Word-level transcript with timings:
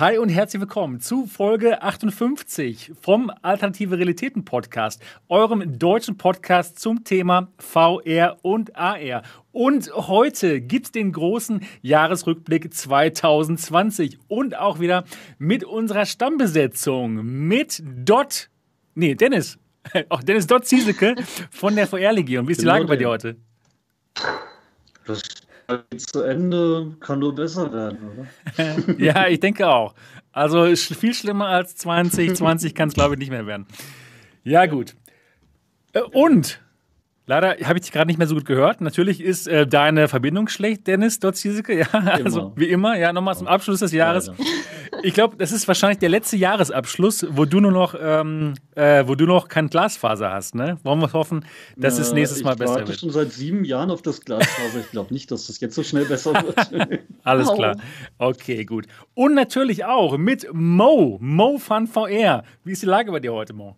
Hi 0.00 0.18
und 0.18 0.28
herzlich 0.28 0.60
willkommen 0.60 0.98
zu 0.98 1.24
Folge 1.28 1.80
58 1.80 2.90
vom 3.00 3.30
Alternative 3.42 3.96
Realitäten 3.96 4.44
Podcast, 4.44 5.00
eurem 5.28 5.78
deutschen 5.78 6.18
Podcast 6.18 6.80
zum 6.80 7.04
Thema 7.04 7.52
VR 7.58 8.38
und 8.42 8.74
AR. 8.74 9.22
Und 9.52 9.92
heute 9.94 10.60
gibt 10.60 10.86
es 10.86 10.90
den 10.90 11.12
großen 11.12 11.60
Jahresrückblick 11.82 12.74
2020 12.74 14.18
und 14.26 14.58
auch 14.58 14.80
wieder 14.80 15.04
mit 15.38 15.62
unserer 15.62 16.06
Stammbesetzung 16.06 17.24
mit 17.46 17.80
Dot, 17.84 18.50
nee, 18.96 19.14
Dennis, 19.14 19.60
auch 20.08 20.24
Dennis 20.24 20.48
Dot 20.48 20.66
Ziesecke 20.66 21.14
von 21.52 21.76
der 21.76 21.86
VR-Legion. 21.86 22.48
Wie 22.48 22.52
ist 22.52 22.62
die 22.62 22.66
Lage 22.66 22.86
bei 22.86 22.96
dir 22.96 23.10
heute? 23.10 23.36
Das 25.06 25.22
zu 25.96 26.22
Ende 26.22 26.96
kann 27.00 27.18
nur 27.18 27.34
besser 27.34 27.72
werden, 27.72 27.98
oder? 28.10 28.98
ja, 28.98 29.28
ich 29.28 29.40
denke 29.40 29.68
auch. 29.68 29.94
Also 30.32 30.74
viel 30.74 31.14
schlimmer 31.14 31.46
als 31.46 31.76
2020 31.76 32.74
kann 32.74 32.88
es, 32.88 32.94
glaube 32.94 33.14
ich, 33.14 33.18
nicht 33.20 33.30
mehr 33.30 33.46
werden. 33.46 33.66
Ja, 34.42 34.66
gut. 34.66 34.94
Äh, 35.92 36.00
und 36.00 36.60
Leider 37.26 37.56
habe 37.64 37.78
ich 37.78 37.82
dich 37.82 37.92
gerade 37.92 38.06
nicht 38.06 38.18
mehr 38.18 38.26
so 38.26 38.34
gut 38.34 38.44
gehört. 38.44 38.82
Natürlich 38.82 39.22
ist 39.22 39.48
äh, 39.48 39.66
deine 39.66 40.08
Verbindung 40.08 40.48
schlecht, 40.48 40.86
Dennis 40.86 41.20
Dotziseke. 41.20 41.78
Ja, 41.78 41.86
also 41.92 42.40
immer. 42.40 42.52
wie 42.56 42.68
immer. 42.68 42.98
Ja, 42.98 43.14
nochmal 43.14 43.34
zum 43.34 43.46
Abschluss 43.46 43.78
des 43.80 43.92
Jahres. 43.92 44.30
Ich 45.02 45.14
glaube, 45.14 45.36
das 45.38 45.50
ist 45.50 45.66
wahrscheinlich 45.66 45.98
der 45.98 46.10
letzte 46.10 46.36
Jahresabschluss, 46.36 47.26
wo 47.30 47.46
du 47.46 47.60
nur 47.60 47.72
noch, 47.72 47.94
ähm, 47.98 48.54
äh, 48.74 49.04
wo 49.06 49.14
du 49.14 49.24
noch 49.24 49.48
kein 49.48 49.68
Glasfaser 49.68 50.32
hast. 50.32 50.54
Ne? 50.54 50.78
Wollen 50.82 51.00
wir 51.00 51.12
hoffen, 51.14 51.46
dass 51.76 51.98
es 51.98 52.12
nächstes 52.12 52.42
Mal 52.44 52.56
besser 52.56 52.74
wird. 52.74 52.82
Ich 52.82 52.88
warte 52.88 53.00
schon 53.00 53.10
seit 53.10 53.32
sieben 53.32 53.64
Jahren 53.64 53.90
auf 53.90 54.02
das 54.02 54.20
Glasfaser. 54.20 54.80
Ich 54.80 54.90
glaube 54.90 55.12
nicht, 55.14 55.30
dass 55.30 55.46
das 55.46 55.60
jetzt 55.60 55.74
so 55.74 55.82
schnell 55.82 56.04
besser 56.04 56.32
wird. 56.70 57.00
Alles 57.24 57.50
klar. 57.54 57.76
Okay, 58.18 58.66
gut. 58.66 58.86
Und 59.14 59.34
natürlich 59.34 59.86
auch 59.86 60.18
mit 60.18 60.46
Mo, 60.52 61.18
Mo 61.22 61.56
Fun 61.56 61.86
VR. 61.86 62.44
Wie 62.64 62.72
ist 62.72 62.82
die 62.82 62.86
Lage 62.86 63.10
bei 63.10 63.20
dir 63.20 63.32
heute, 63.32 63.54
Mo? 63.54 63.76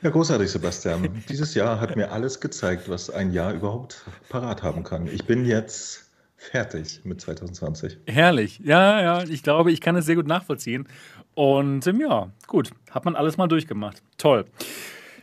Ja, 0.00 0.10
großartig, 0.10 0.48
Sebastian. 0.48 1.22
Dieses 1.28 1.54
Jahr 1.54 1.80
hat 1.80 1.96
mir 1.96 2.12
alles 2.12 2.40
gezeigt, 2.40 2.88
was 2.88 3.10
ein 3.10 3.32
Jahr 3.32 3.52
überhaupt 3.52 4.04
parat 4.28 4.62
haben 4.62 4.84
kann. 4.84 5.08
Ich 5.08 5.24
bin 5.24 5.44
jetzt 5.44 6.08
fertig 6.36 7.00
mit 7.02 7.20
2020. 7.20 7.98
Herrlich. 8.06 8.60
Ja, 8.62 9.02
ja, 9.02 9.24
ich 9.24 9.42
glaube, 9.42 9.72
ich 9.72 9.80
kann 9.80 9.96
es 9.96 10.06
sehr 10.06 10.14
gut 10.14 10.28
nachvollziehen. 10.28 10.86
Und 11.34 11.84
ähm, 11.88 12.00
ja, 12.00 12.30
gut, 12.46 12.70
hat 12.92 13.04
man 13.04 13.16
alles 13.16 13.36
mal 13.38 13.48
durchgemacht. 13.48 14.00
Toll. 14.18 14.44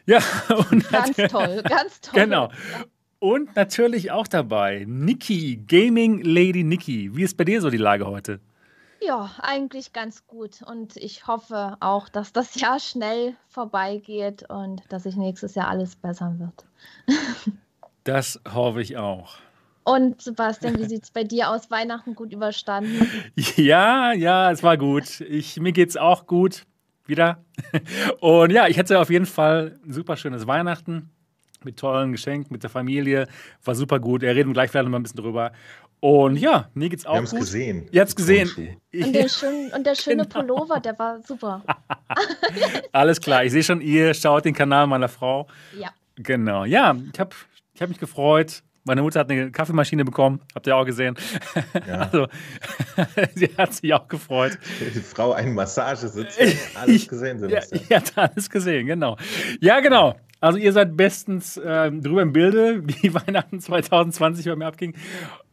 Ja, 0.05 0.19
und 0.69 0.89
ganz 0.91 1.15
toll, 1.15 1.63
ganz 1.63 2.01
toll. 2.01 2.21
Genau. 2.21 2.51
Und 3.19 3.55
natürlich 3.55 4.11
auch 4.11 4.27
dabei 4.27 4.83
Niki, 4.87 5.63
Gaming 5.67 6.21
Lady 6.21 6.65
Niki. 6.65 7.15
Wie 7.15 7.23
ist 7.23 7.37
bei 7.37 7.45
dir 7.45 7.61
so 7.61 7.69
die 7.69 7.77
Lage 7.77 8.05
heute? 8.07 8.41
Ja, 9.01 9.31
eigentlich 9.39 9.93
ganz 9.93 10.25
gut. 10.27 10.61
Und 10.61 10.97
ich 10.97 11.27
hoffe 11.27 11.77
auch, 11.79 12.09
dass 12.09 12.33
das 12.33 12.55
Jahr 12.59 12.79
schnell 12.79 13.35
vorbeigeht 13.47 14.49
und 14.49 14.81
dass 14.89 15.03
sich 15.03 15.15
nächstes 15.15 15.55
Jahr 15.55 15.67
alles 15.67 15.95
bessern 15.95 16.39
wird. 16.39 16.65
das 18.03 18.39
hoffe 18.51 18.81
ich 18.81 18.97
auch. 18.97 19.35
Und 19.85 20.19
Sebastian, 20.19 20.79
wie 20.79 20.85
sieht 20.85 21.03
es 21.03 21.11
bei 21.11 21.23
dir 21.23 21.51
aus? 21.51 21.69
Weihnachten 21.69 22.15
gut 22.15 22.33
überstanden? 22.33 23.07
Ja, 23.55 24.13
ja, 24.13 24.51
es 24.51 24.63
war 24.63 24.77
gut. 24.77 25.21
Ich, 25.21 25.59
mir 25.59 25.71
geht 25.71 25.89
es 25.89 25.97
auch 25.97 26.25
gut. 26.25 26.65
Wieder. 27.05 27.43
Und 28.19 28.51
ja, 28.51 28.67
ich 28.67 28.79
hatte 28.79 28.99
auf 28.99 29.11
jeden 29.11 29.27
Fall 29.27 29.79
ein 29.85 29.93
super 29.93 30.17
schönes 30.17 30.47
Weihnachten 30.47 31.11
mit 31.63 31.77
tollen 31.77 32.11
Geschenken, 32.11 32.51
mit 32.51 32.63
der 32.63 32.71
Familie. 32.71 33.27
War 33.63 33.75
super 33.75 33.99
gut. 33.99 34.21
Wir 34.21 34.35
reden 34.35 34.53
gleich 34.53 34.71
vielleicht 34.71 34.85
noch 34.85 34.91
mal 34.91 34.99
ein 34.99 35.03
bisschen 35.03 35.21
drüber. 35.21 35.51
Und 35.99 36.37
ja, 36.37 36.69
mir 36.73 36.89
geht's 36.89 37.05
auch 37.05 37.15
Wir 37.15 37.21
gut. 37.21 37.31
Wir 37.31 37.37
haben 37.37 37.41
es 37.41 37.45
gesehen. 37.45 37.87
Ihr 37.91 38.01
habt 38.01 38.09
es 38.09 38.15
gesehen. 38.15 38.77
Und 38.93 39.13
der, 39.13 39.29
schön, 39.29 39.71
und 39.75 39.85
der 39.85 39.95
schöne 39.95 40.23
genau. 40.23 40.41
Pullover, 40.41 40.79
der 40.79 40.97
war 40.99 41.21
super. 41.21 41.63
Alles 42.91 43.19
klar. 43.19 43.43
Ich 43.43 43.51
sehe 43.51 43.63
schon, 43.63 43.81
ihr 43.81 44.13
schaut 44.13 44.45
den 44.45 44.53
Kanal 44.53 44.87
meiner 44.87 45.09
Frau. 45.09 45.47
Ja. 45.79 45.89
Genau. 46.15 46.65
Ja, 46.65 46.95
ich 47.11 47.19
habe 47.19 47.35
ich 47.73 47.81
hab 47.81 47.89
mich 47.89 47.99
gefreut. 47.99 48.61
Meine 48.87 49.01
Mutter 49.01 49.19
hat 49.19 49.31
eine 49.31 49.49
Kaffeemaschine 49.51 50.05
bekommen, 50.05 50.41
habt 50.53 50.67
ihr 50.67 50.75
auch 50.75 50.85
gesehen. 50.85 51.15
Ja. 51.87 52.09
Also, 52.11 52.27
sie 53.33 53.49
hat 53.57 53.73
sich 53.73 53.93
auch 53.93 54.07
gefreut. 54.07 54.59
Die 54.79 54.99
Frau 54.99 55.33
einen 55.33 55.55
Massagesitz, 55.55 56.37
alles 56.75 57.07
gesehen, 57.07 57.39
Sebastian. 57.39 57.81
Ja, 57.89 57.97
habt 57.97 58.17
alles 58.17 58.49
gesehen, 58.49 58.85
genau. 58.85 59.17
Ja, 59.59 59.79
genau. 59.79 60.15
Also 60.45 60.59
ihr 60.59 60.73
seid 60.73 60.95
bestens 60.95 61.57
äh, 61.57 61.91
drüber 61.91 62.21
im 62.21 62.31
Bilde, 62.31 62.83
wie 62.87 63.11
Weihnachten 63.15 63.59
2020 63.59 64.45
bei 64.45 64.55
mir 64.55 64.67
abging. 64.67 64.93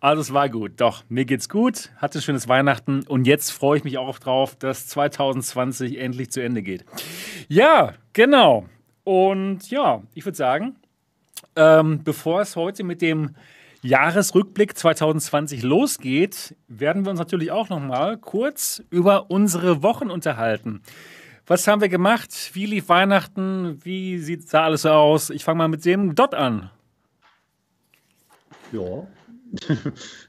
Also 0.01 0.21
es 0.21 0.35
war 0.35 0.51
gut. 0.51 0.73
Doch, 0.83 1.03
mir 1.09 1.25
geht's 1.25 1.49
gut, 1.49 1.89
hatte 1.97 2.21
schönes 2.21 2.47
Weihnachten 2.47 3.03
und 3.09 3.27
jetzt 3.27 3.53
freue 3.53 3.79
ich 3.79 3.85
mich 3.85 3.97
auch 3.97 4.19
drauf, 4.19 4.55
dass 4.55 4.89
2020 4.89 5.99
endlich 5.99 6.31
zu 6.31 6.43
Ende 6.43 6.61
geht. 6.61 6.85
Ja, 7.49 7.95
genau. 8.13 8.67
Und 9.03 9.71
ja, 9.71 10.03
ich 10.13 10.27
würde 10.27 10.37
sagen, 10.37 10.77
ähm, 11.57 12.05
bevor 12.05 12.43
es 12.43 12.55
heute 12.55 12.85
mit 12.85 13.01
dem 13.01 13.31
Jahresrückblick 13.81 14.77
2020 14.77 15.63
losgeht, 15.63 16.55
werden 16.69 17.07
wir 17.07 17.11
uns 17.13 17.19
natürlich 17.19 17.51
auch 17.51 17.71
noch 17.71 17.81
mal 17.81 18.19
kurz 18.19 18.83
über 18.91 19.31
unsere 19.31 19.83
Wochen 19.83 20.11
unterhalten. 20.11 20.83
Was 21.53 21.69
haben 21.69 21.83
wir 21.83 21.91
gemacht? 21.91 22.31
Wie 22.55 22.65
lief 22.65 22.89
Weihnachten? 22.89 23.79
Wie 23.85 24.17
sieht 24.17 24.51
da 24.55 24.65
alles 24.65 24.87
aus? 24.87 25.29
Ich 25.29 25.45
fange 25.45 25.59
mal 25.59 25.69
mit 25.69 25.85
dem 25.85 26.15
Dot 26.15 26.33
an. 26.33 26.71
Ja, 28.73 29.07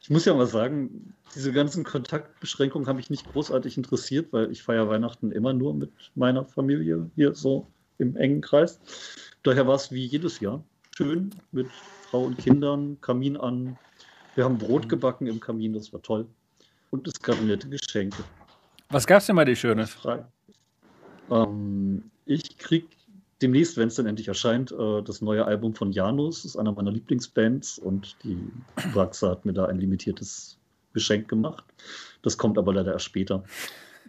ich 0.02 0.10
muss 0.10 0.26
ja 0.26 0.34
mal 0.34 0.48
sagen, 0.48 1.14
diese 1.34 1.54
ganzen 1.54 1.86
Kontaktbeschränkungen 1.86 2.90
haben 2.90 2.98
mich 2.98 3.10
nicht 3.10 3.32
großartig 3.32 3.78
interessiert, 3.78 4.34
weil 4.34 4.52
ich 4.52 4.64
feiere 4.64 4.90
Weihnachten 4.90 5.32
immer 5.32 5.54
nur 5.54 5.74
mit 5.74 5.94
meiner 6.14 6.44
Familie 6.44 7.10
hier 7.16 7.34
so 7.34 7.72
im 8.00 8.18
engen 8.18 8.42
Kreis. 8.42 8.82
Daher 9.44 9.66
war 9.66 9.76
es 9.76 9.94
wie 9.94 10.06
jedes 10.06 10.42
Jahr 10.42 10.62
schön 10.94 11.30
mit 11.54 11.68
Frau 12.10 12.26
und 12.26 12.38
Kindern, 12.38 13.00
Kamin 13.00 13.38
an. 13.38 13.78
Wir 14.36 14.44
haben 14.44 14.58
Brot 14.58 14.90
gebacken 14.90 15.28
im 15.28 15.40
Kamin, 15.40 15.72
das 15.72 15.94
war 15.94 16.02
toll. 16.02 16.28
Und 16.92 17.08
es 17.08 17.18
gab 17.22 17.42
nette 17.42 17.70
Geschenke. 17.70 18.26
Was 18.90 19.08
gab 19.08 19.20
es 19.20 19.28
denn 19.28 19.38
bei 19.38 19.46
dir 19.46 19.56
Schönes? 19.56 19.92
Frei. 19.92 20.26
Ähm, 21.30 22.04
ich 22.26 22.58
krieg 22.58 22.88
demnächst, 23.42 23.78
wenn 23.78 23.90
es 23.90 23.96
dann 23.96 24.06
endlich 24.06 24.28
erscheint, 24.28 24.72
äh, 24.72 25.02
das 25.02 25.22
neue 25.22 25.46
Album 25.46 25.76
von 25.76 25.92
Janus. 25.92 26.46
Ist 26.46 26.56
einer 26.56 26.72
meiner 26.72 26.92
Lieblingsbands 26.92 27.80
und 27.80 28.16
die 28.24 28.38
Braxa 28.94 29.30
hat 29.30 29.46
mir 29.46 29.54
da 29.54 29.66
ein 29.66 29.80
limitiertes 29.80 30.58
Geschenk 30.94 31.28
gemacht. 31.28 31.64
Das 32.22 32.38
kommt 32.38 32.58
aber 32.58 32.74
leider 32.74 32.94
erst 32.94 33.06
später. 33.06 33.44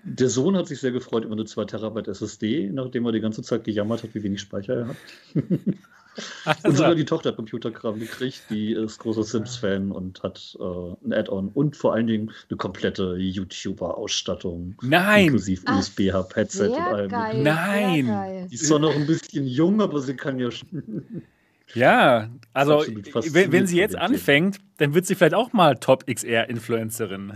Der 0.04 0.28
Sohn 0.28 0.56
hat 0.56 0.68
sich 0.68 0.80
sehr 0.80 0.92
gefreut 0.92 1.24
über 1.24 1.32
eine 1.32 1.46
2 1.46 1.64
Terabyte 1.64 2.08
SSD, 2.08 2.70
nachdem 2.70 3.06
er 3.06 3.12
die 3.12 3.20
ganze 3.20 3.42
Zeit 3.42 3.64
gejammert 3.64 4.02
hat, 4.02 4.14
wie 4.14 4.22
wenig 4.22 4.40
Speicher 4.40 4.74
er 4.74 4.88
hat. 4.88 4.96
und 6.62 6.76
sogar 6.76 6.94
die 6.94 7.04
Tochter 7.04 7.30
hat 7.30 7.36
Computerkram 7.36 7.98
gekriegt, 7.98 8.42
die 8.50 8.72
ist 8.72 8.98
großer 8.98 9.24
Sims-Fan 9.24 9.90
und 9.90 10.22
hat 10.22 10.56
äh, 10.60 10.64
ein 11.06 11.12
Add-on 11.12 11.48
und 11.48 11.76
vor 11.76 11.94
allen 11.94 12.06
Dingen 12.06 12.32
eine 12.48 12.56
komplette 12.56 13.16
YouTuber-Ausstattung. 13.16 14.76
Nein! 14.82 15.26
Inklusive 15.26 15.62
USB-Hub, 15.70 16.36
Headset 16.36 16.68
und 16.68 16.80
allem. 16.80 17.10
Geil, 17.10 17.42
Nein! 17.42 18.48
Die 18.48 18.54
ist 18.54 18.66
zwar 18.66 18.78
noch 18.78 18.94
ein 18.94 19.06
bisschen 19.06 19.46
jung, 19.46 19.80
aber 19.80 20.00
sie 20.00 20.14
kann 20.14 20.38
ja 20.38 20.50
schon. 20.50 21.04
Ja, 21.74 22.30
also 22.52 22.84
wenn, 22.86 23.52
wenn 23.52 23.66
sie 23.66 23.78
jetzt 23.78 23.96
anfängt, 23.96 24.58
dann 24.76 24.94
wird 24.94 25.06
sie 25.06 25.14
vielleicht 25.14 25.34
auch 25.34 25.52
mal 25.52 25.76
Top-XR-Influencerin. 25.76 27.34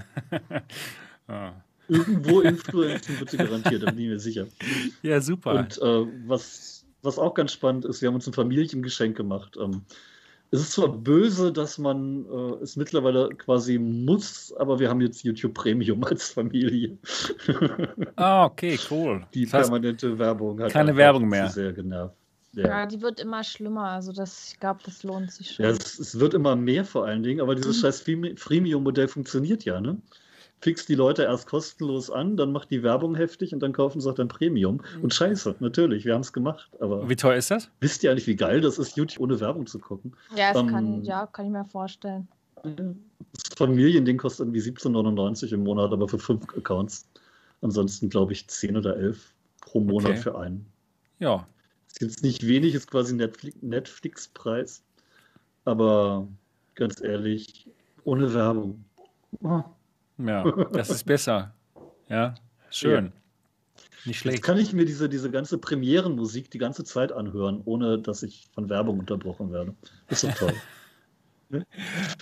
ah. 1.28 1.52
Irgendwo 1.88 2.42
Influenzen 2.42 3.18
wird 3.18 3.30
sie 3.30 3.38
garantiert, 3.38 3.82
da 3.82 3.90
bin 3.90 4.00
ich 4.00 4.08
mir 4.10 4.20
sicher. 4.20 4.46
Ja, 5.02 5.20
super. 5.20 5.54
Und 5.54 5.78
äh, 5.78 6.06
was 6.26 6.77
was 7.02 7.18
auch 7.18 7.34
ganz 7.34 7.52
spannend 7.52 7.84
ist, 7.84 8.02
wir 8.02 8.08
haben 8.08 8.14
uns 8.14 8.26
ein 8.26 8.32
Familiengeschenk 8.32 9.16
gemacht. 9.16 9.56
Ähm, 9.60 9.82
es 10.50 10.60
ist 10.60 10.72
zwar 10.72 10.88
böse, 10.88 11.52
dass 11.52 11.76
man 11.76 12.24
äh, 12.24 12.62
es 12.62 12.76
mittlerweile 12.76 13.28
quasi 13.30 13.78
muss, 13.78 14.54
aber 14.58 14.78
wir 14.78 14.88
haben 14.88 15.00
jetzt 15.00 15.22
YouTube 15.22 15.54
Premium 15.54 16.02
als 16.04 16.30
Familie. 16.30 16.96
Ah, 18.16 18.46
okay, 18.46 18.78
cool. 18.90 19.26
Die 19.34 19.44
das 19.44 19.52
heißt, 19.52 19.70
permanente 19.70 20.18
Werbung 20.18 20.60
hat 20.60 20.72
keine 20.72 20.96
Werbung 20.96 21.28
mehr. 21.28 21.48
Sehr 21.50 21.72
genervt. 21.72 22.14
Ja. 22.52 22.66
ja. 22.66 22.86
die 22.86 23.02
wird 23.02 23.20
immer 23.20 23.44
schlimmer. 23.44 23.90
Also 23.90 24.12
das, 24.12 24.52
ich 24.52 24.60
glaube, 24.60 24.80
das 24.84 25.02
lohnt 25.02 25.30
sich 25.30 25.50
schon. 25.50 25.66
Ja, 25.66 25.70
es, 25.70 25.98
es, 25.98 26.18
wird 26.18 26.32
immer 26.32 26.56
mehr 26.56 26.84
vor 26.84 27.04
allen 27.04 27.22
Dingen, 27.22 27.40
aber 27.40 27.54
dieses 27.54 27.76
mhm. 27.78 27.80
scheiß 27.82 28.04
Freemium-Modell 28.36 29.08
funktioniert 29.08 29.64
ja, 29.64 29.80
ne? 29.80 29.98
Fixt 30.60 30.88
die 30.88 30.94
Leute 30.94 31.22
erst 31.22 31.46
kostenlos 31.46 32.10
an, 32.10 32.36
dann 32.36 32.52
macht 32.52 32.70
die 32.70 32.82
Werbung 32.82 33.14
heftig 33.14 33.52
und 33.52 33.60
dann 33.60 33.72
kaufen 33.72 34.00
sie 34.00 34.10
auch 34.10 34.14
dann 34.14 34.28
Premium. 34.28 34.80
Mhm. 34.96 35.04
Und 35.04 35.14
scheiße, 35.14 35.56
natürlich, 35.60 36.04
wir 36.04 36.14
haben 36.14 36.22
es 36.22 36.32
gemacht. 36.32 36.70
Aber 36.80 37.08
wie 37.08 37.16
teuer 37.16 37.36
ist 37.36 37.50
das? 37.50 37.70
Wisst 37.80 38.02
ihr 38.02 38.10
eigentlich, 38.10 38.26
wie 38.26 38.36
geil 38.36 38.60
das 38.60 38.78
ist, 38.78 38.96
YouTube 38.96 39.20
ohne 39.20 39.38
Werbung 39.40 39.66
zu 39.66 39.78
gucken? 39.78 40.12
Ja, 40.34 40.52
das 40.52 40.62
ähm, 40.62 40.68
kann, 40.68 41.04
ja, 41.04 41.26
kann 41.26 41.46
ich 41.46 41.52
mir 41.52 41.64
vorstellen. 41.64 42.28
Das 42.62 43.54
Familiending 43.56 44.18
kostet 44.18 44.46
irgendwie 44.46 44.60
17,99 44.60 45.52
im 45.52 45.62
Monat, 45.62 45.92
aber 45.92 46.08
für 46.08 46.18
fünf 46.18 46.44
Accounts. 46.56 47.08
Ansonsten 47.60 48.08
glaube 48.08 48.32
ich 48.32 48.48
10 48.48 48.76
oder 48.76 48.96
11 48.96 49.32
pro 49.60 49.80
Monat 49.80 50.12
okay. 50.12 50.20
für 50.20 50.38
einen. 50.38 50.66
Ja. 51.20 51.46
Ist 51.86 52.00
jetzt 52.00 52.22
nicht 52.22 52.46
wenig, 52.46 52.74
ist 52.74 52.90
quasi 52.90 53.14
Netflix-Preis. 53.14 54.82
Aber 55.64 56.26
ganz 56.74 57.00
ehrlich, 57.00 57.68
ohne 58.04 58.32
Werbung. 58.34 58.84
Oh. 59.42 59.62
Ja, 60.18 60.44
das 60.72 60.90
ist 60.90 61.04
besser. 61.04 61.54
Ja, 62.08 62.34
schön. 62.70 63.12
Nicht 64.04 64.06
Jetzt 64.06 64.16
schlecht. 64.18 64.42
kann 64.42 64.58
ich 64.58 64.72
mir 64.72 64.84
diese, 64.84 65.08
diese 65.08 65.30
ganze 65.30 65.58
Premierenmusik 65.58 66.50
die 66.50 66.58
ganze 66.58 66.84
Zeit 66.84 67.12
anhören, 67.12 67.60
ohne 67.64 67.98
dass 67.98 68.22
ich 68.22 68.48
von 68.54 68.68
Werbung 68.68 68.98
unterbrochen 69.00 69.52
werde. 69.52 69.74
Ist 70.08 70.24
doch 70.24 70.34
toll. 70.34 70.54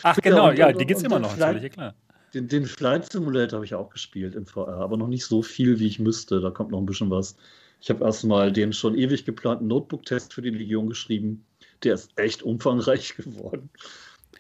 Ach 0.03 0.17
Ja, 0.17 0.21
genau, 0.23 0.49
und- 0.51 0.59
ja, 0.59 0.69
und- 0.69 0.81
die 0.81 0.87
gibt's 0.87 1.03
und 1.03 1.07
immer 1.11 1.19
noch, 1.21 1.33
vielleicht- 1.33 1.55
natürlich, 1.55 1.63
ja 1.65 1.69
klar. 1.91 1.95
Den, 2.35 2.49
den 2.49 2.67
Flight 2.67 3.11
Simulator 3.11 3.59
habe 3.59 3.65
ich 3.65 3.75
auch 3.75 3.89
gespielt 3.91 4.35
in 4.35 4.47
VR, 4.47 4.69
aber 4.79 4.97
noch 4.97 5.07
nicht 5.09 5.25
so 5.25 5.43
viel, 5.43 5.79
wie 5.79 5.87
ich 5.87 5.99
müsste. 5.99 6.41
Da 6.41 6.51
kommt 6.51 6.71
noch 6.71 6.79
ein 6.79 6.87
bisschen 6.87 7.09
was. 7.11 7.37
Ich 7.81 7.89
habe 7.89 8.05
erstmal 8.05 8.53
den 8.53 8.73
schon 8.73 8.97
ewig 8.97 9.25
geplanten 9.25 9.69
Notebook-Test 9.69 10.35
für 10.35 10.43
die 10.43 10.51
Legion 10.51 10.89
geschrieben. 10.89 11.45
Der 11.85 11.95
ist 11.95 12.11
echt 12.17 12.43
umfangreich 12.43 13.15
geworden. 13.17 13.71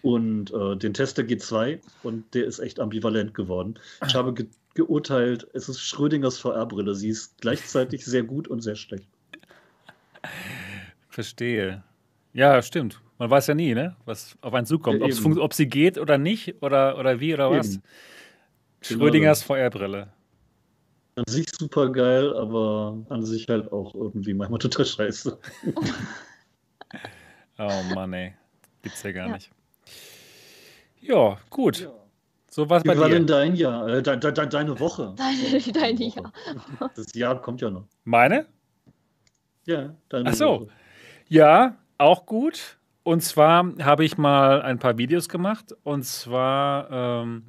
Und 0.02 0.52
äh, 0.52 0.76
den 0.76 0.94
Test 0.94 1.18
der 1.18 1.26
G2 1.26 1.80
und 2.02 2.34
der 2.34 2.44
ist 2.46 2.58
echt 2.58 2.80
ambivalent 2.80 3.34
geworden. 3.34 3.78
Ich 4.06 4.14
habe 4.14 4.32
ge 4.34 4.46
geurteilt, 4.74 5.46
es 5.54 5.70
ist 5.70 5.80
Schrödingers 5.80 6.36
VR-Brille. 6.38 6.94
Sie 6.94 7.08
ist 7.08 7.40
gleichzeitig 7.40 8.04
sehr 8.04 8.22
gut 8.22 8.46
und 8.46 8.60
sehr 8.60 8.76
schlecht. 8.76 9.08
Verstehe. 11.08 11.82
Ja, 12.34 12.60
stimmt. 12.60 13.00
Man 13.18 13.30
weiß 13.30 13.46
ja 13.46 13.54
nie, 13.54 13.74
ne? 13.74 13.96
was 14.04 14.36
auf 14.42 14.52
einen 14.52 14.66
zukommt. 14.66 15.00
Ja, 15.00 15.40
ob 15.40 15.54
sie 15.54 15.66
geht 15.66 15.96
oder 15.96 16.18
nicht 16.18 16.62
oder, 16.62 16.98
oder 16.98 17.20
wie 17.20 17.32
oder 17.32 17.50
was. 17.50 17.76
Eben. 17.76 17.82
Schrödingers 18.82 19.42
VR-Brille. 19.42 20.08
An 21.14 21.24
sich 21.26 21.46
super 21.50 21.90
geil, 21.90 22.36
aber 22.36 22.98
an 23.08 23.24
sich 23.24 23.48
halt 23.48 23.72
auch 23.72 23.94
irgendwie 23.94 24.34
manchmal 24.34 24.58
total 24.60 24.84
scheiße. 24.84 25.38
Oh 27.58 27.82
Mann, 27.94 28.12
ey. 28.12 28.34
Gibt's 28.82 29.02
ja 29.02 29.12
gar 29.12 29.28
Ja. 29.28 29.32
nicht. 29.34 29.50
Ja, 31.06 31.38
gut. 31.50 31.88
So 32.50 32.68
was 32.70 32.82
Wie 32.84 32.88
bei 32.88 32.98
war 32.98 33.08
dir. 33.08 33.16
denn 33.16 33.26
dein 33.26 33.54
Jahr? 33.54 33.86
Äh, 33.88 34.02
de, 34.02 34.16
de, 34.18 34.32
de, 34.32 34.46
deine 34.48 34.78
Woche? 34.80 35.14
Deine, 35.16 35.60
deine 35.72 35.98
Woche. 35.98 36.20
Jahr. 36.20 36.32
Das 36.96 37.12
Jahr 37.14 37.40
kommt 37.40 37.60
ja 37.60 37.70
noch. 37.70 37.86
Meine? 38.04 38.46
Ja, 39.66 39.94
deine 40.08 40.30
Ach 40.30 40.34
so. 40.34 40.60
Woche. 40.60 40.68
Ja, 41.28 41.76
auch 41.98 42.24
gut. 42.26 42.78
Und 43.06 43.20
zwar 43.20 43.72
habe 43.84 44.04
ich 44.04 44.18
mal 44.18 44.62
ein 44.62 44.80
paar 44.80 44.98
Videos 44.98 45.28
gemacht. 45.28 45.72
Und 45.84 46.02
zwar, 46.02 46.90
ähm, 46.90 47.44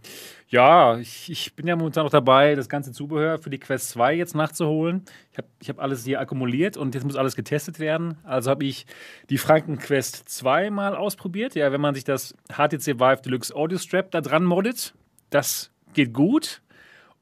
ja, 0.50 1.00
ich, 1.00 1.32
ich 1.32 1.56
bin 1.56 1.66
ja 1.66 1.76
momentan 1.76 2.04
noch 2.04 2.12
dabei, 2.12 2.54
das 2.54 2.70
ganze 2.70 2.92
Zubehör 2.92 3.40
für 3.40 3.50
die 3.50 3.58
Quest 3.58 3.90
2 3.90 4.14
jetzt 4.14 4.36
nachzuholen. 4.36 5.04
Ich 5.32 5.40
habe 5.40 5.48
ich 5.60 5.70
hab 5.70 5.80
alles 5.80 6.06
hier 6.06 6.22
akkumuliert 6.22 6.78
und 6.78 6.94
jetzt 6.94 7.06
muss 7.06 7.16
alles 7.16 7.36
getestet 7.36 7.80
werden. 7.80 8.20
Also 8.24 8.52
habe 8.52 8.66
ich 8.66 8.86
die 9.32 9.40
Franken 9.40 9.80
Quest 9.80 10.30
2 10.30 10.70
mal 10.70 10.96
ausprobiert. 10.96 11.56
Ja, 11.56 11.72
wenn 11.72 11.82
man 11.82 11.96
sich 11.96 12.04
das 12.04 12.36
HTC 12.50 13.00
Vive 13.00 13.24
Deluxe 13.26 13.56
Audio 13.56 13.80
Strap 13.80 14.12
da 14.12 14.22
dran 14.22 14.44
moddet, 14.44 14.94
das 15.32 15.72
geht 15.96 16.14
gut. 16.14 16.62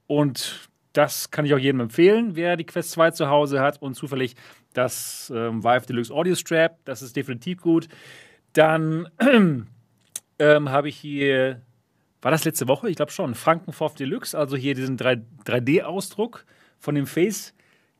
Und 0.07 0.67
das 0.91 1.31
kann 1.31 1.45
ich 1.45 1.53
auch 1.53 1.57
jedem 1.57 1.79
empfehlen, 1.79 2.35
wer 2.35 2.57
die 2.57 2.65
Quest 2.65 2.91
2 2.91 3.11
zu 3.11 3.29
Hause 3.29 3.61
hat 3.61 3.81
und 3.81 3.95
zufällig 3.95 4.35
das 4.73 5.31
ähm, 5.33 5.63
Vive 5.63 5.85
Deluxe 5.85 6.13
Audio 6.13 6.35
Strap. 6.35 6.79
Das 6.83 7.01
ist 7.01 7.15
definitiv 7.15 7.61
gut. 7.61 7.87
Dann 8.55 9.09
ähm, 10.39 10.69
habe 10.69 10.89
ich 10.89 10.95
hier, 10.95 11.61
war 12.21 12.31
das 12.31 12.45
letzte 12.45 12.67
Woche? 12.67 12.89
Ich 12.89 12.95
glaube 12.95 13.11
schon, 13.11 13.35
Frankenfoff 13.35 13.95
Deluxe, 13.95 14.35
also 14.35 14.55
hier 14.55 14.73
diesen 14.73 14.97
3, 14.97 15.21
3D-Ausdruck 15.45 16.45
von 16.79 16.95
dem 16.95 17.05
Face 17.05 17.53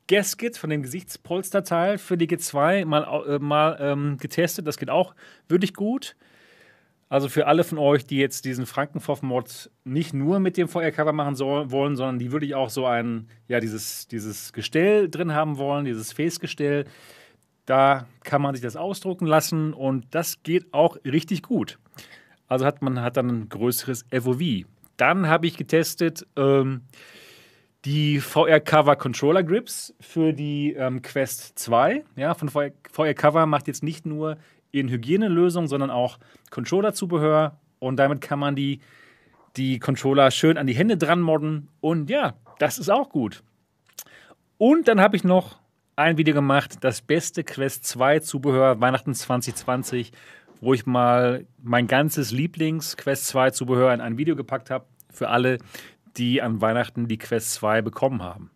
Gasket, 0.07 0.57
von 0.57 0.69
dem 0.69 0.81
Gesichtspolsterteil 0.81 1.97
für 1.97 2.17
die 2.17 2.27
G2 2.27 2.85
mal, 2.85 3.25
äh, 3.27 3.39
mal 3.39 3.77
ähm, 3.81 4.17
getestet. 4.17 4.65
Das 4.65 4.77
geht 4.77 4.89
auch 4.89 5.13
wirklich 5.49 5.73
gut. 5.73 6.15
Also 7.09 7.27
für 7.27 7.47
alle 7.47 7.63
von 7.63 7.77
euch, 7.77 8.05
die 8.05 8.17
jetzt 8.17 8.45
diesen 8.45 8.65
Frankenfoff-Mod 8.65 9.69
nicht 9.83 10.13
nur 10.13 10.39
mit 10.39 10.57
dem 10.57 10.67
VR-Cover 10.67 11.11
machen 11.11 11.35
soll, 11.35 11.69
wollen, 11.69 11.95
sondern 11.95 12.17
die 12.17 12.31
wirklich 12.31 12.55
auch 12.55 12.69
so 12.69 12.85
ein, 12.85 13.27
ja, 13.47 13.59
dieses, 13.59 14.07
dieses 14.07 14.53
Gestell 14.53 15.09
drin 15.09 15.33
haben 15.33 15.57
wollen, 15.57 15.85
dieses 15.85 16.13
Face-Gestell, 16.13 16.85
da 17.65 18.07
kann 18.23 18.41
man 18.41 18.55
sich 18.55 18.63
das 18.63 18.75
ausdrucken 18.75 19.25
lassen 19.25 19.73
und 19.73 20.05
das 20.11 20.43
geht 20.43 20.73
auch 20.73 20.97
richtig 21.03 21.41
gut. 21.41 21.79
Also 22.47 22.65
hat 22.65 22.81
man 22.81 23.01
hat 23.01 23.17
dann 23.17 23.29
ein 23.29 23.49
größeres 23.49 24.05
FOV. 24.11 24.65
Dann 24.97 25.27
habe 25.27 25.47
ich 25.47 25.57
getestet 25.57 26.25
ähm, 26.35 26.81
die 27.85 28.19
VR-Cover 28.19 28.95
Controller 28.95 29.43
Grips 29.43 29.93
für 29.99 30.33
die 30.33 30.73
ähm, 30.73 31.01
Quest 31.01 31.57
2. 31.59 32.03
Ja, 32.15 32.33
von 32.33 32.49
VR 32.49 32.71
VR-Cover 32.91 33.45
macht 33.45 33.67
jetzt 33.67 33.83
nicht 33.83 34.05
nur 34.05 34.37
in 34.71 34.89
Hygienelösung, 34.89 35.67
sondern 35.67 35.89
auch 35.89 36.17
Controller-Zubehör 36.49 37.59
und 37.79 37.97
damit 37.97 38.21
kann 38.21 38.39
man 38.39 38.55
die, 38.55 38.81
die 39.55 39.79
Controller 39.79 40.31
schön 40.31 40.57
an 40.57 40.67
die 40.67 40.75
Hände 40.75 40.97
dran 40.97 41.21
modden 41.21 41.69
und 41.79 42.09
ja, 42.09 42.35
das 42.59 42.77
ist 42.77 42.89
auch 42.89 43.09
gut. 43.09 43.43
Und 44.57 44.87
dann 44.87 45.01
habe 45.01 45.15
ich 45.15 45.23
noch 45.23 45.57
ein 45.95 46.17
Video 46.17 46.33
gemacht, 46.33 46.77
das 46.81 47.01
beste 47.01 47.43
Quest 47.43 47.85
2 47.85 48.19
Zubehör 48.19 48.81
Weihnachten 48.81 49.13
2020, 49.13 50.11
wo 50.59 50.73
ich 50.73 50.85
mal 50.85 51.45
mein 51.61 51.87
ganzes 51.87 52.31
Lieblings-Quest 52.31 53.27
2 53.27 53.51
Zubehör 53.51 53.93
in 53.93 54.01
ein 54.01 54.17
Video 54.17 54.35
gepackt 54.35 54.69
habe 54.69 54.85
für 55.09 55.29
alle, 55.29 55.57
die 56.17 56.41
an 56.41 56.61
Weihnachten 56.61 57.07
die 57.07 57.17
Quest 57.17 57.53
2 57.53 57.81
bekommen 57.81 58.21
haben. 58.21 58.51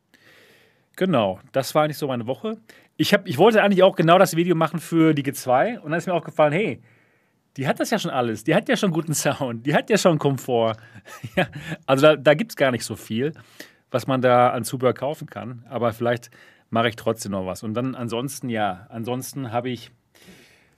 Genau, 0.98 1.40
das 1.54 1.74
war 1.76 1.84
eigentlich 1.84 1.98
so 1.98 2.08
meine 2.08 2.28
Woche. 2.28 2.58
Ich, 2.98 3.14
hab, 3.14 3.26
ich 3.26 3.38
wollte 3.38 3.64
eigentlich 3.64 3.84
auch 3.84 3.96
genau 3.96 4.18
das 4.18 4.36
Video 4.36 4.56
machen 4.56 4.80
für 4.80 5.14
die 5.14 5.24
G2 5.24 5.80
und 5.80 5.92
dann 5.92 5.98
ist 5.98 6.08
mir 6.08 6.14
aufgefallen, 6.14 6.52
hey, 6.52 6.82
die 7.56 7.68
hat 7.68 7.80
das 7.80 7.90
ja 7.90 8.00
schon 8.00 8.12
alles. 8.12 8.44
Die 8.44 8.54
hat 8.54 8.68
ja 8.68 8.76
schon 8.76 8.92
guten 8.92 9.14
Sound, 9.14 9.66
die 9.66 9.74
hat 9.74 9.90
ja 9.90 9.98
schon 9.98 10.20
Komfort. 10.20 10.76
ja, 11.38 11.48
also 11.86 12.08
da, 12.08 12.16
da 12.18 12.34
gibt 12.34 12.52
es 12.52 12.58
gar 12.58 12.72
nicht 12.72 12.84
so 12.84 12.98
viel, 12.98 13.32
was 13.92 14.08
man 14.08 14.22
da 14.22 14.50
an 14.50 14.66
Zubehör 14.66 14.94
kaufen 14.94 15.28
kann. 15.28 15.66
Aber 15.70 15.94
vielleicht 15.94 16.30
mache 16.70 16.90
ich 16.90 16.96
trotzdem 16.96 17.32
noch 17.32 17.46
was. 17.46 17.64
Und 17.64 17.74
dann 17.74 17.96
ansonsten, 17.96 18.50
ja, 18.50 18.88
ansonsten 18.90 19.52
habe 19.52 19.70
ich, 19.70 19.92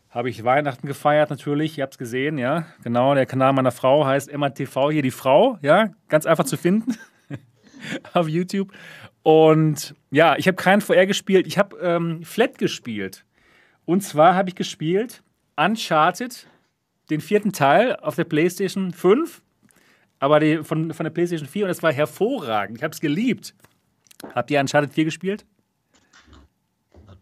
habe 0.10 0.30
ich 0.30 0.44
Weihnachten 0.44 0.88
gefeiert 0.88 1.30
natürlich. 1.30 1.78
Ihr 1.78 1.84
habt 1.84 1.94
es 1.94 1.98
gesehen, 1.98 2.38
ja. 2.38 2.66
Genau, 2.84 3.16
der 3.16 3.26
Kanal 3.26 3.54
meiner 3.54 3.72
Frau 3.72 4.06
heißt 4.06 4.36
MATV, 4.36 4.92
hier 4.92 5.02
die 5.02 5.12
Frau, 5.12 5.58
ja. 5.62 5.90
Ganz 6.10 6.26
einfach 6.26 6.46
zu 6.46 6.58
finden 6.58 6.98
auf 8.14 8.28
YouTube. 8.28 8.72
Und 9.24 9.96
ja, 10.10 10.36
ich 10.38 10.48
habe 10.48 10.56
keinen 10.56 10.82
VR 10.82 11.06
gespielt, 11.06 11.46
ich 11.46 11.58
habe 11.58 11.78
ähm, 11.78 12.24
Flat 12.24 12.58
gespielt. 12.58 13.26
Und 13.86 14.02
zwar 14.02 14.36
habe 14.36 14.50
ich 14.50 14.56
gespielt 14.56 15.24
Uncharted, 15.56 16.48
den 17.10 17.22
vierten 17.22 17.52
Teil 17.52 17.96
auf 17.98 18.16
der 18.16 18.24
PlayStation 18.24 18.92
5, 18.94 19.42
aber 20.20 20.40
die, 20.40 20.64
von, 20.64 20.94
von 20.94 21.04
der 21.04 21.12
PlayStation 21.12 21.48
4 21.48 21.66
und 21.66 21.70
das 21.70 21.84
war 21.84 21.92
hervorragend. 21.92 22.78
Ich 22.78 22.84
habe 22.84 22.94
es 22.94 23.02
geliebt. 23.02 23.54
Habt 24.34 24.52
ihr 24.52 24.60
Uncharted 24.60 24.94
4 24.94 25.06
gespielt? 25.06 25.46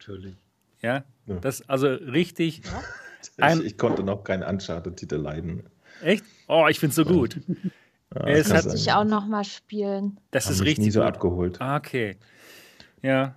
Natürlich. 0.10 0.36
Ja. 0.82 1.04
Ja. 1.28 1.36
Das 1.42 1.68
also 1.70 1.88
richtig. 1.88 2.62
Ein- 3.38 3.60
Ich, 3.60 3.66
ich 3.68 3.78
konnte 3.78 4.04
noch 4.04 4.24
keinen 4.24 4.44
Uncharted-Titel 4.44 5.16
leiden. 5.16 5.64
Echt? 6.02 6.24
Oh, 6.48 6.68
ich 6.70 6.80
finde 6.80 6.92
es 6.92 6.96
so 6.96 7.06
gut. 7.06 7.38
Ja, 8.16 8.28
Es 8.28 8.52
hat 8.54 8.64
sein. 8.64 8.76
Ich 8.76 8.92
auch 8.92 9.04
noch 9.04 9.28
mal 9.28 9.44
spielen. 9.44 10.20
Das 10.32 10.46
Haben 10.46 10.54
ist 10.54 10.60
mich 10.62 10.70
richtig 10.70 10.86
nie 10.86 10.92
so 10.92 11.02
gut. 11.02 11.10
abgeholt. 11.10 11.62
Ah, 11.62 11.76
Okay. 11.78 12.18
Ja. 13.02 13.36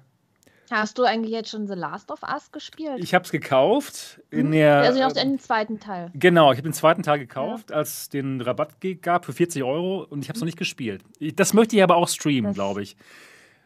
Hast 0.71 0.97
du 0.97 1.03
eigentlich 1.05 1.33
jetzt 1.33 1.51
schon 1.51 1.67
The 1.67 1.75
Last 1.75 2.11
of 2.11 2.21
Us 2.23 2.51
gespielt? 2.51 2.95
Ich 2.99 3.13
habe 3.13 3.27
es 3.27 3.31
gekauft 3.31 4.23
in 4.31 4.47
Hm? 4.47 4.53
der. 4.53 4.77
also 4.79 5.01
noch 5.03 5.13
den 5.13 5.39
zweiten 5.39 5.79
Teil. 5.81 6.11
Genau, 6.15 6.51
ich 6.53 6.57
habe 6.57 6.69
den 6.69 6.73
zweiten 6.73 7.03
Teil 7.03 7.19
gekauft, 7.19 7.73
als 7.73 8.03
es 8.03 8.09
den 8.09 8.41
Rabatt 8.41 8.77
gab 9.03 9.27
für 9.27 9.35
40 9.35 9.63
Euro 9.65 10.05
und 10.05 10.23
ich 10.23 10.29
habe 10.31 10.37
es 10.37 10.41
noch 10.41 10.47
nicht 10.47 10.57
gespielt. 10.59 11.03
Ich- 11.19 11.37
Das 11.37 11.53
möchte 11.53 11.77
ich 11.77 11.83
aber 11.83 11.97
auch 11.97 12.09
streamen, 12.09 12.55
glaube 12.55 12.83
ich. 12.83 12.97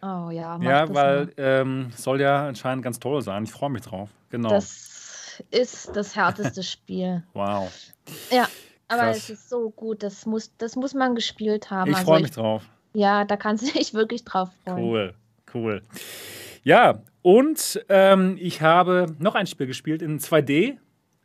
Oh 0.02 0.30
ja, 0.30 0.58
Ja, 0.60 0.92
weil 0.94 1.32
ähm, 1.36 1.90
soll 1.96 2.20
ja 2.20 2.46
anscheinend 2.48 2.84
ganz 2.84 2.98
toll 3.00 3.22
sein. 3.22 3.44
Ich 3.44 3.50
freue 3.52 3.70
mich 3.70 3.82
drauf. 3.82 4.10
Genau. 4.30 4.50
Das 4.50 5.42
ist 5.50 5.94
das 5.96 6.14
härteste 6.14 6.62
Spiel. 6.62 7.22
wow. 7.34 7.70
Ja, 8.30 8.46
aber 8.88 9.02
Krass. 9.04 9.16
es 9.18 9.30
ist 9.30 9.48
so 9.48 9.70
gut. 9.70 10.02
Das 10.02 10.26
muss, 10.26 10.52
das 10.58 10.76
muss 10.76 10.94
man 10.94 11.14
gespielt 11.14 11.70
haben. 11.70 11.90
Ich 11.90 11.96
Also 11.96 12.06
freue 12.06 12.22
mich 12.22 12.30
drauf. 12.30 12.62
Ja, 12.94 13.24
da 13.24 13.36
kannst 13.36 13.66
du 13.66 13.72
dich 13.78 13.94
wirklich 13.94 14.24
drauf 14.24 14.50
freuen. 14.64 14.78
Cool, 14.84 15.14
cool. 15.54 15.82
Ja, 16.62 17.00
und 17.22 17.84
ähm, 17.88 18.36
ich 18.40 18.62
habe 18.62 19.06
noch 19.18 19.34
ein 19.34 19.46
Spiel 19.46 19.66
gespielt 19.66 20.02
in 20.02 20.18
2D 20.20 20.76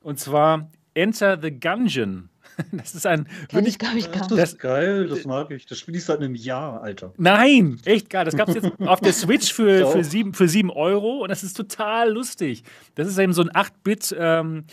und 0.02 0.20
zwar 0.20 0.70
Enter 0.94 1.40
the 1.40 1.52
Gungeon. 1.52 2.30
Das 2.72 2.94
ist 2.96 3.06
ein 3.08 3.28
Kenn 3.50 3.66
ich, 3.66 3.80
glaube 3.80 3.98
ich, 3.98 4.12
gar 4.12 4.22
Das 4.22 4.30
nicht. 4.30 4.42
Das- 4.42 4.50
ist 4.54 4.60
geil, 4.60 5.08
das 5.08 5.26
mag 5.26 5.52
ich. 5.52 5.66
Das 5.66 5.78
spiele 5.80 5.98
ich 5.98 6.04
seit 6.06 6.20
einem 6.20 6.36
Jahr, 6.36 6.82
Alter. 6.82 7.14
Nein, 7.18 7.80
echt 7.86 8.10
geil. 8.10 8.26
Das 8.26 8.36
gab 8.36 8.50
es 8.50 8.56
jetzt 8.56 8.70
auf 8.86 9.00
der 9.02 9.14
Switch 9.14 9.52
für, 9.54 9.78
Ich 9.80 9.84
auch. 9.84 9.92
für, 9.94 10.04
sieben, 10.04 10.34
für 10.34 10.48
sieben 10.48 10.70
Euro 10.70 11.20
und 11.24 11.30
das 11.30 11.44
ist 11.44 11.56
total 11.58 12.12
lustig. 12.12 12.64
Das 12.96 13.08
ist 13.08 13.18
eben 13.18 13.34
so 13.34 13.42
ein 13.42 13.50
8-Bit 13.50 14.16
ähm, 14.18 14.66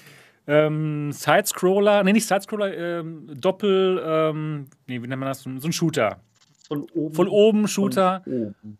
ähm, 0.47 1.13
Sidescroller, 1.13 2.03
nee, 2.05 2.13
nicht 2.13 2.27
Sidescroller, 2.27 2.75
ähm, 2.77 3.29
Doppel, 3.39 4.03
ähm, 4.05 4.67
nee, 4.87 5.03
wie 5.03 5.07
nennt 5.07 5.21
man 5.21 5.29
das? 5.29 5.43
So 5.43 5.51
ein 5.51 5.73
Shooter. 5.73 6.21
Von 6.67 6.83
oben. 6.95 7.15
Von 7.15 7.29
oben 7.29 7.69
Shooter 7.69 8.21
Von 8.25 8.33
oben. 8.33 8.79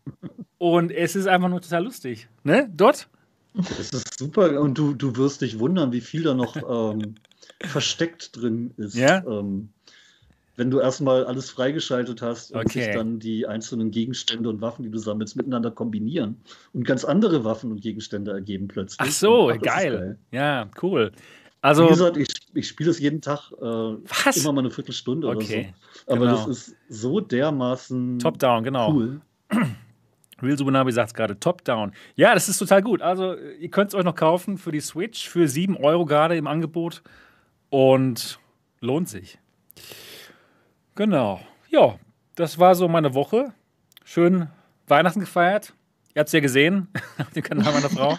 und 0.57 0.91
es 0.91 1.15
ist 1.15 1.27
einfach 1.27 1.49
nur 1.49 1.61
total 1.61 1.83
lustig. 1.85 2.27
Ne? 2.43 2.69
Dort? 2.75 3.07
Das 3.55 3.89
ist 3.91 4.17
super 4.19 4.61
und 4.61 4.77
du, 4.77 4.93
du 4.93 5.15
wirst 5.15 5.41
dich 5.41 5.57
wundern, 5.59 5.91
wie 5.91 6.01
viel 6.01 6.21
da 6.23 6.33
noch 6.35 6.55
ähm, 6.93 7.15
versteckt 7.63 8.35
drin 8.35 8.73
ist. 8.77 8.95
Ja? 8.95 9.23
Ähm, 9.25 9.69
wenn 10.55 10.69
du 10.69 10.79
erstmal 10.79 11.25
alles 11.25 11.49
freigeschaltet 11.49 12.21
hast 12.21 12.51
und 12.51 12.59
Okay. 12.59 12.83
sich 12.83 12.93
dann 12.93 13.19
die 13.19 13.47
einzelnen 13.47 13.91
Gegenstände 13.91 14.49
und 14.49 14.59
Waffen, 14.59 14.83
die 14.83 14.91
du 14.91 14.97
sammelst, 14.97 15.37
miteinander 15.37 15.71
kombinieren 15.71 16.35
und 16.73 16.83
ganz 16.83 17.05
andere 17.05 17.45
Waffen 17.45 17.71
und 17.71 17.81
Gegenstände 17.81 18.31
ergeben 18.31 18.67
plötzlich. 18.67 18.99
Ach 18.99 19.11
so, 19.11 19.49
Ach, 19.49 19.53
das 19.53 19.61
ist 19.61 19.63
geil. 19.63 20.19
Ja, 20.31 20.69
cool. 20.81 21.13
Also, 21.61 21.85
Wie 21.85 21.89
gesagt, 21.89 22.17
ich, 22.17 22.27
ich 22.53 22.67
spiele 22.67 22.89
es 22.89 22.99
jeden 22.99 23.21
Tag 23.21 23.51
äh, 23.53 23.63
Was? 23.65 24.37
immer 24.37 24.51
mal 24.51 24.61
eine 24.61 24.71
Viertelstunde 24.71 25.27
Okay, 25.27 25.37
oder 25.37 25.45
so. 26.05 26.13
Aber 26.13 26.25
genau. 26.25 26.47
das 26.47 26.47
ist 26.47 26.75
so 26.89 27.21
dermaßen 27.21 28.19
Top-Down, 28.19 28.63
genau. 28.63 28.93
cool. 28.93 29.21
Real 30.41 30.57
Subunabi 30.57 30.91
sagt 30.91 31.09
es 31.09 31.13
gerade, 31.13 31.39
Top-Down. 31.39 31.91
Ja, 32.15 32.33
das 32.33 32.49
ist 32.49 32.57
total 32.59 32.81
gut. 32.81 33.01
Also, 33.01 33.35
ihr 33.35 33.69
könnt 33.69 33.89
es 33.89 33.95
euch 33.95 34.05
noch 34.05 34.15
kaufen 34.15 34.57
für 34.57 34.71
die 34.71 34.79
Switch 34.79 35.27
für 35.27 35.47
7 35.47 35.77
Euro 35.77 36.05
gerade 36.05 36.35
im 36.37 36.47
Angebot. 36.47 37.01
Und 37.69 38.39
lohnt 38.79 39.09
sich. 39.09 39.37
Genau. 40.95 41.39
Ja, 41.69 41.97
das 42.35 42.57
war 42.59 42.75
so 42.75 42.87
meine 42.87 43.13
Woche. 43.13 43.53
Schön 44.03 44.47
Weihnachten 44.87 45.19
gefeiert. 45.19 45.73
Ihr 46.15 46.21
habt 46.21 46.27
es 46.29 46.33
ja 46.33 46.39
gesehen 46.39 46.87
auf 47.19 47.29
dem 47.31 47.43
Kanal 47.43 47.71
meiner 47.73 47.89
Frau. 47.89 48.17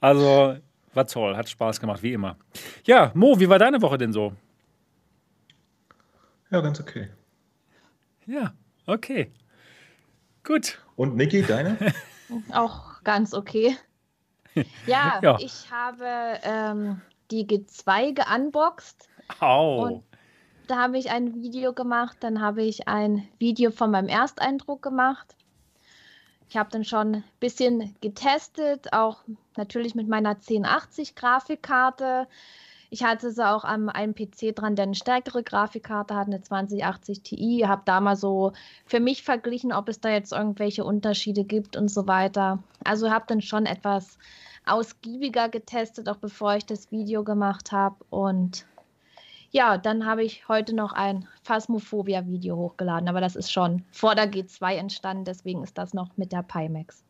Also, 0.00 0.56
war 0.94 1.06
toll. 1.06 1.36
Hat 1.36 1.48
Spaß 1.48 1.80
gemacht, 1.80 2.02
wie 2.02 2.12
immer. 2.12 2.36
Ja, 2.84 3.10
Mo, 3.14 3.38
wie 3.40 3.48
war 3.48 3.58
deine 3.58 3.82
Woche 3.82 3.98
denn 3.98 4.12
so? 4.12 4.32
Ja, 6.50 6.60
ganz 6.60 6.80
okay. 6.80 7.08
Ja, 8.26 8.52
okay. 8.86 9.32
Gut. 10.44 10.78
Und 10.96 11.16
Niki, 11.16 11.42
deine? 11.42 11.76
Auch 12.52 13.02
ganz 13.02 13.34
okay. 13.34 13.76
Ja, 14.86 15.18
Ja. 15.22 15.38
ich 15.40 15.70
habe 15.70 16.04
ähm, 16.42 17.00
die 17.32 17.46
G2 17.46 18.12
geunboxed. 18.14 19.08
Au. 19.40 19.86
Und 19.86 20.04
Da 20.68 20.76
habe 20.76 20.98
ich 20.98 21.10
ein 21.10 21.42
Video 21.42 21.72
gemacht, 21.72 22.18
dann 22.20 22.40
habe 22.40 22.62
ich 22.62 22.86
ein 22.86 23.28
Video 23.38 23.70
von 23.70 23.90
meinem 23.90 24.08
Ersteindruck 24.08 24.82
gemacht. 24.82 25.34
Ich 26.48 26.56
habe 26.56 26.70
dann 26.70 26.84
schon 26.84 27.16
ein 27.16 27.24
bisschen 27.40 27.96
getestet, 28.00 28.92
auch 28.92 29.24
natürlich 29.56 29.94
mit 29.94 30.06
meiner 30.06 30.30
1080 30.30 31.14
Grafikkarte. 31.14 32.28
Ich 32.92 33.02
hatte 33.02 33.30
sie 33.30 33.48
auch 33.48 33.64
am 33.64 33.88
einem 33.88 34.14
PC 34.14 34.54
dran, 34.54 34.76
der 34.76 34.82
eine 34.82 34.94
stärkere 34.94 35.42
Grafikkarte 35.42 36.14
hat, 36.14 36.26
eine 36.26 36.42
2080 36.42 37.22
Ti. 37.22 37.64
Habe 37.66 37.80
da 37.86 38.02
mal 38.02 38.16
so 38.16 38.52
für 38.84 39.00
mich 39.00 39.22
verglichen, 39.22 39.72
ob 39.72 39.88
es 39.88 39.98
da 39.98 40.10
jetzt 40.10 40.30
irgendwelche 40.30 40.84
Unterschiede 40.84 41.44
gibt 41.44 41.74
und 41.74 41.88
so 41.88 42.06
weiter. 42.06 42.62
Also 42.84 43.10
habe 43.10 43.24
dann 43.28 43.40
schon 43.40 43.64
etwas 43.64 44.18
ausgiebiger 44.66 45.48
getestet, 45.48 46.06
auch 46.06 46.18
bevor 46.18 46.54
ich 46.56 46.66
das 46.66 46.92
Video 46.92 47.24
gemacht 47.24 47.72
habe. 47.72 47.96
Und 48.10 48.66
ja, 49.52 49.78
dann 49.78 50.04
habe 50.04 50.22
ich 50.22 50.46
heute 50.48 50.74
noch 50.74 50.92
ein 50.92 51.26
Phasmophobia-Video 51.44 52.54
hochgeladen, 52.58 53.08
aber 53.08 53.22
das 53.22 53.36
ist 53.36 53.50
schon 53.50 53.86
vor 53.90 54.14
der 54.14 54.30
G2 54.30 54.74
entstanden, 54.74 55.24
deswegen 55.24 55.62
ist 55.62 55.78
das 55.78 55.94
noch 55.94 56.10
mit 56.18 56.30
der 56.30 56.42
Pimax. 56.42 57.02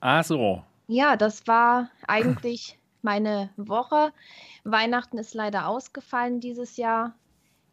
Ah, 0.00 0.24
so. 0.24 0.64
Ja, 0.88 1.16
das 1.16 1.46
war 1.46 1.88
eigentlich 2.08 2.80
meine 3.04 3.50
Woche. 3.56 4.12
Weihnachten 4.64 5.18
ist 5.18 5.34
leider 5.34 5.68
ausgefallen 5.68 6.40
dieses 6.40 6.76
Jahr, 6.76 7.14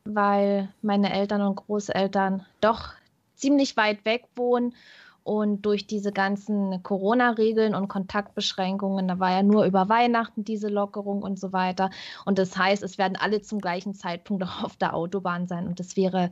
weil 0.04 0.70
meine 0.82 1.12
Eltern 1.14 1.42
und 1.42 1.56
Großeltern 1.56 2.46
doch 2.60 2.94
ziemlich 3.36 3.78
weit 3.78 4.06
weg 4.06 4.26
wohnen. 4.36 4.76
Und 5.24 5.62
durch 5.68 5.86
diese 5.86 6.12
ganzen 6.12 6.82
Corona-Regeln 6.82 7.76
und 7.76 7.88
Kontaktbeschränkungen, 7.88 9.08
da 9.08 9.20
war 9.20 9.32
ja 9.32 9.44
nur 9.44 9.66
über 9.66 9.88
Weihnachten 9.88 10.44
diese 10.44 10.68
Lockerung 10.68 11.22
und 11.22 11.40
so 11.40 11.54
weiter. 11.54 11.92
Und 12.26 12.40
das 12.40 12.58
heißt, 12.58 12.82
es 12.82 12.98
werden 12.98 13.18
alle 13.20 13.42
zum 13.42 13.60
gleichen 13.60 13.94
Zeitpunkt 13.94 14.44
auch 14.46 14.64
auf 14.64 14.78
der 14.78 14.96
Autobahn 14.96 15.48
sein. 15.48 15.68
Und 15.68 15.80
das 15.80 15.96
wäre 15.96 16.32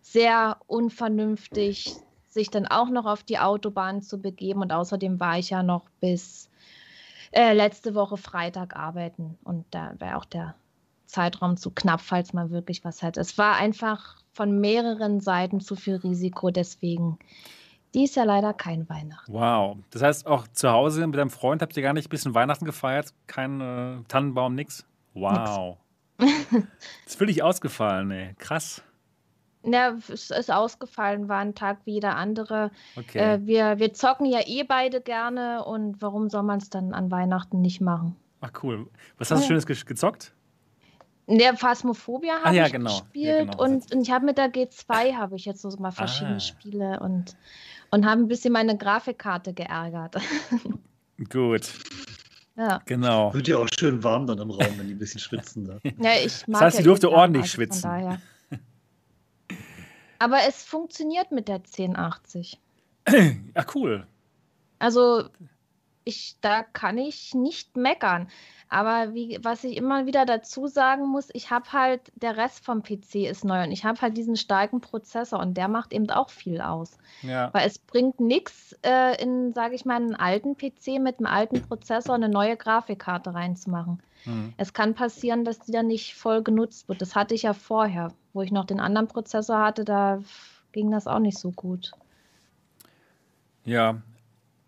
sehr 0.00 0.58
unvernünftig, 0.68 1.96
sich 2.28 2.50
dann 2.50 2.68
auch 2.68 2.88
noch 2.88 3.06
auf 3.06 3.24
die 3.24 3.40
Autobahn 3.40 4.00
zu 4.00 4.18
begeben. 4.22 4.62
Und 4.62 4.72
außerdem 4.72 5.18
war 5.18 5.38
ich 5.38 5.50
ja 5.50 5.64
noch 5.64 5.88
bis 6.00 6.49
äh, 7.32 7.52
letzte 7.52 7.94
Woche 7.94 8.16
Freitag 8.16 8.76
arbeiten. 8.76 9.38
Und 9.44 9.66
da 9.70 9.94
wäre 9.98 10.16
auch 10.16 10.24
der 10.24 10.54
Zeitraum 11.06 11.56
zu 11.56 11.70
knapp, 11.70 12.00
falls 12.00 12.32
man 12.32 12.50
wirklich 12.50 12.84
was 12.84 13.02
hätte. 13.02 13.20
Es 13.20 13.38
war 13.38 13.56
einfach 13.56 14.16
von 14.32 14.60
mehreren 14.60 15.20
Seiten 15.20 15.60
zu 15.60 15.76
viel 15.76 15.96
Risiko. 15.96 16.50
Deswegen 16.50 17.18
dies 17.94 18.14
Jahr 18.14 18.26
leider 18.26 18.54
kein 18.54 18.88
Weihnachten. 18.88 19.32
Wow. 19.32 19.78
Das 19.90 20.02
heißt, 20.02 20.26
auch 20.26 20.46
zu 20.48 20.70
Hause 20.70 21.06
mit 21.06 21.18
deinem 21.18 21.30
Freund 21.30 21.62
habt 21.62 21.76
ihr 21.76 21.82
gar 21.82 21.92
nicht 21.92 22.06
ein 22.06 22.10
bisschen 22.10 22.34
Weihnachten 22.34 22.64
gefeiert? 22.64 23.12
Kein 23.26 23.60
äh, 23.60 24.02
Tannenbaum, 24.08 24.54
nix? 24.54 24.86
Wow. 25.14 25.78
ist 27.06 27.16
völlig 27.16 27.42
ausgefallen, 27.42 28.10
ey. 28.10 28.34
Krass. 28.38 28.82
Ja, 29.62 29.94
es 30.08 30.30
ist 30.30 30.50
ausgefallen, 30.50 31.28
war 31.28 31.38
ein 31.38 31.54
Tag 31.54 31.80
wie 31.84 31.92
jeder 31.94 32.16
andere. 32.16 32.70
Okay. 32.96 33.18
Äh, 33.18 33.46
wir, 33.46 33.78
wir 33.78 33.92
zocken 33.92 34.24
ja 34.26 34.40
eh 34.46 34.62
beide 34.64 35.00
gerne 35.02 35.64
und 35.64 36.00
warum 36.00 36.30
soll 36.30 36.42
man 36.44 36.58
es 36.58 36.70
dann 36.70 36.94
an 36.94 37.10
Weihnachten 37.10 37.60
nicht 37.60 37.80
machen? 37.80 38.16
Ach, 38.40 38.52
cool. 38.62 38.86
Was 39.18 39.30
hast 39.30 39.40
du 39.40 39.42
Ja. 39.44 39.48
Schönes 39.48 39.66
ge 39.66 39.76
gezockt? 39.84 40.32
Der 41.26 41.56
Phasmophobia 41.56 42.36
habe 42.36 42.48
Ah, 42.48 42.52
ja, 42.52 42.66
ich 42.66 42.72
genau. 42.72 42.90
Ja, 42.90 43.00
gespielt 43.00 43.50
genau. 43.52 43.62
und, 43.62 43.94
und 43.94 44.02
ich 44.02 44.10
habe 44.10 44.24
mit 44.24 44.38
der 44.38 44.50
G2 44.52 45.14
habe 45.16 45.36
ich 45.36 45.44
jetzt 45.44 45.60
so 45.62 45.68
mal 45.78 45.92
verschiedene 45.92 46.36
Ah. 46.36 46.40
Spiele 46.40 46.98
und, 47.00 47.36
und 47.90 48.06
habe 48.06 48.20
ein 48.22 48.28
bisschen 48.28 48.52
meine 48.52 48.76
Grafikkarte 48.76 49.52
geärgert. 49.52 50.16
Gut. 51.30 51.72
ja. 52.56 52.80
Genau. 52.86 53.32
Wird 53.34 53.46
ja 53.46 53.58
auch 53.58 53.68
schön 53.78 54.02
warm 54.02 54.26
dann 54.26 54.38
im 54.38 54.50
Raum, 54.50 54.78
wenn 54.78 54.88
die 54.88 54.94
ein 54.94 54.98
bisschen 54.98 55.20
schwitzen 55.20 55.66
da. 55.66 55.78
ja, 55.98 56.12
ich 56.24 56.48
mag 56.48 56.62
heißt, 56.62 56.78
ja 56.78 56.82
sie 56.82 56.88
durfte 56.88 57.06
eh 57.08 57.10
warm, 57.10 57.20
ordentlich 57.20 57.42
also 57.42 57.54
schwitzen. 57.54 57.90
Aber 60.20 60.36
es 60.46 60.62
funktioniert 60.62 61.32
mit 61.32 61.48
der 61.48 61.56
1080. 61.56 62.60
Ja, 63.56 63.66
cool. 63.74 64.06
Also 64.78 65.24
ich, 66.04 66.36
da 66.40 66.62
kann 66.62 66.98
ich 66.98 67.34
nicht 67.34 67.76
meckern. 67.76 68.28
Aber 68.68 69.14
wie, 69.14 69.38
was 69.42 69.64
ich 69.64 69.76
immer 69.76 70.06
wieder 70.06 70.24
dazu 70.26 70.68
sagen 70.68 71.08
muss, 71.08 71.28
ich 71.32 71.50
habe 71.50 71.72
halt, 71.72 72.12
der 72.14 72.36
Rest 72.36 72.64
vom 72.64 72.82
PC 72.82 73.26
ist 73.28 73.44
neu 73.44 73.64
und 73.64 73.72
ich 73.72 73.84
habe 73.84 74.00
halt 74.00 74.16
diesen 74.16 74.36
starken 74.36 74.80
Prozessor 74.80 75.40
und 75.40 75.54
der 75.56 75.68
macht 75.68 75.92
eben 75.92 76.08
auch 76.10 76.30
viel 76.30 76.60
aus. 76.60 76.98
Ja. 77.22 77.52
Weil 77.52 77.66
es 77.66 77.78
bringt 77.78 78.20
nichts, 78.20 78.76
äh, 78.82 79.20
in, 79.20 79.52
sage 79.54 79.74
ich 79.74 79.84
mal, 79.84 79.96
einen 79.96 80.14
alten 80.14 80.56
PC 80.56 81.00
mit 81.00 81.18
einem 81.18 81.26
alten 81.26 81.62
Prozessor 81.62 82.14
eine 82.14 82.28
neue 82.28 82.56
Grafikkarte 82.56 83.34
reinzumachen. 83.34 84.02
Hm. 84.24 84.52
Es 84.56 84.72
kann 84.72 84.94
passieren, 84.94 85.44
dass 85.44 85.58
die 85.60 85.72
dann 85.72 85.88
nicht 85.88 86.14
voll 86.14 86.42
genutzt 86.42 86.88
wird. 86.88 87.02
Das 87.02 87.16
hatte 87.16 87.34
ich 87.34 87.42
ja 87.42 87.54
vorher, 87.54 88.12
wo 88.32 88.42
ich 88.42 88.52
noch 88.52 88.64
den 88.64 88.80
anderen 88.80 89.08
Prozessor 89.08 89.58
hatte, 89.60 89.84
da 89.84 90.20
ging 90.72 90.90
das 90.90 91.06
auch 91.06 91.18
nicht 91.18 91.38
so 91.38 91.50
gut. 91.52 91.92
Ja. 93.64 94.00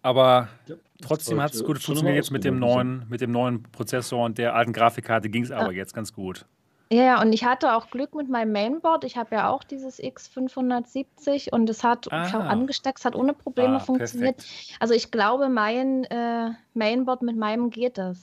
Aber 0.03 0.49
Ja, 0.67 0.75
trotzdem 1.01 1.41
hat 1.41 1.55
es 1.55 1.63
gut 1.65 1.79
funktioniert 1.81 2.17
jetzt 2.17 2.31
mit 2.33 2.43
dem, 2.45 2.59
neuen, 2.59 3.07
mit 3.09 3.21
dem 3.21 3.31
neuen 3.31 3.63
Prozessor 3.63 4.25
und 4.25 4.37
der 4.39 4.55
alten 4.55 4.73
Grafikkarte 4.73 5.29
ging 5.29 5.45
es 5.45 5.51
aber 5.53 5.73
jetzt 5.73 5.95
ganz 5.95 6.13
gut. 6.13 6.45
Ja, 6.91 7.23
und 7.23 7.33
ich 7.33 7.45
hatte 7.45 7.73
auch 7.75 7.89
Glück 7.89 8.15
mit 8.15 8.29
meinem 8.29 8.53
Mainboard. 8.53 9.05
Ich 9.05 9.17
habe 9.17 9.35
ja 9.35 9.49
auch 9.49 9.65
dieses 9.65 9.99
X570 9.99 11.51
und 11.51 11.71
es 11.71 11.83
hat, 11.85 12.13
Ah. 12.13 12.25
angesteckt, 12.49 12.99
es 12.99 13.05
hat 13.07 13.15
ohne 13.15 13.33
Probleme 13.33 13.77
Ah, 13.77 13.81
funktioniert. 13.81 14.37
perfekt. 14.39 14.77
Also 14.81 14.93
ich 14.93 15.11
glaube, 15.11 15.49
mein 15.49 16.05
äh, 16.05 16.51
Mainboard 16.75 17.23
mit 17.23 17.37
meinem 17.37 17.71
geht 17.71 17.97
das. 17.97 18.23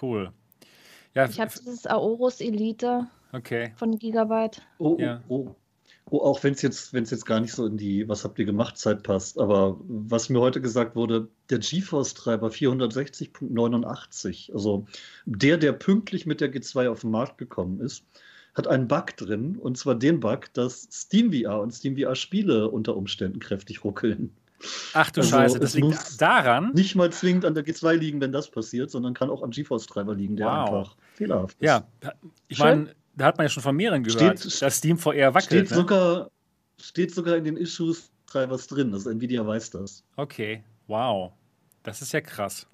Cool. 0.00 0.32
Ja, 1.14 1.26
Ich 1.26 1.38
habe 1.38 1.50
dieses 1.50 1.86
Aorus 1.86 2.40
Elite 2.40 3.06
okay. 3.32 3.72
von 3.76 3.98
Gigabyte. 3.98 4.62
Oh, 4.78 4.96
Ja. 4.98 5.22
oh, 5.28 5.48
oh. 5.48 5.54
oh 6.10 6.18
auch 6.20 6.42
wenn 6.44 6.54
es 6.54 6.62
jetzt, 6.62 6.92
wenn's 6.92 7.10
jetzt 7.10 7.26
gar 7.26 7.40
nicht 7.40 7.52
so 7.52 7.66
in 7.66 7.76
die 7.76 8.08
Was 8.08 8.24
habt 8.24 8.38
ihr 8.38 8.44
gemacht 8.44 8.76
Zeit 8.78 9.02
passt. 9.02 9.38
Aber 9.38 9.78
was 9.88 10.28
mir 10.28 10.40
heute 10.40 10.60
gesagt 10.60 10.96
wurde, 10.96 11.28
der 11.50 11.58
GeForce-Treiber 11.58 12.48
460.89, 12.48 14.52
also 14.52 14.86
der, 15.26 15.56
der 15.58 15.72
pünktlich 15.72 16.26
mit 16.26 16.40
der 16.40 16.52
G2 16.52 16.88
auf 16.90 17.00
den 17.02 17.10
Markt 17.10 17.38
gekommen 17.38 17.80
ist, 17.80 18.04
hat 18.54 18.66
einen 18.66 18.88
Bug 18.88 19.16
drin. 19.16 19.56
Und 19.56 19.78
zwar 19.78 19.94
den 19.94 20.20
Bug, 20.20 20.52
dass 20.54 20.88
SteamVR 20.90 21.60
und 21.60 21.72
SteamVR-Spiele 21.72 22.68
unter 22.70 22.96
Umständen 22.96 23.38
kräftig 23.38 23.84
ruckeln. 23.84 24.32
Ach 24.92 25.08
du 25.12 25.20
Also, 25.20 25.36
Scheiße, 25.36 25.60
das 25.60 25.74
liegt 25.74 25.86
muss- 25.86 26.16
daran. 26.16 26.72
Nicht 26.74 26.96
mal 26.96 27.12
zwingend 27.12 27.44
an 27.44 27.54
der 27.54 27.64
G2 27.64 27.92
liegen, 27.94 28.20
wenn 28.20 28.32
das 28.32 28.50
passiert, 28.50 28.90
sondern 28.90 29.14
kann 29.14 29.30
auch 29.30 29.42
am 29.44 29.50
GeForce-Treiber 29.50 30.14
liegen, 30.16 30.34
der 30.36 30.46
Wow. 30.46 30.68
einfach 30.68 30.96
fehlerhaft 31.14 31.56
ist. 31.60 31.66
Ja, 31.66 31.86
ich 32.48 32.58
meine, 32.58 32.92
da 33.18 33.26
hat 33.26 33.36
man 33.38 33.44
ja 33.46 33.50
schon 33.50 33.62
von 33.62 33.76
mehreren 33.76 34.02
gehört, 34.02 34.40
Steht- 34.40 34.62
dass 34.62 34.76
Steam 34.78 34.96
VR 34.98 35.34
wackelt. 35.34 35.44
Steht, 35.44 35.70
Ne? 35.70 35.76
sogar, 35.76 36.30
steht 36.80 37.14
sogar 37.14 37.36
in 37.36 37.44
den 37.44 37.56
Issues 37.56 38.10
Treibers 38.26 38.66
drin. 38.66 38.92
Also 38.92 39.10
Nvidia 39.10 39.46
weiß 39.46 39.70
das. 39.70 40.04
Okay, 40.16 40.62
wow. 40.86 41.32
Das 41.82 42.02
ist 42.02 42.12
ja 42.12 42.20
krass. 42.20 42.66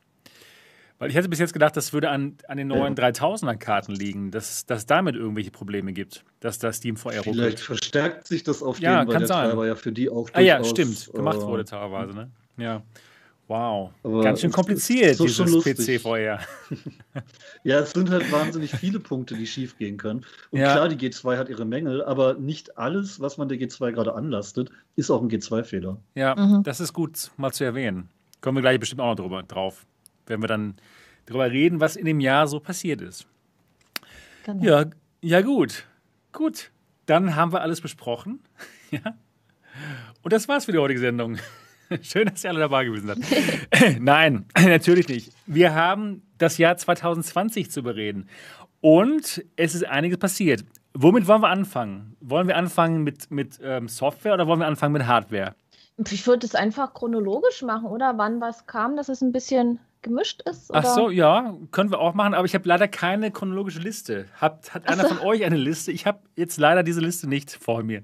Weil 0.99 1.11
ich 1.11 1.17
hätte 1.17 1.29
bis 1.29 1.41
jetzt 1.41 1.53
gedacht, 1.53 1.77
das 1.77 1.93
würde 1.93 2.09
an, 2.11 2.37
an 2.49 2.57
den 2.57 2.69
neuen 2.69 2.95
3000er-Karten 2.95 3.93
liegen, 3.93 4.31
dass 4.31 4.65
dass 4.65 4.87
damit 4.87 5.17
irgendwelche 5.17 5.51
Probleme 5.51 5.93
gibt, 5.93 6.25
dass 6.41 6.59
da 6.59 6.73
Steam 6.73 6.97
VR 6.97 7.11
Vielleicht 7.23 7.27
ruckelt. 7.27 7.61
verstärkt 7.61 8.27
sich 8.29 8.45
das 8.45 8.63
auf 8.63 8.79
Ja, 8.79 9.01
den, 9.05 9.09
weil 9.09 9.19
der 9.19 9.27
sein. 9.27 9.49
Treiber 9.51 9.67
ja 9.67 9.75
für 9.75 9.93
die 9.93 10.09
auch 10.09 10.31
Ah 10.33 10.41
ja, 10.41 10.59
durchaus, 10.59 10.71
stimmt, 10.71 11.13
gemacht 11.13 11.39
äh, 11.39 11.47
wurde 11.47 11.65
teilweise, 11.65 12.15
ne? 12.15 12.31
Ja. 12.57 12.83
Wow. 13.47 13.93
Aber 14.03 14.23
Ganz 14.23 14.41
schön 14.41 14.51
kompliziert, 14.53 15.17
so 15.17 15.29
schon 15.29 15.47
dieses 15.47 15.67
lustig. 15.67 15.99
PC 15.99 16.01
vorher. 16.03 16.41
Ja, 17.63 17.79
es 17.81 17.93
sind 17.93 18.11
halt 18.11 18.31
wahnsinnig 18.31 18.73
viele 18.73 19.01
Punkte, 19.01 19.35
die 19.37 19.47
schief 19.47 19.79
gehen 19.79 19.97
können. 19.97 20.25
Und 20.51 20.61
Ja. 20.61 20.73
klar, 20.73 20.89
die 20.89 20.97
G2 20.97 21.39
hat 21.39 21.49
ihre 21.49 21.65
Mängel, 21.65 22.05
aber 22.05 22.35
nicht 22.35 22.77
alles, 22.77 23.21
was 23.21 23.39
man 23.39 23.49
der 23.49 23.57
G2 23.59 23.93
gerade 23.93 24.15
anlastet, 24.15 24.71
ist 24.97 25.11
auch 25.11 25.23
ein 25.23 25.29
G2-Fehler. 25.31 25.97
Ja, 26.15 26.35
Mhm. 26.37 26.63
das 26.63 26.81
ist 26.81 26.93
gut 26.93 27.31
mal 27.39 27.53
zu 27.53 27.65
erwähnen. 27.65 28.09
Kommen 28.43 28.59
wir 28.59 28.63
gleich 28.63 28.79
bestimmt 28.81 29.01
auch 29.01 29.09
noch 29.17 29.17
drüber, 29.25 29.43
drauf, 29.43 29.87
wenn 30.27 30.43
wir 30.43 30.47
dann 30.49 30.75
drüber 31.27 31.51
reden, 31.51 31.81
was 31.81 31.97
in 31.97 32.05
dem 32.05 32.21
Jahr 32.21 32.47
so 32.47 32.61
passiert 32.61 33.01
ist. 33.01 33.27
Genau. 34.45 34.63
Ja, 34.63 34.85
ja 35.23 35.41
gut. 35.41 35.85
Gut. 36.33 36.71
Dann 37.07 37.35
haben 37.37 37.53
wir 37.53 37.63
alles 37.63 37.81
besprochen. 37.81 38.41
ja. 38.91 39.01
Und 40.23 40.33
das 40.35 40.49
war's 40.49 40.67
für 40.67 40.73
die 40.73 40.79
heutige 40.79 41.01
Sendung. 41.01 41.39
Schön, 42.03 42.29
dass 42.29 42.45
ihr 42.45 42.51
alle 42.51 42.61
dabei 42.61 42.85
gewesen 42.85 43.07
seid. 43.07 44.01
Nein, 44.01 44.47
natürlich 44.59 45.09
nicht. 45.09 45.33
Wir 45.47 45.75
haben 45.75 46.23
das 46.39 46.59
Jahr 46.59 46.77
2020 46.77 47.71
zu 47.71 47.83
bereden. 47.83 48.29
Und 48.81 49.45
es 49.57 49.75
ist 49.75 49.87
einiges 49.87 50.19
passiert. 50.19 50.65
Womit 50.93 51.27
wollen 51.27 51.43
wir 51.43 51.49
anfangen? 51.49 52.17
Wollen 52.21 52.47
wir 52.47 52.57
anfangen 52.57 53.03
mit, 53.03 53.31
mit 53.31 53.59
ähm, 53.63 53.89
Software 53.89 54.35
oder 54.35 54.47
wollen 54.47 54.61
wir 54.61 54.67
anfangen 54.67 54.93
mit 54.93 55.07
Hardware? 55.07 55.55
Ich 56.11 56.27
würde 56.27 56.47
es 56.47 56.55
einfach 56.55 56.93
chronologisch 56.93 57.63
machen, 57.63 57.87
oder? 57.87 58.19
Wann 58.19 58.41
was 58.41 58.67
kam, 58.67 58.97
dass 58.97 59.09
es 59.09 59.23
ein 59.23 59.33
bisschen 59.33 59.81
gemischt 60.03 60.43
ist? 60.49 60.71
Oder? 60.71 60.81
Ach 60.81 60.85
so, 60.85 61.11
ja, 61.11 61.55
können 61.71 61.91
wir 61.91 61.99
auch 61.99 62.15
machen, 62.15 62.35
aber 62.35 62.45
ich 62.45 62.55
habe 62.55 62.69
leider 62.69 62.87
keine 62.89 63.31
chronologische 63.31 63.81
Liste. 63.81 64.27
Hat, 64.35 64.75
hat 64.75 64.89
einer 64.89 65.07
von 65.07 65.19
euch 65.19 65.45
eine 65.45 65.57
Liste? 65.57 65.91
Ich 65.91 66.07
habe 66.07 66.21
jetzt 66.37 66.59
leider 66.59 66.83
diese 66.83 67.01
Liste 67.01 67.29
nicht 67.29 67.51
vor 67.51 67.83
mir. 67.83 68.03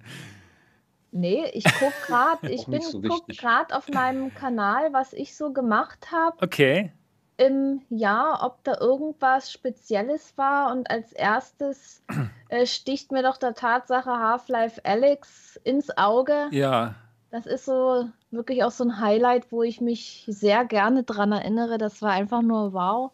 Nee, 1.12 1.46
ich 1.52 1.64
gucke 1.64 1.92
gerade, 2.06 2.50
ich 2.50 2.66
bin 2.66 2.82
so 2.82 3.00
gerade 3.00 3.76
auf 3.76 3.88
meinem 3.88 4.32
Kanal, 4.34 4.92
was 4.92 5.12
ich 5.12 5.36
so 5.36 5.52
gemacht 5.52 6.10
habe 6.12 6.36
Okay. 6.42 6.92
im 7.36 7.82
Jahr, 7.90 8.44
ob 8.44 8.62
da 8.64 8.78
irgendwas 8.78 9.50
Spezielles 9.50 10.34
war. 10.36 10.72
Und 10.72 10.90
als 10.90 11.12
erstes 11.12 12.02
äh, 12.48 12.66
sticht 12.66 13.12
mir 13.12 13.22
doch 13.22 13.38
der 13.38 13.54
Tatsache 13.54 14.10
Half-Life 14.10 14.84
Alyx 14.84 15.56
ins 15.64 15.96
Auge. 15.96 16.48
Ja. 16.50 16.94
Das 17.30 17.46
ist 17.46 17.64
so 17.64 18.08
wirklich 18.30 18.64
auch 18.64 18.72
so 18.72 18.84
ein 18.84 19.00
Highlight, 19.00 19.52
wo 19.52 19.62
ich 19.62 19.80
mich 19.80 20.24
sehr 20.26 20.64
gerne 20.64 21.04
dran 21.04 21.32
erinnere. 21.32 21.78
Das 21.78 22.02
war 22.02 22.10
einfach 22.10 22.42
nur 22.42 22.72
wow. 22.72 23.12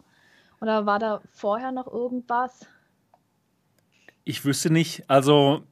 Oder 0.61 0.87
war 0.87 0.99
da 0.99 1.21
vorher 1.33 1.71
noch 1.71 1.87
irgendwas? 1.87 2.67
Ich 4.25 4.45
wüsste 4.45 4.71
nicht. 4.71 5.09
Also, 5.09 5.62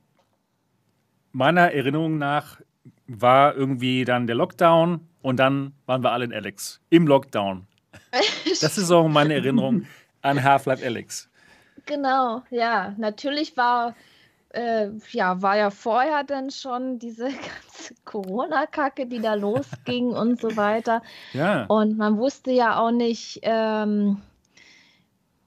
meiner 1.35 1.73
Erinnerung 1.73 2.17
nach 2.17 2.61
war 3.07 3.55
irgendwie 3.55 4.05
dann 4.05 4.27
der 4.27 4.37
Lockdown 4.37 5.07
und 5.21 5.37
dann 5.39 5.75
waren 5.87 6.03
wir 6.03 6.13
alle 6.13 6.25
in 6.25 6.33
Alex. 6.33 6.81
Im 6.91 7.07
Lockdown. 7.07 7.67
Das 8.61 8.79
ist 8.79 8.91
auch 8.93 9.09
meine 9.09 9.35
Erinnerung 9.35 9.87
an 10.23 10.43
Half-Life 10.43 10.85
Alex. 10.85 11.29
Genau, 11.87 12.43
ja. 12.51 12.95
Natürlich 12.99 13.57
war, 13.57 13.97
äh, 14.51 14.91
ja, 15.11 15.43
war 15.43 15.57
ja 15.57 15.71
vorher 15.71 16.23
dann 16.23 16.51
schon 16.51 16.99
diese 16.99 17.25
ganze 17.25 17.95
Corona-Kacke, 18.05 19.07
die 19.07 19.21
da 19.21 19.35
losging 19.35 20.07
und 20.09 20.41
so 20.41 20.57
weiter. 20.57 21.03
Ja. 21.33 21.65
Und 21.67 21.99
man 21.99 22.17
wusste 22.17 22.53
ja 22.53 22.79
auch 22.79 22.93
nicht, 22.93 23.41
ähm, 23.43 24.23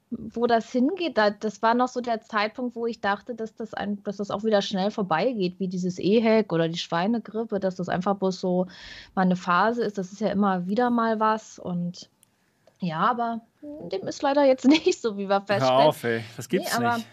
wo 0.10 0.48
das 0.48 0.72
hingeht. 0.72 1.18
Da, 1.18 1.30
das 1.32 1.62
war 1.62 1.74
noch 1.74 1.88
so 1.90 2.00
der 2.02 2.22
Zeitpunkt, 2.22 2.76
wo 2.76 2.86
ich 2.88 3.02
dachte, 3.02 3.36
dass 3.36 3.56
das, 3.56 3.74
ein, 3.74 4.02
dass 4.04 4.18
das 4.18 4.32
auch 4.32 4.44
wieder 4.44 4.62
schnell 4.62 4.90
vorbeigeht, 4.92 5.60
wie 5.60 5.68
dieses 5.68 6.00
EHEC 6.00 6.52
oder 6.54 6.70
die 6.70 6.78
Schweinegrippe, 6.78 7.60
dass 7.60 7.76
das 7.76 7.90
einfach 7.90 8.16
bloß 8.16 8.40
so 8.40 8.68
mal 9.16 9.24
eine 9.24 9.36
Phase 9.36 9.84
ist. 9.84 9.98
Das 9.98 10.12
ist 10.12 10.22
ja 10.22 10.30
immer 10.30 10.66
wieder 10.68 10.90
mal 10.90 11.20
was. 11.20 11.60
Und 11.60 12.10
ja, 12.80 13.00
aber 13.00 13.42
dem 13.62 14.08
ist 14.08 14.22
leider 14.22 14.46
jetzt 14.46 14.66
nicht 14.68 15.02
so, 15.02 15.18
wie 15.18 15.28
wir 15.28 15.36
Hör 15.40 15.46
feststellen. 15.46 15.82
auf, 15.82 16.04
ey. 16.04 16.24
Das 16.38 16.48
gibt's 16.48 16.78
Nee, 16.78 16.86
aber- 16.86 16.96
nicht. 16.98 17.08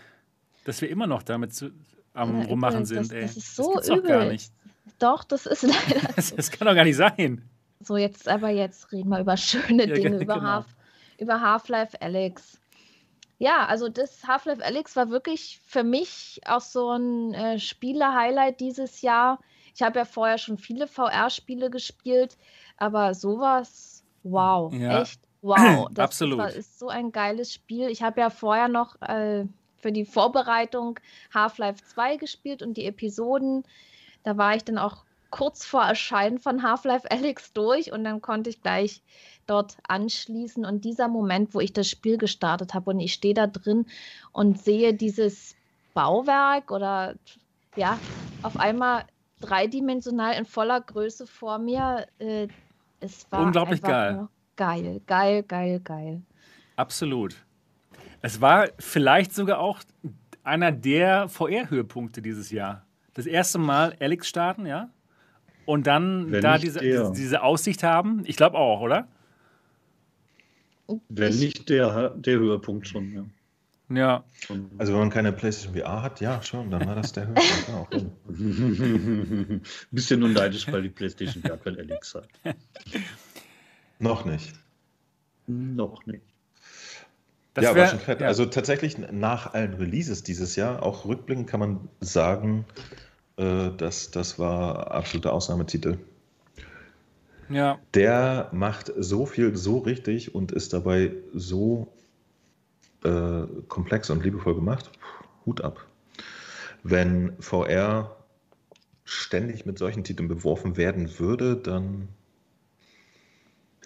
Dass 0.64 0.80
wir 0.80 0.88
immer 0.88 1.06
noch 1.06 1.22
damit 1.22 1.52
zu, 1.54 1.72
am 2.14 2.40
Ja, 2.42 2.46
Rummachen 2.46 2.84
übel. 2.84 2.86
sind, 2.86 2.98
Das- 3.00 3.10
ey. 3.10 3.22
das 3.22 3.36
ist 3.36 3.56
so 3.56 3.72
gibt's 3.72 3.88
doch 3.88 4.02
gar 4.02 4.20
übel. 4.22 4.32
nicht. 4.32 4.52
Doch, 4.98 5.24
das 5.24 5.46
ist 5.46 5.62
leider 5.62 6.12
Das, 6.14 6.34
das 6.34 6.50
kann 6.50 6.68
doch 6.68 6.74
gar 6.74 6.84
nicht 6.84 6.96
sein. 6.96 7.42
so. 7.80 7.96
Jetzt 7.96 8.28
aber 8.28 8.50
jetzt 8.50 8.92
reden 8.92 9.08
wir 9.08 9.18
über 9.20 9.36
schöne 9.36 9.86
Ja, 9.88 9.94
Dinge, 9.94 10.10
ge- 10.12 10.22
über, 10.22 10.34
genau. 10.34 10.46
Half, 10.46 10.66
über 11.18 11.40
Half-Life 11.40 12.00
Alyx. 12.00 12.60
Ja, 13.38 13.66
also 13.66 13.88
das 13.88 14.26
Half-Life 14.26 14.64
Alyx 14.64 14.96
war 14.96 15.10
wirklich 15.10 15.60
für 15.66 15.82
mich 15.82 16.40
auch 16.46 16.60
so 16.60 16.90
ein 16.90 17.34
äh, 17.34 17.58
Spiele-Highlight 17.58 18.60
dieses 18.60 19.02
Jahr. 19.02 19.40
Ich 19.74 19.82
habe 19.82 19.98
ja 19.98 20.04
vorher 20.04 20.38
schon 20.38 20.56
viele 20.56 20.86
VR-Spiele 20.86 21.68
gespielt, 21.68 22.36
aber 22.76 23.14
sowas, 23.14 24.04
wow, 24.22 24.72
Ja. 24.72 25.02
echt 25.02 25.20
wow. 25.42 25.88
Das 25.92 26.04
Absolut. 26.04 26.38
War, 26.38 26.50
ist 26.50 26.78
so 26.78 26.88
ein 26.88 27.12
geiles 27.12 27.52
Spiel. 27.52 27.88
Ich 27.88 28.02
habe 28.02 28.20
ja 28.20 28.30
vorher 28.30 28.68
noch 28.68 29.00
äh, 29.02 29.46
für 29.78 29.92
die 29.92 30.04
Vorbereitung 30.06 30.98
Half-Life 31.34 31.82
2 31.84 32.16
gespielt 32.16 32.62
und 32.62 32.76
die 32.76 32.86
Episoden. 32.86 33.64
Da 34.22 34.36
war 34.38 34.54
ich 34.56 34.64
dann 34.64 34.78
auch 34.78 35.04
kurz 35.30 35.64
vor 35.64 35.82
Erscheinen 35.82 36.38
von 36.38 36.62
Half-Life 36.62 37.10
Alyx 37.10 37.52
durch 37.52 37.92
und 37.92 38.04
dann 38.04 38.22
konnte 38.22 38.50
ich 38.50 38.62
gleich 38.62 39.02
dort 39.46 39.76
anschließen. 39.88 40.64
Und 40.64 40.84
dieser 40.84 41.08
Moment, 41.08 41.54
wo 41.54 41.60
ich 41.60 41.72
das 41.72 41.88
Spiel 41.88 42.18
gestartet 42.18 42.74
habe 42.74 42.90
und 42.90 43.00
ich 43.00 43.12
stehe 43.12 43.34
da 43.34 43.46
drin 43.46 43.86
und 44.32 44.60
sehe 44.60 44.94
dieses 44.94 45.56
Bauwerk 45.94 46.70
oder 46.70 47.14
ja, 47.76 47.98
auf 48.42 48.58
einmal 48.58 49.04
dreidimensional 49.40 50.34
in 50.36 50.44
voller 50.44 50.80
Größe 50.80 51.26
vor 51.26 51.58
mir, 51.58 52.06
äh, 52.18 52.48
es 53.00 53.30
war 53.30 53.42
Unglaublich 53.42 53.82
geil. 53.82 54.28
Geil, 54.56 55.00
geil, 55.06 55.42
geil, 55.42 55.80
geil. 55.80 56.22
Absolut. 56.76 57.36
Es 58.22 58.40
war 58.40 58.68
vielleicht 58.78 59.34
sogar 59.34 59.58
auch 59.58 59.80
einer 60.42 60.72
der 60.72 61.28
VR-Höhepunkte 61.28 62.22
dieses 62.22 62.50
Jahr. 62.50 62.86
Das 63.14 63.26
erste 63.26 63.58
Mal 63.58 63.96
Alex 64.00 64.28
starten, 64.28 64.66
ja? 64.66 64.90
Und 65.66 65.86
dann 65.86 66.30
Wenn 66.30 66.42
da 66.42 66.58
diese, 66.58 66.80
der. 66.80 67.10
diese 67.10 67.42
Aussicht 67.42 67.82
haben. 67.82 68.22
Ich 68.26 68.36
glaube 68.36 68.58
auch, 68.58 68.80
oder? 68.80 69.08
Wenn 71.08 71.32
Ich- 71.32 71.40
nicht 71.40 71.68
der, 71.68 72.10
der 72.10 72.38
Höhepunkt 72.38 72.86
schon. 72.88 73.12
Ja. 73.12 73.24
Ja. 73.90 74.24
Schon. 74.32 74.70
Also 74.78 74.92
wenn 74.92 75.00
man 75.00 75.10
keine 75.10 75.32
PlayStation 75.32 75.74
VR 75.76 76.02
hat, 76.02 76.20
ja 76.20 76.42
schon, 76.42 76.70
dann 76.70 76.86
war 76.86 76.94
das 76.94 77.12
der 77.12 77.26
Höhepunkt. 77.28 77.68
Ja, 77.68 77.80
okay. 77.80 78.06
Bisschen 79.90 80.20
nur 80.20 80.30
neidisch, 80.30 80.70
weil 80.72 80.82
die 80.82 80.88
PlayStation 80.88 81.42
ja 81.46 81.56
kein 81.56 81.76
Alex 81.78 82.14
hat. 82.14 82.28
Noch 83.98 84.24
nicht. 84.24 84.54
Noch 85.46 86.04
nicht. 86.06 86.22
Das 87.52 87.64
ja, 87.64 87.74
wär- 87.74 87.82
war 87.84 87.90
schon 87.90 87.98
fett. 88.00 88.20
ja. 88.20 88.26
Also 88.26 88.46
tatsächlich 88.46 88.96
nach 88.98 89.52
allen 89.54 89.74
Releases 89.74 90.22
dieses 90.22 90.56
Jahr, 90.56 90.82
auch 90.82 91.04
rückblickend 91.04 91.46
kann 91.46 91.60
man 91.60 91.88
sagen, 92.00 92.64
äh, 93.36 93.70
dass 93.76 94.10
das 94.10 94.38
war 94.38 94.90
absoluter 94.90 95.32
Ausnahmetitel. 95.32 95.98
Ja. 97.48 97.78
Der 97.94 98.48
macht 98.52 98.92
so 98.96 99.26
viel 99.26 99.56
so 99.56 99.78
richtig 99.78 100.34
und 100.34 100.52
ist 100.52 100.72
dabei 100.72 101.12
so 101.32 101.92
äh, 103.04 103.44
komplex 103.68 104.10
und 104.10 104.24
liebevoll 104.24 104.54
gemacht. 104.54 104.90
Hut 105.46 105.60
ab. 105.62 105.86
Wenn 106.82 107.32
VR 107.40 108.16
ständig 109.04 109.66
mit 109.66 109.78
solchen 109.78 110.04
Titeln 110.04 110.28
beworfen 110.28 110.76
werden 110.76 111.18
würde, 111.18 111.56
dann 111.56 112.08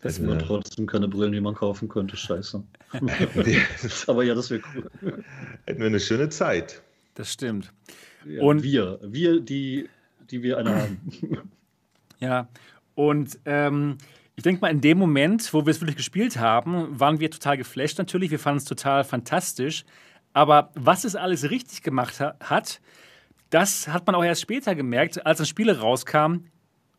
Das 0.03 0.15
hätten 0.19 0.29
sind 0.29 0.39
wir, 0.41 0.47
trotzdem 0.47 0.87
keine 0.87 1.09
Brillen, 1.09 1.33
die 1.33 1.41
man 1.41 1.55
kaufen 1.55 1.89
könnte. 1.89 2.17
Scheiße. 2.17 2.63
hätten 2.93 3.47
wir, 3.47 3.61
Aber 4.07 4.23
ja, 4.25 4.35
das 4.35 4.51
wäre 4.51 4.63
cool. 4.75 5.25
hätten 5.67 5.81
wir 5.81 5.87
eine 5.87 6.01
schöne 6.01 6.29
Zeit. 6.29 6.83
Das 7.15 7.33
stimmt. 7.33 7.73
Ja, 8.25 8.43
Und- 8.43 8.63
wir, 8.63 8.99
wir, 9.03 9.41
die, 9.41 9.89
die 10.31 10.43
wir 10.43 10.59
eine 10.59 10.75
haben. 10.83 11.01
Ja. 12.21 12.49
Und 12.99 13.39
ähm, 13.45 13.97
ich 14.35 14.43
denke 14.43 14.61
mal, 14.61 14.73
in 14.73 14.81
dem 14.81 14.99
Moment, 14.99 15.55
wo 15.55 15.65
wir 15.65 15.71
es 15.71 15.81
wirklich 15.81 15.95
gespielt 15.95 16.37
haben, 16.37 16.99
waren 16.99 17.21
wir 17.21 17.31
total 17.31 17.57
geflasht 17.57 17.97
natürlich. 17.97 18.33
Wir 18.33 18.41
fanden 18.41 18.59
es 18.59 18.65
total 18.65 19.05
fantastisch. 19.05 19.85
Aber 20.33 20.73
was 20.75 21.05
es 21.05 21.15
alles 21.15 21.49
richtig 21.49 21.85
gemacht 21.85 22.19
ha 22.19 22.35
hat, 22.41 22.81
das 23.51 23.87
hat 23.87 24.05
man 24.05 24.17
auch 24.17 24.25
erst 24.25 24.41
später 24.41 24.75
gemerkt, 24.75 25.25
als 25.25 25.39
dann 25.39 25.47
Spiele 25.47 25.79
rauskamen, 25.79 26.51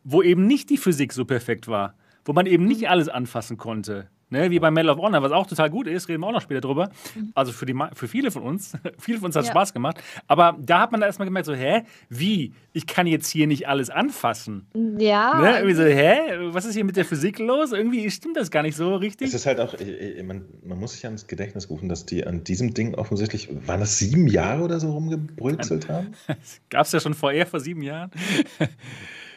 wo 0.02 0.22
eben 0.22 0.46
nicht 0.46 0.70
die 0.70 0.78
Physik 0.78 1.12
so 1.12 1.26
perfekt 1.26 1.68
war. 1.68 1.96
Wo 2.24 2.32
man 2.32 2.46
eben 2.46 2.64
nicht 2.64 2.88
alles 2.88 3.10
anfassen 3.10 3.58
konnte. 3.58 4.08
Ne, 4.30 4.50
wie 4.50 4.60
bei 4.60 4.70
Medal 4.70 4.90
of 4.96 4.98
Honor, 4.98 5.22
was 5.22 5.32
auch 5.32 5.46
total 5.46 5.70
gut 5.70 5.88
ist, 5.88 6.08
reden 6.08 6.22
wir 6.22 6.28
auch 6.28 6.32
noch 6.32 6.40
später 6.40 6.60
drüber. 6.60 6.90
Also 7.34 7.50
für, 7.52 7.66
die, 7.66 7.74
für 7.94 8.06
viele 8.06 8.30
von 8.30 8.42
uns. 8.42 8.74
viele 8.98 9.18
von 9.18 9.26
uns 9.26 9.36
hat 9.36 9.42
es 9.42 9.48
Ja. 9.48 9.52
Spaß 9.54 9.72
gemacht. 9.74 10.00
Aber 10.28 10.56
da 10.60 10.80
hat 10.80 10.92
man 10.92 11.02
erstmal 11.02 11.26
gemerkt, 11.26 11.46
so, 11.46 11.54
hä, 11.54 11.82
wie? 12.08 12.52
Ich 12.72 12.86
kann 12.86 13.08
jetzt 13.08 13.28
hier 13.28 13.48
nicht 13.48 13.66
alles 13.68 13.90
anfassen. 13.90 14.66
Ja, 14.98 15.40
Ne? 15.40 15.56
Irgendwie 15.58 15.74
so, 15.74 15.82
hä? 15.82 16.50
Was 16.52 16.64
ist 16.64 16.74
hier 16.74 16.84
mit 16.84 16.96
der 16.96 17.04
Physik 17.04 17.40
los? 17.40 17.72
Irgendwie 17.72 18.08
stimmt 18.10 18.36
das 18.36 18.50
gar 18.52 18.62
nicht 18.62 18.76
so 18.76 18.94
richtig. 18.94 19.28
Es 19.28 19.34
ist 19.34 19.46
halt 19.46 19.58
auch, 19.58 19.74
man, 20.24 20.44
man 20.64 20.78
muss 20.78 20.92
sich 20.92 21.04
ans 21.06 21.26
Gedächtnis 21.26 21.68
rufen, 21.68 21.88
dass 21.88 22.06
die 22.06 22.24
an 22.26 22.44
diesem 22.44 22.72
Ding 22.72 22.94
offensichtlich, 22.94 23.48
waren 23.66 23.80
das 23.80 23.98
sieben 23.98 24.28
Jahre 24.28 24.62
oder 24.62 24.78
so 24.78 24.92
rumgebrülzelt 24.92 25.88
haben? 25.88 26.12
Gab 26.70 26.86
es 26.86 26.92
ja 26.92 27.00
schon 27.00 27.14
vorher, 27.14 27.46
vor 27.46 27.58
sieben 27.58 27.82
Jahren. 27.82 28.10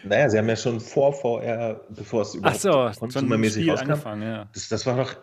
Naja, 0.04 0.30
sie 0.30 0.38
haben 0.38 0.50
ja 0.50 0.56
schon 0.56 0.80
vor 0.80 1.14
VR, 1.14 1.82
bevor 1.90 2.22
es 2.24 2.36
überhaupt 2.36 2.60
so, 2.60 2.92
konsumermäßig 3.00 3.70
rauskam, 3.70 3.92
angefangen, 3.92 4.22
ja. 4.24 4.50
das, 4.54 4.70
das 4.70 4.86
war 4.86 4.98
doch 4.98 5.16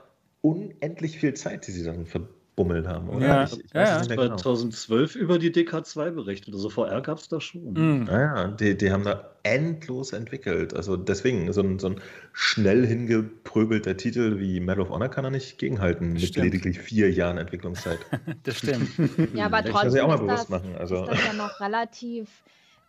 unendlich 0.42 1.18
viel 1.18 1.34
Zeit, 1.34 1.66
die 1.66 1.72
sie 1.72 1.84
dann 1.84 2.06
verbummelt 2.06 2.86
haben, 2.86 3.08
oder? 3.10 3.26
Ja, 3.26 3.44
ich, 3.44 3.52
ich 3.52 3.74
ja, 3.74 3.82
ja. 3.82 3.96
es 3.96 4.08
nicht 4.08 4.16
mehr 4.16 4.26
genau. 4.26 4.36
2012 4.36 5.16
über 5.16 5.38
die 5.38 5.52
DK2 5.52 6.10
berichtet. 6.10 6.54
Also 6.54 6.70
VR 6.70 7.00
gab 7.02 7.18
es 7.18 7.28
da 7.28 7.40
schon. 7.40 7.72
Mhm. 7.72 8.04
Naja, 8.04 8.48
die, 8.48 8.76
die 8.76 8.90
haben 8.90 9.04
da 9.04 9.30
endlos 9.42 10.12
entwickelt. 10.12 10.74
Also 10.74 10.96
deswegen, 10.96 11.52
so 11.52 11.62
ein, 11.62 11.78
so 11.78 11.88
ein 11.88 12.00
schnell 12.32 12.86
hingepröbelter 12.86 13.96
Titel 13.96 14.38
wie 14.38 14.60
Medal 14.60 14.82
of 14.82 14.90
Honor 14.90 15.08
kann 15.08 15.24
er 15.24 15.30
nicht 15.30 15.58
gegenhalten 15.58 16.12
mit 16.12 16.22
Stimmt. 16.22 16.44
lediglich 16.44 16.78
vier 16.78 17.10
Jahren 17.10 17.38
Entwicklungszeit. 17.38 17.98
Das 18.44 18.58
stimmt. 18.58 18.88
Ja, 19.34 19.46
aber 19.46 19.60
Ich 19.60 19.72
muss 19.72 19.82
trotzdem 19.82 19.96
ja 19.96 20.04
auch 20.04 20.08
mal 20.08 20.14
ist 20.14 20.20
bewusst 20.20 20.42
das, 20.42 20.48
machen. 20.48 20.76
Also, 20.76 21.02
ist 21.04 21.10
das 21.10 21.26
ja 21.26 21.32
noch 21.34 21.60
relativ, 21.60 22.28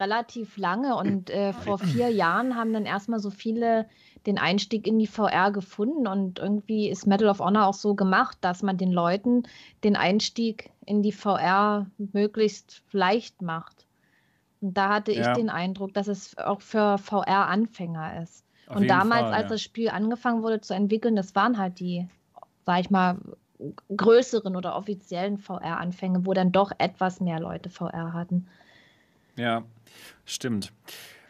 relativ 0.02 0.58
lange. 0.58 0.96
Und 0.96 1.30
äh, 1.30 1.54
vor 1.54 1.78
vier 1.78 2.10
Jahren 2.10 2.56
haben 2.56 2.74
dann 2.74 2.86
erstmal 2.86 3.20
so 3.20 3.30
viele 3.30 3.88
den 4.26 4.38
Einstieg 4.38 4.88
in 4.88 5.00
die 5.00 5.08
VR 5.08 5.52
gefunden. 5.52 6.08
Und 6.08 6.40
irgendwie 6.40 6.90
ist 6.90 7.08
Medal 7.08 7.30
of 7.30 7.40
Honor 7.40 7.68
auch 7.68 7.74
so 7.74 7.96
gemacht, 7.96 8.38
dass 8.42 8.64
man 8.64 8.78
den 8.78 8.92
Leuten 8.92 9.44
den 9.84 9.96
Einstieg 9.96 10.72
in 10.86 11.02
die 11.02 11.12
VR 11.14 11.86
möglichst 12.12 12.84
leicht 12.92 13.42
macht. 13.42 13.86
Und 14.60 14.76
da 14.78 14.90
hatte 14.90 15.14
Ja. 15.14 15.32
ich 15.32 15.38
den 15.38 15.50
Eindruck, 15.50 15.94
dass 15.94 16.08
es 16.08 16.38
auch 16.38 16.62
für 16.62 16.98
VR-Anfänger 16.98 18.22
ist. 18.22 18.44
Auf 18.68 18.78
Und 18.78 18.88
damals, 18.90 19.24
Fall, 19.24 19.34
als 19.34 19.44
ja. 19.44 19.50
das 19.50 19.62
Spiel 19.62 19.90
angefangen 19.90 20.44
wurde 20.44 20.62
zu 20.62 20.74
entwickeln, 20.74 21.16
das 21.16 21.36
waren 21.36 21.58
halt 21.58 21.80
die, 21.80 22.08
sag 22.66 22.80
ich 22.82 22.90
mal, 22.90 23.18
größeren 23.96 24.56
oder 24.56 24.76
offiziellen 24.76 25.38
VR-Anfänge, 25.38 26.26
wo 26.26 26.34
dann 26.34 26.52
doch 26.52 26.72
etwas 26.78 27.20
mehr 27.20 27.40
Leute 27.40 27.70
VR 27.70 28.14
hatten. 28.14 28.48
Ja, 29.38 29.64
stimmt. 30.26 30.72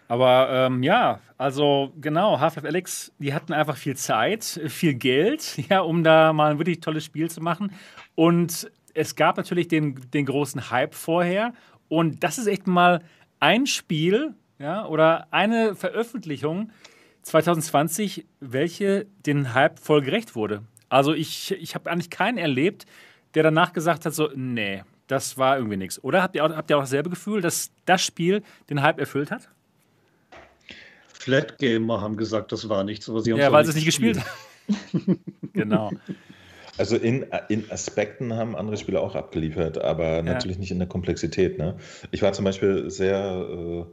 Aber 0.07 0.49
ähm, 0.51 0.83
ja, 0.83 1.21
also 1.37 1.93
genau, 2.01 2.39
Half-Life 2.41 2.67
Alex, 2.67 3.13
die 3.17 3.33
hatten 3.33 3.53
einfach 3.53 3.77
viel 3.77 3.95
Zeit, 3.95 4.43
viel 4.43 4.93
Geld, 4.93 5.57
ja, 5.69 5.79
um 5.79 6.03
da 6.03 6.33
mal 6.33 6.51
ein 6.51 6.57
wirklich 6.57 6.81
tolles 6.81 7.05
Spiel 7.05 7.29
zu 7.29 7.39
machen. 7.39 7.71
Und 8.15 8.69
es 8.93 9.15
gab 9.15 9.37
natürlich 9.37 9.69
den, 9.69 10.01
den 10.11 10.25
großen 10.25 10.69
Hype 10.69 10.95
vorher. 10.95 11.53
Und 11.87 12.23
das 12.25 12.37
ist 12.37 12.47
echt 12.47 12.67
mal 12.67 13.01
ein 13.39 13.67
Spiel, 13.67 14.35
ja, 14.59 14.85
oder 14.85 15.27
eine 15.31 15.75
Veröffentlichung 15.75 16.71
2020, 17.21 18.25
welche 18.41 19.05
den 19.25 19.53
Hype 19.53 19.79
voll 19.79 20.01
gerecht 20.01 20.35
wurde. 20.35 20.63
Also 20.89 21.13
ich, 21.13 21.51
ich 21.51 21.73
habe 21.73 21.89
eigentlich 21.89 22.09
keinen 22.09 22.37
erlebt, 22.37 22.85
der 23.33 23.43
danach 23.43 23.71
gesagt 23.71 24.05
hat, 24.05 24.13
so, 24.13 24.29
nee, 24.35 24.83
das 25.11 25.37
war 25.37 25.57
irgendwie 25.57 25.77
nichts. 25.77 26.01
Oder 26.03 26.23
habt 26.23 26.35
ihr, 26.35 26.45
auch, 26.45 26.55
habt 26.55 26.69
ihr 26.69 26.77
auch 26.77 26.81
dasselbe 26.81 27.09
Gefühl, 27.09 27.41
dass 27.41 27.71
das 27.85 28.01
Spiel 28.01 28.43
den 28.69 28.81
Hype 28.81 28.97
erfüllt 28.97 29.29
hat? 29.29 29.49
Flat 31.13 31.57
Gamer 31.57 31.99
haben 31.99 32.15
gesagt, 32.15 32.51
das 32.51 32.69
war 32.69 32.83
nichts, 32.83 33.09
aber 33.09 33.21
sie 33.21 33.33
haben 33.33 33.39
Ja, 33.39 33.51
weil 33.51 33.65
sie 33.65 33.71
es 33.71 33.75
nicht 33.75 33.85
gespielt 33.85 34.19
haben. 34.19 35.19
genau. 35.53 35.91
also 36.77 36.95
in, 36.95 37.25
in 37.49 37.69
Aspekten 37.69 38.33
haben 38.33 38.55
andere 38.55 38.77
Spiele 38.77 39.01
auch 39.01 39.15
abgeliefert, 39.15 39.77
aber 39.79 40.21
natürlich 40.23 40.57
nicht 40.57 40.71
in 40.71 40.79
der 40.79 40.87
Komplexität. 40.87 41.57
Ne? 41.57 41.75
Ich 42.11 42.21
war 42.21 42.31
zum 42.31 42.45
Beispiel 42.45 42.89
sehr 42.89 43.17
äh, 43.17 43.85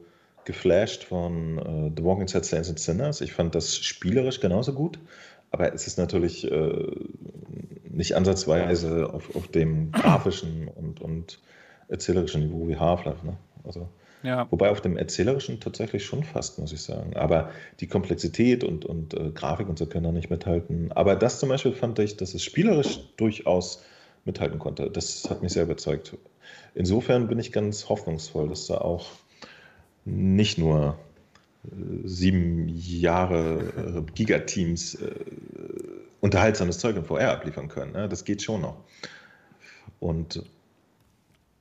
geflasht 0.45 1.03
von 1.03 1.59
äh, 1.59 1.93
The 1.97 2.05
Walking 2.05 2.27
Dead 2.27 2.45
Saints 2.45 2.69
and 2.69 2.79
Sinners. 2.79 3.21
Ich 3.21 3.33
fand 3.33 3.57
das 3.57 3.77
spielerisch 3.77 4.39
genauso 4.39 4.73
gut, 4.73 5.01
aber 5.51 5.75
es 5.75 5.87
ist 5.87 5.99
natürlich 5.99 6.51
äh, 6.51 6.87
nicht 7.91 8.15
ansatzweise 8.15 9.13
auf, 9.13 9.35
auf 9.35 9.49
dem 9.49 9.93
grafischen 9.93 10.69
und, 10.69 11.01
und 11.01 11.41
erzählerischen 11.89 12.43
Niveau 12.47 12.69
wie 12.69 12.77
Half-Life. 12.77 13.25
Ne? 13.27 13.37
Also, 13.65 13.89
Ja. 14.23 14.47
Wobei 14.51 14.71
auf 14.71 14.81
dem 14.81 14.97
erzählerischen 14.97 15.61
tatsächlich 15.61 16.05
schon 16.05 16.25
fast, 16.25 16.59
muss 16.59 16.73
ich 16.73 16.83
sagen. 16.83 17.17
Aber 17.17 17.51
die 17.81 17.87
Komplexität 17.87 18.65
und, 18.65 18.85
und 18.85 19.15
äh, 19.15 19.31
Grafik 19.31 19.69
und 19.69 19.79
so 19.79 19.87
können 19.87 20.05
da 20.05 20.13
nicht 20.13 20.31
mithalten. 20.31 20.91
Aber 20.93 21.17
das 21.17 21.39
zum 21.39 21.49
Beispiel 21.49 21.73
fand 21.73 21.99
ich, 21.99 22.17
dass 22.17 22.35
es 22.35 22.43
spielerisch 22.43 23.01
durchaus 23.17 23.83
mithalten 24.25 24.59
konnte. 24.59 24.91
Das 24.91 25.29
hat 25.31 25.43
mich 25.43 25.53
sehr 25.53 25.63
überzeugt. 25.65 26.17
Insofern 26.75 27.29
bin 27.29 27.39
ich 27.39 27.53
ganz 27.53 27.89
hoffnungsvoll, 27.89 28.49
dass 28.49 28.67
da 28.67 28.79
auch 28.79 29.07
nicht 30.05 30.59
nur 30.59 30.99
äh, 31.65 31.69
sieben 32.05 32.69
Jahre 32.69 33.59
äh, 33.77 34.13
Gigateams 34.15 34.97
äh, 34.97 35.11
unterhaltsames 36.21 36.79
Zeug 36.79 36.97
in 36.97 37.05
VR 37.05 37.33
abliefern 37.33 37.69
können. 37.69 37.93
Ne? 37.93 38.09
Das 38.09 38.25
geht 38.25 38.43
schon 38.43 38.63
noch. 38.63 38.85
Und 40.01 40.43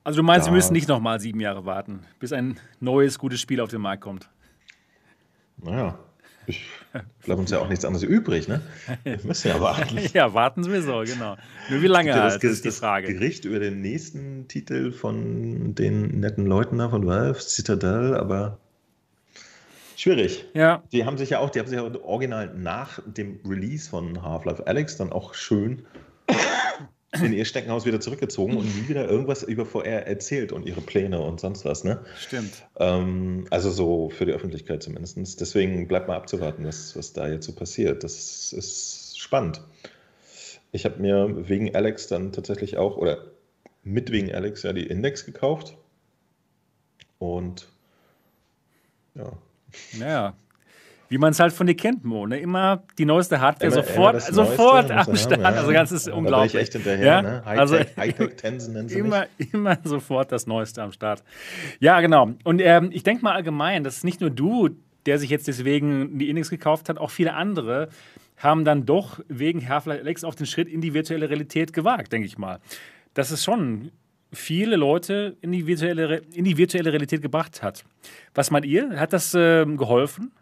Also 0.04 0.18
du 0.18 0.22
meinst, 0.22 0.46
wir 0.46 0.52
müssen 0.52 0.72
nicht 0.72 0.88
noch 0.88 1.00
mal 1.00 1.20
sieben 1.20 1.40
Jahre 1.40 1.64
warten, 1.64 2.00
bis 2.20 2.32
ein 2.32 2.58
neues, 2.80 3.18
gutes 3.18 3.40
Spiel 3.40 3.60
auf 3.60 3.70
den 3.70 3.80
Markt 3.80 4.02
kommt. 4.02 4.28
naja, 5.58 5.98
ich 6.46 6.64
bleibt 7.24 7.40
uns 7.40 7.50
ja 7.50 7.58
auch 7.58 7.68
nichts 7.68 7.84
anderes 7.84 8.02
übrig, 8.04 8.48
ne? 8.48 8.62
Wir 9.04 9.18
müssen 9.22 9.48
ja 9.48 9.60
warten. 9.60 9.98
ja, 10.14 10.32
warten 10.32 10.64
sowieso, 10.64 11.02
genau. 11.04 11.36
Nur 11.68 11.82
wie 11.82 11.86
lange 11.88 12.08
Ja, 12.08 12.22
halt, 12.22 12.42
das, 12.42 12.52
ist 12.52 12.64
die 12.64 12.68
das 12.68 12.78
Frage. 12.78 13.12
Gericht 13.12 13.44
über 13.44 13.58
den 13.58 13.82
nächsten 13.82 14.48
Titel 14.48 14.92
von 14.92 15.74
den 15.74 16.20
netten 16.20 16.46
Leuten 16.46 16.78
da 16.78 16.88
von 16.88 17.06
Valve, 17.06 17.38
Citadel, 17.38 18.14
aber 18.14 18.58
schwierig. 19.98 20.46
Ja, 20.54 20.82
Die 20.92 21.04
haben 21.04 21.18
sich 21.18 21.30
ja 21.30 21.40
auch, 21.40 21.50
die 21.50 21.58
haben 21.58 21.66
sich 21.66 21.76
ja 21.76 21.84
original 22.02 22.54
nach 22.54 23.00
dem 23.04 23.40
Release 23.44 23.90
von 23.90 24.22
Half-Life 24.22 24.66
Alex 24.66 24.96
dann 24.96 25.12
auch 25.12 25.34
schön 25.34 25.84
in 27.22 27.32
ihr 27.32 27.44
Steckenhaus 27.44 27.84
wieder 27.84 28.00
zurückgezogen 28.00 28.56
und 28.56 28.64
nie 28.64 28.88
wieder 28.88 29.08
irgendwas 29.08 29.42
über 29.42 29.66
VR 29.66 30.06
erzählt 30.06 30.52
und 30.52 30.66
ihre 30.66 30.80
Pläne 30.80 31.20
und 31.20 31.40
sonst 31.40 31.64
was, 31.64 31.84
ne? 31.84 32.04
stimmt. 32.16 32.66
Ähm, 32.76 33.46
also 33.50 33.70
so 33.70 34.10
für 34.10 34.26
die 34.26 34.32
Öffentlichkeit 34.32 34.82
zumindest. 34.82 35.40
Deswegen 35.40 35.88
bleibt 35.88 36.08
mal 36.08 36.16
abzuwarten, 36.16 36.64
was, 36.64 36.96
was 36.96 37.12
da 37.12 37.28
jetzt 37.28 37.46
so 37.46 37.54
passiert. 37.54 38.04
Das 38.04 38.52
ist 38.52 39.18
spannend. 39.18 39.62
Ich 40.70 40.84
habe 40.84 41.00
mir 41.00 41.48
wegen 41.48 41.74
Alex 41.74 42.06
dann 42.06 42.32
tatsächlich 42.32 42.76
auch, 42.76 42.96
oder 42.98 43.24
mit 43.84 44.12
wegen 44.12 44.32
Alex 44.34 44.62
ja 44.62 44.72
die 44.72 44.86
Index 44.86 45.24
gekauft. 45.24 45.76
Und 47.18 47.68
ja. 49.14 49.32
Ja. 49.98 50.34
Wie 51.10 51.16
man 51.16 51.30
es 51.30 51.40
halt 51.40 51.54
von 51.54 51.66
dir 51.66 51.74
kennt, 51.74 52.04
Mo. 52.04 52.26
Ne? 52.26 52.38
Immer 52.38 52.82
die 52.98 53.06
neueste 53.06 53.40
Hardware 53.40 53.72
Immer- 53.72 53.82
sofort, 53.82 54.14
immer 54.16 54.26
das 54.26 54.26
sofort 54.26 54.88
Neueste 54.90 54.94
am 55.10 55.16
Start. 55.16 55.32
haben, 55.44 55.54
ja. 55.54 55.60
Also 55.60 55.72
ganz 55.72 55.90
ist 55.92 56.06
Ja, 56.06 56.12
unglaublich. 56.12 56.52
Da 56.52 56.58
bin 56.58 56.62
ich 56.62 56.66
echt 56.66 56.72
hinterher, 56.74 57.06
Ja? 57.06 57.22
ne? 57.22 57.42
Also- 57.46 57.76
Hightech, 57.78 57.96
Hightech 57.96 58.36
Tensen 58.36 58.74
nennen 58.74 58.88
sie 58.90 58.98
Immer, 58.98 59.26
mich. 59.38 59.54
immer 59.54 59.78
sofort 59.84 60.32
das 60.32 60.46
Neueste 60.46 60.82
am 60.82 60.92
Start. 60.92 61.22
Ja, 61.80 62.00
genau. 62.02 62.32
Und 62.44 62.60
ähm, 62.60 62.90
ich 62.92 63.04
denke 63.04 63.24
mal 63.24 63.32
allgemein, 63.34 63.84
dass 63.84 64.04
nicht 64.04 64.20
nur 64.20 64.28
du, 64.28 64.68
der 65.06 65.18
sich 65.18 65.30
jetzt 65.30 65.48
deswegen 65.48 66.18
die 66.18 66.28
Index 66.28 66.50
gekauft 66.50 66.90
hat, 66.90 66.98
auch 66.98 67.10
viele 67.10 67.32
andere 67.32 67.88
haben 68.36 68.66
dann 68.66 68.84
doch 68.84 69.18
wegen 69.28 69.66
Half-Life 69.66 70.02
Alex 70.02 70.24
auf 70.24 70.34
den 70.36 70.44
Schritt 70.46 70.68
in 70.68 70.82
die 70.82 70.92
virtuelle 70.92 71.30
Realität 71.30 71.72
gewagt, 71.72 72.12
denke 72.12 72.26
ich 72.26 72.36
mal. 72.36 72.58
Dass 73.14 73.30
es 73.30 73.42
schon 73.42 73.90
viele 74.32 74.76
Leute 74.76 75.36
in 75.40 75.52
die 75.52 75.66
virtuelle, 75.66 76.18
in 76.34 76.44
die 76.44 76.56
virtuelle 76.56 76.92
Realität 76.92 77.22
gebracht 77.22 77.62
hat. 77.62 77.84
Was 78.34 78.50
meint 78.50 78.66
ihr? 78.66 78.98
Hat 78.98 79.12
das 79.12 79.34
ähm, 79.34 79.76
geholfen? 79.76 80.32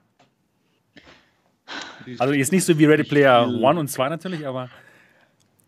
Also 2.18 2.34
jetzt 2.34 2.52
nicht 2.52 2.64
so 2.64 2.78
wie 2.78 2.84
Ready 2.84 3.02
Player 3.04 3.48
One 3.48 3.80
und 3.80 3.88
2 3.88 4.08
natürlich, 4.08 4.46
aber 4.46 4.68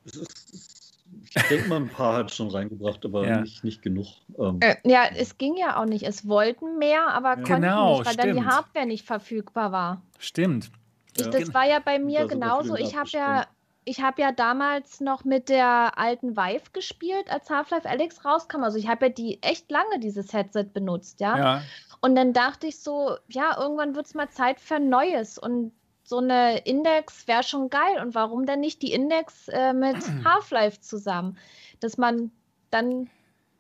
ist, 0.05 0.97
ich 1.35 1.43
denke 1.51 1.69
mal, 1.69 1.77
ein 1.81 1.89
paar 1.89 2.17
hat 2.19 2.31
es 2.31 2.37
schon 2.37 2.49
reingebracht, 2.51 3.05
aber 3.05 3.27
Ja. 3.27 3.41
nicht, 3.41 3.65
nicht 3.65 3.83
genug. 3.83 4.07
Ähm, 4.39 4.59
Äh, 4.61 4.77
ja, 4.85 5.05
es 5.17 5.37
ging 5.39 5.57
ja 5.57 5.81
auch 5.81 5.85
nicht. 5.85 6.05
Es 6.05 6.27
wollten 6.27 6.79
mehr, 6.79 7.09
aber 7.09 7.35
konnten 7.37 7.63
Genau, 7.63 7.99
nicht, 7.99 8.07
weil 8.09 8.17
dann 8.17 8.27
die 8.29 8.33
stimmt. 8.41 8.51
Hardware 8.55 8.87
nicht 8.87 9.05
verfügbar 9.05 9.73
war. 9.73 10.03
stimmt. 10.19 10.71
Ich, 11.17 11.25
Ja. 11.25 11.31
das 11.31 11.53
war 11.53 11.67
ja 11.67 11.81
bei 11.81 11.99
mir 11.99 12.27
genauso. 12.27 12.77
Ich 12.77 12.95
habe 12.97 13.09
ja. 13.13 13.47
Ich 13.89 14.03
habe 14.03 14.21
ja 14.21 14.33
damals 14.33 15.01
noch 15.01 15.25
mit 15.25 15.49
der 15.49 15.97
alten 15.97 16.37
Vive 16.37 16.71
gespielt, 16.73 17.31
als 17.31 17.49
Half-Life 17.49 17.89
Alex 17.89 18.25
rauskam. 18.25 18.63
Also 18.63 18.77
ich 18.77 18.87
habe 18.87 19.07
ja 19.07 19.13
die 19.13 19.43
echt 19.43 19.71
lange 19.71 19.99
dieses 19.99 20.33
Headset 20.35 20.65
benutzt, 20.75 21.21
ja. 21.21 21.39
Ja, 21.39 21.63
Und 22.03 22.15
dann 22.15 22.35
dachte 22.35 22.67
ich 22.67 22.81
so, 22.81 23.17
ja, 23.29 23.59
irgendwann 23.59 23.97
wird 23.97 24.05
es 24.05 24.15
mal 24.15 24.29
Zeit 24.29 24.61
für 24.61 24.75
ein 24.75 24.91
Neues. 24.91 25.39
Und 25.39 25.73
so 26.05 26.19
eine 26.19 26.59
Index 26.67 27.27
wäre 27.27 27.43
schon 27.43 27.71
geil. 27.71 28.03
Und 28.03 28.15
warum 28.15 28.45
denn 28.45 28.61
nicht 28.61 28.83
die 28.83 28.93
Index 28.93 29.49
äh, 29.49 29.73
mit 29.73 29.97
Half-Life 30.25 30.81
zusammen? 30.81 31.39
Dass 31.81 31.97
man 31.97 32.31
dann 32.71 33.09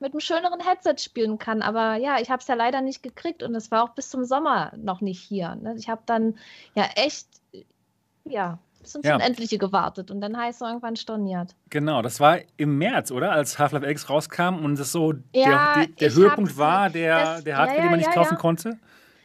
mit 0.00 0.12
einem 0.12 0.20
schöneren 0.20 0.60
Headset 0.60 0.98
spielen 0.98 1.38
kann. 1.38 1.62
Aber 1.62 1.96
ja, 1.96 2.20
ich 2.20 2.30
habe 2.30 2.40
es 2.40 2.48
ja 2.48 2.54
leider 2.54 2.82
nicht 2.82 3.02
gekriegt 3.02 3.42
und 3.42 3.54
es 3.54 3.70
war 3.70 3.82
auch 3.82 3.94
bis 3.94 4.10
zum 4.10 4.24
Sommer 4.24 4.72
noch 4.76 5.00
nicht 5.00 5.20
hier. 5.20 5.54
Ne? 5.56 5.74
Ich 5.78 5.88
habe 5.88 6.02
dann 6.04 6.38
ja 6.74 6.84
echt, 6.96 7.26
ja, 8.24 8.58
bis 8.80 8.94
ins 8.94 9.06
Ja. 9.06 9.16
Unendliche 9.16 9.58
gewartet 9.58 10.10
und 10.10 10.20
dann 10.20 10.36
heißt 10.36 10.60
es 10.62 10.66
irgendwann 10.66 10.96
storniert. 10.96 11.54
Genau, 11.70 12.02
das 12.02 12.20
war 12.20 12.38
im 12.56 12.78
März, 12.78 13.10
oder? 13.10 13.32
Als 13.32 13.58
Half-Life 13.58 13.84
Alex 13.84 14.08
rauskam 14.08 14.64
und 14.64 14.78
es 14.78 14.92
so 14.92 15.14
Ja, 15.34 15.74
der, 15.74 15.86
der, 15.86 16.14
Höhepunkt 16.14 16.56
war, 16.56 16.90
der, 16.90 17.18
das- 17.18 17.44
der 17.44 17.56
Hardware, 17.58 17.76
ja, 17.76 17.82
die 17.82 17.88
man 17.90 18.00
ja, 18.00 18.06
nicht 18.06 18.16
ja, 18.16 18.22
kaufen 18.22 18.34
ja. 18.34 18.40
konnte. 18.40 18.78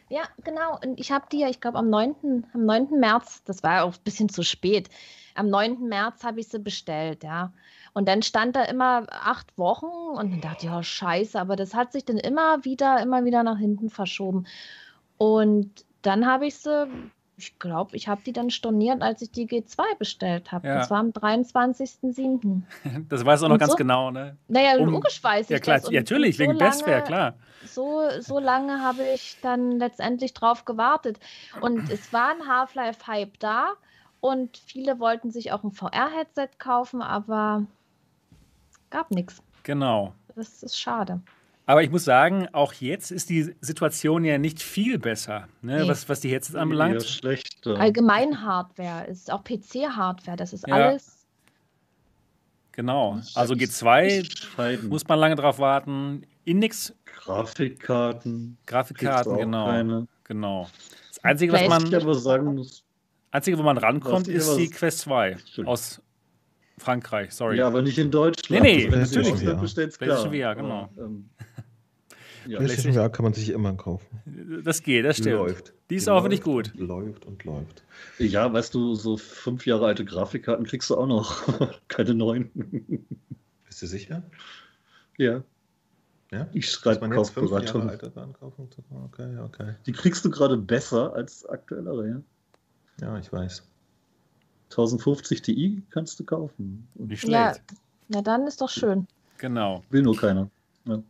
Ja, 0.09 0.21
genau. 0.43 0.77
Und 0.83 0.99
ich 0.99 1.11
habe 1.11 1.25
die 1.31 1.39
ja, 1.39 1.49
ich 1.49 1.59
glaube, 1.59 1.77
am 1.79 1.89
9., 1.89 2.45
am 2.53 2.65
9. 2.65 2.99
März, 2.99 3.43
das 3.45 3.63
war 3.63 3.83
auch 3.83 3.93
ein 3.93 4.03
bisschen 4.03 4.29
zu 4.29 4.43
spät, 4.43 4.89
am 5.35 5.49
9. 5.49 5.87
März 5.87 6.23
habe 6.23 6.39
ich 6.39 6.47
sie 6.49 6.59
bestellt, 6.59 7.23
ja. 7.23 7.51
Und 7.93 8.07
dann 8.07 8.21
stand 8.21 8.55
da 8.55 8.63
immer 8.63 9.05
acht 9.09 9.57
Wochen 9.57 9.85
und 9.85 10.31
dann 10.31 10.41
dachte 10.41 10.65
ich, 10.65 10.71
ja, 10.71 10.81
scheiße, 10.83 11.39
aber 11.39 11.55
das 11.55 11.73
hat 11.73 11.91
sich 11.93 12.05
dann 12.05 12.17
immer 12.17 12.63
wieder, 12.65 13.01
immer 13.01 13.23
wieder 13.25 13.43
nach 13.43 13.57
hinten 13.57 13.89
verschoben. 13.89 14.45
Und 15.17 15.85
dann 16.01 16.25
habe 16.25 16.47
ich 16.47 16.55
sie, 16.57 16.87
ich 17.43 17.59
glaube, 17.59 17.95
ich 17.95 18.07
habe 18.07 18.21
die 18.25 18.31
dann 18.31 18.49
storniert, 18.49 19.01
als 19.01 19.21
ich 19.21 19.31
die 19.31 19.47
G2 19.47 19.81
bestellt 19.99 20.51
habe. 20.51 20.67
Ja. 20.67 20.75
Das 20.77 20.89
war 20.89 20.99
am 20.99 21.09
23.07. 21.09 22.61
Das 23.09 23.25
weiß 23.25 23.43
auch 23.43 23.47
noch 23.47 23.55
Und 23.55 23.59
ganz 23.59 23.71
so? 23.73 23.77
genau, 23.77 24.11
ne? 24.11 24.37
Naja, 24.47 24.77
Um- 24.77 24.89
logisch 24.89 25.21
weiß 25.23 25.45
ich 25.47 25.49
Ja, 25.49 25.59
klar, 25.59 25.79
das. 25.79 25.89
Ja, 25.91 25.99
natürlich, 25.99 26.37
so 26.37 26.43
wegen 26.43 26.57
Bestware, 26.57 27.01
klar. 27.01 27.33
So, 27.65 28.01
so 28.19 28.39
lange 28.39 28.81
habe 28.81 29.03
ich 29.13 29.37
dann 29.41 29.79
letztendlich 29.79 30.33
drauf 30.33 30.65
gewartet. 30.65 31.19
Und 31.61 31.89
es 31.91 32.13
war 32.13 32.29
ein 32.31 32.47
Half-Life-Hype 32.47 33.39
da 33.39 33.73
und 34.21 34.57
viele 34.57 34.99
wollten 34.99 35.31
sich 35.31 35.51
auch 35.51 35.63
ein 35.63 35.71
VR-Headset 35.71 36.49
kaufen, 36.57 37.01
aber 37.01 37.65
gab 38.89 39.11
nichts. 39.11 39.41
Genau. 39.63 40.13
Das 40.35 40.63
ist 40.63 40.79
schade. 40.79 41.21
Aber 41.65 41.81
ich 41.81 41.89
muss 41.91 42.03
sagen, 42.03 42.47
auch 42.51 42.73
jetzt 42.73 43.09
ist 43.11 43.29
die 43.29 43.55
Situation 43.61 44.25
ja 44.25 44.37
nicht 44.37 44.61
viel 44.61 44.99
besser, 44.99 45.47
ne? 45.61 45.81
Nee. 45.83 45.87
was, 45.87 46.09
was 46.09 46.19
die 46.19 46.29
Headsets 46.29 46.55
anbelangt. 46.55 47.03
schlechter. 47.03 47.79
Allgemein 47.79 48.41
Hardware 48.45 49.05
ist 49.07 49.31
auch 49.31 49.43
PC-Hardware, 49.43 50.35
das 50.35 50.51
ist 50.51 50.67
Ja. 50.67 50.75
alles. 50.75 51.25
Genau. 52.73 53.21
Also 53.35 53.53
G2 53.53 54.25
Scheiden. 54.37 54.89
muss 54.89 55.07
man 55.07 55.19
lange 55.19 55.35
drauf 55.35 55.59
warten. 55.59 56.25
Index, 56.43 56.93
Grafikkarten. 57.05 58.57
Grafikkarten, 58.65 59.37
genau. 59.37 59.65
Keine. 59.67 60.07
Genau. 60.25 60.67
Das 61.09 61.23
Einzige, 61.23 61.53
was 61.53 61.61
ich 61.61 61.69
man, 61.69 61.93
aber 61.93 62.15
sagen 62.15 62.55
muss, 62.55 62.83
Einzige, 63.31 63.57
wo 63.57 63.63
man 63.63 63.77
rankommt, 63.77 64.27
ist 64.27 64.55
die 64.57 64.69
Quest 64.69 64.99
2 64.99 65.31
Entschuldigung. 65.31 65.67
aus 65.67 66.01
Frankreich. 66.83 67.31
Sorry. 67.33 67.57
ja, 67.57 67.67
aber 67.67 67.81
nicht 67.81 67.97
in 67.97 68.11
Deutschland. 68.11 68.63
Nee, 68.63 68.75
nee, 68.85 68.91
Wenn 68.91 69.01
es 69.01 69.11
natürlich. 69.11 69.29
im 69.29 69.35
Ausland 69.35 69.61
bestellst, 69.61 69.97
klar. 69.99 70.17
PlayStation 70.23 70.41
VR, 70.41 70.55
genau. 70.55 70.89
Ähm, 70.97 71.29
ja. 72.47 72.57
PlayStation 72.59 72.93
VR 72.93 73.09
kann 73.09 73.23
man 73.23 73.33
sich 73.33 73.49
immer 73.49 73.73
kaufen. 73.75 74.05
Das 74.63 74.83
geht, 74.83 75.05
das 75.05 75.17
stimmt. 75.17 75.35
Läuft. 75.35 75.73
Die 75.89 75.95
ist 75.95 76.09
auch 76.09 76.23
wirklich 76.23 76.41
gut. 76.41 76.71
Läuft 76.75 77.25
und 77.25 77.43
läuft. 77.43 77.83
ja, 78.19 78.51
weißt 78.51 78.73
du, 78.73 78.95
so 78.95 79.17
fünf 79.17 79.65
Jahre 79.65 79.85
alte 79.87 80.05
Grafikkarten 80.05 80.65
kriegst 80.65 80.89
du 80.89 80.97
auch 80.97 81.07
noch. 81.07 81.43
Keine 81.87 82.13
neuen. 82.13 82.49
Bist 83.65 83.81
du 83.81 83.87
sicher? 83.87 84.23
ja, 85.17 85.43
Ja? 86.31 86.47
ich 86.53 86.69
schreibe 86.69 87.09
Kaufberatung. 87.09 87.89
Okay, 87.89 89.37
okay. 89.37 89.75
Die 89.85 89.91
kriegst 89.91 90.23
du 90.25 90.29
gerade 90.29 90.57
besser 90.57 91.13
als 91.13 91.45
aktuellere, 91.45 92.07
ja. 92.07 92.21
Ja, 93.01 93.17
ich 93.17 93.31
weiß. 93.31 93.63
1050 94.73 95.41
Ti 95.41 95.83
kannst 95.89 96.19
du 96.19 96.23
kaufen. 96.23 96.87
Nicht 96.95 97.23
Ja, 97.23 97.53
schlecht. 97.53 97.61
na 98.09 98.21
dann 98.21 98.47
ist 98.47 98.61
doch 98.61 98.69
schön. 98.69 99.07
Genau. 99.37 99.83
Will 99.89 100.01
nur 100.01 100.15
keiner. 100.15 100.49
Ja. 100.85 101.01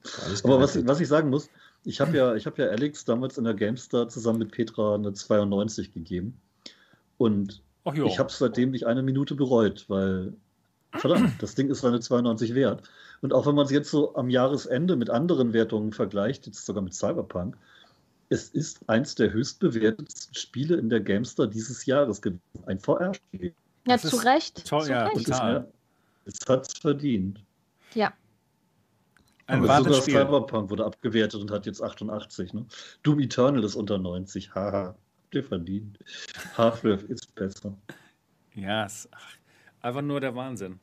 Aber 0.43 0.59
was, 0.59 0.85
was 0.85 0.99
ich 0.99 1.07
sagen 1.07 1.29
muss, 1.29 1.49
ich 1.85 1.99
habe 1.99 2.15
ja, 2.15 2.35
ich 2.35 2.45
hab 2.45 2.57
ja 2.57 2.67
Alex 2.67 3.05
damals 3.05 3.37
in 3.37 3.43
der 3.43 3.53
GameStar 3.53 4.07
zusammen 4.07 4.39
mit 4.39 4.51
Petra 4.51 4.95
eine 4.95 5.13
92 5.13 5.93
gegeben. 5.93 6.37
Und 7.17 7.61
ich 7.85 8.19
habe 8.19 8.29
es 8.29 8.37
seitdem 8.37 8.71
nicht 8.71 8.85
eine 8.85 9.03
Minute 9.03 9.35
bereut, 9.35 9.85
weil, 9.89 10.33
verdammt, 10.93 11.33
das 11.41 11.55
Ding 11.55 11.69
ist 11.69 11.83
eine 11.83 11.99
92 11.99 12.53
wert. 12.55 12.83
Und 13.21 13.33
auch 13.33 13.45
wenn 13.45 13.55
man 13.55 13.65
es 13.65 13.71
jetzt 13.71 13.89
so 13.91 14.15
am 14.15 14.29
Jahresende 14.29 14.95
mit 14.95 15.09
anderen 15.09 15.53
Wertungen 15.53 15.91
vergleicht, 15.91 16.45
jetzt 16.45 16.65
sogar 16.65 16.83
mit 16.83 16.93
Cyberpunk, 16.93 17.57
es 18.33 18.49
ist 18.49 18.89
eins 18.89 19.13
der 19.13 19.31
höchst 19.31 19.59
bewertetsten 19.59 20.33
Spiele 20.33 20.77
in 20.77 20.89
der 20.89 20.99
GameStar 20.99 21.45
dieses 21.45 21.85
Jahres 21.85 22.19
gewesen. 22.19 22.41
Ein 22.65 22.79
VR-Spiel. 22.79 23.53
Ja, 23.85 23.97
zu 23.99 24.07
ist 24.07 24.25
Recht. 24.25 24.67
toll, 24.67 24.85
zu 24.85 24.91
ja, 24.91 25.05
Recht. 25.05 25.17
Es 25.17 25.21
ist 25.21 25.27
Total. 25.27 25.71
Es 26.25 26.39
hat 26.49 26.67
es 26.67 26.73
verdient. 26.79 27.43
Ja. 27.93 28.11
Ein 29.45 29.69
Aber 29.69 29.83
sogar. 29.83 30.01
Cyberpunk 30.01 30.71
wurde 30.71 30.85
abgewertet 30.85 31.41
und 31.41 31.51
hat 31.51 31.67
jetzt 31.67 31.83
88. 31.83 32.53
Ne? 32.53 32.65
Doom 33.03 33.19
Eternal 33.19 33.63
ist 33.63 33.75
unter 33.75 33.99
90. 33.99 34.55
Haha, 34.55 34.95
habt 34.95 35.35
ihr 35.35 35.43
verdient. 35.43 35.99
Half-Life 36.57 37.05
ist 37.05 37.35
besser. 37.35 37.77
Ja, 38.55 38.85
es, 38.85 39.07
ach, 39.11 39.35
einfach 39.81 40.01
nur 40.01 40.21
der 40.21 40.33
Wahnsinn. 40.33 40.79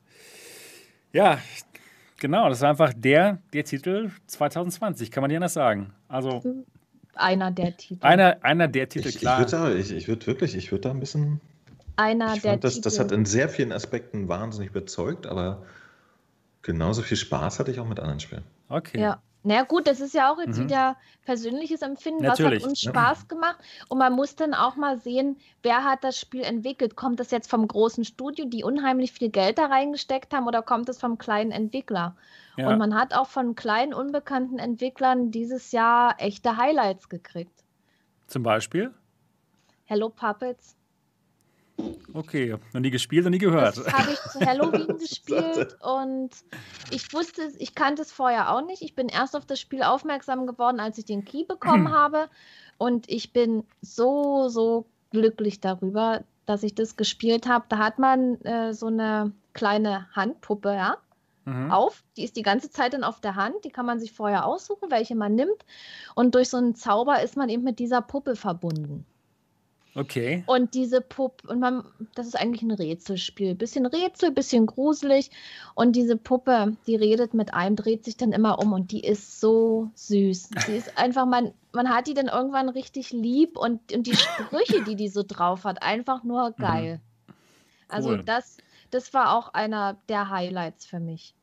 Ja, 1.11 1.39
genau, 2.17 2.47
das 2.47 2.61
war 2.61 2.69
einfach 2.69 2.93
der, 2.95 3.41
der 3.51 3.65
Titel 3.65 4.11
2020, 4.27 5.11
kann 5.11 5.21
man 5.21 5.29
nicht 5.29 5.37
anders 5.37 5.53
sagen. 5.53 5.93
Also 6.07 6.65
Einer 7.15 7.51
der 7.51 7.75
Titel. 7.77 8.05
einer, 8.05 8.37
einer 8.43 8.67
der 8.67 8.89
Titel, 8.89 9.07
Ich, 9.09 9.15
ich 9.15 9.21
klar. 9.21 9.39
würde 9.39 9.51
da, 9.51 9.73
ich, 9.73 9.91
ich 9.91 10.07
würd 10.07 10.27
wirklich, 10.27 10.55
ich 10.55 10.71
würde 10.71 10.83
da 10.83 10.91
ein 10.91 10.99
bisschen. 10.99 11.41
Einer 11.97 12.35
Ich 12.35 12.41
der 12.41 12.51
fand, 12.53 12.63
das, 12.63 12.75
Titel. 12.75 12.83
das 12.85 12.99
hat 12.99 13.11
in 13.11 13.25
sehr 13.25 13.49
vielen 13.49 13.71
Aspekten 13.71 14.27
wahnsinnig 14.29 14.69
überzeugt, 14.71 15.27
aber 15.27 15.63
genauso 16.61 17.01
viel 17.01 17.17
Spaß 17.17 17.59
hatte 17.59 17.71
ich 17.71 17.79
auch 17.79 17.87
mit 17.87 17.99
anderen 17.99 18.19
Spielen. 18.19 18.43
Okay. 18.69 18.99
Ja. 18.99 19.21
Na 19.43 19.55
ja, 19.55 19.63
gut, 19.63 19.87
das 19.87 19.99
ist 20.01 20.13
ja 20.13 20.31
auch 20.31 20.37
jetzt 20.39 20.59
Mhm. 20.59 20.65
wieder 20.65 20.97
persönliches 21.25 21.81
Empfinden. 21.81 22.23
Natürlich, 22.23 22.57
Was 22.57 22.63
hat 22.63 22.69
uns 22.69 22.83
ja. 22.83 22.91
Spaß 22.91 23.27
gemacht? 23.27 23.57
Und 23.89 23.97
man 23.97 24.13
muss 24.13 24.35
dann 24.35 24.53
auch 24.53 24.75
mal 24.75 24.97
sehen, 24.99 25.37
wer 25.63 25.83
hat 25.83 26.03
das 26.03 26.19
Spiel 26.19 26.41
entwickelt? 26.41 26.95
Kommt 26.95 27.19
das 27.19 27.31
jetzt 27.31 27.49
vom 27.49 27.67
großen 27.67 28.05
Studio, 28.05 28.45
die 28.45 28.63
unheimlich 28.63 29.11
viel 29.11 29.29
Geld 29.29 29.57
da 29.57 29.65
reingesteckt 29.65 30.31
haben, 30.33 30.47
oder 30.47 30.61
kommt 30.61 30.89
es 30.89 30.99
vom 30.99 31.17
kleinen 31.17 31.51
Entwickler? 31.51 32.15
Ja. 32.57 32.69
Und 32.69 32.77
man 32.77 32.93
hat 32.93 33.15
auch 33.15 33.27
von 33.27 33.55
kleinen, 33.55 33.93
unbekannten 33.95 34.59
Entwicklern 34.59 35.31
dieses 35.31 35.71
Jahr 35.71 36.15
echte 36.19 36.57
Highlights 36.57 37.09
gekriegt. 37.09 37.63
Zum 38.27 38.43
Beispiel? 38.43 38.93
Hello 39.85 40.09
Puppets. 40.09 40.75
Okay, 42.13 42.55
noch 42.73 42.81
nie 42.81 42.91
gespielt, 42.91 43.23
noch 43.23 43.31
nie 43.31 43.37
gehört. 43.37 43.77
Das 43.77 43.93
habe 43.93 44.11
ich 44.11 44.19
zu 44.19 44.39
Halloween 44.39 44.97
gespielt 44.99 45.77
und 45.81 46.29
ich 46.91 47.13
wusste, 47.13 47.43
ich 47.57 47.75
kannte 47.75 48.01
es 48.01 48.11
vorher 48.11 48.53
auch 48.53 48.65
nicht. 48.65 48.81
Ich 48.81 48.95
bin 48.95 49.07
erst 49.09 49.35
auf 49.35 49.45
das 49.45 49.59
Spiel 49.59 49.83
aufmerksam 49.83 50.45
geworden, 50.47 50.79
als 50.79 50.97
ich 50.97 51.05
den 51.05 51.25
Key 51.25 51.43
bekommen 51.45 51.91
habe. 51.93 52.29
Und 52.77 53.09
ich 53.09 53.31
bin 53.33 53.63
so, 53.81 54.49
so 54.49 54.85
glücklich 55.11 55.59
darüber, 55.61 56.23
dass 56.45 56.63
ich 56.63 56.75
das 56.75 56.95
gespielt 56.95 57.47
habe. 57.47 57.65
Da 57.69 57.77
hat 57.77 57.99
man 57.99 58.41
äh, 58.41 58.73
so 58.73 58.87
eine 58.87 59.31
kleine 59.53 60.07
Handpuppe, 60.13 60.69
ja, 60.73 60.97
Mhm. 61.43 61.71
auf. 61.71 62.03
Die 62.17 62.23
ist 62.23 62.35
die 62.35 62.43
ganze 62.43 62.69
Zeit 62.69 62.93
dann 62.93 63.03
auf 63.03 63.19
der 63.19 63.35
Hand. 63.35 63.55
Die 63.65 63.71
kann 63.71 63.87
man 63.87 63.99
sich 63.99 64.11
vorher 64.13 64.45
aussuchen, 64.45 64.91
welche 64.91 65.15
man 65.15 65.33
nimmt. 65.33 65.65
Und 66.13 66.35
durch 66.35 66.49
so 66.49 66.57
einen 66.57 66.75
Zauber 66.75 67.23
ist 67.23 67.35
man 67.35 67.49
eben 67.49 67.63
mit 67.63 67.79
dieser 67.79 67.99
Puppe 68.03 68.35
verbunden. 68.35 69.07
Okay. 69.93 70.43
Und 70.45 70.73
diese 70.73 71.01
Puppe, 71.01 71.49
und 71.49 71.59
man, 71.59 71.83
das 72.15 72.25
ist 72.27 72.39
eigentlich 72.39 72.61
ein 72.61 72.71
Rätselspiel. 72.71 73.55
Bisschen 73.55 73.85
Rätsel, 73.85 74.31
bisschen 74.31 74.65
gruselig. 74.65 75.31
Und 75.75 75.95
diese 75.95 76.15
Puppe, 76.15 76.77
die 76.87 76.95
redet 76.95 77.33
mit 77.33 77.53
einem, 77.53 77.75
dreht 77.75 78.05
sich 78.05 78.15
dann 78.15 78.31
immer 78.31 78.59
um 78.59 78.71
und 78.71 78.91
die 78.91 79.03
ist 79.03 79.41
so 79.41 79.91
süß. 79.95 80.49
Die 80.67 80.77
ist 80.77 80.97
einfach, 80.97 81.25
man, 81.25 81.53
man 81.73 81.89
hat 81.89 82.07
die 82.07 82.13
dann 82.13 82.27
irgendwann 82.27 82.69
richtig 82.69 83.11
lieb 83.11 83.57
und, 83.57 83.93
und 83.93 84.07
die 84.07 84.15
Sprüche, 84.15 84.83
die 84.83 84.95
die 84.95 85.09
so 85.09 85.23
drauf 85.27 85.65
hat, 85.65 85.83
einfach 85.83 86.23
nur 86.23 86.51
geil. 86.51 87.01
Also 87.89 88.11
Cool. 88.11 88.23
das, 88.23 88.57
das 88.91 89.13
war 89.13 89.37
auch 89.37 89.53
einer 89.53 89.97
der 90.07 90.29
Highlights 90.29 90.85
für 90.85 91.01
mich. 91.01 91.35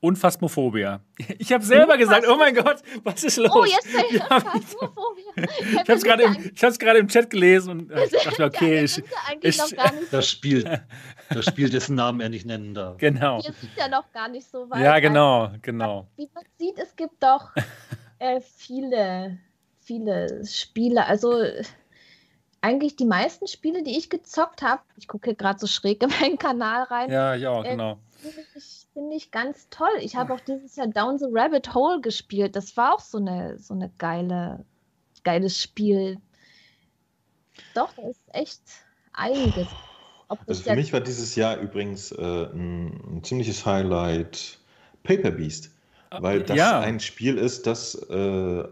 Und 0.00 0.16
Phasmophobia. 0.16 1.00
Ich 1.38 1.52
habe 1.52 1.64
selber 1.64 1.96
gesagt, 1.96 2.24
oh 2.28 2.36
mein 2.36 2.54
Gott, 2.54 2.82
was 3.02 3.24
ist 3.24 3.36
los? 3.36 3.50
Oh, 3.52 3.64
jetzt 3.64 3.88
Ja, 4.12 4.28
das 4.28 4.42
Phasmophobia. 4.44 5.24
Ich 5.60 5.76
habe 5.78 5.92
es 5.94 6.02
gerade 6.04 6.22
im, 6.22 6.52
ich 6.54 6.64
hab's 6.64 6.78
gerade 6.78 6.98
im 7.00 7.08
Chat 7.08 7.30
gelesen 7.30 7.70
und 7.70 7.90
äh, 7.90 8.04
ich 8.12 8.12
dachte, 8.12 8.40
mir, 8.42 8.46
okay, 8.46 8.84
ich, 8.84 9.02
ich- 9.42 9.60
Das 10.12 10.28
Spiel, 10.30 10.80
das 11.30 11.44
Spiel, 11.46 11.68
dessen 11.68 11.96
Namen 11.96 12.20
er 12.20 12.28
nicht 12.28 12.46
nennen 12.46 12.74
darf. 12.74 12.98
genau. 12.98 13.38
wir 13.38 13.52
sind 13.52 13.70
ja 13.76 13.88
noch 13.88 14.10
gar 14.12 14.28
nicht 14.28 14.48
so 14.48 14.70
weit. 14.70 14.82
Ja, 14.84 15.00
genau, 15.00 15.50
genau. 15.62 16.06
wie 16.16 16.28
man 16.32 16.44
sieht, 16.58 16.78
es 16.78 16.94
gibt 16.94 17.20
doch 17.20 17.50
äh, 18.20 18.40
viele, 18.40 19.38
viele 19.80 20.46
Spiele. 20.46 21.06
Also 21.06 21.42
eigentlich 22.60 22.94
die 22.96 23.04
meisten 23.04 23.46
Spiele, 23.48 23.82
die 23.82 23.96
ich 23.98 24.10
gezockt 24.10 24.62
habe, 24.62 24.82
ich 24.96 25.08
gucke 25.08 25.30
hier 25.30 25.36
gerade 25.36 25.58
so 25.58 25.66
schräg 25.66 26.02
in 26.02 26.10
meinen 26.20 26.38
Kanal 26.38 26.84
rein, 26.84 27.10
Ja, 27.10 27.34
ja, 27.34 27.62
Äh, 27.64 27.70
genau. 27.70 27.98
ich, 28.56 28.77
find 28.98 29.12
ich 29.14 29.30
ganz 29.30 29.68
toll. 29.70 29.88
Ich 30.00 30.16
habe 30.16 30.34
auch 30.34 30.40
dieses 30.40 30.74
Jahr 30.74 30.88
Down 30.88 31.18
the 31.18 31.26
Rabbit 31.30 31.72
Hole 31.72 32.00
gespielt. 32.00 32.56
Das 32.56 32.76
war 32.76 32.94
auch 32.94 33.00
so 33.00 33.18
eine, 33.18 33.56
so 33.58 33.72
eine 33.74 33.90
geile, 33.98 34.64
geiles 35.22 35.62
Spiel. 35.62 36.18
Doch, 37.74 37.92
da 37.94 38.08
ist 38.08 38.20
echt 38.32 38.62
einiges. 39.12 39.68
Also 40.46 40.62
für 40.62 40.74
mich 40.74 40.92
war 40.92 41.00
dieses 41.00 41.36
Jahr 41.36 41.58
übrigens 41.58 42.12
äh, 42.12 42.22
ein, 42.22 43.18
ein 43.18 43.24
ziemliches 43.24 43.64
Highlight 43.64 44.58
Paper 45.04 45.30
Beast, 45.30 45.70
weil 46.10 46.42
das 46.42 46.56
ja. 46.56 46.80
ein 46.80 47.00
Spiel 47.00 47.38
ist, 47.38 47.66
das 47.66 47.94
äh, 47.94 48.64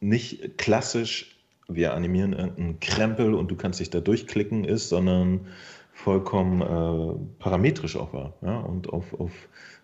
nicht 0.00 0.56
klassisch, 0.56 1.36
wir 1.68 1.94
animieren 1.94 2.32
irgendeinen 2.32 2.80
Krempel 2.80 3.34
und 3.34 3.50
du 3.50 3.56
kannst 3.56 3.80
dich 3.80 3.90
da 3.90 4.00
durchklicken 4.00 4.64
ist, 4.64 4.88
sondern 4.88 5.48
vollkommen 5.94 6.60
äh, 6.60 7.38
parametrisch 7.38 7.96
auch 7.96 8.12
war 8.12 8.34
ja, 8.42 8.58
und 8.58 8.92
auf, 8.92 9.18
auf 9.18 9.30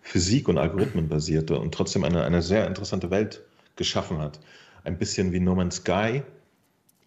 Physik 0.02 0.48
und 0.48 0.58
Algorithmen 0.58 1.08
basierte 1.08 1.58
und 1.58 1.72
trotzdem 1.72 2.04
eine, 2.04 2.24
eine 2.24 2.42
sehr 2.42 2.66
interessante 2.66 3.10
Welt 3.10 3.42
geschaffen 3.76 4.18
hat. 4.18 4.40
Ein 4.82 4.98
bisschen 4.98 5.32
wie 5.32 5.40
No 5.40 5.54
Man's 5.54 5.76
Sky, 5.76 6.22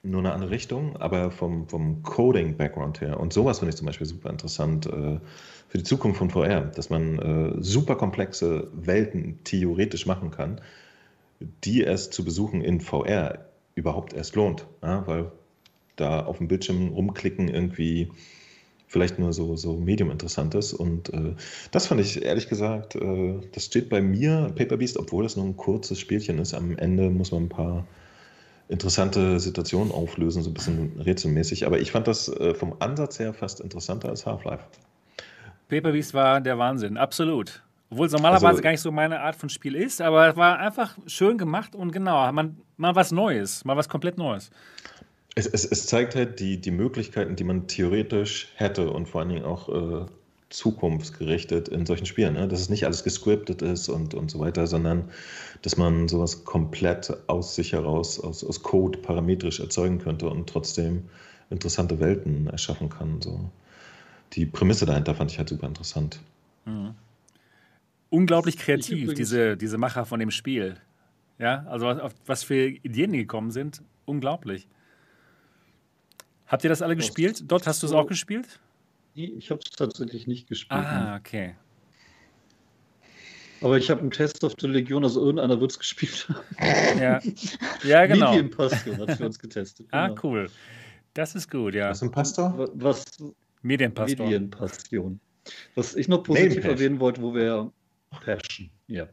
nur 0.04 0.20
eine 0.20 0.34
andere 0.34 0.52
Richtung, 0.52 0.96
aber 0.98 1.32
vom, 1.32 1.68
vom 1.68 2.02
Coding-Background 2.04 3.02
her. 3.02 3.20
Und 3.20 3.34
sowas 3.34 3.60
finde 3.60 3.72
ich 3.72 3.76
zum 3.76 3.88
Beispiel 3.88 4.08
super 4.08 4.30
interessant 4.30 4.86
äh, 4.86 5.20
für 5.68 5.78
die 5.78 5.84
Zukunft 5.84 6.20
von 6.20 6.30
VR, 6.30 6.62
dass 6.62 6.89
man 6.89 7.20
äh, 7.20 7.62
super 7.62 7.96
komplexe 7.96 8.68
Welten 8.74 9.39
theoretisch 9.44 10.06
machen 10.06 10.32
kann, 10.32 10.62
die 11.63 11.84
es 11.84 12.10
zu 12.10 12.24
besuchen 12.24 12.62
in 12.62 12.80
VR 12.80 13.46
überhaupt 13.76 14.13
erst 14.13 14.36
lohnt. 14.36 14.66
Ja? 14.82 15.06
Weil 15.08 15.32
da 15.96 16.26
auf 16.26 16.38
dem 16.38 16.48
Bildschirm 16.48 16.89
rumklicken 16.89 17.48
irgendwie 17.50 18.12
vielleicht 18.93 19.17
nur 19.17 19.34
so, 19.34 19.56
so 19.56 19.73
medium 19.75 20.12
interessant 20.12 20.53
ist. 20.53 20.71
Und 20.71 21.12
äh, 21.12 21.34
das 21.71 21.88
fand 21.88 21.99
ich 21.99 22.23
ehrlich 22.23 22.47
gesagt, 22.47 22.95
äh, 22.95 23.39
das 23.51 23.65
steht 23.65 23.89
bei 23.89 24.01
mir, 24.01 24.53
Paper 24.56 24.77
Beast, 24.77 24.97
obwohl 24.97 25.23
das 25.23 25.36
nur 25.36 25.45
ein 25.45 25.58
kurzes 25.58 25.99
Spielchen 25.99 26.38
ist. 26.38 26.53
Am 26.53 26.77
Ende 26.77 27.10
muss 27.10 27.32
man 27.32 27.45
ein 27.45 27.49
paar 27.49 27.88
interessante 28.69 29.39
Situationen 29.39 29.91
auflösen, 29.91 30.43
so 30.43 30.51
ein 30.51 30.53
bisschen 30.53 31.01
rätselmäßig. 31.03 31.65
Aber 31.65 31.79
ich 31.79 31.91
fand 31.91 32.08
das 32.08 32.29
äh, 32.29 32.53
vom 32.53 32.75
Ansatz 32.79 33.17
her 33.17 33.34
fast 33.34 33.62
interessanter 33.62 34.10
als 34.10 34.27
Half-Life. 34.27 34.63
Paper 35.69 35.91
Beast 35.91 36.13
war 36.13 36.39
der 36.39 36.60
Wahnsinn, 36.60 36.95
absolut. 36.95 37.63
Obwohl 37.89 38.06
es 38.06 38.13
normalerweise 38.13 38.47
also, 38.47 38.62
gar 38.62 38.71
nicht 38.71 38.82
so 38.82 38.91
meine 38.91 39.21
Art 39.21 39.36
von 39.36 39.49
Spiel 39.49 39.75
ist, 39.75 40.01
aber 40.01 40.29
es 40.29 40.36
war 40.36 40.60
einfach 40.60 40.97
schön 41.08 41.38
gemacht 41.39 41.75
und 41.75 41.91
genau, 41.91 42.32
man, 42.32 42.58
mal 42.77 42.95
was 42.95 43.12
Neues, 43.12 43.65
mal 43.65 43.75
was 43.75 43.89
komplett 43.89 44.17
Neues. 44.19 44.51
Es, 45.36 45.48
es, 45.48 45.65
es, 45.65 45.88
zeigt 45.88 46.15
halt 46.15 46.39
die, 46.39 46.62
die 46.62 46.72
Möglichkeiten, 46.72 47.36
die 47.36 47.43
man 47.43 47.67
theoretisch 47.67 48.50
hätte 48.56 48.91
und 48.91 49.08
vor 49.08 49.22
allen 49.22 49.30
Dingen 49.30 49.46
auch 49.46 49.69
äh, 49.69 50.06
zukunftsgerichtet 50.50 51.67
in 51.67 51.86
solchen 51.86 52.06
Spielen. 52.06 52.36
Ne? 52.36 52.48
Dass 52.48 52.62
es 52.62 52.69
nicht 52.69 52.86
alles 52.86 53.04
gescriptet 53.04 53.62
ist 53.62 53.89
und, 53.89 54.13
und 54.13 54.30
so 54.30 54.39
weiter, 54.39 54.67
sondern 54.67 55.10
dass 55.63 55.78
man 55.78 56.08
sowas 56.08 56.46
komplett 56.46 57.12
aus 57.28 57.56
sich 57.56 57.74
heraus, 57.74 58.19
aus, 58.19 58.43
aus 58.43 58.62
Code 58.62 59.00
parametrisch 59.00 59.60
erzeugen 59.60 59.98
könnte 59.98 60.30
und 60.30 60.48
trotzdem 60.48 61.06
interessante 61.50 62.00
Welten 62.00 62.48
erschaffen 62.48 62.89
kann. 62.89 63.22
So. 63.22 63.50
Die 64.34 64.46
Prämisse 64.46 64.86
dahinter 64.86 65.15
fand 65.15 65.32
ich 65.32 65.39
halt 65.39 65.50
super 65.50 65.67
interessant. 65.67 66.19
Mhm. 66.65 66.93
Unglaublich 68.10 68.58
kreativ, 68.58 69.15
diese, 69.15 69.58
diese 69.58 69.80
Macher 69.80 70.06
von 70.06 70.19
dem 70.19 70.30
Spiel. 70.30 70.76
Ja, 71.39 71.65
also 71.67 71.88
was, 71.88 72.13
was 72.28 72.43
für 72.43 72.67
Ideen 72.67 73.13
gekommen 73.13 73.50
sind, 73.50 73.82
unglaublich. 74.06 74.67
Habt 76.47 76.63
ihr 76.63 76.69
das 76.69 76.82
alle 76.82 76.95
gespielt? 76.95 77.43
Dort 77.47 77.67
hast 77.67 77.82
du 77.84 77.88
es 77.88 77.93
auch 77.93 78.08
gespielt? 78.08 78.60
Nee, 79.15 79.34
ich 79.38 79.51
habe 79.51 79.62
es 79.63 79.71
tatsächlich 79.71 80.27
nicht 80.27 80.47
gespielt. 80.47 80.79
Ah, 80.79 81.17
okay. 81.17 81.56
Aber 83.62 83.77
ich 83.77 83.89
habe 83.89 84.01
einen 84.01 84.12
Test 84.12 84.43
of 84.43 84.53
the 84.60 84.67
Legion, 84.67 85.03
also 85.03 85.21
irgendeiner 85.21 85.60
wird 85.62 85.71
es 85.71 85.79
gespielt 85.79 86.27
haben. 86.27 86.99
Ja, 86.99 87.21
ja 87.84 88.06
genau. 88.06 88.32
Medienpassion 88.32 88.97
hat 88.97 89.17
für 89.17 89.25
uns 89.25 89.39
getestet. 89.39 89.88
Ah, 89.91 90.08
genau. 90.08 90.17
Ah, 90.17 90.21
cool. 90.23 90.49
Das 91.13 91.36
ist 91.36 91.49
gut, 91.49 91.73
ja. 91.73 91.89
Was 91.89 91.97
ist 91.97 92.03
ein 92.03 92.12
Pastor? 92.12 92.69
Was? 92.73 93.06
Medienpastor. 93.62 94.25
Medienpassion. 94.25 95.19
Was 95.75 95.95
ich 95.95 96.08
noch 96.08 96.23
positiv 96.23 96.65
erwähnen 96.65 96.99
wollte, 96.99 97.21
wo 97.21 97.34
wir 97.34 97.71
Passion, 98.21 98.69
ja. 98.88 99.04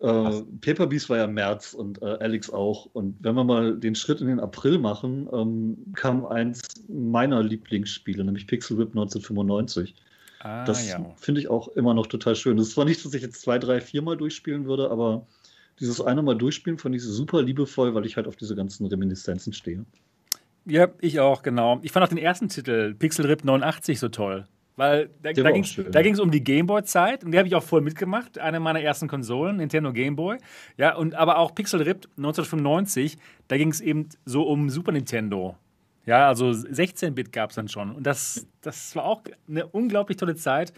Äh, 0.00 0.42
Paper 0.60 0.86
Beast 0.86 1.08
war 1.10 1.18
ja 1.18 1.24
im 1.24 1.34
März 1.34 1.74
und 1.74 2.00
äh, 2.02 2.06
Alex 2.06 2.50
auch. 2.50 2.88
Und 2.92 3.16
wenn 3.20 3.34
wir 3.34 3.44
mal 3.44 3.76
den 3.76 3.94
Schritt 3.94 4.20
in 4.20 4.28
den 4.28 4.40
April 4.40 4.78
machen, 4.78 5.28
ähm, 5.32 5.92
kam 5.94 6.26
eins 6.26 6.60
meiner 6.88 7.42
Lieblingsspiele, 7.42 8.24
nämlich 8.24 8.46
Pixel 8.46 8.76
Rip 8.76 8.90
1995. 8.90 9.94
Ah, 10.40 10.64
das 10.64 10.88
ja. 10.88 11.04
finde 11.16 11.40
ich 11.40 11.48
auch 11.48 11.68
immer 11.68 11.94
noch 11.94 12.06
total 12.06 12.36
schön. 12.36 12.56
Das 12.56 12.76
war 12.76 12.84
nicht, 12.84 13.04
dass 13.04 13.14
ich 13.14 13.22
jetzt 13.22 13.40
zwei, 13.40 13.58
drei, 13.58 13.80
viermal 13.80 14.16
durchspielen 14.16 14.66
würde, 14.66 14.90
aber 14.90 15.26
dieses 15.80 16.00
eine 16.00 16.22
Mal 16.22 16.36
durchspielen 16.36 16.78
fand 16.78 16.94
ich 16.94 17.02
super 17.02 17.42
liebevoll, 17.42 17.94
weil 17.94 18.06
ich 18.06 18.16
halt 18.16 18.28
auf 18.28 18.36
diese 18.36 18.54
ganzen 18.54 18.86
Reminiszenzen 18.86 19.52
stehe. 19.52 19.84
Ja, 20.66 20.88
ich 21.00 21.20
auch, 21.20 21.42
genau. 21.42 21.80
Ich 21.82 21.92
fand 21.92 22.04
auch 22.04 22.08
den 22.08 22.18
ersten 22.18 22.48
Titel, 22.48 22.94
Pixel 22.94 23.26
Rip 23.26 23.44
89, 23.44 23.98
so 23.98 24.08
toll. 24.08 24.46
Weil 24.76 25.10
da, 25.22 25.32
da 25.32 26.02
ging 26.02 26.14
es 26.14 26.20
um 26.20 26.30
die 26.32 26.42
Gameboy-Zeit 26.42 27.22
und 27.22 27.30
die 27.30 27.38
habe 27.38 27.46
ich 27.46 27.54
auch 27.54 27.62
voll 27.62 27.80
mitgemacht. 27.80 28.38
Eine 28.38 28.58
meiner 28.58 28.80
ersten 28.80 29.06
Konsolen, 29.06 29.58
Nintendo 29.58 29.92
Gameboy. 29.92 30.38
Ja, 30.76 30.96
und 30.96 31.14
aber 31.14 31.38
auch 31.38 31.54
Pixel 31.54 31.82
Ripped 31.82 32.08
1995, 32.16 33.16
da 33.46 33.56
ging 33.56 33.70
es 33.70 33.80
eben 33.80 34.08
so 34.24 34.42
um 34.42 34.70
Super 34.70 34.90
Nintendo. 34.90 35.56
Ja, 36.06 36.28
also 36.28 36.46
16-Bit 36.46 37.32
gab 37.32 37.50
es 37.50 37.56
dann 37.56 37.68
schon. 37.68 37.92
Und 37.92 38.04
das, 38.04 38.46
das 38.60 38.94
war 38.96 39.04
auch 39.04 39.22
eine 39.48 39.66
unglaublich 39.66 40.16
tolle 40.16 40.34
Zeit, 40.34 40.72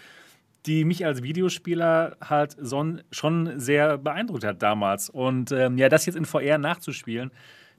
die 0.67 0.85
mich 0.85 1.07
als 1.07 1.23
Videospieler 1.23 2.17
halt 2.21 2.57
so, 2.61 2.97
schon 3.11 3.59
sehr 3.59 3.99
beeindruckt 3.99 4.45
hat 4.45 4.63
damals. 4.63 5.09
Und 5.09 5.53
ähm, 5.53 5.79
ja, 5.79 5.89
das 5.89 6.07
jetzt 6.07 6.17
in 6.17 6.27
VR 6.27 6.59
nachzuspielen, 6.59 7.31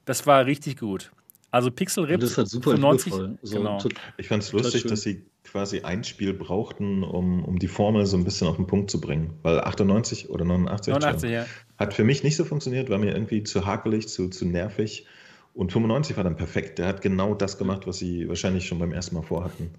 das 0.04 0.26
war 0.26 0.46
richtig 0.46 0.78
gut. 0.78 1.12
Also 1.50 1.70
Pixel 1.70 2.04
Ripped. 2.04 2.22
Das 2.22 2.32
ist 2.32 2.38
halt 2.38 2.48
super 2.48 2.72
95, 2.72 3.12
so, 3.42 3.56
genau. 3.56 3.78
Ich 4.18 4.28
fand 4.28 4.42
es 4.42 4.52
lustig, 4.52 4.84
dass 4.84 5.02
sie 5.02 5.24
quasi 5.50 5.80
ein 5.80 6.04
Spiel 6.04 6.32
brauchten, 6.32 7.02
um, 7.02 7.44
um 7.44 7.58
die 7.58 7.68
Formel 7.68 8.06
so 8.06 8.16
ein 8.16 8.24
bisschen 8.24 8.48
auf 8.48 8.56
den 8.56 8.66
Punkt 8.66 8.90
zu 8.90 9.00
bringen. 9.00 9.34
Weil 9.42 9.60
98 9.60 10.30
oder 10.30 10.44
89, 10.44 10.94
89 10.94 11.30
ja. 11.30 11.46
hat 11.78 11.94
für 11.94 12.04
mich 12.04 12.22
nicht 12.22 12.36
so 12.36 12.44
funktioniert, 12.44 12.90
war 12.90 12.98
mir 12.98 13.12
irgendwie 13.12 13.42
zu 13.42 13.66
hakelig, 13.66 14.08
zu, 14.08 14.28
zu 14.28 14.46
nervig. 14.46 15.06
Und 15.54 15.72
95 15.72 16.16
war 16.16 16.24
dann 16.24 16.36
perfekt. 16.36 16.78
Der 16.78 16.86
hat 16.86 17.02
genau 17.02 17.34
das 17.34 17.58
gemacht, 17.58 17.86
was 17.86 17.98
sie 17.98 18.28
wahrscheinlich 18.28 18.66
schon 18.66 18.78
beim 18.78 18.92
ersten 18.92 19.16
Mal 19.16 19.22
vorhatten. 19.22 19.70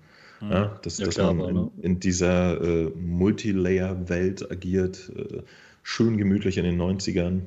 Mhm. 0.42 0.52
Ja, 0.52 0.80
dass, 0.82 0.98
ja, 0.98 1.06
dass 1.06 1.16
klar, 1.16 1.34
man 1.34 1.50
in, 1.50 1.56
ne? 1.56 1.72
in 1.82 2.00
dieser 2.00 2.62
äh, 2.62 2.90
Multilayer-Welt 2.96 4.52
agiert, 4.52 5.12
äh, 5.16 5.42
schön 5.84 6.18
gemütlich 6.18 6.58
in 6.58 6.66
den 6.66 6.82
90ern 6.82 7.42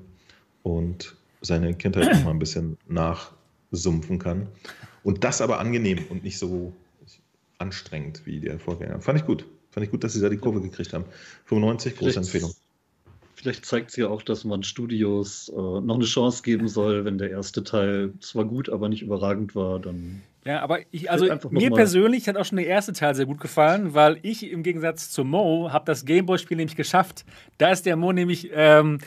und 0.63 1.15
seine 1.41 1.75
Kindheit 1.75 2.13
noch 2.13 2.25
mal 2.25 2.31
ein 2.31 2.39
bisschen 2.39 2.79
nachsumpfen 2.89 4.19
kann. 4.19 4.49
Und 5.03 5.25
das 5.25 5.41
aber 5.41 5.59
angenehm 5.59 5.99
und 6.09 6.23
nicht 6.23 6.39
so 6.39 6.73
anstrengend 7.63 8.27
wie 8.27 8.41
der 8.41 8.59
Vorgänger. 8.59 9.01
Fand 9.01 9.19
ich 9.19 9.27
gut. 9.27 9.47
Fand 9.71 9.85
ich 9.85 9.91
gut, 9.91 10.05
dass 10.05 10.13
sie 10.13 10.21
da 10.21 10.29
die 10.29 10.37
Kurve 10.37 10.61
gekriegt 10.61 10.93
haben. 10.93 11.05
95, 11.47 11.97
große 11.97 12.13
vielleicht, 12.13 12.17
Empfehlung. 12.19 12.55
Vielleicht 13.35 13.65
zeigt 13.65 13.91
es 13.91 13.97
ja 13.97 14.09
auch, 14.09 14.23
dass 14.23 14.45
man 14.45 14.63
Studios 14.63 15.49
äh, 15.49 15.53
noch 15.57 15.95
eine 15.95 16.05
Chance 16.05 16.43
geben 16.43 16.69
soll, 16.69 17.05
wenn 17.05 17.17
der 17.17 17.31
erste 17.31 17.65
Teil 17.65 18.13
zwar 18.21 18.45
gut, 18.45 18.69
aber 18.69 18.89
nicht 18.89 19.03
überragend 19.03 19.57
war, 19.57 19.81
dann. 19.81 20.23
Ja, 20.45 20.61
aber 20.61 20.81
ich, 20.91 21.11
also 21.11 21.27
mir 21.51 21.71
persönlich 21.71 22.29
hat 22.29 22.37
auch 22.37 22.45
schon 22.45 22.59
der 22.59 22.67
erste 22.67 22.93
Teil 22.93 23.15
sehr 23.15 23.27
gut 23.27 23.41
gefallen, 23.41 23.95
weil 23.95 24.19
ich 24.23 24.51
im 24.51 24.63
Gegensatz 24.63 25.11
zu 25.11 25.25
Mo 25.25 25.71
habe 25.73 25.87
das 25.87 26.05
Gameboy-Spiel 26.05 26.57
nämlich 26.57 26.77
geschafft. 26.77 27.25
Da 27.59 27.71
ist 27.71 27.87
der 27.87 27.97
Mo 27.97 28.13
nämlich, 28.13 28.51
ähm, 28.53 28.99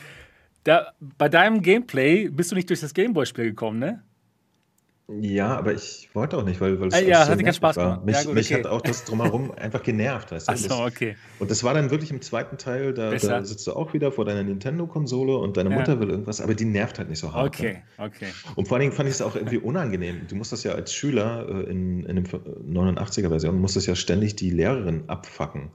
da, 0.63 0.93
bei 0.99 1.29
deinem 1.29 1.61
Gameplay 1.61 2.29
bist 2.29 2.51
du 2.51 2.55
nicht 2.55 2.69
durch 2.69 2.79
das 2.79 2.93
Gameboy-Spiel 2.93 3.45
gekommen, 3.45 3.79
ne? 3.79 4.01
Ja, 5.07 5.55
aber 5.55 5.73
ich 5.73 6.09
wollte 6.13 6.35
auch 6.35 6.43
nicht, 6.43 6.59
weil, 6.59 6.79
weil 6.81 6.87
es 6.87 6.95
ah, 6.95 6.99
ja, 6.99 7.27
hatte 7.27 7.43
keinen 7.43 7.53
Spaß 7.53 7.77
war. 7.77 8.03
Mich, 8.03 8.15
ja, 8.15 8.23
gut, 8.23 8.33
mich 8.33 8.51
okay. 8.51 8.63
hat 8.63 8.71
auch 8.71 8.81
das 8.81 9.03
drumherum 9.03 9.51
einfach 9.55 9.83
genervt. 9.83 10.31
Weißt 10.31 10.47
du? 10.47 10.51
Ach 10.51 10.57
so, 10.57 10.83
okay. 10.83 11.15
Und 11.37 11.51
das 11.51 11.63
war 11.63 11.75
dann 11.75 11.91
wirklich 11.91 12.09
im 12.09 12.21
zweiten 12.21 12.57
Teil, 12.57 12.91
da, 12.93 13.11
da 13.11 13.43
sitzt 13.43 13.67
du 13.67 13.73
auch 13.73 13.93
wieder 13.93 14.11
vor 14.11 14.25
deiner 14.25 14.41
Nintendo-Konsole 14.41 15.37
und 15.37 15.57
deine 15.57 15.69
Mutter 15.69 15.93
ja. 15.93 15.99
will 15.99 16.09
irgendwas, 16.09 16.41
aber 16.41 16.55
die 16.55 16.65
nervt 16.65 16.97
halt 16.97 17.09
nicht 17.09 17.19
so 17.19 17.33
hart. 17.33 17.47
Okay, 17.55 17.83
ne? 17.97 18.05
okay. 18.05 18.27
Und 18.55 18.67
vor 18.67 18.77
allen 18.77 18.81
Dingen 18.81 18.93
fand 18.93 19.07
ich 19.07 19.15
es 19.15 19.21
auch 19.21 19.35
irgendwie 19.35 19.59
unangenehm. 19.59 20.25
Du 20.27 20.35
musst 20.35 20.51
das 20.51 20.63
ja 20.63 20.71
als 20.71 20.91
Schüler 20.91 21.47
äh, 21.49 21.69
in, 21.69 22.03
in 22.05 22.15
dem 22.15 22.25
89er-Version, 22.25 23.59
musst 23.59 23.75
das 23.75 23.85
ja 23.85 23.93
ständig 23.93 24.35
die 24.35 24.49
Lehrerin 24.49 25.03
abfacken. 25.05 25.69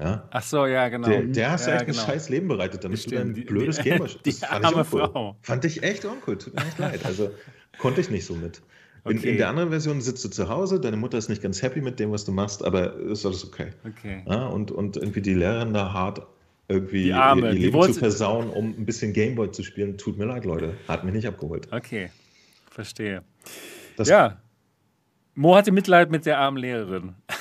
Ja? 0.00 0.28
Ach 0.32 0.42
so, 0.42 0.66
ja, 0.66 0.88
genau. 0.88 1.06
Der, 1.06 1.22
der 1.22 1.52
hast 1.52 1.68
ja, 1.68 1.76
echt 1.76 1.86
genau. 1.86 2.00
ein 2.00 2.06
scheiß 2.06 2.28
Leben 2.28 2.48
bereitet, 2.48 2.82
damit 2.82 2.96
Bestimmt. 2.96 3.36
du 3.36 3.40
dein 3.40 3.46
blödes 3.46 3.78
Gameboy 3.78 4.08
Die, 4.24 4.32
die 4.32 4.66
uncool. 4.66 4.84
Frau. 4.84 5.36
Fand 5.42 5.64
ich 5.64 5.84
echt 5.84 6.04
uncool, 6.04 6.38
tut 6.38 6.54
mir 6.56 6.66
echt 6.66 6.78
leid. 6.78 7.04
Also 7.04 7.30
konnte 7.78 8.00
ich 8.00 8.10
nicht 8.10 8.26
so 8.26 8.34
mit. 8.34 8.62
In, 9.04 9.18
okay. 9.18 9.30
in, 9.32 9.36
der 9.36 9.48
anderen 9.48 9.68
Version 9.68 10.00
sitzt 10.00 10.24
du 10.24 10.30
zu 10.30 10.48
Hause, 10.48 10.80
deine 10.80 10.96
Mutter 10.96 11.18
ist 11.18 11.28
nicht 11.28 11.42
ganz 11.42 11.60
happy 11.60 11.82
mit 11.82 12.00
dem, 12.00 12.10
was 12.10 12.24
du 12.24 12.32
machst, 12.32 12.64
aber 12.64 12.96
ist 12.96 13.26
alles 13.26 13.44
okay. 13.44 13.68
okay. 13.86 14.22
Ja, 14.26 14.46
und, 14.46 14.70
und 14.70 14.96
irgendwie 14.96 15.20
die 15.20 15.34
Lehrerin 15.34 15.74
da 15.74 15.92
hart 15.92 16.26
irgendwie 16.68 17.12
Arme, 17.12 17.48
ihr, 17.48 17.54
ihr 17.54 17.70
Leben 17.70 17.92
zu 17.92 17.98
versauen, 17.98 18.48
um 18.48 18.70
ein 18.70 18.86
bisschen 18.86 19.12
Gameboy 19.12 19.50
zu 19.50 19.62
spielen, 19.62 19.98
tut 19.98 20.16
mir 20.16 20.24
leid, 20.24 20.46
Leute. 20.46 20.74
Hat 20.88 21.04
mich 21.04 21.12
nicht 21.12 21.26
abgeholt. 21.26 21.68
Okay, 21.70 22.10
verstehe. 22.70 23.22
Das 23.98 24.08
ja, 24.08 24.40
Mo 25.34 25.56
hatte 25.56 25.72
Mitleid 25.72 26.10
mit 26.10 26.26
der 26.26 26.38
armen 26.38 26.58
Lehrerin. 26.58 27.14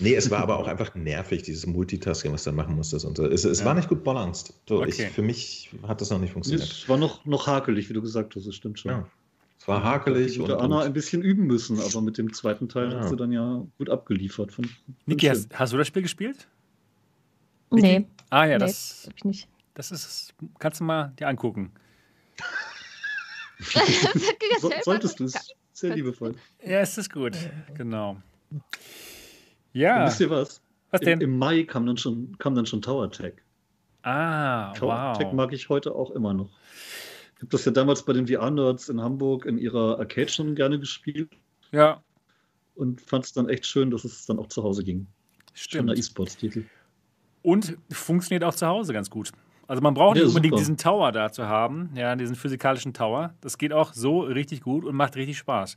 Nee, 0.00 0.14
es 0.14 0.30
war 0.30 0.38
aber 0.38 0.58
auch 0.58 0.68
einfach 0.68 0.94
nervig, 0.94 1.42
dieses 1.42 1.66
Multitasking, 1.66 2.32
was 2.32 2.44
du 2.44 2.52
machen 2.52 2.76
musstest. 2.76 3.04
Und 3.04 3.18
es, 3.18 3.44
es 3.44 3.58
ja. 3.58 3.66
war 3.66 3.74
nicht 3.74 3.88
gut 3.88 4.04
balanced. 4.04 4.54
So, 4.68 4.80
okay. 4.80 4.88
ich, 4.88 5.02
für 5.08 5.22
mich 5.22 5.70
hat 5.86 6.00
das 6.00 6.10
noch 6.10 6.20
nicht 6.20 6.32
funktioniert. 6.32 6.62
Es 6.62 6.88
war 6.88 6.96
noch, 6.96 7.24
noch 7.24 7.48
hakelig, 7.48 7.88
wie 7.88 7.94
du 7.94 8.00
gesagt 8.00 8.36
hast, 8.36 8.46
das 8.46 8.54
stimmt 8.54 8.78
schon. 8.78 8.92
Ja. 8.92 9.08
Es 9.58 9.66
war 9.66 9.82
hakelig. 9.82 10.32
Ich 10.32 10.38
würde 10.38 10.60
Anna 10.60 10.82
ein 10.82 10.92
bisschen 10.92 11.22
üben 11.22 11.46
müssen, 11.46 11.80
aber 11.80 12.00
mit 12.00 12.16
dem 12.16 12.32
zweiten 12.32 12.68
Teil 12.68 12.92
ja. 12.92 13.00
hat 13.00 13.08
sie 13.08 13.16
dann 13.16 13.32
ja 13.32 13.66
gut 13.76 13.90
abgeliefert. 13.90 14.52
Von, 14.52 14.68
Niki, 15.06 15.26
hast, 15.26 15.56
hast, 15.58 15.72
du 15.72 15.76
das 15.76 15.88
Spiel 15.88 16.02
gespielt? 16.02 16.46
Nee. 17.70 18.06
Ah 18.30 18.44
ja, 18.44 18.58
nee, 18.58 18.64
das, 18.64 19.04
hab 19.06 19.16
ich 19.16 19.24
nicht. 19.24 19.48
das 19.74 19.90
ist, 19.90 20.34
kannst 20.58 20.80
du 20.80 20.84
mal 20.84 21.12
dir 21.18 21.28
angucken. 21.28 21.72
so, 24.60 24.70
solltest 24.82 25.18
du 25.20 25.24
es. 25.24 25.34
Sehr 25.72 25.94
liebevoll. 25.94 26.34
Ja, 26.64 26.80
es 26.80 26.98
ist 26.98 27.12
gut. 27.12 27.36
Genau. 27.74 28.16
Ja. 29.72 30.00
Und 30.02 30.08
wisst 30.08 30.20
ihr 30.20 30.30
was? 30.30 30.60
Was 30.90 31.00
denn? 31.00 31.20
Im, 31.20 31.32
Im, 31.32 31.38
Mai 31.38 31.64
kam 31.64 31.86
dann 31.86 31.96
schon, 31.96 32.36
kam 32.38 32.54
dann 32.54 32.66
schon 32.66 32.82
Tower 32.82 33.10
Tech. 33.10 33.34
Ah, 34.02 34.72
Tower 34.72 35.12
wow. 35.12 35.18
Tech 35.18 35.32
mag 35.32 35.52
ich 35.52 35.68
heute 35.68 35.94
auch 35.94 36.10
immer 36.10 36.34
noch. 36.34 36.50
Ich 37.38 37.42
habe 37.42 37.50
das 37.52 37.64
ja 37.64 37.72
damals 37.72 38.04
bei 38.04 38.12
den 38.12 38.26
VR-Nerds 38.26 38.88
in 38.88 39.00
Hamburg 39.00 39.46
in 39.46 39.58
ihrer 39.58 39.98
Arcade 40.00 40.28
schon 40.28 40.54
gerne 40.56 40.78
gespielt. 40.80 41.30
Ja. 41.70 42.02
Und 42.74 43.00
fand 43.00 43.24
es 43.26 43.32
dann 43.32 43.48
echt 43.48 43.64
schön, 43.64 43.90
dass 43.92 44.04
es 44.04 44.26
dann 44.26 44.38
auch 44.40 44.48
zu 44.48 44.62
Hause 44.64 44.82
ging. 44.84 45.06
Stimmt. 45.54 45.88
Schöner 45.90 45.96
E-Sports-Titel. 45.98 46.64
Und 47.42 47.76
funktioniert 47.90 48.42
auch 48.44 48.54
zu 48.54 48.66
Hause 48.66 48.92
ganz 48.92 49.08
gut. 49.08 49.30
Also 49.68 49.82
man 49.82 49.94
braucht 49.94 50.16
Ja, 50.16 50.22
nicht 50.22 50.30
unbedingt 50.30 50.52
super. 50.54 50.60
diesen 50.60 50.76
Tower 50.78 51.12
da 51.12 51.30
zu 51.30 51.46
haben, 51.46 51.90
ja, 51.94 52.16
diesen 52.16 52.34
physikalischen 52.36 52.94
Tower. 52.94 53.34
Das 53.40 53.58
geht 53.58 53.72
auch 53.72 53.92
so 53.92 54.20
richtig 54.22 54.62
gut 54.62 54.84
und 54.84 54.96
macht 54.96 55.14
richtig 55.14 55.38
Spaß. 55.38 55.76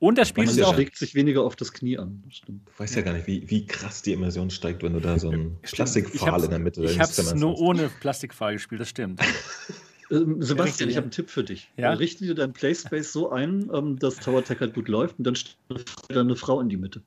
Und 0.00 0.18
das 0.18 0.28
Spiel 0.28 0.44
Man 0.44 0.54
ist 0.54 0.62
auch. 0.62 0.74
schlägt 0.74 0.96
sich 0.96 1.14
weniger 1.14 1.42
auf 1.44 1.54
das 1.56 1.72
Knie 1.72 1.96
an. 1.98 2.22
Das 2.26 2.36
stimmt. 2.36 2.66
Du 2.68 2.72
weißt 2.82 2.96
ja 2.96 3.02
gar 3.02 3.12
nicht, 3.14 3.26
wie, 3.26 3.48
wie 3.48 3.64
krass 3.64 4.02
die 4.02 4.12
Immersion 4.12 4.50
steigt, 4.50 4.82
wenn 4.82 4.92
du 4.92 5.00
da 5.00 5.18
so 5.18 5.30
einen. 5.30 5.56
Plastikpfahl 5.62 6.44
in 6.44 6.50
der 6.50 6.58
Mitte 6.58 6.82
Ich 6.84 6.98
habe 7.00 7.10
es 7.10 7.34
nur 7.34 7.52
hast. 7.52 7.60
ohne 7.60 7.88
Plastikpfahl 8.00 8.52
gespielt, 8.54 8.80
das 8.82 8.88
stimmt. 8.90 9.20
Ähm, 10.10 10.42
Sebastian, 10.42 10.60
richtig, 10.66 10.88
ich 10.88 10.96
habe 10.96 11.04
einen 11.04 11.10
Tipp 11.10 11.30
für 11.30 11.44
dich. 11.44 11.70
Ja? 11.76 11.92
Richte 11.92 12.24
dir 12.24 12.34
deinen 12.34 12.52
Playspace 12.52 13.12
so 13.12 13.30
ein, 13.30 13.70
ähm, 13.72 13.98
dass 13.98 14.16
Tower 14.16 14.42
Tech 14.44 14.60
halt 14.60 14.74
gut 14.74 14.88
läuft 14.88 15.18
und 15.18 15.26
dann 15.26 15.36
stellt 15.36 15.84
da 16.08 16.20
eine 16.20 16.36
Frau 16.36 16.60
in 16.60 16.68
die 16.68 16.76
Mitte. 16.76 17.02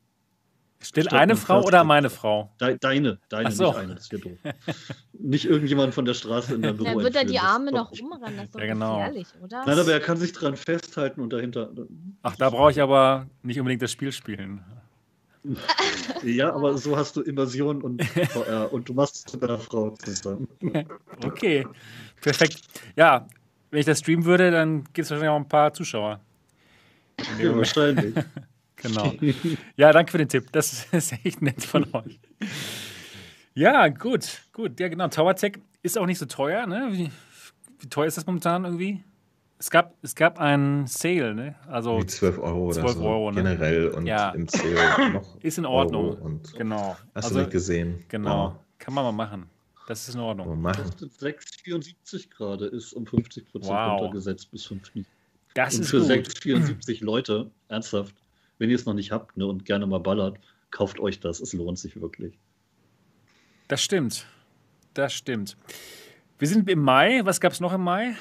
Still 0.84 1.04
Statt 1.04 1.20
eine 1.20 1.36
Frau 1.36 1.64
oder 1.64 1.84
meine 1.84 2.10
Frau? 2.10 2.52
De 2.60 2.76
deine, 2.80 3.20
deine, 3.30 3.52
so. 3.52 3.68
nicht 3.68 3.78
eine, 3.78 3.96
das 3.96 4.12
wäre 4.12 4.22
doof. 4.24 4.40
nicht 5.14 5.46
irgendjemand 5.46 5.94
von 5.94 6.06
der 6.06 6.16
Straße 6.16 6.56
in 6.56 6.64
deinem 6.64 6.78
Büro. 6.78 6.90
Dann 6.90 7.04
wird 7.04 7.16
er 7.16 7.26
die 7.26 7.38
Arme 7.38 7.72
noch 7.72 7.92
nicht. 7.92 8.02
umrennen, 8.02 8.38
das 8.38 8.46
ist 8.46 8.56
doch 8.56 8.62
Ja, 8.62 8.66
genau. 8.66 8.98
gefährlich, 8.98 9.28
oder? 9.44 9.64
Nein, 9.66 9.78
aber 9.78 9.92
er 9.92 10.00
kann 10.00 10.18
sich 10.18 10.34
dran 10.34 10.56
festhalten 10.56 11.22
und 11.22 11.32
dahinter. 11.34 11.70
Ach, 12.24 12.36
da 12.36 12.50
brauche 12.50 12.72
ich 12.72 12.82
aber 12.82 13.28
nicht 13.44 13.60
unbedingt 13.60 13.84
das 13.84 13.92
Spiel 13.92 14.12
spielen. 14.12 14.64
Ja, 16.24 16.54
aber 16.54 16.78
so 16.78 16.96
hast 16.96 17.16
du 17.16 17.22
Immersion 17.22 17.82
und 17.82 18.04
VR 18.04 18.72
und 18.72 18.88
du 18.88 18.94
machst 18.94 19.28
es 19.28 19.34
mit 19.34 19.44
einer 19.44 19.58
Frau 19.58 19.92
zusammen. 19.92 20.48
Okay, 21.26 21.68
perfekt. 22.22 22.62
Ja, 22.96 23.28
wenn 23.70 23.80
ich 23.80 23.86
das 23.86 24.00
streamen 24.00 24.26
würde, 24.26 24.52
dann 24.52 24.84
gibt 24.86 25.00
es 25.00 25.12
wahrscheinlich 25.12 25.30
auch 25.30 25.38
ein 25.38 25.48
paar 25.48 25.74
Zuschauer. 25.74 26.20
Ja, 27.40 27.56
wahrscheinlich. 27.56 28.16
Genau. 28.84 29.14
Ja, 29.76 29.92
danke 29.92 30.12
für 30.12 30.18
den 30.18 30.28
Tipp. 30.28 30.48
Das 30.52 30.88
ist 30.92 31.14
echt 31.24 31.42
nett 31.44 31.64
von 31.64 31.86
euch. 31.94 32.20
Ja, 33.54 33.88
gut, 33.90 34.42
gut. 34.54 34.80
Ja, 34.80 34.88
genau. 34.88 35.08
Tower 35.08 35.36
Tech 35.36 35.60
ist 35.84 36.00
auch 36.00 36.08
nicht 36.08 36.18
so 36.18 36.26
teuer, 36.26 36.66
ne? 36.66 36.88
Wie, 36.92 37.12
wie 37.80 37.90
teuer 37.90 38.08
ist 38.08 38.18
das 38.18 38.26
momentan 38.26 38.66
irgendwie? 38.66 39.04
Es 39.62 39.70
gab, 39.70 39.94
es 40.02 40.16
gab 40.16 40.40
einen 40.40 40.88
Sale, 40.88 41.36
ne? 41.36 41.54
Also 41.68 42.00
Wie 42.00 42.06
12 42.08 42.40
Euro 42.40 42.70
oder 42.70 42.80
12 42.82 42.94
so. 42.94 43.04
Euro, 43.04 43.30
ne? 43.30 43.44
Generell 43.44 43.90
und 43.90 44.08
Ja. 44.08 44.32
im 44.32 44.48
Sale 44.48 45.12
noch. 45.14 45.38
ist 45.44 45.60
in 45.60 45.68
Ordnung. 45.68 46.06
Euro 46.16 46.26
und 46.26 46.52
Genau. 46.56 46.98
hast 47.14 47.26
also, 47.26 47.36
du 47.36 47.42
nicht 47.42 47.52
gesehen? 47.52 48.04
Genau. 48.08 48.60
Kann 48.80 48.96
man 48.96 49.04
mal 49.04 49.12
machen. 49.12 49.48
Das 49.88 50.08
ist 50.08 50.16
in 50.16 50.20
Ordnung. 50.22 50.48
oh, 50.48 50.56
machen. 50.56 50.84
Kostet 50.84 51.12
6,74 51.12 52.32
gerade, 52.36 52.66
ist 52.66 52.94
um 52.94 53.06
50 53.06 53.52
Prozent 53.52 53.72
Wow. 53.72 54.02
runtergesetzt 54.02 54.50
bis 54.50 54.66
5 54.66 54.82
Knie. 54.92 55.06
Das 55.54 55.76
Und 55.76 55.82
ist 55.82 55.92
für 55.92 56.00
gut. 56.00 56.10
6,74 56.10 57.02
Leute, 57.06 57.52
ernsthaft, 57.68 58.16
wenn 58.58 58.72
ihr 58.72 58.76
es 58.76 58.88
noch 58.88 58.96
nicht 58.96 59.12
habt 59.12 59.38
ne, 59.38 59.46
und 59.46 59.66
gerne 59.66 59.86
mal 59.86 60.00
ballert, 60.00 60.40
kauft 60.72 61.00
euch 61.00 61.20
das. 61.20 61.40
Es 61.40 61.54
lohnt 61.54 61.78
sich 61.78 62.02
wirklich. 62.02 62.34
Das 63.68 63.84
stimmt. 63.84 64.26
Das 64.96 65.14
stimmt. 65.14 65.56
Wir 66.40 66.48
sind 66.48 66.68
im 66.68 66.80
Mai. 66.80 67.22
Was 67.26 67.40
gab 67.40 67.52
es 67.52 67.60
noch 67.60 67.74
im 67.74 67.82
Mai? 67.84 68.16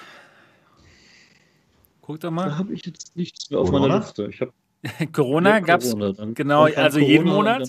Guck 2.10 2.20
doch 2.20 2.28
Da 2.30 2.34
mal. 2.34 2.58
habe 2.58 2.72
ich 2.74 2.84
jetzt 2.86 3.16
nichts 3.16 3.50
mehr 3.50 3.60
auf 3.60 3.70
Corona? 3.70 3.86
meiner 3.88 4.00
Liste. 4.00 4.26
Ich 4.26 4.40
habe 4.40 4.52
Corona 5.12 5.50
Ja, 5.50 5.60
gab 5.60 5.80
es. 5.80 5.94
Genau, 6.34 6.64
also 6.64 6.98
jeden 6.98 7.28
Corona 7.28 7.58
und 7.58 7.68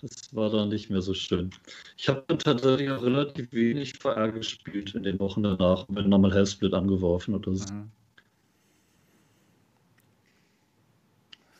Das 0.00 0.32
war 0.36 0.50
dann 0.50 0.68
nicht 0.68 0.88
mehr 0.88 1.02
so 1.02 1.14
schön. 1.14 1.50
Ich 1.96 2.08
habe 2.08 2.38
tatsächlich 2.38 2.88
auch 2.90 3.02
relativ 3.02 3.52
wenig 3.52 3.94
VR 3.98 4.30
gespielt 4.30 4.94
in 4.94 5.02
den 5.02 5.18
Wochen 5.18 5.42
danach, 5.42 5.86
wenn 5.88 6.08
dann 6.08 6.20
mal 6.20 6.32
Hellsplit 6.32 6.72
angeworfen 6.74 7.34
oder 7.34 7.52
so. 7.56 7.64
Mhm. 7.72 7.90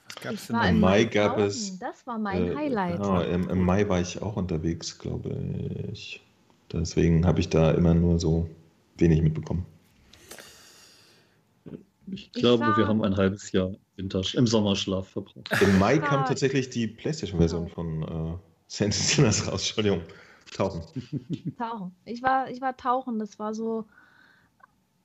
Was 0.06 0.22
gab 0.22 0.34
es 0.34 0.42
Ich 0.42 0.46
denn? 0.46 0.56
Im 0.60 0.66
in 0.68 0.80
Mai 0.80 1.04
gab 1.06 1.38
es, 1.38 1.76
Das 1.80 2.06
war 2.06 2.18
mein 2.18 2.52
Äh, 2.52 2.54
Highlight. 2.54 2.98
Genau, 2.98 3.20
im, 3.22 3.48
im 3.50 3.64
Mai 3.64 3.88
war 3.88 4.00
ich 4.00 4.22
auch 4.22 4.36
unterwegs, 4.36 4.96
glaube 4.96 5.36
ich. 5.92 6.22
Deswegen 6.72 7.26
habe 7.26 7.40
ich 7.40 7.48
da 7.48 7.72
immer 7.72 7.94
nur 7.94 8.20
so 8.20 8.48
wenig 8.98 9.22
mitbekommen. 9.22 9.66
Ich 12.12 12.32
glaube, 12.32 12.64
war- 12.64 12.76
wir 12.76 12.86
haben 12.88 13.02
ein 13.04 13.16
halbes 13.16 13.52
Jahr 13.52 13.72
Winter 13.96 14.22
im 14.34 14.46
Sommerschlaf 14.46 15.08
verbracht. 15.08 15.50
Im 15.60 15.78
Mai 15.78 15.98
kam 15.98 16.24
tatsächlich 16.24 16.70
die 16.70 16.86
PlayStation-Version 16.86 17.68
von 17.68 18.02
äh, 18.02 18.38
Saints 18.68 19.08
Sinners 19.14 19.46
raus. 19.46 19.62
Entschuldigung. 19.68 20.02
Tauchen. 20.56 20.82
Tauchen. 21.58 21.94
Ich 22.04 22.22
war, 22.22 22.48
ich 22.48 22.60
war 22.60 22.76
tauchen. 22.76 23.18
Das 23.18 23.38
war 23.38 23.52
so 23.54 23.84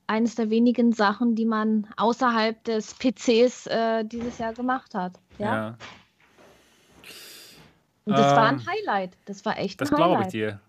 eines 0.08 0.36
der 0.36 0.50
wenigen 0.50 0.94
Sachen, 0.94 1.36
die 1.36 1.46
man 1.46 1.88
außerhalb 1.98 2.64
des 2.66 2.94
PCs 2.96 3.68
äh, 3.68 4.04
dieses 4.06 4.38
Jahr 4.38 4.54
gemacht 4.54 4.94
hat. 4.96 5.14
Ja. 5.40 5.54
Ja, 5.56 5.78
Und 8.06 8.14
das 8.18 8.36
war 8.36 8.50
Ähm, 8.52 8.60
ein 8.60 8.66
Highlight. 8.68 9.18
Das 9.26 9.44
war 9.46 9.58
echt 9.58 9.82
das 9.82 9.90
ein 9.92 9.96
glaube 9.96 10.12
ich 10.14 10.18
Highlight. 10.20 10.34
dir. 10.34 10.60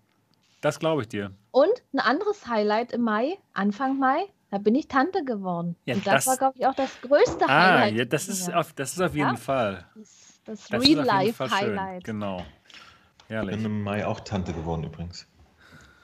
Das 0.61 0.79
glaube 0.79 1.01
ich 1.03 1.07
dir. 1.09 1.31
Und 1.51 1.71
ein 1.93 1.99
anderes 1.99 2.47
Highlight 2.47 2.91
im 2.91 3.01
Mai, 3.01 3.37
Anfang 3.53 3.99
Mai, 3.99 4.25
da 4.55 4.59
bin 4.59 4.73
ich 4.73 4.87
Tante 4.87 5.25
geworden. 5.25 5.75
Ja, 5.85 5.95
Und 5.95 6.07
das, 6.07 6.13
das- 6.23 6.27
war, 6.27 6.37
glaube 6.37 6.57
ich, 6.57 6.65
auch 6.65 6.75
das 6.75 7.01
größte 7.01 7.43
Ah, 7.49 7.79
Highlight. 7.79 7.95
ja, 7.97 8.05
das, 8.05 8.29
ist 8.29 8.53
auf, 8.53 8.71
das 8.71 8.93
ist 8.93 9.01
auf 9.01 9.13
jeden 9.13 9.31
Ja? 9.31 9.35
Fall. 9.35 9.85
das, 9.95 10.39
das 10.45 10.67
Das. 10.69 10.81
Real-Life-Highlight. 10.81 12.05
Genau. 12.05 12.39
Ich 12.39 13.29
Herrlich. 13.31 13.55
bin 13.57 13.65
im 13.65 13.81
Mai 13.83 14.05
auch 14.05 14.21
Tante 14.21 14.53
geworden 14.53 14.85
übrigens. 14.85 15.27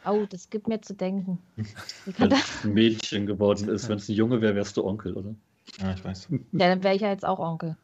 Oh, 0.04 0.26
das 0.30 0.50
gibt 0.50 0.68
mir 0.68 0.82
zu 0.82 0.94
denken. 0.96 1.38
Wenn 2.18 2.30
das? 2.30 2.40
es 2.42 2.66
ein 2.66 2.74
Mädchen 2.74 3.26
geworden 3.26 3.70
ist, 3.70 3.88
wenn 3.88 4.00
es 4.00 4.10
ein 4.10 4.16
Junge 4.16 4.42
wäre, 4.42 4.54
wärst 4.56 4.76
du 4.76 4.84
Onkel, 4.84 5.14
oder? 5.14 5.34
Ja, 5.80 5.94
ich 5.94 6.04
weiß. 6.04 6.28
Ja, 6.32 6.68
dann 6.68 6.84
wäre 6.84 6.96
ich 6.96 7.02
ja 7.02 7.10
jetzt 7.10 7.24
auch 7.26 7.40
Onkel. 7.40 7.78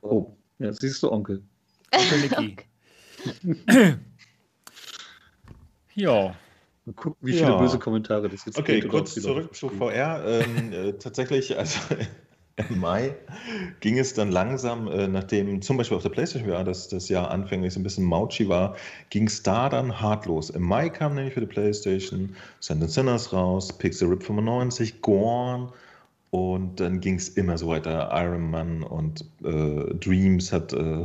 Oh, 0.00 0.34
ja, 0.60 0.72
siehst 0.72 1.02
du 1.02 1.12
Onkel. 1.12 1.42
Onkel 1.92 2.20
Niki. 2.22 2.56
Ja. 5.94 6.34
Mal 6.88 6.94
gucken, 6.94 7.16
wie 7.20 7.32
viele 7.32 7.48
Ja. 7.48 7.58
böse 7.58 7.78
Kommentare 7.78 8.28
das 8.30 8.46
jetzt 8.46 8.58
Okay, 8.58 8.80
kurz 8.80 9.14
zurück 9.14 9.54
zu. 9.54 9.68
VR. 9.68 10.24
Ähm, 10.26 10.72
äh, 10.72 10.92
tatsächlich, 10.94 11.58
also 11.58 11.78
im 12.70 12.80
Mai 12.80 13.14
ging 13.80 13.98
es 13.98 14.14
dann 14.14 14.32
langsam, 14.32 14.88
äh, 14.88 15.06
nachdem 15.06 15.60
zum 15.60 15.76
Beispiel 15.76 15.98
auf 15.98 16.02
der 16.02 16.08
PlayStation 16.08 16.48
VR 16.50 16.64
das, 16.64 16.88
das 16.88 17.10
Jahr 17.10 17.30
anfänglich 17.30 17.74
so 17.74 17.80
ein 17.80 17.82
bisschen 17.82 18.04
mauchi 18.04 18.48
war, 18.48 18.74
ging 19.10 19.26
es 19.26 19.42
da 19.42 19.68
dann 19.68 20.00
hart 20.00 20.24
los. 20.24 20.48
Im 20.48 20.62
Mai 20.62 20.88
kam 20.88 21.14
nämlich 21.14 21.34
für 21.34 21.40
die 21.40 21.46
PlayStation 21.46 22.34
Sand 22.60 22.90
Sinners 22.90 23.34
raus, 23.34 23.76
Pixel 23.76 24.08
Rip 24.08 24.22
95, 24.22 25.02
Gorn 25.02 25.70
und 26.30 26.80
dann 26.80 27.00
ging 27.00 27.16
es 27.16 27.28
immer 27.28 27.58
so 27.58 27.68
weiter. 27.68 28.08
Iron 28.14 28.50
Man 28.50 28.82
und 28.82 29.26
äh, 29.44 29.94
Dreams 29.94 30.52
hat 30.52 30.72
äh, 30.72 31.04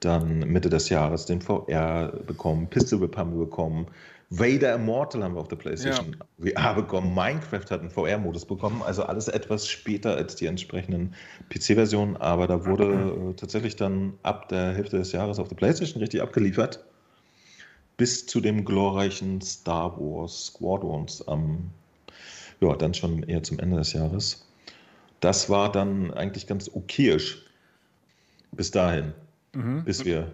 dann 0.00 0.38
Mitte 0.38 0.70
des 0.70 0.88
Jahres 0.88 1.26
den 1.26 1.42
VR 1.42 2.12
bekommen, 2.26 2.68
Pistol 2.68 3.00
Whip 3.02 3.16
haben 3.16 3.32
wir 3.32 3.44
bekommen, 3.44 3.88
Vader 4.30 4.74
Immortal 4.74 5.24
haben 5.24 5.34
wir 5.34 5.40
auf 5.40 5.48
der 5.48 5.56
PlayStation. 5.56 6.16
VR 6.38 6.74
bekommen, 6.74 7.14
Minecraft 7.14 7.64
hat 7.70 7.80
einen 7.80 7.90
VR-Modus 7.90 8.44
bekommen, 8.44 8.82
also 8.82 9.02
alles 9.04 9.28
etwas 9.28 9.68
später 9.68 10.16
als 10.16 10.36
die 10.36 10.46
entsprechenden 10.46 11.14
PC-Versionen, 11.48 12.16
aber 12.18 12.46
da 12.46 12.66
wurde 12.66 13.30
äh, 13.30 13.34
tatsächlich 13.34 13.76
dann 13.76 14.14
ab 14.22 14.48
der 14.50 14.74
Hälfte 14.74 14.98
des 14.98 15.12
Jahres 15.12 15.38
auf 15.38 15.48
der 15.48 15.56
PlayStation 15.56 16.00
richtig 16.00 16.20
abgeliefert, 16.20 16.84
bis 17.96 18.26
zu 18.26 18.40
dem 18.40 18.64
glorreichen 18.66 19.40
Star 19.40 19.98
Wars 19.98 20.46
Squadrons 20.48 21.26
am, 21.26 21.70
ja, 22.60 22.76
dann 22.76 22.92
schon 22.92 23.22
eher 23.22 23.42
zum 23.42 23.58
Ende 23.58 23.78
des 23.78 23.94
Jahres. 23.94 24.46
Das 25.20 25.48
war 25.48 25.72
dann 25.72 26.12
eigentlich 26.12 26.46
ganz 26.46 26.70
okayisch. 26.72 27.44
Bis 28.52 28.70
dahin, 28.70 29.12
Mhm. 29.54 29.84
bis 29.84 30.04
wir 30.04 30.32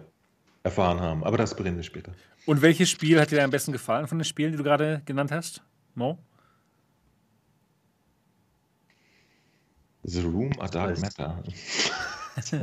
erfahren 0.63 0.99
haben, 0.99 1.23
aber 1.23 1.37
das 1.37 1.55
bereden 1.55 1.77
wir 1.77 1.83
später. 1.83 2.11
Und 2.45 2.61
welches 2.61 2.89
Spiel 2.89 3.19
hat 3.19 3.31
dir 3.31 3.43
am 3.43 3.49
besten 3.49 3.71
gefallen 3.71 4.07
von 4.07 4.17
den 4.19 4.25
Spielen, 4.25 4.51
die 4.51 4.57
du 4.57 4.63
gerade 4.63 5.01
genannt 5.05 5.31
hast? 5.31 5.61
Mo? 5.95 6.17
The 10.03 10.21
Room 10.21 10.51
a 10.59 10.67
Dark 10.67 10.99
Matter. 10.99 11.41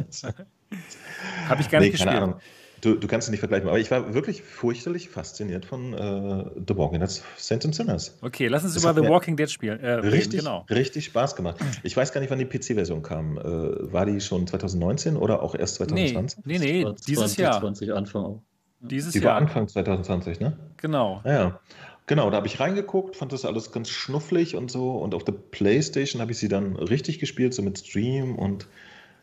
Habe 1.49 1.61
ich 1.63 1.69
gar 1.71 1.81
Nee, 1.81 1.89
nicht 1.89 1.99
keine 1.99 2.11
gespielt. 2.11 2.23
Ahnung. 2.23 2.35
Du, 2.83 2.95
du 2.97 3.07
kannst 3.07 3.29
es 3.29 3.31
nicht 3.31 3.39
vergleichen, 3.41 3.69
aber 3.69 3.79
ich 3.79 3.93
war 3.93 4.13
wirklich 4.13 4.43
furchterlich 4.43 5.09
fasziniert 5.09 5.65
von 5.65 5.93
äh, 5.95 6.45
The 6.67 6.77
Walking 6.77 6.99
Dead 7.01 7.23
Saints 7.37 7.65
and 7.65 7.75
Sinners. 7.75 8.19
Okay, 8.23 8.49
lass 8.49 8.65
uns 8.65 8.75
Das 8.75 8.83
über 8.83 8.93
The 8.95 9.09
Walking 9.09 9.37
Dead 9.37 9.49
spielen. 9.49 9.79
Äh, 9.81 9.95
reden, 9.95 10.09
Richtig, 10.09 10.41
Genau. 10.41 10.67
richtig 10.69 11.05
Spaß 11.07 11.37
gemacht. 11.37 11.59
Ich 11.85 11.97
weiß 11.97 12.13
gar 12.13 12.21
nicht, 12.21 12.31
wann 12.31 12.41
die 12.41 12.45
PC-Version 12.45 13.03
kam. 13.03 13.39
Äh, 13.39 13.93
war 13.93 14.05
die 14.07 14.21
schon 14.21 14.47
2019 14.49 15.17
oder 15.17 15.43
auch 15.43 15.55
erst 15.55 15.79
Nee, 15.81 16.13
2020? 16.13 16.45
nee, 16.45 16.59
nee, 16.59 16.85
War 16.85 16.95
dieses 16.95 17.37
Jahr. 17.37 17.53
2020 17.61 17.93
Anfang 17.93 18.25
auch. 18.25 18.43
Dieses 18.83 19.13
Die 19.13 19.23
war 19.23 19.33
Jahr. 19.33 19.41
Anfang 19.41 19.69
2020, 19.69 20.41
ne? 20.41 20.59
Genau. 20.79 21.23
Ja, 21.25 21.33
ja. 21.33 21.61
Genau, 22.07 22.29
da 22.31 22.39
habe 22.39 22.49
ich 22.49 22.59
reingeguckt, 22.59 23.17
fand 23.17 23.33
das 23.33 23.45
alles 23.45 23.71
ganz 23.71 23.89
schnufflig 23.89 24.57
und 24.57 24.71
so. 24.71 24.93
Und 24.93 25.15
auf 25.15 25.25
der 25.25 25.33
Playstation 25.33 26.21
habe 26.21 26.33
ich 26.33 26.39
sie 26.39 26.49
dann 26.49 26.77
richtig 26.77 27.21
gespielt, 27.21 27.55
so 27.55 27.63
mit 27.63 27.79
Stream. 27.79 28.35
Und 28.35 28.67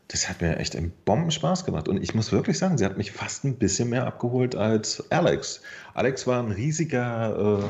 das 0.08 0.28
hat 0.28 0.40
mir 0.40 0.56
echt 0.56 0.74
einen 0.74 0.92
Bombenspaß 1.04 1.66
gemacht. 1.66 1.88
Und 1.88 2.02
ich 2.02 2.14
muss 2.14 2.32
wirklich 2.32 2.58
sagen, 2.58 2.78
sie 2.78 2.84
hat 2.86 2.96
mich 2.96 3.12
fast 3.12 3.44
ein 3.44 3.56
bisschen 3.56 3.90
mehr 3.90 4.06
abgeholt 4.06 4.56
als 4.56 5.10
Alex. 5.12 5.62
Alex 5.92 6.26
war 6.26 6.42
ein 6.42 6.52
riesiger 6.52 7.60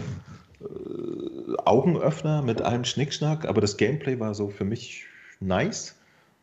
äh, 0.61 0.65
äh, 0.65 1.57
Augenöffner 1.65 2.43
mit 2.43 2.63
allem 2.63 2.85
Schnickschnack, 2.85 3.47
aber 3.47 3.61
das 3.61 3.77
Gameplay 3.77 4.21
war 4.21 4.35
so 4.35 4.49
für 4.49 4.65
mich 4.65 5.07
nice. 5.41 5.97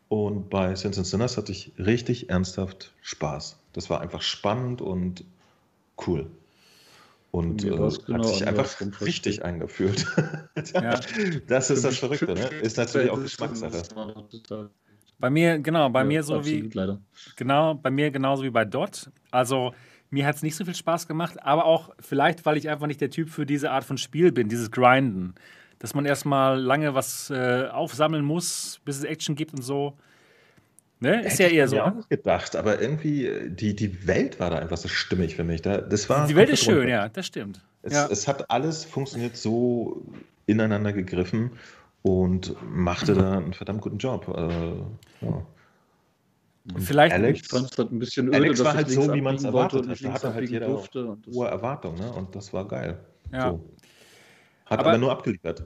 Und 0.08 0.50
bei 0.50 0.74
Sins 0.74 0.98
and 0.98 1.06
Sinners 1.06 1.36
hatte 1.36 1.52
ich 1.52 1.72
richtig 1.78 2.30
ernsthaft 2.30 2.92
Spaß. 3.02 3.58
Das 3.72 3.90
war 3.90 4.00
einfach 4.00 4.22
spannend 4.22 4.80
und 4.80 5.24
cool. 6.06 6.30
Und 7.30 7.64
äh, 7.64 7.78
war's 7.78 7.98
hat 7.98 8.06
genau 8.06 8.22
sich 8.24 8.46
einfach 8.46 8.80
richtig 9.00 9.44
eingefühlt. 9.44 10.06
Ja. 10.74 10.98
Das 11.46 11.70
ist 11.70 11.84
das 11.84 11.98
Verrückte, 11.98 12.34
ne? 12.34 12.46
Ist 12.62 12.76
natürlich 12.78 13.10
auch 13.10 13.20
Geschmackssache. 13.20 13.82
Bei 15.20 15.30
mir, 15.30 15.58
genau, 15.58 15.88
bei 15.90 16.00
Ja, 16.00 16.06
mir 16.06 16.22
so 16.22 16.36
absolut, 16.36 16.64
wie, 16.64 16.76
leider. 16.76 17.00
genau, 17.36 17.74
bei 17.74 17.90
mir 17.90 18.10
genauso 18.10 18.42
wie 18.42 18.50
bei 18.50 18.64
Dot. 18.64 19.10
Also 19.30 19.72
mir 20.10 20.26
hat 20.26 20.36
es 20.36 20.42
nicht 20.42 20.56
so 20.56 20.64
viel 20.64 20.74
Spaß 20.74 21.06
gemacht, 21.06 21.42
aber 21.42 21.64
auch 21.64 21.90
vielleicht, 22.00 22.46
weil 22.46 22.56
ich 22.56 22.68
einfach 22.68 22.86
nicht 22.86 23.00
der 23.00 23.10
Typ 23.10 23.28
für 23.28 23.44
diese 23.46 23.70
Art 23.70 23.84
von 23.84 23.98
Spiel 23.98 24.32
bin, 24.32 24.48
dieses 24.48 24.70
Grinden. 24.70 25.34
Dass 25.78 25.94
man 25.94 26.06
erstmal 26.06 26.60
lange 26.60 26.94
was 26.94 27.30
äh, 27.30 27.68
aufsammeln 27.70 28.24
muss, 28.24 28.80
bis 28.84 28.98
es 28.98 29.04
Action 29.04 29.36
gibt 29.36 29.54
und 29.54 29.62
so. 29.62 29.96
Ne? 31.00 31.24
Ist 31.24 31.38
ja 31.38 31.46
ich 31.46 31.54
eher 31.54 31.64
mir 31.64 31.68
so. 31.68 31.80
auch 31.80 31.90
ne? 31.90 31.96
nicht 31.96 32.10
gedacht, 32.10 32.56
aber 32.56 32.80
irgendwie, 32.80 33.30
die, 33.50 33.74
die 33.76 34.06
Welt 34.06 34.40
war 34.40 34.50
da 34.50 34.58
einfach 34.58 34.76
so 34.76 34.88
stimmig 34.88 35.36
für 35.36 35.44
mich. 35.44 35.62
Da, 35.62 35.78
das 35.78 36.08
war 36.08 36.26
Die 36.26 36.34
Welt 36.34 36.48
ist 36.48 36.64
schön, 36.64 36.88
ja, 36.88 37.08
das 37.08 37.26
stimmt. 37.26 37.60
Es, 37.82 37.92
ja. 37.92 38.08
es 38.10 38.26
hat 38.26 38.50
alles 38.50 38.84
funktioniert 38.84 39.36
so 39.36 40.04
ineinander 40.46 40.92
gegriffen 40.92 41.52
und 42.02 42.56
machte 42.68 43.14
da 43.14 43.38
einen 43.38 43.52
verdammt 43.54 43.80
guten 43.82 43.98
Job. 43.98 44.26
Äh, 44.28 45.24
ja. 45.24 45.46
Und 46.74 46.80
Vielleicht- 46.82 47.14
Alex, 47.14 47.40
Ich 47.42 47.48
fand 47.48 47.70
es 47.70 47.78
halt 47.78 47.92
ein 47.92 47.98
bisschen 47.98 48.28
öde, 48.28 48.36
Alex 48.36 48.62
war 48.64 48.72
ich 48.72 48.76
halt 48.76 48.90
so, 48.90 49.14
wie 49.14 49.20
man 49.20 49.36
es 49.36 49.44
erwartet 49.44 49.82
hat. 49.82 49.88
nicht 49.88 50.04
Da 50.04 50.12
hatte 50.12 50.34
halt 50.34 50.50
jeder 50.50 50.66
durfte. 50.66 51.16
Hohe 51.32 51.48
Erwartungen 51.48 51.98
ne? 51.98 52.12
und 52.12 52.34
das 52.34 52.52
war 52.52 52.66
geil. 52.66 52.98
Ja. 53.32 53.50
So. 53.52 53.70
Hat 54.66 54.80
Aber- 54.80 54.90
aber, 54.90 54.98
nur 54.98 55.12
abgeliefert. 55.12 55.62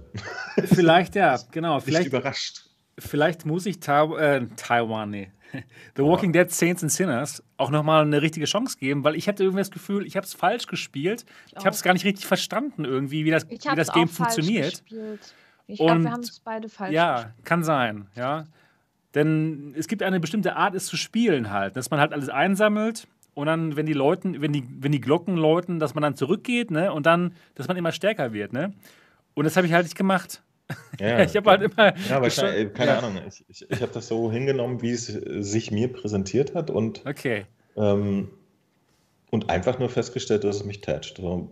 Vielleicht, 0.67 1.15
ja, 1.17 1.39
genau. 1.51 1.77
Nicht 1.77 1.85
Vielleicht, 1.87 2.07
überrascht. 2.09 2.67
Vielleicht 2.99 3.47
muss 3.47 3.67
ich 3.67 3.81
Ta 3.81 4.05
äh, 4.17 4.47
Taiwan, 4.57 5.11
nee. 5.11 5.31
The 5.97 6.03
Walking 6.03 6.33
Dead 6.33 6.51
Saints 6.51 6.83
and 6.83 6.91
Sinners 6.91 7.43
auch 7.59 7.71
nochmal 7.71 8.03
eine 8.03 8.23
richtige 8.23 8.47
Chance 8.47 8.79
geben, 8.79 9.05
weil 9.05 9.17
ich 9.17 9.29
hatte 9.29 9.43
irgendwie 9.43 9.61
das 9.61 9.71
Gefühl, 9.71 10.07
ich 10.07 10.17
habe 10.17 10.25
es 10.25 10.33
falsch 10.33 10.67
gespielt. 10.67 11.27
Ich 11.51 11.59
habe 11.59 11.71
es 11.71 11.83
gar 11.83 11.93
nicht 11.93 12.07
richtig 12.07 12.25
verstanden, 12.27 12.87
irgendwie, 12.87 13.27
wie 13.27 13.31
das, 13.31 13.45
Ich 13.51 13.65
wie 13.65 13.69
habe 13.69 13.77
das 13.77 13.89
es 13.89 13.95
Game 13.95 14.09
funktioniert. 14.09 14.71
gespielt. 14.83 15.35
Ich 15.67 15.79
glaube, 15.79 16.03
wir 16.05 16.11
haben 16.11 16.21
es 16.23 16.41
beide 16.41 16.69
falsch 16.71 16.93
Ja, 16.95 17.17
gespielt. 17.17 17.45
kann 17.45 17.65
sein, 17.65 18.07
ja. 18.17 18.45
Denn 19.15 19.75
es 19.77 19.89
gibt 19.89 20.03
eine 20.03 20.21
bestimmte 20.21 20.57
Art, 20.57 20.75
es 20.75 20.87
zu 20.87 20.97
spielen 20.97 21.51
halt, 21.51 21.77
dass 21.77 21.91
man 21.91 22.01
halt 22.01 22.13
alles 22.15 22.31
einsammelt 22.31 23.07
und 23.35 23.47
dann, 23.47 23.77
wenn 23.77 23.85
die 23.87 23.93
Leuten, 23.93 24.41
wenn 24.41 24.53
die, 24.55 24.65
wenn 24.81 24.93
die 24.93 25.01
Glocken 25.03 25.37
läuten, 25.37 25.79
dass 25.79 25.95
man 25.95 26.01
dann 26.03 26.17
zurückgeht, 26.17 26.71
ne? 26.71 26.93
Und 26.93 27.05
dann, 27.05 27.35
dass 27.55 27.69
man 27.69 27.77
immer 27.77 27.93
stärker 27.93 28.33
wird, 28.33 28.55
ne? 28.55 28.73
Und 29.35 29.45
das 29.45 29.57
habe 29.57 29.67
ich 29.67 29.73
halt 29.75 29.85
nicht 29.85 29.97
gemacht. 29.97 30.43
Ja, 31.01 31.21
ich 31.25 31.37
habe 31.37 31.51
halt 31.51 31.63
immer. 31.63 31.97
Ja, 32.09 32.17
aber 32.17 32.27
gesch- 32.29 32.41
keine, 32.41 32.71
keine 32.71 32.91
ja. 32.93 32.99
Ahnung. 32.99 33.19
Ich, 33.29 33.45
ich, 33.49 33.71
ich 33.71 33.83
habe 33.83 33.93
das 33.93 34.09
so 34.09 34.31
hingenommen, 34.31 34.83
wie 34.83 34.91
es 34.91 35.09
äh, 35.15 35.43
sich 35.43 35.71
mir 35.71 35.89
präsentiert 35.93 36.55
hat 36.55 36.71
und, 36.71 37.05
Okay. 37.07 37.47
ähm, 37.77 38.31
und 39.31 39.51
einfach 39.51 39.79
nur 39.79 39.89
festgestellt, 39.89 40.45
dass 40.45 40.57
es 40.57 40.65
mich 40.65 40.81
toucht. 40.81 41.17
So, 41.17 41.49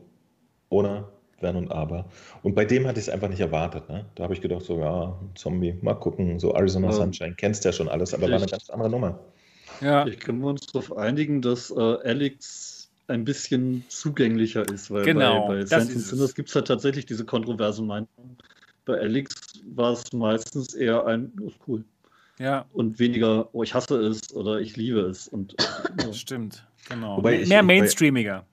ohne 0.69 1.05
Wenn 1.41 1.57
und 1.57 1.73
Aber. 1.73 2.05
Und 2.43 2.55
bei 2.55 2.65
dem 2.67 2.87
hatte 2.87 3.01
ich 3.01 3.07
es 3.09 3.13
einfach 3.13 3.29
nicht 3.29 3.41
erwartet. 3.41 3.89
Ne? 3.89 4.05
Da 4.15 4.25
habe 4.25 4.35
ich 4.35 4.41
gedacht, 4.43 4.63
so, 4.63 4.79
ja, 4.79 5.19
ein 5.21 5.31
Zombie, 5.35 5.75
mal 5.81 5.95
gucken, 5.95 6.39
so 6.39 6.55
Arizona 6.55 6.89
Ja. 6.89 6.93
Sunshine, 6.93 7.35
kennst 7.35 7.65
ja 7.65 7.73
schon 7.73 7.89
alles, 7.89 8.13
aber 8.15 8.29
war 8.29 8.37
eine 8.37 8.47
ganz 8.47 8.69
andere 8.71 8.91
Nummer. 8.91 9.19
Ja. 9.81 10.03
Vielleicht 10.05 10.21
können 10.21 10.41
wir 10.41 10.49
uns 10.49 10.67
darauf 10.67 10.95
einigen, 10.97 11.41
dass 11.41 11.71
äh, 11.71 11.75
Alex 11.81 12.91
ein 13.09 13.25
bisschen 13.25 13.85
zugänglicher 13.89 14.69
ist, 14.71 14.91
weil 14.91 15.05
Genau, 15.05 15.49
bei, 15.49 15.65
bei 15.65 15.77
es. 15.77 16.09
Sinners 16.11 16.35
gibt 16.35 16.51
es 16.51 16.55
halt 16.55 16.69
tatsächlich 16.69 17.07
diese 17.07 17.25
kontroverse 17.25 17.83
Meinung. 17.83 18.09
Bei 18.85 18.99
Alex 18.99 19.35
war 19.75 19.93
es 19.93 20.13
meistens 20.13 20.75
eher 20.75 21.07
ein, 21.07 21.33
oh, 21.41 21.47
ist 21.49 21.57
cool. 21.69 21.85
Ja, 22.39 22.65
Und 22.73 22.99
weniger, 22.99 23.49
oh, 23.55 23.63
ich 23.63 23.75
hasse 23.75 23.97
es 24.01 24.33
oder 24.35 24.61
ich 24.61 24.77
liebe 24.77 25.01
es. 25.01 25.29
Und 25.29 25.55
ja. 26.03 26.13
stimmt. 26.13 26.67
Genau. 26.89 27.19
Wobei 27.19 27.45
Mehr 27.47 27.61
ich- 27.61 27.67
Mainstreamiger. 27.67 28.45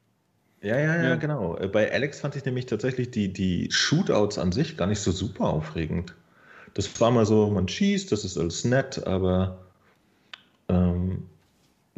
Ja, 0.61 0.77
ja, 0.77 0.95
ja, 0.97 1.03
Ja. 1.09 1.15
genau. 1.15 1.57
Bei 1.71 1.91
Alex 1.93 2.19
fand 2.19 2.35
ich 2.35 2.43
nämlich 2.43 2.65
tatsächlich 2.65 3.11
die, 3.11 3.31
die 3.31 3.69
Shootouts 3.71 4.37
an 4.39 4.51
sich 4.51 4.75
gar 4.75 4.87
nicht 4.87 4.99
so 4.99 5.11
super 5.11 5.45
aufregend. 5.45 6.13
Das 6.73 6.99
war 6.99 7.11
mal 7.11 7.25
so, 7.25 7.49
man 7.49 7.67
schießt, 7.67 8.11
das 8.11 8.25
ist 8.25 8.37
alles 8.37 8.65
nett, 8.65 9.05
aber 9.07 9.59
ähm, 10.67 11.23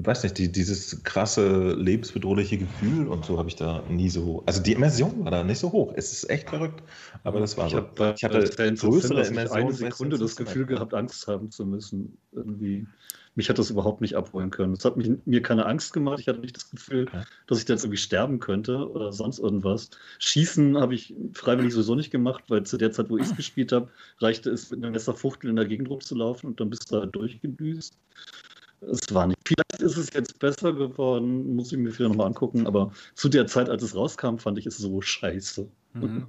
weiß 0.06 0.24
nicht, 0.24 0.38
die, 0.38 0.52
dieses 0.52 1.04
krasse 1.04 1.74
lebensbedrohliche 1.74 2.58
Gefühl 2.58 3.08
und 3.08 3.26
so 3.26 3.38
habe 3.38 3.50
ich 3.50 3.56
da 3.56 3.84
nie 3.90 4.10
so. 4.10 4.44
Also 4.46 4.62
die 4.62 4.74
Immersion 4.74 5.24
war 5.26 5.32
da 5.32 5.44
nicht 5.44 5.60
so 5.60 5.72
hoch. 5.72 5.94
Es 5.96 6.12
ist 6.12 6.30
echt 6.30 6.50
verrückt, 6.50 6.82
aber 7.24 7.40
das 7.40 7.58
war 7.58 7.66
ich 7.68 7.72
so. 7.72 7.78
habe 7.78 7.90
bei 7.96 8.14
Ich 8.16 8.24
hatte 8.24 8.46
Saints 8.48 8.84
and 8.84 8.92
größere 8.94 9.26
Immersion. 9.26 9.58
eine 9.60 9.74
Sekunde 9.74 10.18
das 10.18 10.38
and 10.38 10.48
Gefühl 10.48 10.66
gehabt, 10.66 10.94
Angst 10.94 11.28
haben 11.28 11.52
zu 11.52 11.66
müssen. 11.66 12.18
Irgendwie. 12.32 12.88
Mich 13.36 13.48
hat 13.48 13.58
das 13.58 13.70
überhaupt 13.70 14.02
nicht 14.02 14.16
abholen 14.16 14.50
können. 14.50 14.74
Es 14.74 14.84
hat 14.84 14.98
mich, 14.98 15.10
mir 15.26 15.42
keine 15.42 15.66
Angst 15.66 15.94
gemacht. 15.94 16.20
Ich 16.20 16.28
hatte 16.28 16.40
nicht 16.40 16.58
das 16.58 16.70
Gefühl, 16.70 17.06
Ja. 17.14 17.24
dass 17.48 17.60
ich 17.60 17.66
da 17.66 17.74
jetzt 17.74 17.84
irgendwie 17.84 17.98
sterben 18.02 18.40
könnte 18.40 18.90
oder 18.90 19.14
sonst 19.14 19.40
irgendwas. 19.40 19.92
Schießen 20.18 20.78
habe 20.78 20.94
ich 20.96 21.14
freiwillig 21.34 21.74
sowieso 21.74 21.96
nicht 21.96 22.12
gemacht, 22.12 22.44
weil 22.50 22.64
zu 22.64 22.78
der 22.78 22.92
Zeit, 22.92 23.10
wo 23.10 23.18
ich 23.18 23.26
es 23.26 23.36
gespielt 23.36 23.72
habe, 23.72 23.88
reichte 24.20 24.50
es 24.50 24.72
mit 24.72 24.84
einem 24.84 24.92
Messerfuchtel 24.92 25.50
in 25.50 25.56
der 25.56 25.66
Gegend 25.66 25.90
rumzulaufen 25.90 26.50
und 26.50 26.60
dann 26.60 26.70
bist 26.70 26.92
du 26.92 26.98
halt 27.00 27.16
durchgedüst. 27.16 27.96
Es 28.82 29.14
war 29.14 29.28
nicht. 29.28 29.40
Vielleicht 29.46 29.82
ist 29.82 29.98
es 29.98 30.14
jetzt 30.14 30.40
besser 30.40 30.74
geworden, 30.74 31.56
muss 31.56 31.72
ich 31.72 31.78
mir 31.78 31.94
wieder 31.94 32.10
nochmal 32.10 32.28
angucken, 32.28 32.66
aber 32.66 32.92
zu 33.16 33.30
der 33.30 33.48
Zeit, 33.48 33.70
als 33.70 33.84
es 33.84 33.96
rauskam, 33.96 34.38
fand 34.38 34.58
ich 34.58 34.66
es 34.66 34.78
so 34.78 35.02
scheiße. 35.02 35.68
Mhm. 35.94 36.28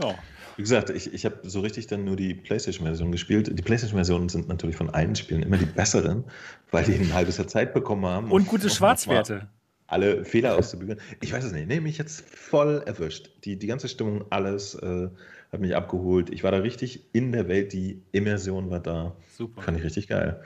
Ja. 0.00 0.14
Wie 0.56 0.62
gesagt, 0.62 0.90
ich, 0.90 1.12
ich 1.12 1.24
habe 1.24 1.38
so 1.44 1.60
richtig 1.60 1.86
dann 1.86 2.04
nur 2.04 2.16
die 2.16 2.34
PlayStation-Version 2.34 3.10
gespielt. 3.10 3.50
Die 3.58 3.62
PlayStation-Versionen 3.62 4.28
sind 4.28 4.48
natürlich 4.48 4.76
von 4.76 4.90
allen 4.90 5.14
Spielen 5.16 5.42
immer 5.42 5.56
die 5.56 5.66
besseren, 5.66 6.24
weil 6.70 6.84
die 6.84 6.94
ein 6.94 7.14
halbes 7.14 7.38
Jahr 7.38 7.48
Zeit 7.48 7.72
bekommen 7.72 8.04
haben. 8.04 8.30
Und 8.30 8.42
um 8.42 8.46
gute 8.46 8.68
Schwarzwerte. 8.68 9.48
Alle 9.86 10.24
Fehler 10.24 10.56
auszubügeln. 10.56 11.00
Ich 11.20 11.32
weiß 11.32 11.44
es 11.44 11.52
nicht. 11.52 11.68
Nee, 11.68 11.80
mich 11.80 11.98
jetzt 11.98 12.28
voll 12.28 12.82
erwischt. 12.86 13.30
Die, 13.44 13.58
die 13.58 13.66
ganze 13.66 13.88
Stimmung, 13.88 14.24
alles 14.30 14.74
äh, 14.74 15.08
hat 15.52 15.60
mich 15.60 15.76
abgeholt. 15.76 16.30
Ich 16.30 16.42
war 16.42 16.50
da 16.50 16.58
richtig 16.58 17.04
in 17.12 17.30
der 17.32 17.46
Welt. 17.48 17.72
Die 17.72 18.02
Immersion 18.12 18.70
war 18.70 18.80
da. 18.80 19.14
Super. 19.36 19.62
Fand 19.62 19.78
ich 19.78 19.84
richtig 19.84 20.08
geil. 20.08 20.42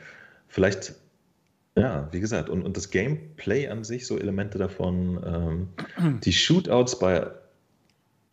Vielleicht, 0.48 0.94
ja, 1.76 2.08
wie 2.12 2.20
gesagt, 2.20 2.50
und, 2.50 2.62
und 2.62 2.76
das 2.76 2.90
Gameplay 2.90 3.68
an 3.68 3.84
sich, 3.84 4.06
so 4.06 4.18
Elemente 4.18 4.58
davon, 4.58 5.68
ähm, 5.98 6.20
die 6.24 6.32
Shootouts 6.32 6.98
bei 6.98 7.30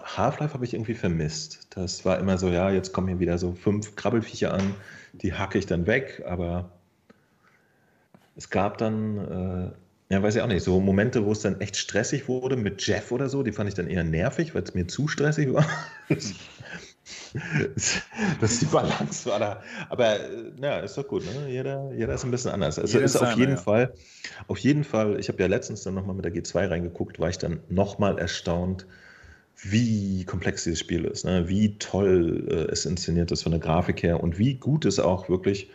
Half-Life 0.04 0.54
habe 0.54 0.66
ich 0.66 0.74
irgendwie 0.74 0.96
vermisst. 0.96 1.68
Das 1.72 2.06
war 2.06 2.20
immer 2.20 2.38
so, 2.38 2.50
ja, 2.50 2.72
jetzt 2.72 2.92
kommen 2.92 3.08
hier 3.08 3.20
wieder 3.20 3.38
so 3.38 3.54
fünf 3.54 3.96
Krabbelfiecher 3.96 4.54
an, 4.54 4.76
die 5.14 5.34
hacke 5.34 5.58
ich 5.58 5.66
dann 5.66 5.88
weg, 5.88 6.24
aber 6.28 6.72
es 8.36 8.50
gab 8.50 8.78
dann, 8.80 9.18
äh, 10.10 10.14
ja, 10.14 10.22
weiß 10.22 10.36
ich 10.36 10.42
auch 10.42 10.48
nicht, 10.48 10.64
so 10.64 10.80
Momente, 10.80 11.26
wo 11.26 11.32
es 11.32 11.42
dann 11.42 11.62
echt 11.62 11.78
stressig 11.78 12.28
wurde 12.28 12.58
mit 12.58 12.86
Jeff 12.86 13.12
oder 13.12 13.30
so, 13.30 13.44
die 13.44 13.52
fand 13.52 13.70
ich 13.70 13.76
dann 13.76 13.88
eher 13.88 14.04
nervig, 14.04 14.54
weil 14.54 14.64
es 14.64 14.74
mir 14.74 14.88
zu 14.88 15.08
stressig 15.08 15.54
war. 15.54 15.66
dass 18.42 18.60
die 18.60 18.66
Balance 18.66 19.30
war 19.30 19.40
da. 19.40 19.64
Aber 19.90 20.20
äh, 20.20 20.52
ja, 20.62 20.80
ist 20.80 20.98
doch 20.98 21.08
gut, 21.08 21.24
ne? 21.26 21.50
Jeder, 21.50 21.92
jeder 21.94 22.14
ist 22.14 22.24
ein 22.24 22.32
bisschen 22.32 22.52
anders. 22.52 22.80
Also 22.80 22.94
Jeder 22.94 23.06
ist 23.06 23.16
ist 23.16 23.22
auf 23.22 23.38
jeden 23.38 23.54
ja. 23.54 23.58
Fall, 23.58 23.94
auf 24.48 24.58
jeden 24.58 24.84
Fall, 24.84 25.20
ich 25.20 25.28
habe 25.28 25.42
ja 25.42 25.48
letztens 25.48 25.84
dann 25.84 25.96
nochmal 25.96 26.16
mit 26.16 26.26
der 26.26 26.34
G2 26.34 26.70
reingeguckt, 26.70 27.20
war 27.20 27.30
ich 27.30 27.38
dann 27.38 27.60
nochmal 27.70 28.18
erstaunt, 28.20 28.86
wie 29.62 30.26
komplex 30.26 30.64
dieses 30.64 30.80
Spiel 30.80 31.06
ist, 31.06 31.26
ne? 31.26 31.48
wie 31.48 31.78
toll 31.78 32.48
äh, 32.50 32.72
es 32.72 32.86
inszeniert 32.86 33.32
ist 33.32 33.44
von 33.44 33.52
der 33.52 33.62
Grafik 33.62 34.04
her 34.04 34.22
und 34.22 34.38
wie 34.38 34.56
gut 34.56 34.86
es 34.86 35.00
auch 35.00 35.30
wirklich 35.30 35.70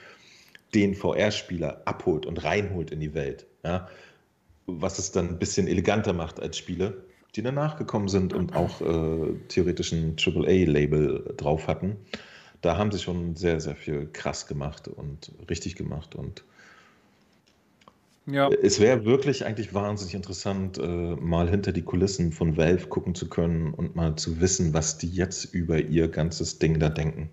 den 0.74 0.94
VR-Spieler 0.94 1.82
abholt 1.84 2.26
und 2.26 2.44
reinholt 2.44 2.90
in 2.90 3.00
die 3.00 3.14
Welt. 3.14 3.46
Ja? 3.64 3.88
Was 4.66 4.98
es 4.98 5.12
dann 5.12 5.28
ein 5.28 5.38
bisschen 5.38 5.66
eleganter 5.68 6.12
macht 6.12 6.40
als 6.40 6.58
Spiele, 6.58 7.04
die 7.38 7.42
danach 7.42 7.76
gekommen 7.76 8.08
sind 8.08 8.32
und 8.32 8.56
auch 8.56 8.80
äh, 8.80 9.32
theoretisch 9.46 9.92
ein 9.92 10.16
AAA-Label 10.18 11.34
drauf 11.36 11.68
hatten. 11.68 11.96
Da 12.62 12.76
haben 12.76 12.90
sie 12.90 12.98
schon 12.98 13.36
sehr, 13.36 13.60
sehr 13.60 13.76
viel 13.76 14.08
krass 14.12 14.48
gemacht 14.48 14.88
und 14.88 15.30
richtig 15.48 15.76
gemacht. 15.76 16.16
Und 16.16 16.42
Ja. 18.26 18.50
es 18.62 18.80
wäre 18.80 19.04
wirklich 19.04 19.46
eigentlich 19.46 19.72
wahnsinnig 19.72 20.14
interessant, 20.14 20.78
äh, 20.78 20.82
mal 20.82 21.48
hinter 21.48 21.70
die 21.70 21.82
Kulissen 21.82 22.32
von 22.32 22.56
Valve 22.56 22.88
gucken 22.88 23.14
zu 23.14 23.28
können 23.28 23.72
und 23.72 23.94
mal 23.94 24.16
zu 24.16 24.40
wissen, 24.40 24.74
was 24.74 24.98
die 24.98 25.08
jetzt 25.08 25.54
über 25.54 25.78
ihr 25.78 26.08
ganzes 26.08 26.58
Ding 26.58 26.80
da 26.80 26.88
denken. 26.88 27.30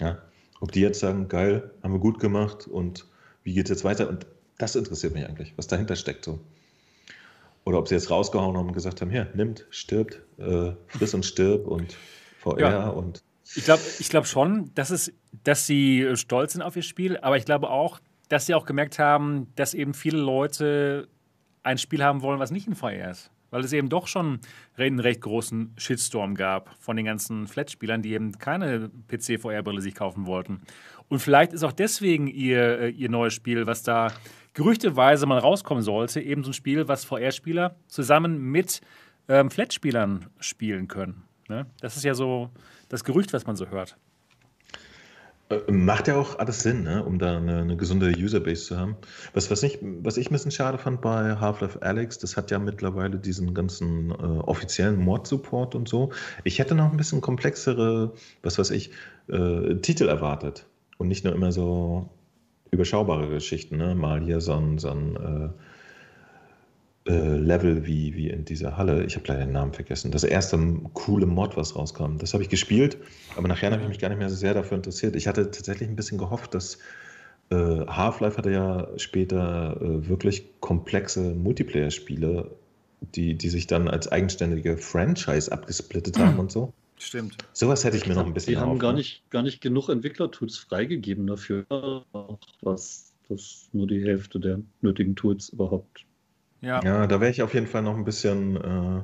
Ja? 0.00 0.22
Ob 0.60 0.70
die 0.70 0.80
jetzt 0.80 1.00
sagen, 1.00 1.26
geil, 1.26 1.72
haben 1.82 1.92
wir 1.92 1.98
gut 2.00 2.20
gemacht 2.20 2.68
und 2.68 3.04
wie 3.42 3.52
geht 3.52 3.64
es 3.64 3.70
jetzt 3.70 3.84
weiter? 3.84 4.08
Und 4.08 4.26
das 4.58 4.76
interessiert 4.76 5.12
mich 5.12 5.26
eigentlich, 5.26 5.52
was 5.56 5.66
dahinter 5.66 5.96
steckt 5.96 6.24
so. 6.24 6.38
Oder 7.64 7.78
ob 7.78 7.88
sie 7.88 7.94
jetzt 7.94 8.10
rausgehauen 8.10 8.56
haben 8.56 8.66
und 8.68 8.74
gesagt 8.74 9.00
haben, 9.00 9.10
hier, 9.10 9.28
nimmt, 9.34 9.66
stirbt, 9.70 10.20
äh, 10.38 10.72
friss 10.88 11.14
und 11.14 11.24
stirb 11.24 11.66
und 11.66 11.96
VR 12.40 12.60
Ja. 12.60 12.88
und 12.88 13.22
Ich 13.56 13.64
glaube 13.64 13.82
ich 13.98 14.08
glaub 14.08 14.26
schon, 14.26 14.70
dass, 14.74 14.90
es, 14.90 15.12
dass 15.44 15.66
sie 15.66 16.02
äh, 16.02 16.16
stolz 16.16 16.52
sind 16.52 16.62
auf 16.62 16.76
ihr 16.76 16.82
Spiel, 16.82 17.16
aber 17.18 17.36
ich 17.36 17.44
glaube 17.44 17.70
auch, 17.70 18.00
dass 18.28 18.46
sie 18.46 18.54
auch 18.54 18.66
gemerkt 18.66 18.98
haben, 18.98 19.48
dass 19.56 19.74
eben 19.74 19.94
viele 19.94 20.18
Leute 20.18 21.08
ein 21.62 21.78
Spiel 21.78 22.02
haben 22.04 22.22
wollen, 22.22 22.38
was 22.40 22.50
nicht 22.50 22.66
in 22.66 22.74
VR 22.74 23.10
ist. 23.10 23.30
Weil 23.50 23.62
es 23.62 23.72
eben 23.72 23.88
doch 23.88 24.08
schon 24.08 24.40
einen 24.76 24.98
recht 24.98 25.20
großen 25.20 25.74
Shitstorm 25.78 26.34
gab 26.34 26.74
von 26.80 26.96
den 26.96 27.06
ganzen 27.06 27.46
Flat-Spielern, 27.46 28.02
die 28.02 28.12
eben 28.12 28.32
keine 28.38 28.90
PC-VR-Brille 29.08 29.80
sich 29.80 29.94
kaufen 29.94 30.26
wollten. 30.26 30.62
Und 31.08 31.20
vielleicht 31.20 31.52
ist 31.52 31.62
auch 31.62 31.72
deswegen 31.72 32.26
ihr, 32.26 32.80
äh, 32.80 32.88
ihr 32.90 33.08
neues 33.08 33.34
Spiel, 33.34 33.66
was 33.66 33.82
da 33.82 34.12
gerüchteweise 34.54 35.26
mal 35.26 35.38
rauskommen 35.38 35.82
sollte, 35.82 36.20
eben 36.20 36.44
so 36.44 36.50
ein 36.50 36.54
Spiel, 36.54 36.88
was 36.88 37.04
VR-Spieler 37.04 37.76
zusammen 37.88 38.38
mit 38.38 38.80
ähm, 39.28 39.50
Flat-Spielern 39.50 40.26
spielen 40.38 40.88
können. 40.88 41.24
Ne? 41.48 41.66
Das 41.80 41.96
ist 41.96 42.04
ja 42.04 42.14
so 42.14 42.50
das 42.88 43.04
Gerücht, 43.04 43.32
was 43.32 43.46
man 43.46 43.56
so 43.56 43.68
hört. 43.68 43.96
Äh, 45.50 45.70
macht 45.70 46.08
ja 46.08 46.16
auch 46.16 46.38
alles 46.38 46.62
Sinn, 46.62 46.84
ne? 46.84 47.04
um 47.04 47.18
da 47.18 47.36
eine, 47.36 47.60
eine, 47.60 47.76
gesunde 47.76 48.10
Userbase 48.16 48.64
zu 48.64 48.78
haben. 48.78 48.96
Was, 49.34 49.50
was, 49.50 49.62
ich, 49.62 49.78
was 49.82 50.16
ich 50.16 50.30
ein 50.30 50.32
bisschen 50.32 50.50
schade 50.50 50.78
fand 50.78 51.02
bei 51.02 51.36
Half-Life 51.36 51.82
Alex, 51.82 52.18
das 52.18 52.36
hat 52.36 52.50
ja 52.50 52.58
mittlerweile 52.58 53.18
diesen 53.18 53.52
ganzen 53.52 54.10
äh, 54.10 54.14
offiziellen 54.14 54.98
Mod-Support 54.98 55.74
und 55.74 55.88
so. 55.88 56.12
Ich 56.44 56.58
hätte 56.58 56.74
noch 56.74 56.90
ein 56.90 56.96
bisschen 56.96 57.20
komplexere, 57.20 58.14
was 58.42 58.58
weiß 58.58 58.70
ich, 58.70 58.90
äh, 59.28 59.74
Titel 59.76 60.08
erwartet. 60.08 60.66
Und 60.98 61.08
nicht 61.08 61.24
nur 61.24 61.34
immer 61.34 61.52
so 61.52 62.08
überschaubare 62.70 63.28
Geschichten, 63.28 63.76
ne? 63.76 63.94
mal 63.94 64.20
hier 64.20 64.40
so 64.40 64.54
ein, 64.54 64.78
so 64.78 64.90
ein 64.90 65.16
äh, 65.16 67.10
äh, 67.10 67.36
Level 67.36 67.86
wie, 67.86 68.14
wie 68.14 68.30
in 68.30 68.44
dieser 68.44 68.76
Halle. 68.76 69.04
Ich 69.04 69.16
habe 69.16 69.26
leider 69.28 69.44
den 69.44 69.52
Namen 69.52 69.72
vergessen. 69.72 70.10
Das 70.10 70.24
erste 70.24 70.58
coole 70.94 71.26
Mod, 71.26 71.56
was 71.56 71.76
rauskam. 71.76 72.16
Das 72.18 72.32
habe 72.32 72.42
ich 72.42 72.48
gespielt, 72.48 72.96
aber 73.36 73.46
nachher 73.46 73.70
habe 73.70 73.82
ich 73.82 73.88
mich 73.88 73.98
gar 73.98 74.08
nicht 74.08 74.18
mehr 74.18 74.30
so 74.30 74.36
sehr 74.36 74.54
dafür 74.54 74.76
interessiert. 74.76 75.14
Ich 75.14 75.26
hatte 75.26 75.50
tatsächlich 75.50 75.88
ein 75.88 75.96
bisschen 75.96 76.18
gehofft, 76.18 76.54
dass 76.54 76.78
äh, 77.50 77.56
Half-Life 77.56 78.38
hatte 78.38 78.50
ja 78.50 78.88
später 78.96 79.76
äh, 79.80 80.08
wirklich 80.08 80.46
komplexe 80.60 81.34
Multiplayer-Spiele, 81.34 82.50
die, 83.14 83.34
die 83.34 83.48
sich 83.50 83.66
dann 83.66 83.88
als 83.88 84.10
eigenständige 84.10 84.78
Franchise 84.78 85.52
abgesplittet 85.52 86.18
haben 86.18 86.38
und 86.38 86.50
so. 86.50 86.72
Stimmt. 86.98 87.36
Sowas 87.52 87.84
hätte 87.84 87.96
ich 87.96 88.06
mir 88.06 88.14
noch 88.14 88.26
ein 88.26 88.34
bisschen 88.34 88.54
Die 88.54 88.58
haben 88.58 88.78
gar 88.78 88.92
nicht, 88.92 89.28
gar 89.30 89.42
nicht 89.42 89.60
genug 89.60 89.88
Entwicklertools 89.88 90.56
freigegeben 90.58 91.26
dafür, 91.26 91.66
was, 92.62 93.12
was 93.28 93.68
nur 93.72 93.86
die 93.86 94.02
Hälfte 94.04 94.38
der 94.38 94.60
nötigen 94.80 95.16
Tools 95.16 95.48
überhaupt 95.48 96.06
ja, 96.64 96.82
ja 96.82 97.06
da 97.06 97.20
wäre 97.20 97.30
ich 97.30 97.42
auf 97.42 97.54
jeden 97.54 97.66
Fall 97.66 97.82
noch 97.82 97.96
ein 97.96 98.04
bisschen. 98.04 98.56
Äh, 98.56 99.02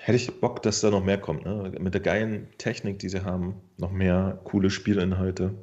hätte 0.00 0.16
ich 0.16 0.40
Bock, 0.40 0.62
dass 0.62 0.80
da 0.80 0.90
noch 0.90 1.04
mehr 1.04 1.18
kommt. 1.18 1.44
Ne? 1.44 1.72
Mit 1.80 1.94
der 1.94 2.00
geilen 2.00 2.46
Technik, 2.58 3.00
die 3.00 3.08
sie 3.08 3.24
haben, 3.24 3.56
noch 3.76 3.90
mehr 3.90 4.38
coole 4.44 4.70
Spielinhalte. 4.70 5.54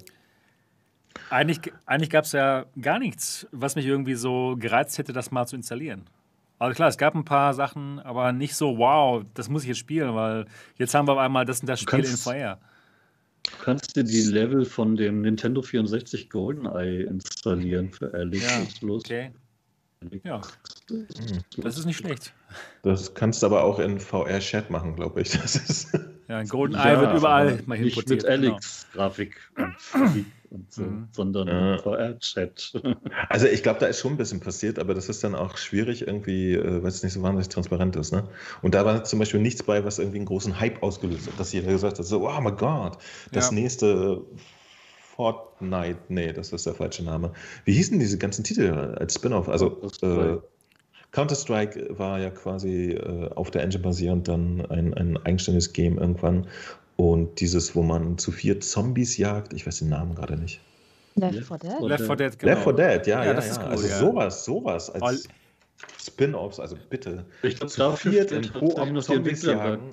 Eigentlich, 1.30 1.72
eigentlich 1.86 2.09
gab 2.09 2.26
es 2.26 2.34
ja 2.34 2.66
gar 2.82 2.99
nichts, 2.99 3.47
was 3.51 3.76
mich 3.76 3.86
irgendwie 3.86 4.16
so 4.16 4.55
gereizt 4.59 4.97
hätte, 4.97 5.14
das 5.14 5.32
mal 5.32 5.45
zu 5.45 5.55
installieren. 5.55 6.03
Also 6.60 6.76
klar, 6.76 6.89
es 6.89 6.97
gab 6.97 7.16
ein 7.16 7.26
paar 7.26 7.54
Sachen, 7.54 7.99
aber 7.99 8.32
nicht 8.32 8.56
so, 8.56 8.78
wow, 8.78 9.24
das 9.34 9.49
muss 9.49 9.64
ich 9.64 9.70
jetzt 9.70 9.80
spielen, 9.80 10.16
weil 10.16 10.45
jetzt 10.78 10.93
haben 10.93 11.08
wir 11.08 11.14
auf 11.14 11.20
einmal 11.20 11.45
das 11.45 11.60
und 11.60 11.68
das 11.68 11.80
Spiel 11.80 11.99
in 11.99 12.18
VR. 12.18 12.60
Du 13.43 13.51
kannst 13.64 13.95
dir 13.95 14.04
die 14.04 14.22
Level 14.22 14.64
von 14.64 14.95
dem 14.95 15.22
Nintendo 15.22 15.62
64 15.62 16.30
GoldenEye 16.30 17.04
installieren 17.04 17.91
für 17.91 18.14
Alex. 18.14 18.82
Ja, 18.82 18.89
okay. 18.89 19.32
Ja, 20.24 20.41
hm. 20.89 21.08
das 21.58 21.78
ist 21.78 21.86
nicht 21.86 21.97
schlecht. 21.97 22.34
Das 22.82 23.14
kannst 23.14 23.41
du 23.41 23.47
aber 23.47 23.64
auch 23.64 23.80
in 23.80 23.99
VR-Chat 23.99 24.70
machen, 24.70 24.95
glaube 24.95 25.22
ich. 25.22 25.32
Das 25.32 25.56
ist 25.56 25.93
ja, 26.28 26.38
ein 26.38 26.47
GoldenEye 26.47 26.93
ja, 26.93 27.01
wird 27.01 27.18
überall 27.18 27.64
mal 27.66 27.80
Nicht 27.80 28.08
mit 28.10 28.26
Alex-Grafik 28.26 29.36
genau. 29.56 30.26
Und, 30.54 30.72
so, 30.72 30.84
mhm. 30.84 31.08
sondern 31.12 31.47
ja. 31.47 31.78
VR-Chat. 31.80 32.74
Also 33.30 33.47
ich 33.47 33.64
glaube, 33.64 33.80
da 33.80 33.88
ist 33.88 33.99
schon 33.99 34.14
ein 34.14 34.18
bisschen 34.18 34.39
passiert, 34.39 34.78
aber 34.78 34.93
das 34.93 35.10
ist 35.10 35.24
dann 35.24 35.34
auch 35.34 35.58
schwierig 35.58 36.06
irgendwie, 36.06 36.54
äh, 36.54 36.84
weil 36.84 36.89
es 36.89 37.01
nicht 37.01 37.14
so 37.14 37.22
wahnsinnig 37.24 37.49
transparent 37.49 37.95
ist. 37.95 38.12
Ne? 38.12 38.24
Und 38.62 38.76
da 38.76 38.86
war 38.86 39.04
zum 39.04 39.20
Beispiel 39.20 39.39
nichts 39.39 39.64
bei, 39.64 39.84
was 39.84 39.99
irgendwie 39.99 40.18
einen 40.18 40.26
großen 40.26 40.60
Hype 40.60 40.84
ausgelöst 40.84 41.28
hat, 41.28 41.39
dass 41.39 41.51
jeder 41.51 41.72
gesagt 41.72 41.97
hat, 41.97 42.06
so, 42.06 42.30
oh 42.30 42.41
mein 42.41 42.56
Gott, 42.56 42.97
das 43.32 43.49
ja. 43.49 43.56
nächste 43.56 44.22
Fortnite, 45.16 45.99
nee, 46.10 46.32
das 46.32 46.54
ist 46.54 46.66
der 46.66 46.76
falsche 46.76 47.04
Name. 47.04 47.34
Wie 47.66 47.74
hießen 47.74 47.99
diese 47.99 48.18
ganzen 48.18 48.43
Titel 48.43 48.72
als 48.72 49.16
Spin-off? 49.16 49.49
Also 49.49 49.82
äh, 50.01 50.38
Counter-Strike 51.12 51.97
war 51.97 52.20
ja 52.20 52.30
quasi 52.32 52.91
äh, 52.91 53.30
auf 53.36 53.51
der 53.51 53.64
Engine 53.64 53.84
basierend 53.84 54.28
dann 54.28 54.66
ein, 54.66 54.93
ein 54.93 55.18
eigenständiges 55.18 55.74
Game 55.74 55.97
irgendwann. 55.97 56.47
Und 56.95 57.39
dieses, 57.39 57.75
wo 57.75 57.81
man 57.81 58.17
zu 58.17 58.31
vier 58.31 58.59
Zombies 58.59 59.17
jagt, 59.17 59.53
ich 59.53 59.65
weiß 59.65 59.79
den 59.79 59.89
Namen 59.89 60.15
gerade 60.15 60.37
nicht. 60.37 60.61
Left 61.15 61.47
4 61.47 61.57
Dead? 61.57 61.81
Left 61.81 62.05
4 62.05 62.15
Dead, 62.15 62.39
genau. 62.39 62.51
Left 62.53 62.63
4 62.63 62.73
Dead, 62.73 63.07
ja, 63.07 63.23
ja, 63.23 63.33
ja. 63.33 63.39
ja. 63.39 63.55
Cool, 63.55 63.65
also 63.65 63.87
ja. 63.87 63.99
sowas, 63.99 64.45
sowas 64.45 64.89
als 64.89 65.27
Spin-offs, 65.99 66.59
also 66.59 66.77
bitte. 66.89 67.25
Ich 67.41 67.55
glaube, 67.55 67.73
dafür 67.75 68.31
in 68.31 68.53
Co-op 68.53 69.01
Zombies 69.01 69.43
jagen. 69.43 69.89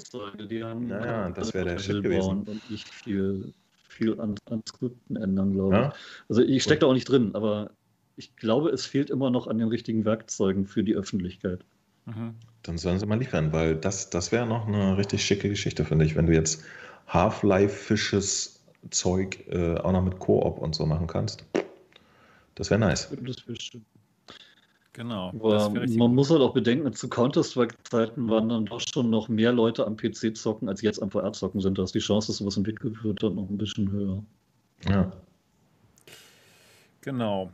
Die 0.49 0.63
haben 0.63 0.89
naja, 0.89 1.31
das 1.31 1.53
wäre 1.55 1.65
der 1.65 1.79
Shit 1.79 2.03
gewesen. 2.03 2.45
Und 2.47 2.71
nicht 2.71 2.89
viel 2.89 3.53
viel 4.01 4.19
an, 4.21 4.35
an 4.47 4.63
Skripten 4.67 5.17
ändern, 5.17 5.53
glaube 5.53 5.75
ich. 5.75 5.81
Ja? 5.83 5.93
Also 6.29 6.43
ich 6.43 6.63
stecke 6.63 6.81
da 6.81 6.87
auch 6.87 6.95
nicht 6.95 7.09
drin, 7.09 7.35
aber 7.35 7.71
ich 8.17 8.35
glaube, 8.37 8.71
es 8.71 8.87
fehlt 8.87 9.11
immer 9.11 9.31
noch 9.31 9.47
an 9.47 9.59
den 9.59 9.69
richtigen 9.69 10.05
Werkzeugen 10.05 10.67
für 10.67 10.83
die 10.83 10.95
Öffentlichkeit. 10.95 11.65
Mhm. 12.07 12.35
Dann 12.63 12.79
sollen 12.79 12.99
sie 12.99 13.07
mal 13.07 13.19
liefern, 13.19 13.53
weil 13.53 13.77
das, 13.77 14.11
das 14.11 14.33
wäre 14.33 14.47
noch 14.47 14.67
eine 14.67 14.97
richtig 14.97 15.25
schicke 15.25 15.49
Geschichte, 15.49 15.85
finde 15.85 16.05
ich, 16.05 16.17
wenn 16.17 16.27
du 16.27 16.33
jetzt 16.33 16.65
Half-Life-Fisches 17.11 18.65
Zeug 18.91 19.47
äh, 19.49 19.77
auch 19.77 19.93
noch 19.93 20.03
mit 20.03 20.19
Koop 20.19 20.59
und 20.59 20.75
so 20.75 20.87
machen 20.87 21.07
kannst. 21.07 21.45
Das 22.55 22.71
wäre 22.71 22.81
nice. 22.81 23.09
Das 23.11 23.47
wäre 23.47 23.61
schön. 23.61 23.85
Genau. 24.93 25.29
Aber 25.29 25.71
man 25.71 25.87
gut. 25.87 26.13
muss 26.13 26.31
halt 26.31 26.41
auch 26.41 26.53
bedenken, 26.53 26.93
zu 26.93 27.09
Counter-Strike-Zeiten 27.09 28.29
waren 28.29 28.49
dann 28.49 28.67
doch 28.67 28.81
schon 28.81 29.09
noch 29.09 29.29
mehr 29.29 29.53
Leute 29.53 29.87
am 29.87 29.97
PC 29.97 30.37
zocken, 30.37 30.69
als 30.69 30.83
jetzt 30.83 31.01
am 31.01 31.11
VR 31.11 31.33
zocken 31.33 31.61
sind. 31.61 31.79
Da 31.79 31.85
ist 31.85 31.95
die 31.95 32.01
Chance, 32.01 32.29
dass 32.29 32.39
sowas 32.39 32.57
entwickelt 32.57 33.03
wird, 33.05 33.23
dann 33.23 33.37
noch 33.37 33.49
ein 33.49 33.57
bisschen 33.57 33.91
höher. 33.93 34.23
Ja. 34.89 35.13
Genau. 37.03 37.51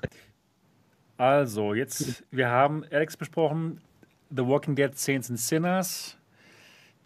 Also, 1.19 1.75
jetzt, 1.75 2.25
wir 2.31 2.49
haben 2.49 2.85
Alex 2.91 3.17
besprochen, 3.17 3.81
The 4.31 4.47
Walking 4.47 4.75
Dead 4.75 4.97
Saints 4.99 5.31
and 5.31 5.39
Sinners. 5.39 6.16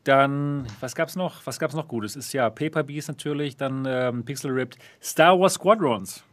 Dann, 0.05 0.67
was 0.81 0.95
gab's 0.95 1.17
noch? 1.17 1.45
Was 1.47 1.59
gab's 1.59 1.75
noch 1.75 1.89
Gutes? 1.89 2.17
Ist 2.17 2.33
ja 2.33 2.49
Paper 2.49 2.83
Beast 2.83 3.09
natürlich, 3.09 3.57
dann 3.57 3.85
ähm, 3.87 4.25
Pixel 4.25 4.51
Ripped, 4.51 4.79
Star 5.03 5.39
Wars 5.39 5.55
Squadrons. 5.55 6.25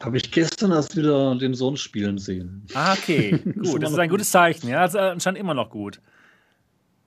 Habe 0.00 0.18
ich 0.18 0.30
gestern 0.30 0.72
erst 0.72 0.96
wieder 0.96 1.34
den 1.36 1.54
Sohn 1.54 1.76
spielen 1.76 2.18
sehen. 2.18 2.66
Ah, 2.74 2.92
okay. 2.92 3.38
Gut, 3.62 3.82
das 3.82 3.92
ist 3.92 3.98
ein 3.98 4.10
gutes 4.10 4.30
Zeichen. 4.30 4.68
Ja, 4.68 4.82
das 4.82 4.94
ist 4.94 5.00
anscheinend 5.00 5.40
immer 5.40 5.54
noch 5.54 5.70
gut. 5.70 6.00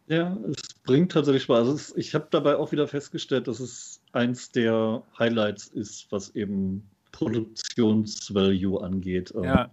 Ja, 0.07 0.35
es 0.47 0.73
bringt 0.83 1.11
tatsächlich 1.11 1.43
Spaß. 1.43 1.67
Also 1.67 1.95
ich 1.95 2.15
habe 2.15 2.27
dabei 2.31 2.57
auch 2.57 2.71
wieder 2.71 2.87
festgestellt, 2.87 3.47
dass 3.47 3.59
es 3.59 4.01
eins 4.11 4.51
der 4.51 5.03
Highlights 5.19 5.67
ist, 5.67 6.11
was 6.11 6.35
eben 6.35 6.89
Produktionsvalue 7.11 8.81
angeht. 8.81 9.31
Ähm, 9.35 9.43
ja. 9.43 9.71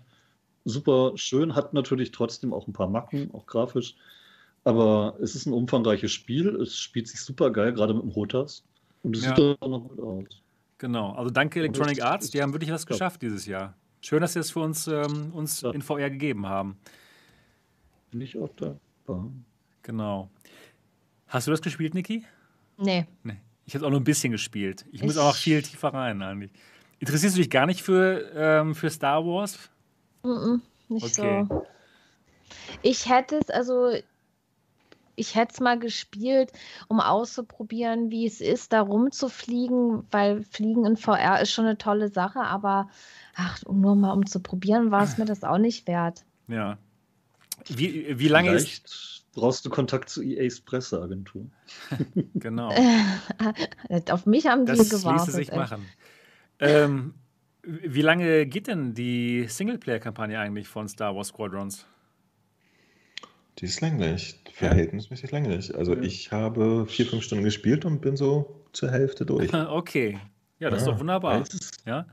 Super 0.67 1.13
schön, 1.15 1.55
hat 1.55 1.73
natürlich 1.73 2.11
trotzdem 2.11 2.53
auch 2.53 2.67
ein 2.67 2.75
paar 2.75 2.89
Macken, 2.89 3.31
auch 3.33 3.47
grafisch. 3.47 3.95
Aber 4.67 5.17
es 5.21 5.35
ist 5.35 5.47
ein 5.47 5.53
umfangreiches 5.53 6.13
Spiel. 6.13 6.49
Es 6.57 6.77
spielt 6.79 7.09
sich 7.09 7.21
super 7.21 7.51
geil, 7.51 7.73
gerade 7.73 7.95
mit 7.95 8.03
dem 8.03 8.11
Rotas. 8.11 8.65
Und 9.03 9.17
es 9.17 9.25
ja. 9.25 9.37
sieht 9.37 9.57
auch 9.61 9.69
noch 9.69 9.89
gut 9.89 10.01
aus. 10.01 10.43
Genau, 10.79 11.13
also 11.13 11.31
danke 11.31 11.61
Electronic 11.61 12.03
Arts, 12.03 12.31
die 12.31 12.43
haben 12.43 12.53
wirklich 12.53 12.71
was 12.71 12.85
geschafft 12.85 13.23
dieses 13.23 13.47
Jahr. 13.47 13.75
Schön, 14.03 14.21
dass 14.21 14.35
sie 14.35 14.41
es 14.41 14.51
für 14.51 14.61
uns, 14.61 14.87
ähm, 14.89 15.33
uns 15.33 15.63
ja. 15.63 15.71
in 15.71 15.81
VR 15.81 16.11
gegeben 16.11 16.47
haben. 16.47 16.77
Bin 18.11 18.21
ich 18.21 18.37
auch 18.39 18.51
da. 18.57 18.77
Genau. 19.83 20.29
Hast 21.29 21.47
du 21.47 21.53
das 21.53 21.63
gespielt, 21.63 21.95
Niki? 21.95 22.25
Nee. 22.77 23.07
nee. 23.23 23.41
Ich 23.65 23.75
habe 23.75 23.87
auch 23.87 23.91
nur 23.91 24.01
ein 24.01 24.05
bisschen 24.05 24.33
gespielt. 24.33 24.85
Ich, 24.89 24.97
ich, 24.97 25.03
muss 25.03 25.17
auch 25.17 25.29
noch 25.29 25.37
viel 25.37 25.63
tiefer 25.63 25.95
rein 25.95 26.21
eigentlich. 26.23 26.51
Interessierst 26.99 27.37
du 27.37 27.41
dich 27.41 27.51
gar 27.51 27.67
nicht 27.67 27.83
für, 27.83 28.31
ähm, 28.35 28.75
für 28.75 28.91
Star 28.91 29.25
Wars? 29.25 29.71
Mm, 30.23 30.29
-mm 30.29 30.61
nicht 30.89 31.19
okay. 31.19 31.47
so. 31.49 31.67
Ich 32.83 33.09
hätte 33.09 33.37
es, 33.37 33.51
also 33.51 33.93
ich 35.17 35.35
hätte 35.35 35.55
es 35.55 35.61
mal 35.61 35.79
gespielt, 35.79 36.53
um 36.89 37.01
auszuprobieren, 37.01 38.11
wie 38.11 38.27
es 38.27 38.41
ist, 38.41 38.73
da 38.73 38.83
rumzufliegen, 38.83 40.05
weil 40.11 40.43
Fliegen 40.45 40.85
in 40.85 40.97
VR 40.97 41.41
ist 41.41 41.53
schon 41.53 41.65
eine 41.65 41.79
tolle 41.79 42.09
Sache, 42.09 42.41
aber 42.41 42.89
ach, 43.35 43.59
nur 43.71 43.97
mal 43.97 44.13
um 44.13 44.27
zu 44.27 44.41
probieren, 44.41 44.91
war 44.91 45.03
es 45.03 45.19
mir 45.19 45.25
das 45.25 45.43
auch 45.43 45.59
nicht 45.59 45.87
wert. 45.87 46.25
Ja. 46.49 46.79
Wie, 47.67 48.19
wie 48.19 48.29
lange 48.29 48.51
Vielleicht 48.51 48.85
ist. 48.87 49.17
Brauchst 49.33 49.67
du 49.67 49.71
Kontakt 49.71 50.09
zu 50.09 50.23
EA's 50.23 50.61
Presseagentur? 50.61 51.47
genau. 52.35 52.71
Auf 54.11 54.25
mich 54.25 54.47
haben 54.47 54.65
das 54.65 54.79
die 54.79 54.89
gewartet. 54.89 55.21
Das 55.21 55.27
ließe 55.27 55.37
sich 55.37 55.53
machen. 55.53 55.85
Ähm, 56.59 57.15
wie 57.63 58.01
lange 58.01 58.47
geht 58.47 58.69
denn 58.69 58.95
die 58.95 59.47
Singleplayer-Kampagne 59.47 60.39
eigentlich 60.39 60.69
von 60.69 60.89
Star 60.89 61.15
Wars 61.15 61.29
Squadrons? 61.29 61.85
Die 63.59 63.65
ist 63.65 63.81
länglich, 63.81 64.39
verhältnismäßig 64.53 65.31
länglich. 65.33 65.75
Also 65.75 65.95
ja. 65.95 66.03
ich 66.03 66.31
habe 66.31 66.87
vier, 66.87 67.07
fünf 67.07 67.23
Stunden 67.25 67.45
gespielt 67.45 67.85
und 67.85 68.01
bin 68.01 68.17
so 68.17 68.63
zur 68.73 68.91
Hälfte 68.91 69.25
durch. 69.25 69.53
okay. 69.71 70.19
Ja, 70.59 70.71
das 70.71 70.81
ja. 70.81 70.87
ist 70.87 70.95
doch 70.95 71.01
wunderbar. 71.01 71.43
Ja. 71.87 72.07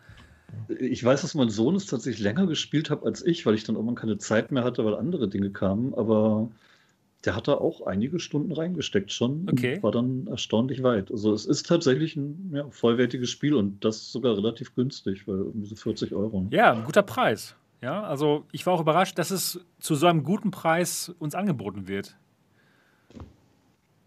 Ich 0.80 1.04
weiß, 1.04 1.22
dass 1.22 1.34
mein 1.34 1.50
Sohn 1.50 1.76
es 1.76 1.86
tatsächlich 1.86 2.24
länger 2.24 2.48
gespielt 2.48 2.90
hat 2.90 3.04
als 3.04 3.26
ich, 3.26 3.46
weil 3.46 3.56
ich 3.56 3.64
dann 3.64 3.76
irgendwann 3.76 3.96
keine 3.96 4.18
Zeit 4.18 4.52
mehr 4.52 4.64
hatte, 4.64 4.86
weil 4.86 4.96
andere 4.96 5.28
Dinge 5.28 5.50
kamen. 5.50 5.94
Aber 5.96 6.50
der 7.26 7.36
hat 7.36 7.48
da 7.48 7.54
auch 7.54 7.86
einige 7.86 8.20
Stunden 8.20 8.52
reingesteckt 8.52 9.12
schon 9.12 9.48
okay. 9.50 9.76
und 9.76 9.84
war 9.84 9.92
dann 9.92 10.28
erstaunlich 10.28 10.84
weit. 10.84 11.12
Also 11.12 11.34
es 11.34 11.46
ist 11.46 11.68
tatsächlich 11.68 12.16
ein 12.16 12.52
ja, 12.54 12.70
vollwertiges 12.70 13.30
Spiel 13.30 13.56
und 13.56 13.84
das 13.84 14.12
sogar 14.12 14.36
relativ 14.36 14.76
günstig, 14.76 15.28
weil 15.28 15.38
irgendwie 15.38 15.68
so 15.68 15.76
40 15.76 16.14
Euro. 16.14 16.48
Ja, 16.52 16.74
ein 16.74 16.84
guter 16.84 17.04
Preis. 17.04 17.56
Ja, 17.84 18.02
also 18.04 18.46
ich 18.54 18.66
war 18.66 18.74
auch 18.74 18.80
überrascht, 18.82 19.18
dass 19.20 19.30
es 19.30 19.60
zu 19.80 19.96
so 19.96 20.08
einem 20.08 20.24
guten 20.24 20.52
Preis 20.52 21.14
uns 21.20 21.36
angeboten 21.36 21.88
wird. 21.90 22.16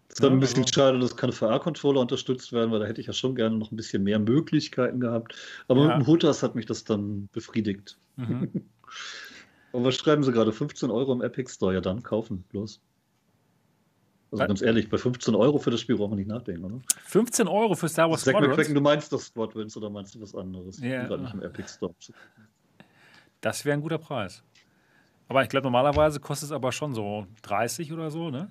ist 0.09 0.23
dann 0.23 0.33
ein 0.33 0.39
bisschen 0.39 0.63
also- 0.63 0.73
schade, 0.73 0.97
dass 0.99 1.15
keine 1.15 1.31
VR-Controller 1.31 2.01
unterstützt 2.01 2.51
werden, 2.51 2.71
weil 2.71 2.79
da 2.79 2.87
hätte 2.87 2.99
ich 3.01 3.05
ja 3.07 3.13
schon 3.13 3.35
gerne 3.35 3.55
noch 3.55 3.71
ein 3.71 3.75
bisschen 3.75 4.01
mehr 4.03 4.17
Möglichkeiten 4.17 4.99
gehabt. 4.99 5.35
Aber 5.67 5.81
Ja. 5.81 5.87
mit 5.89 5.97
dem 5.97 6.07
Hutas 6.07 6.41
hat 6.41 6.55
mich 6.55 6.65
das 6.65 6.83
dann 6.85 7.29
befriedigt. 7.33 7.99
Mhm. 8.15 8.49
Und 9.73 9.83
was 9.83 9.93
schreiben 9.95 10.23
sie 10.23 10.31
gerade? 10.31 10.51
15 10.51 10.89
Euro 10.89 11.13
im 11.13 11.21
Epic 11.21 11.51
Store? 11.53 11.71
Ja, 11.75 11.81
dann 11.81 12.01
kaufen, 12.01 12.45
bloß. 12.49 12.81
Also 14.31 14.41
Was? 14.41 14.47
ganz 14.47 14.61
ehrlich, 14.63 14.89
bei 14.89 14.97
15 14.97 15.35
Euro 15.35 15.59
für 15.59 15.69
das 15.69 15.81
Spiel 15.81 15.97
brauchen 15.97 16.13
wir 16.13 16.15
nicht 16.17 16.27
nachdenken, 16.29 16.63
oder? 16.65 16.81
15 17.05 17.47
Euro 17.47 17.75
für 17.75 17.87
Star 17.87 18.09
Wars 18.09 18.23
Sag 18.23 18.35
Squadrons. 18.35 18.73
Du 18.73 18.81
meinst 18.81 19.13
doch 19.13 19.21
Squadrons 19.21 19.77
oder 19.77 19.91
meinst 19.91 20.15
du 20.15 20.21
was 20.21 20.33
anderes? 20.33 20.79
Ich 20.79 20.85
Ja. 20.85 21.01
bin 21.01 21.07
gerade 21.09 21.23
nicht 21.23 21.33
im 21.35 21.43
Epic 21.43 21.69
Store. 21.69 21.93
Das 23.41 23.65
wäre 23.65 23.77
ein 23.77 23.81
guter 23.81 23.97
Preis. 23.97 24.43
Aber 25.27 25.43
ich 25.43 25.49
glaube, 25.49 25.65
normalerweise 25.65 26.19
kostet 26.19 26.47
es 26.47 26.51
aber 26.51 26.71
schon 26.71 26.93
so 26.95 27.27
30 27.43 27.91
oder 27.93 28.09
so, 28.09 28.29
ne? 28.29 28.49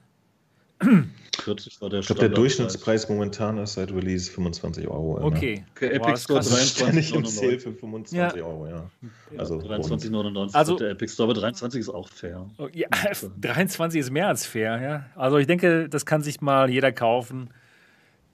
40 1.42 1.80
war 1.80 1.88
der 1.88 2.00
Ich 2.00 2.06
glaube, 2.06 2.20
der. 2.20 2.28
Durchschnittspreis 2.28 3.08
momentan 3.08 3.56
ist 3.56 3.74
seit 3.74 3.90
Release 3.92 4.30
25 4.30 4.86
Euro. 4.86 5.16
immer. 5.16 5.26
Okay. 5.26 5.64
Okay, 5.74 5.86
Epic 5.86 6.18
Store 6.18 6.38
krass. 6.40 6.50
Das 6.50 6.62
ist 6.62 6.76
ständig 6.76 7.14
im 7.14 7.22
23,99. 7.22 7.28
Sale 7.30 7.58
für 7.60 7.72
25 7.72 8.42
Euro, 8.42 8.66
ja. 8.66 8.90
Also, 9.38 9.58
23,99 9.58 10.54
Also- 10.54 10.58
also, 10.58 10.76
der 10.76 10.90
Epic 10.90 11.12
Store, 11.14 11.30
aber 11.30 11.40
23 11.40 11.80
ist 11.80 11.88
auch 11.88 12.08
fair. 12.10 12.50
Oh, 12.58 12.68
Ja, 12.74 12.88
23 13.40 14.00
ist 14.00 14.10
mehr 14.10 14.28
als 14.28 14.44
fair, 14.44 14.80
ja. 14.82 15.06
Also 15.14 15.38
ich 15.38 15.46
denke, 15.46 15.88
das 15.88 16.04
kann 16.04 16.20
sich 16.22 16.42
mal 16.42 16.68
jeder 16.68 16.92
kaufen, 16.92 17.48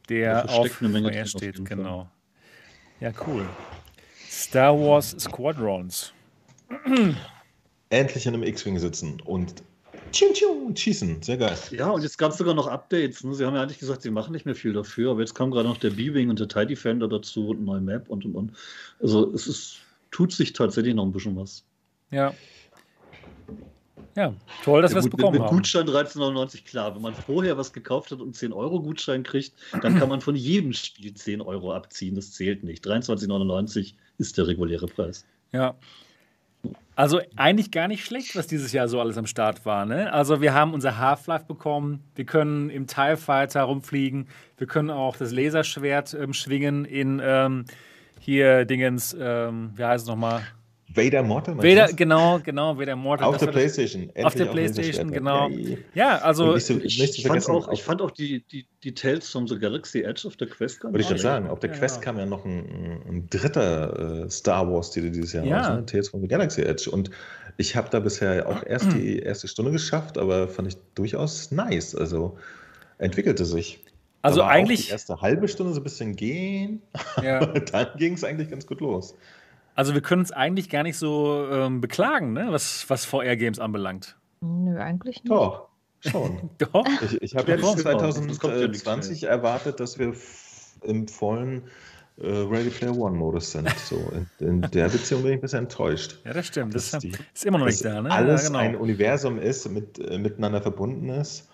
der 0.09 0.51
auf 0.51 0.81
eine 0.81 0.89
Menge 0.89 1.27
steht. 1.27 1.65
Genau. 1.65 2.09
Ja, 2.99 3.13
cool. 3.27 3.47
Star 4.29 4.77
Wars 4.77 5.11
Squadrons. 5.19 6.13
Endlich 7.91 8.27
in 8.27 8.35
einem 8.35 8.43
X-Wing 8.43 8.79
sitzen 8.79 9.21
und 9.21 9.63
tschiu, 10.13 10.33
tschiu, 10.33 10.73
schießen. 10.75 11.23
Sehr 11.23 11.37
geil. 11.37 11.57
Ja, 11.71 11.91
und 11.91 12.03
jetzt 12.03 12.19
gab 12.19 12.33
es 12.33 12.39
sogar 12.39 12.55
noch 12.55 12.67
Updates. 12.67 13.25
Ne? 13.25 13.35
Sie 13.35 13.45
haben 13.45 13.55
ja 13.55 13.63
eigentlich 13.63 13.79
gesagt, 13.79 14.03
sie 14.03 14.11
machen 14.11 14.33
nicht 14.33 14.47
mehr 14.47 14.55
viel 14.55 14.73
dafür, 14.73 15.13
aber 15.13 15.21
jetzt 15.21 15.35
kam 15.35 15.51
gerade 15.51 15.69
noch 15.69 15.79
der 15.79 15.91
B-Wing 15.91 16.31
und 16.31 16.39
der 16.39 16.49
TIE 16.49 16.67
Defender 16.67 17.09
dazu 17.09 17.49
und 17.49 17.57
eine 17.57 17.67
neue 17.67 17.81
Map 17.81 18.09
und 18.09 18.25
und 18.25 18.35
und. 18.35 18.53
Also 19.01 19.33
es 19.33 19.47
ist, 19.47 19.79
tut 20.11 20.33
sich 20.33 20.53
tatsächlich 20.53 20.95
noch 20.95 21.05
ein 21.05 21.13
bisschen 21.13 21.37
was. 21.37 21.65
Ja. 22.11 22.35
Ja, 24.15 24.35
toll, 24.63 24.83
dass 24.83 24.93
wir 24.93 24.99
es 24.99 25.05
gut, 25.05 25.13
mit, 25.13 25.17
bekommen 25.19 25.39
mit 25.39 25.43
haben. 25.49 25.57
Gutschein 25.57 25.87
13,99, 25.87 26.65
klar. 26.65 26.95
Wenn 26.95 27.01
man 27.01 27.15
vorher 27.15 27.57
was 27.57 27.73
gekauft 27.73 28.11
hat 28.11 28.21
und 28.21 28.37
10 28.37 28.53
Euro 28.53 28.81
Gutschein 28.81 29.23
kriegt, 29.23 29.55
dann 29.81 29.99
kann 29.99 30.11
man 30.11 30.21
von 30.21 30.37
jedem 30.37 30.75
Spiel 30.75 31.15
10 31.15 31.41
Euro 31.41 31.73
abziehen. 31.73 32.15
Das 32.15 32.33
zählt 32.33 32.63
nicht. 32.63 32.87
23,99 32.87 33.95
ist 34.19 34.37
der 34.37 34.47
reguläre 34.49 34.87
Preis. 34.87 35.25
Ja. 35.53 35.75
Also 36.95 37.21
eigentlich 37.37 37.71
gar 37.71 37.89
nicht 37.89 38.05
schlecht, 38.05 38.37
was 38.37 38.47
dieses 38.47 38.73
Jahr 38.73 38.87
so 38.87 39.01
alles 39.01 39.17
am 39.17 39.27
Start 39.27 39.65
war. 39.65 39.87
Ne? 39.87 40.13
Also 40.13 40.43
wir 40.43 40.53
haben 40.53 40.75
unser 40.75 40.99
Half-Life 40.99 41.47
bekommen, 41.47 42.05
wir 42.15 42.27
können 42.27 42.69
im 42.69 42.87
TIE 42.87 43.17
Fighter 43.17 43.63
rumfliegen, 43.63 44.29
wir 44.59 44.67
können 44.67 44.91
auch 44.91 45.17
das 45.17 45.33
Laserschwert 45.33 46.13
ähm, 46.15 46.35
schwingen 46.35 46.85
in 46.85 47.21
ähm, 47.25 47.65
hier 48.21 48.67
Dingens, 48.67 49.17
ähm, 49.19 49.71
wie 49.75 49.85
heißt 49.85 50.05
es 50.05 50.09
nochmal? 50.09 50.43
Vader 50.95 51.23
Mortal? 51.23 51.57
Vader, 51.59 51.75
das? 51.87 51.97
genau, 51.97 52.39
genau, 52.43 52.79
Vader 52.79 52.97
Mortal. 52.97 53.27
Auf 53.29 53.35
das 53.37 53.45
der 53.47 53.53
Playstation. 53.53 54.11
Auf 54.23 54.35
der 54.35 54.47
Endlich 54.49 54.73
Playstation, 54.73 55.11
genau. 55.11 55.49
Ja, 55.95 56.19
also 56.19 56.57
so- 56.59 56.79
Ich, 56.79 57.01
ich, 57.19 57.27
fand, 57.27 57.49
auch, 57.49 57.73
ich 57.73 57.83
fand 57.83 58.03
auch 58.03 58.11
die, 58.11 58.45
die, 58.51 58.67
die 58.85 58.95
Tales 58.95 59.29
from 59.31 59.47
the 59.49 59.59
Galaxy 59.59 60.03
Edge 60.03 60.27
auf 60.27 60.37
der 60.37 60.49
Quest 60.49 60.81
ganz 60.81 60.93
Würde 60.93 61.03
ich 61.03 61.09
gerade 61.09 61.23
geil. 61.23 61.33
sagen, 61.33 61.49
auf 61.49 61.61
der 61.61 61.71
Ja, 61.71 61.77
Quest 61.79 61.97
genau. 62.01 62.05
kam 62.05 62.19
ja 62.19 62.27
noch 62.27 62.45
ein, 62.45 63.03
ein 63.09 63.27
dritter 63.31 64.25
äh, 64.25 64.31
Star 64.31 64.71
Wars-Titel 64.71 65.11
dieses 65.11 65.33
Jahr 65.33 65.45
Ja. 65.45 65.59
raus, 65.61 65.69
ne? 65.81 65.87
Tales 65.87 66.09
from 66.09 66.21
the 66.21 66.29
Galaxy 66.29 66.63
Edge. 66.63 66.91
Und 66.91 67.11
ich 67.57 67.77
habe 67.77 67.89
da 67.91 68.01
bisher 68.01 68.49
auch 68.49 68.65
erst 68.67 68.93
die 68.93 69.19
erste 69.23 69.49
Stunde 69.49 69.71
geschafft, 69.73 70.19
aber 70.19 70.49
fand 70.49 70.69
ich 70.69 70.77
durchaus 70.95 71.51
nice. 71.53 71.95
Also 71.95 72.37
entwickelte 72.99 73.45
sich. 73.45 73.81
Also 74.25 74.43
auch 74.43 74.47
eigentlich- 74.47 74.87
Die 74.87 74.93
erste 74.93 75.21
halbe 75.21 75.49
Stunde 75.49 75.73
so 75.73 75.81
ein 75.81 75.83
bisschen 75.85 76.15
gehen, 76.15 76.81
ja. 77.23 77.45
dann 77.73 77.89
ging 77.97 78.15
es 78.15 78.23
eigentlich 78.25 78.51
ganz 78.51 78.67
gut 78.67 78.81
los. 78.81 79.15
Also 79.75 79.95
wir 79.95 80.01
können 80.03 80.21
uns 80.21 80.33
eigentlich 80.33 80.69
gar 80.69 80.83
nicht 80.83 80.99
so 80.99 81.47
ähm, 81.51 81.81
beklagen, 81.81 82.33
ne? 82.33 82.49
was, 82.51 82.85
was 82.89 83.05
VR-Games 83.05 83.59
anbelangt. 83.59 84.17
Nö, 84.41 84.79
eigentlich 84.79 85.23
nicht. 85.25 85.31
Doch, 85.31 85.69
schon. 86.01 86.51
Doch. 86.59 86.85
Ich, 87.03 87.23
ich 87.23 87.37
habe 87.37 87.51
Ja, 87.53 87.57
nichts 87.57 87.83
2020 87.83 89.25
erwartet, 89.25 89.81
dass 89.81 89.99
wir 89.99 90.13
im 90.83 91.09
vollen 91.09 91.63
äh, 92.19 92.27
Ready 92.27 92.71
Player 92.71 92.97
One-Modus 92.97 93.53
sind. 93.53 93.69
So, 93.79 93.97
in, 94.41 94.47
in 94.47 94.61
der 94.63 94.89
Beziehung 94.89 95.23
bin 95.23 95.33
ich 95.33 95.39
ein 95.39 95.41
bisschen 95.41 95.59
enttäuscht. 95.61 96.19
Ja, 96.25 96.33
das 96.35 96.47
stimmt. 96.49 96.75
Das 96.75 96.93
ist, 96.93 97.03
die- 97.03 97.13
ist 97.33 97.47
immer 97.47 97.59
noch 97.59 97.67
nicht 97.67 97.85
da, 97.85 98.03
ne? 98.03 98.11
alles 98.11 98.43
ja, 98.43 98.49
genau. 98.49 98.59
ein 98.59 98.77
Universum 98.77 99.39
ist, 99.39 99.69
mit, 99.71 99.99
äh, 99.99 100.19
miteinander 100.19 100.61
verbunden 100.61 101.09
ist. 101.09 101.49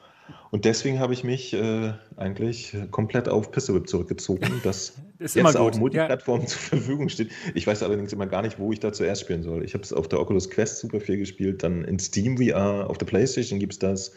Und 0.51 0.65
deswegen 0.65 0.99
habe 0.99 1.13
ich 1.13 1.25
mich 1.25 1.53
äh, 1.53 1.93
eigentlich 2.17 2.77
komplett 2.91 3.29
auf 3.29 3.51
Pissewhip 3.51 3.89
zurückgezogen, 3.89 4.61
das 4.65 4.95
Ist 5.19 5.35
jetzt 5.35 5.37
immer 5.37 5.51
auf 5.51 5.55
gut. 5.55 5.75
Ja, 5.75 5.81
Multiplattformen 5.81 6.47
zur 6.47 6.61
Verfügung 6.61 7.09
steht. 7.09 7.31
Ich 7.55 7.67
weiß 7.67 7.83
allerdings 7.83 8.13
immer 8.13 8.27
gar 8.27 8.43
nicht, 8.43 8.59
wo 8.59 8.73
ich 8.73 8.81
da 8.81 8.93
zuerst 8.93 9.23
spielen 9.23 9.43
soll. 9.43 9.65
Ich 9.65 9.75
habe 9.75 9.85
es 9.85 9.93
auf 9.93 10.09
der 10.09 10.21
Oculus 10.21 10.49
Quest 10.51 10.79
super 10.79 11.01
viel 11.01 11.19
gespielt, 11.19 11.63
dann 11.63 11.85
in 11.85 11.99
Steam 11.99 12.39
VR, 12.39 12.89
auf 12.89 12.99
der 12.99 13.07
Playstation 13.07 13.59
gibt 13.59 13.75
es 13.75 13.79
das. 13.79 14.13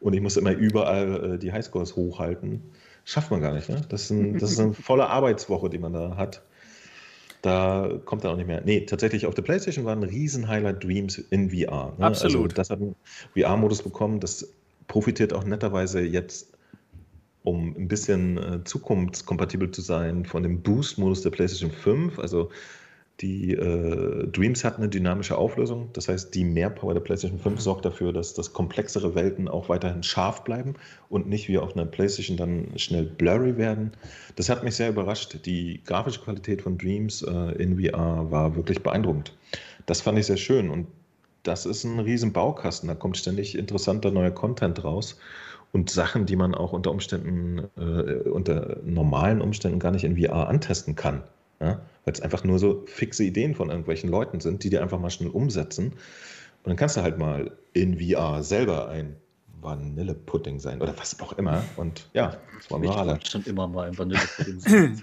Und 0.00 0.14
ich 0.14 0.20
muss 0.20 0.36
immer 0.36 0.52
überall 0.52 1.34
äh, 1.34 1.38
die 1.38 1.52
Highscores 1.52 1.96
hochhalten. 1.96 2.62
Schafft 3.04 3.30
man 3.30 3.40
gar 3.40 3.52
nicht, 3.52 3.68
ne? 3.68 3.80
Das 3.88 4.02
ist, 4.02 4.10
ein, 4.10 4.38
das 4.38 4.52
ist 4.52 4.60
eine 4.60 4.72
volle 4.74 5.08
Arbeitswoche, 5.08 5.70
die 5.70 5.78
man 5.78 5.92
da 5.92 6.16
hat. 6.16 6.42
Da 7.42 7.90
kommt 8.04 8.22
er 8.22 8.30
auch 8.30 8.36
nicht 8.36 8.46
mehr. 8.46 8.62
Nee, 8.64 8.82
tatsächlich 8.82 9.26
auf 9.26 9.34
der 9.34 9.42
PlayStation 9.42 9.84
war 9.84 9.94
ein 9.94 10.04
riesen 10.04 10.46
Highlight 10.46 10.84
Dreams 10.84 11.18
in 11.18 11.50
VR. 11.50 11.94
Ne? 11.98 12.06
Also 12.06 12.26
Absolut. 12.26 12.56
das 12.56 12.70
hat 12.70 12.80
einen 12.80 12.94
VR-Modus 13.36 13.82
bekommen. 13.82 14.20
Das 14.20 14.48
profitiert 14.88 15.32
auch 15.32 15.44
netterweise 15.44 16.00
jetzt, 16.00 16.52
um 17.42 17.74
ein 17.76 17.88
bisschen 17.88 18.38
äh, 18.38 18.64
zukunftskompatibel 18.64 19.70
zu 19.70 19.80
sein, 19.80 20.24
von 20.24 20.42
dem 20.42 20.62
Boost-Modus 20.62 21.22
der 21.22 21.30
PlayStation 21.30 21.70
5. 21.70 22.18
Also 22.18 22.50
die 23.20 23.52
äh, 23.52 24.26
Dreams 24.28 24.64
hat 24.64 24.78
eine 24.78 24.88
dynamische 24.88 25.38
Auflösung. 25.38 25.90
Das 25.92 26.08
heißt, 26.08 26.34
die 26.34 26.44
Mehrpower 26.44 26.94
der 26.94 27.00
PlayStation 27.00 27.38
5 27.38 27.60
sorgt 27.60 27.84
dafür, 27.84 28.12
dass 28.12 28.34
das 28.34 28.52
komplexere 28.52 29.14
Welten 29.14 29.48
auch 29.48 29.68
weiterhin 29.68 30.02
scharf 30.02 30.42
bleiben 30.42 30.74
und 31.08 31.28
nicht 31.28 31.48
wie 31.48 31.58
auf 31.58 31.74
einer 31.74 31.86
PlayStation 31.86 32.36
dann 32.36 32.76
schnell 32.76 33.04
blurry 33.04 33.56
werden. 33.56 33.92
Das 34.34 34.48
hat 34.48 34.64
mich 34.64 34.74
sehr 34.74 34.88
überrascht. 34.88 35.46
Die 35.46 35.80
grafische 35.84 36.20
Qualität 36.20 36.62
von 36.62 36.78
Dreams 36.78 37.22
äh, 37.22 37.62
in 37.62 37.80
VR 37.80 38.30
war 38.30 38.56
wirklich 38.56 38.82
beeindruckend. 38.82 39.36
Das 39.86 40.00
fand 40.00 40.18
ich 40.18 40.26
sehr 40.26 40.36
schön 40.36 40.70
und 40.70 40.86
das 41.42 41.66
ist 41.66 41.84
ein 41.84 41.98
riesen 41.98 42.32
Baukasten. 42.32 42.88
Da 42.88 42.94
kommt 42.94 43.16
ständig 43.16 43.56
interessanter 43.56 44.10
neuer 44.10 44.30
Content 44.30 44.82
raus 44.84 45.18
und 45.72 45.90
Sachen, 45.90 46.26
die 46.26 46.36
man 46.36 46.54
auch 46.54 46.72
unter 46.72 46.90
Umständen, 46.90 47.68
äh, 47.76 48.28
unter 48.28 48.78
normalen 48.84 49.40
Umständen 49.40 49.78
gar 49.78 49.90
nicht 49.90 50.04
in 50.04 50.16
VR 50.16 50.48
antesten 50.48 50.94
kann. 50.94 51.22
Ja? 51.60 51.80
Weil 52.04 52.14
es 52.14 52.20
einfach 52.20 52.44
nur 52.44 52.58
so 52.58 52.84
fixe 52.86 53.24
Ideen 53.24 53.54
von 53.54 53.70
irgendwelchen 53.70 54.10
Leuten 54.10 54.40
sind, 54.40 54.64
die 54.64 54.70
die 54.70 54.78
einfach 54.78 55.00
mal 55.00 55.10
schnell 55.10 55.30
umsetzen. 55.30 55.86
Und 55.86 56.68
dann 56.68 56.76
kannst 56.76 56.96
du 56.96 57.02
halt 57.02 57.18
mal 57.18 57.52
in 57.72 57.98
VR 57.98 58.42
selber 58.42 58.88
ein 58.88 59.16
Vanillepudding 59.60 60.58
sein 60.58 60.82
oder 60.82 60.94
was 60.98 61.20
auch 61.20 61.32
immer. 61.34 61.62
Und 61.76 62.08
ja, 62.12 62.36
das 62.56 62.70
war 62.70 62.82
wollte 62.82 63.30
schon 63.30 63.44
immer 63.44 63.66
mal 63.68 63.88
ein 63.88 63.98
Vanillepudding 63.98 64.60
sein. 64.60 65.02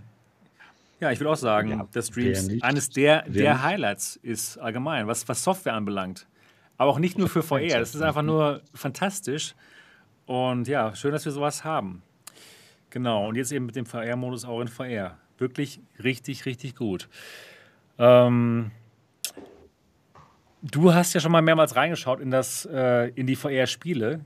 Ja, 1.00 1.12
ich 1.12 1.20
will 1.20 1.28
auch 1.28 1.36
sagen, 1.36 1.70
Ja, 1.72 1.88
dass 1.92 2.16
nicht? 2.16 2.64
eines 2.64 2.90
der, 2.90 3.24
der? 3.24 3.64
Highlights 3.64 4.18
ist 4.18 4.58
allgemein, 4.58 5.08
was, 5.08 5.28
was 5.28 5.44
Software 5.44 5.74
anbelangt. 5.74 6.28
Aber 6.78 6.92
auch 6.92 7.00
nicht 7.00 7.18
nur 7.18 7.28
für 7.30 7.44
VR. 7.44 7.80
Das 7.80 7.94
ist 7.96 8.02
einfach 8.02 8.22
nur 8.22 8.62
fantastisch. 8.74 9.54
Und 10.26 10.68
ja, 10.68 10.96
schön, 10.96 11.12
dass 11.12 11.26
wir 11.26 11.32
sowas 11.32 11.64
haben. 11.64 12.02
Genau. 12.90 13.28
Und 13.28 13.36
jetzt 13.36 13.52
eben 13.52 13.66
mit 13.66 13.76
dem 13.76 13.86
VR-Modus 13.86 14.46
auch 14.46 14.62
in 14.62 14.68
VR. 14.68 15.18
Wirklich 15.38 15.80
richtig, 16.04 16.46
richtig 16.46 16.76
gut. 16.76 17.10
Ähm, 17.98 18.72
du 20.62 20.94
hast 20.94 21.14
ja 21.14 21.20
schon 21.20 21.32
mal 21.32 21.42
mehrmals 21.42 21.76
reingeschaut 21.76 22.20
in, 22.20 22.32
das, 22.32 22.66
äh, 22.72 23.10
in 23.10 23.28
die 23.28 23.36
VR-Spiele. 23.36 24.22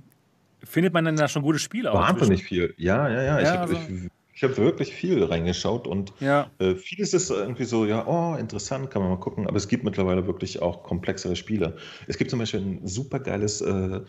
Findet 0.63 0.93
man 0.93 1.05
denn 1.05 1.15
da 1.15 1.27
schon 1.27 1.41
gute 1.41 1.59
Spiele? 1.59 1.91
Wahnsinnig 1.93 2.43
viel. 2.43 2.73
Ja, 2.77 3.09
ja, 3.09 3.21
ja. 3.21 3.39
ich 3.39 3.45
Ja, 3.45 3.51
habe 3.59 3.75
also- 3.75 3.75
ich, 3.75 4.09
ich 4.43 4.49
hab 4.49 4.57
wirklich 4.57 4.93
viel 4.93 5.23
reingeschaut 5.23 5.87
und? 5.87 6.13
Ja, 6.19 6.51
Äh, 6.59 6.75
vieles 6.75 7.13
ist 7.13 7.29
irgendwie 7.29 7.65
so, 7.65 7.85
ja, 7.85 8.05
oh, 8.07 8.35
interessant, 8.37 8.91
kann 8.91 9.01
man 9.01 9.11
mal 9.11 9.19
gucken, 9.19 9.47
aber 9.47 9.57
es 9.57 9.67
gibt 9.67 9.83
mittlerweile 9.83 10.27
wirklich 10.27 10.61
auch 10.61 10.83
komplexere 10.83 11.35
Spiele. 11.35 11.75
Es 12.07 12.17
gibt 12.17 12.29
zum 12.29 12.39
Beispiel 12.39 12.61
ein 12.61 12.87
super 12.87 13.19
geiles 13.19 13.61
äh, 13.61 14.01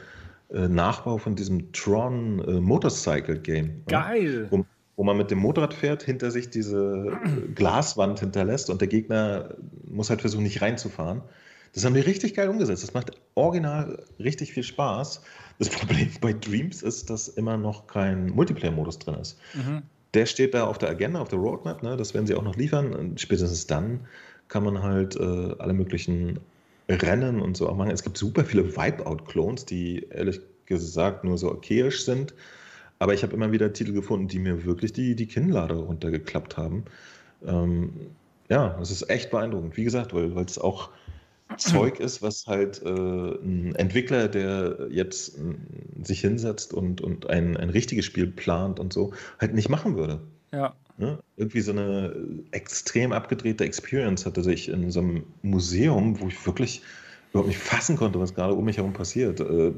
äh, 0.53 0.69
Nachbau 0.69 1.19
von 1.19 1.37
diesem 1.37 1.73
Tron 1.73 2.43
äh, 2.47 2.61
Motorcycle 2.61 3.39
Game. 3.39 3.83
geil. 3.87 4.49
Wo, 4.51 4.65
wo 4.97 5.05
man 5.05 5.17
mit 5.17 5.31
dem 5.31 5.39
Motorrad 5.39 5.75
fährt, 5.75 6.03
hinter 6.03 6.31
sich 6.31 6.51
diese 6.51 7.19
äh, 7.25 7.53
Glaswand 7.55 8.21
hinterlässt 8.21 8.71
und 8.71 8.81
der 8.81 8.89
Gegner 8.89 9.55
muss 9.87 10.11
halt 10.11 10.21
versuchen, 10.21 10.45
nicht 10.45 10.63
reinzufahren. 10.63 11.23
Das 11.73 11.85
haben 11.85 11.95
die 11.95 12.01
richtig 12.01 12.35
geil 12.35 12.49
umgesetzt. 12.49 12.85
Das 12.85 12.95
macht 12.95 13.11
original 13.35 14.05
richtig 14.21 14.53
viel 14.53 14.63
Spaß. 14.63 15.23
Das 15.59 15.69
Problem 15.71 16.09
bei 16.21 16.33
Dreams 16.33 16.83
ist, 16.83 17.11
dass 17.11 17.27
immer 17.29 17.57
noch 17.57 17.87
kein 17.89 18.27
Multiplayer-Modus 18.29 19.01
drin 19.01 19.17
ist. 19.17 19.39
Mhm. 19.55 19.83
Der 20.15 20.27
steht 20.27 20.55
da 20.55 20.65
auf 20.65 20.79
der 20.79 20.89
Agenda, 20.89 21.21
auf 21.21 21.29
der 21.29 21.39
Roadmap, 21.39 21.83
ne? 21.83 21.97
das 21.97 22.15
werden 22.15 22.27
sie 22.27 22.35
auch 22.35 22.43
noch 22.43 22.57
liefern. 22.57 22.95
Und 22.95 23.21
spätestens 23.21 23.67
dann 23.67 24.01
kann 24.49 24.65
man 24.65 24.83
halt 24.83 25.17
äh, 25.17 25.55
alle 25.59 25.73
möglichen 25.73 26.39
Rennen 26.89 27.41
und 27.41 27.57
so 27.57 27.69
auch 27.69 27.77
machen. 27.77 27.91
Es 27.91 28.05
gibt 28.05 28.17
super 28.17 28.45
viele 28.45 28.77
Wipeout-Clones, 28.77 29.65
die 29.65 30.07
ehrlich 30.11 30.41
gesagt 30.67 31.25
nur 31.25 31.39
so 31.39 31.51
okayisch 31.51 32.05
sind. 32.05 32.35
Aber 32.99 33.15
ich 33.15 33.23
habe 33.23 33.35
immer 33.35 33.53
wieder 33.53 33.73
Titel 33.73 33.93
gefunden, 33.93 34.29
die 34.29 34.39
mir 34.39 34.65
wirklich 34.65 34.93
die, 34.93 35.17
die 35.17 35.27
Kinnlade 35.27 35.75
runtergeklappt 35.75 36.57
haben. 36.57 36.85
Ähm, 37.47 37.93
ja, 38.49 38.77
das 38.79 38.91
ist 38.91 39.11
echt 39.11 39.31
beeindruckend. 39.31 39.77
Wie 39.77 39.85
gesagt, 39.85 40.15
weil 40.15 40.37
es 40.45 40.59
auch 40.59 40.91
Zeug 41.57 42.01
ist, 42.01 42.23
was 42.23 42.47
halt 42.47 42.83
äh, 42.83 42.89
ein 42.89 43.75
Entwickler, 43.77 44.29
der 44.29 44.89
jetzt 44.91 45.39
äh, 45.39 45.55
sich 46.03 46.21
hinsetzt 46.21 46.73
und, 46.73 47.01
und 47.01 47.29
ein, 47.29 47.57
ein 47.57 47.71
richtiges 47.71 48.05
Spiel 48.05 48.27
plant 48.27 48.81
und 48.81 48.93
so, 48.93 49.13
halt 49.41 49.55
nicht 49.55 49.69
machen 49.69 49.97
würde. 49.97 50.21
Ja. 50.53 50.75
Ne? 50.97 51.19
Irgendwie 51.37 51.61
so 51.61 51.73
eine 51.73 52.15
extrem 52.53 53.13
abgedrehte 53.13 53.65
Experience 53.65 54.27
hatte 54.27 54.43
sich 54.43 54.69
in 54.69 54.91
so 54.91 55.01
einem 55.01 55.25
Museum, 55.43 56.21
wo 56.21 56.29
ich 56.29 56.47
wirklich 56.47 56.83
überhaupt 57.31 57.49
nicht 57.49 57.59
fassen 57.59 57.97
konnte, 57.97 58.21
was 58.21 58.35
gerade 58.35 58.55
um 58.55 58.65
mich 58.65 58.77
herum 58.77 58.93
passiert, 58.93 59.41
äh, 59.41 59.73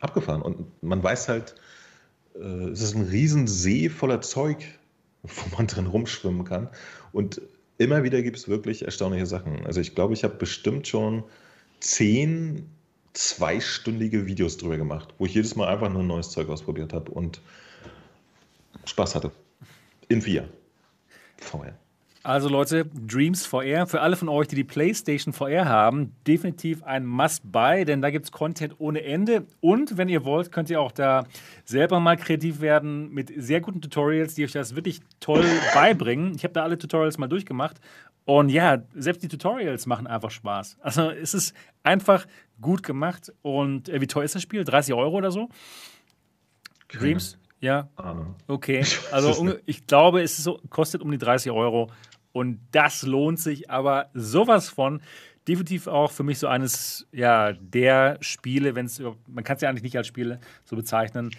abgefahren. 0.00 0.42
Und 0.42 0.82
man 0.82 1.02
weiß 1.02 1.28
halt, 1.28 1.54
äh, 2.34 2.68
es 2.70 2.82
ist 2.82 2.96
ein 2.96 3.04
Riesensee 3.04 3.88
voller 3.88 4.20
Zeug, 4.20 4.58
wo 5.22 5.56
man 5.56 5.68
drin 5.68 5.86
rumschwimmen 5.86 6.44
kann. 6.44 6.68
Und 7.12 7.40
immer 7.78 8.02
wieder 8.02 8.22
gibt 8.22 8.36
es 8.36 8.48
wirklich 8.48 8.84
erstaunliche 8.84 9.26
Sachen. 9.26 9.66
Also 9.66 9.80
ich 9.80 9.94
glaube, 9.94 10.14
ich 10.14 10.24
habe 10.24 10.34
bestimmt 10.36 10.86
schon 10.88 11.24
zehn 11.80 12.68
zweistündige 13.12 14.26
Videos 14.26 14.58
drüber 14.58 14.76
gemacht, 14.76 15.14
wo 15.18 15.26
ich 15.26 15.34
jedes 15.34 15.56
Mal 15.56 15.68
einfach 15.68 15.90
nur 15.90 16.02
neues 16.02 16.30
Zeug 16.30 16.48
ausprobiert 16.48 16.92
habe 16.92 17.10
und 17.10 17.40
Spaß 18.84 19.14
hatte. 19.14 19.32
In 20.08 20.22
VR. 20.22 20.48
VR. 21.38 21.74
Also 22.26 22.48
Leute, 22.48 22.86
Dreams 22.86 23.46
VR, 23.46 23.86
für 23.86 24.00
alle 24.00 24.16
von 24.16 24.28
euch, 24.28 24.48
die 24.48 24.56
die 24.56 24.64
PlayStation 24.64 25.32
VR 25.32 25.66
haben, 25.66 26.12
definitiv 26.26 26.82
ein 26.82 27.06
Must-Buy, 27.06 27.84
denn 27.84 28.02
da 28.02 28.10
gibt 28.10 28.24
es 28.24 28.32
Content 28.32 28.74
ohne 28.78 29.04
Ende. 29.04 29.46
Und 29.60 29.96
wenn 29.96 30.08
ihr 30.08 30.24
wollt, 30.24 30.50
könnt 30.50 30.68
ihr 30.68 30.80
auch 30.80 30.90
da 30.90 31.28
selber 31.64 32.00
mal 32.00 32.16
kreativ 32.16 32.60
werden 32.60 33.10
mit 33.10 33.32
sehr 33.36 33.60
guten 33.60 33.80
Tutorials, 33.80 34.34
die 34.34 34.42
euch 34.42 34.50
das 34.50 34.74
wirklich 34.74 35.02
toll 35.20 35.44
beibringen. 35.74 36.34
Ich 36.34 36.42
habe 36.42 36.52
da 36.52 36.64
alle 36.64 36.76
Tutorials 36.76 37.16
mal 37.16 37.28
durchgemacht. 37.28 37.76
Und 38.24 38.48
ja, 38.48 38.82
selbst 38.96 39.22
die 39.22 39.28
Tutorials 39.28 39.86
machen 39.86 40.08
einfach 40.08 40.32
Spaß. 40.32 40.78
Also 40.80 41.10
es 41.10 41.32
ist 41.32 41.54
einfach 41.84 42.26
gut 42.60 42.82
gemacht. 42.82 43.32
Und 43.42 43.88
äh, 43.88 44.00
wie 44.00 44.08
teuer 44.08 44.24
ist 44.24 44.34
das 44.34 44.42
Spiel? 44.42 44.64
30 44.64 44.94
Euro 44.94 45.16
oder 45.16 45.30
so? 45.30 45.48
Dreams? 46.88 47.38
Ja. 47.60 47.88
Ahnung. 47.96 48.34
Okay. 48.46 48.84
Also 49.12 49.58
ich 49.64 49.86
glaube, 49.86 50.22
es 50.22 50.36
so, 50.36 50.60
kostet 50.70 51.02
um 51.02 51.10
die 51.10 51.18
30 51.18 51.52
Euro. 51.52 51.88
Und 52.36 52.60
das 52.70 53.02
lohnt 53.02 53.40
sich 53.40 53.70
aber 53.70 54.10
sowas 54.12 54.68
von. 54.68 55.00
Definitiv 55.48 55.86
auch 55.86 56.10
für 56.10 56.22
mich 56.22 56.38
so 56.38 56.48
eines 56.48 57.06
ja, 57.10 57.54
der 57.54 58.18
Spiele, 58.20 58.74
wenn 58.74 58.84
es, 58.84 59.00
man 59.26 59.42
kann 59.42 59.56
es 59.56 59.62
ja 59.62 59.70
eigentlich 59.70 59.84
nicht 59.84 59.96
als 59.96 60.06
Spiele 60.06 60.38
so 60.66 60.76
bezeichnen. 60.76 61.30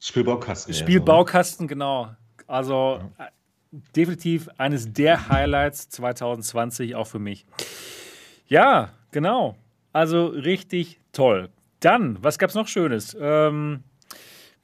Spielbaukasten. 0.00 0.74
Spielbaukasten, 0.74 1.68
genau. 1.68 2.10
Also 2.48 2.98
ja. 3.20 3.28
definitiv 3.94 4.48
eines 4.58 4.92
der 4.92 5.28
Highlights 5.28 5.90
2020 5.90 6.96
auch 6.96 7.06
für 7.06 7.20
mich. 7.20 7.46
Ja, 8.48 8.94
genau. 9.12 9.56
Also 9.92 10.26
richtig 10.26 10.98
toll. 11.12 11.50
Dann, 11.78 12.18
was 12.20 12.36
gab 12.36 12.50
es 12.50 12.56
noch 12.56 12.66
Schönes? 12.66 13.16
Ähm, 13.20 13.84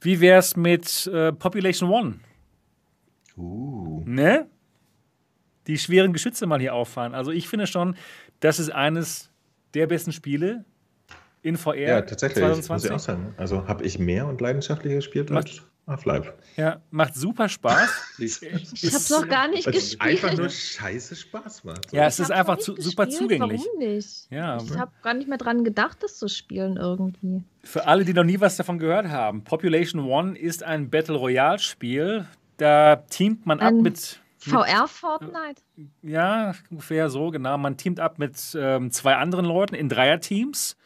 wie 0.01 0.19
wäre 0.19 0.39
es 0.39 0.57
mit 0.57 1.07
äh, 1.07 1.31
Population 1.31 1.89
One? 1.89 2.19
Uh. 3.37 4.03
Ne? 4.05 4.49
Die 5.67 5.77
schweren 5.77 6.13
Geschütze 6.13 6.45
mal 6.45 6.59
hier 6.59 6.73
auffahren. 6.73 7.13
Also 7.13 7.31
ich 7.31 7.47
finde 7.47 7.67
schon, 7.67 7.95
das 8.39 8.59
ist 8.59 8.71
eines 8.71 9.29
der 9.73 9.87
besten 9.87 10.11
Spiele 10.11 10.65
in 11.41 11.57
VR. 11.57 11.75
Ja, 11.75 12.01
tatsächlich. 12.01 12.43
2020. 12.43 12.69
Muss 12.69 12.85
ich 12.85 12.91
auch 12.91 12.99
sagen. 12.99 13.33
Also 13.37 13.67
habe 13.67 13.83
ich 13.83 13.99
mehr 13.99 14.27
und 14.27 14.41
leidenschaftlicher 14.41 14.95
gespielt 14.95 15.31
als 15.31 15.61
Half-Life. 15.85 16.33
Ja, 16.55 16.81
macht 16.91 17.15
super 17.15 17.49
Spaß. 17.49 18.15
ich 18.19 18.41
habe 18.41 18.61
es 18.81 19.09
noch 19.09 19.27
gar 19.27 19.49
nicht 19.49 19.69
gespielt. 19.69 20.01
Einfach 20.01 20.37
nur 20.37 20.49
scheiße 20.49 21.15
Spaß 21.15 21.65
macht. 21.65 21.91
Ja, 21.91 22.07
es 22.07 22.19
ist 22.19 22.31
einfach 22.31 22.57
zu, 22.57 22.75
super 22.79 23.09
zugänglich. 23.09 23.61
Warum 23.61 23.79
nicht? 23.79 24.27
Ja. 24.31 24.57
Ich 24.63 24.77
habe 24.77 24.91
gar 25.01 25.13
nicht 25.13 25.27
mehr 25.27 25.37
dran 25.37 25.65
gedacht, 25.65 25.97
das 26.01 26.17
zu 26.17 26.29
spielen 26.29 26.77
irgendwie. 26.77 27.43
Für 27.63 27.85
alle, 27.87 28.05
die 28.05 28.13
noch 28.13 28.23
nie 28.23 28.39
was 28.39 28.55
davon 28.55 28.79
gehört 28.79 29.09
haben, 29.09 29.43
Population 29.43 30.05
One 30.05 30.37
ist 30.37 30.63
ein 30.63 30.89
Battle 30.89 31.17
Royale 31.17 31.59
Spiel. 31.59 32.27
Da 32.57 32.97
teamt 33.09 33.45
man 33.45 33.59
ein 33.59 33.75
ab 33.75 33.81
mit 33.81 34.21
VR 34.49 34.87
Fortnite? 34.87 35.61
Ja, 36.01 36.53
ungefähr 36.69 37.09
so, 37.09 37.31
genau. 37.31 37.57
Man 37.57 37.77
teamt 37.77 37.99
ab 37.99 38.19
mit 38.19 38.37
ähm, 38.59 38.91
zwei 38.91 39.15
anderen 39.15 39.45
Leuten 39.45 39.75
in 39.75 39.89
Dreierteams 39.89 40.77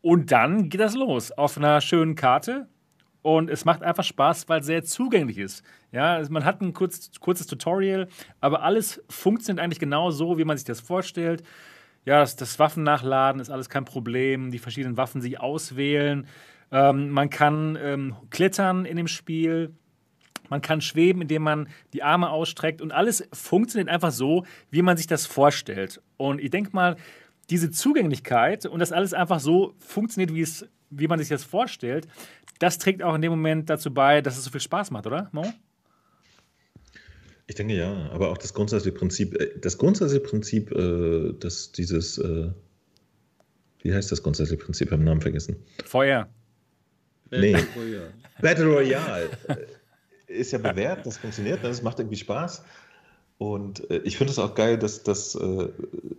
und 0.00 0.32
dann 0.32 0.68
geht 0.68 0.80
das 0.80 0.94
los 0.94 1.32
auf 1.32 1.56
einer 1.56 1.80
schönen 1.80 2.14
Karte. 2.14 2.68
Und 3.22 3.50
es 3.50 3.64
macht 3.64 3.84
einfach 3.84 4.02
Spaß, 4.02 4.48
weil 4.48 4.60
es 4.60 4.66
sehr 4.66 4.82
zugänglich 4.82 5.38
ist. 5.38 5.64
Ja, 5.92 6.14
also 6.14 6.32
man 6.32 6.44
hat 6.44 6.60
ein 6.60 6.72
kurz, 6.72 7.12
kurzes 7.20 7.46
Tutorial, 7.46 8.08
aber 8.40 8.62
alles 8.62 9.02
funktioniert 9.08 9.62
eigentlich 9.62 9.78
genau 9.78 10.10
so, 10.10 10.38
wie 10.38 10.44
man 10.44 10.56
sich 10.56 10.66
das 10.66 10.80
vorstellt. 10.80 11.44
Ja, 12.04 12.18
das, 12.18 12.34
das 12.34 12.58
Waffennachladen 12.58 13.40
ist 13.40 13.50
alles 13.50 13.68
kein 13.68 13.84
Problem. 13.84 14.50
Die 14.50 14.58
verschiedenen 14.58 14.96
Waffen 14.96 15.20
sich 15.20 15.38
auswählen. 15.38 16.26
Ähm, 16.72 17.10
man 17.10 17.30
kann 17.30 17.78
ähm, 17.80 18.16
klettern 18.30 18.86
in 18.86 18.96
dem 18.96 19.06
Spiel 19.06 19.76
man 20.52 20.60
kann 20.60 20.82
schweben, 20.82 21.22
indem 21.22 21.42
man 21.42 21.68
die 21.94 22.02
Arme 22.02 22.28
ausstreckt 22.28 22.82
und 22.82 22.92
alles 22.92 23.26
funktioniert 23.32 23.88
einfach 23.88 24.12
so, 24.12 24.44
wie 24.70 24.82
man 24.82 24.98
sich 24.98 25.06
das 25.06 25.24
vorstellt. 25.24 26.02
Und 26.18 26.42
ich 26.42 26.50
denke 26.50 26.70
mal, 26.74 26.96
diese 27.48 27.70
Zugänglichkeit 27.70 28.66
und 28.66 28.78
das 28.78 28.92
alles 28.92 29.14
einfach 29.14 29.40
so 29.40 29.74
funktioniert, 29.78 30.34
wie, 30.34 30.42
es, 30.42 30.66
wie 30.90 31.08
man 31.08 31.18
sich 31.18 31.30
das 31.30 31.42
vorstellt, 31.42 32.06
das 32.58 32.76
trägt 32.76 33.02
auch 33.02 33.14
in 33.14 33.22
dem 33.22 33.30
Moment 33.30 33.70
dazu 33.70 33.94
bei, 33.94 34.20
dass 34.20 34.36
es 34.36 34.44
so 34.44 34.50
viel 34.50 34.60
Spaß 34.60 34.90
macht, 34.90 35.06
oder, 35.06 35.30
Mo? 35.32 35.50
Ich 37.46 37.54
denke 37.54 37.74
ja, 37.74 38.10
aber 38.10 38.28
auch 38.28 38.36
das 38.36 38.52
grundsätzliche 38.52 38.94
Prinzip, 38.94 39.34
äh, 39.40 39.58
das 39.58 39.78
grundsätzliche 39.78 40.22
Prinzip, 40.22 40.70
äh, 40.70 41.32
dass 41.32 41.72
dieses, 41.72 42.18
äh, 42.18 42.50
wie 43.80 43.94
heißt 43.94 44.12
das 44.12 44.22
grundsätzliche 44.22 44.62
Prinzip? 44.62 44.88
Ich 44.88 44.92
habe 44.92 45.00
den 45.00 45.06
Namen 45.06 45.22
vergessen. 45.22 45.56
Feuer. 45.86 46.28
Nee. 47.30 47.56
Battle 48.42 48.66
Royale 48.66 49.30
ist 50.32 50.52
ja 50.52 50.58
bewährt, 50.58 51.06
das 51.06 51.18
funktioniert, 51.18 51.62
ne? 51.62 51.68
das 51.68 51.82
macht 51.82 51.98
irgendwie 51.98 52.16
Spaß. 52.16 52.64
Und 53.38 53.90
äh, 53.90 53.98
ich 54.04 54.18
finde 54.18 54.30
es 54.30 54.38
auch 54.38 54.54
geil, 54.54 54.78
dass, 54.78 55.02
dass 55.02 55.34
äh, 55.34 55.68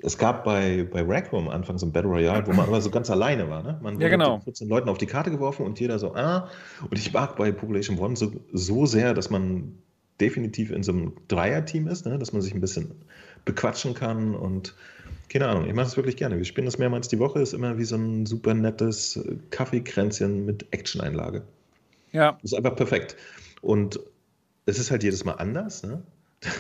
es 0.02 0.18
gab 0.18 0.44
bei, 0.44 0.86
bei 0.92 1.04
Rackham 1.04 1.48
am 1.48 1.50
Anfang 1.50 1.78
so 1.78 1.86
ein 1.86 1.92
Battle 1.94 2.10
Royale, 2.10 2.46
wo 2.46 2.52
man 2.52 2.68
aber 2.68 2.82
so 2.82 2.90
ganz 2.90 3.10
alleine 3.10 3.50
war. 3.50 3.64
Ne? 3.64 3.80
Man 3.82 4.00
ja, 4.02 4.10
genau. 4.10 4.40
14 4.42 4.68
Leuten 4.68 4.90
auf 4.90 4.98
die 4.98 5.06
Karte 5.06 5.32
geworfen 5.32 5.66
und 5.66 5.80
jeder 5.80 6.00
so, 6.00 6.14
ah. 6.16 6.50
Und 6.90 6.98
ich 6.98 7.14
mag 7.14 7.38
bei 7.38 7.52
Population 7.54 7.98
One 7.98 8.18
so, 8.18 8.34
so 8.52 8.86
sehr, 8.86 9.14
dass 9.14 9.30
man 9.30 9.78
definitiv 10.20 10.72
in 10.72 10.84
so 10.84 10.92
einem 10.92 11.14
Dreier-Team 11.30 11.88
ist, 11.88 12.06
ne? 12.06 12.20
dass 12.20 12.34
man 12.34 12.42
sich 12.42 12.54
ein 12.54 12.62
bisschen 12.62 12.92
bequatschen 13.46 13.94
kann 13.94 14.36
und 14.36 14.76
keine 15.30 15.48
Ahnung, 15.48 15.66
ich 15.66 15.74
mache 15.74 15.88
es 15.88 15.98
wirklich 15.98 16.18
gerne. 16.18 16.38
Wir 16.38 16.46
spielen 16.46 16.66
das 16.66 16.78
mehrmals 16.78 17.08
die 17.08 17.20
Woche, 17.20 17.40
ist 17.40 17.54
immer 17.54 17.78
wie 17.78 17.86
so 17.86 17.96
ein 17.96 18.26
super 18.26 18.54
nettes 18.54 19.20
Kaffeekränzchen 19.50 20.46
mit 20.46 20.68
Action-Einlage. 20.72 21.44
Ja. 22.12 22.38
Ist 22.44 22.54
einfach 22.54 22.76
perfekt. 22.76 23.16
Und 23.64 24.00
es 24.66 24.78
ist 24.78 24.92
halt 24.92 25.04
jedes 25.04 25.26
Mal 25.26 25.34
anders. 25.34 25.84
Ne? 25.84 26.04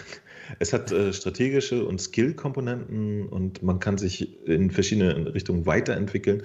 Es 0.59 0.73
hat 0.73 0.91
äh, 0.91 1.13
strategische 1.13 1.85
und 1.85 2.01
Skill-Komponenten 2.01 3.29
und 3.29 3.63
man 3.63 3.79
kann 3.79 3.97
sich 3.97 4.45
in 4.45 4.71
verschiedene 4.71 5.33
Richtungen 5.33 5.65
weiterentwickeln. 5.65 6.43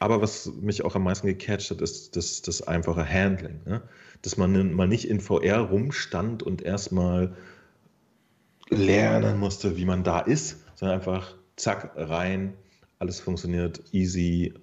Aber 0.00 0.20
was 0.20 0.52
mich 0.60 0.84
auch 0.84 0.96
am 0.96 1.04
meisten 1.04 1.28
gecatcht 1.28 1.70
hat, 1.70 1.80
ist 1.80 2.16
das, 2.16 2.42
das 2.42 2.66
einfache 2.66 3.08
Handling. 3.08 3.60
Ne? 3.64 3.82
Dass 4.22 4.36
man 4.36 4.74
mal 4.74 4.88
nicht 4.88 5.08
in 5.08 5.20
VR 5.20 5.60
rumstand 5.60 6.42
und 6.42 6.60
erstmal 6.60 7.36
lernen 8.68 9.38
musste, 9.38 9.76
wie 9.76 9.84
man 9.84 10.02
da 10.02 10.18
ist, 10.18 10.64
sondern 10.74 10.98
einfach 10.98 11.36
zack, 11.54 11.92
rein, 11.94 12.54
alles 12.98 13.20
funktioniert, 13.20 13.80
easy 13.92 14.54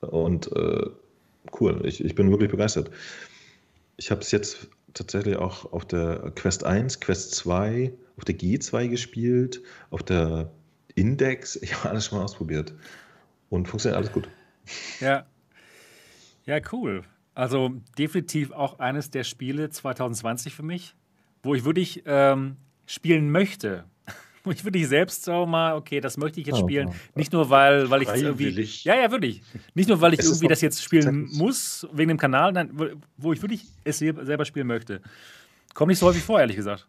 und 0.00 0.50
äh, 0.56 0.86
cool. 1.60 1.82
Ich, 1.84 2.04
ich 2.04 2.16
bin 2.16 2.30
wirklich 2.32 2.50
begeistert. 2.50 2.90
Ich 3.96 4.10
habe 4.10 4.22
es 4.22 4.32
jetzt 4.32 4.68
tatsächlich 4.94 5.36
auch 5.36 5.72
auf 5.72 5.84
der 5.84 6.32
Quest 6.34 6.64
1, 6.64 7.00
Quest 7.00 7.34
2, 7.34 7.92
auf 8.16 8.24
der 8.24 8.36
G2 8.36 8.88
gespielt, 8.88 9.62
auf 9.90 10.02
der 10.02 10.50
Index. 10.94 11.56
Ich 11.56 11.74
habe 11.74 11.90
alles 11.90 12.06
schon 12.06 12.18
mal 12.18 12.24
ausprobiert. 12.24 12.74
Und 13.50 13.68
funktioniert 13.68 13.98
alles 13.98 14.12
gut. 14.12 14.28
Ja. 15.00 15.26
Ja, 16.46 16.60
cool. 16.72 17.02
Also 17.34 17.72
definitiv 17.98 18.52
auch 18.52 18.78
eines 18.78 19.10
der 19.10 19.24
Spiele 19.24 19.70
2020 19.70 20.54
für 20.54 20.62
mich, 20.62 20.94
wo 21.42 21.54
ich 21.54 21.64
wirklich 21.64 22.02
ähm, 22.06 22.56
spielen 22.86 23.30
möchte 23.30 23.84
wo 24.44 24.50
ich 24.52 24.64
wirklich 24.64 24.86
selbst 24.86 25.24
so 25.24 25.46
mal, 25.46 25.74
okay, 25.74 26.00
das 26.00 26.16
möchte 26.16 26.40
ich 26.40 26.46
jetzt 26.46 26.60
oh, 26.60 26.62
spielen. 26.62 26.90
Nicht 27.14 27.32
nur, 27.32 27.50
weil, 27.50 27.90
weil 27.90 28.02
ich 28.02 28.08
es 28.08 28.22
irgendwie. 28.22 28.50
Ja, 28.84 28.94
ja, 28.94 29.10
wirklich. 29.10 29.42
Nicht 29.74 29.88
nur, 29.88 30.00
weil 30.00 30.14
ich 30.14 30.20
es 30.20 30.26
irgendwie 30.26 30.48
das 30.48 30.60
jetzt 30.60 30.82
spielen 30.82 31.28
muss, 31.32 31.86
wegen 31.92 32.08
dem 32.08 32.18
Kanal, 32.18 32.52
nein, 32.52 32.70
wo 33.16 33.32
ich 33.32 33.42
wirklich 33.42 33.66
es 33.82 33.98
selber 33.98 34.44
spielen 34.44 34.66
möchte. 34.66 35.00
Kommt 35.72 35.88
nicht 35.88 35.98
so 35.98 36.06
häufig 36.06 36.22
vor, 36.22 36.38
ehrlich 36.38 36.56
gesagt. 36.56 36.86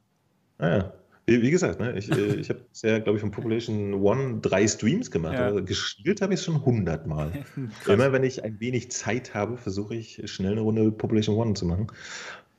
Ah, 0.60 0.68
ja. 0.68 0.94
Wie 1.28 1.50
gesagt, 1.50 1.80
ne, 1.80 1.98
ich, 1.98 2.12
äh, 2.12 2.36
ich 2.36 2.50
habe 2.50 2.62
ja, 2.84 3.00
glaube 3.00 3.18
ich, 3.18 3.22
von 3.22 3.32
Population 3.32 3.96
One 3.96 4.40
drei 4.42 4.68
Streams 4.68 5.10
gemacht. 5.10 5.34
Ja. 5.34 5.48
aber 5.48 5.64
gespielt 5.64 6.22
habe 6.22 6.34
ich 6.34 6.40
es 6.40 6.46
schon 6.46 6.64
hundertmal. 6.64 7.32
Immer 7.88 8.12
wenn 8.12 8.24
ich 8.24 8.44
ein 8.44 8.60
wenig 8.60 8.92
Zeit 8.92 9.34
habe, 9.34 9.58
versuche 9.58 9.96
ich 9.96 10.22
schnell 10.26 10.52
eine 10.52 10.62
Runde 10.62 10.92
Population 10.92 11.36
One 11.36 11.56
zu 11.56 11.66
machen. 11.66 11.88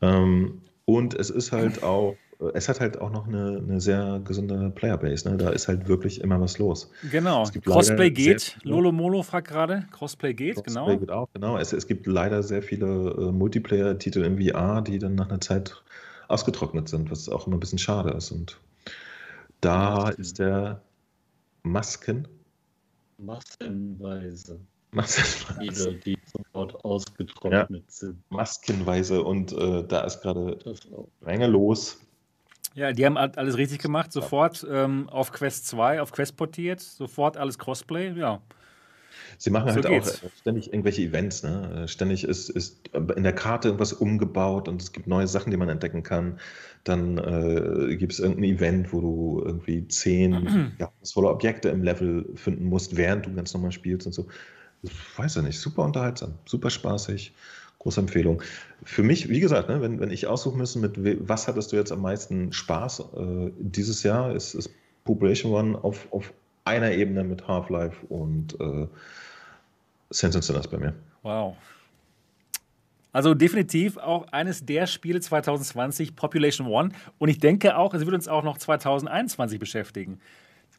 Ähm, 0.03 0.63
und 0.85 1.15
es 1.15 1.31
ist 1.31 1.53
halt 1.53 1.83
auch, 1.85 2.17
es 2.55 2.68
hat 2.68 2.80
halt 2.80 3.01
auch 3.01 3.11
noch 3.11 3.26
eine, 3.26 3.59
eine 3.59 3.80
sehr 3.80 4.20
gesunde 4.24 4.70
Playerbase. 4.70 5.28
Ne? 5.28 5.37
Da 5.37 5.51
ist 5.51 5.68
halt 5.68 5.89
wirklich 5.89 6.20
immer 6.20 6.41
was 6.41 6.59
los. 6.59 6.91
Genau. 7.11 7.45
Crossplay 7.64 8.11
geht. 8.11 8.59
Lolo 8.62 8.93
Molo 8.93 9.22
fragt 9.22 9.49
gerade. 9.49 9.87
Crossplay 9.91 10.34
geht, 10.34 10.57
Crossplay 10.57 10.84
genau. 10.84 10.99
geht 10.99 11.11
auch, 11.11 11.28
genau. 11.32 11.59
Es, 11.59 11.72
es 11.72 11.87
gibt 11.87 12.07
leider 12.07 12.43
sehr 12.43 12.62
viele 12.62 12.87
äh, 12.87 13.32
Multiplayer-Titel 13.32 14.24
im 14.24 14.39
VR, 14.39 14.82
die 14.82 14.99
dann 14.99 15.14
nach 15.14 15.28
einer 15.28 15.41
Zeit 15.41 15.82
ausgetrocknet 16.28 16.89
sind, 16.89 17.11
was 17.11 17.28
auch 17.28 17.47
immer 17.47 17.57
ein 17.57 17.61
bisschen 17.61 17.78
schade 17.78 18.11
ist. 18.11 18.30
Und 18.30 18.59
da 19.61 19.95
Masken. 19.95 20.20
ist 20.20 20.39
der 20.39 20.82
Masken. 21.62 22.28
Massenweise. 23.18 24.61
Maskenweise. 24.93 25.91
Viele, 25.91 25.95
die 25.95 26.18
sofort 26.26 26.84
ausgetrocknet 26.84 27.91
sind. 27.91 28.18
Maskenweise 28.30 29.22
und 29.22 29.53
äh, 29.53 29.84
da 29.84 30.03
ist 30.03 30.20
gerade 30.20 30.59
Menge 31.20 31.47
los. 31.47 31.99
Ja, 32.77 32.93
die 32.93 33.07
haben 33.07 33.16
alles 33.16 33.57
richtig 33.57 33.79
gemacht. 33.79 34.12
Sofort 34.12 34.64
ähm, 34.70 35.09
auf 35.09 35.33
Quest 35.33 35.66
2, 35.66 36.03
auf 36.03 36.12
Quest 36.12 36.37
portiert. 36.37 36.81
Sofort 36.81 37.39
alles 37.39 37.59
Crossplay. 37.59 38.12
Ja. 38.12 38.43
Sie 39.39 39.49
machen 39.49 39.68
So 39.70 39.77
halt 39.77 39.87
geht's. 39.87 40.18
auch 40.22 40.27
äh, 40.27 40.31
ständig 40.41 40.72
irgendwelche 40.72 41.01
Events. 41.03 41.43
Ne? 41.43 41.85
Äh, 41.85 41.89
Ständig 41.89 42.24
ist, 42.24 42.51
ist 42.51 42.91
in 42.95 43.22
der 43.22 43.33
Karte 43.33 43.68
irgendwas 43.68 43.95
umgebaut 43.95 44.68
und 44.68 44.83
es 44.83 44.93
gibt 44.93 45.07
neue 45.07 45.27
Sachen, 45.27 45.51
die 45.51 45.57
man 45.57 45.70
entdecken 45.70 46.03
kann. 46.03 46.39
Dann 46.85 47.16
äh, 47.16 47.97
gibt 47.97 48.12
es 48.12 48.20
irgendein 48.20 48.45
Event, 48.45 48.93
wo 48.93 49.01
du 49.01 49.43
irgendwie 49.45 49.89
zehn 49.89 50.74
geheimnisvolle 50.79 51.29
Objekte 51.29 51.70
im 51.70 51.83
Level 51.83 52.27
finden 52.35 52.66
musst, 52.66 52.97
während 52.99 53.24
du 53.24 53.35
ganz 53.35 53.55
normal 53.55 53.72
spielst 53.72 54.07
und 54.07 54.12
so. 54.12 54.27
Ich 54.83 54.93
weiß 55.18 55.37
ja 55.37 55.43
nicht, 55.43 55.59
super 55.59 55.83
unterhaltsam, 55.83 56.35
super 56.45 56.68
spaßig. 56.68 57.35
Große 57.87 58.01
Empfehlung. 58.01 58.43
Für 58.82 59.05
mich, 59.05 59.28
wie 59.28 59.39
gesagt, 59.39 59.68
ne, 59.68 59.80
wenn, 59.80 60.01
wenn 60.01 60.11
ich 60.11 60.26
aussuchen 60.26 60.59
müsste, 60.59 60.80
mit 60.80 60.97
was 61.28 61.47
hattest 61.47 61.70
du 61.70 61.76
jetzt 61.76 61.93
am 61.93 62.03
meisten 62.03 62.53
Spaß 62.53 62.99
äh, 62.99 63.53
dieses 63.61 64.03
Jahr, 64.03 64.34
ist, 64.34 64.55
ist 64.55 64.70
Population 65.05 65.53
One 65.53 65.84
auf, 65.84 66.09
auf 66.11 66.32
einer 66.64 66.91
Ebene 66.91 67.22
mit 67.22 67.47
Half-Life 67.47 68.05
und 68.09 68.59
äh, 68.59 68.89
Sense 70.11 70.37
and 70.37 70.43
Sinners 70.43 70.66
bei 70.66 70.78
mir. 70.78 70.95
Wow. 71.22 71.55
Also 73.12 73.34
definitiv 73.34 73.99
auch 73.99 74.26
eines 74.32 74.66
der 74.66 74.89
Spiele 74.89 75.20
2020, 75.20 76.16
Population 76.16 76.66
One. 76.66 76.89
Und 77.18 77.28
ich 77.28 77.39
denke 77.39 77.76
auch, 77.76 77.95
es 77.95 78.05
wird 78.05 78.16
uns 78.16 78.26
auch 78.26 78.43
noch 78.43 78.59
2021 78.59 79.61
beschäftigen. 79.61 80.18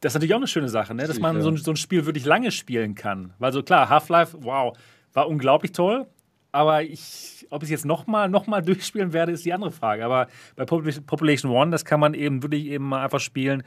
Das 0.02 0.10
ist 0.10 0.14
natürlich 0.16 0.34
auch 0.34 0.40
eine 0.40 0.46
schöne 0.46 0.68
Sache, 0.68 0.94
ne? 0.94 1.06
dass 1.06 1.20
man 1.20 1.40
so 1.40 1.48
ein, 1.48 1.56
so 1.56 1.70
ein 1.70 1.76
Spiel 1.76 2.04
wirklich 2.04 2.26
lange 2.26 2.50
spielen 2.50 2.94
kann. 2.94 3.32
Weil 3.38 3.54
so 3.54 3.62
klar, 3.62 3.88
Half-Life, 3.88 4.36
wow, 4.42 4.76
war 5.14 5.26
unglaublich 5.26 5.72
toll. 5.72 6.06
Aber 6.52 6.82
ich, 6.82 7.46
ob 7.50 7.62
ich 7.62 7.66
es 7.66 7.70
jetzt 7.70 7.84
nochmal 7.84 8.28
noch 8.28 8.46
mal 8.46 8.62
durchspielen 8.62 9.12
werde, 9.12 9.32
ist 9.32 9.44
die 9.44 9.52
andere 9.52 9.70
Frage. 9.72 10.04
Aber 10.04 10.28
bei 10.56 10.64
Popul- 10.64 11.00
Population 11.02 11.52
One, 11.52 11.70
das 11.70 11.84
kann 11.84 12.00
man 12.00 12.14
eben 12.14 12.42
wirklich 12.42 12.66
eben 12.66 12.88
mal 12.88 13.04
einfach 13.04 13.20
spielen, 13.20 13.62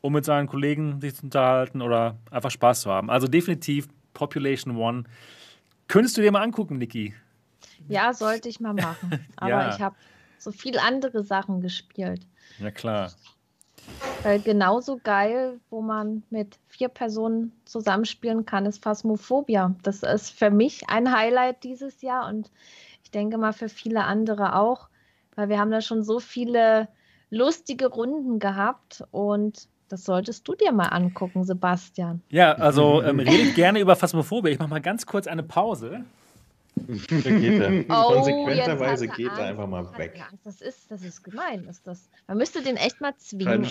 um 0.00 0.12
mit 0.12 0.24
seinen 0.24 0.46
Kollegen 0.48 1.00
sich 1.00 1.14
zu 1.16 1.24
unterhalten 1.24 1.82
oder 1.82 2.16
einfach 2.30 2.50
Spaß 2.50 2.82
zu 2.82 2.90
haben. 2.90 3.10
Also 3.10 3.26
definitiv 3.28 3.88
Population 4.14 4.76
One. 4.76 5.04
Könntest 5.86 6.16
du 6.16 6.22
dir 6.22 6.32
mal 6.32 6.42
angucken, 6.42 6.78
Niki? 6.78 7.14
Ja, 7.88 8.12
sollte 8.12 8.48
ich 8.48 8.60
mal 8.60 8.74
machen. 8.74 9.26
Aber 9.36 9.50
Ja. 9.50 9.74
ich 9.74 9.80
habe 9.80 9.96
so 10.38 10.50
viel 10.52 10.78
andere 10.78 11.22
Sachen 11.24 11.60
gespielt. 11.60 12.26
Ja, 12.58 12.70
klar. 12.70 13.12
Weil 14.22 14.40
genauso 14.40 14.98
geil, 15.02 15.60
wo 15.70 15.80
man 15.80 16.22
mit 16.30 16.58
vier 16.66 16.88
Personen 16.88 17.52
zusammenspielen 17.64 18.44
kann, 18.44 18.66
ist 18.66 18.82
Phasmophobia. 18.82 19.74
Das 19.82 20.02
ist 20.02 20.30
für 20.30 20.50
mich 20.50 20.88
ein 20.88 21.12
Highlight 21.16 21.62
dieses 21.62 22.02
Jahr 22.02 22.28
und 22.28 22.50
ich 23.04 23.10
denke 23.10 23.38
mal 23.38 23.52
für 23.52 23.68
viele 23.68 24.04
andere 24.04 24.56
auch, 24.56 24.88
weil 25.36 25.48
wir 25.48 25.58
haben 25.58 25.70
da 25.70 25.80
schon 25.80 26.02
so 26.02 26.18
viele 26.18 26.88
lustige 27.30 27.86
Runden 27.86 28.38
gehabt 28.38 29.04
und 29.12 29.68
das 29.88 30.04
solltest 30.04 30.46
du 30.46 30.54
dir 30.54 30.72
mal 30.72 30.88
angucken, 30.88 31.44
Sebastian. 31.44 32.20
Ja, 32.28 32.52
also 32.52 33.02
ähm, 33.02 33.20
redet 33.20 33.54
gerne 33.54 33.80
über 33.80 33.96
Phasmophobia. 33.96 34.52
Ich 34.52 34.58
mache 34.58 34.68
mal 34.68 34.80
ganz 34.80 35.06
kurz 35.06 35.26
eine 35.26 35.42
Pause. 35.42 36.04
Da 36.86 37.30
geht 37.30 37.60
er. 37.60 37.84
Oh, 37.88 38.14
Konsequenterweise 38.14 39.06
er 39.06 39.14
geht 39.14 39.32
er 39.32 39.46
einfach 39.46 39.66
mal 39.66 39.86
weg. 39.98 40.22
Das 40.44 40.60
ist, 40.60 40.90
das 40.90 41.02
ist 41.02 41.22
gemein. 41.22 41.64
Ist 41.64 41.86
das, 41.86 42.08
man 42.26 42.38
müsste 42.38 42.62
den 42.62 42.76
echt 42.76 43.00
mal 43.00 43.14
zwingen. 43.16 43.64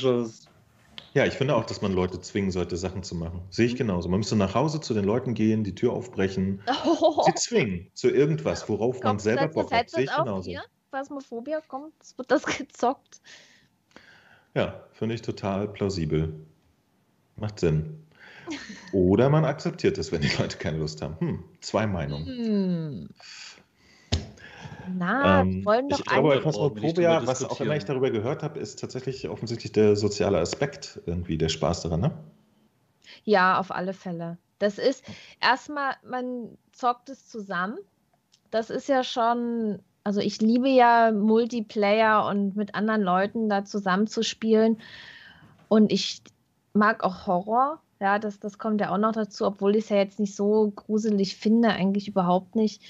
Ja, 1.14 1.26
ich 1.26 1.34
finde 1.34 1.56
auch, 1.56 1.66
dass 1.66 1.82
man 1.82 1.94
Leute 1.94 2.20
zwingen 2.22 2.52
sollte, 2.52 2.78
Sachen 2.78 3.02
zu 3.04 3.16
machen. 3.16 3.42
Sehe 3.50 3.66
ich 3.66 3.76
genauso. 3.76 4.10
Man 4.10 4.20
müsste 4.20 4.36
nach 4.36 4.54
Hause 4.54 4.82
zu 4.82 4.94
den 4.94 5.06
Leuten 5.06 5.34
gehen, 5.34 5.64
die 5.64 5.74
Tür 5.74 5.94
aufbrechen, 5.94 6.62
Oh, 6.86 7.24
sie 7.24 7.34
zwingen 7.34 7.90
zu 7.94 8.10
irgendwas, 8.10 8.68
worauf 8.70 8.96
man 8.96 9.12
kommt 9.12 9.22
selber 9.22 9.44
jetzt 9.44 9.56
das 9.56 9.64
Bock 9.64 9.74
hat. 9.74 9.90
Sehe 9.90 10.04
ich 10.04 10.16
genauso. 10.16 10.50
hier? 10.50 10.64
Phasmophobia 10.92 11.62
kommt, 11.68 11.94
es 12.02 12.18
wird 12.18 12.32
das 12.32 12.46
gezockt. 12.58 13.22
Ja, 14.54 14.84
finde 14.94 15.16
ich 15.16 15.22
total 15.22 15.68
plausibel. 15.68 16.34
Macht 17.36 17.60
Sinn. 17.60 18.07
Oder 18.94 19.30
man 19.30 19.46
akzeptiert 19.46 19.98
es, 19.98 20.12
wenn 20.12 20.22
die 20.22 20.32
Leute 20.40 20.58
keine 20.58 20.78
Lust 20.78 21.02
haben. 21.02 21.20
Hm, 21.20 21.44
zwei 21.62 21.88
Meinungen. 21.88 22.26
Hm. 22.26 23.10
Na, 24.98 25.42
Ähm, 25.42 25.60
wir 25.60 25.66
wollen 25.66 25.90
doch 25.90 26.00
ich 26.00 26.06
glaube, 26.06 26.42
Phasmophobia, 26.42 27.28
was 27.28 27.44
auch 27.44 27.60
immer 27.60 27.76
ich 27.76 27.86
darüber 27.86 28.10
gehört 28.10 28.44
habe, 28.44 28.60
ist 28.60 28.80
tatsächlich 28.80 29.28
offensichtlich 29.28 29.72
der 29.72 29.96
soziale 29.96 30.40
Aspekt 30.40 31.02
irgendwie, 31.06 31.38
der 31.38 31.50
Spaß 31.50 31.82
daran, 31.82 32.00
ne? 32.00 32.12
Ja, 33.24 33.60
auf 33.60 33.72
alle 33.72 33.94
Fälle. 33.94 34.38
Das 34.60 34.78
ist 34.78 35.04
erstmal, 35.42 35.96
man 36.04 36.58
zockt 36.72 37.10
es 37.10 37.28
zusammen. 37.28 37.78
Das 38.50 38.70
ist 38.70 38.88
ja 38.88 39.04
schon, 39.04 39.80
also 40.04 40.22
ich 40.22 40.42
liebe 40.42 40.70
ja 40.70 41.12
Multiplayer 41.12 42.26
und 42.28 42.56
mit 42.56 42.74
anderen 42.76 43.02
Leuten 43.02 43.50
da 43.50 43.66
zusammen 43.66 44.08
zu 44.08 44.24
spielen. 44.24 44.80
Und 45.68 45.92
ich 45.92 46.22
mag 46.74 47.04
auch 47.04 47.28
Horror. 47.28 47.82
Ja, 48.00 48.20
das, 48.20 48.40
das 48.40 48.58
kommt 48.60 48.80
ja 48.82 48.92
auch 48.92 48.98
noch 48.98 49.12
dazu, 49.14 49.46
obwohl 49.46 49.76
ich 49.76 49.86
es 49.86 49.90
ja 49.90 49.98
jetzt 49.98 50.20
nicht 50.20 50.36
so 50.36 50.72
gruselig 50.76 51.36
finde, 51.36 51.70
eigentlich 51.70 52.08
überhaupt 52.08 52.56
nicht. 52.56 52.82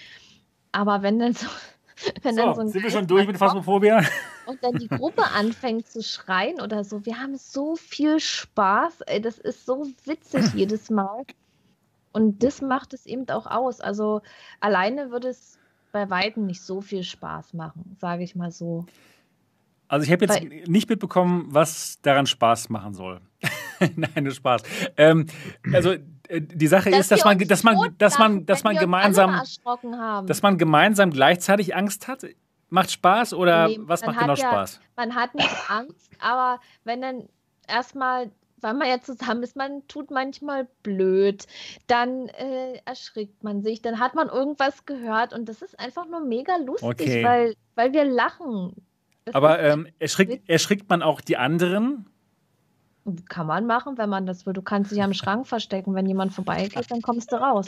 Aber 0.71 1.01
wenn 1.01 1.17
dann 1.19 1.33
so, 1.33 1.47
wenn 2.23 2.35
dann 2.35 2.49
so 2.49 2.53
So, 2.55 2.61
ein 2.61 2.69
sind 2.69 2.83
wir 2.83 2.91
schon 2.91 2.99
Geist 3.01 3.11
durch 3.11 3.27
mit 3.27 3.37
Phasmophobia? 3.37 4.01
und 4.47 4.61
dann 4.63 4.73
die 4.75 4.89
Gruppe 4.89 5.23
anfängt 5.31 5.87
zu 5.87 6.03
schreien 6.03 6.59
oder 6.59 6.83
so. 6.83 7.05
Wir 7.05 7.19
haben 7.19 7.37
so 7.37 7.75
viel 7.75 8.19
Spaß. 8.19 9.01
Ey, 9.01 9.21
das 9.21 9.37
ist 9.37 9.65
so 9.65 9.87
witzig 10.05 10.45
jedes 10.53 10.89
Mal. 10.89 11.23
Und 12.11 12.43
das 12.43 12.61
macht 12.61 12.93
es 12.93 13.05
eben 13.05 13.29
auch 13.29 13.45
aus. 13.45 13.79
Also 13.79 14.21
alleine 14.59 15.11
würde 15.11 15.29
es 15.29 15.57
bei 15.91 16.09
Weitem 16.09 16.45
nicht 16.47 16.61
so 16.61 16.81
viel 16.81 17.03
Spaß 17.03 17.53
machen, 17.53 17.95
sage 17.99 18.23
ich 18.23 18.35
mal 18.35 18.51
so. 18.51 18.85
Also 19.87 20.03
ich 20.05 20.11
habe 20.11 20.25
jetzt 20.25 20.41
Weil- 20.41 20.63
nicht 20.67 20.89
mitbekommen, 20.89 21.45
was 21.49 22.01
daran 22.01 22.25
Spaß 22.25 22.69
machen 22.69 22.93
soll. 22.93 23.21
Nein, 23.95 24.23
nur 24.23 24.33
Spaß. 24.33 24.63
Ähm, 24.97 25.27
also 25.73 25.91
äh, 25.91 26.41
die 26.41 26.67
Sache 26.67 26.89
ist, 26.89 27.11
dass 27.11 27.23
man, 27.23 27.37
dass 27.39 27.63
man, 27.63 27.95
dass 27.97 28.17
man, 28.19 28.45
dass 28.45 28.63
man 28.63 28.75
gemeinsam, 28.77 29.41
dass 30.25 30.41
man 30.41 30.57
gemeinsam 30.57 31.11
gleichzeitig 31.11 31.75
Angst 31.75 32.07
hat. 32.07 32.25
Macht 32.69 32.91
Spaß 32.91 33.33
oder 33.33 33.69
Nee, 33.69 33.79
was 33.83 34.05
macht 34.05 34.19
genau 34.19 34.33
ja- 34.33 34.37
Spaß? 34.49 34.81
man 34.97 35.15
hat 35.15 35.33
nicht 35.35 35.49
Angst, 35.69 36.11
aber 36.19 36.59
wenn 36.83 37.01
dann 37.01 37.29
erstmal, 37.65 38.29
weil 38.59 38.73
man 38.73 38.89
ja 38.89 38.99
zusammen 38.99 39.41
ist, 39.43 39.55
man 39.55 39.87
tut 39.87 40.11
manchmal 40.11 40.67
blöd, 40.83 41.45
dann 41.87 42.27
äh, 42.27 42.79
erschrickt 42.83 43.41
man 43.41 43.61
sich, 43.61 43.81
dann 43.81 44.01
hat 44.01 44.15
man 44.15 44.27
irgendwas 44.27 44.85
gehört 44.85 45.31
und 45.33 45.47
das 45.47 45.61
ist 45.61 45.79
einfach 45.79 46.07
nur 46.07 46.19
mega 46.19 46.57
lustig, 46.57 46.89
Okay. 46.89 47.23
weil, 47.23 47.53
weil 47.75 47.93
wir 47.93 48.03
lachen. 48.03 48.73
Das 49.23 49.35
Aber 49.35 49.59
ähm, 49.61 49.87
erschrickt, 49.99 50.49
erschrickt 50.49 50.89
man 50.89 51.01
auch 51.01 51.21
die 51.21 51.37
anderen? 51.37 52.05
Kann 53.29 53.47
man 53.47 53.65
machen, 53.65 53.97
wenn 53.97 54.09
man 54.09 54.25
das 54.25 54.45
will. 54.45 54.53
Du 54.53 54.61
kannst 54.61 54.91
dich 54.91 55.01
am 55.01 55.13
Schrank 55.15 55.47
verstecken, 55.47 55.95
wenn 55.95 56.05
jemand 56.05 56.33
vorbeigeht, 56.33 56.89
dann 56.89 57.01
kommst 57.01 57.31
du 57.31 57.37
raus. 57.37 57.67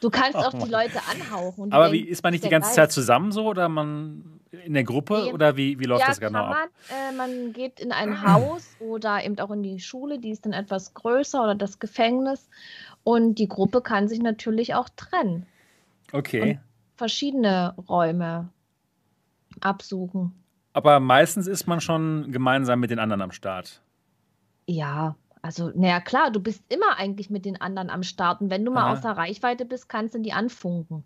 Du 0.00 0.10
kannst 0.10 0.36
auch 0.36 0.52
die. 0.52 0.70
Leute 0.70 1.00
anhauchen. 1.10 1.62
Und 1.64 1.72
Aber 1.72 1.90
wie 1.90 1.98
denken, 1.98 2.12
ist 2.12 2.22
man 2.22 2.32
nicht 2.32 2.44
die 2.44 2.50
ganze 2.50 2.70
Zeit 2.70 2.86
Geist. 2.88 2.92
zusammen 2.94 3.32
so 3.32 3.46
oder 3.46 3.68
man 3.68 4.40
in 4.64 4.74
der 4.74 4.84
Gruppe 4.84 5.22
Nee. 5.26 5.32
oder 5.32 5.56
wie, 5.56 5.78
wie 5.78 5.84
läuft 5.84 6.02
ja, 6.02 6.08
das 6.08 6.20
genau 6.20 6.44
kann 6.44 6.52
ab? 6.52 6.68
man. 6.90 7.14
Äh, 7.14 7.16
man 7.16 7.52
geht 7.52 7.80
in 7.80 7.90
ein 7.90 8.22
Haus 8.22 8.76
oder 8.80 9.24
eben 9.24 9.38
auch 9.38 9.50
in 9.50 9.62
die 9.62 9.80
Schule, 9.80 10.18
die 10.18 10.30
ist 10.30 10.44
dann 10.44 10.52
etwas 10.52 10.94
größer 10.94 11.42
oder 11.42 11.54
das 11.54 11.78
Gefängnis. 11.78 12.48
Und 13.02 13.36
die 13.36 13.48
Gruppe 13.48 13.80
kann 13.80 14.08
sich 14.08 14.20
natürlich 14.20 14.74
auch 14.74 14.88
trennen. 14.94 15.46
Okay. 16.12 16.60
Verschiedene 16.96 17.74
Räume 17.88 18.48
absuchen. 19.60 20.32
Aber 20.72 21.00
meistens 21.00 21.46
ist 21.46 21.66
man 21.66 21.80
schon 21.80 22.30
gemeinsam 22.32 22.80
mit 22.80 22.90
den 22.90 22.98
anderen 22.98 23.22
am 23.22 23.32
Start. 23.32 23.80
Ja, 24.66 25.16
also, 25.44 25.70
naja, 25.74 26.00
klar, 26.00 26.30
du 26.30 26.40
bist 26.40 26.64
immer 26.72 26.96
eigentlich 26.96 27.28
mit 27.28 27.44
den 27.44 27.60
anderen 27.60 27.90
am 27.90 28.02
Start. 28.02 28.40
Und 28.40 28.48
wenn 28.48 28.64
du 28.64 28.70
mal 28.70 28.84
Aha. 28.84 28.92
außer 28.92 29.10
Reichweite 29.10 29.66
bist, 29.66 29.90
kannst 29.90 30.14
du 30.14 30.18
die 30.18 30.32
anfunken. 30.32 31.04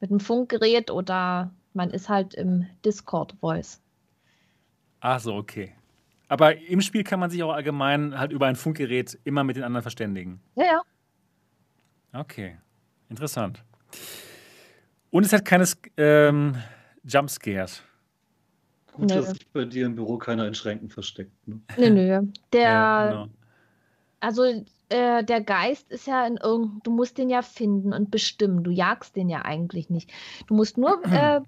Mit 0.00 0.10
einem 0.10 0.18
Funkgerät 0.18 0.90
oder 0.90 1.54
man 1.72 1.90
ist 1.90 2.08
halt 2.08 2.34
im 2.34 2.66
Discord-Voice. 2.84 3.80
Ach 4.98 5.20
so, 5.20 5.34
okay. 5.34 5.74
Aber 6.26 6.56
im 6.56 6.80
Spiel 6.80 7.04
kann 7.04 7.20
man 7.20 7.30
sich 7.30 7.42
auch 7.42 7.52
allgemein 7.52 8.18
halt 8.18 8.32
über 8.32 8.46
ein 8.46 8.56
Funkgerät 8.56 9.16
immer 9.22 9.44
mit 9.44 9.54
den 9.54 9.62
anderen 9.62 9.82
verständigen. 9.82 10.40
Ja, 10.56 10.64
ja. 10.64 10.82
Okay, 12.20 12.58
interessant. 13.08 13.62
Und 15.10 15.24
es 15.24 15.32
hat 15.32 15.44
keine 15.44 15.66
ähm, 15.96 16.56
Jumpscares. 17.04 17.82
Gut, 18.92 19.08
Nö. 19.08 19.16
dass 19.16 19.30
sich 19.30 19.50
bei 19.50 19.64
dir 19.64 19.86
im 19.86 19.94
Büro 19.94 20.18
keiner 20.18 20.46
in 20.46 20.54
Schränken 20.54 20.90
versteckt. 20.90 21.32
Ne? 21.48 21.60
Nö, 21.78 21.90
nö. 21.90 22.22
Der, 22.52 22.62
Ja, 22.62 23.10
genau. 23.10 23.28
also 24.20 24.42
äh, 24.90 25.24
der 25.24 25.40
Geist 25.40 25.90
ist 25.90 26.06
ja 26.06 26.26
in 26.26 26.36
irgend, 26.36 26.86
du 26.86 26.90
musst 26.90 27.16
den 27.16 27.30
ja 27.30 27.42
finden 27.42 27.94
und 27.94 28.10
bestimmen. 28.10 28.62
Du 28.62 28.70
jagst 28.70 29.16
den 29.16 29.30
ja 29.30 29.42
eigentlich 29.42 29.88
nicht. 29.88 30.10
Du 30.46 30.54
musst 30.54 30.76
nur 30.76 31.02
äh, 31.10 31.40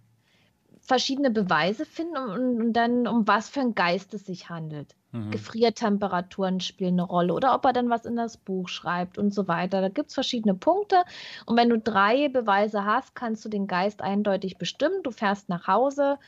verschiedene 0.80 1.30
Beweise 1.30 1.84
finden 1.84 2.16
und, 2.16 2.30
und, 2.30 2.62
und 2.62 2.72
dann, 2.72 3.06
um 3.06 3.28
was 3.28 3.50
für 3.50 3.60
ein 3.60 3.74
Geist 3.74 4.14
es 4.14 4.24
sich 4.24 4.48
handelt. 4.48 4.94
Mhm. 5.12 5.30
Gefriertemperaturen 5.30 6.60
spielen 6.60 6.94
eine 6.94 7.04
Rolle 7.04 7.34
oder 7.34 7.54
ob 7.54 7.64
er 7.66 7.74
dann 7.74 7.90
was 7.90 8.06
in 8.06 8.16
das 8.16 8.38
Buch 8.38 8.68
schreibt 8.68 9.18
und 9.18 9.34
so 9.34 9.46
weiter. 9.48 9.82
Da 9.82 9.90
gibt 9.90 10.08
es 10.08 10.14
verschiedene 10.14 10.54
Punkte. 10.54 11.04
Und 11.44 11.56
wenn 11.58 11.68
du 11.68 11.78
drei 11.78 12.28
Beweise 12.28 12.84
hast, 12.84 13.14
kannst 13.14 13.44
du 13.44 13.50
den 13.50 13.66
Geist 13.66 14.00
eindeutig 14.00 14.56
bestimmen. 14.56 15.02
Du 15.02 15.10
fährst 15.10 15.50
nach 15.50 15.66
Hause 15.66 16.18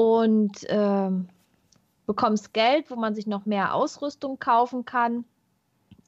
und 0.00 0.52
ähm, 0.68 1.28
bekommst 2.06 2.54
Geld, 2.54 2.90
wo 2.90 2.96
man 2.96 3.14
sich 3.14 3.26
noch 3.26 3.44
mehr 3.44 3.74
Ausrüstung 3.74 4.38
kaufen 4.38 4.86
kann. 4.86 5.26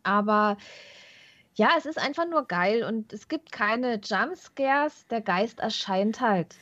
Aber 0.03 0.57
ja, 1.57 1.72
es 1.76 1.84
ist 1.84 1.99
einfach 1.99 2.26
nur 2.26 2.47
geil 2.47 2.84
und 2.84 3.12
es 3.12 3.28
gibt 3.28 3.53
keine 3.53 4.01
Jumpscares. 4.03 5.07
Der 5.09 5.20
Geist 5.20 5.61
erscheint 5.61 6.22
halt 6.22 6.57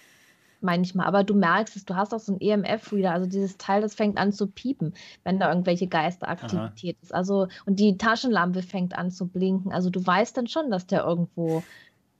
manchmal, 0.61 1.07
aber 1.07 1.23
du 1.23 1.35
merkst 1.35 1.77
es, 1.77 1.85
du 1.85 1.95
hast 1.95 2.13
auch 2.13 2.19
so 2.19 2.33
einen 2.33 2.41
EMF-Reader, 2.41 3.13
also 3.13 3.29
dieses 3.29 3.59
Teil, 3.59 3.81
das 3.81 3.95
fängt 3.95 4.19
an 4.19 4.33
zu 4.33 4.49
piepen, 4.49 4.95
wenn 5.23 5.39
da 5.39 5.51
irgendwelche 5.51 5.87
Geisteraktivität 5.87 6.99
ist. 7.01 7.15
Also, 7.15 7.47
und 7.65 7.79
die 7.79 7.97
Taschenlampe 7.97 8.63
fängt 8.63 8.99
an 8.99 9.13
zu 9.13 9.29
blinken. 9.29 9.73
Also 9.73 9.89
du 9.89 10.05
weißt 10.05 10.37
dann 10.37 10.49
schon, 10.49 10.69
dass 10.69 10.89
der 10.89 11.05
irgendwo 11.05 11.63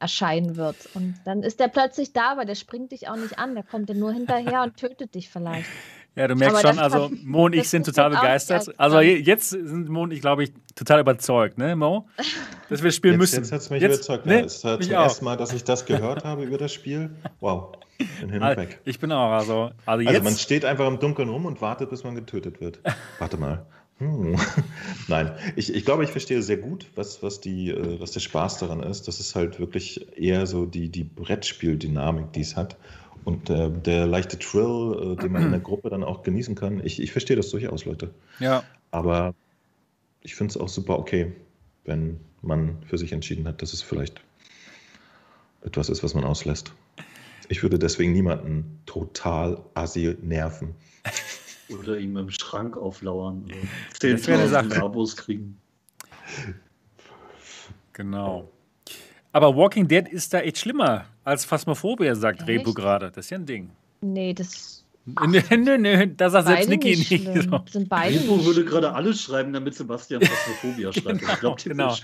erscheinen 0.01 0.57
wird. 0.57 0.77
Und 0.95 1.15
dann 1.25 1.43
ist 1.43 1.61
der 1.61 1.69
plötzlich 1.69 2.13
da, 2.13 2.33
aber 2.33 2.45
der 2.45 2.55
springt 2.55 2.93
dich 2.93 3.09
auch 3.09 3.17
nicht 3.17 3.39
an, 3.39 3.55
der 3.55 3.63
kommt 3.65 3.89
dir 3.89 3.95
nur 3.95 4.13
hinterher 4.13 4.63
und 4.63 4.77
tötet 4.77 5.15
dich 5.15 5.29
vielleicht. 5.29 5.67
Ja, 6.17 6.27
du 6.27 6.35
merkst 6.35 6.65
Aber 6.65 6.69
schon, 6.75 6.79
also 6.83 7.11
Mo 7.23 7.45
und 7.47 7.55
ich 7.55 7.69
sind 7.69 7.87
total 7.87 8.11
begeistert. 8.11 8.69
als 8.69 8.79
Also 8.81 8.99
jetzt 9.01 9.51
sind 9.51 9.89
Mo 9.89 10.03
und 10.03 10.11
ich, 10.13 10.21
glaube 10.21 10.43
ich, 10.43 10.53
total 10.75 11.01
überzeugt, 11.01 11.57
ne, 11.57 11.77
Mo? 11.77 12.09
Dass 12.69 12.83
wir 12.83 12.91
spielen 12.91 13.15
Jetzt, 13.15 13.21
müssen. 13.21 13.37
jetzt 13.43 13.53
hat 13.53 13.61
es 13.61 13.71
mich 13.71 13.81
Jetzt- 13.81 13.95
überzeugt. 14.09 14.27
ne? 14.27 14.41
Ja, 14.41 14.45
es 14.47 14.65
war 14.65 14.81
zum 14.81 14.93
ersten 14.93 15.25
Mal, 15.25 15.37
dass 15.37 15.53
ich 15.53 15.63
das 15.63 15.87
gehört 15.87 16.25
habe 16.25 16.43
über 16.43 16.59
das 16.59 16.73
Spiel. 16.73 17.11
Wow. 17.39 17.77
Bin 18.21 18.31
hin 18.31 18.43
und 18.43 18.57
weg. 18.57 18.81
ich 18.85 18.99
bin 18.99 19.13
auch, 19.13 19.31
also, 19.31 19.71
also 19.87 20.09
Also 20.09 20.23
man 20.23 20.35
steht 20.35 20.65
einfach 20.65 20.89
im 20.89 20.99
Dunkeln 20.99 21.29
rum 21.29 21.47
und 21.47 21.61
wartet, 21.61 21.91
bis 21.91 22.03
man 22.03 22.15
getötet 22.17 22.61
wird. 22.61 22.81
Warte 23.21 23.37
mal. 23.37 23.67
Hm. 24.01 24.35
Nein, 25.09 25.33
ich, 25.57 25.75
ich 25.75 25.85
glaube, 25.85 26.05
ich 26.05 26.11
verstehe 26.11 26.43
sehr 26.43 26.57
gut, 26.57 26.87
was, 26.95 27.23
was, 27.23 27.41
die, 27.41 27.71
äh, 27.71 28.01
was 28.01 28.13
der 28.13 28.21
Spaß 28.21 28.59
daran 28.59 28.83
ist. 28.83 29.07
Das 29.07 29.21
ist 29.21 29.35
halt 29.35 29.61
wirklich 29.61 30.19
eher 30.19 30.47
so 30.47 30.65
die, 30.65 30.89
die 30.89 31.05
Brettspieldynamik, 31.05 32.33
die 32.33 32.41
es 32.41 32.57
hat. 32.57 32.77
Und 33.25 33.51
äh, 33.51 33.71
der 33.71 34.07
leichte 34.07 34.39
Thrill, 34.39 35.13
äh, 35.13 35.23
den 35.23 35.33
man 35.33 35.45
in 35.45 35.51
der 35.51 35.61
Gruppe 35.61 35.91
dann 35.91 36.03
auch 36.03 36.23
genießen 36.23 36.55
kann. 36.55 36.85
Ich, 36.85 37.01
ich 37.01 37.13
verstehe 37.13 37.37
das 37.37 37.51
durchaus, 37.51 37.85
Leute. 37.85 38.11
ja, 38.39 38.65
Aber 38.91 39.35
ich 40.23 40.35
finde 40.35 40.53
es 40.53 40.57
auch 40.57 40.69
super 40.69 40.99
okay, 40.99 41.33
wenn 41.85 42.19
man 42.41 42.83
für 42.87 42.97
sich 42.97 43.13
entschieden 43.13 43.47
hat, 43.47 43.61
dass 43.61 43.75
es 43.75 43.83
vielleicht 43.83 44.23
etwas 45.63 45.91
ist, 45.91 46.03
was 46.03 46.15
man 46.15 46.25
auslässt. 46.25 46.73
Ich 47.51 47.63
würde 47.63 47.79
deswegen 47.79 48.13
niemanden 48.13 48.81
total 48.87 49.63
assi 49.75 50.17
nerven. 50.23 50.75
Oder 51.79 51.99
ihm 51.99 52.17
im 52.17 52.31
Schrank 52.31 52.77
auflauern. 52.77 53.45
Oder 53.45 53.55
Das 54.15 54.27
wäre 54.27 54.39
eine 54.41 54.49
10.000 54.49 54.49
Sache. 54.49 54.83
Abos 54.83 55.17
kriegen. 55.17 55.59
genau. 57.93 58.51
Aber 59.33 59.55
Walking 59.57 59.87
Dead 59.87 60.09
ist 60.09 60.33
da 60.35 60.41
echt 60.41 60.59
schlimmer 60.59 61.07
als 61.25 61.45
Phasmophobia, 61.45 62.15
sagt 62.15 62.41
Echt? 62.41 62.49
Rebu 62.49 62.75
gerade. 62.75 63.11
Das 63.11 63.27
ist 63.27 63.31
ja 63.31 63.39
ein 63.39 63.47
Ding. 63.47 63.71
Nee, 64.01 64.33
das 64.35 64.70
Nö, 65.07 65.41
nö, 65.57 65.79
nö, 65.79 66.07
da 66.09 66.29
sagt 66.31 66.47
selbst 66.47 66.69
Niki 66.69 66.91
nicht 66.91 67.11
nicht. 67.11 67.25
So. 67.51 67.61
Sind 67.71 67.89
beide 67.89 68.21
Repo 68.21 68.37
nicht 68.37 68.47
würde 68.47 68.65
gerade 68.65 68.93
alles 68.93 69.23
schreiben, 69.23 69.53
damit 69.53 69.75
Sebastian 69.75 70.21
Phasmophobia 70.23 70.93
schreibt. 70.93 71.21
Genau, 71.21 71.33
ich 71.33 71.41
glaube, 71.41 71.63
genau. 71.65 71.97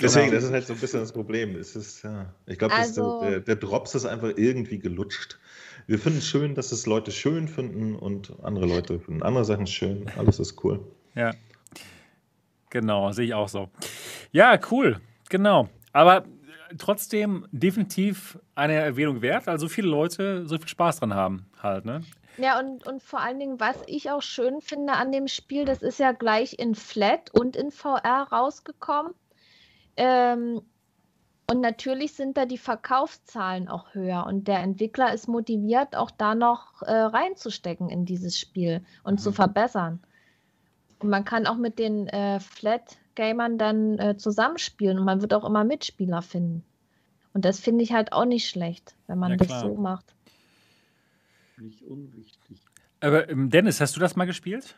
Deswegen, 0.00 0.30
das 0.32 0.44
ist 0.44 0.52
halt 0.52 0.66
so 0.66 0.72
ein 0.72 0.78
bisschen 0.78 1.00
das 1.00 1.12
Problem. 1.12 1.56
Es 1.56 1.74
ist, 1.76 2.04
ja, 2.04 2.32
ich 2.46 2.58
glaube, 2.58 2.74
Also- 2.74 3.20
der, 3.22 3.40
der 3.40 3.56
Drops 3.56 3.94
ist 3.96 4.06
einfach 4.06 4.30
irgendwie 4.36 4.78
gelutscht. 4.78 5.38
Wir 5.86 5.98
finden 5.98 6.18
es 6.18 6.26
schön, 6.28 6.54
dass 6.54 6.72
es 6.72 6.86
Leute 6.86 7.10
schön 7.10 7.48
finden 7.48 7.96
und 7.96 8.32
andere 8.42 8.66
Leute 8.66 9.00
finden 9.00 9.22
andere 9.22 9.44
Sachen 9.44 9.66
schön. 9.66 10.06
Alles 10.16 10.38
ist 10.38 10.64
cool. 10.64 10.80
Ja. 11.14 11.32
Genau, 12.70 13.12
sehe 13.12 13.26
ich 13.26 13.34
auch 13.34 13.48
so. 13.48 13.68
Ja, 14.32 14.58
cool. 14.70 15.00
Genau. 15.28 15.68
Aber 15.92 16.24
trotzdem 16.78 17.46
definitiv 17.52 18.38
eine 18.54 18.74
Erwähnung 18.74 19.22
wert, 19.22 19.46
weil 19.46 19.58
so 19.60 19.68
viele 19.68 19.88
Leute 19.88 20.46
so 20.46 20.56
viel 20.58 20.68
Spaß 20.68 21.00
dran 21.00 21.14
haben, 21.14 21.46
halt, 21.62 21.84
ne? 21.84 22.00
Ja, 22.36 22.58
und, 22.58 22.86
und 22.86 23.02
vor 23.02 23.20
allen 23.20 23.38
Dingen, 23.38 23.60
was 23.60 23.76
ich 23.86 24.10
auch 24.10 24.22
schön 24.22 24.60
finde 24.60 24.94
an 24.94 25.12
dem 25.12 25.28
Spiel, 25.28 25.64
das 25.64 25.82
ist 25.82 25.98
ja 25.98 26.12
gleich 26.12 26.58
in 26.58 26.74
Flat 26.74 27.30
und 27.30 27.56
in 27.56 27.70
VR 27.70 28.28
rausgekommen. 28.30 29.14
Ähm, 29.96 30.62
und 31.46 31.60
natürlich 31.60 32.14
sind 32.14 32.36
da 32.36 32.46
die 32.46 32.58
Verkaufszahlen 32.58 33.68
auch 33.68 33.92
höher 33.94 34.24
und 34.26 34.48
der 34.48 34.60
Entwickler 34.60 35.12
ist 35.12 35.28
motiviert, 35.28 35.94
auch 35.94 36.10
da 36.10 36.34
noch 36.34 36.80
äh, 36.82 36.90
reinzustecken 36.90 37.90
in 37.90 38.06
dieses 38.06 38.38
Spiel 38.38 38.82
und 39.02 39.20
zu 39.20 39.30
verbessern. 39.30 40.00
Und 41.00 41.10
man 41.10 41.24
kann 41.24 41.46
auch 41.46 41.56
mit 41.56 41.78
den 41.78 42.08
äh, 42.08 42.40
Flat-Gamern 42.40 43.58
dann 43.58 43.98
äh, 43.98 44.16
zusammenspielen 44.16 44.98
und 44.98 45.04
man 45.04 45.20
wird 45.20 45.34
auch 45.34 45.44
immer 45.44 45.64
Mitspieler 45.64 46.22
finden. 46.22 46.64
Und 47.34 47.44
das 47.44 47.60
finde 47.60 47.84
ich 47.84 47.92
halt 47.92 48.12
auch 48.12 48.24
nicht 48.24 48.48
schlecht, 48.48 48.94
wenn 49.06 49.18
man 49.18 49.32
Ja, 49.32 49.36
das 49.36 49.60
so 49.60 49.74
macht. 49.74 50.13
Nicht 51.58 51.82
unwichtig. 51.82 52.58
Aber 53.00 53.28
ähm, 53.28 53.50
Dennis, 53.50 53.80
hast 53.80 53.96
du 53.96 54.00
das 54.00 54.16
mal 54.16 54.24
gespielt? 54.24 54.74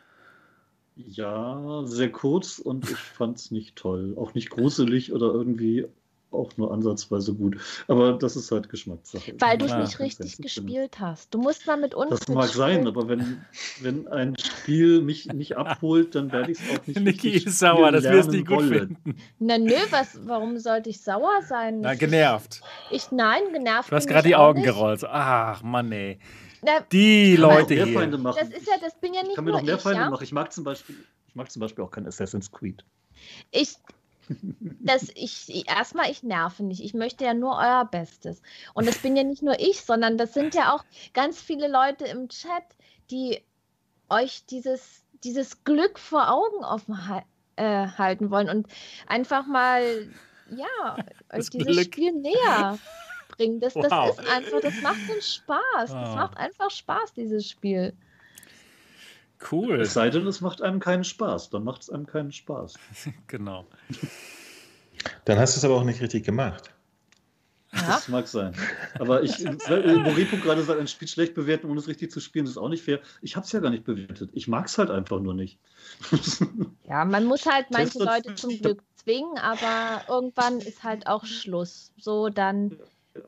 Ja, 0.95 1.81
sehr 1.85 2.11
kurz 2.11 2.57
und 2.59 2.89
ich 2.89 2.97
fand 2.97 3.37
es 3.37 3.51
nicht 3.51 3.75
toll. 3.75 4.15
Auch 4.17 4.33
nicht 4.33 4.49
gruselig 4.49 5.13
oder 5.13 5.27
irgendwie 5.27 5.85
auch 6.31 6.57
nur 6.57 6.73
ansatzweise 6.73 7.33
gut. 7.35 7.57
Aber 7.87 8.13
das 8.13 8.35
ist 8.35 8.51
halt 8.51 8.67
Geschmackssache. 8.69 9.33
Weil 9.39 9.57
du 9.57 9.65
es 9.65 9.75
nicht 9.75 9.99
richtig 9.99 10.37
gespielt 10.37 10.99
hast. 10.99 11.33
Du 11.33 11.37
musst 11.39 11.65
mal 11.67 11.77
mit 11.77 11.93
uns 11.95 12.09
Das 12.09 12.27
mag 12.27 12.43
mitspielen. 12.45 12.75
sein, 12.83 12.87
aber 12.87 13.07
wenn, 13.07 13.45
wenn 13.81 14.07
ein 14.09 14.35
Spiel 14.37 15.01
mich 15.01 15.27
nicht 15.31 15.55
abholt, 15.55 16.15
dann 16.15 16.31
werde 16.31 16.51
ich 16.51 16.59
es 16.59 16.69
auch 16.77 16.85
nicht 16.85 16.99
Niki 16.99 17.27
richtig 17.29 17.45
ist 17.45 17.59
sauer, 17.59 17.91
das 17.91 18.03
wirst 18.03 18.29
du 18.29 18.35
nicht 18.35 18.47
gut 18.47 18.57
wollen. 18.57 18.97
finden. 19.03 19.15
Na 19.39 19.57
nö, 19.57 19.75
was, 19.91 20.19
warum 20.25 20.57
sollte 20.57 20.89
ich 20.89 20.99
sauer 20.99 21.41
sein? 21.47 21.79
Na, 21.81 21.93
genervt. 21.95 22.61
Ich, 22.91 23.11
nein, 23.11 23.41
genervt 23.53 23.89
Du 23.91 23.95
hast 23.95 24.05
bin 24.07 24.13
gerade 24.15 24.27
die 24.27 24.35
Augen 24.35 24.59
nicht. 24.61 24.67
gerollt. 24.69 25.03
Ach, 25.05 25.63
Mann, 25.63 25.91
ey. 25.91 26.19
Na, 26.61 26.79
Die 26.91 27.33
Ich 27.33 27.39
Leute 27.39 27.73
hier. 27.73 27.87
Feinde 27.93 28.17
machen. 28.17 28.37
das 28.39 28.49
ist 28.49 28.67
ja, 28.67 28.75
das 28.81 28.99
bin 28.99 29.13
ja 29.13 29.21
ich 29.21 29.27
nicht 29.27 29.35
kann 29.35 29.45
mir 29.45 29.51
nur 29.51 29.59
noch 29.59 29.65
mehr 29.65 29.75
ich, 29.75 29.81
Feinde 29.81 30.01
ja? 30.01 30.09
machen. 30.09 30.23
Ich 30.23 30.31
mag 30.31 30.51
zum 30.51 30.63
Beispiel, 30.63 30.95
ich 31.27 31.35
mag 31.35 31.51
zum 31.51 31.59
Beispiel 31.59 31.83
auch 31.83 31.91
kein 31.91 32.07
Assassin's 32.07 32.51
Creed. 32.51 32.83
Ich, 33.51 33.75
das, 34.81 35.09
ich, 35.15 35.67
erstmal, 35.67 36.09
ich 36.11 36.23
nerve 36.23 36.63
nicht. 36.63 36.83
Ich 36.83 36.93
möchte 36.93 37.23
ja 37.25 37.33
nur 37.33 37.55
euer 37.57 37.85
Bestes. 37.89 38.41
Und 38.73 38.87
das 38.87 38.97
bin 38.99 39.15
ja 39.15 39.23
nicht 39.23 39.41
nur 39.43 39.59
ich, 39.59 39.81
sondern 39.81 40.17
das 40.17 40.33
sind 40.33 40.55
ja 40.55 40.73
auch 40.73 40.83
ganz 41.13 41.39
viele 41.41 41.67
Leute 41.67 42.05
im 42.05 42.29
Chat, 42.29 42.63
die 43.11 43.41
euch 44.09 44.45
dieses, 44.45 45.03
dieses 45.23 45.63
Glück 45.63 45.99
vor 45.99 46.31
Augen 46.31 46.63
offen 46.63 46.97
äh, 47.55 47.87
halten 47.87 48.29
wollen 48.31 48.49
und 48.49 48.67
einfach 49.07 49.47
mal, 49.47 50.07
ja, 50.49 50.97
Das 51.29 51.45
euch 51.45 51.49
dieses 51.49 51.75
Glück. 51.75 51.85
Spiel 51.85 52.11
näher 52.13 52.79
bringen. 53.37 53.59
Das, 53.59 53.73
das 53.73 53.91
Wow. 53.91 54.19
ist 54.19 54.27
einfach, 54.27 54.59
das 54.61 54.81
macht 54.81 54.99
so 55.07 55.21
Spaß. 55.21 55.61
Das 55.75 55.91
Ah. 55.93 56.15
macht 56.15 56.37
einfach 56.37 56.69
Spaß, 56.71 57.13
dieses 57.13 57.49
Spiel. 57.49 57.93
Cool. 59.51 59.81
Es 59.81 59.93
sei 59.93 60.09
denn, 60.09 60.25
es 60.27 60.41
macht 60.41 60.61
einem 60.61 60.79
keinen 60.79 61.03
Spaß. 61.03 61.51
Dann 61.51 61.63
macht 61.63 61.83
es 61.83 61.89
einem 61.89 62.05
keinen 62.07 62.31
Spaß. 62.31 62.73
Genau. 63.27 63.65
Dann 65.25 65.37
hast 65.37 65.55
du 65.55 65.59
es 65.59 65.65
aber 65.65 65.75
auch 65.75 65.83
nicht 65.83 66.01
richtig 66.01 66.25
gemacht. 66.25 66.71
Ja. 67.73 67.81
Das 67.87 68.07
mag 68.07 68.27
sein. 68.27 68.53
Aber 68.97 69.21
ich, 69.21 69.43
weil 69.45 69.99
Moripo 69.99 70.37
gerade 70.37 70.63
sagt, 70.63 70.79
ein 70.79 70.87
Spiel 70.87 71.07
schlecht 71.07 71.35
bewerten, 71.35 71.69
ohne 71.69 71.79
es 71.79 71.87
richtig 71.87 72.11
zu 72.11 72.19
spielen, 72.19 72.45
ist 72.47 72.57
auch 72.57 72.69
nicht 72.69 72.83
fair. 72.83 72.99
Ich 73.21 73.35
habe 73.35 73.45
es 73.45 73.51
ja 73.51 73.59
gar 73.59 73.69
nicht 73.69 73.83
bewertet. 73.83 74.31
Ich 74.33 74.47
mag 74.47 74.65
es 74.65 74.77
halt 74.77 74.89
einfach 74.89 75.19
nur 75.19 75.33
nicht. 75.35 75.59
Ja, 76.89 77.03
man 77.03 77.25
muss 77.25 77.45
halt 77.45 77.67
manche 77.69 77.99
Leute 77.99 78.33
zum 78.35 78.57
Glück 78.61 78.81
zwingen, 78.95 79.37
aber 79.37 80.01
irgendwann 80.07 80.59
ist 80.59 80.83
halt 80.83 81.05
auch 81.05 81.25
Schluss. 81.25 81.91
So, 81.97 82.29
dann 82.29 82.77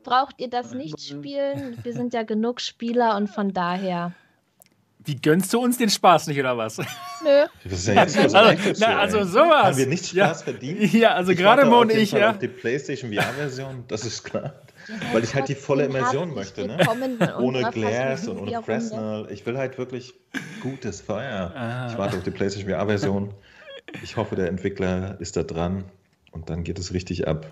braucht 0.02 0.40
ihr 0.40 0.48
das 0.48 0.72
nicht 0.72 1.00
spielen. 1.00 1.78
Wir 1.82 1.92
sind 1.92 2.14
ja 2.14 2.22
genug 2.22 2.60
Spieler 2.60 3.16
und 3.16 3.28
von 3.28 3.52
daher. 3.52 4.12
Wie 5.02 5.16
gönnst 5.16 5.52
du 5.54 5.60
uns 5.60 5.78
den 5.78 5.88
Spaß 5.88 6.26
nicht, 6.26 6.38
oder 6.38 6.58
was? 6.58 6.76
Nö. 6.78 6.84
Das 7.64 7.72
ist 7.72 7.88
ja 7.88 7.94
jetzt 7.94 8.18
Also, 8.18 8.36
also, 8.36 8.72
na, 8.80 8.98
also 8.98 9.24
sowas. 9.24 9.64
Haben 9.64 9.76
wir 9.78 9.86
nicht 9.86 10.06
Spaß 10.06 10.14
ja. 10.14 10.34
verdient? 10.34 10.92
Ja, 10.92 11.14
also 11.14 11.32
Ich 11.32 11.38
gerade 11.38 11.64
Mo 11.64 11.76
auf 11.76 11.82
und 11.82 11.92
ich, 11.92 12.10
Fall 12.10 12.20
ja. 12.20 12.30
Auf 12.30 12.38
die 12.38 12.48
PlayStation 12.48 13.12
VR-Version, 13.12 13.84
das 13.88 14.04
ist 14.04 14.24
klar. 14.24 14.54
Weil 15.12 15.24
ich 15.24 15.34
halt 15.34 15.48
die 15.48 15.54
volle 15.54 15.84
Immersion 15.84 16.34
möchte, 16.34 16.66
ne? 16.66 16.78
Ohne 17.38 17.70
Glass 17.70 18.28
und 18.28 18.40
ohne 18.40 18.62
Fresnel. 18.62 19.28
Ich 19.30 19.46
will 19.46 19.56
halt 19.56 19.78
wirklich 19.78 20.14
gutes 20.62 21.00
VR. 21.00 21.54
Ah. 21.54 21.88
Ich 21.90 21.96
warte 21.96 22.18
auf 22.18 22.22
die 22.22 22.30
PlayStation 22.30 22.70
VR-Version. 22.70 23.32
Ich 24.02 24.16
hoffe, 24.16 24.36
der 24.36 24.48
Entwickler 24.48 25.16
ist 25.20 25.36
da 25.36 25.42
dran 25.42 25.84
und 26.30 26.50
dann 26.50 26.64
geht 26.64 26.78
es 26.78 26.92
richtig 26.92 27.26
ab. 27.26 27.46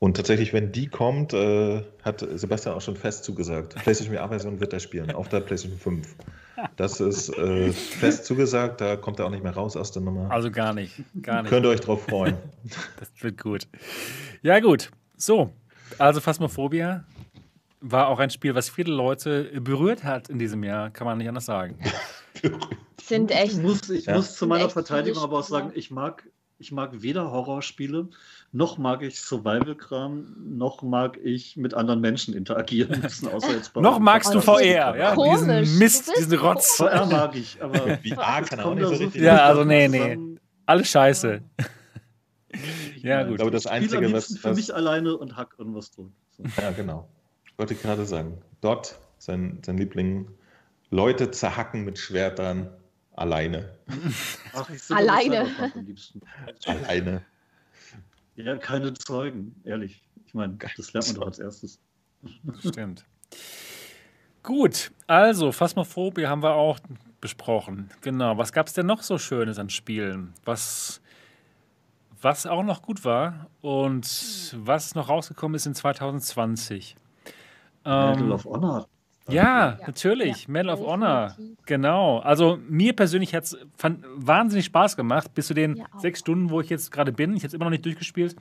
Und 0.00 0.16
tatsächlich, 0.16 0.52
wenn 0.54 0.72
die 0.72 0.86
kommt, 0.88 1.34
äh, 1.34 1.82
hat 2.02 2.26
Sebastian 2.34 2.74
auch 2.74 2.80
schon 2.80 2.96
fest 2.96 3.22
zugesagt. 3.22 3.74
PlayStation 3.76 4.16
VR-Version 4.16 4.58
wird 4.58 4.72
er 4.72 4.80
spielen, 4.80 5.10
auf 5.12 5.28
der 5.28 5.40
PlayStation 5.40 5.78
5. 5.78 6.16
Das 6.76 7.00
ist 7.00 7.28
äh, 7.36 7.70
fest 7.70 8.24
zugesagt, 8.24 8.80
da 8.80 8.96
kommt 8.96 9.18
er 9.18 9.26
auch 9.26 9.30
nicht 9.30 9.42
mehr 9.42 9.52
raus 9.54 9.76
aus 9.76 9.92
der 9.92 10.00
Nummer. 10.02 10.30
Also 10.30 10.50
gar 10.50 10.72
nicht. 10.72 11.02
Gar 11.20 11.42
nicht. 11.42 11.50
Könnt 11.50 11.66
ihr 11.66 11.70
euch 11.70 11.80
drauf 11.80 12.02
freuen. 12.04 12.36
Das 12.98 13.10
wird 13.20 13.38
gut. 13.40 13.68
Ja, 14.42 14.58
gut. 14.60 14.90
So, 15.18 15.52
also 15.98 16.20
Phasmophobia 16.20 17.04
war 17.82 18.08
auch 18.08 18.18
ein 18.20 18.30
Spiel, 18.30 18.54
was 18.54 18.70
viele 18.70 18.92
Leute 18.94 19.44
berührt 19.60 20.02
hat 20.04 20.28
in 20.30 20.38
diesem 20.38 20.64
Jahr, 20.64 20.90
kann 20.90 21.06
man 21.06 21.18
nicht 21.18 21.28
anders 21.28 21.44
sagen. 21.46 21.78
Sind 23.02 23.30
echt. 23.32 23.52
Ich 23.52 23.58
muss, 23.58 23.88
ich 23.90 24.06
Ja. 24.06 24.16
muss 24.16 24.34
zu 24.34 24.46
meiner 24.46 24.70
Verteidigung 24.70 25.22
aber 25.22 25.38
auch 25.40 25.44
sagen, 25.44 25.72
ich 25.74 25.90
mag, 25.90 26.26
ich 26.58 26.72
mag 26.72 27.02
weder 27.02 27.30
Horrorspiele, 27.30 28.08
noch 28.52 28.78
mag 28.78 29.02
ich 29.02 29.20
Survival-Kram, 29.20 30.34
noch 30.56 30.82
mag 30.82 31.18
ich 31.22 31.56
mit 31.56 31.74
anderen 31.74 32.00
Menschen 32.00 32.34
interagieren 32.34 33.00
müssen, 33.00 33.28
außer 33.32 33.52
jetzt 33.54 33.72
bei 33.72 33.80
Noch 33.80 33.98
magst 34.00 34.30
du 34.30 34.36
das 34.38 34.44
VR, 34.44 34.96
ja? 34.96 35.14
komisch. 35.14 35.40
Diesen 35.62 35.78
Mist, 35.78 36.12
diesen 36.18 36.38
Rotz. 36.38 36.76
VR 36.76 37.06
mag 37.06 37.34
ich, 37.36 37.62
aber 37.62 37.78
VR 37.78 38.42
kann 38.42 38.58
er 38.58 38.66
auch 38.66 38.74
nicht 38.74 38.86
so 38.88 38.94
richtig. 38.94 39.22
Ja, 39.22 39.44
also 39.44 39.64
nee, 39.64 39.86
nee. 39.88 40.18
Alles 40.66 40.88
scheiße. 40.88 41.40
Ja, 43.02 43.22
Ich 43.22 43.28
gut. 43.28 43.40
Aber 43.40 43.50
das 43.50 43.62
spiele 43.62 43.76
am 43.76 43.82
Einzige, 43.84 44.12
was- 44.12 44.36
für 44.36 44.50
was- 44.50 44.56
mich 44.56 44.74
alleine 44.74 45.16
und 45.16 45.36
hack 45.36 45.54
irgendwas 45.58 45.90
tot. 45.90 46.10
So. 46.36 46.42
Ja, 46.60 46.70
genau. 46.72 47.08
Ich 47.46 47.56
wollte 47.58 47.74
gerade 47.76 48.04
sagen, 48.04 48.38
dort 48.60 48.98
sein, 49.18 49.58
sein 49.64 49.78
Liebling, 49.78 50.28
Leute 50.90 51.30
zerhacken 51.30 51.84
mit 51.84 51.98
Schwertern 51.98 52.68
alleine. 53.14 53.70
Ach, 54.54 54.68
ich 54.70 54.82
Alleine. 54.94 55.46
Alleine. 56.66 57.22
Ja, 58.44 58.56
keine 58.56 58.94
Zeugen, 58.94 59.60
ehrlich. 59.64 60.02
Ich 60.26 60.34
meine, 60.34 60.56
das 60.76 60.92
lernt 60.92 61.08
man 61.08 61.16
doch 61.16 61.26
als 61.26 61.38
erstes. 61.38 61.80
Stimmt. 62.60 63.04
Gut, 64.42 64.90
also 65.06 65.52
Phasmophobia 65.52 66.28
haben 66.28 66.42
wir 66.42 66.54
auch 66.54 66.78
besprochen. 67.20 67.90
Genau. 68.00 68.38
Was 68.38 68.52
gab 68.52 68.66
es 68.66 68.72
denn 68.72 68.86
noch 68.86 69.02
so 69.02 69.18
Schönes 69.18 69.58
an 69.58 69.68
Spielen? 69.68 70.32
Was, 70.44 71.00
was 72.22 72.46
auch 72.46 72.62
noch 72.62 72.82
gut 72.82 73.04
war 73.04 73.48
und 73.60 74.54
was 74.56 74.94
noch 74.94 75.08
rausgekommen 75.08 75.56
ist 75.56 75.66
in 75.66 75.74
2020? 75.74 76.96
Medal 77.84 78.22
Ähm, 78.22 78.32
of 78.32 78.44
Honor. 78.44 78.88
Ja, 79.32 79.70
Ja. 79.70 79.78
natürlich. 79.86 80.44
Ja, 80.44 80.50
Medal 80.52 80.74
of 80.74 80.80
Honor. 80.86 81.36
Genau. 81.66 82.18
Also 82.18 82.58
mir 82.68 82.94
persönlich 82.94 83.34
hat 83.34 83.44
es 83.44 83.56
wahnsinnig 84.16 84.66
Spaß 84.66 84.96
gemacht, 84.96 85.34
bis 85.34 85.46
zu 85.46 85.54
den 85.54 85.82
auch. 85.82 86.00
sechs 86.00 86.20
Stunden, 86.20 86.50
wo 86.50 86.60
ich 86.60 86.68
jetzt 86.68 86.90
gerade 86.90 87.12
bin. 87.12 87.32
Ich 87.34 87.42
habe 87.42 87.48
es 87.48 87.54
immer 87.54 87.64
noch 87.66 87.70
nicht 87.70 87.84
durchgespielt. 87.84 88.36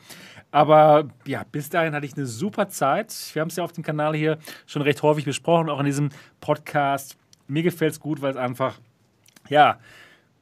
Aber 0.52 1.10
ja, 1.26 1.44
bis 1.52 1.70
dahin 1.70 1.94
hatte 1.94 2.06
ich 2.06 2.16
eine 2.18 2.26
super 2.26 2.70
Zeit. 2.70 3.14
Wir 3.34 3.42
haben 3.42 3.50
es 3.50 3.56
ja 3.56 3.64
auf 3.64 3.72
dem 3.72 3.84
Kanal 3.84 4.16
hier 4.16 4.38
schon 4.66 4.82
recht 4.82 5.02
häufig 5.04 5.26
besprochen, 5.26 5.70
auch 5.70 5.80
in 5.80 5.86
diesem 5.86 6.10
Podcast. 6.42 7.18
Mir 7.48 7.64
gefällt 7.64 7.94
es 7.94 8.00
gut, 8.00 8.22
weil 8.22 8.32
es 8.32 8.38
einfach, 8.38 8.80
ja, 9.50 9.80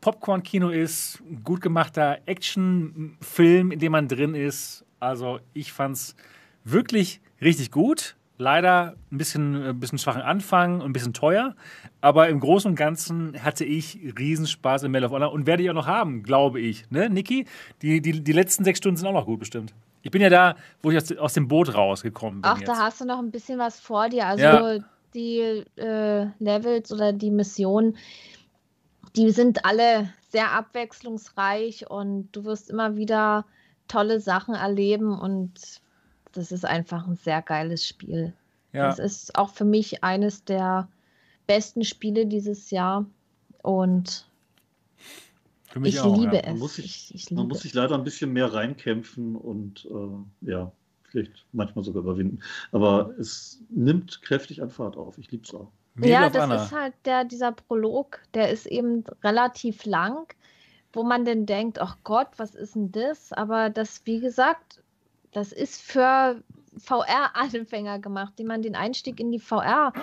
Popcorn-Kino 0.01 0.69
ist, 0.69 1.21
ein 1.29 1.43
gut 1.43 1.59
gemachter 1.61 2.19
Actionfilm, 2.25 3.71
in 3.71 3.79
dem 3.79 3.91
man 3.91 4.07
drin 4.07 4.35
ist. 4.35 4.85
Also 4.99 5.39
ich 5.53 5.71
fand 5.73 5.95
es 5.97 6.15
wirklich 6.63 7.19
richtig 7.41 7.71
gut. 7.71 8.15
Leider 8.39 8.95
ein 9.11 9.17
bisschen, 9.17 9.55
ein 9.55 9.79
bisschen 9.79 9.97
schwachen 9.97 10.21
Anfang 10.21 10.75
und 10.81 10.89
ein 10.89 10.93
bisschen 10.93 11.13
teuer. 11.13 11.55
Aber 12.01 12.29
im 12.29 12.39
Großen 12.39 12.69
und 12.69 12.75
Ganzen 12.75 13.43
hatte 13.43 13.65
ich 13.65 13.99
Riesenspaß 14.17 14.83
in 14.83 14.91
Medal 14.91 15.07
of 15.07 15.13
Honor 15.13 15.31
und 15.31 15.47
werde 15.47 15.63
ich 15.63 15.69
auch 15.69 15.75
noch 15.75 15.87
haben, 15.87 16.21
glaube 16.21 16.59
ich. 16.59 16.89
Ne, 16.91 17.09
Niki? 17.09 17.45
Die, 17.81 17.99
die, 18.01 18.23
die 18.23 18.31
letzten 18.33 18.63
sechs 18.63 18.77
Stunden 18.77 18.97
sind 18.97 19.07
auch 19.07 19.13
noch 19.13 19.25
gut 19.25 19.39
bestimmt. 19.39 19.73
Ich 20.03 20.11
bin 20.11 20.21
ja 20.21 20.29
da, 20.29 20.55
wo 20.83 20.91
ich 20.91 20.97
aus, 20.97 21.11
aus 21.17 21.33
dem 21.33 21.47
Boot 21.47 21.73
rausgekommen 21.73 22.41
bin. 22.41 22.51
Ach, 22.51 22.59
jetzt. 22.59 22.67
da 22.67 22.77
hast 22.77 23.01
du 23.01 23.05
noch 23.05 23.17
ein 23.19 23.31
bisschen 23.31 23.57
was 23.57 23.79
vor 23.79 24.07
dir. 24.09 24.27
Also 24.27 24.43
Ja. 24.43 24.77
die 25.15 25.39
äh, 25.75 26.27
Levels 26.37 26.91
oder 26.91 27.13
die 27.13 27.31
Missionen, 27.31 27.97
die 29.15 29.31
sind 29.31 29.65
alle 29.65 30.13
sehr 30.29 30.51
abwechslungsreich 30.51 31.89
und 31.89 32.29
du 32.33 32.45
wirst 32.45 32.69
immer 32.69 32.95
wieder 32.95 33.45
tolle 33.87 34.19
Sachen 34.19 34.53
erleben 34.53 35.17
und 35.17 35.81
das 36.37 36.51
ist 36.51 36.65
einfach 36.65 37.07
ein 37.07 37.15
sehr 37.15 37.41
geiles 37.41 37.85
Spiel. 37.87 38.33
ja. 38.73 38.87
Das 38.87 38.99
ist 38.99 39.35
auch 39.37 39.49
für 39.49 39.65
mich 39.65 40.03
eines 40.03 40.43
der 40.45 40.87
besten 41.47 41.83
Spiele 41.83 42.25
dieses 42.25 42.69
Jahr 42.71 43.05
und 43.63 44.29
Für 45.69 45.79
mich 45.79 45.95
ich 45.95 46.01
auch, 46.01 46.17
liebe 46.17 46.37
ja. 46.37 46.41
Man 46.45 46.55
es. 46.55 46.59
muss 46.59 46.75
sich- 46.75 47.11
ich, 47.13 47.15
ich 47.15 47.31
Man 47.31 47.47
muss 47.47 47.61
sich 47.61 47.73
leider 47.73 47.95
ein 47.95 48.03
bisschen 48.03 48.31
mehr 48.33 48.53
reinkämpfen 48.53 49.35
und 49.35 49.85
äh, 49.91 50.49
ja, 50.49 50.71
vielleicht 51.09 51.45
manchmal 51.53 51.83
sogar 51.83 52.03
überwinden. 52.03 52.39
Aber 52.71 53.13
es 53.19 53.61
nimmt 53.69 54.21
kräftig 54.21 54.61
an 54.61 54.69
Fahrt 54.69 54.97
auf. 54.97 55.17
Ich 55.17 55.31
liebe 55.31 55.43
es 55.43 55.53
auch. 55.53 55.71
Medal 55.95 56.09
ja, 56.11 56.27
of 56.27 56.33
das 56.33 56.43
Honor. 56.43 56.63
ist 56.63 56.71
halt 56.71 56.93
der, 57.05 57.23
dieser 57.25 57.51
Prolog, 57.51 58.21
der 58.33 58.51
ist 58.51 58.65
eben 58.67 59.03
relativ 59.23 59.85
lang, 59.85 60.27
wo 60.93 61.03
man 61.03 61.25
dann 61.25 61.45
denkt, 61.45 61.79
ach 61.79 61.97
Gott, 62.03 62.27
was 62.37 62.53
ist 62.55 62.75
denn 62.75 62.91
das? 62.91 63.33
Aber 63.33 63.69
das, 63.69 64.01
wie 64.05 64.19
gesagt, 64.19 64.83
das 65.31 65.51
ist 65.51 65.81
für 65.81 66.41
VR-Anfänger 66.79 67.99
gemacht, 67.99 68.33
die 68.37 68.43
man 68.43 68.61
den 68.61 68.75
Einstieg 68.75 69.19
in 69.19 69.31
die 69.31 69.39
VR 69.39 69.93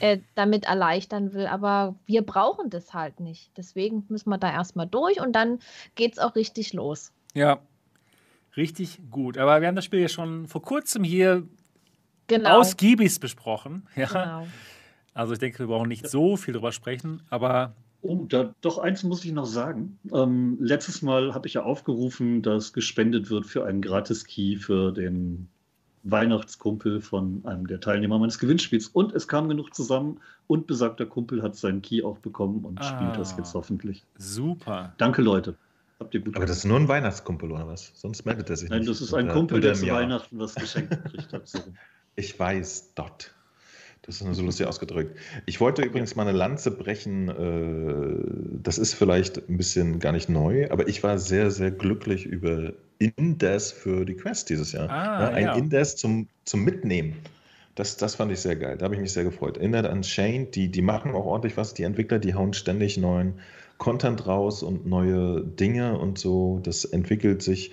äh, 0.00 0.18
damit 0.34 0.64
erleichtern 0.64 1.32
will. 1.32 1.46
Aber 1.46 1.94
wir 2.06 2.22
brauchen 2.22 2.70
das 2.70 2.92
halt 2.92 3.20
nicht. 3.20 3.50
Deswegen 3.56 4.04
müssen 4.08 4.30
wir 4.30 4.38
da 4.38 4.50
erstmal 4.52 4.86
durch 4.86 5.20
und 5.20 5.32
dann 5.32 5.58
geht 5.94 6.14
es 6.14 6.18
auch 6.18 6.34
richtig 6.34 6.72
los. 6.72 7.12
Ja, 7.34 7.58
richtig 8.56 8.98
gut. 9.10 9.38
Aber 9.38 9.60
wir 9.60 9.68
haben 9.68 9.76
das 9.76 9.84
Spiel 9.84 10.00
ja 10.00 10.08
schon 10.08 10.46
vor 10.46 10.62
kurzem 10.62 11.04
hier 11.04 11.46
Genau. 12.26 12.58
ausgiebig 12.58 13.20
besprochen. 13.20 13.86
Ja. 13.96 14.06
genau. 14.06 14.46
Also 15.12 15.34
ich 15.34 15.38
denke, 15.38 15.58
wir 15.60 15.66
brauchen 15.66 15.88
nicht 15.88 16.08
so 16.08 16.36
viel 16.36 16.54
drüber 16.54 16.72
sprechen, 16.72 17.22
aber 17.30 17.74
Oh, 18.06 18.26
da, 18.28 18.54
doch 18.60 18.78
eins 18.78 19.02
muss 19.02 19.24
ich 19.24 19.32
noch 19.32 19.46
sagen. 19.46 19.98
Ähm, 20.12 20.58
letztes 20.60 21.00
Mal 21.02 21.34
habe 21.34 21.46
ich 21.48 21.54
ja 21.54 21.62
aufgerufen, 21.62 22.42
dass 22.42 22.72
gespendet 22.72 23.30
wird 23.30 23.46
für 23.46 23.64
einen 23.64 23.80
Gratis-Key 23.82 24.56
für 24.56 24.92
den 24.92 25.48
Weihnachtskumpel 26.04 27.00
von 27.00 27.40
einem 27.46 27.66
der 27.66 27.80
Teilnehmer 27.80 28.18
meines 28.18 28.38
Gewinnspiels. 28.38 28.88
Und 28.88 29.14
es 29.14 29.26
kam 29.26 29.48
genug 29.48 29.74
zusammen 29.74 30.20
und 30.46 30.66
besagter 30.66 31.06
Kumpel 31.06 31.42
hat 31.42 31.56
seinen 31.56 31.80
Key 31.82 32.02
auch 32.02 32.18
bekommen 32.18 32.64
und 32.64 32.78
Ah. 32.80 32.84
spielt 32.84 33.16
das 33.18 33.34
jetzt 33.36 33.54
hoffentlich. 33.54 34.04
super. 34.18 34.92
Danke, 34.98 35.22
Leute. 35.22 35.56
Habt 35.98 36.12
ihr 36.12 36.20
gut 36.20 36.36
Aber 36.36 36.44
das 36.44 36.58
ist 36.58 36.64
nur 36.66 36.78
ein 36.78 36.88
Weihnachtskumpel 36.88 37.50
oder 37.52 37.66
was? 37.66 37.92
Sonst 37.94 38.26
meldet 38.26 38.50
er 38.50 38.56
sich 38.56 38.68
Nein, 38.68 38.80
nicht. 38.80 38.90
das 38.90 39.00
ist 39.00 39.14
ein 39.14 39.28
Kumpel, 39.28 39.60
der 39.60 39.74
zu. 39.74 39.86
Weihnachten 39.86 40.38
was 40.38 40.54
geschenkt 40.54 40.90
gekriegt 40.90 41.32
hat. 41.32 41.48
So. 41.48 41.58
Ich 42.16 42.38
weiß, 42.38 42.92
dort. 42.94 43.34
Das 44.06 44.20
ist 44.20 44.36
so 44.36 44.42
lustig 44.42 44.66
ausgedrückt. 44.66 45.16
Ich 45.46 45.60
wollte 45.60 45.82
übrigens 45.82 46.14
mal 46.14 46.26
eine 46.28 46.36
Lanze 46.36 46.70
brechen. 46.70 47.28
äh, 47.28 48.58
Das 48.62 48.76
ist 48.78 48.94
vielleicht 48.94 49.48
ein 49.48 49.56
bisschen 49.56 49.98
gar 49.98 50.12
nicht 50.12 50.28
neu, 50.28 50.70
aber 50.70 50.88
ich 50.88 51.02
war 51.02 51.18
sehr, 51.18 51.50
sehr 51.50 51.70
glücklich 51.70 52.26
über 52.26 52.74
Indes 52.98 53.72
für 53.72 54.04
die 54.04 54.14
Quest 54.14 54.50
dieses 54.50 54.72
Jahr. 54.72 54.90
Ah, 54.90 55.22
Ja, 55.22 55.28
ein 55.30 55.44
ja. 55.44 55.54
Indes 55.54 55.96
zum, 55.96 56.28
zum 56.44 56.64
Mitnehmen. 56.64 57.14
Das, 57.76 57.96
das 57.96 58.14
fand 58.14 58.30
ich 58.30 58.40
sehr 58.40 58.56
geil. 58.56 58.76
Da 58.78 58.84
habe 58.84 58.94
ich 58.94 59.00
mich 59.00 59.12
sehr 59.12 59.24
gefreut. 59.24 59.56
Indet 59.56 59.86
Unchained, 59.90 60.54
die, 60.54 60.68
die 60.70 60.82
machen 60.82 61.12
auch 61.12 61.24
ordentlich 61.24 61.56
was. 61.56 61.74
Die 61.74 61.82
Entwickler, 61.82 62.18
die 62.18 62.34
hauen 62.34 62.52
ständig 62.52 62.98
neuen 62.98 63.34
Content 63.78 64.26
raus 64.26 64.62
und 64.62 64.86
neue 64.86 65.40
Dinge 65.42 65.98
und 65.98 66.18
so. 66.18 66.60
Das 66.62 66.84
entwickelt 66.84 67.42
sich 67.42 67.72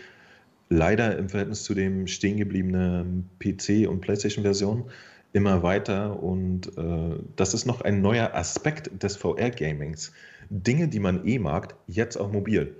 leider 0.69 1.17
im 1.17 1.29
Verhältnis 1.29 1.63
zu 1.63 1.73
dem 1.75 2.07
stehen 2.07 2.37
gebliebenen 2.37 3.29
PC- 3.41 3.87
und 3.87 3.99
PlayStation-Version 4.01 4.85
immer 5.33 5.63
weiter 5.63 6.21
und 6.21 6.77
äh, 6.77 7.17
das 7.35 7.53
ist 7.53 7.65
noch 7.65 7.81
ein 7.81 8.01
neuer 8.01 8.33
Aspekt 8.33 9.03
des 9.03 9.15
VR-Gamings. 9.15 10.11
Dinge, 10.49 10.87
die 10.87 10.99
man 10.99 11.25
eh 11.25 11.39
mag, 11.39 11.75
jetzt 11.87 12.17
auch 12.17 12.31
mobil. 12.31 12.75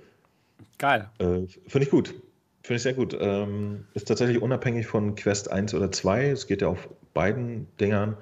Geil. 0.78 1.08
Äh, 1.18 1.46
Finde 1.66 1.84
ich 1.84 1.90
gut. 1.90 2.14
Finde 2.62 2.76
ich 2.76 2.82
sehr 2.82 2.94
gut. 2.94 3.16
Ähm, 3.18 3.86
ist 3.94 4.08
tatsächlich 4.08 4.40
unabhängig 4.40 4.86
von 4.86 5.14
Quest 5.14 5.50
1 5.50 5.74
oder 5.74 5.90
2. 5.90 6.30
Es 6.30 6.46
geht 6.46 6.62
ja 6.62 6.68
auf 6.68 6.88
beiden 7.14 7.66
Dingern. 7.80 8.16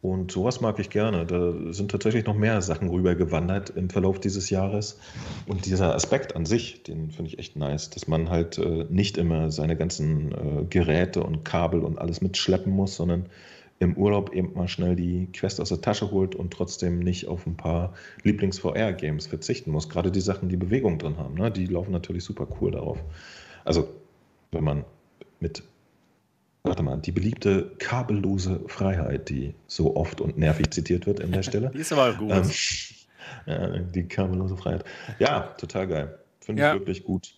Und 0.00 0.30
sowas 0.30 0.60
mag 0.60 0.78
ich 0.78 0.90
gerne. 0.90 1.26
Da 1.26 1.72
sind 1.72 1.90
tatsächlich 1.90 2.24
noch 2.24 2.36
mehr 2.36 2.62
Sachen 2.62 2.88
rübergewandert 2.88 3.70
im 3.70 3.90
Verlauf 3.90 4.20
dieses 4.20 4.48
Jahres. 4.48 5.00
Und 5.46 5.66
dieser 5.66 5.94
Aspekt 5.94 6.36
an 6.36 6.46
sich, 6.46 6.84
den 6.84 7.10
finde 7.10 7.32
ich 7.32 7.38
echt 7.38 7.56
nice, 7.56 7.90
dass 7.90 8.06
man 8.06 8.30
halt 8.30 8.58
äh, 8.58 8.86
nicht 8.88 9.18
immer 9.18 9.50
seine 9.50 9.76
ganzen 9.76 10.32
äh, 10.32 10.64
Geräte 10.70 11.22
und 11.24 11.44
Kabel 11.44 11.82
und 11.82 11.98
alles 11.98 12.20
mitschleppen 12.20 12.72
muss, 12.72 12.94
sondern 12.94 13.26
im 13.80 13.96
Urlaub 13.96 14.32
eben 14.34 14.54
mal 14.54 14.66
schnell 14.68 14.96
die 14.96 15.28
Quest 15.32 15.60
aus 15.60 15.68
der 15.68 15.80
Tasche 15.80 16.10
holt 16.10 16.34
und 16.34 16.52
trotzdem 16.52 16.98
nicht 16.98 17.28
auf 17.28 17.46
ein 17.46 17.56
paar 17.56 17.94
Lieblings-VR-Games 18.24 19.26
verzichten 19.28 19.70
muss. 19.70 19.88
Gerade 19.88 20.10
die 20.10 20.20
Sachen, 20.20 20.48
die 20.48 20.56
Bewegung 20.56 20.98
drin 20.98 21.16
haben, 21.16 21.34
ne? 21.34 21.50
die 21.50 21.66
laufen 21.66 21.92
natürlich 21.92 22.24
super 22.24 22.48
cool 22.60 22.72
darauf. 22.72 22.98
Also, 23.64 23.88
wenn 24.50 24.64
man 24.64 24.84
mit, 25.40 25.62
warte 26.64 26.82
mal, 26.82 26.96
die 26.98 27.12
beliebte 27.12 27.70
kabellose 27.78 28.60
Freiheit, 28.66 29.28
die 29.28 29.54
so 29.68 29.94
oft 29.94 30.20
und 30.20 30.36
nervig 30.38 30.70
zitiert 30.70 31.06
wird 31.06 31.20
in 31.20 31.30
der 31.30 31.42
Stelle. 31.44 31.70
die 31.72 31.78
ist 31.78 31.92
aber 31.92 32.14
gut. 32.14 32.32
Ähm, 32.32 32.50
ja, 33.46 33.78
die 33.78 34.08
kabellose 34.08 34.56
Freiheit. 34.56 34.84
Ja, 35.20 35.54
total 35.58 35.86
geil. 35.86 36.18
Finde 36.40 36.62
Ja. 36.62 36.72
ich 36.74 36.80
wirklich 36.80 37.04
gut. 37.04 37.34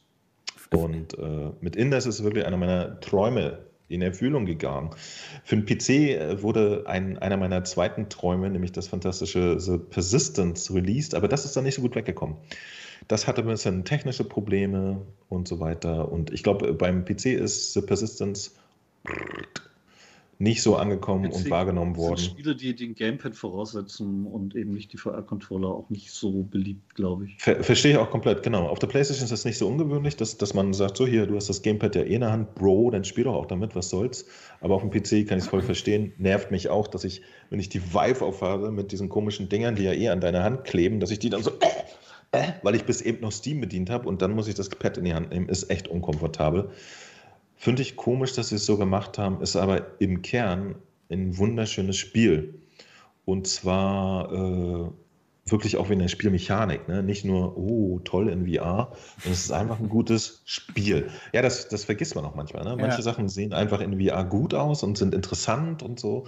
Und 0.72 1.18
äh, 1.18 1.50
mit 1.60 1.74
Indes 1.76 2.06
ist 2.06 2.22
wirklich 2.22 2.46
einer 2.46 2.56
meiner 2.56 3.00
Träume 3.00 3.58
in 3.90 4.02
Erfüllung 4.02 4.46
gegangen. 4.46 4.90
Für 5.44 5.56
den 5.56 5.66
PC 5.66 5.88
äh, 5.90 6.42
wurde 6.42 6.84
ein, 6.86 7.18
einer 7.18 7.36
meiner 7.36 7.64
zweiten 7.64 8.08
Träume, 8.08 8.48
nämlich 8.48 8.72
das 8.72 8.88
fantastische 8.88 9.58
The 9.58 9.78
Persistence, 9.78 10.72
released, 10.72 11.14
aber 11.14 11.28
das 11.28 11.44
ist 11.44 11.56
dann 11.56 11.64
nicht 11.64 11.74
so 11.74 11.82
gut 11.82 11.94
weggekommen. 11.94 12.36
Das 13.08 13.26
hatte 13.26 13.42
ein 13.42 13.48
bisschen 13.48 13.84
technische 13.84 14.24
Probleme 14.24 15.02
und 15.28 15.48
so 15.48 15.58
weiter. 15.58 16.12
Und 16.12 16.32
ich 16.32 16.42
glaube, 16.42 16.72
beim 16.74 17.04
PC 17.04 17.26
ist 17.26 17.72
The 17.72 17.80
Persistence 17.80 18.54
nicht 20.40 20.62
so 20.62 20.76
angekommen 20.76 21.26
und 21.26 21.32
Witzig. 21.32 21.50
wahrgenommen 21.50 21.92
Das 21.92 22.00
sind 22.00 22.10
worden. 22.10 22.20
Spiele, 22.20 22.56
die 22.56 22.74
den 22.74 22.94
Gamepad 22.94 23.36
voraussetzen 23.36 24.24
und 24.24 24.56
eben 24.56 24.72
nicht 24.72 24.90
die 24.90 24.96
VR-Controller, 24.96 25.68
auch 25.68 25.90
nicht 25.90 26.10
so 26.10 26.42
beliebt, 26.44 26.94
glaube 26.94 27.26
ich. 27.26 27.36
Ver 27.38 27.62
verstehe 27.62 27.92
ich 27.92 27.98
auch 27.98 28.10
komplett, 28.10 28.42
genau. 28.42 28.66
Auf 28.66 28.78
der 28.78 28.86
Playstation 28.86 29.24
ist 29.24 29.32
das 29.32 29.44
nicht 29.44 29.58
so 29.58 29.68
ungewöhnlich, 29.68 30.16
dass, 30.16 30.38
dass 30.38 30.54
man 30.54 30.72
sagt, 30.72 30.96
so 30.96 31.06
hier, 31.06 31.26
du 31.26 31.36
hast 31.36 31.50
das 31.50 31.60
Gamepad 31.60 31.94
ja 31.94 32.02
eh 32.02 32.14
in 32.14 32.22
der 32.22 32.32
Hand, 32.32 32.54
Bro, 32.54 32.90
dann 32.92 33.04
spiel 33.04 33.24
doch 33.24 33.34
auch 33.34 33.44
damit, 33.44 33.76
was 33.76 33.90
soll's. 33.90 34.24
Aber 34.62 34.76
auf 34.76 34.80
dem 34.80 34.90
PC 34.90 35.28
kann 35.28 35.36
ich 35.36 35.44
es 35.44 35.48
voll 35.48 35.60
verstehen. 35.60 36.14
Nervt 36.16 36.50
mich 36.50 36.70
auch, 36.70 36.88
dass 36.88 37.04
ich, 37.04 37.20
wenn 37.50 37.60
ich 37.60 37.68
die 37.68 37.82
Vive 37.92 38.24
aufhabe 38.24 38.70
mit 38.70 38.92
diesen 38.92 39.10
komischen 39.10 39.50
Dingern, 39.50 39.76
die 39.76 39.82
ja 39.82 39.92
eh 39.92 40.08
an 40.08 40.22
deiner 40.22 40.42
Hand 40.42 40.64
kleben, 40.64 41.00
dass 41.00 41.10
ich 41.10 41.18
die 41.18 41.28
dann 41.28 41.42
so, 41.42 41.50
äh, 41.50 42.38
äh, 42.38 42.52
weil 42.62 42.74
ich 42.76 42.84
bis 42.84 43.02
eben 43.02 43.20
noch 43.20 43.32
Steam 43.32 43.60
bedient 43.60 43.90
habe 43.90 44.08
und 44.08 44.22
dann 44.22 44.32
muss 44.32 44.48
ich 44.48 44.54
das 44.54 44.70
Pad 44.70 44.96
in 44.96 45.04
die 45.04 45.12
Hand 45.12 45.32
nehmen, 45.32 45.50
ist 45.50 45.70
echt 45.70 45.88
unkomfortabel. 45.88 46.70
Finde 47.60 47.82
ich 47.82 47.94
komisch, 47.94 48.32
dass 48.32 48.48
sie 48.48 48.54
es 48.54 48.64
so 48.64 48.78
gemacht 48.78 49.18
haben, 49.18 49.42
ist 49.42 49.54
aber 49.54 50.00
im 50.00 50.22
Kern 50.22 50.76
ein 51.10 51.36
wunderschönes 51.36 51.98
Spiel. 51.98 52.54
Und 53.26 53.46
zwar 53.46 54.32
äh, 54.32 54.90
wirklich 55.44 55.76
auch 55.76 55.90
wegen 55.90 56.00
der 56.00 56.08
Spielmechanik. 56.08 56.88
Ne? 56.88 57.02
Nicht 57.02 57.26
nur, 57.26 57.58
oh, 57.58 57.98
toll 58.02 58.30
in 58.30 58.46
VR, 58.46 58.92
sondern 59.18 59.32
es 59.32 59.44
ist 59.44 59.52
einfach 59.52 59.78
ein 59.78 59.90
gutes 59.90 60.40
Spiel. 60.46 61.10
Ja, 61.34 61.42
das, 61.42 61.68
das 61.68 61.84
vergisst 61.84 62.14
man 62.14 62.24
auch 62.24 62.34
manchmal. 62.34 62.64
Ne? 62.64 62.76
Manche 62.76 62.96
Ja. 62.96 63.02
Sachen 63.02 63.28
sehen 63.28 63.52
einfach 63.52 63.82
in 63.82 64.00
VR 64.00 64.24
gut 64.24 64.54
aus 64.54 64.82
und 64.82 64.96
sind 64.96 65.14
interessant 65.14 65.82
und 65.82 66.00
so. 66.00 66.26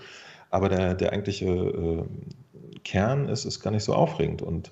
Aber 0.50 0.68
der, 0.68 0.94
der 0.94 1.14
eigentliche 1.14 1.46
äh, 1.46 2.04
Kern 2.84 3.30
ist, 3.30 3.46
ist 3.46 3.60
gar 3.60 3.70
nicht 3.70 3.84
so 3.84 3.94
aufregend. 3.94 4.42
Und 4.42 4.70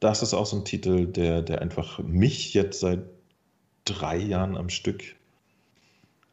das 0.00 0.22
ist 0.22 0.32
auch 0.32 0.46
so 0.46 0.56
ein 0.56 0.64
Titel, 0.64 1.06
der, 1.06 1.42
der 1.42 1.60
einfach 1.60 1.98
mich 1.98 2.54
jetzt 2.54 2.80
seit 2.80 3.00
drei 3.84 4.16
Jahren 4.16 4.56
am 4.56 4.70
Stück 4.70 5.19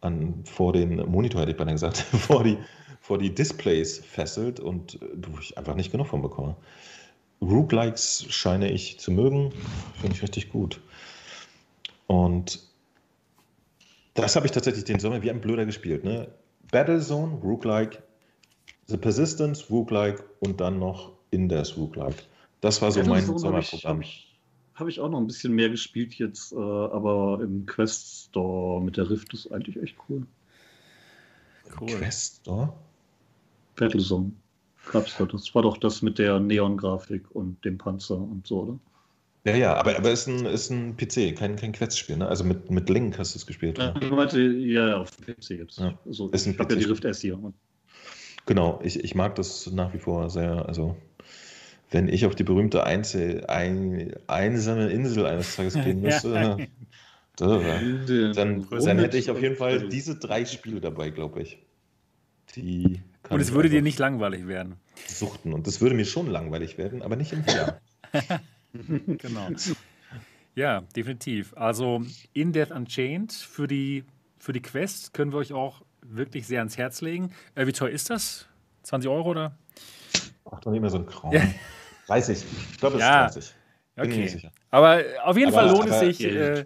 an, 0.02 0.44
vor 0.46 0.74
den 0.74 0.98
Monitor, 1.10 1.42
hätte 1.42 1.52
ich 1.52 1.58
beinahe 1.58 1.76
gesagt, 1.76 1.98
vor 2.28 2.44
die, 2.44 2.58
vor 3.02 3.18
die 3.18 3.34
Displays 3.34 4.00
fesselt 4.00 4.60
und 4.60 5.02
äh, 5.02 5.06
wo 5.16 5.40
ich 5.40 5.58
einfach 5.58 5.76
nicht 5.76 5.92
genug 5.92 6.08
von 6.08 6.22
bekomme. 6.22 6.56
Roguelikes 7.42 8.26
scheine 8.30 8.72
ich 8.72 9.00
zu 9.00 9.12
mögen, 9.12 9.52
finde 10.00 10.16
ich 10.16 10.24
richtig 10.24 10.50
gut. 10.50 10.82
Und 12.08 12.68
das 14.16 14.36
habe 14.36 14.48
ich 14.48 14.52
tatsächlich 14.52 14.86
den 14.86 15.00
Sommer 15.00 15.22
wie 15.22 15.30
ein 15.30 15.42
Blöder 15.42 15.66
gespielt. 15.66 16.04
Ne? 16.04 16.30
Battlezone, 16.72 17.36
Roguelike, 17.44 18.02
The 18.88 18.98
Persistence, 18.98 19.70
Roguelike 19.70 20.24
und 20.40 20.60
dann 20.60 20.80
noch 20.80 21.12
Indes 21.30 21.78
Roguelike. 21.78 22.24
Das 22.62 22.82
war 22.82 22.92
so 22.92 23.04
mein 23.04 23.26
Sommerprogramm. 23.38 24.02
ich, 24.02 24.27
hab 24.78 24.88
ich 24.88 25.00
auch 25.00 25.10
noch 25.10 25.20
ein 25.20 25.28
bisschen 25.28 25.54
mehr 25.54 25.70
gespielt 25.70 26.14
jetzt, 26.16 26.54
äh, 26.54 26.56
aber 26.56 27.40
im 27.42 27.66
Quest 27.66 28.30
Store 28.30 28.82
mit 28.82 28.96
der 28.96 29.10
Rift 29.10 29.34
ist 29.34 29.52
eigentlich 29.52 29.82
echt 29.82 29.96
cool. 30.08 30.26
Cool. 31.80 31.88
Quest 31.88 32.42
Store? 32.42 32.74
Battlezone 33.76 34.32
gab's 34.92 35.18
da. 35.18 35.26
Das 35.26 35.54
war 35.54 35.64
doch 35.64 35.78
das 35.78 36.02
mit 36.02 36.20
der 36.20 36.40
Neon-Grafik 36.40 37.24
und 37.32 37.64
dem 37.66 37.78
Panzer 37.78 38.18
und 38.18 38.46
so, 38.46 38.62
oder? 38.62 38.80
Ja, 39.46 39.56
ja, 39.56 39.76
aber, 39.76 39.98
aber 39.98 40.12
ist 40.12 40.28
ein, 40.28 40.46
ist 40.46 40.70
ein 40.70 40.98
PC, 40.98 41.36
kein, 41.36 41.56
kein 41.56 41.72
Quest-Spiel, 41.72 42.18
ne? 42.18 42.28
Also 42.28 42.44
mit, 42.44 42.70
mit 42.70 42.90
Link 42.90 43.18
hast 43.18 43.34
du 43.34 43.40
es 43.40 43.46
gespielt. 43.46 43.78
Ja, 43.78 43.94
ne? 43.94 44.10
meinte, 44.12 44.42
ja, 44.42 44.90
ja, 44.90 44.98
auf 44.98 45.12
dem 45.12 45.26
PC 45.26 45.52
jetzt. 45.52 45.80
Ja. 45.80 45.98
Also, 46.06 46.30
Ist 46.30 46.48
ein 46.48 46.54
ich 46.54 46.60
habe 46.60 46.74
ja 46.74 46.80
die 46.80 46.86
PC. 46.86 46.92
Rift 46.92 47.06
S 47.06 47.22
hier. 47.22 47.40
Genau, 48.46 48.80
ich, 48.84 49.04
ich 49.04 49.16
mag 49.16 49.36
das 49.36 49.72
nach 49.72 49.94
wie 49.94 50.00
vor 50.00 50.30
sehr. 50.30 50.68
Also, 50.68 50.98
wenn 51.90 52.08
ich 52.08 52.26
auf 52.26 52.36
die 52.36 52.44
berühmte 52.44 52.84
Einzel, 52.84 53.46
ein, 53.48 54.14
einsame 54.28 54.90
Insel 54.90 55.26
eines 55.26 55.56
Tages 55.56 55.74
gehen 55.84 56.02
müsste, 56.02 56.68
da, 57.36 57.48
dann, 58.34 58.68
dann 58.70 59.00
hätte 59.00 59.18
ich 59.18 59.30
auf 59.30 59.42
jeden 59.42 59.56
Fall 59.56 59.88
diese 59.90 60.18
drei 60.18 60.46
Spiele 60.46 60.82
dabei, 60.82 61.10
glaube 61.10 61.42
ich. 61.42 61.60
Die 62.56 63.02
Und 63.30 63.40
es 63.40 63.52
würde 63.52 63.70
dir 63.70 63.82
nicht 63.82 64.00
langweilig 64.00 64.48
werden. 64.48 64.76
suchten. 65.08 65.54
Und 65.54 65.68
das 65.68 65.82
würde 65.82 65.96
mir 65.96 66.06
schon 66.06 66.28
langweilig 66.28 66.78
werden, 66.78 67.02
aber 67.02 67.16
nicht 67.16 67.34
im 67.34 67.44
VR. 67.44 67.80
Genau. 69.18 69.50
Ja, 70.56 70.82
definitiv. 70.96 71.56
Also 71.56 72.02
In 72.34 72.52
Death 72.52 72.72
Unchained 72.72 73.32
für 73.32 73.68
die, 73.68 74.04
für 74.40 74.54
die 74.54 74.62
Quest 74.62 75.14
können 75.14 75.32
wir 75.32 75.38
euch 75.38 75.54
auch 75.54 75.84
wirklich 76.02 76.48
sehr 76.48 76.60
ans 76.60 76.78
Herz 76.78 77.02
legen. 77.02 77.32
Äh, 77.56 77.68
wie 77.68 77.74
teuer 77.74 77.90
ist 77.90 78.10
das? 78.10 78.48
20 78.84 79.10
Euro 79.10 79.30
oder? 79.30 79.58
Ach, 80.50 80.60
doch 80.62 80.72
nicht 80.72 80.82
mehr 80.82 80.90
so 80.90 80.98
ein 80.98 81.06
Kram. 81.06 81.32
Ja. 81.32 81.42
30. 82.08 82.44
Ich 82.72 82.78
glaube, 82.80 82.96
es 82.98 83.02
Ja. 83.02 83.26
ist 83.26 83.36
30. 83.36 83.54
Bin 83.96 84.08
mir 84.10 84.14
Okay. 84.16 84.28
sicher. 84.28 84.52
Aber 84.72 85.02
auf 85.24 85.38
jeden 85.38 85.54
Aber- 85.54 85.68
Fall 85.68 85.70
lohnt 85.78 85.90
es 85.90 86.00
sich. 86.00 86.24
Äh, 86.24 86.66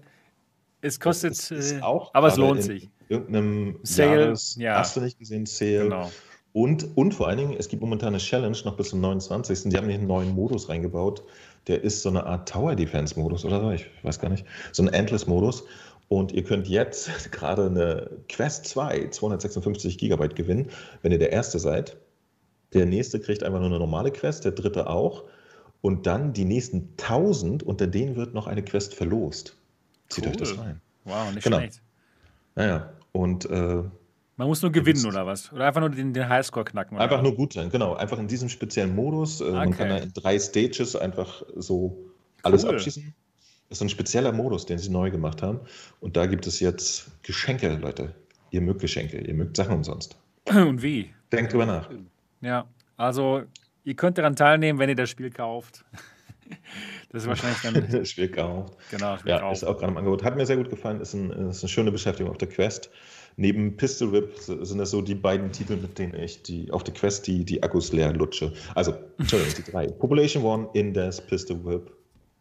es 0.82 1.00
kostet, 1.00 1.34
Es 1.34 1.72
äh, 1.74 1.82
auch 1.82 2.14
aber 2.14 2.28
es 2.28 2.38
lohnt 2.38 2.64
sich. 2.64 2.90
Irgendeinem 3.10 3.80
Sale, 3.84 4.22
Jahres, 4.22 4.56
ja. 4.58 4.78
hast 4.80 4.96
du 4.96 5.02
nicht 5.02 5.20
gesehen, 5.20 5.46
Sale. 5.46 5.84
Genau. 5.84 6.12
Und, 6.54 6.98
und 6.98 7.14
vor 7.14 7.28
allen 7.28 7.38
Dingen, 7.38 7.56
es 7.58 7.70
gibt 7.70 7.82
momentan 7.82 8.10
eine 8.10 8.18
Challenge 8.18 8.58
noch 8.66 8.76
bis 8.76 8.90
zum 8.90 9.00
29. 9.00 9.70
Die 9.70 9.78
haben 9.78 9.86
hier 9.88 9.96
einen 9.98 10.08
neuen 10.08 10.34
Modus 10.34 10.68
reingebaut. 10.70 11.24
Der 11.68 11.82
ist 11.84 12.02
so 12.02 12.10
eine 12.10 12.26
Art 12.26 12.50
Tower 12.50 12.76
Defense 12.76 13.18
Modus 13.20 13.46
oder 13.46 13.62
so, 13.62 13.72
ich 13.72 13.86
weiß 14.04 14.20
gar 14.20 14.30
nicht. 14.30 14.46
So 14.74 14.84
ein 14.84 14.90
Endless 14.90 15.28
Modus. 15.28 15.64
Und 16.10 16.34
ihr 16.34 16.44
könnt 16.44 16.68
jetzt 16.68 17.10
gerade 17.32 17.68
eine 17.68 18.10
Quest 18.28 18.66
2, 18.66 19.08
256 19.10 19.98
Gigabyte 19.98 20.36
gewinnen, 20.36 20.70
wenn 21.04 21.12
ihr 21.14 21.20
der 21.20 21.32
Erste 21.32 21.60
seid. 21.60 21.96
Der 22.74 22.86
Nächste 22.86 23.20
kriegt 23.20 23.44
einfach 23.44 23.60
nur 23.60 23.68
eine 23.70 23.80
normale 23.80 24.12
Quest, 24.12 24.46
der 24.46 24.52
Dritte 24.54 24.88
auch. 24.88 25.24
Und 25.82 26.06
dann 26.06 26.34
die 26.34 26.46
nächsten 26.46 26.90
1000, 26.98 27.64
unter 27.64 27.88
denen 27.88 28.16
wird 28.16 28.34
noch 28.34 28.48
eine 28.48 28.64
Quest 28.64 28.94
verlost. 28.94 29.58
Zieht 30.10 30.28
euch 30.28 30.38
das 30.38 30.52
Cool. 30.54 30.60
rein. 30.60 30.82
Wow, 31.06 31.34
nicht 31.34 31.44
Genau. 31.44 31.58
schlecht. 31.58 31.82
Naja, 32.56 32.94
und 33.14 33.46
äh, 33.50 33.84
Man 34.38 34.48
muss 34.48 34.62
nur 34.62 34.72
gewinnen 34.72 35.06
oder 35.06 35.26
was? 35.26 35.52
Oder 35.52 35.66
einfach 35.68 35.82
nur 35.82 35.90
den, 35.90 36.14
den 36.14 36.28
Highscore 36.30 36.66
knacken? 36.66 36.96
Oder? 36.98 37.04
Einfach 37.04 37.22
nur 37.22 37.36
gut 37.36 37.54
sein, 37.54 37.70
genau. 37.70 37.96
Einfach 37.96 38.20
in 38.20 38.28
diesem 38.28 38.50
speziellen 38.50 38.96
Modus. 38.96 39.42
Äh, 39.42 39.52
Man 39.52 39.70
Okay. 39.70 39.78
kann 39.78 39.90
da 39.90 39.98
in 39.98 40.14
drei 40.14 40.38
Stages 40.40 40.96
einfach 40.96 41.44
so 41.56 41.98
alles 42.44 42.64
Cool. 42.64 42.72
abschießen. 42.76 43.14
Das 43.70 43.78
ist 43.78 43.82
ein 43.84 43.90
spezieller 43.90 44.32
Modus, 44.34 44.66
den 44.66 44.78
sie 44.78 44.90
neu 44.90 45.10
gemacht 45.12 45.42
haben. 45.42 45.62
Und 46.02 46.16
da 46.18 46.26
gibt 46.26 46.46
es 46.46 46.60
jetzt 46.60 47.10
Geschenke, 47.24 47.74
Leute. 47.76 48.14
Ihr 48.52 48.62
mögt 48.62 48.82
Geschenke, 48.82 49.18
ihr 49.20 49.34
mögt 49.34 49.56
Sachen 49.56 49.76
umsonst. 49.76 50.16
Und 50.50 50.82
wie? 50.84 51.10
Denkt 51.32 51.54
drüber 51.54 51.66
nach. 51.66 51.90
Ja, 52.42 52.68
also 52.98 53.44
ihr 53.84 53.96
könnt 53.96 54.18
daran 54.18 54.36
teilnehmen, 54.36 54.80
wenn 54.80 54.90
ihr 54.90 54.96
das 54.96 55.10
Spiel 55.10 55.30
kauft. 55.32 55.86
Das 57.14 57.24
ist 57.24 57.30
wahrscheinlich 57.30 57.62
dann, 57.62 57.90
Das 57.92 58.10
Spiel 58.10 58.28
gekauft. 58.28 58.78
genau, 58.90 59.18
Spiel 59.18 59.32
Ja, 59.32 59.40
kaufen. 59.40 59.54
ist 59.54 59.64
auch 59.64 59.78
gerade 59.78 59.92
im 59.92 59.98
Angebot. 59.98 60.24
Hat 60.24 60.36
mir 60.36 60.46
sehr 60.46 60.58
gut 60.58 60.70
gefallen. 60.70 61.00
Ist, 61.02 61.14
ein, 61.14 61.30
ist 61.50 61.62
eine 61.64 61.70
schöne 61.70 61.92
Beschäftigung 61.92 62.30
auf 62.32 62.38
der 62.38 62.48
Quest. 62.50 62.90
Neben 63.38 63.76
Pistol 63.78 64.12
Whip 64.12 64.38
sind 64.38 64.78
das 64.78 64.92
so 64.92 65.02
die 65.02 65.16
beiden 65.16 65.52
Titel, 65.54 65.76
mit 65.78 65.98
denen 65.98 66.14
ich 66.16 66.42
die, 66.44 66.72
auf 66.72 66.84
der 66.84 66.94
Quest 66.94 67.28
die, 67.28 67.44
die 67.46 67.64
Akkus 67.64 67.92
leer 67.94 68.12
lutsche. 68.14 68.54
Also, 68.76 68.94
Entschuldigung, 69.18 69.56
die 69.66 69.72
drei. 69.72 69.88
Population 69.88 70.44
One, 70.44 70.70
Indes, 70.74 71.20
Pistol 71.22 71.64
Whip. 71.66 71.92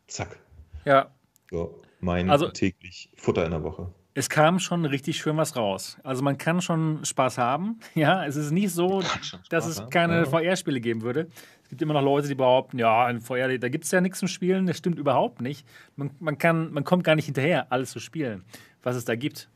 Zack. 0.08 0.38
Ja, 0.84 1.10
So, 1.50 1.80
mein 2.00 2.30
Also- 2.30 2.48
täglich 2.48 3.10
Futter 3.16 3.44
in 3.44 3.50
der 3.52 3.62
Woche. 3.62 3.92
Es 4.14 4.28
kam 4.28 4.58
schon 4.58 4.84
richtig 4.84 5.18
schön 5.18 5.36
was 5.36 5.56
raus. 5.56 5.96
Also 6.02 6.22
man 6.22 6.36
kann 6.36 6.60
schon 6.60 7.04
Spaß 7.04 7.38
haben. 7.38 7.78
Ja, 7.94 8.24
es 8.26 8.36
ist 8.36 8.50
nicht 8.50 8.72
so, 8.72 9.02
dass 9.50 9.66
es 9.66 9.88
keine 9.90 10.20
ja. 10.20 10.24
VR-Spiele 10.26 10.80
geben 10.80 11.02
würde. 11.02 11.28
Es 11.62 11.68
gibt 11.68 11.82
immer 11.82 11.94
noch 11.94 12.02
Leute, 12.02 12.26
die 12.26 12.34
behaupten, 12.34 12.78
ja, 12.78 13.08
in 13.08 13.20
VR, 13.20 13.56
da 13.58 13.68
gibt 13.68 13.84
es 13.84 13.90
ja 13.92 14.00
nichts 14.00 14.18
zum 14.18 14.28
Spielen. 14.28 14.66
Das 14.66 14.76
stimmt 14.78 14.98
überhaupt 14.98 15.40
nicht. 15.40 15.66
Man, 15.96 16.10
man, 16.18 16.38
kann, 16.38 16.72
man 16.72 16.82
kommt 16.84 17.04
gar 17.04 17.14
nicht 17.14 17.26
hinterher, 17.26 17.70
alles 17.70 17.90
zu 17.92 18.00
spielen, 18.00 18.44
was 18.82 18.96
es 18.96 19.04
da 19.04 19.14
gibt. 19.14 19.48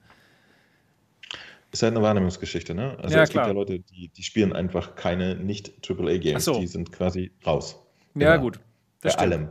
Ist 1.72 1.82
halt 1.82 1.94
eine 1.94 2.02
Wahrnehmungsgeschichte, 2.04 2.72
ne? 2.72 2.96
Also 3.02 3.16
Ja, 3.16 3.24
es 3.24 3.30
klar. 3.30 3.46
gibt 3.46 3.56
ja 3.56 3.60
Leute, 3.60 3.80
die, 3.80 4.06
die 4.08 4.22
spielen 4.22 4.52
einfach 4.52 4.94
keine 4.94 5.34
Nicht-AAA-Games. 5.34 6.44
So. 6.44 6.60
Die 6.60 6.68
sind 6.68 6.92
quasi 6.92 7.32
raus. 7.44 7.82
Ja, 8.14 8.34
Immer. 8.34 8.42
gut. 8.42 8.58
Bei 8.58 9.08
Das 9.08 9.14
stimmt. 9.14 9.32
allem. 9.32 9.48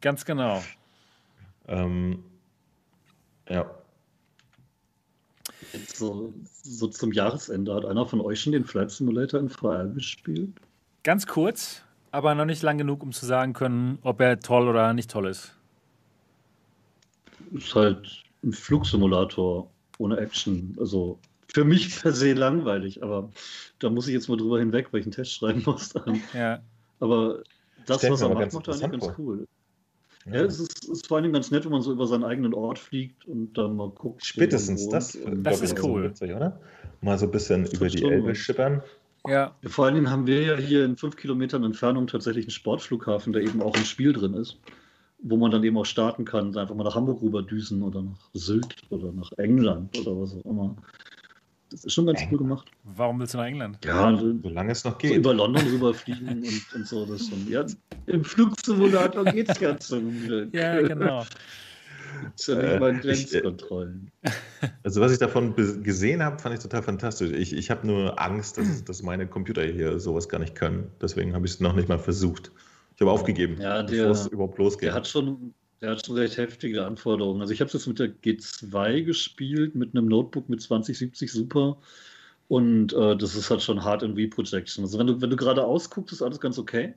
Ganz 0.00 0.24
genau. 0.24 0.62
ähm, 1.68 2.24
ja. 3.48 3.70
So, 5.94 6.32
so 6.62 6.86
zum 6.88 7.12
Jahresende 7.12 7.74
hat 7.74 7.84
einer 7.84 8.06
von 8.06 8.20
euch 8.20 8.40
schon 8.40 8.52
den 8.52 8.64
Flight 8.64 8.90
Simulator 8.90 9.40
in 9.40 9.48
VR 9.48 9.86
gespielt? 9.86 10.50
Ganz 11.02 11.26
kurz, 11.26 11.82
aber 12.10 12.34
noch 12.34 12.44
nicht 12.44 12.62
lang 12.62 12.78
genug, 12.78 13.02
um 13.02 13.12
zu 13.12 13.26
sagen 13.26 13.52
können, 13.52 13.98
ob 14.02 14.20
er 14.20 14.40
toll 14.40 14.68
oder 14.68 14.92
nicht 14.92 15.10
toll 15.10 15.26
ist. 15.26 15.54
Ist 17.52 17.74
halt 17.74 18.24
ein 18.42 18.52
Flugsimulator 18.52 19.70
ohne 19.98 20.18
Action. 20.18 20.76
Also 20.80 21.18
für 21.52 21.64
mich 21.64 21.94
per 22.02 22.12
se 22.12 22.32
langweilig, 22.32 23.02
aber 23.02 23.30
da 23.78 23.90
muss 23.90 24.08
ich 24.08 24.14
jetzt 24.14 24.28
mal 24.28 24.36
drüber 24.36 24.58
hinweg, 24.58 24.88
weil 24.92 25.00
ich 25.00 25.06
einen 25.06 25.12
Test 25.12 25.34
schreiben 25.34 25.62
muss. 25.64 25.94
Ja. 26.34 26.60
Aber 27.00 27.42
das, 27.86 27.98
Stellt 27.98 28.12
was 28.14 28.22
er 28.22 28.28
macht, 28.30 28.52
macht 28.52 28.68
er 28.68 28.74
eigentlich 28.74 29.00
ganz 29.00 29.18
cool. 29.18 29.46
Ja, 30.30 30.42
es 30.42 30.58
ist, 30.58 30.84
ist 30.88 31.06
vor 31.06 31.16
allen 31.16 31.24
Dingen 31.24 31.34
ganz 31.34 31.50
nett, 31.50 31.64
wenn 31.64 31.72
man 31.72 31.82
so 31.82 31.92
über 31.92 32.06
seinen 32.06 32.24
eigenen 32.24 32.52
Ort 32.52 32.78
fliegt 32.78 33.26
und 33.26 33.56
dann 33.56 33.76
mal 33.76 33.90
guckt. 33.90 34.24
Spätestens 34.24 34.88
das, 34.88 35.16
Das 35.36 35.60
ist 35.60 35.78
so 35.78 35.88
cool. 35.88 36.04
witzig, 36.04 36.34
oder? 36.34 36.58
Mal 37.00 37.16
so 37.18 37.26
ein 37.26 37.30
bisschen 37.30 37.66
über 37.66 37.88
die 37.88 37.98
schon 37.98 38.12
Elbe 38.12 38.34
schippern. 38.34 38.82
Ja. 39.28 39.54
Vor 39.64 39.84
allen 39.84 39.94
Dingen 39.94 40.10
haben 40.10 40.26
wir 40.26 40.42
ja 40.42 40.56
hier 40.56 40.84
in 40.84 40.96
fünf 40.96 41.16
Kilometern 41.16 41.64
Entfernung 41.64 42.06
tatsächlich 42.06 42.46
einen 42.46 42.50
Sportflughafen, 42.50 43.32
der 43.32 43.42
eben 43.42 43.62
auch 43.62 43.76
im 43.76 43.84
Spiel 43.84 44.12
drin 44.12 44.34
ist, 44.34 44.58
wo 45.18 45.36
man 45.36 45.50
dann 45.50 45.62
eben 45.64 45.76
auch 45.78 45.86
starten 45.86 46.24
kann, 46.24 46.56
einfach 46.56 46.74
mal 46.74 46.84
nach 46.84 46.94
Hamburg 46.94 47.22
rüberdüsen 47.22 47.82
oder 47.82 48.02
nach 48.02 48.30
Sylt 48.34 48.76
oder 48.90 49.12
nach 49.12 49.30
England 49.36 49.98
oder 50.00 50.20
was 50.20 50.34
auch 50.36 50.44
immer. 50.44 50.76
Das 51.70 51.84
ist 51.84 51.92
schon 51.92 52.06
ganz 52.06 52.20
cool 52.30 52.38
gemacht. 52.38 52.70
Warum 52.84 53.18
willst 53.18 53.34
du 53.34 53.38
nach 53.38 53.46
England? 53.46 53.78
Ja, 53.84 54.16
so 54.16 54.34
Solange 54.42 54.72
es 54.72 54.84
noch 54.84 54.98
geht. 54.98 55.16
über 55.16 55.34
London 55.34 55.66
rüberfliegen 55.66 56.28
und, 56.28 56.74
und 56.74 56.86
so. 56.86 57.04
Das 57.06 57.26
schon. 57.28 57.48
Ja, 57.50 57.64
Im 58.06 58.24
Flugsimulator 58.24 59.24
geht's 59.24 59.58
ganz 59.60 59.88
zum 59.88 60.10
Glück. 60.22 60.54
Ja, 60.54 60.80
genau. 60.80 61.24
Das 62.36 62.48
ist 62.48 62.48
ja 62.48 62.54
Äh, 62.60 62.90
ich, 62.92 63.34
äh, 63.34 63.40
Grenzkontrollen. 63.40 64.10
Also 64.84 65.00
was 65.00 65.12
ich 65.12 65.18
davon 65.18 65.54
gesehen 65.82 66.22
habe, 66.22 66.38
fand 66.38 66.54
ich 66.54 66.62
total 66.62 66.82
fantastisch. 66.82 67.30
Ich, 67.32 67.52
ich 67.52 67.70
habe 67.70 67.86
nur 67.86 68.18
Angst, 68.20 68.58
dass, 68.58 68.84
dass 68.84 69.02
meine 69.02 69.26
Computer 69.26 69.62
hier 69.64 69.98
sowas 69.98 70.28
gar 70.28 70.38
nicht 70.38 70.54
können. 70.54 70.90
Deswegen 71.02 71.34
habe 71.34 71.46
ich 71.46 71.52
es 71.54 71.60
noch 71.60 71.74
nicht 71.74 71.88
mal 71.88 71.98
versucht. 71.98 72.52
Ich 72.94 73.00
habe 73.02 73.10
aufgegeben, 73.10 73.60
Ja, 73.60 73.82
der- 73.82 74.04
bevor 74.06 74.10
es 74.12 74.26
überhaupt 74.28 74.56
losgeht. 74.58 74.86
Der 74.88 74.94
hat 74.94 75.06
schon, 75.08 75.52
der 75.80 75.90
hat 75.90 76.04
schon 76.06 76.16
recht 76.16 76.36
heftige 76.36 76.84
Anforderungen. 76.86 77.40
Also 77.40 77.52
ich 77.52 77.60
habe 77.60 77.66
es 77.68 77.74
jetzt 77.74 77.86
mit 77.86 77.98
der 77.98 78.08
G2 78.08 79.02
gespielt, 79.04 79.74
mit 79.74 79.94
einem 79.94 80.08
Notebook 80.08 80.48
mit 80.48 80.62
2070 80.62 81.30
Super. 81.30 81.76
Und 82.48 82.92
äh, 82.92 83.16
das 83.16 83.34
ist 83.34 83.50
halt 83.50 83.62
schon 83.62 83.82
hart 83.84 84.02
in 84.02 84.12
Reprojection. 84.14 84.84
Also 84.84 84.98
wenn 84.98 85.06
du, 85.08 85.20
wenn 85.20 85.30
du 85.30 85.36
geradeaus 85.36 85.90
guckst, 85.90 86.12
ist 86.12 86.22
alles 86.22 86.40
ganz 86.40 86.58
okay. 86.58 86.94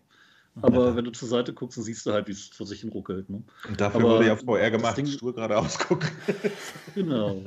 Aber 0.61 0.95
wenn 0.95 1.05
du 1.05 1.11
zur 1.11 1.29
Seite 1.29 1.53
guckst, 1.53 1.77
dann 1.77 1.85
siehst 1.85 2.05
du 2.05 2.11
halt, 2.11 2.27
wie 2.27 2.31
es 2.33 2.47
vor 2.49 2.65
sich 2.67 2.81
hin 2.81 2.89
ruckelt. 2.89 3.29
Ne? 3.29 3.43
Und 3.67 3.79
dafür 3.79 4.01
aber 4.01 4.09
wurde 4.15 4.27
ja 4.27 4.35
VR 4.35 4.69
gemacht, 4.71 4.97
Ding- 4.97 5.05
stur 5.07 5.33
geradeaus 5.33 5.79
gucken. 5.79 6.09
Genau. 6.95 7.43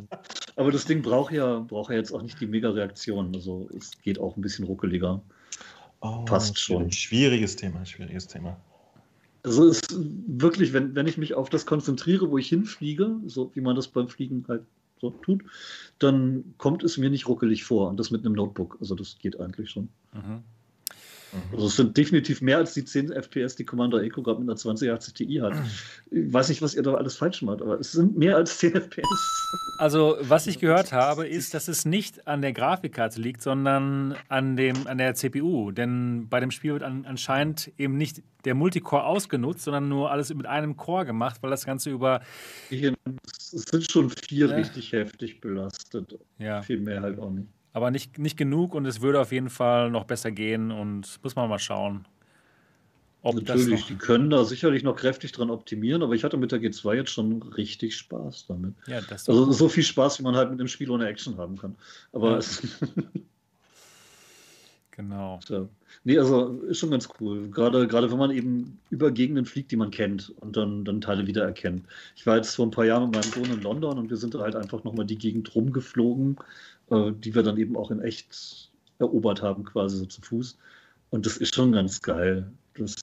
Aber 0.56 0.70
das 0.72 0.84
Ding 0.86 1.02
braucht 1.02 1.32
ja, 1.32 1.58
braucht 1.58 1.90
ja 1.90 1.96
jetzt 1.96 2.12
auch 2.12 2.22
nicht 2.22 2.40
die 2.40 2.46
Mega-Reaktion. 2.46 3.34
Also 3.34 3.68
es 3.76 3.90
geht 4.02 4.18
auch 4.18 4.36
ein 4.36 4.40
bisschen 4.40 4.64
ruckeliger. 4.64 5.20
Oh, 6.00 6.24
Passt 6.24 6.58
schon. 6.58 6.90
schwierig. 6.90 6.94
Schwieriges 6.98 7.56
Thema, 7.56 7.84
schwieriges 7.84 8.26
Thema. 8.28 8.56
Also 9.44 9.66
es 9.66 9.80
ist 9.80 9.96
wirklich, 9.98 10.72
wenn, 10.72 10.94
wenn 10.94 11.06
ich 11.06 11.18
mich 11.18 11.34
auf 11.34 11.50
das 11.50 11.66
konzentriere, 11.66 12.30
wo 12.30 12.38
ich 12.38 12.48
hinfliege, 12.48 13.16
so 13.26 13.50
wie 13.54 13.60
man 13.60 13.74
das 13.74 13.88
beim 13.88 14.08
Fliegen 14.08 14.44
halt 14.48 14.62
so 15.00 15.10
tut, 15.10 15.42
dann 15.98 16.54
kommt 16.58 16.84
es 16.84 16.96
mir 16.96 17.10
nicht 17.10 17.26
ruckelig 17.26 17.64
vor. 17.64 17.88
Und 17.88 17.98
das 17.98 18.10
mit 18.10 18.24
einem 18.24 18.34
Notebook. 18.34 18.76
Also 18.80 18.94
das 18.94 19.18
geht 19.18 19.40
eigentlich 19.40 19.70
schon. 19.70 19.88
Mhm. 20.12 20.44
Also 21.52 21.66
es 21.66 21.76
sind 21.76 21.96
definitiv 21.96 22.42
mehr 22.42 22.58
als 22.58 22.74
die 22.74 22.84
10 22.84 23.10
FPS, 23.12 23.56
die 23.56 23.64
Commander 23.64 24.02
Echo 24.02 24.22
gerade 24.22 24.40
mit 24.40 24.48
einer 24.48 24.56
2080 24.56 25.14
Ti 25.14 25.40
hat. 25.42 25.54
Ich 26.10 26.32
weiß 26.32 26.48
nicht, 26.50 26.60
was 26.60 26.74
ihr 26.74 26.82
da 26.82 26.94
alles 26.94 27.16
falsch 27.16 27.40
macht, 27.42 27.62
aber 27.62 27.80
es 27.80 27.92
sind 27.92 28.16
mehr 28.18 28.36
als 28.36 28.58
10 28.58 28.72
FPS. 28.74 29.08
Also, 29.78 30.16
was 30.20 30.46
ich 30.46 30.58
gehört 30.58 30.92
habe, 30.92 31.26
ist, 31.26 31.54
dass 31.54 31.68
es 31.68 31.84
nicht 31.84 32.26
an 32.26 32.42
der 32.42 32.52
Grafikkarte 32.52 33.20
liegt, 33.20 33.42
sondern 33.42 34.14
an, 34.28 34.56
dem, 34.56 34.86
an 34.86 34.98
der 34.98 35.14
CPU. 35.14 35.70
Denn 35.70 36.28
bei 36.28 36.40
dem 36.40 36.50
Spiel 36.50 36.74
wird 36.74 36.82
an, 36.82 37.06
anscheinend 37.06 37.72
eben 37.78 37.96
nicht 37.96 38.22
der 38.44 38.54
Multicore 38.54 39.04
ausgenutzt, 39.04 39.62
sondern 39.64 39.88
nur 39.88 40.10
alles 40.10 40.32
mit 40.34 40.46
einem 40.46 40.76
Core 40.76 41.06
gemacht, 41.06 41.38
weil 41.42 41.50
das 41.50 41.64
Ganze 41.64 41.90
über. 41.90 42.20
Es 42.70 42.92
sind 43.50 43.90
schon 43.90 44.10
vier 44.10 44.48
Ja. 44.48 44.56
richtig 44.56 44.92
heftig 44.92 45.40
belastet. 45.40 46.18
Ja, 46.38 46.62
Viel 46.62 46.80
mehr 46.80 47.00
halt 47.00 47.18
auch 47.18 47.30
nicht. 47.30 47.48
Aber 47.72 47.90
nicht, 47.90 48.18
nicht 48.18 48.36
genug 48.36 48.74
und 48.74 48.86
es 48.86 49.00
würde 49.00 49.20
auf 49.20 49.32
jeden 49.32 49.50
Fall 49.50 49.90
noch 49.90 50.04
besser 50.04 50.30
gehen 50.30 50.70
und 50.70 51.18
muss 51.22 51.36
man 51.36 51.48
mal 51.48 51.58
schauen. 51.58 52.06
Ob 53.24 53.36
Natürlich, 53.36 53.68
das 53.68 53.80
noch, 53.80 53.86
die 53.86 53.96
können 53.96 54.30
da 54.30 54.44
sicherlich 54.44 54.82
noch 54.82 54.96
kräftig 54.96 55.30
dran 55.30 55.50
optimieren, 55.50 56.02
aber 56.02 56.14
ich 56.14 56.24
hatte 56.24 56.36
mit 56.36 56.50
der 56.50 56.60
G2 56.60 56.94
jetzt 56.94 57.10
schon 57.10 57.40
richtig 57.42 57.96
Spaß 57.96 58.46
damit. 58.48 58.74
ja, 58.86 59.00
das 59.00 59.28
Also 59.28 59.52
so 59.52 59.68
viel 59.68 59.84
Spaß, 59.84 60.18
wie 60.18 60.24
man 60.24 60.34
halt 60.34 60.50
mit 60.50 60.58
einem 60.58 60.68
Spiel 60.68 60.90
ohne 60.90 61.06
Action 61.06 61.36
haben 61.38 61.56
kann. 61.56 61.76
Aber 62.12 62.32
Ja. 62.32 62.38
es, 62.38 62.60
genau. 64.90 65.40
ja. 65.48 65.68
nee, 66.04 66.18
also 66.18 66.60
ist 66.62 66.78
schon 66.80 66.90
ganz 66.90 67.08
cool. 67.20 67.48
Gerade, 67.50 67.86
gerade 67.86 68.10
wenn 68.10 68.18
man 68.18 68.30
eben 68.32 68.80
über 68.90 69.10
Gegenden 69.12 69.46
fliegt, 69.46 69.70
die 69.70 69.76
man 69.76 69.90
kennt 69.92 70.30
und 70.40 70.56
dann, 70.56 70.84
dann 70.84 71.00
Teile 71.00 71.26
wiedererkennt. 71.26 71.86
Ich 72.16 72.26
war 72.26 72.36
jetzt 72.36 72.54
vor 72.56 72.66
ein 72.66 72.70
paar 72.72 72.84
Jahren 72.86 73.04
mit 73.04 73.12
meinem 73.12 73.32
Sohn 73.32 73.52
in 73.56 73.62
London 73.62 73.98
und 73.98 74.10
wir 74.10 74.16
sind 74.16 74.34
da 74.34 74.40
halt 74.40 74.56
einfach 74.56 74.84
nochmal 74.84 75.06
die 75.06 75.18
Gegend 75.18 75.54
rumgeflogen, 75.54 76.36
äh, 76.92 77.12
die 77.12 77.34
wir 77.34 77.42
dann 77.42 77.56
eben 77.56 77.76
auch 77.76 77.90
in 77.90 78.00
echt 78.00 78.70
erobert 78.98 79.42
haben, 79.42 79.64
quasi 79.64 79.96
so 79.96 80.06
zu 80.06 80.20
Fuß. 80.20 80.58
Und 81.10 81.26
das 81.26 81.36
ist 81.36 81.54
schon 81.54 81.72
ganz 81.72 82.00
geil. 82.02 82.50
Das 82.74 82.96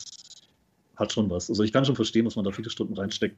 hat 0.95 1.11
schon 1.11 1.29
was. 1.29 1.49
Also 1.49 1.63
ich 1.63 1.73
kann 1.73 1.85
schon 1.85 1.95
verstehen, 1.95 2.25
dass 2.25 2.35
man 2.35 2.45
da 2.45 2.51
viele 2.51 2.69
Stunden 2.69 2.93
reinsteckt, 2.93 3.37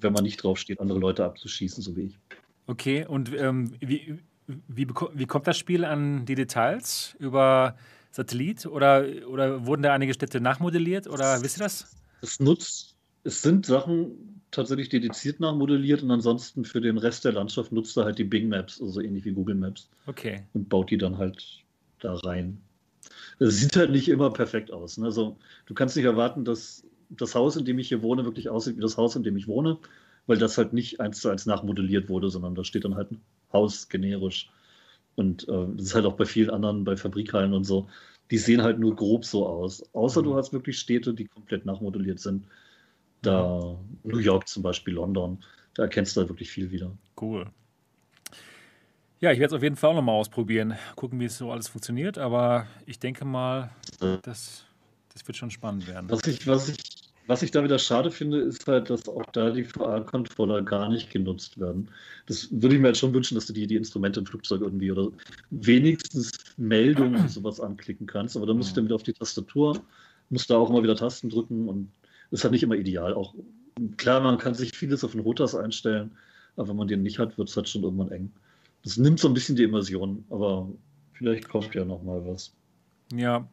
wenn 0.00 0.12
man 0.12 0.24
nicht 0.24 0.42
drauf 0.42 0.58
steht, 0.58 0.80
andere 0.80 0.98
Leute 0.98 1.24
abzuschießen, 1.24 1.82
so 1.82 1.96
wie 1.96 2.02
ich. 2.02 2.18
Okay, 2.66 3.06
und 3.06 3.32
ähm, 3.34 3.72
wie, 3.80 4.18
wie, 4.46 4.88
wie 5.14 5.26
kommt 5.26 5.46
das 5.46 5.56
Spiel 5.56 5.84
an 5.84 6.26
die 6.26 6.34
Details? 6.34 7.14
Über 7.18 7.76
Satellit 8.10 8.66
oder, 8.66 9.04
oder 9.28 9.66
wurden 9.66 9.82
da 9.82 9.92
einige 9.92 10.14
Städte 10.14 10.40
nachmodelliert 10.40 11.06
oder 11.06 11.42
wisst 11.42 11.58
ihr 11.58 11.64
das? 11.64 11.96
Es 12.22 12.40
nutzt, 12.40 12.96
es 13.24 13.42
sind 13.42 13.66
Sachen 13.66 14.35
tatsächlich 14.56 14.88
dediziert 14.88 15.40
nachmodelliert 15.40 16.02
und 16.02 16.10
ansonsten 16.10 16.64
für 16.64 16.80
den 16.80 16.98
Rest 16.98 17.24
der 17.24 17.32
Landschaft 17.32 17.72
nutzt 17.72 17.96
er 17.96 18.04
halt 18.04 18.18
die 18.18 18.24
Bing 18.24 18.48
Maps, 18.48 18.80
also 18.80 19.00
ähnlich 19.00 19.24
wie 19.24 19.32
Google 19.32 19.54
Maps, 19.54 19.88
Okay. 20.06 20.44
und 20.54 20.68
baut 20.68 20.90
die 20.90 20.98
dann 20.98 21.18
halt 21.18 21.62
da 22.00 22.14
rein. 22.14 22.60
Es 23.38 23.58
sieht 23.60 23.76
halt 23.76 23.90
nicht 23.90 24.08
immer 24.08 24.30
perfekt 24.32 24.72
aus. 24.72 24.98
Ne? 24.98 25.06
Also 25.06 25.36
du 25.66 25.74
kannst 25.74 25.96
nicht 25.96 26.06
erwarten, 26.06 26.44
dass 26.44 26.84
das 27.10 27.34
Haus, 27.34 27.56
in 27.56 27.64
dem 27.64 27.78
ich 27.78 27.88
hier 27.88 28.02
wohne, 28.02 28.24
wirklich 28.24 28.48
aussieht 28.48 28.76
wie 28.76 28.80
das 28.80 28.96
Haus, 28.96 29.14
in 29.14 29.22
dem 29.22 29.36
ich 29.36 29.46
wohne, 29.46 29.78
weil 30.26 30.38
das 30.38 30.58
halt 30.58 30.72
nicht 30.72 31.00
eins 31.00 31.20
zu 31.20 31.28
eins 31.28 31.46
nachmodelliert 31.46 32.08
wurde, 32.08 32.30
sondern 32.30 32.54
da 32.54 32.64
steht 32.64 32.84
dann 32.84 32.96
halt 32.96 33.12
ein 33.12 33.20
Haus 33.52 33.88
generisch. 33.88 34.50
Und 35.14 35.48
äh, 35.48 35.66
das 35.76 35.86
ist 35.86 35.94
halt 35.94 36.06
auch 36.06 36.16
bei 36.16 36.24
vielen 36.24 36.50
anderen, 36.50 36.84
bei 36.84 36.96
Fabrikhallen 36.96 37.54
und 37.54 37.64
so, 37.64 37.88
die 38.30 38.38
sehen 38.38 38.62
halt 38.62 38.78
nur 38.78 38.96
grob 38.96 39.24
so 39.24 39.46
aus. 39.46 39.82
Außer 39.94 40.20
Mhm. 40.20 40.24
du 40.26 40.36
hast 40.36 40.52
wirklich 40.52 40.78
Städte, 40.78 41.14
die 41.14 41.26
komplett 41.26 41.64
nachmodelliert 41.64 42.18
sind. 42.20 42.46
Da 43.22 43.76
New 44.04 44.18
York 44.18 44.48
zum 44.48 44.62
Beispiel, 44.62 44.94
London, 44.94 45.38
da 45.74 45.84
erkennst 45.84 46.16
du 46.16 46.20
halt 46.20 46.30
wirklich 46.30 46.50
viel 46.50 46.70
wieder. 46.70 46.90
Cool. 47.20 47.46
Ja, 49.20 49.32
ich 49.32 49.38
werde 49.38 49.54
es 49.54 49.56
auf 49.56 49.62
jeden 49.62 49.76
Fall 49.76 49.94
nochmal 49.94 50.14
ausprobieren. 50.14 50.74
Gucken, 50.94 51.18
wie 51.20 51.24
es 51.24 51.38
so 51.38 51.50
alles 51.50 51.68
funktioniert. 51.68 52.18
Aber 52.18 52.66
ich 52.84 52.98
denke 52.98 53.24
mal, 53.24 53.70
das, 54.22 54.64
das 55.12 55.26
wird 55.26 55.36
schon 55.36 55.50
spannend 55.50 55.86
werden. 55.88 56.10
Was 56.10 56.26
ich, 56.26 56.46
was, 56.46 56.68
ich, 56.68 56.76
was 57.26 57.42
ich 57.42 57.50
da 57.50 57.64
wieder 57.64 57.78
schade 57.78 58.10
finde, 58.10 58.38
ist 58.40 58.66
halt, 58.66 58.90
dass 58.90 59.08
auch 59.08 59.24
da 59.32 59.50
die 59.50 59.64
VR-Controller 59.64 60.60
gar 60.62 60.90
nicht 60.90 61.10
genutzt 61.10 61.58
werden. 61.58 61.90
Das 62.26 62.48
würde 62.50 62.76
ich 62.76 62.80
mir 62.80 62.88
halt 62.88 62.98
schon 62.98 63.14
wünschen, 63.14 63.36
dass 63.36 63.46
du 63.46 63.54
die, 63.54 63.66
die 63.66 63.76
Instrumente 63.76 64.20
im 64.20 64.26
Flugzeug 64.26 64.60
irgendwie 64.60 64.92
oder 64.92 65.08
wenigstens 65.50 66.32
Meldungen 66.58 67.22
und 67.22 67.30
sowas 67.30 67.58
anklicken 67.58 68.06
kannst. 68.06 68.36
Aber 68.36 68.44
dann 68.44 68.58
musst 68.58 68.72
du 68.72 68.74
dann 68.76 68.84
wieder 68.84 68.96
auf 68.96 69.02
die 69.02 69.14
Tastatur, 69.14 69.80
musst 70.28 70.50
da 70.50 70.56
auch 70.56 70.68
immer 70.68 70.82
wieder 70.82 70.94
Tasten 70.94 71.30
drücken 71.30 71.68
und 71.68 71.90
ist 72.30 72.44
halt 72.44 72.52
nicht 72.52 72.62
immer 72.62 72.74
ideal. 72.74 73.14
Auch 73.14 73.34
klar, 73.96 74.20
man 74.20 74.38
kann 74.38 74.54
sich 74.54 74.72
vieles 74.76 75.04
auf 75.04 75.12
den 75.12 75.20
Rotas 75.20 75.54
einstellen, 75.54 76.10
aber 76.56 76.68
wenn 76.68 76.76
man 76.76 76.88
den 76.88 77.02
nicht 77.02 77.18
hat, 77.18 77.36
wird 77.38 77.48
es 77.48 77.56
halt 77.56 77.68
schon 77.68 77.82
irgendwann 77.82 78.10
eng. 78.10 78.32
Das 78.84 78.96
nimmt 78.96 79.18
so 79.20 79.28
ein 79.28 79.34
bisschen 79.34 79.56
die 79.56 79.64
Immersion, 79.64 80.24
aber 80.30 80.68
vielleicht 81.14 81.48
kommt 81.48 81.74
ja 81.74 81.84
noch 81.84 82.02
mal 82.02 82.24
was. 82.26 82.52
Ja. 83.12 83.46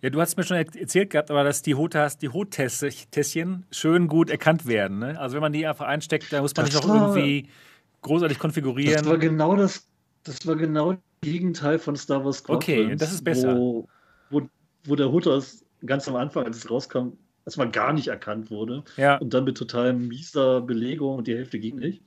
Ja, 0.00 0.10
du 0.10 0.20
hast 0.20 0.36
mir 0.36 0.44
schon 0.44 0.56
er- 0.56 0.76
erzählt 0.76 1.10
gehabt, 1.10 1.28
aber 1.30 1.42
dass 1.42 1.60
die 1.62 1.74
Hotas, 1.74 2.18
die 2.18 2.28
Hot-Tässchen 2.28 3.66
schön 3.72 4.06
gut 4.06 4.30
erkannt 4.30 4.66
werden. 4.66 5.00
Ne? 5.00 5.18
Also 5.18 5.34
wenn 5.34 5.40
man 5.42 5.52
die 5.52 5.66
einfach 5.66 5.86
einsteckt, 5.86 6.32
da 6.32 6.40
muss 6.40 6.54
man 6.54 6.66
Das 6.66 6.74
nicht 6.74 6.86
noch 6.86 6.94
irgendwie 7.16 7.48
großartig 8.02 8.36
Das 8.36 8.42
war 8.44 8.50
konfigurieren. 8.50 9.20
genau 9.20 9.56
das, 9.56 9.88
das 10.22 10.46
war 10.46 10.54
genau 10.54 10.92
das 10.92 11.00
Gegenteil 11.22 11.80
von 11.80 11.96
Star 11.96 12.24
Wars 12.24 12.38
Squadrons. 12.38 12.64
Okay, 12.64 12.94
das 12.96 13.12
ist 13.12 13.24
besser. 13.24 13.56
Wo, 13.56 13.88
wo, 14.30 14.42
wo 14.84 14.94
der 14.94 15.10
Hutas 15.10 15.64
ganz 15.84 16.06
am 16.06 16.14
Anfang, 16.14 16.44
als 16.44 16.58
es 16.58 16.70
rauskam, 16.70 17.08
erstmal 17.48 17.70
gar 17.70 17.94
nicht 17.94 18.08
erkannt 18.08 18.50
wurde 18.50 18.84
Ja, 18.98 19.16
und 19.16 19.32
dann 19.32 19.44
mit 19.44 19.56
total 19.56 19.94
mieser 19.94 20.60
Belegung 20.60 21.16
und 21.16 21.26
die 21.26 21.34
Hälfte 21.34 21.58
ging 21.58 21.76
nicht. 21.76 22.02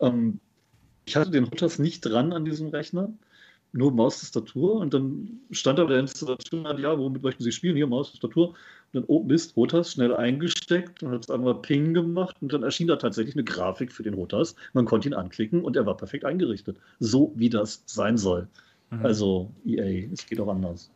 Ähm, 0.00 0.38
ich 1.06 1.16
hatte 1.16 1.32
den 1.32 1.46
Hutas 1.46 1.80
nicht 1.80 2.02
dran 2.02 2.32
an 2.32 2.44
diesem 2.44 2.68
Rechner, 2.68 3.12
nur 3.72 3.90
Maustastatur 3.92 4.76
und 4.76 4.94
dann 4.94 5.40
stand 5.50 5.80
da 5.80 5.84
bei 5.84 5.90
der 5.90 6.00
Installation, 6.00 6.64
ja, 6.78 6.96
womit 6.96 7.22
möchten 7.22 7.42
Sie 7.42 7.50
spielen? 7.50 7.74
Hier, 7.74 7.88
Maustastatur. 7.88 8.50
Und 8.50 8.56
dann, 8.92 9.04
oh 9.08 9.24
Mist, 9.24 9.56
Rotas 9.56 9.90
schnell 9.90 10.14
eingesteckt 10.14 11.02
und 11.02 11.10
hat 11.10 11.24
es 11.24 11.30
einmal 11.30 11.60
Ping 11.62 11.92
gemacht 11.92 12.36
und 12.40 12.52
dann 12.52 12.62
erschien 12.62 12.86
da 12.86 12.94
tatsächlich 12.94 13.34
eine 13.34 13.44
Grafik 13.44 13.92
für 13.92 14.04
den 14.04 14.14
Rotas. 14.14 14.54
Man 14.72 14.84
konnte 14.84 15.08
ihn 15.08 15.14
anklicken 15.14 15.64
und 15.64 15.74
er 15.74 15.84
war 15.84 15.96
perfekt 15.96 16.24
eingerichtet. 16.24 16.76
So 17.00 17.32
wie 17.34 17.50
das 17.50 17.82
sein 17.86 18.16
soll. 18.16 18.46
Mhm. 18.90 19.04
Also 19.04 19.50
EA, 19.64 20.08
es 20.12 20.26
geht 20.26 20.38
auch 20.38 20.48
anders. 20.48 20.90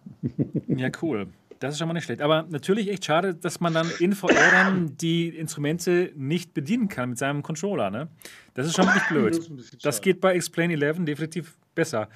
Ja, 0.69 0.91
cool. 1.03 1.27
Das 1.61 1.75
ist 1.75 1.79
schon 1.79 1.89
mal 1.89 1.95
nicht 1.95 2.05
schlecht. 2.05 2.23
Aber 2.23 2.47
natürlich 2.49 2.89
echt 2.89 3.05
schade, 3.05 3.35
dass 3.35 3.61
man 3.61 3.75
dann 3.75 3.87
in 4.01 4.15
VR 4.15 4.51
dann 4.51 4.97
die 4.97 5.29
Instrumente 5.29 6.11
nicht 6.17 6.55
bedienen 6.55 6.89
kann 6.89 7.11
mit 7.11 7.19
seinem 7.19 7.43
Controller. 7.43 7.91
Ne? 7.91 8.09
Das 8.55 8.67
ist 8.67 8.77
schon 8.77 8.87
wirklich 8.87 9.07
blöd. 9.09 9.51
Das, 9.59 9.79
das 9.79 10.01
geht 10.01 10.23
bei 10.23 10.33
Explain 10.33 10.71
11 10.71 11.05
definitiv 11.05 11.59
besser. 11.75 12.09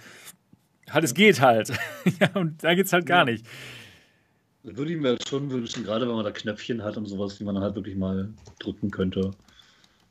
Halt, 0.88 1.04
es 1.04 1.12
geht 1.12 1.42
halt. 1.42 1.68
ja, 2.20 2.30
und 2.34 2.64
da 2.64 2.74
geht 2.74 2.86
es 2.86 2.92
halt 2.94 3.04
gar 3.04 3.26
nicht. 3.26 3.46
Das 4.62 4.76
würde 4.78 4.94
ich 4.94 4.98
mir 4.98 5.08
halt 5.08 5.28
schon 5.28 5.50
wünschen, 5.50 5.84
gerade 5.84 6.08
wenn 6.08 6.14
man 6.14 6.24
da 6.24 6.30
Knöpfchen 6.30 6.82
hat 6.82 6.96
und 6.96 7.04
sowas, 7.04 7.36
die 7.36 7.44
man 7.44 7.58
halt 7.58 7.74
wirklich 7.74 7.96
mal 7.96 8.32
drücken 8.60 8.90
könnte. 8.90 9.30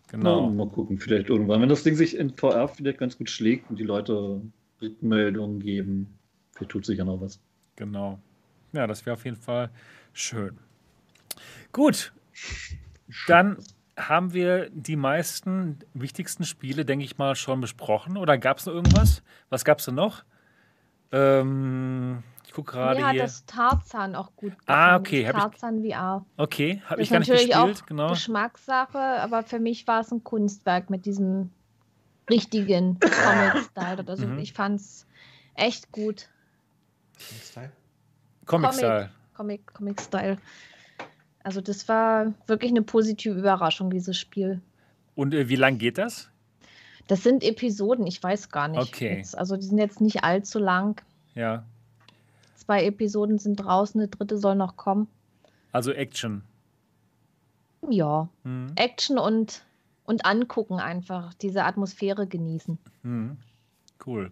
Genau. 0.10 0.44
Ja, 0.44 0.50
mal 0.50 0.70
gucken, 0.70 1.00
vielleicht 1.00 1.30
irgendwann. 1.30 1.60
Wenn 1.60 1.70
das 1.70 1.82
Ding 1.82 1.96
sich 1.96 2.16
in 2.16 2.30
VR 2.36 2.68
vielleicht 2.68 3.00
ganz 3.00 3.18
gut 3.18 3.32
schlägt 3.32 3.68
und 3.72 3.80
die 3.80 3.84
Leute 3.84 4.42
Rückmeldungen 4.80 5.60
geben, 5.60 6.20
vielleicht 6.52 6.72
tut 6.72 6.86
sich 6.86 7.00
ja 7.00 7.04
noch 7.04 7.20
was. 7.20 7.40
Genau. 7.78 8.20
Ja, 8.74 8.88
das 8.88 9.06
wäre 9.06 9.16
auf 9.16 9.24
jeden 9.24 9.38
Fall 9.38 9.70
schön. 10.12 10.60
Gut, 11.72 12.12
dann 13.28 13.58
haben 13.98 14.34
wir 14.34 14.70
die 14.72 14.96
meisten 14.96 15.80
wichtigsten 15.94 16.44
Spiele, 16.46 16.84
denke 16.84 17.06
ich 17.06 17.18
mal, 17.18 17.36
schon 17.36 17.62
besprochen. 17.62 18.18
Oder 18.18 18.38
gab 18.38 18.58
es 18.58 18.66
noch 18.66 18.74
irgendwas? 18.74 19.22
Was 19.50 19.64
gab 19.64 19.80
es 19.80 19.86
denn 19.86 19.96
noch? 19.96 20.24
Ähm, 21.12 22.24
ich 22.46 22.54
gucke 22.54 22.72
gerade 22.72 22.98
hier. 22.98 23.06
Mir 23.06 23.14
hat 23.14 23.20
das 23.20 23.46
Tarzan 23.46 24.16
auch 24.16 24.36
gut 24.36 24.58
gefallen. 24.58 24.80
Ah, 24.80 24.96
okay. 24.98 25.32
Tarzan 25.32 25.84
ich, 25.84 25.94
VR. 25.94 26.26
Okay, 26.38 26.82
habe 26.86 27.02
ich 27.02 27.10
gar 27.10 27.20
nicht 27.20 27.32
gespielt. 27.32 27.56
Auch 27.56 27.86
genau. 27.86 28.10
Geschmackssache, 28.10 28.98
aber 28.98 29.44
für 29.44 29.60
mich 29.60 29.86
war 29.88 30.02
es 30.02 30.12
ein 30.12 30.24
Kunstwerk 30.24 30.90
mit 30.90 31.06
diesem 31.06 31.52
richtigen 32.30 33.00
Comic-Style. 33.00 34.04
Also 34.08 34.28
mhm. 34.28 34.40
ich 34.40 34.54
fand 34.54 34.80
es 34.80 35.06
echt 35.54 35.92
gut. 35.92 36.30
Comic-Style? 37.20 37.72
Comic-Style. 38.46 39.10
Comic, 39.36 39.74
Comic-Style. 39.74 40.38
Also 41.44 41.62
das 41.62 41.88
war 41.88 42.34
wirklich 42.48 42.72
eine 42.72 42.82
positive 42.82 43.38
Überraschung, 43.38 43.90
dieses 43.90 44.18
Spiel. 44.18 44.62
Und 45.16 45.34
äh, 45.34 45.50
wie 45.50 45.56
lang 45.56 45.78
geht 45.78 45.98
das? 45.98 46.30
Das 47.08 47.22
sind 47.24 47.44
Episoden, 47.44 48.08
ich 48.08 48.22
weiß 48.24 48.50
gar 48.50 48.70
nicht. 48.70 48.82
Okay. 48.82 49.18
Jetzt, 49.18 49.38
also 49.38 49.58
die 49.58 49.66
sind 49.66 49.78
jetzt 49.78 50.00
nicht 50.00 50.24
allzu 50.24 50.60
lang. 50.60 51.02
Ja. 51.36 51.66
Zwei 52.56 52.86
Episoden 52.86 53.40
sind 53.40 53.58
draußen, 53.58 54.00
eine 54.00 54.08
dritte 54.08 54.38
soll 54.38 54.56
noch 54.56 54.78
kommen. 54.78 55.08
Also 55.74 55.92
Action. 55.92 56.44
Ja. 57.90 58.30
Mhm. 58.44 58.72
Action 58.76 59.18
und, 59.18 59.64
und 60.06 60.26
angucken 60.26 60.80
einfach, 60.80 61.34
diese 61.34 61.66
Atmosphäre 61.66 62.26
genießen. 62.26 62.78
Mhm. 63.04 63.38
Cool. 64.06 64.32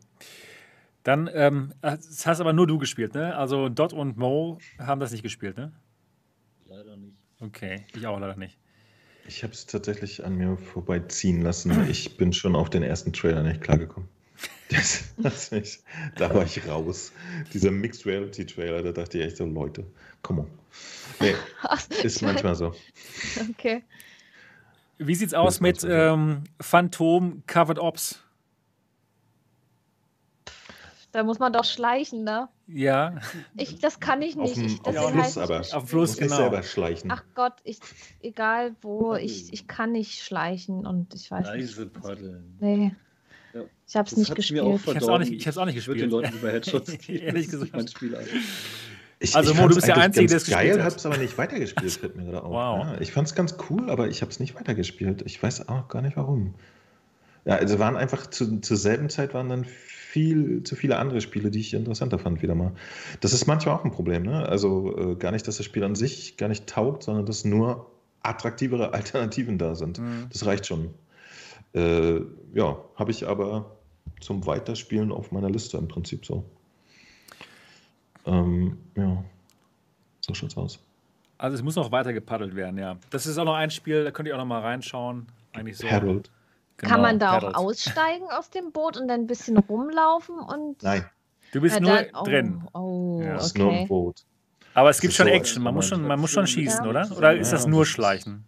Dann, 1.03 1.30
ähm, 1.34 1.73
das 1.82 2.26
hast 2.28 2.41
aber 2.41 2.53
nur 2.53 2.68
du 2.68 2.78
gespielt, 2.78 3.15
ne? 3.15 3.36
Also 3.36 3.69
Dot 3.69 3.94
und 3.94 4.18
Mo 4.18 4.60
haben 4.78 4.99
das 4.99 5.11
nicht 5.11 5.23
gespielt, 5.23 5.57
ne? 5.57 5.72
Leider 6.68 6.95
nicht. 6.95 7.18
Okay, 7.40 7.86
ich 7.95 8.06
auch 8.06 8.19
leider 8.19 8.36
nicht. 8.36 8.57
Ich 9.28 9.44
habe 9.44 9.53
es 9.53 9.65
tatsächlich 9.65 10.23
an 10.26 10.36
mir 10.36 10.57
vorbeiziehen 10.57 11.41
lassen. 11.41 11.90
Ich 11.90 12.18
bin 12.18 12.34
schon 12.34 12.56
auf 12.56 12.69
den 12.69 12.84
ersten 12.84 13.14
Trailer 13.14 13.44
nicht 13.44 13.61
klargekommen. 13.61 14.10
Das, 14.69 15.14
das 15.18 15.52
nicht, 15.52 15.84
da 16.15 16.34
war 16.34 16.45
ich 16.45 16.65
raus. 16.65 17.11
Dieser 17.53 17.72
Mixed 17.72 18.06
Reality 18.06 18.45
Trailer, 18.45 18.82
da 18.82 18.94
dachte 18.94 19.18
ich 19.18 19.26
echt 19.26 19.36
so, 19.36 19.45
Leute, 19.45 19.86
come 20.22 20.44
on. 20.44 20.48
Nee, 21.19 21.36
ist 22.03 22.22
manchmal 22.22 22.56
so. 22.56 22.73
Okay. 23.49 23.84
Wie 24.98 25.14
sieht's 25.14 25.34
aus 25.34 25.60
mit 25.60 25.86
ähm, 25.88 26.45
Phantom 26.61 27.44
Covered 27.48 27.80
Ops? 27.80 28.23
Da 31.11 31.23
muss 31.23 31.39
man 31.39 31.51
doch 31.51 31.65
schleichen, 31.65 32.23
ne? 32.23 32.47
Ja. 32.67 33.15
Ich, 33.57 33.79
das 33.79 33.99
kann 33.99 34.21
ich 34.21 34.35
nicht. 34.35 34.51
Auf, 34.51 34.53
dem, 34.53 34.65
ich, 34.65 34.85
auf 34.85 35.11
Fluss 35.11 35.38
aber. 35.38 35.59
Auf 35.59 35.89
Fluss, 35.89 36.17
genau. 36.17 36.38
selber 36.38 36.63
schleichen. 36.63 37.11
Ach 37.11 37.23
Gott, 37.35 37.55
ich, 37.63 37.79
egal 38.21 38.75
wo, 38.81 39.15
ich, 39.15 39.51
ich 39.51 39.67
kann 39.67 39.91
nicht 39.91 40.23
schleichen 40.23 40.85
und 40.85 41.13
ich 41.13 41.29
weiß 41.29 41.47
Leise 41.47 41.81
nicht. 41.81 41.93
paddeln. 42.01 42.57
Nee. 42.61 42.95
Ja. 43.53 43.61
Ich 43.85 43.95
habe 43.97 44.07
es 44.07 44.15
nicht 44.15 44.33
gespielt. 44.33 44.63
ich 44.63 44.88
habe 44.88 44.97
es 44.97 45.07
auch 45.09 45.19
nicht, 45.19 45.33
ich 45.33 45.57
auch 45.57 45.65
nicht 45.65 45.75
gespielt. 45.75 45.97
Ich 45.97 46.01
würde 46.01 46.01
den 46.01 46.09
Leuten 46.09 46.38
über 46.38 46.51
Headshots 46.51 46.93
Ehrlich 47.09 47.49
gesagt. 47.49 47.73
mein 47.73 47.88
Spiel. 47.89 48.17
Ich, 49.19 49.35
also, 49.35 49.51
ich 49.51 49.59
Mo, 49.59 49.67
du 49.67 49.75
bist 49.75 49.88
der 49.88 49.97
Einzige, 49.97 50.27
der 50.27 50.38
es 50.38 50.45
gespielt 50.45 50.71
geil, 50.71 50.71
hat. 50.71 50.79
Ich 50.79 50.85
habe 50.85 50.95
es 50.95 51.05
aber 51.05 51.17
nicht 51.17 51.38
weitergespielt, 51.38 51.91
fällt 51.91 52.15
mir 52.15 52.23
gerade 52.23 52.43
auf. 52.43 52.51
Wow. 52.51 52.85
Ja, 52.85 53.01
ich 53.01 53.11
fand 53.11 53.27
es 53.27 53.35
ganz 53.35 53.55
cool, 53.69 53.89
aber 53.89 54.07
ich 54.07 54.21
habe 54.21 54.31
es 54.31 54.39
nicht 54.39 54.55
weitergespielt. 54.55 55.23
Ich 55.25 55.43
weiß 55.43 55.67
auch 55.67 55.89
gar 55.89 56.01
nicht 56.01 56.15
warum. 56.15 56.55
Ja, 57.45 57.55
also 57.55 57.79
waren 57.79 57.97
einfach 57.97 58.27
zu, 58.27 58.61
zur 58.61 58.77
selben 58.77 59.09
Zeit 59.09 59.33
waren 59.33 59.49
dann 59.49 59.65
viel 60.11 60.63
zu 60.63 60.75
viele 60.75 60.97
andere 60.97 61.21
Spiele, 61.21 61.51
die 61.51 61.61
ich 61.61 61.73
interessanter 61.73 62.19
fand, 62.19 62.41
wieder 62.41 62.53
mal. 62.53 62.73
Das 63.21 63.31
ist 63.31 63.47
manchmal 63.47 63.75
auch 63.75 63.85
ein 63.85 63.91
Problem, 63.91 64.23
ne? 64.23 64.45
Also 64.45 65.13
äh, 65.13 65.15
gar 65.15 65.31
nicht, 65.31 65.47
dass 65.47 65.55
das 65.55 65.65
Spiel 65.65 65.85
an 65.85 65.95
sich 65.95 66.35
gar 66.35 66.49
nicht 66.49 66.67
taugt, 66.67 67.03
sondern 67.03 67.25
dass 67.25 67.45
nur 67.45 67.89
attraktivere 68.21 68.93
Alternativen 68.93 69.57
da 69.57 69.73
sind. 69.73 69.99
Mhm. 69.99 70.27
Das 70.29 70.45
reicht 70.45 70.65
schon. 70.65 70.93
Äh, 71.73 72.19
ja, 72.53 72.77
habe 72.95 73.11
ich 73.11 73.25
aber 73.25 73.77
zum 74.19 74.45
Weiterspielen 74.45 75.13
auf 75.13 75.31
meiner 75.31 75.49
Liste 75.49 75.77
im 75.77 75.88
Prinzip 75.88 76.25
so. 76.25 76.43
Ähm, 78.25 78.79
ja, 78.97 79.23
so 80.19 80.33
schaut's 80.33 80.57
aus. 80.57 80.79
Also 81.38 81.55
es 81.55 81.63
muss 81.63 81.77
noch 81.77 81.93
weiter 81.93 82.11
gepaddelt 82.11 82.53
werden, 82.53 82.77
ja. 82.77 82.97
Das 83.11 83.25
ist 83.25 83.38
auch 83.38 83.45
noch 83.45 83.55
ein 83.55 83.71
Spiel, 83.71 84.03
da 84.03 84.11
könnt 84.11 84.27
ihr 84.27 84.35
auch 84.35 84.39
noch 84.39 84.45
mal 84.45 84.59
reinschauen. 84.59 85.27
Eigentlich 85.53 85.77
so. 85.77 85.88
Paddled. 85.88 86.29
Genau, 86.81 86.93
Kann 86.93 87.01
man 87.01 87.19
da 87.19 87.33
paddelt. 87.33 87.55
auch 87.55 87.65
aussteigen 87.65 88.25
aus 88.31 88.49
dem 88.49 88.71
Boot 88.71 88.97
und 88.97 89.07
dann 89.07 89.21
ein 89.21 89.27
bisschen 89.27 89.57
rumlaufen? 89.57 90.39
Und 90.39 90.81
Nein. 90.81 91.05
Du 91.51 91.61
bist 91.61 91.75
ja, 91.75 91.81
nur 91.81 91.91
dann, 91.91 92.05
oh, 92.13 92.23
drin. 92.23 92.63
Oh, 92.73 93.21
ja. 93.21 93.35
okay. 93.35 93.45
ist 93.45 93.57
nur 93.57 93.71
ein 93.71 93.87
Boot. 93.87 94.25
Aber 94.73 94.89
es 94.89 94.99
gibt 94.99 95.13
schon 95.13 95.27
so 95.27 95.33
Action, 95.33 95.61
man 95.61 95.75
muss 95.75 95.87
schon, 95.87 96.07
man 96.07 96.19
muss 96.19 96.31
schon 96.31 96.47
schießen, 96.47 96.85
ja. 96.85 96.89
oder? 96.89 97.17
Oder 97.17 97.35
ist 97.35 97.51
das 97.51 97.67
nur 97.67 97.85
Schleichen? 97.85 98.45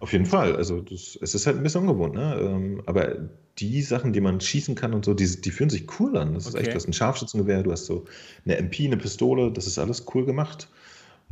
Auf 0.00 0.12
jeden 0.12 0.26
Fall. 0.26 0.56
Also 0.56 0.80
das, 0.80 1.16
es 1.20 1.34
ist 1.36 1.46
halt 1.46 1.56
ein 1.56 1.62
bisschen 1.62 1.82
ungewohnt, 1.82 2.14
ne? 2.14 2.36
Ähm, 2.40 2.82
aber 2.86 3.28
die 3.58 3.82
Sachen, 3.82 4.12
die 4.12 4.20
man 4.20 4.40
schießen 4.40 4.74
kann 4.74 4.94
und 4.94 5.04
so, 5.04 5.14
die, 5.14 5.40
die 5.40 5.50
fühlen 5.50 5.70
sich 5.70 6.00
cool 6.00 6.16
an. 6.16 6.34
Das 6.34 6.46
ist 6.46 6.54
okay. 6.54 6.62
echt, 6.62 6.72
du 6.72 6.76
hast 6.76 6.88
ein 6.88 6.92
Scharfschützengewehr, 6.92 7.62
du 7.62 7.70
hast 7.70 7.86
so 7.86 8.06
eine 8.44 8.56
MP, 8.56 8.86
eine 8.86 8.96
Pistole, 8.96 9.52
das 9.52 9.68
ist 9.68 9.78
alles 9.78 10.06
cool 10.12 10.24
gemacht. 10.24 10.68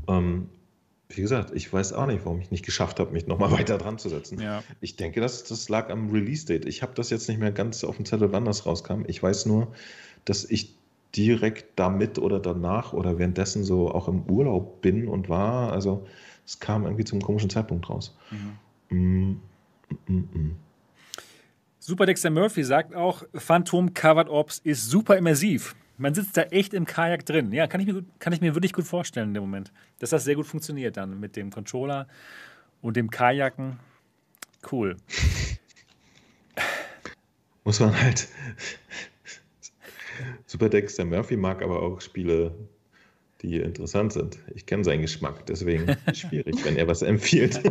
Ähm, 0.06 0.48
wie 1.10 1.20
gesagt, 1.20 1.50
ich 1.54 1.72
weiß 1.72 1.92
auch 1.92 2.06
nicht, 2.06 2.24
warum 2.24 2.40
ich 2.40 2.50
nicht 2.50 2.64
geschafft 2.64 3.00
habe, 3.00 3.12
mich 3.12 3.26
nochmal 3.26 3.50
weiter 3.58 3.78
dran 3.78 3.98
zu 3.98 4.08
setzen. 4.08 4.40
Ja. 4.40 4.62
Ich 4.80 4.96
denke, 4.96 5.20
das, 5.20 5.44
das 5.44 5.68
lag 5.68 5.90
am 5.90 6.10
Release-Date. 6.10 6.66
Ich 6.66 6.82
habe 6.82 6.92
das 6.94 7.10
jetzt 7.10 7.28
nicht 7.28 7.40
mehr 7.40 7.52
ganz 7.52 7.84
auf 7.84 7.96
dem 7.96 8.04
Zettel, 8.04 8.32
wann 8.32 8.44
das 8.44 8.66
rauskam. 8.66 9.02
Ich 9.06 9.22
weiß 9.22 9.46
nur, 9.46 9.68
dass 10.24 10.44
ich 10.44 10.74
direkt 11.16 11.78
damit 11.78 12.18
oder 12.18 12.38
danach 12.38 12.92
oder 12.92 13.18
währenddessen 13.18 13.64
so 13.64 13.90
auch 13.90 14.06
im 14.06 14.22
Urlaub 14.30 14.80
bin 14.80 15.08
und 15.08 15.28
war. 15.28 15.72
Also 15.72 16.06
es 16.46 16.60
kam 16.60 16.84
irgendwie 16.84 17.04
zum 17.04 17.20
komischen 17.20 17.50
Zeitpunkt 17.50 17.88
raus. 17.90 18.16
Mhm. 18.30 18.96
Mm, 18.96 19.40
mm, 19.88 20.14
mm. 20.14 20.38
mm. 20.38 20.56
Super 21.78 22.06
Dexter 22.06 22.30
Murphy 22.30 22.62
sagt 22.62 22.94
auch, 22.94 23.24
Phantom 23.34 23.94
Covered 23.94 24.28
Ops 24.28 24.58
ist 24.58 24.88
super 24.88 25.16
immersiv. 25.16 25.74
Man 26.00 26.14
sitzt 26.14 26.34
da 26.38 26.44
echt 26.44 26.72
im 26.72 26.86
Kajak 26.86 27.26
drin. 27.26 27.52
Ja, 27.52 27.66
kann 27.66 27.82
ich, 27.82 27.86
mir, 27.86 28.02
kann 28.20 28.32
ich 28.32 28.40
mir 28.40 28.54
wirklich 28.54 28.72
gut 28.72 28.86
vorstellen 28.86 29.28
in 29.28 29.34
dem 29.34 29.42
Moment, 29.42 29.70
dass 29.98 30.08
das 30.08 30.24
sehr 30.24 30.34
gut 30.34 30.46
funktioniert 30.46 30.96
dann 30.96 31.20
mit 31.20 31.36
dem 31.36 31.50
Controller 31.50 32.08
und 32.80 32.96
dem 32.96 33.10
Kajaken. 33.10 33.78
Cool. 34.72 34.96
Muss 37.64 37.80
man 37.80 38.00
halt. 38.00 38.28
Super 40.46 40.70
Dexter 40.70 41.04
Murphy 41.04 41.36
mag 41.36 41.62
aber 41.62 41.82
auch 41.82 42.00
Spiele, 42.00 42.54
die 43.42 43.58
interessant 43.58 44.14
sind. 44.14 44.38
Ich 44.54 44.64
kenne 44.64 44.84
seinen 44.84 45.02
Geschmack, 45.02 45.44
deswegen 45.44 45.98
schwierig, 46.14 46.64
wenn 46.64 46.76
er 46.76 46.88
was 46.88 47.02
empfiehlt. 47.02 47.60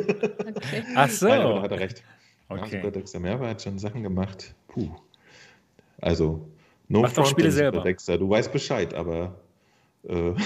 Okay. 0.49 0.83
Ach 0.95 1.09
so. 1.09 1.27
Nein, 1.27 1.41
aber 1.41 1.61
hat 1.61 1.71
er 1.71 1.79
recht. 1.79 2.03
Okay. 2.49 2.61
Ja, 2.61 2.81
Super 2.81 2.91
Dexter 2.91 3.19
Murphy 3.19 3.45
hat 3.45 3.61
schon 3.61 3.79
Sachen 3.79 4.03
gemacht. 4.03 4.53
Puh. 4.67 4.89
Also 6.01 6.49
No 6.89 7.01
Mach 7.01 7.13
doch 7.13 7.25
Spiele 7.27 7.51
selber. 7.51 7.81
Dexter. 7.81 8.17
Du 8.17 8.29
weißt 8.29 8.51
Bescheid, 8.51 8.95
aber. 8.95 9.35
Äh 10.03 10.33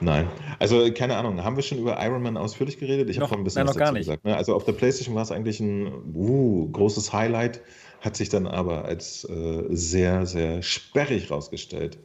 Nein. 0.00 0.28
Also, 0.58 0.92
keine 0.92 1.16
Ahnung. 1.16 1.42
Haben 1.42 1.56
wir 1.56 1.62
schon 1.62 1.78
über 1.78 1.98
Iron 2.04 2.22
Man 2.22 2.36
ausführlich 2.36 2.78
geredet? 2.78 3.08
Ich 3.08 3.16
habe 3.16 3.28
vorhin 3.28 3.40
ein 3.40 3.44
bisschen 3.44 3.64
nein, 3.64 3.68
was 3.68 3.76
dazu 3.76 3.94
gesagt. 3.94 4.24
Ne? 4.24 4.36
Also, 4.36 4.54
auf 4.54 4.64
der 4.64 4.72
PlayStation 4.72 5.14
war 5.14 5.22
es 5.22 5.32
eigentlich 5.32 5.60
ein 5.60 5.90
uh, 6.14 6.68
großes 6.70 7.12
Highlight, 7.12 7.62
hat 8.00 8.16
sich 8.16 8.28
dann 8.28 8.46
aber 8.46 8.84
als 8.84 9.24
äh, 9.24 9.64
sehr, 9.70 10.26
sehr 10.26 10.62
sperrig 10.62 11.30
rausgestellt. 11.30 11.98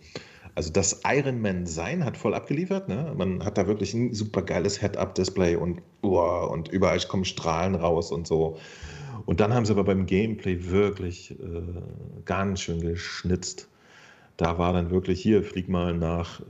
Also, 0.55 0.71
das 0.71 1.01
Iron 1.05 1.41
Man 1.41 1.65
sein 1.65 2.05
hat 2.05 2.15
voll 2.15 2.33
abgeliefert. 2.33 2.87
Ne? 2.87 3.13
Man 3.17 3.43
hat 3.43 3.57
da 3.57 3.67
wirklich 3.67 3.93
ein 3.93 4.13
super 4.13 4.41
geiles 4.41 4.79
Head-Up-Display 4.79 5.57
und, 5.57 5.81
uh, 6.03 6.47
und 6.47 6.69
überall 6.69 6.99
kommen 7.01 7.25
Strahlen 7.25 7.75
raus 7.75 8.11
und 8.11 8.27
so. 8.27 8.57
Und 9.25 9.39
dann 9.39 9.53
haben 9.53 9.65
sie 9.65 9.73
aber 9.73 9.83
beim 9.83 10.05
Gameplay 10.05 10.69
wirklich 10.69 11.31
äh, 11.31 11.35
ganz 12.25 12.61
schön 12.61 12.81
geschnitzt. 12.81 13.67
Da 14.37 14.57
war 14.57 14.73
dann 14.73 14.91
wirklich 14.91 15.21
hier, 15.21 15.43
flieg 15.43 15.69
mal 15.69 15.93
nach 15.93 16.41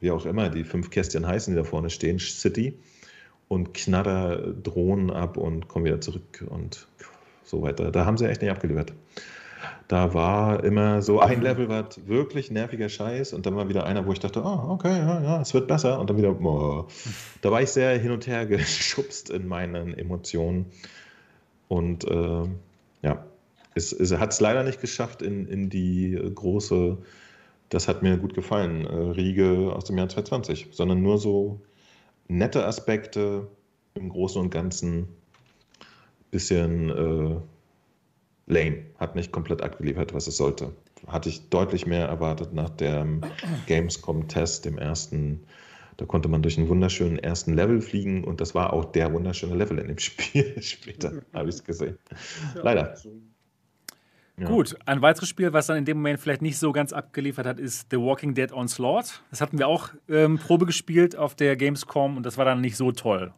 wie 0.00 0.10
auch 0.10 0.26
immer 0.26 0.48
die 0.50 0.64
fünf 0.64 0.90
Kästchen 0.90 1.26
heißen, 1.26 1.54
die 1.54 1.58
da 1.58 1.64
vorne 1.64 1.90
stehen, 1.90 2.18
City 2.18 2.78
und 3.48 3.74
knatter 3.74 4.52
Drohnen 4.52 5.10
ab 5.10 5.36
und 5.36 5.68
komme 5.68 5.86
wieder 5.86 6.00
zurück 6.00 6.44
und 6.48 6.86
so 7.44 7.62
weiter. 7.62 7.90
Da 7.90 8.04
haben 8.04 8.18
sie 8.18 8.28
echt 8.28 8.42
nicht 8.42 8.50
abgeliefert. 8.50 8.92
Da 9.88 10.14
war 10.14 10.64
immer 10.64 11.00
so 11.00 11.20
ein 11.20 11.42
Level, 11.42 11.68
was 11.68 12.06
wirklich 12.06 12.50
nerviger 12.50 12.88
Scheiß 12.88 13.32
und 13.32 13.46
dann 13.46 13.54
war 13.56 13.68
wieder 13.68 13.86
einer, 13.86 14.04
wo 14.04 14.12
ich 14.12 14.18
dachte, 14.18 14.42
oh, 14.42 14.66
okay, 14.68 14.98
ja, 14.98 15.22
ja, 15.22 15.40
es 15.40 15.54
wird 15.54 15.68
besser 15.68 16.00
und 16.00 16.10
dann 16.10 16.18
wieder, 16.18 16.38
oh. 16.40 16.86
da 17.40 17.50
war 17.52 17.62
ich 17.62 17.70
sehr 17.70 17.96
hin 17.98 18.10
und 18.10 18.26
her 18.26 18.46
geschubst 18.46 19.30
in 19.30 19.46
meinen 19.46 19.96
Emotionen 19.96 20.66
und 21.68 22.04
äh, 22.04 22.44
ja, 23.02 23.24
es, 23.74 23.92
es 23.92 24.12
hat 24.12 24.32
es 24.32 24.40
leider 24.40 24.62
nicht 24.62 24.80
geschafft 24.80 25.22
in, 25.22 25.46
in 25.46 25.68
die 25.68 26.18
große, 26.34 26.98
das 27.68 27.88
hat 27.88 28.02
mir 28.02 28.16
gut 28.16 28.34
gefallen, 28.34 28.86
äh, 28.86 28.94
Riege 28.94 29.72
aus 29.74 29.84
dem 29.84 29.98
Jahr 29.98 30.08
2020, 30.08 30.68
sondern 30.72 31.02
nur 31.02 31.18
so 31.18 31.60
nette 32.28 32.64
Aspekte 32.66 33.46
im 33.94 34.08
Großen 34.08 34.40
und 34.40 34.50
Ganzen 34.50 35.08
bisschen 36.30 36.90
äh, 36.90 37.36
lame, 38.46 38.84
hat 38.98 39.16
nicht 39.16 39.32
komplett 39.32 39.62
abgeliefert, 39.62 40.14
was 40.14 40.26
es 40.26 40.36
sollte. 40.36 40.72
Hatte 41.06 41.28
ich 41.28 41.48
deutlich 41.48 41.86
mehr 41.86 42.06
erwartet 42.06 42.52
nach 42.52 42.70
dem 42.70 43.20
Gamescom-Test, 43.66 44.64
dem 44.64 44.78
ersten. 44.78 45.44
Da 45.96 46.04
konnte 46.04 46.28
man 46.28 46.42
durch 46.42 46.58
einen 46.58 46.68
wunderschönen 46.68 47.18
ersten 47.18 47.54
Level 47.54 47.80
fliegen 47.80 48.24
und 48.24 48.40
das 48.40 48.54
war 48.54 48.72
auch 48.72 48.84
der 48.84 49.12
wunderschöne 49.12 49.54
Level 49.54 49.78
in 49.78 49.88
dem 49.88 49.98
Spiel. 49.98 50.60
Später 50.62 51.22
habe 51.32 51.48
ich 51.48 51.56
es 51.56 51.64
gesehen. 51.64 51.98
Leider. 52.54 52.94
Ja. 54.38 54.48
Gut, 54.48 54.76
ein 54.84 55.00
weiteres 55.00 55.30
Spiel, 55.30 55.54
was 55.54 55.66
dann 55.66 55.78
in 55.78 55.86
dem 55.86 55.96
Moment 55.96 56.20
vielleicht 56.20 56.42
nicht 56.42 56.58
so 56.58 56.70
ganz 56.72 56.92
abgeliefert 56.92 57.46
hat, 57.46 57.58
ist 57.58 57.86
The 57.90 57.96
Walking 57.96 58.34
Dead 58.34 58.52
Onslaught. 58.52 59.22
Das 59.30 59.40
hatten 59.40 59.58
wir 59.58 59.66
auch 59.66 59.88
ähm, 60.10 60.38
Probe 60.38 60.66
gespielt 60.66 61.16
auf 61.16 61.34
der 61.34 61.56
Gamescom 61.56 62.18
und 62.18 62.26
das 62.26 62.36
war 62.36 62.44
dann 62.44 62.60
nicht 62.60 62.76
so 62.76 62.92
toll. 62.92 63.32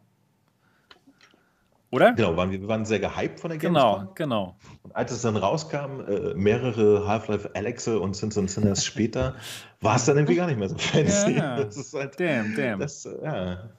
Oder? 1.91 2.13
Genau, 2.13 2.37
waren, 2.37 2.51
wir 2.51 2.67
waren 2.67 2.85
sehr 2.85 2.99
gehypt 2.99 3.39
von 3.39 3.49
der 3.49 3.57
Gamescom. 3.57 3.99
Genau, 3.99 4.13
genau. 4.13 4.55
Und 4.83 4.95
als 4.95 5.11
es 5.11 5.23
dann 5.23 5.35
rauskam, 5.35 6.01
äh, 6.07 6.33
mehrere 6.35 7.07
Half-Life 7.07 7.49
Alexe 7.55 7.99
und 7.99 8.15
Sins 8.15 8.37
and 8.37 8.49
Sinners 8.49 8.85
später, 8.85 9.35
war 9.81 9.95
es 9.95 10.05
dann 10.05 10.17
irgendwie 10.17 10.35
gar 10.35 10.47
nicht 10.47 10.59
mehr 10.59 10.69
so 10.69 10.77
fancy. 10.77 11.37
Ja, 11.37 11.57
das 11.63 11.77
ist 11.77 11.93
halt, 11.93 12.19
damn, 12.19 12.55
damn. 12.55 12.79
Das, 12.79 13.05
äh, 13.05 13.23
ja. 13.23 13.69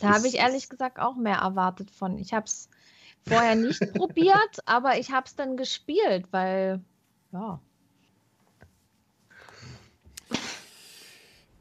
Da 0.00 0.14
habe 0.14 0.28
ich 0.28 0.36
ehrlich 0.36 0.68
gesagt 0.68 0.98
auch 0.98 1.16
mehr 1.16 1.36
erwartet 1.38 1.90
von. 1.90 2.18
Ich 2.18 2.34
habe 2.34 2.44
es 2.44 2.68
vorher 3.26 3.54
nicht 3.54 3.80
probiert, 3.94 4.60
aber 4.66 4.98
ich 4.98 5.10
habe 5.10 5.26
es 5.26 5.34
dann 5.34 5.56
gespielt, 5.56 6.26
weil, 6.32 6.80
ja. 7.32 7.58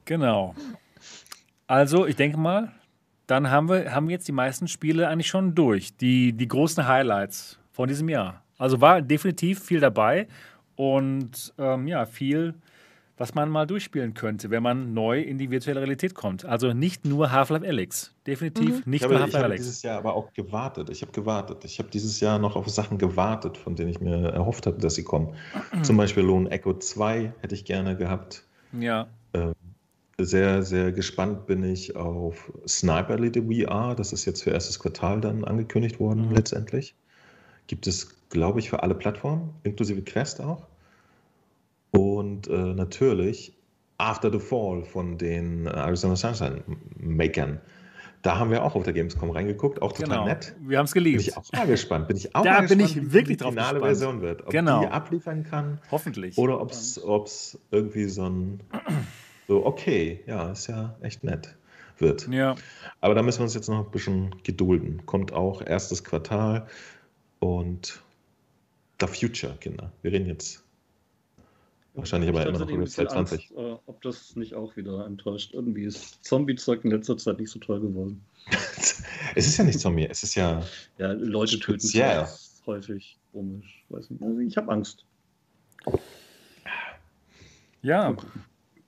Genau. 0.04 0.54
Also, 1.68 2.06
ich 2.06 2.18
denke 2.18 2.38
mal, 2.38 2.72
dann 3.28 3.50
haben 3.50 3.70
wir, 3.70 3.94
haben 3.94 4.10
jetzt 4.10 4.28
die 4.28 4.32
meisten 4.32 4.68
Spiele 4.68 5.08
eigentlich 5.08 5.28
schon 5.28 5.56
durch. 5.56 5.96
Die, 5.98 6.34
die 6.34 6.48
großen 6.48 6.88
Highlights 6.88 7.60
von 7.72 7.88
diesem 7.88 8.10
Jahr. 8.10 8.44
Also 8.58 8.82
war 8.82 9.02
definitiv 9.02 9.62
viel 9.62 9.80
dabei 9.80 10.28
und 10.76 11.54
ähm, 11.58 11.88
ja, 11.88 12.06
viel, 12.06 12.54
was 13.18 13.34
man 13.34 13.50
mal 13.50 13.66
durchspielen 13.66 14.14
könnte, 14.14 14.50
wenn 14.50 14.64
man 14.64 14.94
neu 14.94 15.22
in 15.22 15.38
die 15.38 15.50
virtuelle 15.50 15.82
Realität 15.82 16.16
kommt. 16.16 16.46
Also 16.46 16.74
nicht 16.74 17.06
nur 17.06 17.32
Half-Life 17.32 17.66
Alyx. 17.66 18.14
Definitiv 18.28 18.86
mhm. 18.86 18.92
nicht 18.92 19.04
ich 19.04 19.10
nur 19.10 19.20
Half-Life 19.20 19.44
Alyx. 19.44 19.62
Ich 19.62 19.66
habe 19.66 19.72
dieses 19.72 19.82
Jahr 19.84 19.98
aber 19.98 20.14
auch 20.14 20.34
gewartet. 20.34 20.90
Ich 20.90 21.02
habe 21.02 21.12
gewartet. 21.12 21.66
Ich 21.66 21.80
habe 21.80 21.90
dieses 21.90 22.20
Jahr 22.20 22.40
noch 22.40 22.56
auf 22.56 22.70
Sachen 22.70 22.98
gewartet, 22.98 23.58
von 23.58 23.76
denen 23.76 23.90
ich 23.90 24.00
mir 24.00 24.30
erhofft 24.30 24.68
hatte, 24.68 24.78
dass 24.78 24.96
sie 24.96 25.04
kommen. 25.04 25.34
Zum 25.82 25.98
Beispiel 25.98 26.24
Lone 26.24 26.50
Echo 26.50 26.78
2 26.78 27.34
hätte 27.42 27.56
ich 27.56 27.66
gerne 27.66 27.98
gehabt. 27.98 28.46
Ja. 28.80 29.08
Ähm, 29.34 29.54
sehr, 30.18 30.64
sehr 30.64 30.92
gespannt 30.92 31.46
bin 31.46 31.64
ich 31.64 31.96
auf 31.96 32.52
Sniper 32.68 33.16
Elite 33.16 33.44
VR. 33.44 33.96
Das 33.96 34.14
ist 34.14 34.26
jetzt 34.26 34.44
für 34.44 34.52
erstes 34.52 34.80
Quartal 34.80 35.20
dann 35.22 35.44
angekündigt 35.44 36.00
worden, 36.00 36.30
mhm. 36.30 36.36
letztendlich. 36.36 36.96
Gibt 37.68 37.88
es, 37.88 38.16
glaube 38.30 38.60
ich, 38.60 38.70
für 38.70 38.84
alle 38.84 38.96
Plattformen, 38.96 39.50
inklusive 39.64 40.02
Quest 40.04 40.40
auch. 40.42 40.68
Und 41.92 42.48
äh, 42.48 42.74
natürlich 42.74 43.54
After 43.98 44.32
the 44.32 44.40
Fall 44.40 44.84
von 44.84 45.18
den 45.18 45.68
Arizona 45.68 46.16
Sunshine 46.16 46.64
Makern. 46.98 47.62
Da 48.22 48.40
haben 48.40 48.50
wir 48.50 48.64
auch 48.64 48.76
auf 48.76 48.84
der 48.84 48.94
Gamescom 48.94 49.30
reingeguckt, 49.30 49.82
auch 49.82 49.94
total 49.94 50.18
genau. 50.18 50.26
nett. 50.26 50.56
Wir 50.62 50.80
haben 50.80 50.86
es 50.86 50.94
geliebt. 50.94 51.18
Bin 51.18 51.28
ich 51.28 51.38
auch 51.38 51.46
mal 51.54 51.68
gespannt. 51.68 52.08
Bin 52.08 52.18
ich 52.18 52.36
auch 52.36 52.44
da 52.44 52.62
bin 52.62 52.80
gespannt, 52.80 53.06
ich 53.06 53.14
wirklich 53.14 53.38
drauf 53.38 53.52
die 53.52 53.58
finale 53.58 53.80
gespannt. 53.80 53.98
Version 53.98 54.22
wird. 54.22 54.42
Ob 54.44 54.50
genau. 54.50 54.82
die 54.82 54.88
abliefern 54.88 55.44
kann. 55.44 55.80
Hoffentlich. 55.92 56.38
Oder 56.38 56.60
ob 56.60 56.72
es 56.72 57.60
irgendwie 57.72 58.06
so 58.06 58.28
ein 58.28 58.62
so, 59.48 59.66
okay, 59.66 60.24
ja, 60.28 60.52
ist 60.52 60.68
ja 60.68 60.96
echt 61.02 61.24
nett 61.24 61.56
wird. 61.98 62.28
Ja. 62.28 62.56
Aber 63.02 63.16
da 63.16 63.22
müssen 63.22 63.40
wir 63.40 63.44
uns 63.44 63.54
jetzt 63.54 63.70
noch 63.70 63.86
ein 63.86 63.92
bisschen 63.92 64.36
gedulden. 64.44 65.06
Kommt 65.06 65.34
auch 65.34 65.62
erstes 65.62 66.04
Quartal 66.04 66.68
und 67.40 68.02
The 69.00 69.08
Future, 69.08 69.56
Kinder. 69.60 69.92
Wir 70.02 70.12
reden 70.12 70.28
jetzt 70.28 70.64
wahrscheinlich 71.94 72.30
aber 72.30 72.46
immer 72.46 72.60
noch 72.60 72.70
über 72.70 72.86
2020. 72.86 73.40
Angst, 73.40 73.58
äh, 73.58 73.78
ob 73.86 74.02
das 74.02 74.36
nicht 74.36 74.54
auch 74.56 74.76
wieder 74.76 75.06
enttäuscht. 75.06 75.54
Irgendwie 75.54 75.84
ist 75.84 76.24
Zombie-Zeug 76.24 76.84
in 76.84 76.92
letzter 76.92 77.18
Zeit 77.18 77.40
nicht 77.40 77.52
so 77.52 77.60
toll 77.60 77.80
geworden. 77.80 78.24
es 79.36 79.48
ist 79.48 79.58
ja 79.58 79.64
nicht 79.64 79.80
Zombie, 79.80 80.06
es 80.06 80.24
ist 80.24 80.36
ja. 80.36 80.64
Ja, 80.98 81.12
Leute 81.14 81.60
töten 81.60 81.88
ja. 81.94 82.28
häufig 82.66 83.18
komisch. 83.32 83.86
Weiß 83.90 84.10
nicht. 84.10 84.22
Also 84.22 84.40
ich 84.40 84.58
habe 84.58 84.72
Angst. 84.72 85.06
Ja. 87.82 88.16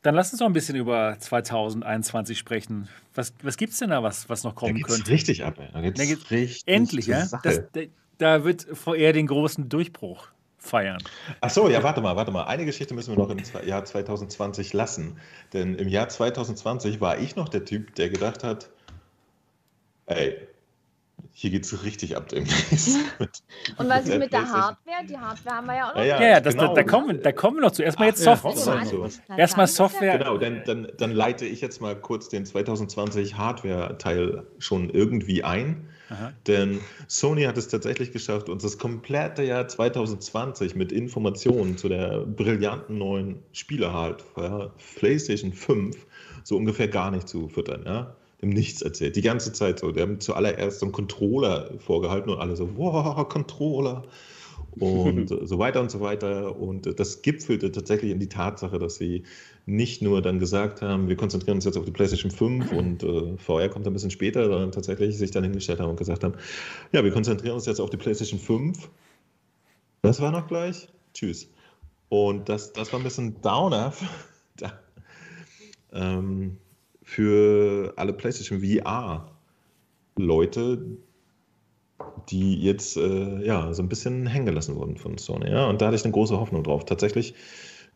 Dann 0.07 0.15
lass 0.15 0.31
uns 0.31 0.39
noch 0.39 0.47
ein 0.47 0.53
bisschen 0.53 0.77
über 0.77 1.17
2021 1.19 2.39
sprechen. 2.39 2.87
Was, 3.13 3.33
was 3.43 3.57
gibt 3.57 3.73
es 3.73 3.79
denn 3.79 3.89
da, 3.89 4.01
was, 4.03 4.29
was 4.29 4.45
noch 4.45 4.55
kommen 4.55 4.79
da 4.79 4.87
könnte? 4.87 5.11
richtig 5.11 5.43
ab. 5.43 5.55
Da 5.73 5.81
geht's, 5.81 5.99
da 5.99 6.05
geht's 6.05 6.31
richtig 6.31 6.63
Endlich, 6.65 7.07
ja? 7.07 7.27
Das, 7.43 7.63
da, 7.73 7.81
da, 8.17 8.45
wird 8.45 8.65
VR 8.71 9.11
den 9.11 9.27
großen 9.27 9.67
Durchbruch 9.67 10.29
feiern. 10.59 10.99
Ach 11.41 11.49
so, 11.49 11.67
ja, 11.67 11.83
warte 11.83 11.99
mal, 11.99 12.15
warte 12.15 12.31
mal. 12.31 12.43
Eine 12.43 12.63
Geschichte 12.63 12.93
müssen 12.93 13.17
wir 13.17 13.21
noch 13.21 13.29
im 13.29 13.39
Jahr 13.67 13.83
2020 13.83 14.71
lassen. 14.71 15.19
Denn 15.51 15.75
im 15.75 15.89
Jahr 15.89 16.07
2020 16.07 17.01
war 17.01 17.17
ich 17.17 17.35
noch 17.35 17.49
der 17.49 17.65
Typ, 17.65 17.93
der 17.95 18.07
gedacht 18.07 18.45
hat, 18.45 18.69
ey, 20.05 20.46
hier 21.39 21.51
geht 21.51 21.65
es 21.65 21.83
richtig 21.83 22.17
ab 22.17 22.29
demnächst. 22.29 22.97
Und 23.77 23.87
was 23.87 24.07
ist 24.07 24.17
mit 24.17 24.33
der 24.33 24.49
Hardware? 24.49 25.05
Die 25.07 25.15
Hardware 25.15 25.55
haben 25.55 25.67
wir 25.67 25.75
ja 25.75 25.91
auch 25.91 25.93
noch. 25.93 26.01
Ja, 26.01 26.19
ja, 26.19 26.27
ja 26.29 26.39
das, 26.39 26.55
genau. 26.55 26.69
da, 26.69 26.81
da, 26.81 26.83
kommen, 26.83 27.21
da 27.21 27.31
kommen 27.31 27.57
wir 27.57 27.61
noch 27.61 27.71
zu. 27.73 27.83
Erstmal 27.83 28.07
jetzt 28.07 28.23
Software. 28.23 28.55
Ja, 28.55 28.85
so. 28.85 29.07
Erstmal 29.37 29.67
Software. 29.67 30.17
Genau, 30.17 30.39
dann, 30.39 30.63
dann, 30.65 30.87
dann 30.97 31.11
leite 31.11 31.45
ich 31.45 31.61
jetzt 31.61 31.79
mal 31.79 31.95
kurz 31.95 32.27
den 32.29 32.43
2020 32.43 33.37
Hardware-Teil 33.37 34.47
schon 34.57 34.89
irgendwie 34.89 35.43
ein. 35.43 35.87
Aha. 36.09 36.33
Denn 36.47 36.79
Sony 37.05 37.43
hat 37.43 37.57
es 37.57 37.67
tatsächlich 37.67 38.11
geschafft, 38.11 38.49
uns 38.49 38.63
das 38.63 38.79
komplette 38.79 39.43
Jahr 39.43 39.67
2020 39.67 40.73
mit 40.73 40.91
Informationen 40.91 41.77
zu 41.77 41.87
der 41.87 42.21
brillanten 42.21 42.97
neuen 42.97 43.43
Spielehalt 43.51 44.23
für 44.33 44.73
PlayStation 44.95 45.53
5 45.53 45.95
so 46.43 46.57
ungefähr 46.57 46.87
gar 46.87 47.11
nicht 47.11 47.27
zu 47.27 47.47
füttern. 47.47 47.83
Ja? 47.85 48.15
Dem 48.41 48.49
nichts 48.49 48.81
erzählt. 48.81 49.15
Die 49.15 49.21
ganze 49.21 49.53
Zeit 49.53 49.79
so. 49.79 49.91
Die 49.91 50.01
haben 50.01 50.19
zuallererst 50.19 50.79
so 50.79 50.85
einen 50.85 50.93
Controller 50.93 51.71
vorgehalten 51.79 52.29
und 52.29 52.39
alle 52.39 52.55
so, 52.55 52.69
wow, 52.77 53.27
Controller. 53.27 54.03
Und 54.79 55.27
so 55.47 55.59
weiter 55.59 55.81
und 55.81 55.89
so 55.89 56.01
weiter. 56.01 56.55
Und 56.59 56.99
das 56.99 57.21
gipfelte 57.21 57.71
tatsächlich 57.71 58.11
in 58.11 58.19
die 58.19 58.29
Tatsache, 58.29 58.77
dass 58.77 58.95
sie 58.95 59.23
nicht 59.65 60.01
nur 60.01 60.21
dann 60.21 60.39
gesagt 60.39 60.81
haben, 60.81 61.09
wir 61.09 61.15
konzentrieren 61.15 61.57
uns 61.57 61.65
jetzt 61.65 61.77
auf 61.77 61.85
die 61.85 61.91
PlayStation 61.91 62.31
5 62.31 62.71
und 62.73 63.03
äh, 63.03 63.37
VR 63.37 63.69
kommt 63.69 63.87
ein 63.87 63.93
bisschen 63.93 64.11
später, 64.11 64.45
sondern 64.45 64.71
tatsächlich 64.71 65.17
sich 65.17 65.31
dann 65.31 65.43
hingestellt 65.43 65.79
haben 65.79 65.89
und 65.89 65.97
gesagt 65.97 66.23
haben, 66.23 66.35
ja, 66.91 67.03
wir 67.03 67.11
konzentrieren 67.11 67.55
uns 67.55 67.65
jetzt 67.65 67.79
auf 67.79 67.89
die 67.89 67.97
PlayStation 67.97 68.39
5. 68.39 68.89
Das 70.03 70.21
war 70.21 70.31
noch 70.31 70.47
gleich. 70.47 70.87
Tschüss. 71.13 71.49
Und 72.09 72.47
das, 72.47 72.71
das 72.71 72.93
war 72.93 72.99
ein 72.99 73.03
bisschen 73.03 73.41
Downer. 73.41 73.93
da, 74.57 74.79
ähm, 75.91 76.57
für 77.07 77.93
alle 77.95 78.11
PlayStation 78.11 78.59
VR-Leute, 80.17 80.85
die 82.29 82.61
jetzt 82.61 82.97
äh, 82.97 83.45
ja, 83.45 83.73
so 83.73 83.81
ein 83.81 83.87
bisschen 83.87 84.27
hängen 84.27 84.47
gelassen 84.47 84.75
wurden 84.75 84.97
von 84.97 85.17
Sony. 85.17 85.49
Ja? 85.49 85.69
Und 85.69 85.81
da 85.81 85.85
hatte 85.87 85.95
ich 85.95 86.03
eine 86.03 86.11
große 86.11 86.37
Hoffnung 86.37 86.63
drauf. 86.63 86.83
Tatsächlich 86.83 87.33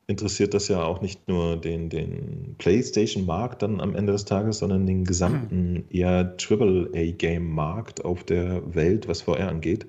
interessiert 0.08 0.54
das 0.54 0.70
ja 0.70 0.82
auch 0.82 1.02
nicht 1.02 1.28
nur 1.28 1.58
den, 1.58 1.90
den 1.90 2.56
PlayStation-Markt 2.58 3.64
dann 3.64 3.82
am 3.82 3.96
Ende 3.96 4.14
des 4.14 4.24
Tages, 4.24 4.60
sondern 4.60 4.86
den 4.86 5.04
gesamten 5.04 5.84
eher 5.90 6.38
AAA-Game-Markt 6.40 8.06
auf 8.06 8.24
der 8.24 8.74
Welt, 8.74 9.10
was 9.10 9.24
VR 9.24 9.50
angeht. 9.50 9.88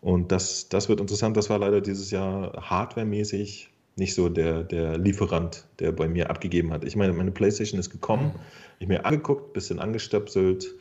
Und 0.00 0.32
das, 0.32 0.70
das 0.70 0.88
wird 0.88 1.00
interessant. 1.00 1.36
Das 1.36 1.50
war 1.50 1.58
leider 1.58 1.82
dieses 1.82 2.10
Jahr 2.10 2.54
hardwaremäßig 2.70 3.69
nicht 4.00 4.14
so 4.14 4.28
der, 4.28 4.64
der 4.64 4.98
Lieferant, 4.98 5.66
der 5.78 5.92
bei 5.92 6.08
mir 6.08 6.30
abgegeben 6.30 6.72
hat. 6.72 6.84
Ich 6.84 6.96
meine, 6.96 7.12
meine 7.12 7.30
PlayStation 7.30 7.78
ist 7.78 7.90
gekommen, 7.90 8.32
ich 8.80 8.88
mir 8.88 9.04
angeguckt, 9.04 9.52
bisschen 9.52 9.78
angestöpselt, 9.78 10.74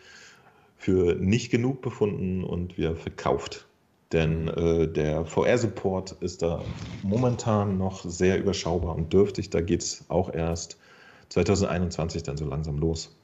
für 0.77 1.15
nicht 1.15 1.51
genug 1.51 1.81
befunden 1.81 2.43
und 2.43 2.77
wir 2.77 2.95
verkauft. 2.95 3.67
Denn 4.11 4.47
äh, 4.47 4.87
der 4.87 5.25
VR-Support 5.25 6.13
ist 6.21 6.41
da 6.41 6.63
momentan 7.03 7.77
noch 7.77 8.03
sehr 8.03 8.39
überschaubar 8.39 8.95
und 8.95 9.13
dürftig. 9.13 9.51
Da 9.51 9.61
geht 9.61 9.83
es 9.83 10.05
auch 10.07 10.33
erst 10.33 10.79
2021 11.27 12.23
dann 12.23 12.37
so 12.37 12.45
langsam 12.45 12.79
los. 12.79 13.15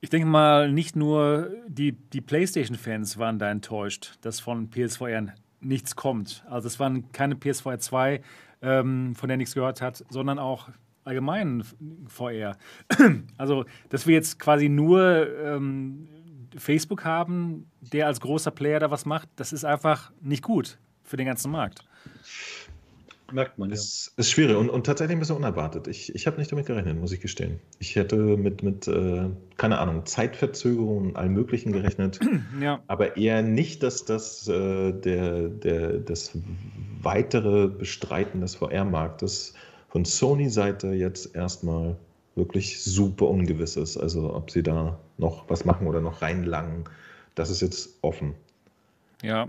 Ich 0.00 0.10
denke 0.10 0.26
mal, 0.26 0.70
nicht 0.70 0.94
nur 0.94 1.50
die, 1.68 1.92
die 1.92 2.20
PlayStation-Fans 2.20 3.16
waren 3.18 3.38
da 3.38 3.50
enttäuscht, 3.50 4.18
dass 4.20 4.40
von 4.40 4.68
PSVR 4.68 5.34
nichts 5.60 5.96
kommt. 5.96 6.44
Also 6.48 6.68
es 6.68 6.78
waren 6.78 7.10
keine 7.12 7.34
PSVR 7.34 7.78
2, 7.78 8.20
ähm, 8.62 9.14
von 9.14 9.28
der 9.28 9.36
nichts 9.36 9.54
gehört 9.54 9.80
hat, 9.82 10.04
sondern 10.08 10.38
auch 10.38 10.68
allgemein 11.04 11.64
VR. 12.06 12.56
Also, 13.38 13.64
dass 13.90 14.06
wir 14.06 14.14
jetzt 14.14 14.38
quasi 14.38 14.68
nur 14.68 15.28
ähm, 15.38 16.08
Facebook 16.56 17.04
haben, 17.04 17.70
der 17.80 18.06
als 18.06 18.20
großer 18.20 18.50
Player 18.50 18.80
da 18.80 18.90
was 18.90 19.04
macht, 19.04 19.28
das 19.36 19.52
ist 19.52 19.64
einfach 19.64 20.10
nicht 20.20 20.42
gut 20.42 20.78
für 21.02 21.16
den 21.16 21.26
ganzen 21.26 21.50
Markt. 21.52 21.84
Merkt 23.32 23.58
man, 23.58 23.70
ja. 23.70 23.74
Es 23.74 24.12
ist 24.16 24.30
schwierig 24.30 24.56
und, 24.56 24.70
und 24.70 24.86
tatsächlich 24.86 25.16
ein 25.16 25.18
bisschen 25.18 25.36
unerwartet. 25.36 25.88
Ich, 25.88 26.14
ich 26.14 26.26
habe 26.26 26.38
nicht 26.38 26.52
damit 26.52 26.66
gerechnet, 26.66 26.98
muss 26.98 27.10
ich 27.10 27.20
gestehen. 27.20 27.58
Ich 27.80 27.96
hätte 27.96 28.16
mit, 28.16 28.62
mit 28.62 28.86
äh, 28.86 29.28
keine 29.56 29.78
Ahnung, 29.78 30.06
Zeitverzögerungen 30.06 31.10
und 31.10 31.16
allem 31.16 31.32
Möglichen 31.32 31.72
gerechnet. 31.72 32.20
Ja. 32.60 32.82
Aber 32.86 33.16
eher 33.16 33.42
nicht, 33.42 33.82
dass 33.82 34.04
das 34.04 34.48
äh, 34.48 34.92
der, 34.92 35.48
der, 35.48 35.98
das 35.98 36.32
weitere 37.02 37.68
Bestreiten 37.68 38.40
des 38.40 38.54
VR-Marktes 38.54 39.54
von 39.88 40.04
Sony-Seite 40.04 40.88
jetzt 40.88 41.34
erstmal 41.34 41.96
wirklich 42.34 42.82
super 42.82 43.28
ungewiss 43.28 43.76
ist. 43.76 43.96
Also 43.96 44.32
ob 44.34 44.50
sie 44.50 44.62
da 44.62 44.98
noch 45.18 45.48
was 45.50 45.64
machen 45.64 45.86
oder 45.86 46.00
noch 46.00 46.22
reinlangen, 46.22 46.84
das 47.34 47.50
ist 47.50 47.60
jetzt 47.60 47.98
offen. 48.02 48.34
Ja. 49.22 49.48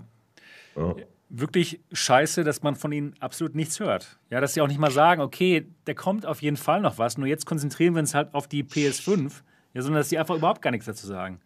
ja 0.76 0.96
wirklich 1.30 1.82
scheiße, 1.92 2.44
dass 2.44 2.64
man 2.64 2.76
von 2.76 2.92
ihnen 2.92 3.14
absolut 3.20 3.56
nichts 3.56 3.80
hört. 3.80 4.18
Ja, 4.30 4.40
dass 4.40 4.54
sie 4.54 4.62
auch 4.62 4.68
nicht 4.68 4.80
mal 4.80 4.92
sagen, 4.92 5.22
okay, 5.22 5.68
der 5.86 5.96
kommt 5.96 6.26
auf 6.26 6.42
jeden 6.42 6.58
Fall 6.58 6.82
noch 6.82 6.98
was, 6.98 7.18
nur 7.18 7.28
jetzt 7.28 7.46
konzentrieren 7.46 7.96
wir 7.96 8.00
uns 8.00 8.14
halt 8.14 8.34
auf 8.34 8.48
die 8.48 8.64
PS5, 8.64 9.32
ja, 9.74 9.82
sondern 9.82 10.00
dass 10.00 10.10
sie 10.10 10.18
einfach 10.18 10.36
überhaupt 10.36 10.62
gar 10.62 10.72
nichts 10.72 10.86
dazu 10.86 11.08
sagen. 11.08 11.40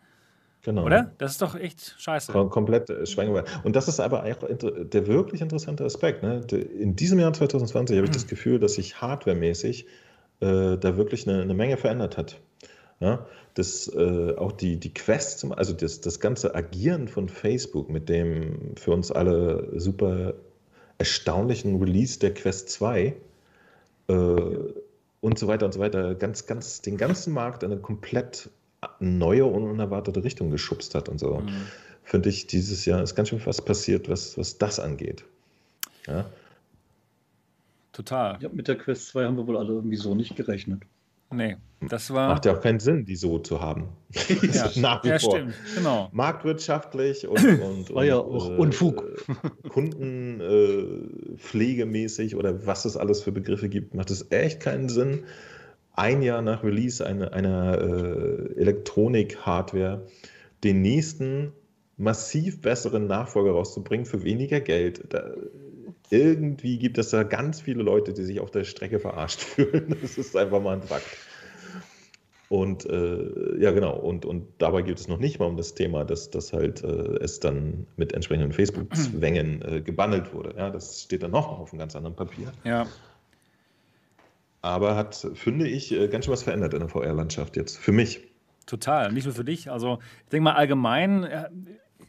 Genau. 0.63 0.85
Oder? 0.85 1.11
Das 1.17 1.31
ist 1.31 1.41
doch 1.41 1.55
echt 1.55 1.95
scheiße. 1.97 2.31
Kom 2.31 2.49
komplett 2.49 2.89
äh. 2.89 3.43
Und 3.63 3.75
das 3.75 3.87
ist 3.87 3.99
aber 3.99 4.23
auch 4.23 4.47
der 4.59 5.07
wirklich 5.07 5.41
interessante 5.41 5.83
Aspekt. 5.83 6.21
Ne? 6.21 6.41
In 6.51 6.95
diesem 6.95 7.19
Jahr 7.19 7.33
2020 7.33 7.97
habe 7.97 8.05
ich 8.05 8.11
das 8.11 8.27
Gefühl, 8.27 8.59
dass 8.59 8.75
sich 8.75 9.01
hardwaremäßig 9.01 9.87
äh, 10.39 10.77
da 10.77 10.97
wirklich 10.97 11.27
eine, 11.27 11.41
eine 11.41 11.55
Menge 11.55 11.77
verändert 11.77 12.17
hat. 12.17 12.41
Ja, 13.01 13.25
das, 13.55 13.91
äh, 13.93 14.35
auch 14.37 14.51
die, 14.51 14.77
die 14.77 14.93
Quest, 14.93 15.45
also 15.51 15.73
das, 15.73 16.01
das 16.01 16.19
ganze 16.19 16.55
Agieren 16.55 17.07
von 17.07 17.27
Facebook 17.27 17.89
mit 17.89 18.07
dem 18.07 18.75
für 18.77 18.91
uns 18.91 19.11
alle 19.11 19.67
super 19.79 20.35
erstaunlichen 20.99 21.79
Release 21.81 22.19
der 22.19 22.33
Quest 22.33 22.69
2 22.69 23.15
äh, 24.07 24.13
und 24.13 25.39
so 25.39 25.47
weiter 25.47 25.65
und 25.65 25.73
so 25.73 25.79
weiter, 25.79 26.13
ganz, 26.13 26.45
ganz, 26.45 26.81
den 26.83 26.95
ganzen 26.95 27.33
Markt 27.33 27.63
in 27.63 27.71
eine 27.71 27.81
komplett 27.81 28.49
neue 28.99 29.45
und 29.45 29.63
unerwartete 29.63 30.23
Richtung 30.23 30.51
geschubst 30.51 30.93
hat 30.93 31.09
und 31.09 31.19
so. 31.19 31.39
Mhm. 31.39 31.49
Finde 32.03 32.29
ich, 32.29 32.45
dieses 32.45 32.85
Jahr 32.85 33.01
ist 33.01 33.15
ganz 33.15 33.29
schön 33.29 33.41
was 33.45 33.63
passiert, 33.63 34.09
was, 34.09 34.37
was 34.37 34.59
das 34.59 34.79
angeht. 34.79 35.23
Ja. 36.07 36.29
Total. 37.93 38.37
Ja, 38.41 38.49
mit 38.49 38.67
der 38.67 38.77
Quest 38.77 39.07
2 39.09 39.25
haben 39.25 39.37
wir 39.37 39.47
wohl 39.47 39.57
alle 39.57 39.73
irgendwie 39.73 39.97
so 39.97 40.13
nicht 40.13 40.35
gerechnet. 40.35 40.83
Nee, 41.31 41.57
das 41.81 42.13
war. 42.13 42.29
Macht 42.29 42.45
ja 42.45 42.55
auch 42.55 42.61
keinen 42.61 42.79
Sinn, 42.79 43.05
die 43.05 43.15
so 43.15 43.39
zu 43.39 43.59
haben. 43.61 43.89
Ja, 44.53 44.69
Nach 44.75 45.03
wie 45.03 45.09
ja 45.09 45.17
vor. 45.19 45.37
stimmt, 45.37 45.55
genau. 45.75 46.09
Marktwirtschaftlich 46.11 47.27
und, 47.27 47.43
und, 47.61 47.93
war 47.93 48.03
ja 48.03 48.17
auch 48.17 48.49
äh, 48.49 48.55
Unfug. 48.55 49.05
Kundenpflegemäßig 49.69 52.33
äh, 52.33 52.35
oder 52.35 52.67
was 52.67 52.85
es 52.85 52.97
alles 52.97 53.21
für 53.23 53.31
Begriffe 53.31 53.69
gibt, 53.69 53.95
macht 53.95 54.11
es 54.11 54.29
echt 54.31 54.59
keinen 54.59 54.89
Sinn, 54.89 55.23
ein 55.93 56.21
Jahr 56.21 56.41
nach 56.41 56.63
Release 56.63 57.05
einer, 57.05 57.31
einer 57.33 57.77
äh, 57.79 58.53
Elektronik-Hardware 58.59 60.05
den 60.63 60.81
nächsten 60.81 61.53
massiv 61.97 62.61
besseren 62.61 63.07
Nachfolger 63.07 63.51
rauszubringen 63.51 64.05
für 64.05 64.23
weniger 64.23 64.59
Geld. 64.59 65.03
Da, 65.09 65.31
irgendwie 66.11 66.77
gibt 66.77 66.97
es 66.97 67.09
da 67.09 67.23
ganz 67.23 67.61
viele 67.61 67.81
Leute, 67.83 68.13
die 68.13 68.23
sich 68.23 68.39
auf 68.41 68.51
der 68.51 68.65
Strecke 68.65 68.99
verarscht 68.99 69.39
fühlen. 69.39 69.95
Das 70.01 70.17
ist 70.17 70.35
einfach 70.35 70.61
mal 70.61 70.75
ein 70.75 70.83
Fakt. 70.83 71.05
Und 72.49 72.85
äh, 72.85 73.57
ja, 73.59 73.71
genau, 73.71 73.95
und, 73.95 74.25
und 74.25 74.45
dabei 74.57 74.81
geht 74.81 74.99
es 74.99 75.07
noch 75.07 75.19
nicht 75.19 75.39
mal 75.39 75.45
um 75.45 75.55
das 75.55 75.73
Thema, 75.73 76.03
dass, 76.03 76.29
dass 76.29 76.51
halt 76.51 76.83
äh, 76.83 77.17
es 77.21 77.39
dann 77.39 77.87
mit 77.95 78.11
entsprechenden 78.11 78.51
Facebook-Zwängen 78.51 79.61
äh, 79.77 79.81
gebundelt 79.81 80.33
wurde. 80.33 80.53
Ja, 80.57 80.69
das 80.69 81.03
steht 81.03 81.23
dann 81.23 81.31
noch 81.31 81.47
auf 81.47 81.71
einem 81.71 81.79
ganz 81.79 81.95
anderen 81.95 82.17
Papier. 82.17 82.51
Ja. 82.65 82.87
Aber 84.61 84.97
hat, 84.97 85.25
finde 85.33 85.65
ich, 85.69 85.93
äh, 85.93 86.09
ganz 86.09 86.25
schön 86.25 86.33
was 86.33 86.43
verändert 86.43 86.73
in 86.73 86.81
der 86.81 86.89
VR-Landschaft 86.89 87.55
jetzt. 87.55 87.77
Für 87.77 87.93
mich. 87.93 88.27
Total, 88.65 89.13
nicht 89.13 89.23
nur 89.23 89.33
für 89.33 89.45
dich. 89.45 89.71
Also, 89.71 89.99
ich 90.25 90.29
denke 90.31 90.43
mal, 90.43 90.55
allgemein 90.55 91.23
äh, 91.23 91.49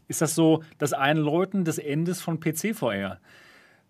ist 0.08 0.22
das 0.22 0.34
so 0.34 0.64
das 0.78 0.92
Einläuten 0.92 1.64
des 1.64 1.78
Endes 1.78 2.20
von 2.20 2.40
PC-VR. 2.40 3.20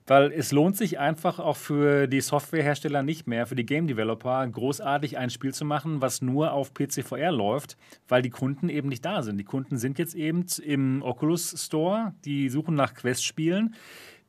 Weil 0.07 0.33
es 0.33 0.51
lohnt 0.51 0.77
sich 0.77 0.99
einfach 0.99 1.39
auch 1.39 1.57
für 1.57 2.09
die 2.09 2.21
Softwarehersteller 2.21 3.03
nicht 3.03 3.27
mehr, 3.29 3.47
für 3.47 3.55
die 3.55 3.67
Game 3.67 3.87
Developer, 3.87 4.47
großartig 4.47 5.17
ein 5.17 5.31
Spiel 5.31 5.55
zu 5.55 5.65
machen, 5.65 6.01
was 6.01 6.23
nur 6.23 6.53
auf 6.53 6.75
PCVR 6.75 7.31
läuft, 7.31 7.77
weil 8.09 8.23
die 8.23 8.31
Kunden 8.31 8.69
eben 8.69 8.89
nicht 8.89 9.05
da 9.05 9.23
sind. 9.23 9.39
Die 9.39 9.45
Kunden 9.45 9.79
sind 9.79 9.99
jetzt 9.99 10.15
eben 10.15 10.45
im 10.65 11.03
Oculus 11.03 11.55
Store, 11.57 12.15
die 12.25 12.49
suchen 12.49 12.75
nach 12.75 12.95
Quest-Spielen. 12.95 13.75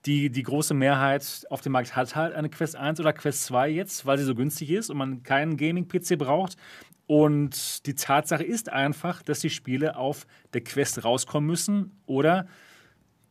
Die, 0.05 0.29
die 0.29 0.43
große 0.43 0.73
Mehrheit 0.73 1.45
auf 1.49 1.61
dem 1.61 1.71
Markt 1.71 1.95
hat 1.95 2.15
halt 2.15 2.35
eine 2.35 2.49
Quest 2.49 2.75
1 2.75 2.99
oder 2.99 3.13
Quest 3.13 3.45
2 3.45 3.69
jetzt, 3.69 4.05
weil 4.05 4.17
sie 4.17 4.25
so 4.25 4.35
günstig 4.35 4.69
ist 4.69 4.89
und 4.89 4.97
man 4.97 5.23
keinen 5.23 5.57
Gaming-PC 5.57 6.17
braucht. 6.19 6.57
Und 7.07 7.85
die 7.85 7.95
Tatsache 7.95 8.43
ist 8.43 8.69
einfach, 8.69 9.21
dass 9.23 9.39
die 9.39 9.49
Spiele 9.49 9.95
auf 9.95 10.27
der 10.53 10.63
Quest 10.63 11.03
rauskommen 11.03 11.47
müssen 11.47 11.91
oder 12.05 12.47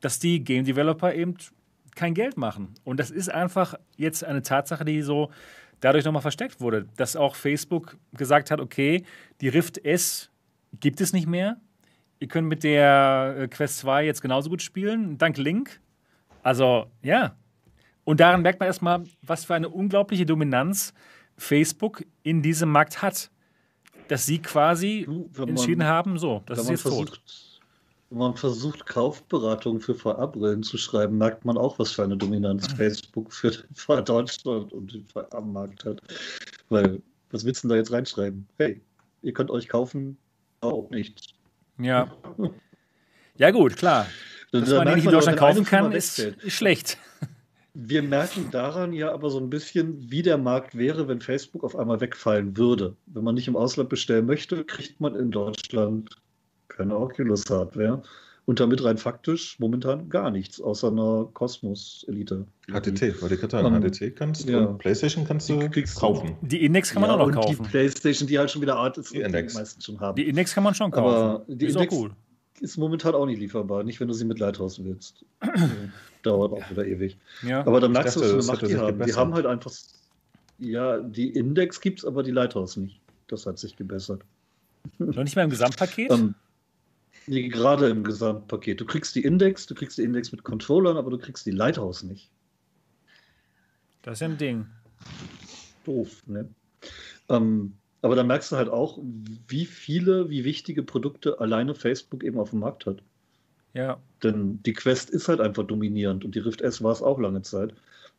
dass 0.01 0.19
die 0.19 0.43
Game 0.43 0.65
Developer 0.65 1.15
eben 1.15 1.37
kein 1.95 2.15
Geld 2.15 2.37
machen. 2.37 2.75
Und 2.85 2.99
das 2.99 3.11
ist 3.11 3.31
einfach 3.31 3.75
jetzt 3.97 4.25
eine 4.25 4.43
Tatsache, 4.43 4.85
die 4.85 5.03
so 5.03 5.31
dadurch 5.81 6.05
nochmal 6.05 6.23
versteckt 6.23 6.61
wurde, 6.61 6.87
dass 6.97 7.17
auch 7.17 7.35
Facebook 7.35 7.97
gesagt 8.13 8.51
hat, 8.51 8.61
okay, 8.61 9.05
die 9.41 9.49
Rift 9.49 9.85
S 9.85 10.31
gibt 10.81 11.01
es 11.01 11.13
nicht 11.13 11.27
mehr. 11.27 11.59
Ihr 12.21 12.29
könnt 12.29 12.49
mit 12.49 12.63
der 12.63 13.35
äh, 13.37 13.49
Quest 13.49 13.79
2 13.79 14.07
jetzt 14.07 14.23
genauso 14.23 14.49
gut 14.49 14.63
spielen, 14.63 15.19
dank 15.19 15.37
Link. 15.37 15.81
Also, 16.43 16.87
ja. 17.03 17.37
Und 18.05 18.21
daran 18.21 18.43
merkt 18.43 18.61
man 18.61 18.69
erstmal, 18.69 19.05
was 19.23 19.45
für 19.45 19.55
eine 19.55 19.69
unglaubliche 19.69 20.25
Dominanz 20.25 20.95
Facebook 21.37 22.05
in 22.23 22.43
diesem 22.43 22.71
Markt 22.71 23.03
hat. 23.03 23.31
Dass 24.09 24.27
sie 24.27 24.41
quasi 24.41 25.07
entschieden 25.39 25.85
haben, 25.85 26.19
so, 26.19 26.43
das 26.47 26.59
ist 26.59 26.71
jetzt 26.71 26.83
versucht, 26.83 27.15
tot 27.15 27.52
wenn 28.13 28.19
man 28.19 28.37
versucht, 28.37 28.85
Kaufberatung 28.85 29.81
für 29.81 29.95
VR-Brillen 29.95 30.63
zu 30.63 30.77
schreiben, 30.77 31.17
merkt 31.17 31.47
man 31.47 31.57
auch, 31.57 31.79
was 31.79 31.93
für 31.93 32.05
eine 32.05 32.17
Dominanz 32.17 32.71
Facebook 32.75 33.33
für 33.33 33.53
VR 33.75 34.03
Deutschland 34.03 34.71
und 34.75 34.93
den 34.93 35.07
VR-Markt 35.07 35.87
hat. 35.87 36.01
Weil, 36.69 37.01
was 37.31 37.47
willst 37.47 37.65
du 37.65 37.69
denn 37.69 37.77
da 37.77 37.79
jetzt 37.79 37.91
reinschreiben? 37.91 38.47
Hey, 38.59 38.83
ihr 39.23 39.33
könnt 39.33 39.51
euch 39.51 39.67
kaufen, 39.67 40.19
auch 40.61 40.91
nichts. 40.91 41.29
Ja. 41.79 42.11
Ja, 43.39 43.51
gut, 43.51 43.77
klar. 43.77 44.07
Dass 44.53 44.69
man 44.69 44.87
den 44.87 44.97
nicht 44.97 45.07
in 45.07 45.11
Deutschland 45.11 45.39
kaufen 45.39 45.65
kann, 45.65 45.91
ist, 45.91 46.19
ist 46.19 46.53
schlecht. 46.53 46.99
Wir 47.75 48.03
merken 48.03 48.51
daran 48.51 48.93
ja 48.93 49.11
aber 49.11 49.31
so 49.31 49.39
ein 49.39 49.49
bisschen, 49.49 50.11
wie 50.11 50.21
der 50.21 50.37
Markt 50.37 50.77
wäre, 50.77 51.09
wenn 51.09 51.23
Facebook 51.23 51.65
auf 51.65 51.75
einmal 51.75 52.03
wegfallen 52.03 52.55
würde. 52.59 52.95
Wenn 53.07 53.25
man 53.25 53.35
nicht 53.35 53.49
im 53.49 53.57
Ausland 53.57 53.89
bestellen 53.89 54.27
möchte, 54.27 54.65
kriegt 54.65 55.01
man 55.01 55.17
in 55.17 55.31
Deutschland 55.31 56.15
keine 56.77 56.97
Oculus-Hardware. 56.97 58.03
Und 58.45 58.59
damit 58.59 58.83
rein 58.83 58.99
faktisch 58.99 59.57
momentan 59.61 60.09
gar 60.09 60.33
nichts, 60.33 60.61
außer 60.61 60.89
einer 60.89 61.29
Kosmos-Elite. 61.33 62.45
HTT, 62.67 63.23
wollte 63.23 63.37
ich 63.37 63.41
gerade 63.41 63.63
sagen. 63.63 63.91
HTT 63.91 64.17
kannst 64.17 64.49
du, 64.49 64.53
ja. 64.53 64.67
PlayStation 64.67 65.25
kannst 65.25 65.49
du 65.49 65.69
kaufen. 65.95 66.37
Die 66.41 66.65
Index 66.65 66.91
kann 66.91 67.03
man 67.03 67.11
ja, 67.11 67.17
auch 67.17 67.29
noch 67.29 67.35
kaufen. 67.35 67.63
Die 67.63 67.69
PlayStation, 67.69 68.27
die 68.27 68.39
halt 68.41 68.51
schon 68.51 68.61
wieder 68.61 68.77
Art 68.77 68.99
ist, 68.99 69.15
die, 69.15 69.21
Index. 69.21 69.53
die 69.53 69.59
meisten 69.61 69.81
schon 69.81 70.01
haben. 70.01 70.17
Die 70.17 70.29
Index 70.29 70.55
kann 70.55 70.65
man 70.65 70.75
schon 70.75 70.91
kaufen. 70.91 71.15
Aber 71.15 71.45
die 71.47 71.67
ist 71.67 71.77
Index 71.77 71.95
auch 71.95 72.01
cool. 72.01 72.11
ist 72.61 72.77
momentan 72.79 73.15
auch 73.15 73.27
nicht 73.27 73.39
lieferbar, 73.39 73.85
nicht 73.85 74.01
wenn 74.01 74.09
du 74.09 74.15
sie 74.15 74.25
mit 74.25 74.41
Lighthouse 74.41 74.83
willst. 74.83 75.25
Dauert 76.25 76.53
auch 76.53 76.69
wieder 76.69 76.85
ewig. 76.85 77.17
Ja. 77.47 77.65
Aber 77.65 77.81
dann 77.81 77.93
merkst 77.93 78.17
du, 78.17 78.21
was 78.23 78.29
für 78.29 78.35
eine 78.35 78.45
Macht 78.45 78.69
die 78.69 78.77
haben. 78.77 79.05
Die 79.05 79.15
haben 79.15 79.35
halt 79.35 79.47
einfach, 79.47 79.73
ja, 80.59 80.99
die 80.99 81.29
Index 81.29 81.81
gibt 81.81 82.01
es, 82.01 82.05
aber 82.05 82.25
die 82.25 82.33
Lighthouse 82.33 82.77
nicht. 82.77 83.01
Das 83.29 83.47
hat 83.47 83.61
sich 83.61 83.77
gebessert. 83.77 84.23
Noch 84.99 85.23
nicht 85.23 85.37
mal 85.37 85.43
im 85.45 85.51
Gesamtpaket? 85.51 86.11
Ähm, 86.11 86.35
Nee, 87.27 87.49
gerade 87.49 87.89
im 87.89 88.05
Gesamtpaket. 88.05 88.81
Du 88.81 88.85
kriegst 88.85 89.15
die 89.15 89.25
Index, 89.25 89.67
du 89.67 89.75
kriegst 89.75 89.99
die 89.99 90.03
Index 90.03 90.33
mit 90.33 90.43
Controllern, 90.43 90.97
aber 90.97 91.11
du 91.11 91.19
kriegst 91.19 91.47
die 91.47 91.53
Lighthouse 91.53 92.03
nicht. 92.03 92.31
Das 94.03 94.19
ist 94.19 94.23
ein 94.23 94.39
Ding. 94.39 94.67
Doof, 95.85 96.23
ne? 96.27 96.49
Ähm, 97.29 97.75
aber 98.03 98.17
da 98.17 98.25
merkst 98.25 98.51
du 98.51 98.57
halt 98.57 98.69
auch, 98.69 98.99
wie 99.47 99.65
viele, 99.65 100.29
wie 100.29 100.45
wichtige 100.45 100.83
Produkte 100.83 101.39
alleine 101.39 101.75
Facebook 101.75 102.25
eben 102.25 102.39
auf 102.39 102.51
dem 102.51 102.59
Markt 102.59 102.87
hat. 102.87 103.03
Ja. 103.75 103.99
Denn 104.23 104.61
die 104.65 104.73
Quest 104.73 105.11
ist 105.11 105.29
halt 105.29 105.41
einfach 105.41 105.65
dominierend 105.65 106.25
und 106.25 106.35
die 106.35 106.41
Rift 106.41 106.61
S 106.61 106.83
war 106.83 106.93
es 106.93 107.03
auch 107.03 107.19
lange 107.21 107.43
Zeit. 107.43 107.75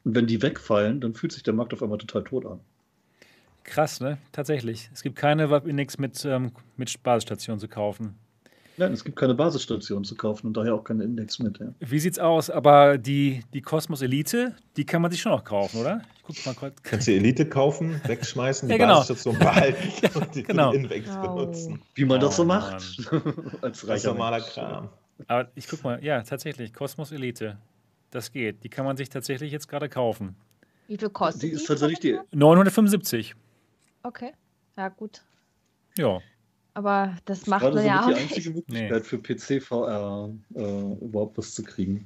Und 0.05 0.15
wenn 0.15 0.25
die 0.25 0.41
wegfallen, 0.41 1.01
dann 1.01 1.13
fühlt 1.13 1.33
sich 1.33 1.43
der 1.43 1.53
Markt 1.53 1.73
auf 1.73 1.83
einmal 1.83 1.97
total 1.97 2.23
tot 2.23 2.45
an. 2.45 2.59
Krass, 3.63 3.99
ne? 4.01 4.17
Tatsächlich. 4.31 4.89
Es 4.93 5.03
gibt 5.03 5.15
keine 5.15 5.49
Valve 5.49 5.69
Index 5.69 5.97
mit, 5.97 6.23
ähm, 6.25 6.51
mit 6.75 7.01
Basisstation 7.03 7.59
zu 7.59 7.67
kaufen. 7.67 8.15
Nein, 8.77 8.91
es 8.93 9.03
gibt 9.03 9.15
keine 9.17 9.35
Basisstation 9.35 10.03
zu 10.03 10.15
kaufen 10.15 10.47
und 10.47 10.57
daher 10.57 10.73
auch 10.73 10.83
keine 10.83 11.03
Index 11.03 11.37
mit. 11.39 11.59
Ja. 11.59 11.67
Wie 11.79 11.99
sieht's 11.99 12.17
aus? 12.17 12.49
Aber 12.49 12.97
die, 12.97 13.43
die 13.53 13.61
Cosmos 13.61 14.01
Elite, 14.01 14.55
die 14.77 14.85
kann 14.85 15.01
man 15.01 15.11
sich 15.11 15.21
schon 15.21 15.31
noch 15.31 15.43
kaufen, 15.43 15.79
oder? 15.81 16.01
Ich 16.27 16.37
guck 16.43 16.45
mal 16.47 16.55
kurz. 16.55 16.81
Kannst 16.81 17.07
du 17.07 17.11
Elite 17.11 17.47
kaufen, 17.47 18.01
wegschmeißen, 18.05 18.67
die 18.69 18.73
Ja, 18.73 18.77
genau. 18.79 18.95
Basisstation 18.99 19.37
behalten 19.37 20.07
und 20.19 20.33
die 20.35 20.43
genau. 20.43 20.71
die 20.71 20.77
Index 20.77 21.07
Wow. 21.09 21.21
benutzen. 21.35 21.81
Wie 21.93 22.05
man 22.05 22.19
das 22.19 22.35
so 22.35 22.43
Oh, 22.43 22.45
macht. 22.45 22.73
Als 23.61 23.61
Das 23.61 23.83
ist 23.83 23.87
reicher 23.89 24.07
normaler 24.09 24.37
Mensch. 24.39 24.53
Kram. 24.53 24.89
Aber 25.27 25.51
ich 25.55 25.67
guck 25.67 25.83
mal, 25.83 26.03
ja, 26.03 26.21
tatsächlich, 26.23 26.73
Cosmos 26.73 27.11
Elite. 27.11 27.57
Das 28.09 28.31
geht. 28.31 28.63
Die 28.63 28.69
kann 28.69 28.85
man 28.85 28.97
sich 28.97 29.09
tatsächlich 29.09 29.51
jetzt 29.51 29.67
gerade 29.67 29.89
kaufen. 29.89 30.35
Wie 30.87 30.97
viel 30.97 31.09
kostet 31.09 31.43
Die 31.43 31.47
ist 31.49 31.65
tatsächlich 31.65 31.99
die. 31.99 32.17
975. 32.31 33.35
Okay. 34.03 34.31
Ja, 34.77 34.89
gut. 34.89 35.21
Ja. 35.97 36.19
Aber 36.73 37.15
das 37.25 37.39
ist 37.39 37.47
macht 37.47 37.63
man 37.63 37.85
ja 37.85 38.01
auch 38.01 38.07
die 38.07 38.13
nicht. 38.13 38.31
einzige 38.31 38.49
Möglichkeit 38.51 39.05
für 39.05 39.19
PC 39.19 39.61
VR 39.61 40.29
äh, 40.55 40.61
überhaupt 41.01 41.37
was 41.37 41.53
zu 41.53 41.63
kriegen. 41.63 42.05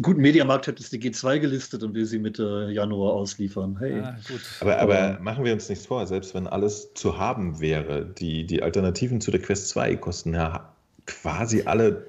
Gut, 0.00 0.16
Mediamarkt 0.16 0.66
hat 0.66 0.80
jetzt 0.80 0.92
die 0.92 0.98
G2 0.98 1.40
gelistet 1.40 1.82
und 1.82 1.94
will 1.94 2.06
sie 2.06 2.18
Mitte 2.18 2.70
Januar 2.72 3.12
ausliefern. 3.12 3.76
Hey. 3.78 4.00
Ah, 4.00 4.16
gut. 4.26 4.40
Aber, 4.60 4.78
aber 4.78 5.18
machen 5.20 5.44
wir 5.44 5.52
uns 5.52 5.68
nichts 5.68 5.84
vor, 5.84 6.06
selbst 6.06 6.34
wenn 6.34 6.46
alles 6.46 6.94
zu 6.94 7.18
haben 7.18 7.60
wäre, 7.60 8.06
die, 8.06 8.46
die 8.46 8.62
Alternativen 8.62 9.20
zu 9.20 9.30
der 9.30 9.42
Quest 9.42 9.68
2 9.68 9.96
kosten 9.96 10.32
ja 10.32 10.72
quasi 11.06 11.64
alle 11.66 12.06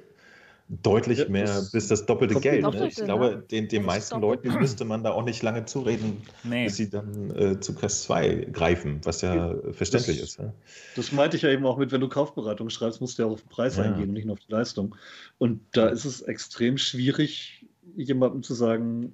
deutlich 0.68 1.20
Ja, 1.20 1.30
mehr 1.30 1.64
bis 1.72 1.88
das 1.90 2.06
doppelte 2.08 2.40
Geld. 2.40 2.58
Ne? 2.64 2.72
Doppelte, 2.72 2.88
Ich 2.88 2.96
glaube, 3.06 3.26
ne? 3.36 3.44
den, 3.52 3.68
den 3.68 3.86
meisten. 3.86 4.20
Leuten 4.20 4.52
müsste 4.60 4.84
man 4.84 5.04
da 5.04 5.12
auch 5.12 5.24
nicht 5.24 5.44
lange 5.44 5.66
zureden, 5.66 6.22
Nee. 6.44 6.66
bis 6.66 6.78
sie 6.78 6.90
dann 6.90 7.30
äh, 7.36 7.60
zu 7.60 7.76
Quest 7.76 8.04
2 8.04 8.48
greifen, 8.52 9.00
was 9.04 9.22
ja 9.22 9.54
verständlich 9.74 10.20
Das- 10.20 10.30
ist. 10.32 10.40
Ja? 10.40 10.54
Das 10.96 11.12
meinte 11.12 11.38
ich 11.38 11.44
ja 11.44 11.50
eben 11.50 11.66
auch 11.68 11.78
mit, 11.78 11.92
wenn 11.92 12.02
du 12.02 12.10
Kaufberatung 12.10 12.70
schreibst, 12.72 13.00
musst 13.00 13.18
du 13.20 13.24
ja 13.24 13.28
auch 13.30 13.34
auf 13.34 13.42
den 13.42 13.50
Preis 13.50 13.78
Ja. 13.78 13.84
eingehen 13.84 14.08
und 14.10 14.14
nicht 14.14 14.26
nur 14.26 14.34
auf 14.34 14.40
die 14.40 14.52
Leistung. 14.52 14.96
Und 15.38 15.62
da 15.74 15.88
ist 15.88 16.06
es 16.06 16.22
extrem 16.24 16.78
schwierig, 16.80 17.66
jemandem 17.96 18.42
zu 18.42 18.56
sagen, 18.56 19.14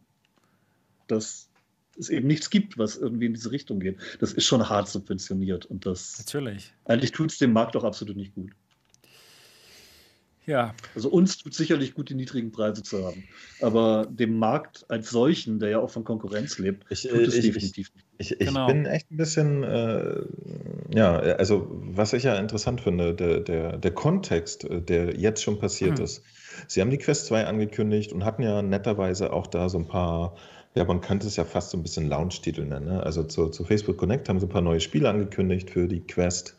dass 1.07 1.49
es 1.99 2.09
eben 2.09 2.27
nichts 2.27 2.49
gibt, 2.49 2.77
was 2.77 2.95
irgendwie 2.95 3.25
in 3.25 3.33
diese 3.33 3.51
Richtung 3.51 3.81
geht. 3.81 3.97
Das 4.21 4.31
ist 4.31 4.45
schon 4.45 4.69
hart 4.69 4.87
subventioniert 4.87 5.65
und 5.65 5.85
das 5.85 6.17
Natürlich. 6.19 6.73
eigentlich 6.85 7.11
tut 7.11 7.31
es 7.31 7.37
dem 7.37 7.51
Markt 7.51 7.75
auch 7.75 7.83
absolut 7.83 8.15
nicht 8.15 8.33
gut. 8.33 8.51
Ja, 10.45 10.75
Also 10.93 11.09
uns 11.09 11.37
tut 11.37 11.53
sicherlich 11.53 11.93
gut, 11.93 12.09
die 12.09 12.15
niedrigen 12.15 12.51
Preise 12.51 12.83
zu 12.83 13.05
haben. 13.05 13.27
Aber 13.59 14.07
dem 14.09 14.37
Markt 14.37 14.85
als 14.89 15.09
solchen, 15.09 15.59
der 15.59 15.69
ja 15.69 15.79
auch 15.79 15.89
von 15.91 16.03
Konkurrenz 16.03 16.57
lebt, 16.57 16.85
Ich, 16.89 17.03
tut 17.03 17.27
es 17.27 17.33
ich, 17.35 17.45
ich, 17.47 17.53
definitiv 17.53 17.89
nicht. 17.93 18.07
Ich, 18.17 18.31
ich 18.41 18.47
Genau. 18.47 18.65
bin 18.65 18.85
echt 18.85 19.09
ein 19.11 19.17
bisschen, 19.17 19.63
äh, 19.63 20.21
ja, 20.93 21.17
also 21.19 21.67
was 21.71 22.13
ich 22.13 22.23
ja 22.23 22.35
interessant 22.37 22.81
finde, 22.81 23.13
der, 23.15 23.39
der, 23.39 23.77
der 23.77 23.91
Kontext, 23.91 24.63
äh, 24.65 24.81
der 24.81 25.15
jetzt 25.15 25.41
schon 25.43 25.59
passiert 25.59 25.97
Hm. 25.97 26.05
ist. 26.05 26.23
Sie 26.67 26.81
haben 26.81 26.89
die 26.89 26.97
Quest 26.97 27.27
2 27.27 27.45
angekündigt 27.45 28.11
und 28.13 28.25
hatten 28.25 28.43
ja 28.43 28.61
netterweise 28.61 29.31
auch 29.33 29.47
da 29.47 29.69
so 29.69 29.77
ein 29.79 29.87
paar, 29.87 30.35
ja, 30.75 30.83
man 30.85 31.01
könnte 31.01 31.27
es 31.27 31.35
ja 31.35 31.45
fast 31.45 31.71
so 31.71 31.77
ein 31.77 31.83
bisschen 31.83 32.07
Launch-Titel 32.07 32.65
nennen. 32.65 32.85
Ne? 32.87 33.03
Also 33.03 33.23
zu, 33.23 33.49
zu 33.49 33.63
Facebook 33.63 33.97
Connect 33.97 34.27
haben 34.29 34.39
sie 34.39 34.45
ein 34.47 34.49
paar 34.49 34.61
neue 34.61 34.79
Spiele 34.81 35.09
angekündigt 35.09 35.69
für 35.69 35.87
die 35.87 36.01
Quest 36.01 36.57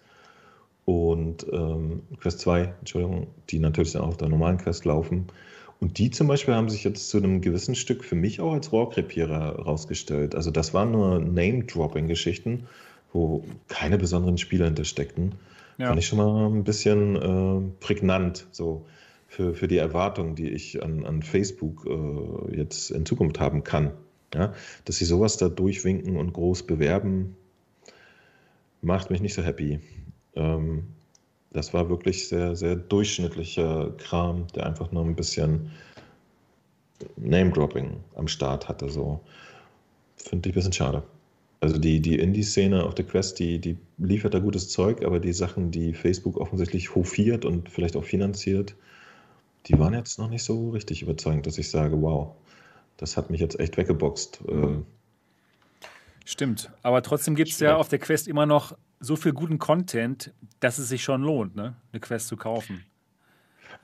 und 0.85 1.47
ähm, 1.53 2.03
Quest 2.21 2.41
2, 2.41 2.75
Entschuldigung, 2.81 3.29
die 3.51 3.59
natürlich 3.59 3.93
dann 3.93 4.03
auch 4.03 4.09
auf 4.09 4.17
der 4.17 4.29
normalen 4.29 4.59
Quest 4.59 4.85
laufen. 4.85 5.29
Und 5.81 5.99
die 5.99 6.11
zum 6.11 6.29
Beispiel 6.29 6.55
haben 6.55 6.69
sich 6.69 6.85
jetzt 6.85 7.09
zu 7.09 7.19
einem 7.19 7.41
gewissen 7.41 7.75
Stück 7.75 8.05
für 8.05 8.15
mich 8.15 8.41
auch 8.41 8.53
als 8.53 8.71
Rohrkrepierer 8.73 9.61
rausgestellt. 9.61 10.35
Also 10.35 10.51
das 10.51 10.75
waren 10.75 10.93
nur 10.93 11.19
Name-Dropping-Geschichten, 11.19 12.69
wo 13.13 13.45
keine 13.69 13.99
besonderen 13.99 14.39
Spiele 14.39 14.65
hintersteckten. 14.65 15.35
ja. 15.79 15.89
Fand 15.89 15.99
ich 15.99 16.07
schon 16.07 16.19
mal 16.19 16.47
ein 16.47 16.65
bisschen 16.65 17.17
äh, 17.17 17.85
prägnant, 17.85 18.47
so 18.53 18.87
für, 19.27 19.55
für 19.55 19.67
die 19.67 19.79
Erwartungen, 19.79 20.35
die 20.35 20.51
ich 20.51 20.83
an, 20.83 21.05
an 21.05 21.23
Facebook 21.23 21.87
äh, 21.87 22.57
jetzt 22.57 22.91
in 22.91 23.07
Zukunft 23.07 23.41
haben 23.41 23.65
kann. 23.65 23.93
Ja? 24.35 24.53
Dass 24.85 24.97
sie 24.97 25.05
sowas 25.05 25.37
da 25.37 25.49
durchwinken 25.49 26.17
und 26.17 26.33
groß 26.33 26.65
bewerben, 26.65 27.37
macht 28.83 29.11
mich 29.11 29.21
nicht 29.21 29.35
so 29.35 29.43
happy. 29.43 29.81
Ähm, 30.35 30.85
das 31.53 31.75
war 31.75 31.89
wirklich 31.89 32.29
sehr, 32.29 32.57
sehr 32.57 32.77
durchschnittlicher 32.77 33.93
Kram, 33.99 34.47
der 34.55 34.67
einfach 34.67 34.91
nur 34.93 35.05
ein 35.05 35.15
bisschen 35.15 35.71
Name-Dropping 37.17 37.97
am 38.15 38.29
Start 38.29 38.69
hatte. 38.69 38.89
So. 38.89 39.21
Finde 40.17 40.49
ich 40.49 40.55
ein 40.55 40.57
bisschen 40.57 40.73
schade. 40.73 41.03
Also 41.61 41.79
die, 41.79 42.01
die 42.01 42.19
Indie-Szene 42.19 42.85
auf 42.85 42.95
der 42.95 43.05
Quest, 43.05 43.39
die, 43.39 43.59
die 43.59 43.77
liefert 43.99 44.35
da 44.35 44.41
gutes 44.41 44.69
Zeug, 44.69 45.05
aber 45.05 45.21
die 45.21 45.33
Sachen, 45.33 45.71
die 45.71 45.95
Facebook 45.95 46.37
offensichtlich 46.37 46.95
hofiert 46.95 47.45
und 47.45 47.69
vielleicht 47.69 47.97
auch 47.97 48.05
finanziert, 48.05 48.75
die 49.67 49.79
waren 49.79 49.95
jetzt 49.95 50.19
noch 50.19 50.29
nicht 50.29 50.43
so 50.43 50.71
richtig 50.71 51.03
überzeugend, 51.03 51.47
dass 51.47 51.59
ich 51.59 51.71
sage, 51.71 52.01
wow, 52.03 52.33
das 52.97 53.17
hat 53.17 53.31
mich 53.31 53.41
jetzt 53.41 53.61
echt 53.61 53.77
weggeboxt. 53.77 54.41
Äh, 54.49 54.79
Stimmt. 56.25 56.71
Aber 56.83 57.03
trotzdem 57.03 57.35
gibt 57.35 57.51
es 57.51 57.59
ja 57.61 57.77
auf 57.77 57.89
der 57.89 57.99
Quest 57.99 58.29
immer 58.29 58.47
noch 58.47 58.77
so 59.01 59.17
viel 59.17 59.33
guten 59.33 59.59
Content, 59.59 60.33
dass 60.61 60.79
es 60.79 60.89
sich 60.89 61.03
schon 61.03 61.23
lohnt, 61.23 61.57
ne? 61.57 61.75
eine 61.93 62.01
Quest 62.01 62.29
zu 62.29 62.37
kaufen. 62.37 62.85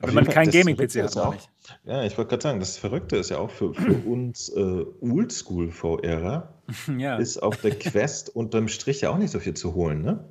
Auf 0.01 0.07
Wenn 0.07 0.15
man 0.15 0.25
Fall, 0.25 0.33
kein 0.33 0.49
Gaming-PC 0.51 1.03
hat, 1.03 1.17
auch- 1.17 1.33
nicht. 1.33 1.49
Ja, 1.83 2.03
ich 2.05 2.17
wollte 2.17 2.29
gerade 2.29 2.41
sagen, 2.43 2.59
das 2.61 2.77
Verrückte 2.77 3.17
ist 3.17 3.29
ja 3.29 3.37
auch 3.37 3.49
für, 3.51 3.73
für 3.73 3.93
uns 4.07 4.47
äh, 4.49 4.85
Oldschool-VRer, 5.01 6.53
Ja. 6.97 7.17
ist 7.17 7.37
auf 7.39 7.57
der 7.57 7.71
Quest 7.79 8.29
unterm 8.35 8.67
Strich 8.69 9.01
ja 9.01 9.09
auch 9.09 9.17
nicht 9.17 9.31
so 9.31 9.39
viel 9.39 9.53
zu 9.55 9.73
holen. 9.73 10.01
Ne? 10.01 10.23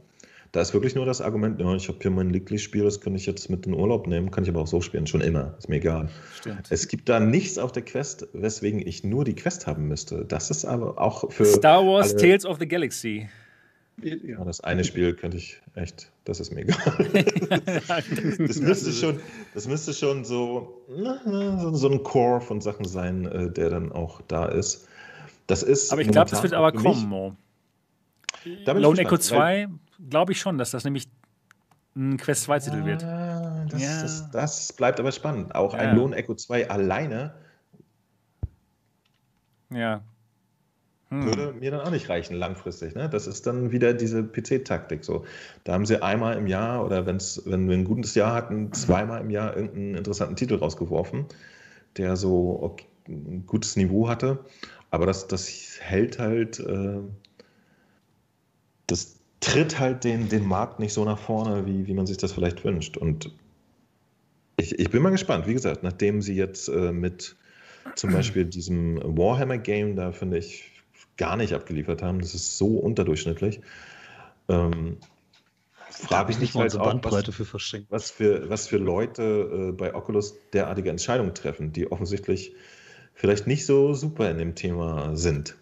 Da 0.53 0.63
ist 0.63 0.73
wirklich 0.73 0.95
nur 0.95 1.05
das 1.05 1.21
Argument, 1.21 1.61
ja, 1.61 1.75
ich 1.75 1.89
habe 1.89 1.99
hier 2.01 2.11
mein 2.11 2.31
Lieblingsspiel, 2.31 2.83
das 2.83 3.01
kann 3.03 3.15
ich 3.15 3.27
jetzt 3.27 3.51
mit 3.51 3.67
in 3.67 3.73
den 3.73 3.81
Urlaub 3.81 4.07
nehmen, 4.07 4.31
kann 4.31 4.45
ich 4.45 4.51
aber 4.51 4.63
auch 4.63 4.67
so 4.67 4.81
spielen, 4.81 5.07
schon 5.07 5.21
immer, 5.21 5.55
ist 5.59 5.69
mir 5.69 5.77
egal. 5.77 6.09
Stimmt. 6.41 6.67
Es 6.71 6.89
gibt 6.89 7.09
da 7.09 7.21
nichts 7.21 7.59
auf 7.59 7.71
der 7.73 7.83
Quest, 7.83 8.27
weswegen 8.33 8.81
ich 8.87 9.05
nur 9.05 9.25
die 9.25 9.35
Quest 9.35 9.67
haben 9.67 9.89
müsste. 9.89 10.25
Das 10.25 10.51
ist 10.51 10.65
aber 10.65 10.99
auch 10.99 11.31
für 11.31 11.45
Star 11.45 11.85
Wars 11.87 12.13
alle- 12.15 12.23
Tales 12.23 12.47
of 12.47 12.59
the 12.61 12.67
Galaxy. 12.67 13.29
Ja, 14.01 14.45
das 14.45 14.61
eine 14.61 14.85
Spiel 14.85 15.13
könnte 15.15 15.37
ich 15.39 15.61
echt, 15.75 16.11
das 16.25 16.39
ist 16.41 16.53
mir 16.53 16.61
egal. 16.63 16.79
Das 18.39 18.59
müsste 18.61 18.93
schon, 18.93 19.21
das 19.55 19.67
müsste 19.67 19.93
schon 19.93 20.25
so, 20.25 20.83
so- 21.75 21.89
ein 21.91 22.03
Core 22.05 22.41
von 22.41 22.61
Sachen 22.61 22.87
sein, 22.87 23.27
äh, 23.27 23.51
der 23.51 23.71
dann 23.71 23.93
auch 23.93 24.23
da 24.29 24.47
ist. 24.47 24.87
Das 25.47 25.63
ist 25.63 25.93
Aber 25.93 26.01
ich 26.01 26.09
glaube, 26.09 26.31
das 26.31 26.43
wird 26.43 26.55
aber 26.55 26.73
kommen, 26.73 27.37
Lone 28.67 29.01
Echo 29.01 29.17
gespannt, 29.17 29.41
weil- 29.41 29.67
2 29.67 29.69
glaube 30.11 30.33
ich 30.33 30.41
schon, 30.41 30.59
dass 30.59 30.71
das 30.71 30.85
nämlich 30.85 31.09
ein 31.97 32.17
Quest 32.17 32.49
2-Titel 32.49 32.85
wird. 32.85 33.03
Ah, 33.05 33.67
Das, 33.69 33.83
Ja. 33.83 34.03
das, 34.03 34.31
das 34.31 34.73
bleibt 34.73 35.01
aber 35.01 35.13
spannend. 35.13 35.55
Auch 35.55 35.75
Ja. 35.75 35.81
ein 35.81 35.97
Lone 35.97 36.15
Echo 36.17 36.35
2 36.35 36.71
alleine 36.71 37.35
Ja. 39.71 40.03
Hm. 41.11 41.25
würde 41.25 41.53
mir 41.55 41.71
dann 41.71 41.81
auch 41.81 41.91
nicht 41.91 42.09
reichen, 42.11 42.35
langfristig. 42.37 42.95
Ne? 42.95 43.09
Das 43.09 43.27
ist 43.27 43.47
dann 43.47 43.73
wieder 43.73 43.95
diese 43.95 44.23
PC-Taktik. 44.23 45.05
So. 45.05 45.25
Da 45.65 45.73
haben 45.73 45.87
sie 45.87 46.03
einmal 46.03 46.37
im 46.37 46.47
Jahr 46.47 46.85
oder 46.85 47.07
wenn's, 47.07 47.43
wenn 47.47 47.67
wir 47.69 47.77
ein 47.77 47.85
gutes 47.85 48.15
Jahr 48.15 48.35
hatten, 48.35 48.73
zweimal 48.75 49.21
im 49.23 49.31
Jahr 49.31 49.57
irgendeinen 49.57 49.95
interessanten 49.97 50.37
Titel 50.37 50.57
rausgeworfen, 50.57 51.25
der 51.97 52.17
so 52.17 52.59
ok- 52.63 52.85
ein 53.09 53.45
gutes 53.47 53.77
Niveau 53.77 54.07
hatte. 54.09 54.39
Aber 54.91 55.07
das, 55.07 55.27
das 55.29 55.49
hält 55.81 56.19
halt, 56.19 56.61
äh, 56.61 57.01
das 58.87 59.18
tritt 59.41 59.79
halt 59.79 60.05
den, 60.05 60.29
den 60.29 60.47
Markt 60.47 60.81
nicht 60.81 60.93
so 60.93 61.05
nach 61.05 61.19
vorne, 61.19 61.67
wie, 61.67 61.87
wie 61.87 61.95
man 61.95 62.07
sich 62.07 62.17
das 62.17 62.33
vielleicht 62.33 62.65
wünscht. 62.65 62.97
Und 62.97 63.33
ich, 64.57 64.79
ich 64.79 64.91
bin 64.91 65.03
mal 65.03 65.11
gespannt. 65.11 65.47
Wie 65.47 65.55
gesagt, 65.55 65.83
nachdem 65.83 66.23
sie 66.23 66.35
jetzt 66.35 66.69
äh, 66.69 66.93
mit 66.93 67.37
zum 67.95 68.13
Beispiel 68.13 68.45
diesem 68.45 69.01
Warhammer-Game, 69.17 69.97
da 69.97 70.13
finde 70.13 70.39
ich, 70.39 70.73
gar 71.17 71.37
nicht 71.37 71.53
abgeliefert 71.55 72.03
haben. 72.03 72.21
Das 72.21 72.35
ist 72.35 72.59
so 72.59 72.79
unterdurchschnittlich. 72.79 73.61
Ähm, 74.49 74.99
Da 75.89 76.07
frage 76.07 76.15
habe 76.17 76.33
ich 76.33 76.39
mich 76.39 76.49
nicht 76.49 76.55
mal 76.55 76.61
halt 76.63 76.75
unsere 76.75 76.83
auch, 76.85 76.91
Bandbreite 76.91 77.29
was, 77.29 77.37
für 77.37 77.45
verschenkt. 77.45 77.91
was, 77.91 78.11
für, 78.11 78.49
was 78.51 78.69
für 78.69 78.79
Leute 78.79 79.23
äh, 79.71 79.73
bei 79.73 79.95
Oculus 79.95 80.37
derartige 80.53 80.91
Entscheidungen 80.91 81.35
treffen, 81.35 81.73
die 81.73 81.91
offensichtlich 81.91 82.55
vielleicht 83.15 83.47
nicht 83.47 83.67
so 83.67 83.95
super 83.95 84.31
in 84.31 84.39
dem 84.39 84.55
Thema 84.55 85.17
sind. 85.17 85.57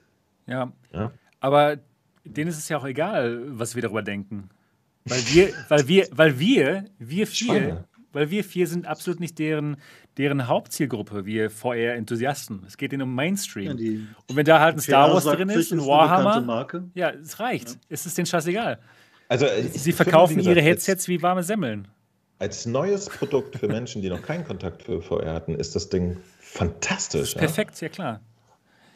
Ja. 0.47 0.73
Ja? 0.93 1.13
Aber 1.41 1.79
denen 2.27 2.51
ist 2.51 2.59
es 2.59 2.69
ja 2.69 2.79
auch 2.79 2.85
egal, 2.85 3.43
was 3.47 3.75
wir 3.75 3.83
darüber 3.83 4.03
denken. 4.03 4.51
Weil 5.05 5.21
wir, 5.29 5.53
weil 5.69 5.89
wir, 5.89 6.09
weil 6.11 6.39
wir, 6.39 6.85
wir 6.99 7.27
vier, 7.27 7.85
weil 8.13 8.31
wir 8.31 8.43
vier 8.43 8.67
sind 8.67 8.87
absolut 8.87 9.21
nicht 9.21 9.39
deren, 9.39 9.77
deren 10.17 10.49
Hauptzielgruppe, 10.49 11.27
wir 11.27 11.51
VR-Enthusiasten. 11.51 12.65
Es 12.67 12.77
geht 12.77 12.93
ihnen 12.93 13.03
um 13.03 13.15
Mainstream. 13.15 13.67
Ja, 13.69 13.75
die 13.75 14.07
Und 14.29 14.37
wenn 14.37 14.45
da 14.45 14.59
halt 14.59 14.77
ein 14.77 14.81
Star 14.81 15.13
Wars 15.13 15.25
sagt 15.25 15.39
drin 15.39 15.51
ist, 15.51 15.73
ein 15.73 15.81
Warhammer, 15.81 16.41
Marke. 16.41 16.85
ja, 16.95 17.11
es 17.11 17.39
reicht. 17.39 17.79
Es 17.89 18.07
ist 18.07 18.19
denen 18.19 18.27
scheißegal. 18.27 18.81
Also, 19.29 19.47
Sie 19.73 19.93
verkaufen 19.93 20.37
gesagt, 20.37 20.57
ihre 20.57 20.65
Headsets 20.65 21.09
wie 21.09 21.21
warme 21.23 21.43
Semmeln. 21.43 21.89
Als 22.39 22.67
neues 22.67 23.09
Produkt 23.09 23.57
für 23.57 23.67
Menschen, 23.69 24.03
die 24.03 24.09
noch 24.09 24.23
keinen 24.23 24.45
Kontakt 24.45 24.83
für 24.83 25.01
VR 25.01 25.33
hatten, 25.33 25.55
ist 25.55 25.75
das 25.75 25.89
Ding 25.89 26.19
fantastisch. 26.41 27.35
ja. 27.35 27.41
Perfekt, 27.41 27.81
ja 27.81 27.89
klar. 27.89 28.21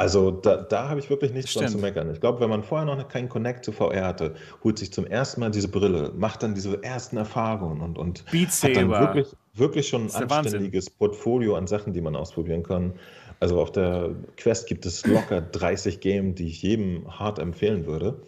Also 0.01 0.31
da, 0.31 0.57
da 0.57 0.89
habe 0.89 0.99
ich 0.99 1.11
wirklich 1.11 1.35
nichts 1.35 1.53
dran 1.53 1.69
zu 1.69 1.77
meckern. 1.77 2.11
Ich 2.11 2.23
glaube, 2.23 2.41
wenn 2.41 2.49
man 2.49 2.63
vorher 2.63 2.87
noch 2.87 3.07
keinen 3.09 3.29
Connect 3.29 3.67
zu 3.67 3.71
VR 3.71 4.07
hatte, 4.07 4.35
holt 4.65 4.79
sich 4.79 4.91
zum 4.95 5.05
ersten 5.05 5.41
Mal 5.43 5.51
diese 5.51 5.69
Brille, 5.69 6.11
macht 6.17 6.43
dann 6.43 6.55
diese 6.55 6.83
ersten 6.83 7.19
Erfahrungen 7.19 7.83
und, 7.83 7.99
und 7.99 8.25
hat 8.25 8.77
dann 8.77 8.89
wirklich, 8.89 9.27
wirklich 9.53 9.89
schon 9.89 10.05
ein 10.05 10.09
Wahnsinn. 10.09 10.31
anständiges 10.31 10.89
Portfolio 10.89 11.55
an 11.55 11.67
Sachen, 11.67 11.93
die 11.93 12.01
man 12.01 12.17
ausprobieren 12.17 12.63
kann. 12.63 12.95
Also 13.41 13.61
auf 13.61 13.73
der 13.73 14.15
Quest 14.39 14.69
gibt 14.69 14.87
es 14.87 15.05
locker 15.07 15.43
30 15.43 16.01
Games, 16.01 16.37
die 16.37 16.47
ich 16.47 16.63
jedem 16.63 17.07
hart 17.19 17.39
empfehlen 17.39 17.85
würde. 17.85 18.23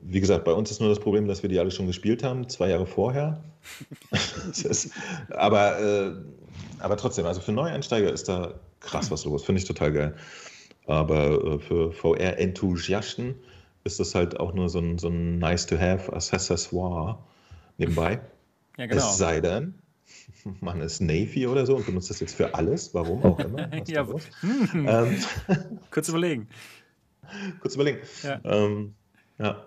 Wie 0.00 0.20
gesagt, 0.20 0.46
bei 0.46 0.52
uns 0.54 0.70
ist 0.70 0.80
nur 0.80 0.88
das 0.88 1.00
Problem, 1.00 1.28
dass 1.28 1.42
wir 1.42 1.50
die 1.50 1.58
alle 1.58 1.70
schon 1.70 1.86
gespielt 1.86 2.24
haben, 2.24 2.48
zwei 2.48 2.70
Jahre 2.70 2.86
vorher. 2.86 3.44
Ist, 4.48 4.90
aber, 5.28 5.78
äh, 5.78 6.12
aber 6.78 6.96
trotzdem, 6.96 7.26
also 7.26 7.42
für 7.42 7.52
Neueinsteiger 7.52 8.10
ist 8.10 8.26
da 8.26 8.54
krass 8.80 9.10
was 9.10 9.26
los, 9.26 9.44
finde 9.44 9.60
ich 9.60 9.66
total 9.66 9.92
geil. 9.92 10.14
Aber 10.90 11.44
äh, 11.44 11.58
für 11.60 11.92
VR-Enthusiasten 11.92 13.36
ist 13.84 14.00
das 14.00 14.16
halt 14.16 14.40
auch 14.40 14.54
nur 14.54 14.68
so 14.68 14.80
ein, 14.80 14.98
so 14.98 15.08
ein 15.08 15.38
nice-to-have 15.38 16.12
Accessoire 16.12 17.18
nebenbei. 17.78 18.20
Ja, 18.76 18.86
genau. 18.86 19.10
Es 19.10 19.18
sei 19.18 19.42
denn, 19.42 19.74
man 20.60 20.80
ist 20.80 21.00
Navy 21.00 21.46
oder 21.46 21.66
so 21.66 21.76
und 21.76 21.84
benutzt 21.84 22.08
das 22.08 22.20
jetzt 22.20 22.34
für 22.34 22.54
alles, 22.54 22.94
warum 22.94 23.22
auch 23.24 23.38
immer. 23.38 23.68
Ja, 23.86 24.06
hm, 24.40 24.88
ähm, 24.88 25.18
kurz 25.90 26.08
überlegen. 26.08 26.48
kurz 27.60 27.74
überlegen. 27.74 27.98
Ja. 28.22 28.40
Ähm, 28.44 28.94
ja. 29.38 29.66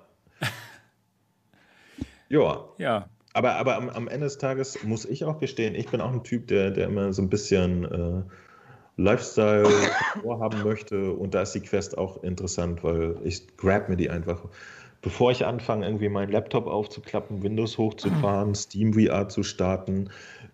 ja, 2.30 2.70
Ja, 2.80 3.10
aber, 3.34 3.56
aber 3.58 3.76
am, 3.76 3.90
am 3.90 4.08
Ende 4.08 4.26
des 4.26 4.40
Tages 4.40 4.82
muss 4.84 5.06
ich 5.06 5.26
auch 5.26 5.40
gestehen, 5.40 5.76
ich 5.76 5.90
bin 5.90 6.02
auch 6.02 6.12
ein 6.12 6.24
Typ, 6.24 6.48
der, 6.48 6.72
der 6.72 6.88
immer 6.88 7.14
so 7.14 7.22
ein 7.22 7.30
bisschen 7.30 7.84
äh, 7.84 8.24
Lifestyle 8.98 9.70
vorhaben 10.22 10.64
möchte. 10.64 11.11
Und 11.11 11.34
da 11.34 11.41
ist 11.41 11.53
die 11.53 11.61
Quest 11.61 11.98
auch 11.98 12.24
interessant, 12.24 12.84
weil 12.84 13.18
ich 13.24 13.57
grab 13.57 13.90
mir 13.90 13.98
die 13.98 14.10
einfach. 14.10 14.44
Bevor 15.02 15.32
ich 15.32 15.45
anfange, 15.45 15.86
irgendwie 15.86 16.07
meinen 16.07 16.32
Laptop 16.32 16.65
aufzuklappen, 16.65 17.44
Windows 17.44 17.78
hochzufahren, 17.78 18.56
Steam 18.56 18.94
VR 18.94 19.28
zu 19.28 19.44
starten, 19.44 20.10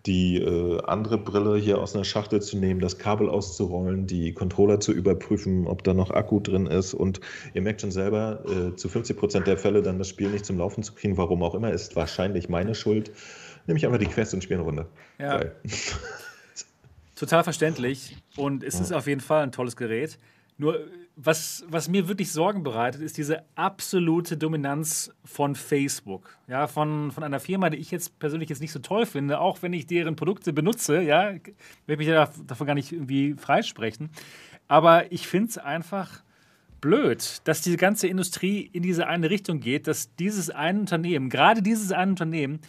die 0.06 0.38
äh, 0.38 0.82
andere 0.82 1.18
Brille 1.18 1.56
hier 1.56 1.78
aus 1.78 1.94
einer 1.94 2.02
Schachtel 2.02 2.42
zu 2.42 2.58
nehmen, 2.58 2.80
das 2.80 2.98
Kabel 2.98 3.28
auszurollen, 3.28 4.08
die 4.08 4.34
Controller 4.34 4.80
zu 4.80 4.90
überprüfen, 4.90 5.68
ob 5.68 5.84
da 5.84 5.94
noch 5.94 6.10
Akku 6.10 6.40
drin 6.40 6.66
ist. 6.66 6.94
Und 6.94 7.20
ihr 7.54 7.62
merkt 7.62 7.82
schon 7.82 7.92
selber, 7.92 8.42
äh, 8.48 8.74
zu 8.74 8.88
50 8.88 9.16
Prozent 9.16 9.46
der 9.46 9.56
Fälle 9.56 9.82
dann 9.82 9.98
das 9.98 10.08
Spiel 10.08 10.30
nicht 10.30 10.44
zum 10.44 10.58
Laufen 10.58 10.82
zu 10.82 10.94
kriegen, 10.94 11.16
warum 11.16 11.44
auch 11.44 11.54
immer, 11.54 11.70
ist 11.70 11.94
wahrscheinlich 11.94 12.48
meine 12.48 12.74
Schuld. 12.74 13.12
Nehme 13.68 13.78
ich 13.78 13.86
einfach 13.86 14.00
die 14.00 14.06
Quest 14.06 14.34
und 14.34 14.42
spiele 14.42 14.58
eine 14.58 14.66
Runde. 14.66 14.86
ja. 15.20 15.38
Geil. 15.38 15.54
Total 17.20 17.44
verständlich. 17.44 18.16
Und 18.36 18.64
es 18.64 18.80
ist 18.80 18.92
auf 18.92 19.06
jeden 19.06 19.20
Fall 19.20 19.42
ein 19.42 19.52
tolles 19.52 19.76
Gerät. 19.76 20.18
Nur, 20.56 20.86
was, 21.16 21.66
was 21.68 21.86
mir 21.86 22.08
wirklich 22.08 22.32
Sorgen 22.32 22.62
bereitet, 22.62 23.02
ist 23.02 23.18
diese 23.18 23.44
absolute 23.56 24.38
Dominanz 24.38 25.12
von 25.26 25.54
Facebook. 25.54 26.38
Ja, 26.48 26.66
von, 26.66 27.10
von 27.10 27.22
einer 27.22 27.38
Firma, 27.38 27.68
die 27.68 27.76
ich 27.76 27.90
jetzt 27.90 28.18
persönlich 28.18 28.48
jetzt 28.48 28.62
nicht 28.62 28.72
so 28.72 28.78
toll 28.78 29.04
finde, 29.04 29.38
auch 29.38 29.60
wenn 29.60 29.74
ich 29.74 29.86
deren 29.86 30.16
Produkte 30.16 30.54
benutze, 30.54 31.02
ja, 31.02 31.34
will 31.84 31.98
mich 31.98 32.08
ja 32.08 32.30
davon 32.46 32.66
gar 32.66 32.74
nicht 32.74 32.90
irgendwie 32.90 33.34
freisprechen. 33.34 34.08
Aber 34.66 35.12
ich 35.12 35.28
finde 35.28 35.50
es 35.50 35.58
einfach 35.58 36.22
blöd, 36.80 37.42
dass 37.44 37.60
diese 37.60 37.76
ganze 37.76 38.06
Industrie 38.06 38.70
in 38.72 38.82
diese 38.82 39.08
eine 39.08 39.28
Richtung 39.28 39.60
geht, 39.60 39.88
dass 39.88 40.14
dieses 40.16 40.48
eine 40.48 40.80
Unternehmen, 40.80 41.28
gerade 41.28 41.60
dieses 41.60 41.92
eine 41.92 42.12
Unternehmen, 42.12 42.60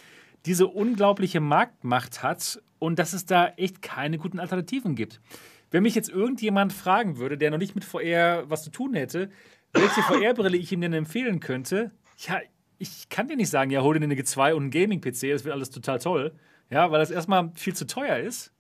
diese 0.46 0.68
unglaubliche 0.68 1.40
Marktmacht 1.40 2.22
hat 2.22 2.62
und 2.82 2.98
dass 2.98 3.14
es 3.14 3.28
da 3.28 3.48
echt 3.58 3.84
keine 3.84 4.18
guten 4.18 4.40
Alternativen 4.40 4.96
gibt. 4.96 5.22
Wenn 5.70 5.84
mich 5.84 5.94
jetzt 5.94 6.10
irgendjemand 6.10 6.74
fragen 6.74 7.18
würde, 7.18 7.38
der 7.38 7.52
noch 7.52 7.60
nicht 7.60 7.76
mit 7.76 7.86
VR 7.86 8.50
was 8.50 8.64
zu 8.64 8.72
tun 8.72 8.96
hätte, 8.96 9.30
welche 9.72 10.02
VR-Brille 10.02 10.58
ich 10.58 10.72
ihm 10.72 10.82
denn 10.82 10.92
empfehlen 10.92 11.40
könnte, 11.40 11.92
ja, 12.18 12.42
ich 12.80 13.08
kann 13.10 13.28
dir 13.28 13.38
nicht 13.38 13.52
sagen, 13.52 13.70
ja, 13.70 13.84
hol 13.84 13.98
dir 13.98 14.04
eine 14.04 14.16
G2 14.16 14.54
und 14.54 14.64
einen 14.64 14.72
Gaming-PC, 14.72 15.32
das 15.32 15.46
wird 15.46 15.54
alles 15.54 15.70
total 15.70 16.00
toll. 16.00 16.34
Ja, 16.72 16.90
weil 16.90 17.00
das 17.00 17.12
erstmal 17.12 17.52
viel 17.54 17.76
zu 17.76 17.86
teuer 17.86 18.18
ist. 18.18 18.52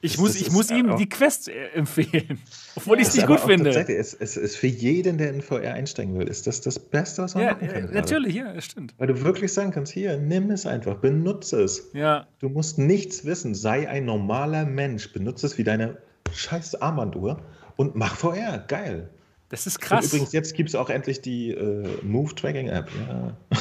Ich 0.00 0.12
Das- 0.12 0.20
muss, 0.20 0.32
das 0.34 0.42
ich 0.42 0.50
muss 0.52 0.70
ihm 0.70 0.96
die 0.96 1.08
Quest 1.08 1.48
äh, 1.48 1.68
empfehlen, 1.74 2.38
obwohl 2.76 3.00
ich 3.00 3.08
es 3.08 3.14
nicht 3.16 3.26
gut 3.26 3.40
finde. 3.40 3.70
Es, 3.70 4.14
es 4.14 4.36
ist 4.36 4.56
für 4.56 4.68
jeden, 4.68 5.18
der 5.18 5.30
in 5.30 5.42
VR 5.42 5.74
einsteigen 5.74 6.16
will, 6.18 6.28
ist 6.28 6.46
das 6.46 6.60
das 6.60 6.78
Beste, 6.78 7.22
was 7.22 7.34
man 7.34 7.44
Ja, 7.44 7.50
machen 7.54 7.66
kann. 7.66 7.74
ja, 7.76 7.80
gerade. 7.82 7.94
natürlich, 7.94 8.34
ja, 8.36 8.52
das 8.52 8.64
stimmt. 8.64 8.94
Weil 8.98 9.08
du 9.08 9.20
wirklich 9.22 9.52
sagen 9.52 9.72
kannst, 9.72 9.92
hier, 9.92 10.16
nimm 10.16 10.50
es 10.52 10.66
einfach, 10.66 10.96
benutze 10.98 11.62
es. 11.62 11.90
Ja, 11.94 12.26
Du 12.38 12.48
musst 12.48 12.78
nichts 12.78 13.24
wissen, 13.24 13.54
sei 13.56 13.88
ein 13.88 14.04
normaler 14.04 14.64
Mensch, 14.64 15.12
benutze 15.12 15.46
es 15.46 15.58
wie 15.58 15.64
deine 15.64 15.98
scheiß 16.32 16.76
Armbanduhr 16.80 17.40
und 17.76 17.96
mach 17.96 18.14
VR, 18.14 18.58
geil. 18.68 19.08
das 19.48 19.66
ist 19.66 19.76
Und 19.78 19.82
krass. 19.82 20.06
übrigens, 20.06 20.32
jetzt 20.32 20.54
gibt 20.54 20.68
es 20.68 20.74
auch 20.76 20.90
endlich 20.90 21.20
die 21.22 21.50
äh, 21.50 21.88
Move-Tracking-App. 22.04 22.88
Ja. 23.08 23.36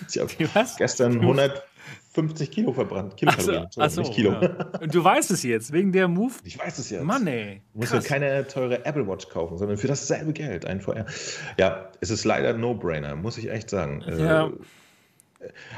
ich 0.08 0.18
habe 0.20 0.30
Die 0.38 0.48
was? 0.54 0.76
Gestern 2.26 2.48
150 2.48 2.50
Kilo 2.50 2.72
verbrannt. 2.72 3.16
Kilokalorien, 3.16 3.64
Achso, 3.66 3.80
achso, 3.80 4.00
nicht 4.02 4.12
Kilo. 4.12 4.32
ja. 4.32 4.70
Und 4.80 4.94
du 4.94 5.02
weißt 5.02 5.30
es 5.30 5.42
jetzt, 5.42 5.72
wegen 5.72 5.92
der 5.92 6.08
Move. 6.08 6.34
Ich 6.44 6.58
weiß 6.58 6.78
es 6.78 6.90
jetzt. 6.90 7.04
Mann, 7.04 7.26
ey. 7.26 7.62
Du 7.74 7.80
musst 7.80 7.92
ja 7.92 8.00
keine 8.00 8.46
teure 8.46 8.84
Apple 8.84 9.06
Watch 9.06 9.28
kaufen, 9.28 9.58
sondern 9.58 9.76
für 9.78 9.88
dasselbe 9.88 10.32
Geld 10.32 10.66
ein 10.66 10.80
VR. 10.80 11.06
Ja, 11.58 11.90
es 12.00 12.10
ist 12.10 12.24
leider 12.24 12.50
ein 12.50 12.60
No-Brainer, 12.60 13.16
muss 13.16 13.38
ich 13.38 13.50
echt 13.50 13.70
sagen. 13.70 14.02
Äh, 14.02 14.18
Ja. 14.22 14.50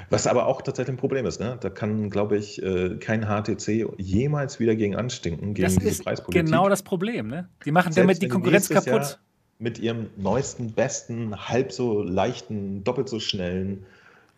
Was 0.08 0.26
aber 0.26 0.46
auch 0.46 0.62
tatsächlich 0.62 0.94
ein 0.94 0.98
Problem 0.98 1.26
ist, 1.26 1.38
ne? 1.38 1.58
Da 1.60 1.68
kann, 1.68 2.08
glaube 2.08 2.38
ich, 2.38 2.62
äh, 2.62 2.96
kein 2.96 3.26
HTC 3.26 3.86
jemals 3.98 4.58
wieder 4.58 4.74
gegen 4.74 4.96
anstinken, 4.96 5.52
gegen 5.52 5.66
Das 5.66 5.76
diese 5.76 5.90
ist 5.90 6.04
Preispolitik. 6.04 6.46
genau 6.46 6.70
das 6.70 6.82
Problem, 6.82 7.28
ne? 7.28 7.46
Die 7.66 7.70
machen 7.70 7.92
Selbst 7.92 8.08
damit 8.08 8.22
die 8.22 8.28
Konkurrenz 8.28 8.70
kaputt. 8.70 8.86
Jahr 8.86 9.16
Mit 9.58 9.78
ihrem 9.78 10.06
neuesten, 10.16 10.72
besten, 10.72 11.36
halb 11.36 11.72
so 11.72 12.02
leichten, 12.02 12.84
doppelt 12.84 13.10
so 13.10 13.20
schnellen 13.20 13.84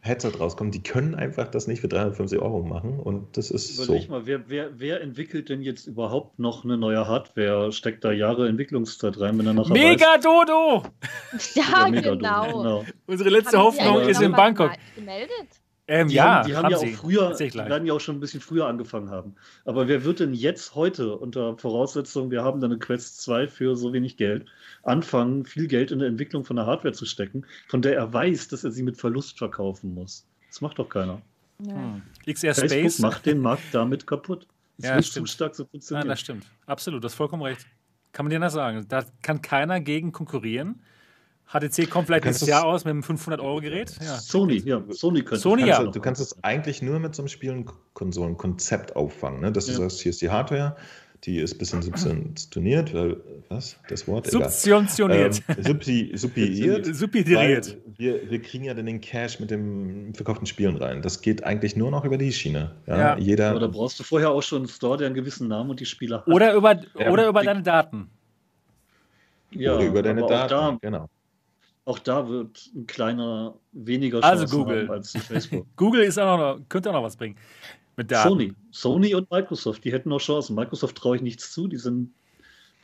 Headset 0.05 0.33
rauskommen, 0.41 0.73
die 0.73 0.83
können 0.83 1.15
einfach 1.15 1.47
das 1.47 1.69
nicht 1.69 1.81
für 1.81 1.87
350 1.87 2.41
Euro 2.41 2.63
machen 2.63 2.99
und 2.99 3.37
das 3.37 3.53
ist 3.53 3.79
Überleg 3.79 4.03
so. 4.03 4.11
mal, 4.11 4.27
wer, 4.27 4.49
wer, 4.49 4.81
wer 4.81 5.01
entwickelt 5.01 5.49
denn 5.49 5.63
jetzt 5.63 5.87
überhaupt 5.87 6.41
noch 6.41 6.65
eine 6.65 6.77
neue 6.77 7.07
Hardware? 7.07 7.71
Steckt 7.71 8.03
da 8.03 8.11
Jahre 8.11 8.49
Entwicklungszeit 8.49 9.21
rein, 9.21 9.39
wenn 9.39 9.47
er 9.47 9.55
nachher 9.55 9.73
Mega 9.73 10.19
Dodo! 10.19 10.83
Ja, 11.55 11.89
Mega 11.89 12.15
genau. 12.15 12.47
genau. 12.47 12.85
Unsere 13.07 13.31
letzte 13.31 13.59
Haben 13.59 13.65
Hoffnung 13.65 14.01
ist 14.01 14.21
in 14.21 14.33
Bangkok. 14.33 14.73
Gemeldet? 14.97 15.62
Ähm, 15.89 16.09
Die 16.09 16.15
ja, 16.15 16.25
haben, 16.37 16.47
die 16.49 16.57
haben, 16.57 16.71
ja 16.71 16.77
auch 16.77 16.81
sie. 16.81 16.93
früher, 16.93 17.35
die 17.35 17.55
werden 17.55 17.87
ja 17.87 17.93
auch 17.93 18.01
schon 18.01 18.17
ein 18.17 18.21
bisschen 18.21 18.41
früher 18.41 18.67
angefangen 18.67 19.11
haben. 19.11 19.35
Aber 19.65 19.89
wer 19.89 20.05
wird 20.05 20.21
denn 20.21 20.33
jetzt 20.33 20.75
heute 20.77 21.17
unter 21.17 21.59
Voraussetzung, 21.59 22.31
wir 22.31 22.45
haben 22.45 22.61
da 22.61 22.67
eine 22.67 22.79
Quest 22.79 23.21
2 23.23 23.49
für 23.49 23.75
so 23.77 23.93
wenig 23.93 24.17
Geld, 24.17 24.47
anfangen, 24.85 25.45
viel 25.45 25.67
Geld 25.67 25.91
in 25.91 25.99
der 25.99 26.07
Entwicklung 26.09 26.45
von 26.45 26.57
der 26.57 26.67
Hardware 26.67 26.95
zu 26.95 27.05
stecken, 27.05 27.45
von 27.67 27.83
der 27.83 27.97
er 27.97 28.13
weiß, 28.13 28.49
dass 28.49 28.63
er 28.63 28.71
sie 28.71 28.85
mit 28.85 28.97
Verlust 28.97 29.39
verkaufen 29.39 29.93
muss? 29.95 30.25
Das 30.49 30.61
macht 30.61 30.79
doch 30.79 30.89
keiner. 30.89 31.21
Ja. 31.61 31.75
Hm. 31.75 32.03
XR 32.33 32.55
Facebook 32.55 32.71
Space. 32.71 32.99
macht 33.01 33.27
den 33.27 33.39
Markt 33.41 33.65
damit 33.73 34.07
kaputt. 34.07 34.47
Es 34.79 34.87
Ja, 34.89 34.95
wird 34.97 35.05
stimmt. 35.05 35.29
zu 35.29 35.35
stark 35.35 35.55
so 35.55 35.65
Ja, 35.65 35.69
funktionieren. 35.69 36.09
das 36.09 36.21
stimmt. 36.21 36.47
Absolut, 36.67 37.03
du 37.03 37.07
hast 37.07 37.15
vollkommen 37.15 37.43
recht. 37.43 37.67
Kann 38.13 38.25
man 38.25 38.31
dir 38.31 38.41
das 38.41 38.55
sagen? 38.55 38.85
Da 38.89 39.05
kann 39.23 39.43
keiner 39.43 39.81
gegen 39.81 40.13
konkurrieren. 40.13 40.81
HTC 41.47 41.91
kommt 41.91 42.07
vielleicht 42.07 42.25
Du 42.25 42.29
nächstes 42.29 42.49
Jahr 42.49 42.65
aus 42.65 42.85
mit 42.85 42.93
einem 42.93 43.03
500-Euro-Gerät. 43.03 43.95
Ja. 44.03 44.19
Sony, 44.19 44.57
ja, 44.65 44.83
Sony 44.91 45.21
könnte. 45.23 45.37
Sony, 45.43 45.63
Du 45.63 45.69
ja. 45.69 45.77
kannst, 45.79 45.97
du 45.97 46.01
kannst 46.01 46.21
es 46.23 46.43
eigentlich 46.45 46.81
nur 46.83 46.99
mit 46.99 47.15
so 47.15 47.23
einem 47.23 47.29
Spielen-Konsolen-Konzept 47.29 48.97
auffangen, 48.97 49.41
ne? 49.41 49.53
dass 49.53 49.67
du 49.67 49.73
Ja. 49.73 49.79
sagst, 49.79 50.01
hier 50.01 50.11
ist 50.11 50.23
die 50.23 50.31
Hardware, 50.31 50.77
die 51.25 51.39
ist 51.39 51.55
ein 51.55 51.59
bisschen 51.59 51.83
subventioniert, 51.83 52.93
was, 53.49 53.77
das 53.89 54.09
Wort? 54.09 54.27
Egal. 54.29 54.51
Subventioniert. 54.51 55.43
Ähm, 55.49 55.57
subsi. 55.63 56.11
Subsidiert. 56.15 56.87
weil 57.07 57.63
Wir, 57.99 58.31
wir 58.31 58.43
kriegen 58.43 58.65
ja 58.65 58.75
dann 58.75 58.87
den 58.87 59.01
Cash 59.01 59.39
mit 59.39 59.51
dem 59.53 60.15
verkauften 60.15 60.47
Spielen 60.47 60.77
rein. 60.77 61.01
Das 61.03 61.21
geht 61.21 61.45
eigentlich 61.45 61.77
nur 61.77 61.91
noch 61.93 62.05
über 62.05 62.17
die 62.19 62.33
Schiene. 62.33 62.73
Ja, 62.87 62.97
Ja. 62.99 63.19
Jeder, 63.19 63.51
Aber 63.51 63.61
da 63.61 63.67
brauchst 63.69 64.01
du 64.01 64.05
vorher 64.05 64.31
auch 64.31 64.43
schon 64.43 64.63
einen 64.63 64.69
Store, 64.69 64.97
der 64.97 65.07
einen 65.09 65.15
gewissen 65.15 65.47
Namen 65.49 65.71
und 65.71 65.79
die 65.81 65.87
Spieler 65.87 66.21
hat. 66.21 66.29
Oder 66.29 66.55
über, 66.55 66.81
Ja, 66.99 67.11
oder 67.11 67.29
über 67.29 67.41
die- 67.41 67.47
deine 67.47 67.63
Daten. 67.63 68.09
Ja, 69.51 69.77
oder 69.77 69.85
über 69.87 70.03
deine 70.03 70.23
Daten. 70.27 70.49
Da, 70.51 70.79
Genau. 70.81 71.09
Auch 71.85 71.99
da 71.99 72.29
wird 72.29 72.71
ein 72.75 72.87
kleiner 72.87 73.55
weniger 73.73 74.23
Also 74.23 74.45
Chancen 74.45 74.59
Google. 74.59 74.83
haben 74.83 74.91
als 74.95 75.13
Facebook. 75.13 75.67
Google 75.77 76.03
ist 76.03 76.19
auch 76.19 76.37
noch, 76.39 76.61
könnte 76.69 76.91
auch 76.91 76.95
noch 76.95 77.03
was 77.03 77.17
bringen. 77.17 77.37
Mit 77.97 78.11
Daten. 78.11 78.29
Sony. 78.29 78.55
Sony 78.71 79.15
und 79.15 79.31
Microsoft, 79.31 79.85
die 79.85 79.93
hätten 79.93 80.09
noch 80.09 80.21
Chancen. 80.21 80.55
Microsoft 80.57 80.97
traue 80.97 81.17
ich 81.17 81.23
nichts 81.23 81.53
zu, 81.53 81.69
die 81.69 81.77
sind, 81.77 82.13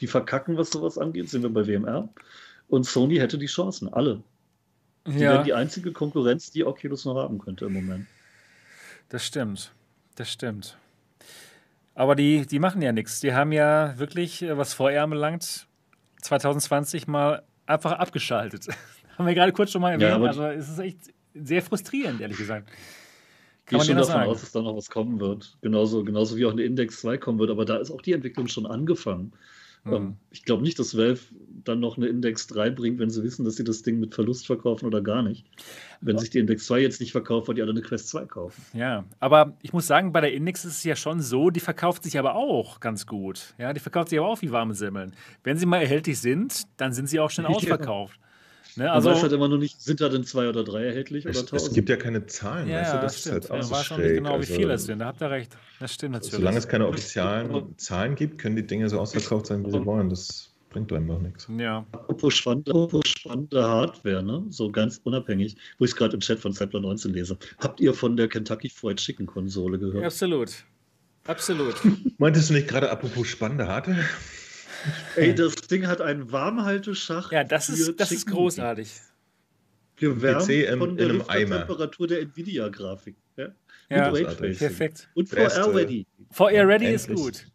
die 0.00 0.06
verkacken, 0.06 0.56
was 0.56 0.70
sowas 0.70 0.98
angeht, 0.98 1.30
sind 1.30 1.42
wir 1.42 1.50
bei 1.50 1.66
WMR. 1.66 2.08
Und 2.68 2.84
Sony 2.84 3.16
hätte 3.16 3.38
die 3.38 3.46
Chancen, 3.46 3.92
alle. 3.92 4.22
Die 5.06 5.12
Ja, 5.12 5.32
wären 5.32 5.44
die 5.44 5.54
einzige 5.54 5.92
Konkurrenz, 5.92 6.50
die 6.50 6.64
Oculus 6.64 7.04
noch 7.06 7.16
haben 7.16 7.38
könnte 7.38 7.64
im 7.66 7.72
Moment. 7.72 8.06
das 9.08 9.24
stimmt. 9.24 9.72
Das 10.16 10.30
stimmt. 10.30 10.76
Aber 11.94 12.14
die, 12.14 12.46
die 12.46 12.58
machen 12.58 12.82
ja 12.82 12.92
nichts. 12.92 13.20
Die 13.20 13.32
haben 13.32 13.52
ja 13.52 13.98
wirklich, 13.98 14.42
äh, 14.42 14.58
was 14.58 14.74
VR 14.74 15.04
anbelangt, 15.04 15.66
2020 16.22 17.06
mal 17.06 17.42
einfach 17.68 17.92
abgeschaltet. 17.92 18.66
haben 19.18 19.26
wir 19.26 19.34
gerade 19.34 19.52
kurz 19.52 19.70
schon 19.72 19.82
mal 19.82 19.92
erwähnt. 19.92 20.08
Ja, 20.10 20.16
aber- 20.16 20.28
also 20.28 20.44
es 20.44 20.68
ist 20.68 20.78
echt 20.78 20.98
sehr 21.34 21.62
frustrierend, 21.62 22.20
ehrlich 22.20 22.38
gesagt. 22.38 22.68
Gehe 22.68 22.76
Kann 23.66 23.78
man 23.78 23.86
schon 23.86 23.96
davon 23.96 24.12
sagen? 24.12 24.30
aus, 24.30 24.40
dass 24.40 24.52
da 24.52 24.62
noch 24.62 24.76
was 24.76 24.88
kommen 24.88 25.20
wird. 25.20 25.58
Genauso, 25.60 26.02
genauso 26.02 26.36
wie 26.36 26.46
auch 26.46 26.52
eine 26.52 26.62
Index 26.62 27.00
2 27.02 27.18
kommen 27.18 27.38
wird, 27.38 27.50
aber 27.50 27.66
da 27.66 27.76
ist 27.76 27.90
auch 27.90 28.00
die 28.00 28.12
Entwicklung 28.12 28.48
schon 28.48 28.64
angefangen. 28.66 29.32
Ähm, 29.86 29.92
Hm. 29.92 30.16
Ich 30.30 30.44
glaube 30.44 30.62
nicht, 30.62 30.78
dass 30.78 30.96
Valve 30.96 31.20
dann 31.64 31.80
noch 31.80 31.96
eine 31.96 32.06
Index 32.06 32.46
3 32.46 32.70
bringt, 32.70 32.98
wenn 32.98 33.10
sie 33.10 33.22
wissen, 33.22 33.44
dass 33.44 33.56
sie 33.56 33.64
das 33.64 33.82
Ding 33.82 34.00
mit 34.00 34.14
Verlust 34.14 34.46
verkaufen 34.46 34.86
oder 34.86 35.00
gar 35.00 35.22
nicht. 35.22 35.44
Wenn 36.00 36.18
sich 36.18 36.30
die 36.30 36.38
Index 36.38 36.66
2 36.66 36.80
jetzt 36.80 37.00
nicht 37.00 37.12
verkauft, 37.12 37.48
weil 37.48 37.54
die 37.54 37.62
alle 37.62 37.72
eine 37.72 37.82
Quest 37.82 38.08
2 38.08 38.26
kaufen. 38.26 38.62
Ja, 38.72 39.04
aber 39.20 39.56
ich 39.62 39.72
muss 39.72 39.86
sagen, 39.86 40.12
bei 40.12 40.20
der 40.20 40.32
Index 40.32 40.64
ist 40.64 40.78
es 40.78 40.84
ja 40.84 40.96
schon 40.96 41.20
so, 41.20 41.50
die 41.50 41.60
verkauft 41.60 42.04
sich 42.04 42.18
aber 42.18 42.34
auch 42.34 42.80
ganz 42.80 43.06
gut. 43.06 43.54
Ja, 43.58 43.72
die 43.72 43.80
verkauft 43.80 44.10
sich 44.10 44.18
aber 44.18 44.28
auch 44.28 44.40
wie 44.42 44.52
warme 44.52 44.74
Semmeln. 44.74 45.14
Wenn 45.42 45.58
sie 45.58 45.66
mal 45.66 45.80
erhältlich 45.80 46.20
sind, 46.20 46.62
dann 46.76 46.92
sind 46.92 47.08
sie 47.08 47.20
auch 47.20 47.30
schon 47.30 47.44
Ja. 48.18 48.27
Ne, 48.78 48.90
Also, 48.92 49.08
man 49.08 49.16
weiß 49.16 49.22
halt 49.24 49.32
immer 49.32 49.48
noch 49.48 49.58
nicht, 49.58 49.80
sind 49.80 50.00
da 50.00 50.08
denn 50.08 50.24
zwei 50.24 50.48
oder 50.48 50.62
drei 50.64 50.84
erhältlich 50.84 51.24
oder 51.24 51.32
Es, 51.32 51.40
es 51.42 51.46
tausend? 51.46 51.74
gibt 51.74 51.88
ja 51.88 51.96
keine 51.96 52.24
Zahlen, 52.26 52.68
ja, 52.68 52.80
weißt 52.80 52.92
du, 52.92 52.96
ja, 52.96 53.02
das 53.02 53.14
ist 53.16 53.20
stimmt. 53.22 53.32
halt 53.34 53.44
auch 53.50 53.54
Man 53.56 53.62
so 53.62 53.70
weiß 53.72 53.90
noch 53.90 53.98
nicht 53.98 54.06
schräg. 54.06 54.16
genau, 54.16 54.30
wie 54.30 54.34
also, 54.36 54.54
viele 54.54 54.72
es 54.74 54.84
sind. 54.84 54.98
Da 55.00 55.06
habt 55.06 55.20
ihr 55.22 55.30
recht. 55.30 55.56
Das 55.80 55.94
stimmt 55.94 56.12
natürlich. 56.12 56.34
Solange 56.34 56.58
es 56.58 56.68
keine 56.68 56.86
offiziellen 56.86 57.78
Zahlen 57.78 58.14
gibt, 58.14 58.38
können 58.38 58.56
die 58.56 58.66
Dinge 58.66 58.88
so 58.88 58.98
ausverkauft 59.00 59.46
sein, 59.46 59.66
wie 59.66 59.70
sie 59.70 59.84
wollen. 59.84 60.08
Das 60.10 60.50
bringt 60.70 60.92
einfach 60.92 61.18
nichts. 61.18 61.48
ja. 61.58 61.84
Apropos 61.92 62.34
spannende, 62.34 62.70
apropos 62.70 63.02
spannende 63.08 63.62
Hardware, 63.66 64.22
ne? 64.22 64.44
so 64.50 64.70
ganz 64.70 65.00
unabhängig, 65.02 65.56
wo 65.78 65.84
ich 65.84 65.90
es 65.92 65.96
gerade 65.96 66.14
im 66.14 66.20
Chat 66.20 66.38
von 66.38 66.52
Sampler 66.52 66.80
19 66.80 67.12
lese. 67.14 67.36
Habt 67.58 67.80
ihr 67.80 67.94
von 67.94 68.16
der 68.16 68.28
Kentucky 68.28 68.68
Fried 68.68 68.98
Chicken 68.98 69.26
Konsole 69.26 69.78
gehört? 69.78 70.04
Absolut. 70.04 70.50
Absolut. 71.26 71.74
Meintest 72.18 72.50
du 72.50 72.54
nicht 72.54 72.68
gerade 72.68 72.90
apropos 72.90 73.26
spannende 73.26 73.66
Hardware? 73.66 74.04
Ey, 75.16 75.34
das 75.34 75.54
Ding 75.56 75.86
hat 75.86 76.00
einen 76.00 76.30
Warmhalteschacht. 76.32 77.32
Ja, 77.32 77.44
das 77.44 77.68
ist, 77.68 77.98
das 78.00 78.12
ist 78.12 78.26
großartig. 78.26 78.90
Gewärmt 79.96 80.46
PC 80.46 80.50
im- 80.68 80.78
von 80.78 80.96
der 80.96 81.06
in 81.06 81.12
einem 81.12 81.24
Eimer. 81.28 81.58
Temperatur 81.58 82.06
der 82.06 82.20
Nvidia-Grafik. 82.22 83.16
Ja? 83.36 83.48
Ja, 83.90 84.10
perfekt. 84.10 85.08
Und 85.14 85.30
Beste. 85.30 85.62
VR 85.62 85.74
Ready. 85.74 86.06
VR 86.30 86.68
Ready 86.68 86.86
ist 86.92 87.08
Endlich. 87.08 87.24
gut. 87.24 87.46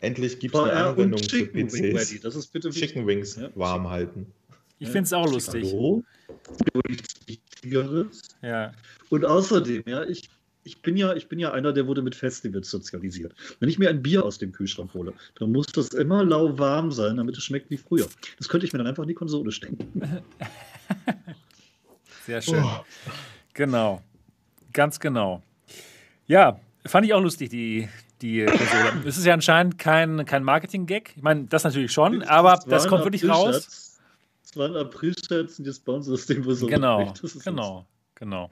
Endlich 0.00 0.38
gibt 0.40 0.54
es 0.54 0.60
eine 0.60 0.70
VR 0.72 0.86
Anwendung 0.88 1.20
und 1.20 1.30
für 1.30 1.36
Chicken 1.38 1.72
Wing 1.72 1.84
Ready. 1.96 1.96
PCs. 2.16 2.20
Das 2.22 2.34
ist 2.36 2.48
bitte 2.52 2.68
wichtig. 2.68 2.88
Chicken 2.90 3.06
Wings 3.06 3.36
Ja. 3.36 3.50
warm 3.54 3.88
halten. 3.88 4.26
Ich 4.78 4.88
Ja. 4.88 4.92
finde 4.92 5.04
es 5.06 5.12
auch 5.12 5.30
lustig. 5.30 5.64
Hallo? 5.72 6.02
Wichtigeres. 7.26 8.22
Ja. 8.42 8.72
Und 9.10 9.24
außerdem, 9.24 9.82
ja, 9.86 10.02
ich, 10.04 10.28
ich, 10.64 10.82
bin 10.82 10.96
ja, 10.96 11.14
ich 11.14 11.28
bin 11.28 11.38
ja 11.38 11.52
einer, 11.52 11.72
der 11.72 11.86
wurde 11.86 12.02
mit 12.02 12.14
Festivals 12.14 12.70
sozialisiert. 12.70 13.34
Wenn 13.60 13.68
ich 13.68 13.78
mir 13.78 13.90
ein 13.90 14.02
Bier 14.02 14.24
aus 14.24 14.38
dem 14.38 14.52
Kühlschrank 14.52 14.92
hole, 14.94 15.12
dann 15.38 15.52
muss 15.52 15.66
das 15.66 15.88
immer 15.88 16.24
lauwarm 16.24 16.90
sein, 16.90 17.18
damit 17.18 17.36
es 17.36 17.44
schmeckt 17.44 17.70
wie 17.70 17.76
früher. 17.76 18.06
Das 18.38 18.48
könnte 18.48 18.66
ich 18.66 18.72
mir 18.72 18.78
dann 18.78 18.86
einfach 18.86 19.02
in 19.02 19.08
die 19.08 19.14
Konsole 19.14 19.52
stecken. 19.52 19.78
Sehr 22.26 22.40
schön. 22.40 22.64
Genau. 23.52 24.02
Ganz 24.72 24.98
genau. 24.98 25.42
Ja, 26.26 26.58
fand 26.86 27.06
ich 27.06 27.12
auch 27.12 27.20
lustig, 27.20 27.50
die, 27.50 27.88
die 28.22 28.44
Konsole. 28.46 28.92
Es 29.06 29.18
ist 29.18 29.26
ja 29.26 29.34
anscheinend 29.34 29.78
kein, 29.78 30.24
kein 30.24 30.42
Marketing-Gag. 30.42 31.12
Ich 31.16 31.22
meine, 31.22 31.44
das 31.44 31.64
natürlich 31.64 31.92
schon, 31.92 32.22
aber 32.22 32.58
das 32.66 32.88
kommt 32.88 33.04
wirklich 33.04 33.28
raus. 33.28 33.98
Das 34.42 34.56
war 34.56 34.68
ein 34.68 34.76
April-Scherz 34.76 35.58
und 35.58 35.66
jetzt 35.66 35.84
bauen 35.84 36.02
sie 36.02 36.12
das 36.12 36.26
Ding 36.26 36.44
wohl 36.44 36.54
so 36.54 36.66
Genau. 36.66 37.12
Das 37.20 37.38
genau, 37.40 37.86
genau. 38.14 38.50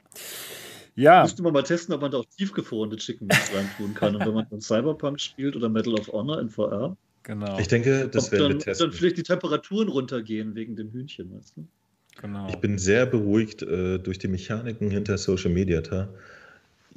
Ja, 0.95 1.23
Müsste 1.23 1.41
man 1.41 1.53
mal 1.53 1.63
testen, 1.63 1.93
ob 1.93 2.01
man 2.01 2.11
da 2.11 2.19
auch 2.19 2.25
tiefgefrorene 2.37 2.97
Chicken 2.97 3.27
Wings 3.27 3.51
reintun 3.53 3.93
kann. 3.95 4.15
Und 4.15 4.25
wenn 4.25 4.33
man 4.33 4.45
dann 4.49 4.61
Cyberpunk 4.61 5.19
spielt 5.19 5.55
oder 5.55 5.69
Medal 5.69 5.95
of 5.95 6.07
Honor 6.09 6.39
in 6.39 6.49
VR, 6.49 6.95
genau. 7.23 7.57
Ich 7.57 7.67
denke, 7.67 8.07
das 8.09 8.31
werden 8.31 8.43
dann, 8.43 8.51
wir 8.53 8.59
testen. 8.59 8.87
dann 8.89 8.95
vielleicht 8.95 9.17
die 9.17 9.23
Temperaturen 9.23 9.87
runtergehen 9.87 10.53
wegen 10.55 10.75
dem 10.75 10.91
Hühnchen. 10.91 11.35
Weißt 11.35 11.57
du? 11.57 11.65
genau. 12.21 12.47
Ich 12.49 12.57
bin 12.57 12.77
sehr 12.77 13.05
beruhigt 13.07 13.63
äh, 13.63 13.97
durch 13.97 14.19
die 14.19 14.27
Mechaniken 14.27 14.91
hinter 14.91 15.17
Social 15.17 15.51
Mediata. 15.51 16.09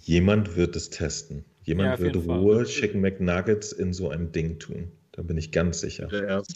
Jemand 0.03 0.57
wird 0.57 0.77
es 0.77 0.91
testen. 0.91 1.45
Jemand 1.65 1.99
Ja, 1.99 2.05
wird 2.05 2.17
rohe 2.17 2.65
Chicken 2.65 3.01
McNuggets 3.01 3.73
in 3.73 3.93
so 3.93 4.11
ein 4.11 4.31
Ding 4.31 4.59
tun. 4.59 4.93
Da 5.13 5.23
bin 5.23 5.39
ich 5.39 5.51
ganz 5.53 5.81
sicher. 5.81 6.07
Der 6.09 6.25
Erste. 6.25 6.55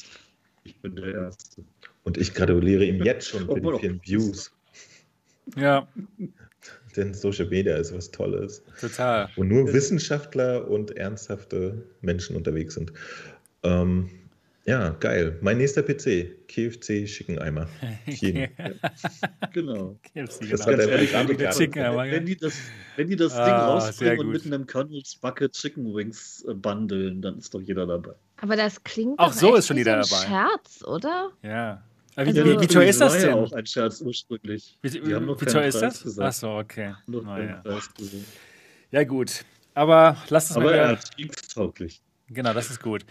Ich 0.64 0.76
bin 0.76 0.94
der 0.94 1.14
Erste. 1.14 1.64
Und 2.04 2.18
ich 2.18 2.34
gratuliere 2.34 2.84
ihm 2.84 3.02
jetzt 3.02 3.28
schon 3.28 3.46
für 3.46 3.60
die 3.60 3.78
vielen 3.78 4.00
Views. 4.04 4.52
Ja, 5.56 5.88
Denn 6.96 7.14
Social 7.14 7.46
Media 7.46 7.76
ist 7.76 7.94
was 7.94 8.10
Tolles. 8.10 8.62
total. 8.80 9.28
Wo 9.36 9.44
nur 9.44 9.72
Wissenschaftler 9.72 10.68
und 10.68 10.96
ernsthafte 10.96 11.82
Menschen 12.00 12.36
unterwegs 12.36 12.74
sind. 12.74 12.92
Ähm, 13.62 14.10
ja, 14.66 14.90
geil. 15.00 15.38
Mein 15.40 15.58
nächster 15.58 15.82
PC, 15.82 16.46
KFC 16.46 17.08
Schickeneimer. 17.08 17.66
Jeden. 18.06 18.48
Genau. 19.52 19.98
KFC, 20.02 20.50
Das 20.50 20.64
genau. 20.64 20.66
war 20.66 20.76
der 20.76 20.86
Ganz 20.86 21.58
ehrlich, 21.60 21.74
ja. 21.74 21.96
wenn, 21.96 22.26
die 22.26 22.36
das, 22.36 22.54
wenn 22.96 23.08
die 23.08 23.16
das 23.16 23.32
Ding 23.32 23.42
Ah, 23.42 23.80
sehr 23.80 24.10
rausbringen 24.12 24.18
und 24.20 24.32
mit 24.32 24.46
einem 24.46 24.66
Colonel's 24.66 25.16
Bucket 25.16 25.52
Chicken 25.52 25.94
Wings 25.94 26.44
äh, 26.48 26.54
bundeln, 26.54 27.22
dann 27.22 27.38
ist 27.38 27.54
doch 27.54 27.60
jeder 27.62 27.86
dabei. 27.86 28.12
Aber 28.42 28.56
das 28.56 28.82
klingt 28.84 29.18
Auch 29.18 29.28
doch 29.28 29.32
so 29.32 29.54
ist 29.56 29.66
schon 29.66 29.76
jeder 29.78 30.02
so 30.04 30.14
dabei. 30.14 30.26
Scherz, 30.26 30.84
oder? 30.84 31.30
Ja. 31.42 31.82
Aber 32.16 32.26
wie, 32.26 32.38
Also- 32.40 32.44
wie, 32.44 32.60
wie 32.60 32.66
teuer 32.66 32.88
ist 32.88 33.00
das 33.00 33.12
war 33.14 33.20
ja 33.20 33.26
denn? 33.28 33.34
auch 33.36 33.52
ein 33.52 33.66
Scherz 33.66 34.00
ursprünglich. 34.00 34.76
Wie, 34.82 34.92
wie 34.94 35.44
teuer 35.46 35.64
ist 35.66 35.78
Preis 35.78 36.02
das? 36.02 36.02
gesagt. 36.02 36.42
Okay. 36.44 36.94
Keinen 37.06 37.24
Naja. 37.24 37.60
Preis 37.64 37.94
gesehen. 37.94 38.24
Ja, 38.90 39.04
gut. 39.04 39.44
Aber 39.74 40.16
lass 40.28 40.48
uns 40.48 40.56
Aber 40.56 40.66
mal 40.66 40.72
er 40.74 40.88
wieder, 40.90 40.98
ist 40.98 41.14
kriegstauglich. 41.16 42.02
genau, 42.28 42.52
das 42.52 42.70
ist 42.70 42.82
gut. 42.82 43.04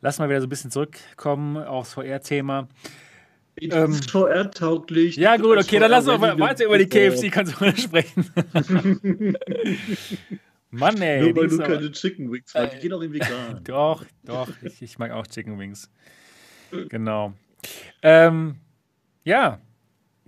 Lass 0.00 0.18
mal 0.18 0.28
wieder 0.28 0.40
so 0.40 0.46
ein 0.46 0.50
bisschen 0.50 0.70
zurückkommen 0.70 1.58
aufs 1.58 1.92
VR-Thema. 1.94 2.68
Ähm, 3.60 3.92
VR-tauglich. 3.94 5.16
Ja, 5.16 5.36
gut, 5.36 5.56
okay, 5.58 5.78
dann 5.78 5.90
lass 5.90 6.06
uns 6.08 6.20
weiter 6.20 6.64
über 6.66 6.76
die. 6.78 6.86
KFC-Konsole 6.88 7.76
sprechen. 7.78 8.30
Mann, 10.70 11.00
ey. 11.00 11.20
Nur 11.22 11.32
die 11.32 11.36
weil 11.40 11.48
du 11.48 11.54
aber- 11.62 11.74
keine 11.76 11.92
Chicken 11.92 12.30
Wings 12.32 12.52
magst. 12.54 12.72
Die 12.74 12.78
Äh, 12.78 12.80
gehen 12.82 12.92
auch 12.92 13.00
in 13.00 13.12
vegan. 13.12 13.60
Doch, 13.64 14.04
doch, 14.24 14.48
ich, 14.62 14.82
ich 14.82 14.98
mag 14.98 15.10
auch 15.12 15.26
Chicken 15.26 15.58
Wings. 15.58 15.90
Genau. 16.88 17.32
Ähm, 18.02 18.56
ja, 19.24 19.60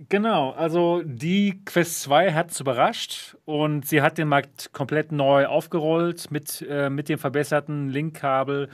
genau. 0.09 0.51
Also 0.51 1.01
die 1.03 1.61
Quest 1.65 2.01
2 2.01 2.33
hat 2.33 2.51
es 2.51 2.59
überrascht 2.59 3.35
und 3.45 3.87
sie 3.87 4.01
hat 4.01 4.17
den 4.17 4.27
Markt 4.27 4.71
komplett 4.73 5.11
neu 5.11 5.45
aufgerollt 5.45 6.31
mit, 6.31 6.65
äh, 6.69 6.89
mit 6.89 7.09
dem 7.09 7.19
verbesserten 7.19 7.89
Linkkabel. 7.89 8.69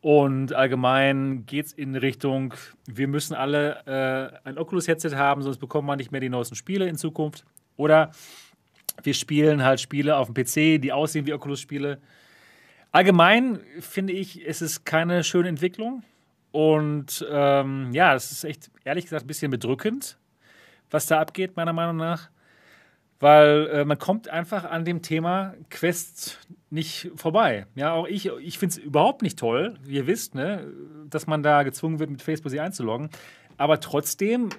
Und 0.00 0.52
allgemein 0.52 1.46
geht 1.46 1.66
es 1.66 1.72
in 1.72 1.96
Richtung, 1.96 2.52
wir 2.86 3.08
müssen 3.08 3.34
alle 3.34 4.32
äh, 4.44 4.48
ein 4.48 4.58
Oculus-Headset 4.58 5.16
haben, 5.16 5.42
sonst 5.42 5.58
bekommen 5.58 5.88
wir 5.88 5.96
nicht 5.96 6.12
mehr 6.12 6.20
die 6.20 6.28
neuesten 6.28 6.56
Spiele 6.56 6.86
in 6.86 6.96
Zukunft. 6.96 7.44
Oder 7.76 8.10
wir 9.02 9.14
spielen 9.14 9.64
halt 9.64 9.80
Spiele 9.80 10.16
auf 10.16 10.30
dem 10.30 10.34
PC, 10.34 10.80
die 10.80 10.92
aussehen 10.92 11.26
wie 11.26 11.32
Oculus-Spiele. 11.32 12.00
Allgemein 12.92 13.60
finde 13.80 14.12
ich, 14.12 14.46
es 14.46 14.62
ist 14.62 14.84
keine 14.84 15.24
schöne 15.24 15.48
Entwicklung. 15.48 16.04
Und 16.54 17.26
ähm, 17.28 17.90
ja, 17.92 18.14
es 18.14 18.30
ist 18.30 18.44
echt, 18.44 18.70
ehrlich 18.84 19.06
gesagt, 19.06 19.24
ein 19.24 19.26
bisschen 19.26 19.50
bedrückend, 19.50 20.18
was 20.88 21.06
da 21.06 21.20
abgeht, 21.20 21.56
meiner 21.56 21.72
Meinung 21.72 21.96
nach. 21.96 22.30
Weil 23.18 23.68
äh, 23.72 23.84
man 23.84 23.98
kommt 23.98 24.28
einfach 24.28 24.64
an 24.64 24.84
dem 24.84 25.02
Thema 25.02 25.54
Quest 25.68 26.38
nicht 26.70 27.10
vorbei. 27.16 27.66
Ja, 27.74 27.94
auch 27.94 28.06
ich, 28.06 28.26
ich 28.26 28.60
finde 28.60 28.72
es 28.72 28.78
überhaupt 28.78 29.22
nicht 29.22 29.36
toll, 29.36 29.74
wie 29.82 29.96
ihr 29.96 30.06
wisst, 30.06 30.36
ne, 30.36 30.72
dass 31.10 31.26
man 31.26 31.42
da 31.42 31.64
gezwungen 31.64 31.98
wird, 31.98 32.10
mit 32.10 32.22
Facebook 32.22 32.52
sich 32.52 32.60
einzuloggen. 32.60 33.10
Aber 33.56 33.80
trotzdem 33.80 34.50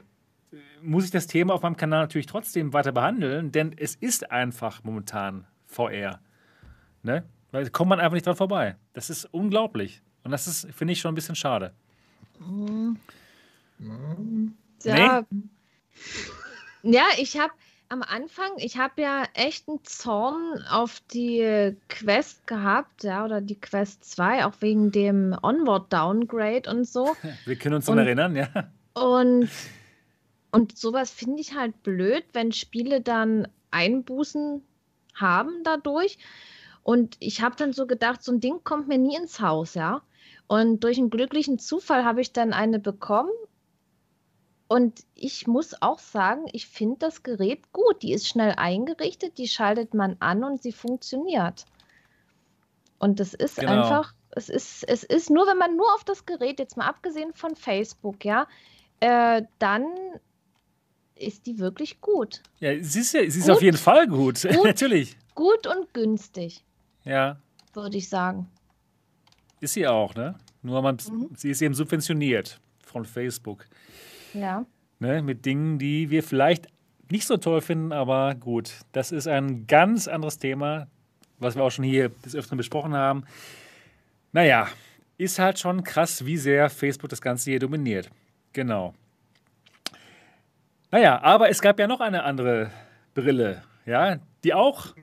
äh, 0.51 0.57
muss 0.81 1.05
ich 1.05 1.11
das 1.11 1.27
Thema 1.27 1.53
auf 1.53 1.61
meinem 1.61 1.77
Kanal 1.77 2.01
natürlich 2.01 2.27
trotzdem 2.27 2.73
weiter 2.73 2.91
behandeln, 2.91 3.53
denn 3.53 3.73
es 3.77 3.95
ist 3.95 4.31
einfach 4.31 4.83
momentan 4.83 5.47
VR. 5.65 6.19
Ne? 7.03 7.23
Weil 7.51 7.63
da 7.63 7.69
kommt 7.69 7.87
man 7.87 8.01
einfach 8.01 8.15
nicht 8.15 8.27
dran 8.27 8.35
vorbei. 8.35 8.75
Das 8.91 9.09
ist 9.09 9.23
unglaublich. 9.31 10.01
Und 10.25 10.31
das 10.31 10.45
ist, 10.45 10.67
finde 10.73 10.91
ich, 10.91 10.99
schon 10.99 11.13
ein 11.13 11.15
bisschen 11.15 11.35
schade. 11.35 11.73
Ja. 14.83 15.25
Ja, 16.83 17.03
ich 17.17 17.39
habe 17.39 17.53
am 17.89 18.01
Anfang, 18.01 18.51
ich 18.57 18.77
habe 18.77 19.01
ja 19.01 19.23
echt 19.33 19.67
einen 19.67 19.83
Zorn 19.83 20.63
auf 20.69 21.01
die 21.13 21.75
Quest 21.89 22.47
gehabt, 22.47 23.03
ja, 23.03 23.25
oder 23.25 23.41
die 23.41 23.59
Quest 23.59 24.05
2, 24.05 24.45
auch 24.45 24.53
wegen 24.59 24.91
dem 24.91 25.35
Onward-Downgrade 25.41 26.69
und 26.69 26.85
so. 26.85 27.15
Wir 27.45 27.55
können 27.55 27.75
uns 27.75 27.85
daran 27.85 27.99
erinnern, 27.99 28.35
ja. 28.35 28.71
Und, 28.93 29.49
und 30.51 30.77
sowas 30.77 31.11
finde 31.11 31.41
ich 31.41 31.55
halt 31.55 31.83
blöd, 31.83 32.23
wenn 32.33 32.51
Spiele 32.51 33.01
dann 33.01 33.47
Einbußen 33.71 34.61
haben 35.15 35.63
dadurch. 35.63 36.17
Und 36.83 37.17
ich 37.19 37.41
habe 37.41 37.55
dann 37.55 37.73
so 37.73 37.87
gedacht, 37.87 38.23
so 38.23 38.31
ein 38.31 38.39
Ding 38.39 38.63
kommt 38.63 38.87
mir 38.87 38.97
nie 38.97 39.15
ins 39.15 39.39
Haus, 39.39 39.73
ja. 39.73 40.01
Und 40.47 40.83
durch 40.83 40.97
einen 40.97 41.09
glücklichen 41.09 41.57
Zufall 41.59 42.05
habe 42.05 42.21
ich 42.21 42.31
dann 42.33 42.53
eine 42.53 42.79
bekommen. 42.79 43.31
Und 44.67 45.03
ich 45.13 45.45
muss 45.47 45.79
auch 45.81 45.99
sagen, 45.99 46.45
ich 46.51 46.67
finde 46.67 46.97
das 46.99 47.23
Gerät 47.23 47.71
gut. 47.71 48.01
Die 48.01 48.13
ist 48.13 48.27
schnell 48.27 48.53
eingerichtet, 48.57 49.37
die 49.37 49.47
schaltet 49.47 49.93
man 49.93 50.17
an 50.19 50.43
und 50.43 50.61
sie 50.63 50.71
funktioniert. 50.71 51.65
Und 52.97 53.19
das 53.19 53.33
ist 53.33 53.57
Genau. 53.57 53.71
einfach, 53.83 54.13
es 54.31 54.49
ist, 54.49 54.83
es 54.87 55.03
ist 55.03 55.29
nur, 55.29 55.45
wenn 55.47 55.57
man 55.57 55.75
nur 55.75 55.93
auf 55.93 56.03
das 56.03 56.25
Gerät, 56.25 56.59
jetzt 56.59 56.77
mal 56.77 56.87
abgesehen 56.87 57.33
von 57.33 57.55
Facebook, 57.55 58.25
ja, 58.25 58.47
äh, 59.01 59.43
dann 59.59 59.85
ist 61.15 61.45
die 61.45 61.59
wirklich 61.59 62.01
gut. 62.01 62.41
Ja, 62.59 62.71
sie 62.83 62.99
ist, 63.01 63.11
sie 63.11 63.19
ist 63.19 63.41
Gut. 63.43 63.49
auf 63.51 63.61
jeden 63.61 63.77
Fall 63.77 64.07
gut. 64.07 64.41
Gut. 64.51 64.63
Natürlich. 64.65 65.15
Gut 65.35 65.67
und 65.67 65.93
günstig, 65.93 66.63
Ja. 67.03 67.37
würde 67.73 67.97
ich 67.97 68.09
sagen. 68.09 68.49
Ist 69.65 69.73
sie 69.73 69.87
auch, 69.87 70.13
ne? 70.13 70.35
Nur 70.61 70.83
man, 70.83 70.97
Mhm. 71.09 71.29
sie 71.35 71.49
ist 71.49 71.59
eben 71.59 71.73
subventioniert 71.73 72.59
von 72.85 73.03
Facebook. 73.03 73.65
Ja. 74.35 74.63
Ne? 74.99 75.23
Mit 75.23 75.43
Dingen, 75.43 75.79
die 75.79 76.11
wir 76.11 76.21
vielleicht 76.21 76.67
nicht 77.09 77.25
so 77.25 77.37
toll 77.37 77.61
finden, 77.61 77.91
aber 77.91 78.35
gut. 78.35 78.73
Das 78.91 79.11
ist 79.11 79.27
ein 79.27 79.65
ganz 79.65 80.07
anderes 80.07 80.37
Thema, 80.37 80.85
was 81.39 81.55
wir 81.55 81.63
auch 81.63 81.71
schon 81.71 81.83
hier 81.83 82.09
des 82.09 82.35
Öfteren 82.35 82.57
besprochen 82.59 82.93
haben. 82.93 83.23
Naja, 84.33 84.67
ist 85.17 85.39
halt 85.39 85.57
schon 85.57 85.83
krass, 85.83 86.27
wie 86.27 86.37
sehr 86.37 86.69
Facebook 86.69 87.09
das 87.09 87.21
Ganze 87.21 87.49
hier 87.49 87.59
dominiert. 87.59 88.11
Genau. 88.53 88.93
Naja, 90.91 91.19
aber 91.23 91.49
es 91.49 91.59
gab 91.59 91.79
ja 91.79 91.87
noch 91.87 92.01
eine 92.01 92.21
andere 92.21 92.69
Brille, 93.15 93.63
ja, 93.87 94.19
die 94.43 94.53
auch 94.53 94.93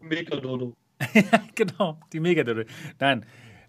Megadodo. 0.00 0.74
genau, 1.54 2.00
die 2.12 2.18
Megadodo. 2.18 2.64
Nein, 2.98 3.24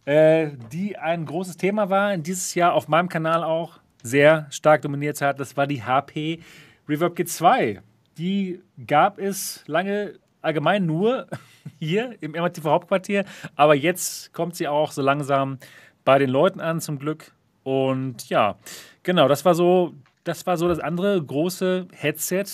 äh, 0.05 0.49
die 0.71 0.97
ein 0.97 1.25
großes 1.25 1.57
Thema 1.57 1.89
war, 1.89 2.17
dieses 2.17 2.55
Jahr 2.55 2.73
auf 2.73 2.87
meinem 2.87 3.09
Kanal 3.09 3.43
auch 3.43 3.79
sehr 4.03 4.47
stark 4.49 4.81
dominiert 4.81 5.21
hat. 5.21 5.39
Das 5.39 5.55
war 5.57 5.67
die 5.67 5.83
HP 5.83 6.39
Reverb 6.87 7.17
G2. 7.17 7.79
Die 8.17 8.61
gab 8.87 9.19
es 9.19 9.63
lange 9.67 10.19
allgemein 10.41 10.85
nur 10.85 11.27
hier 11.79 12.15
im 12.21 12.31
MRTV 12.31 12.65
Hauptquartier, 12.65 13.25
aber 13.55 13.75
jetzt 13.75 14.33
kommt 14.33 14.55
sie 14.55 14.67
auch 14.67 14.91
so 14.91 15.01
langsam 15.01 15.59
bei 16.03 16.17
den 16.17 16.29
Leuten 16.29 16.59
an, 16.59 16.81
zum 16.81 16.97
Glück. 16.97 17.33
Und 17.63 18.27
ja, 18.29 18.57
genau, 19.03 19.27
das 19.27 19.45
war 19.45 19.53
so, 19.53 19.93
das 20.23 20.45
war 20.47 20.57
so 20.57 20.67
das 20.67 20.79
andere 20.79 21.23
große 21.23 21.87
Headset, 21.93 22.45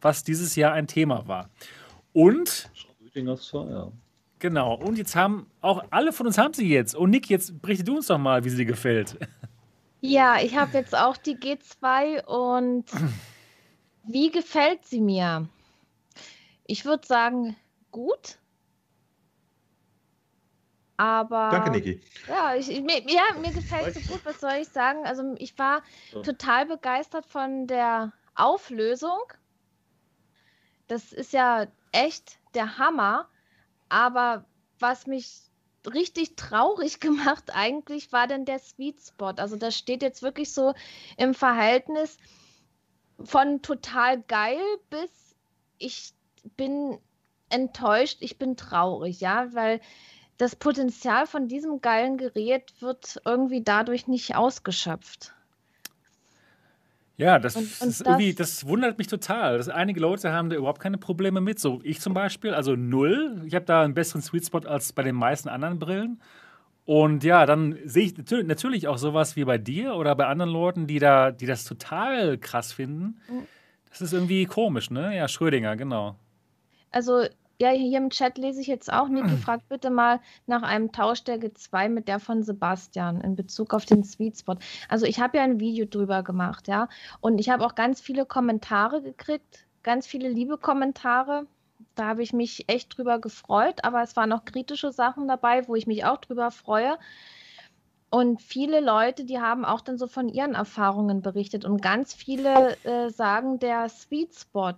was 0.00 0.22
dieses 0.22 0.54
Jahr 0.54 0.72
ein 0.72 0.86
Thema 0.86 1.26
war. 1.26 1.50
Und 2.12 2.70
zwar, 3.36 3.70
ja. 3.70 3.92
Genau, 4.42 4.74
und 4.74 4.98
jetzt 4.98 5.14
haben 5.14 5.48
auch 5.60 5.84
alle 5.90 6.12
von 6.12 6.26
uns 6.26 6.36
haben 6.36 6.52
sie 6.52 6.68
jetzt. 6.68 6.96
Und 6.96 7.10
Nick, 7.10 7.30
jetzt 7.30 7.62
berichte 7.62 7.84
du 7.84 7.94
uns 7.94 8.08
doch 8.08 8.18
mal, 8.18 8.42
wie 8.44 8.48
sie 8.50 8.56
dir 8.56 8.64
gefällt. 8.64 9.16
Ja, 10.00 10.40
ich 10.42 10.56
habe 10.56 10.76
jetzt 10.76 10.96
auch 10.96 11.16
die 11.16 11.36
G2 11.36 12.24
und 12.24 12.86
wie 14.02 14.32
gefällt 14.32 14.84
sie 14.84 15.00
mir? 15.00 15.48
Ich 16.66 16.84
würde 16.84 17.06
sagen, 17.06 17.54
gut. 17.92 18.38
Aber 20.96 21.50
Danke, 21.52 21.70
Niki. 21.70 22.00
Ja, 22.28 22.56
ich, 22.56 22.68
ich- 22.68 22.82
mir, 22.82 23.00
ja, 23.08 23.22
mir 23.40 23.52
gefällt 23.52 23.94
sie 23.94 24.02
gut. 24.08 24.22
Was 24.24 24.40
soll 24.40 24.54
ich 24.60 24.68
sagen? 24.68 25.04
Also 25.04 25.36
ich 25.38 25.56
war 25.56 25.82
total 26.24 26.66
begeistert 26.66 27.26
von 27.26 27.68
der 27.68 28.12
Auflösung. 28.34 29.20
Das 30.88 31.12
ist 31.12 31.32
ja 31.32 31.68
echt 31.92 32.40
der 32.54 32.78
Hammer. 32.78 33.28
Aber 33.92 34.46
was 34.78 35.06
mich 35.06 35.42
richtig 35.86 36.34
traurig 36.34 36.98
gemacht 37.00 37.54
eigentlich 37.54 38.10
war 38.10 38.26
denn 38.26 38.46
der 38.46 38.58
Sweet 38.58 39.00
Spot. 39.02 39.34
Also 39.36 39.56
das 39.56 39.76
steht 39.76 40.02
jetzt 40.02 40.22
wirklich 40.22 40.52
so 40.52 40.72
im 41.18 41.34
Verhältnis 41.34 42.16
von 43.22 43.60
total 43.60 44.22
geil 44.22 44.62
bis 44.88 45.10
ich 45.78 46.14
bin 46.56 46.98
enttäuscht, 47.50 48.18
ich 48.20 48.38
bin 48.38 48.56
traurig, 48.56 49.20
ja, 49.20 49.52
weil 49.52 49.80
das 50.38 50.56
Potenzial 50.56 51.26
von 51.26 51.48
diesem 51.48 51.80
geilen 51.82 52.16
Gerät 52.16 52.80
wird 52.80 53.20
irgendwie 53.24 53.62
dadurch 53.62 54.08
nicht 54.08 54.34
ausgeschöpft. 54.34 55.34
Ja, 57.22 57.38
das, 57.38 57.56
Und- 57.56 57.68
und 57.80 57.88
ist 57.88 58.00
irgendwie, 58.06 58.34
das- 58.34 58.66
wundert 58.66 58.98
mich 58.98 59.06
total. 59.06 59.56
Dass 59.58 59.68
einige 59.68 60.00
Leute 60.00 60.32
haben 60.32 60.50
da 60.50 60.56
überhaupt 60.56 60.80
keine 60.80 60.98
Probleme 60.98 61.40
mit. 61.40 61.58
So 61.58 61.80
ich 61.84 62.00
zum 62.00 62.14
Beispiel, 62.14 62.52
also 62.54 62.74
null. 62.76 63.42
Ich 63.46 63.54
habe 63.54 63.64
da 63.64 63.82
einen 63.82 63.94
besseren 63.94 64.22
Sweet 64.22 64.46
Spot 64.46 64.58
als 64.66 64.92
bei 64.92 65.02
den 65.02 65.14
meisten 65.14 65.48
anderen 65.48 65.78
Brillen. 65.78 66.20
Und 66.84 67.22
ja, 67.22 67.46
dann 67.46 67.78
sehe 67.84 68.04
ich 68.06 68.14
natür- 68.14 68.42
natürlich 68.42 68.88
auch 68.88 68.98
sowas 68.98 69.36
wie 69.36 69.44
bei 69.44 69.56
dir 69.56 69.94
oder 69.94 70.16
bei 70.16 70.26
anderen 70.26 70.50
Leuten, 70.50 70.86
die 70.88 70.98
da, 70.98 71.30
die 71.30 71.46
das 71.46 71.64
total 71.64 72.38
krass 72.38 72.72
finden. 72.72 73.20
Mhm. 73.28 73.46
Das 73.90 74.00
ist 74.00 74.12
irgendwie 74.12 74.46
komisch, 74.46 74.90
ne? 74.90 75.16
Ja, 75.16 75.28
Schrödinger, 75.28 75.76
genau. 75.76 76.16
Also, 76.90 77.24
ja, 77.62 77.70
hier 77.70 77.98
im 77.98 78.10
Chat 78.10 78.38
lese 78.38 78.60
ich 78.60 78.66
jetzt 78.66 78.92
auch, 78.92 79.08
Niki 79.08 79.36
fragt 79.38 79.68
bitte 79.68 79.88
mal 79.88 80.20
nach 80.46 80.62
einem 80.62 80.90
Tausch 80.90 81.22
der 81.22 81.38
G2 81.40 81.88
mit 81.88 82.08
der 82.08 82.18
von 82.18 82.42
Sebastian 82.42 83.20
in 83.20 83.36
Bezug 83.36 83.72
auf 83.72 83.84
den 83.86 84.02
Sweet 84.02 84.38
Spot. 84.38 84.56
Also, 84.88 85.06
ich 85.06 85.20
habe 85.20 85.38
ja 85.38 85.44
ein 85.44 85.60
Video 85.60 85.86
drüber 85.86 86.22
gemacht, 86.22 86.66
ja, 86.66 86.88
und 87.20 87.38
ich 87.38 87.48
habe 87.50 87.64
auch 87.64 87.74
ganz 87.76 88.00
viele 88.00 88.26
Kommentare 88.26 89.00
gekriegt, 89.00 89.66
ganz 89.82 90.06
viele 90.06 90.28
liebe 90.28 90.58
Kommentare. 90.58 91.46
Da 91.94 92.06
habe 92.06 92.22
ich 92.22 92.32
mich 92.32 92.68
echt 92.68 92.96
drüber 92.96 93.20
gefreut, 93.20 93.84
aber 93.84 94.02
es 94.02 94.16
waren 94.16 94.32
auch 94.32 94.44
kritische 94.44 94.92
Sachen 94.92 95.28
dabei, 95.28 95.68
wo 95.68 95.74
ich 95.74 95.86
mich 95.86 96.04
auch 96.04 96.18
drüber 96.18 96.50
freue. 96.50 96.98
Und 98.14 98.42
viele 98.42 98.80
Leute, 98.80 99.24
die 99.24 99.40
haben 99.40 99.64
auch 99.64 99.80
dann 99.80 99.96
so 99.96 100.06
von 100.06 100.28
ihren 100.28 100.54
Erfahrungen 100.54 101.22
berichtet 101.22 101.64
und 101.64 101.80
ganz 101.80 102.12
viele 102.12 102.76
äh, 102.84 103.08
sagen 103.08 103.58
der 103.58 103.88
Sweet 103.88 104.34
Spot. 104.34 104.74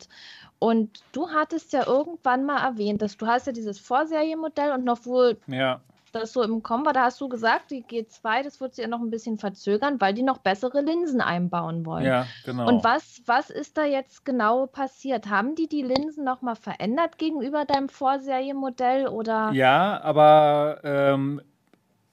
Und 0.61 1.01
du 1.11 1.29
hattest 1.31 1.73
ja 1.73 1.85
irgendwann 1.85 2.45
mal 2.45 2.65
erwähnt, 2.65 3.03
dass 3.03 3.17
du 3.17 3.27
hast 3.27 3.49
ja 3.49 3.53
dieses 3.53 3.81
Vorserienmodell 3.81 4.71
und 4.71 4.85
noch 4.85 5.05
wohl 5.05 5.37
Ja. 5.49 5.81
das 6.13 6.33
so 6.33 6.45
im 6.45 6.63
Kommen 6.63 6.87
war, 6.87 6.93
da 6.93 7.07
hast 7.07 7.21
du 7.21 7.29
gesagt, 7.29 7.73
die 7.73 7.83
G2, 7.83 8.45
das 8.45 8.61
wird 8.61 8.77
sie 8.77 8.83
ja 8.83 8.89
noch 8.89 9.01
ein 9.01 9.11
bisschen 9.11 9.37
verzögern, 9.37 10.01
weil 10.01 10.15
die 10.15 10.23
noch 10.23 10.39
bessere 10.39 10.81
Linsen 10.81 11.21
einbauen 11.21 11.85
wollen. 11.85 12.07
Ja, 12.07 12.27
genau. 12.45 12.69
Und 12.69 12.85
was, 12.85 13.21
was 13.27 13.51
ist 13.51 13.77
da 13.77 13.85
jetzt 13.85 14.25
genau 14.25 14.67
passiert? 14.69 15.29
Haben 15.29 15.57
die 15.57 15.69
die 15.69 15.83
Linsen 15.83 16.25
nochmal 16.25 16.55
verändert 16.55 17.19
gegenüber 17.19 17.65
deinem 17.65 17.89
Vorserienmodell 17.89 19.09
oder? 19.09 19.51
Ja, 19.55 20.01
aber 20.05 20.83
ähm, 20.85 21.41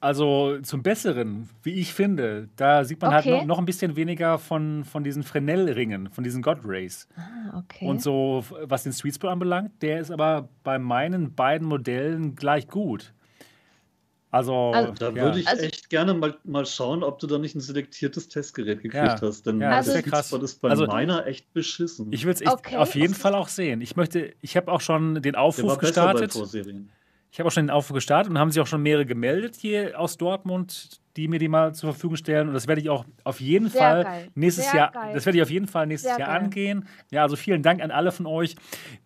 also 0.02 0.58
zum 0.62 0.82
Besseren, 0.82 1.48
wie 1.62 1.74
ich 1.74 1.94
finde, 1.94 2.48
da 2.56 2.84
sieht 2.84 3.00
man 3.00 3.12
halt 3.12 3.24
Okay. 3.26 3.38
noch, 3.38 3.44
noch 3.46 3.58
ein 3.58 3.64
bisschen 3.64 3.96
weniger 3.96 4.38
von, 4.38 4.84
von 4.84 5.04
diesen 5.04 5.22
Fresnel-Ringen, 5.22 6.10
von 6.10 6.24
diesen 6.24 6.42
God 6.42 6.58
Rays. 6.64 7.08
Ah, 7.16 7.58
okay. 7.58 7.86
Und 7.86 8.02
so, 8.02 8.44
was 8.64 8.82
den 8.82 8.92
Sweet 8.92 9.14
Spot 9.14 9.28
anbelangt, 9.28 9.70
der 9.80 10.00
ist 10.00 10.10
aber 10.10 10.48
bei 10.64 10.78
meinen 10.78 11.34
beiden 11.34 11.66
Modellen 11.68 12.34
gleich 12.34 12.66
gut. 12.68 13.14
Also, 14.30 14.72
Also- 14.72 14.92
Da 14.94 15.10
ja. 15.10 15.22
würde 15.24 15.40
ich 15.40 15.46
Also- 15.48 15.62
echt 15.62 15.90
gerne 15.90 16.14
mal, 16.14 16.36
mal 16.44 16.64
schauen, 16.64 17.02
ob 17.02 17.18
du 17.18 17.26
da 17.26 17.38
nicht 17.38 17.54
ein 17.54 17.60
selektiertes 17.60 18.28
Testgerät 18.28 18.80
gekriegt 18.82 18.94
Ja. 19.04 19.20
hast. 19.20 19.46
Denn 19.46 19.60
Ja, 19.60 19.70
das 19.76 19.86
der 19.86 19.96
wär 19.96 20.02
Sweet. 20.02 20.24
Spot 20.24 20.36
ist 20.38 20.60
bei 20.62 20.70
Also- 20.70 20.86
meiner 20.86 21.26
echt 21.26 21.52
beschissen. 21.52 22.10
ich 22.12 22.24
will 22.24 22.32
es 22.32 22.40
echt 22.40 22.50
Okay. 22.50 22.76
auf 22.76 22.94
jeden 22.94 23.14
Fall 23.14 23.34
auch 23.34 23.48
sehen. 23.48 23.82
Ich 23.82 23.94
möchte, 23.94 24.32
ich 24.40 24.56
habe 24.56 24.72
auch 24.72 24.80
schon 24.80 25.16
den 25.16 25.22
der 25.22 25.40
Aufruf 25.40 25.66
war 25.72 25.78
besser 25.78 26.06
bei 26.06 26.12
gestartet. 26.12 26.32
Vorserien. 26.32 26.90
Ich 27.32 27.40
habe 27.40 27.48
auch 27.48 27.52
schon 27.52 27.64
den 27.64 27.70
Aufruf 27.70 27.94
gestartet 27.94 28.30
und 28.30 28.38
haben 28.38 28.50
sich 28.50 28.60
auch 28.60 28.66
schon 28.66 28.82
mehrere 28.82 29.06
gemeldet 29.06 29.56
hier 29.58 29.98
aus 29.98 30.18
Dortmund, 30.18 31.00
die 31.16 31.28
mir 31.28 31.38
die 31.38 31.48
mal 31.48 31.74
zur 31.74 31.92
Verfügung 31.94 32.16
stellen. 32.16 32.48
Und 32.48 32.52
das 32.52 32.68
werde 32.68 32.82
ich 32.82 32.90
auch 32.90 33.06
auf 33.24 33.40
jeden 33.40 33.70
Sehr 33.70 33.80
Fall 33.80 34.04
geil. 34.04 34.28
nächstes 34.34 34.70
Sehr 34.70 34.80
Jahr, 34.80 34.92
geil. 34.92 35.14
das 35.14 35.24
werde 35.24 35.38
ich 35.38 35.42
auf 35.42 35.50
jeden 35.50 35.66
Fall 35.66 35.86
nächstes 35.86 36.10
Sehr 36.10 36.18
Jahr 36.20 36.28
geil. 36.28 36.44
angehen. 36.44 36.86
Ja, 37.10 37.22
also 37.22 37.36
vielen 37.36 37.62
Dank 37.62 37.80
an 37.80 37.90
alle 37.90 38.12
von 38.12 38.26
euch, 38.26 38.54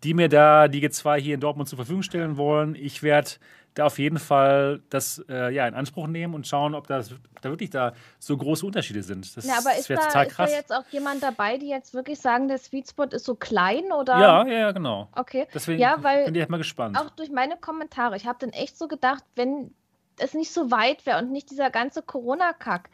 die 0.03 0.13
mir 0.13 0.27
da 0.27 0.67
die 0.67 0.85
G2 0.85 1.17
hier 1.21 1.35
in 1.35 1.39
Dortmund 1.39 1.69
zur 1.69 1.77
Verfügung 1.77 2.03
stellen 2.03 2.35
wollen. 2.35 2.75
Ich 2.75 3.01
werde 3.01 3.29
da 3.77 3.85
auf 3.85 3.99
jeden 3.99 4.17
Fall 4.17 4.81
das 4.89 5.23
äh, 5.29 5.53
ja, 5.53 5.67
in 5.67 5.73
Anspruch 5.75 6.07
nehmen 6.07 6.33
und 6.33 6.47
schauen, 6.47 6.73
ob, 6.73 6.87
das, 6.87 7.11
ob 7.11 7.41
da 7.41 7.49
wirklich 7.49 7.69
da 7.69 7.93
so 8.19 8.35
große 8.35 8.65
Unterschiede 8.65 9.03
sind. 9.03 9.37
Das, 9.37 9.45
Ja, 9.45 9.59
aber 9.59 9.75
ist 9.75 9.89
da, 9.89 9.95
total 9.95 10.25
ist 10.27 10.39
da 10.39 10.47
jetzt 10.47 10.73
auch 10.73 10.85
jemand 10.89 11.21
dabei, 11.21 11.57
die 11.57 11.67
jetzt 11.69 11.93
wirklich 11.93 12.19
sagen, 12.19 12.47
der 12.47 12.57
Sweet 12.57 12.89
Spot 12.89 13.03
ist 13.03 13.25
so 13.25 13.35
klein 13.35 13.91
oder? 13.91 14.17
ja, 14.17 14.47
ja, 14.47 14.59
ja, 14.59 14.71
genau. 14.71 15.09
Okay. 15.15 15.47
Deswegen 15.53 15.79
Ja, 15.79 15.97
weil 16.01 16.25
bin 16.25 16.35
ich 16.35 16.41
echt 16.41 16.49
mal 16.49 16.57
gespannt. 16.57 16.97
auch 16.99 17.09
durch 17.11 17.29
meine 17.29 17.57
Kommentare, 17.57 18.15
ich 18.15 18.25
habe 18.25 18.39
dann 18.39 18.49
echt 18.49 18.77
so 18.77 18.87
gedacht, 18.87 19.23
wenn 19.35 19.73
es 20.19 20.33
nicht 20.33 20.51
so 20.51 20.71
weit 20.71 21.05
wäre 21.05 21.19
und 21.19 21.31
nicht 21.31 21.51
dieser 21.51 21.69
ganze 21.69 22.01
Corona-Kack, 22.01 22.89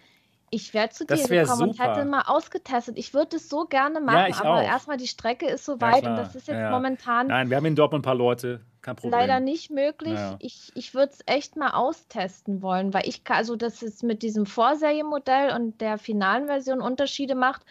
ich 0.53 0.73
wäre 0.73 0.89
zu 0.89 1.05
Das 1.05 1.23
dir 1.23 1.41
gekommen 1.41 1.69
und 1.69 1.79
hätte 1.79 2.05
mal 2.05 2.21
ausgetestet. 2.27 2.97
Ich 2.97 3.13
würde 3.13 3.37
es 3.37 3.49
so 3.49 3.65
gerne 3.65 3.99
machen, 3.99 4.27
ich 4.29 4.35
aber 4.35 4.61
erstmal 4.61 4.97
die 4.97 5.07
Strecke 5.07 5.47
ist 5.47 5.65
so 5.65 5.73
Ja, 5.73 5.81
weit 5.81 6.01
klar. 6.01 6.11
und 6.11 6.17
das 6.17 6.35
ist 6.35 6.47
jetzt 6.47 6.57
Ja, 6.57 6.65
ja. 6.65 6.71
momentan 6.71 7.27
Nein, 7.27 7.49
wir 7.49 7.57
haben 7.57 7.65
in 7.65 7.75
Dortmund 7.75 8.01
ein 8.01 8.05
paar 8.05 8.15
Leute, 8.15 8.61
kein 8.81 8.95
Problem. 8.95 9.19
leider 9.19 9.39
nicht 9.39 9.71
möglich. 9.71 10.13
Ja. 10.13 10.35
Ich, 10.39 10.71
ich 10.75 10.93
würde 10.93 11.11
es 11.13 11.19
echt 11.25 11.55
mal 11.55 11.71
austesten 11.71 12.61
wollen, 12.61 12.93
weil 12.93 13.07
ich 13.07 13.21
also 13.29 13.55
dass 13.55 13.81
es 13.81 14.03
mit 14.03 14.21
diesem 14.21 14.45
Vorserienmodell 14.45 15.55
und 15.55 15.81
der 15.81 15.97
finalen 15.97 16.45
Version 16.45 16.81
Unterschiede 16.81 17.33
macht, 17.33 17.63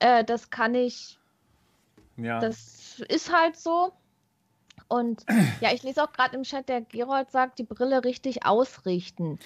äh, 0.00 0.22
das 0.22 0.50
kann 0.50 0.74
ich 0.74 1.18
Ja. 2.16 2.38
das 2.40 3.00
ist 3.08 3.32
halt 3.34 3.56
so. 3.56 3.92
Und 4.88 5.24
ja, 5.60 5.72
ich 5.72 5.82
lese 5.84 6.02
auch 6.02 6.12
gerade 6.12 6.34
im 6.36 6.42
Chat, 6.42 6.68
der 6.68 6.80
Gerold 6.80 7.30
sagt, 7.30 7.58
die 7.60 7.64
Brille 7.64 8.02
richtig 8.04 8.44
ausrichten. 8.44 9.38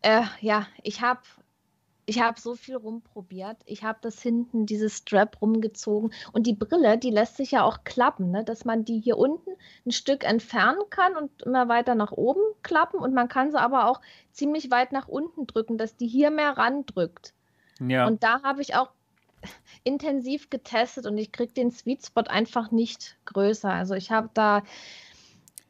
Äh, 0.00 0.22
ja, 0.40 0.66
ich 0.82 1.02
habe 1.02 1.20
ich 2.06 2.20
hab 2.20 2.38
so 2.38 2.54
viel 2.54 2.76
rumprobiert. 2.76 3.58
Ich 3.64 3.84
habe 3.84 3.98
das 4.02 4.20
hinten, 4.20 4.66
dieses 4.66 4.98
Strap 4.98 5.40
rumgezogen. 5.40 6.12
Und 6.32 6.46
die 6.46 6.54
Brille, 6.54 6.98
die 6.98 7.10
lässt 7.10 7.36
sich 7.36 7.52
ja 7.52 7.62
auch 7.62 7.84
klappen, 7.84 8.30
ne? 8.30 8.44
dass 8.44 8.64
man 8.64 8.84
die 8.84 8.98
hier 8.98 9.18
unten 9.18 9.50
ein 9.86 9.92
Stück 9.92 10.24
entfernen 10.24 10.82
kann 10.90 11.16
und 11.16 11.42
immer 11.42 11.68
weiter 11.68 11.94
nach 11.94 12.12
oben 12.12 12.40
klappen. 12.62 12.98
Und 12.98 13.14
man 13.14 13.28
kann 13.28 13.52
sie 13.52 13.60
aber 13.60 13.88
auch 13.88 14.00
ziemlich 14.32 14.70
weit 14.70 14.92
nach 14.92 15.06
unten 15.08 15.46
drücken, 15.46 15.78
dass 15.78 15.96
die 15.96 16.08
hier 16.08 16.30
mehr 16.30 16.56
randrückt. 16.56 17.34
ja. 17.80 18.06
Und 18.06 18.22
da 18.24 18.42
habe 18.42 18.62
ich 18.62 18.74
auch 18.74 18.90
intensiv 19.84 20.50
getestet 20.50 21.06
und 21.06 21.16
ich 21.18 21.30
kriege 21.30 21.52
den 21.52 21.70
Sweet 21.70 22.04
Spot 22.04 22.22
einfach 22.22 22.72
nicht 22.72 23.16
größer. 23.26 23.72
Also 23.72 23.94
ich 23.94 24.10
habe 24.10 24.30
da 24.34 24.62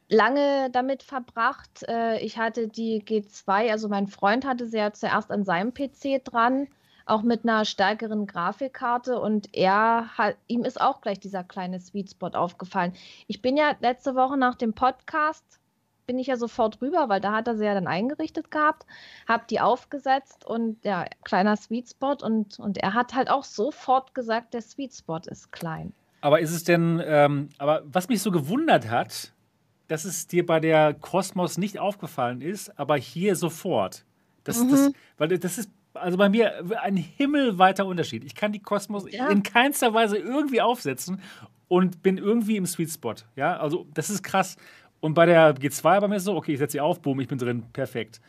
lange 0.08 0.70
damit 0.70 1.02
verbracht. 1.02 1.84
Äh, 1.88 2.18
ich 2.20 2.38
hatte 2.38 2.68
die 2.68 3.02
G2, 3.02 3.70
also 3.70 3.88
mein 3.88 4.06
Freund 4.06 4.46
hatte 4.46 4.66
sie 4.66 4.78
ja 4.78 4.92
zuerst 4.92 5.30
an 5.30 5.44
seinem 5.44 5.72
PC 5.72 6.24
dran, 6.24 6.68
auch 7.06 7.22
mit 7.22 7.44
einer 7.44 7.64
stärkeren 7.64 8.26
Grafikkarte 8.26 9.18
und 9.18 9.54
er 9.54 10.16
hat, 10.16 10.36
ihm 10.46 10.64
ist 10.64 10.80
auch 10.80 11.00
gleich 11.00 11.18
dieser 11.18 11.44
kleine 11.44 11.80
Sweet 11.80 12.10
Spot 12.10 12.28
aufgefallen. 12.28 12.92
Ich 13.26 13.42
bin 13.42 13.56
ja 13.56 13.74
letzte 13.80 14.14
Woche 14.14 14.36
nach 14.36 14.54
dem 14.54 14.72
Podcast 14.72 15.58
bin 16.06 16.18
ich 16.18 16.26
ja 16.26 16.36
sofort 16.36 16.80
rüber, 16.82 17.08
weil 17.08 17.20
da 17.20 17.32
hat 17.32 17.48
er 17.48 17.56
sie 17.56 17.64
ja 17.64 17.74
dann 17.74 17.86
eingerichtet 17.86 18.50
gehabt, 18.50 18.86
habe 19.28 19.44
die 19.48 19.60
aufgesetzt 19.60 20.44
und 20.44 20.84
ja, 20.84 21.06
kleiner 21.24 21.56
Sweet 21.56 21.90
Spot 21.90 22.16
und, 22.22 22.58
und 22.58 22.78
er 22.78 22.94
hat 22.94 23.14
halt 23.14 23.30
auch 23.30 23.44
sofort 23.44 24.14
gesagt, 24.14 24.54
der 24.54 24.62
Sweet 24.62 24.94
Spot 24.94 25.20
ist 25.26 25.52
klein. 25.52 25.92
Aber 26.20 26.40
ist 26.40 26.52
es 26.52 26.64
denn, 26.64 27.02
ähm, 27.04 27.48
aber 27.58 27.82
was 27.84 28.08
mich 28.08 28.22
so 28.22 28.30
gewundert 28.30 28.90
hat, 28.90 29.32
dass 29.88 30.04
es 30.04 30.26
dir 30.26 30.46
bei 30.46 30.60
der 30.60 30.94
Kosmos 30.94 31.58
nicht 31.58 31.78
aufgefallen 31.78 32.40
ist, 32.40 32.78
aber 32.78 32.96
hier 32.96 33.36
sofort. 33.36 34.04
Das, 34.44 34.62
mhm. 34.62 34.70
das, 34.70 34.92
weil 35.18 35.28
das 35.38 35.58
ist 35.58 35.70
also 35.94 36.16
bei 36.16 36.28
mir 36.28 36.64
ein 36.80 36.96
himmelweiter 36.96 37.86
Unterschied. 37.86 38.24
Ich 38.24 38.34
kann 38.34 38.52
die 38.52 38.60
Kosmos 38.60 39.04
ja. 39.10 39.28
in 39.28 39.42
keinster 39.42 39.92
Weise 39.92 40.16
irgendwie 40.16 40.60
aufsetzen 40.60 41.20
und 41.68 42.02
bin 42.02 42.18
irgendwie 42.18 42.56
im 42.56 42.66
Sweet 42.66 42.90
Spot. 42.90 43.14
Ja, 43.36 43.58
also 43.58 43.86
das 43.94 44.10
ist 44.10 44.22
krass. 44.22 44.56
Und 45.00 45.14
bei 45.14 45.26
der 45.26 45.54
G2 45.54 46.00
bei 46.00 46.08
mir 46.08 46.20
so, 46.20 46.36
okay, 46.36 46.52
ich 46.52 46.58
setze 46.58 46.72
sie 46.72 46.80
auf, 46.80 47.00
boom, 47.00 47.20
ich 47.20 47.28
bin 47.28 47.38
drin, 47.38 47.64
perfekt. 47.72 48.20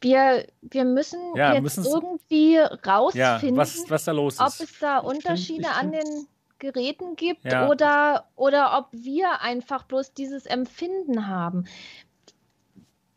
Wir, 0.00 0.46
wir 0.62 0.84
müssen 0.84 1.18
ja, 1.34 1.54
jetzt 1.54 1.78
irgendwie 1.78 2.58
rausfinden, 2.58 3.56
ja, 3.56 3.56
was, 3.56 3.84
was 3.88 4.04
da 4.04 4.12
los 4.12 4.34
ist. 4.34 4.40
ob 4.40 4.48
es 4.48 4.78
da 4.78 4.98
Unterschiede 4.98 5.68
an 5.70 5.90
den 5.90 6.28
Geräten 6.58 7.16
gibt 7.16 7.44
ja. 7.44 7.68
oder, 7.68 8.28
oder 8.36 8.78
ob 8.78 8.88
wir 8.92 9.40
einfach 9.40 9.84
bloß 9.84 10.14
dieses 10.14 10.46
Empfinden 10.46 11.26
haben. 11.26 11.64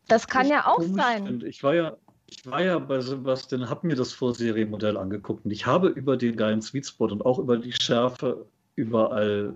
Das 0.08 0.28
kann 0.28 0.46
ich 0.46 0.52
ja 0.52 0.68
auch 0.68 0.82
sein. 0.82 1.44
Ich 1.46 1.64
war 1.64 1.74
ja, 1.74 1.98
ich 2.28 2.46
war 2.46 2.62
ja 2.62 2.80
bei 2.80 3.00
Sebastian, 3.00 3.70
habe 3.70 3.88
mir 3.88 3.96
das 3.96 4.14
Vorserienmodell 4.14 4.98
angeguckt 4.98 5.46
und 5.46 5.52
ich 5.52 5.66
habe 5.66 5.88
über 5.88 6.18
den 6.18 6.36
geilen 6.36 6.62
Sweet 6.62 6.88
Spot 6.88 7.08
und 7.08 7.26
auch 7.26 7.40
über 7.40 7.58
die 7.58 7.74
Schärfe 7.74 8.46
überall 8.76 9.56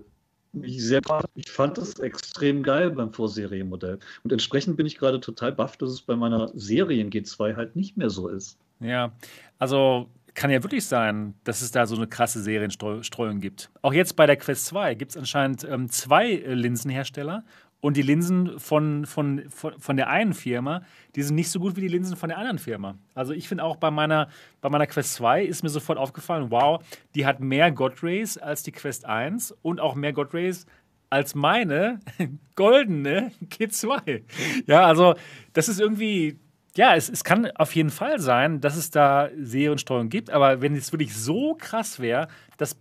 mich 0.56 0.82
sehr 0.82 1.00
Ich 1.34 1.50
fand 1.50 1.78
das 1.78 1.98
extrem 1.98 2.62
geil 2.62 2.90
beim 2.90 3.12
Vorserienmodell. 3.12 3.98
Und 4.24 4.32
entsprechend 4.32 4.76
bin 4.76 4.86
ich 4.86 4.98
gerade 4.98 5.20
total 5.20 5.52
baff, 5.52 5.76
dass 5.76 5.90
es 5.90 6.00
bei 6.00 6.16
meiner 6.16 6.50
Serien 6.54 7.10
G2 7.10 7.56
halt 7.56 7.76
nicht 7.76 7.96
mehr 7.96 8.10
so 8.10 8.28
ist. 8.28 8.58
Ja, 8.80 9.12
also 9.58 10.08
kann 10.36 10.50
ja 10.50 10.62
wirklich 10.62 10.86
sein, 10.86 11.34
dass 11.44 11.62
es 11.62 11.72
da 11.72 11.86
so 11.86 11.96
eine 11.96 12.06
krasse 12.06 12.40
Serienstreuung 12.42 13.40
gibt. 13.40 13.70
Auch 13.82 13.92
jetzt 13.92 14.14
bei 14.14 14.26
der 14.26 14.36
Quest 14.36 14.66
2 14.66 14.94
gibt 14.94 15.10
es 15.10 15.16
anscheinend 15.16 15.64
ähm, 15.64 15.88
zwei 15.88 16.30
äh, 16.30 16.54
Linsenhersteller 16.54 17.42
und 17.80 17.96
die 17.96 18.02
Linsen 18.02 18.60
von, 18.60 19.06
von, 19.06 19.48
von, 19.48 19.80
von 19.80 19.96
der 19.96 20.08
einen 20.08 20.34
Firma, 20.34 20.82
die 21.14 21.22
sind 21.22 21.36
nicht 21.36 21.50
so 21.50 21.58
gut 21.58 21.76
wie 21.76 21.80
die 21.80 21.88
Linsen 21.88 22.16
von 22.16 22.28
der 22.28 22.38
anderen 22.38 22.58
Firma. 22.58 22.96
Also 23.14 23.32
ich 23.32 23.48
finde 23.48 23.64
auch 23.64 23.76
bei 23.76 23.90
meiner, 23.90 24.28
bei 24.60 24.68
meiner 24.68 24.86
Quest 24.86 25.14
2 25.14 25.42
ist 25.42 25.62
mir 25.62 25.70
sofort 25.70 25.98
aufgefallen, 25.98 26.50
wow, 26.50 26.84
die 27.14 27.24
hat 27.24 27.40
mehr 27.40 27.72
God 27.72 28.02
Rays 28.02 28.36
als 28.36 28.62
die 28.62 28.72
Quest 28.72 29.06
1 29.06 29.52
und 29.62 29.80
auch 29.80 29.94
mehr 29.94 30.12
God 30.12 30.34
Rays 30.34 30.66
als 31.08 31.34
meine 31.34 32.00
goldene 32.56 33.32
G2. 33.42 34.22
Ja, 34.66 34.84
also 34.84 35.14
das 35.54 35.68
ist 35.68 35.80
irgendwie 35.80 36.38
ja, 36.76 36.94
es, 36.94 37.08
es 37.08 37.24
kann 37.24 37.50
auf 37.52 37.74
jeden 37.74 37.90
Fall 37.90 38.20
sein, 38.20 38.60
dass 38.60 38.76
es 38.76 38.90
da 38.90 39.30
Seriensteuerung 39.36 40.08
gibt, 40.08 40.30
aber 40.30 40.60
wenn 40.60 40.74
es 40.74 40.92
wirklich 40.92 41.16
so 41.16 41.54
krass 41.54 42.00
wäre, 42.00 42.28
dass 42.56 42.76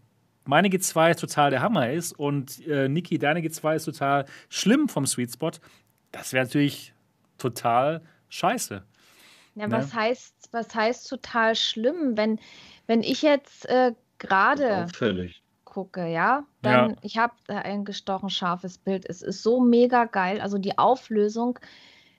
meine 0.46 0.68
G2 0.68 1.20
total 1.20 1.50
der 1.50 1.62
Hammer 1.62 1.92
ist 1.92 2.14
und 2.14 2.66
äh, 2.68 2.88
Niki, 2.88 3.18
deine 3.18 3.40
G2 3.40 3.76
ist 3.76 3.86
total 3.86 4.26
schlimm 4.50 4.90
vom 4.90 5.06
Sweet 5.06 5.34
Spot, 5.34 5.52
das 6.12 6.34
wäre 6.34 6.46
natürlich 6.46 6.94
total 7.38 8.02
scheiße. 8.30 8.84
Ja, 9.56 9.68
ne? 9.68 9.76
was 9.76 9.94
heißt, 9.94 10.50
was 10.52 10.74
heißt 10.76 11.10
total 11.10 11.56
schlimm, 11.56 12.16
wenn, 12.16 12.40
wenn 12.88 13.02
ich 13.02 13.22
jetzt 13.22 13.68
äh, 13.68 13.94
gerade 14.18 14.88
gucke, 15.64 16.08
ja, 16.08 16.46
dann 16.62 16.92
ja. 16.92 16.96
ich 17.02 17.18
habe 17.18 17.34
ein 17.48 17.84
gestochen 17.84 18.30
scharfes 18.30 18.78
Bild. 18.78 19.06
Es 19.10 19.22
ist 19.22 19.44
so 19.44 19.60
mega 19.60 20.06
geil, 20.06 20.40
also 20.40 20.58
die 20.58 20.78
Auflösung 20.78 21.60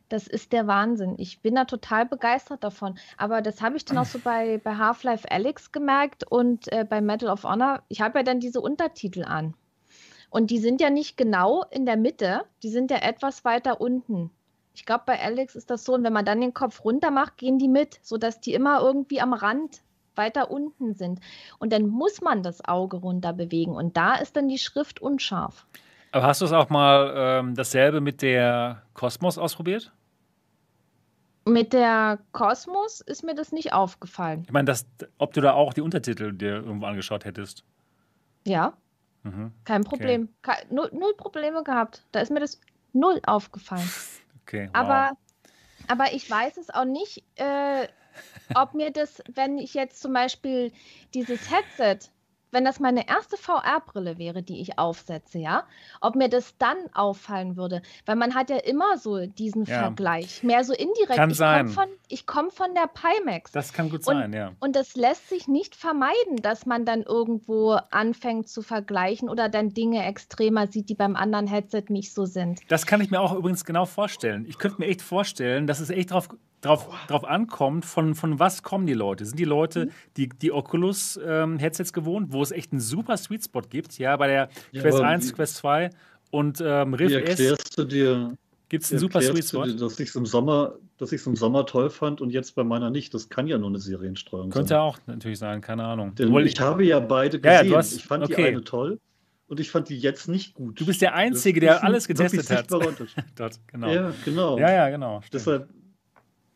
das 0.08 0.26
ist 0.26 0.52
der 0.52 0.66
Wahnsinn. 0.66 1.14
Ich 1.18 1.40
bin 1.40 1.54
da 1.54 1.64
total 1.64 2.06
begeistert 2.06 2.62
davon. 2.62 2.98
Aber 3.16 3.42
das 3.42 3.60
habe 3.60 3.76
ich 3.76 3.84
dann 3.84 3.98
auch 3.98 4.06
so 4.06 4.18
bei, 4.18 4.58
bei 4.58 4.76
Half-Life 4.76 5.30
Alyx 5.30 5.72
gemerkt 5.72 6.24
und 6.30 6.70
äh, 6.72 6.84
bei 6.84 7.00
Medal 7.00 7.30
of 7.30 7.44
Honor. 7.44 7.82
Ich 7.88 8.00
habe 8.00 8.18
ja 8.18 8.22
dann 8.22 8.40
diese 8.40 8.60
Untertitel 8.60 9.24
an. 9.24 9.54
Und 10.30 10.50
die 10.50 10.58
sind 10.58 10.80
ja 10.80 10.90
nicht 10.90 11.16
genau 11.16 11.64
in 11.70 11.86
der 11.86 11.96
Mitte, 11.96 12.42
die 12.62 12.68
sind 12.68 12.90
ja 12.90 12.98
etwas 12.98 13.44
weiter 13.44 13.80
unten. 13.80 14.30
Ich 14.74 14.84
glaube, 14.84 15.04
bei 15.06 15.18
Alex 15.18 15.56
ist 15.56 15.70
das 15.70 15.84
so, 15.84 15.94
und 15.94 16.04
wenn 16.04 16.12
man 16.12 16.26
dann 16.26 16.40
den 16.40 16.52
Kopf 16.52 16.84
runter 16.84 17.10
macht, 17.10 17.38
gehen 17.38 17.58
die 17.58 17.68
mit, 17.68 17.98
sodass 18.02 18.40
die 18.40 18.52
immer 18.52 18.80
irgendwie 18.80 19.20
am 19.20 19.32
Rand 19.32 19.80
weiter 20.14 20.50
unten 20.50 20.94
sind. 20.94 21.20
Und 21.58 21.72
dann 21.72 21.86
muss 21.86 22.20
man 22.20 22.42
das 22.42 22.62
Auge 22.66 22.98
runter 22.98 23.32
bewegen. 23.32 23.74
Und 23.74 23.96
da 23.96 24.16
ist 24.16 24.36
dann 24.36 24.48
die 24.48 24.58
Schrift 24.58 25.00
unscharf. 25.00 25.66
Aber 26.12 26.26
hast 26.26 26.40
du 26.40 26.44
es 26.44 26.52
auch 26.52 26.68
mal 26.68 27.12
ähm, 27.16 27.54
dasselbe 27.54 28.00
mit 28.00 28.22
der 28.22 28.82
Kosmos 28.94 29.38
ausprobiert? 29.38 29.92
Mit 31.48 31.72
der 31.72 32.18
Kosmos 32.32 33.00
ist 33.00 33.22
mir 33.22 33.34
das 33.36 33.52
nicht 33.52 33.72
aufgefallen. 33.72 34.42
Ich 34.46 34.52
meine, 34.52 34.74
ob 35.18 35.32
du 35.32 35.40
da 35.40 35.52
auch 35.52 35.72
die 35.72 35.80
Untertitel 35.80 36.32
dir 36.32 36.56
irgendwo 36.56 36.86
angeschaut 36.86 37.24
hättest. 37.24 37.64
Ja. 38.44 38.72
Mhm. 39.22 39.52
Kein 39.64 39.84
Problem. 39.84 40.28
Okay. 40.42 40.64
Ke 40.66 40.74
null, 40.74 40.90
null, 40.92 41.14
Probleme 41.16 41.62
gehabt. 41.62 42.04
Da 42.10 42.20
ist 42.20 42.30
mir 42.30 42.40
das 42.40 42.60
null 42.92 43.20
aufgefallen. 43.26 43.88
Okay. 44.48 44.68
Wow. 44.68 44.76
Aber, 44.76 45.10
aber 45.88 46.12
ich 46.12 46.30
weiß 46.30 46.56
es 46.56 46.70
auch 46.70 46.84
nicht, 46.84 47.24
äh, 47.34 47.88
ob 48.54 48.74
mir 48.74 48.92
das, 48.92 49.20
wenn 49.34 49.58
ich 49.58 49.74
jetzt 49.74 50.00
zum 50.00 50.12
Beispiel 50.12 50.70
dieses 51.14 51.50
Headset 51.50 52.08
wenn 52.50 52.64
das 52.64 52.80
meine 52.80 53.08
erste 53.08 53.36
VR-Brille 53.36 54.18
wäre, 54.18 54.42
die 54.42 54.60
ich 54.60 54.78
aufsetze, 54.78 55.38
ja, 55.38 55.64
ob 56.00 56.14
mir 56.14 56.28
das 56.28 56.56
dann 56.58 56.76
auffallen 56.94 57.56
würde. 57.56 57.82
Weil 58.04 58.16
man 58.16 58.34
hat 58.34 58.50
ja 58.50 58.56
immer 58.56 58.98
so 58.98 59.26
diesen 59.26 59.64
ja. 59.64 59.80
Vergleich, 59.80 60.42
mehr 60.42 60.64
so 60.64 60.72
indirekt. 60.72 61.16
Kann 61.16 61.30
ich 61.30 61.36
sein. 61.36 61.66
Komm 61.66 61.74
von, 61.74 61.88
ich 62.08 62.26
komme 62.26 62.50
von 62.50 62.74
der 62.74 62.88
Pimax. 62.88 63.52
Das 63.52 63.72
kann 63.72 63.90
gut 63.90 64.04
sein, 64.04 64.32
ja. 64.32 64.52
Und 64.60 64.76
das 64.76 64.96
lässt 64.96 65.28
sich 65.28 65.48
nicht 65.48 65.74
vermeiden, 65.76 66.36
dass 66.42 66.66
man 66.66 66.84
dann 66.84 67.02
irgendwo 67.02 67.78
anfängt 67.90 68.48
zu 68.48 68.62
vergleichen 68.62 69.28
oder 69.28 69.48
dann 69.48 69.70
Dinge 69.70 70.04
extremer 70.04 70.66
sieht, 70.66 70.88
die 70.88 70.94
beim 70.94 71.16
anderen 71.16 71.46
Headset 71.46 71.84
nicht 71.88 72.12
so 72.12 72.24
sind. 72.24 72.60
Das 72.68 72.86
kann 72.86 73.00
ich 73.00 73.10
mir 73.10 73.20
auch 73.20 73.34
übrigens 73.34 73.64
genau 73.64 73.86
vorstellen. 73.86 74.46
Ich 74.48 74.58
könnte 74.58 74.80
mir 74.80 74.86
echt 74.86 75.02
vorstellen, 75.02 75.66
dass 75.66 75.80
es 75.80 75.90
echt 75.90 76.10
darauf 76.10 76.28
drauf, 76.66 76.88
drauf 77.08 77.24
ankommt, 77.24 77.84
von, 77.84 78.14
von 78.14 78.38
was 78.38 78.62
kommen 78.62 78.86
die 78.86 78.94
Leute? 78.94 79.24
Sind 79.24 79.38
die 79.38 79.44
Leute, 79.44 79.86
mhm. 79.86 79.90
die, 80.16 80.28
die 80.28 80.52
Oculus-Headsets 80.52 81.90
ähm, 81.90 81.94
gewohnt, 81.94 82.32
wo 82.32 82.42
es 82.42 82.50
echt 82.50 82.72
einen 82.72 82.80
super 82.80 83.16
Sweet 83.16 83.44
Spot 83.44 83.62
gibt? 83.62 83.98
Ja, 83.98 84.16
bei 84.16 84.26
der 84.26 84.48
ja, 84.72 84.82
Quest 84.82 85.00
1, 85.00 85.28
wie, 85.28 85.32
Quest 85.32 85.56
2 85.56 85.90
und 86.30 86.62
ähm, 86.64 86.94
Rift 86.94 87.10
wie 87.10 87.14
erklärst 87.14 87.40
S. 87.40 87.70
Du 87.76 87.84
dir, 87.84 88.36
Gibt 88.68 88.84
es 88.84 88.90
einen 88.90 88.98
super 88.98 89.20
Sweet 89.20 89.44
Spot? 89.44 89.64
Dir, 89.64 89.76
dass 89.76 89.98
ich 90.00 90.08
es 90.08 90.16
im 90.16 90.26
Sommer, 90.26 90.74
im 90.98 91.36
Sommer 91.36 91.66
toll 91.66 91.88
fand 91.88 92.20
und 92.20 92.30
jetzt 92.30 92.54
bei 92.56 92.64
meiner 92.64 92.90
nicht. 92.90 93.14
Das 93.14 93.28
kann 93.28 93.46
ja 93.46 93.58
nur 93.58 93.68
eine 93.68 93.78
Serienstreuung 93.78 94.50
Könnte 94.50 94.68
sein. 94.68 94.78
Könnte 94.78 94.80
auch 94.80 94.98
natürlich 95.06 95.38
sein, 95.38 95.60
keine 95.60 95.84
Ahnung. 95.84 96.14
Denn 96.16 96.28
Obwohl, 96.28 96.46
ich 96.46 96.58
habe 96.60 96.84
ja 96.84 96.98
beide 96.98 97.38
gesehen. 97.38 97.66
Ja, 97.66 97.72
ja, 97.72 97.76
hast, 97.78 97.94
ich 97.94 98.04
fand 98.04 98.24
okay. 98.24 98.34
die 98.36 98.48
eine 98.48 98.64
toll 98.64 98.98
und 99.46 99.60
ich 99.60 99.70
fand 99.70 99.88
die 99.88 99.98
jetzt 99.98 100.28
nicht 100.28 100.54
gut. 100.54 100.80
Du 100.80 100.86
bist 100.86 101.00
der 101.00 101.14
Einzige, 101.14 101.60
der 101.60 101.84
alles 101.84 102.08
getestet 102.08 102.50
hat. 102.50 102.70
Dort, 103.36 103.60
genau. 103.68 103.92
Ja, 103.92 104.12
genau. 104.24 104.58
Ja, 104.58 104.72
ja, 104.72 104.90
genau. 104.90 105.20
Deshalb 105.32 105.68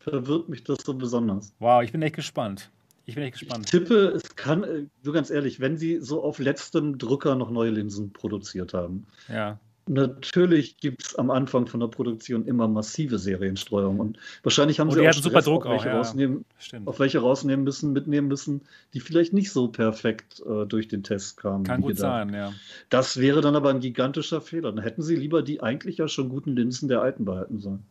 verwirrt 0.03 0.49
mich 0.49 0.63
das 0.63 0.79
so 0.83 0.93
besonders. 0.93 1.53
Wow, 1.59 1.83
ich 1.83 1.91
bin 1.91 2.01
echt 2.01 2.15
gespannt. 2.15 2.69
Ich 3.05 3.15
bin 3.15 3.23
echt 3.23 3.39
gespannt. 3.39 3.65
Ich 3.65 3.71
tippe, 3.71 4.13
es 4.15 4.35
kann, 4.35 4.63
äh, 4.63 4.85
so 5.03 5.11
ganz 5.11 5.29
ehrlich, 5.29 5.59
wenn 5.59 5.77
sie 5.77 5.99
so 5.99 6.23
auf 6.23 6.39
letztem 6.39 6.97
Drücker 6.97 7.35
noch 7.35 7.51
neue 7.51 7.71
Linsen 7.71 8.13
produziert 8.13 8.73
haben. 8.73 9.05
Ja. 9.27 9.59
Natürlich 9.87 10.77
gibt 10.77 11.03
es 11.07 11.15
am 11.15 11.31
Anfang 11.31 11.65
von 11.65 11.79
der 11.79 11.87
Produktion 11.87 12.45
immer 12.45 12.67
massive 12.67 13.17
Serienstreuung 13.17 13.99
und 13.99 14.19
wahrscheinlich 14.43 14.79
haben 14.79 14.89
oh, 14.89 14.93
sie 14.93 15.07
auch 15.07 15.13
super 15.13 15.41
Druck 15.41 15.65
auf 15.65 15.71
welche, 15.71 15.91
auch, 15.91 15.97
rausnehmen, 15.97 16.45
auf 16.85 16.99
welche 16.99 17.19
rausnehmen 17.19 17.65
müssen, 17.65 17.91
mitnehmen 17.91 18.27
müssen, 18.27 18.61
die 18.93 18.99
vielleicht 18.99 19.33
nicht 19.33 19.51
so 19.51 19.69
perfekt 19.69 20.41
äh, 20.45 20.67
durch 20.67 20.87
den 20.87 21.01
Test 21.01 21.37
kamen. 21.37 21.63
Kann 21.63 21.81
gut 21.81 21.95
gedacht. 21.95 22.27
sein, 22.29 22.33
ja. 22.33 22.53
Das 22.89 23.17
wäre 23.17 23.41
dann 23.41 23.55
aber 23.55 23.71
ein 23.71 23.79
gigantischer 23.79 24.39
Fehler. 24.39 24.71
Dann 24.71 24.83
hätten 24.83 25.01
sie 25.01 25.15
lieber 25.15 25.41
die 25.41 25.61
eigentlich 25.61 25.97
ja 25.97 26.07
schon 26.07 26.29
guten 26.29 26.55
Linsen 26.55 26.87
der 26.87 27.01
alten 27.01 27.25
behalten 27.25 27.59
sollen. 27.59 27.83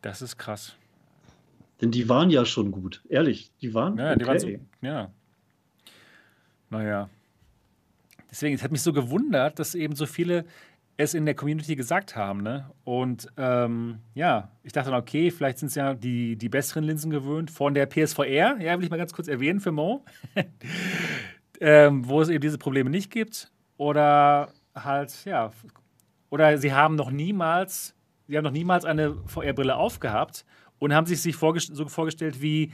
Das 0.00 0.22
ist 0.22 0.38
krass. 0.38 0.74
Denn 1.80 1.90
die 1.90 2.08
waren 2.08 2.30
ja 2.30 2.44
schon 2.44 2.70
gut. 2.70 3.02
Ehrlich, 3.08 3.50
die 3.60 3.74
waren. 3.74 3.98
Ja, 3.98 4.10
okay. 4.10 4.18
die 4.18 4.26
waren 4.26 4.38
so, 4.38 4.48
ja. 4.82 5.10
Naja. 6.70 7.08
Deswegen, 8.30 8.54
es 8.54 8.62
hat 8.62 8.72
mich 8.72 8.82
so 8.82 8.92
gewundert, 8.92 9.58
dass 9.58 9.74
eben 9.74 9.94
so 9.94 10.06
viele 10.06 10.44
es 10.96 11.14
in 11.14 11.24
der 11.24 11.34
Community 11.34 11.76
gesagt 11.76 12.16
haben. 12.16 12.42
Ne? 12.42 12.70
Und 12.84 13.28
ähm, 13.36 13.98
ja, 14.14 14.50
ich 14.62 14.72
dachte 14.72 14.90
dann, 14.90 15.00
okay, 15.00 15.30
vielleicht 15.30 15.58
sind 15.58 15.68
es 15.68 15.74
ja 15.74 15.94
die, 15.94 16.36
die 16.36 16.48
besseren 16.48 16.84
Linsen 16.84 17.10
gewöhnt 17.10 17.50
von 17.50 17.74
der 17.74 17.86
PSVR, 17.86 18.60
ja, 18.60 18.78
will 18.78 18.84
ich 18.84 18.90
mal 18.90 18.96
ganz 18.96 19.12
kurz 19.12 19.28
erwähnen 19.28 19.60
für 19.60 19.72
Mo, 19.72 20.04
ähm, 21.60 22.08
wo 22.08 22.20
es 22.20 22.28
eben 22.28 22.40
diese 22.40 22.58
Probleme 22.58 22.90
nicht 22.90 23.10
gibt. 23.10 23.50
Oder 23.76 24.52
halt, 24.74 25.24
ja, 25.24 25.50
oder 26.30 26.58
sie 26.58 26.72
haben 26.72 26.94
noch 26.94 27.10
niemals, 27.10 27.94
sie 28.28 28.36
haben 28.36 28.44
noch 28.44 28.52
niemals 28.52 28.84
eine 28.84 29.16
VR-Brille 29.26 29.74
aufgehabt 29.74 30.44
und 30.84 30.94
haben 30.94 31.06
sich 31.06 31.20
sich 31.20 31.34
vorgest 31.34 31.74
so 31.74 31.88
vorgestellt 31.88 32.42
wie, 32.42 32.70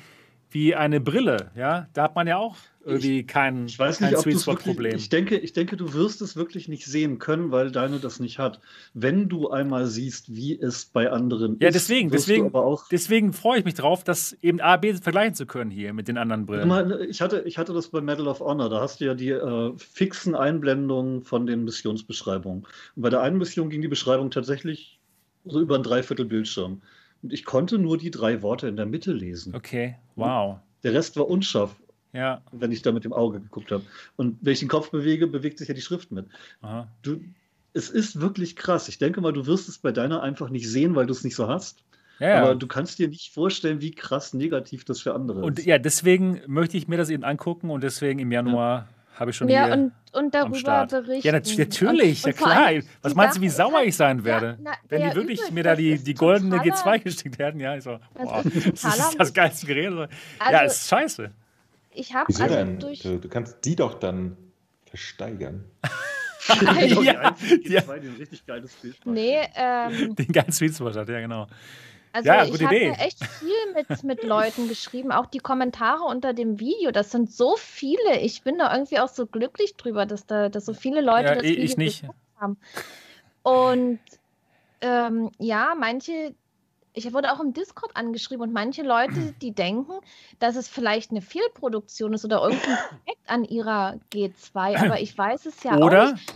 wie 0.51 0.74
eine 0.74 1.01
Brille. 1.01 1.51
Ja, 1.57 1.89
da 1.93 2.03
hat 2.03 2.16
man 2.16 2.27
ja 2.27 2.39
auch 2.39 2.57
irgendwie 2.85 3.24
kein, 3.24 3.66
Ich 3.66 3.78
weiß 3.78 3.99
kein 3.99 4.09
nicht, 4.09 4.19
ob 4.19 4.24
du 4.24 4.31
Sweet 4.31 4.37
es 4.37 4.43
Spot 4.43 4.53
wirklich, 4.53 4.74
Problem. 4.74 4.97
ich 4.97 5.09
denke, 5.11 5.37
ich 5.37 5.53
denke, 5.53 5.77
du 5.77 5.93
wirst 5.93 6.23
es 6.23 6.35
wirklich 6.35 6.66
nicht 6.66 6.87
sehen 6.87 7.19
können, 7.19 7.53
weil 7.53 7.70
deine 7.70 7.99
das 8.01 8.19
nicht 8.19 8.39
hat. 8.39 8.61
Wenn 8.95 9.28
du 9.28 9.51
einmal 9.51 9.87
siehst, 9.87 10.35
wie 10.35 10.59
es 10.59 10.87
bei 10.87 11.11
anderen 11.11 11.59
Ja, 11.61 11.69
ist, 11.69 11.74
deswegen, 11.74 12.11
deswegen, 12.11 12.51
du 12.51 12.59
aber 12.59 12.65
auch 12.66 12.89
deswegen 12.89 13.32
freue 13.32 13.61
ich 13.61 13.65
mich 13.65 13.74
drauf, 13.74 14.03
das 14.03 14.32
eben 14.43 14.61
A, 14.61 14.77
B 14.77 14.95
vergleichen 14.95 15.35
zu 15.35 15.47
können 15.47 15.70
hier 15.70 15.93
mit 15.93 16.09
den 16.09 16.19
anderen 16.19 16.47
Brillen. 16.47 17.09
ich 17.09 17.20
hatte, 17.20 17.43
ich 17.47 17.59
hatte 17.59 17.73
das 17.74 17.89
bei 17.89 18.01
Medal 18.01 18.27
of 18.27 18.41
Honor, 18.41 18.70
da 18.70 18.81
hast 18.81 19.01
du 19.01 19.05
ja 19.05 19.15
die 19.15 19.31
äh, 19.31 19.73
fixen 19.77 20.35
Einblendungen 20.35 21.23
von 21.23 21.47
den 21.47 21.65
Missionsbeschreibungen. 21.65 22.66
Und 22.97 23.03
bei 23.03 23.11
der 23.11 23.20
einen 23.20 23.39
Mission 23.39 23.70
ging 23.70 23.82
die 23.82 23.89
Beschreibung 23.89 24.31
tatsächlich 24.31 24.99
so 25.45 25.61
über 25.61 25.77
ein 25.77 25.82
Dreiviertel 25.82 26.24
Bildschirm. 26.24 26.82
Und 27.22 27.32
ich 27.32 27.44
konnte 27.44 27.78
nur 27.78 27.98
die 27.98 28.10
drei 28.10 28.42
Worte 28.42 28.66
in 28.68 28.76
der 28.76 28.86
Mitte 28.86 29.12
lesen. 29.12 29.55
Okay, 29.55 29.97
wow. 30.16 30.59
Der 30.82 30.94
Rest 30.94 31.16
war 31.16 31.28
unscharf, 31.28 31.76
Ja, 32.12 32.40
wenn 32.52 32.72
ich 32.72 32.82
da 32.82 32.92
mit 32.92 33.05
dem 33.05 33.12
Auge 33.12 33.40
geguckt 33.40 33.70
habe. 33.72 33.84
Und 34.16 34.38
wenn 34.40 34.52
ich 34.55 34.60
den 34.60 34.68
Kopf 34.68 34.90
bewege, 34.90 35.26
bewegt 35.26 35.59
sich 35.59 35.68
ja 35.68 35.74
die 35.74 35.82
Schrift 35.82 36.10
mit. 36.12 36.26
aha. 36.62 36.88
Du, 37.02 37.20
es 37.72 37.88
ist 37.90 38.20
wirklich 38.20 38.56
krass. 38.56 38.88
Ich 38.88 38.98
denke 38.98 39.20
mal, 39.20 39.32
du 39.32 39.47
wirst 39.47 39.68
es 39.68 39.78
bei 39.78 39.92
deiner 39.92 40.22
einfach 40.22 40.48
nicht 40.51 40.68
sehen, 40.68 40.94
weil 40.97 41.06
du 41.06 41.12
es 41.12 41.22
nicht 41.22 41.36
so 41.36 41.47
hast. 41.47 41.84
Ja, 42.18 42.28
ja. 42.28 42.42
Aber 42.42 42.55
du 42.55 42.66
kannst 42.66 42.98
dir 42.98 43.09
nicht 43.09 43.32
vorstellen, 43.32 43.80
wie 43.80 43.92
krass 43.92 44.34
negativ 44.34 44.84
das 44.84 45.01
für 45.01 45.14
andere 45.14 45.40
Und 45.42 45.59
ist. 45.60 45.66
ja, 45.66 45.78
deswegen 45.78 46.40
möchte 46.47 46.76
ich 46.76 46.88
mir 46.88 46.97
das 46.97 47.10
eben 47.10 47.22
angucken 47.24 47.70
und 47.70 47.82
deswegen 47.82 48.18
im 48.18 48.32
Januar 48.32 48.88
habe 49.20 49.30
ich 49.30 49.36
schon 49.36 49.48
Ja, 49.48 49.66
hier 49.66 49.74
und, 49.74 49.92
und 50.12 50.34
darüber 50.34 50.56
Start. 50.56 50.90
berichten. 50.90 51.26
Ja, 51.26 51.32
nat 51.34 51.47
natürlich, 51.59 52.24
Und- 52.24 52.30
ja 52.30 52.32
und 52.32 52.38
vor 52.38 52.48
klar. 52.48 52.70
Was 53.02 53.12
die 53.12 53.16
meinst 53.16 53.36
du, 53.36 53.40
wie 53.42 53.48
sauer 53.48 53.74
halt- 53.74 53.86
ich 53.88 53.97
sein 53.97 54.18
Ja, 54.18 54.24
werde? 54.24 54.59
na, 54.60 54.72
wenn 54.88 55.01
ja, 55.02 55.10
die 55.10 55.16
wirklich 55.16 55.40
übel, 55.42 55.52
mir 55.52 55.62
da 55.62 55.70
das 55.70 55.78
die, 55.78 55.98
die 56.02 56.14
goldene 56.14 56.56
totaler- 56.56 56.97
G2 56.97 56.98
gesteckt 57.05 57.38
hätten, 57.38 57.60
ja, 57.60 57.76
ich 57.76 57.84
so, 57.84 57.98
Das 58.14 58.24
boah, 58.28 58.42
ist 58.44 58.84
das 58.84 58.98
ist 58.98 59.20
das 59.20 59.32
geilste 59.34 59.66
Gerät. 59.66 59.92
ja, 59.92 60.09
Also, 60.38 60.64
ist 60.64 60.88
scheiße. 60.88 61.30
ich 61.92 62.14
habe 62.14 62.26
also 62.26 62.47
denn? 62.48 62.78
durch. 62.80 63.01
Du, 63.01 63.18
du 63.18 63.28
kannst 63.28 63.64
die 63.64 63.76
doch 63.76 63.94
dann 64.01 64.36
versteigern. 64.86 65.64
Die 66.51 66.64
Ja, 66.64 66.72
einzige 67.20 67.68
ja. 67.68 67.80
G2, 67.82 67.98
die 68.01 68.09
ein 68.09 68.14
richtig 68.18 68.47
geiles 68.47 68.74
macht. 68.82 69.06
Nee, 69.14 69.38
ähm, 69.55 70.16
Den 70.16 70.32
geilen 70.32 70.51
Sweet 70.51 70.74
Spot 70.74 70.86
hat, 70.92 71.09
ja, 71.09 71.20
genau. 71.20 71.47
Also 72.12 72.28
Ja, 72.28 72.45
ich 72.45 72.62
habe 72.65 72.77
Idee. 72.77 72.91
echt 72.99 73.24
viel 73.24 73.55
mit, 73.74 74.03
mit 74.05 74.24
Leuten 74.24 74.69
geschrieben, 74.69 75.12
auch 75.12 75.27
die 75.27 75.39
Kommentare 75.39 76.03
unter 76.05 76.32
dem 76.35 76.59
Video, 76.61 76.91
das 76.91 77.11
sind 77.11 77.31
so 77.32 77.57
viele. 77.57 78.19
Ich 78.20 78.43
bin 78.43 78.59
da 78.59 78.73
irgendwie 78.73 78.99
auch 78.99 79.09
so 79.09 79.27
glücklich 79.27 79.77
drüber, 79.77 80.07
dass 80.07 80.27
da 80.27 80.49
dass 80.49 80.66
so 80.66 80.74
viele 80.74 81.01
Leute 81.01 81.24
Ja, 81.28 81.35
das 81.37 81.45
ich- 81.45 81.51
Video 81.53 81.65
ich 81.65 81.77
nicht. 81.77 82.05
haben. 82.39 82.59
Und 83.43 84.01
ähm, 84.81 85.31
ja, 85.39 85.74
manche, 85.78 86.35
ich 86.93 87.12
wurde 87.12 87.32
auch 87.32 87.41
im 87.41 87.53
Discord 87.53 87.97
angeschrieben 87.97 88.43
und 88.43 88.53
manche 88.53 88.82
Leute, 88.82 89.12
die 89.43 89.53
denken, 89.53 89.93
dass 90.39 90.57
es 90.57 90.69
vielleicht 90.69 91.11
eine 91.11 91.20
Fehlproduktion 91.23 92.12
ist 92.15 92.24
oder 92.24 92.43
irgendein 92.43 92.77
Projekt 92.89 93.28
an 93.31 93.45
ihrer 93.45 93.99
G2, 94.12 94.77
aber 94.85 95.01
ich 95.01 95.16
weiß 95.16 95.47
es 95.47 95.62
ja 95.62 95.77
auch 95.77 95.81
Oder, 95.87 96.12
nicht. 96.12 96.35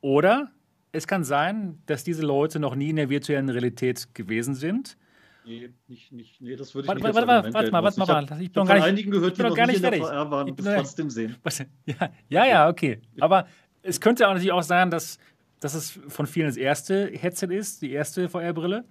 oder 0.00 0.50
es 0.96 1.06
kann 1.06 1.24
sein, 1.24 1.78
dass 1.86 2.04
diese 2.04 2.22
Leute 2.22 2.58
noch 2.58 2.74
nie 2.74 2.90
in 2.90 2.96
der 2.96 3.08
virtuellen 3.10 3.48
Realität 3.48 4.14
gewesen 4.14 4.54
sind. 4.54 4.96
Nee, 5.44 5.70
nicht, 5.86 6.10
nicht, 6.10 6.40
nee, 6.40 6.56
das 6.56 6.74
würde 6.74 6.86
ich 6.86 6.88
Warte, 6.88 7.02
nicht 7.04 7.14
warte, 7.14 7.26
warte, 7.28 7.32
Argument 7.46 7.54
warte 7.54 7.70
mal, 7.70 7.82
warte 7.84 8.00
mal. 8.00 8.24
Ich 8.40 8.46
Ich 8.46 8.52
bin 8.52 8.60
noch 8.62 8.66
von 8.66 8.74
nicht, 8.76 8.84
einigen 8.84 9.10
gehört, 9.12 9.32
ich 9.32 9.36
bin 9.38 9.44
die 9.44 9.50
noch 9.50 9.50
noch 9.50 9.56
gar 9.56 9.66
nicht 9.66 9.80
nicht 9.80 9.84
in 9.84 9.90
der 9.90 9.92
fertig. 10.00 10.08
VR 10.08 10.30
waren 10.32 10.46
Ich 10.48 10.50
und 10.50 10.56
bin 10.56 10.64
das 10.64 10.74
noch- 10.74 10.82
trotzdem 10.82 11.10
sehen. 11.10 11.36
Ja, 11.86 12.10
ja, 12.28 12.46
ja, 12.46 12.68
okay. 12.68 13.00
Aber 13.20 13.46
es 13.82 14.00
könnte 14.00 14.26
auch 14.26 14.32
natürlich 14.32 14.50
auch 14.52 14.62
sein, 14.64 14.90
dass, 14.90 15.18
dass 15.60 15.74
es 15.74 16.00
von 16.08 16.26
vielen 16.26 16.46
das 16.46 16.56
erste 16.56 17.06
Headset 17.12 17.46
ist, 17.54 17.80
die 17.82 17.92
erste 17.92 18.28
VR-Brille. 18.28 18.84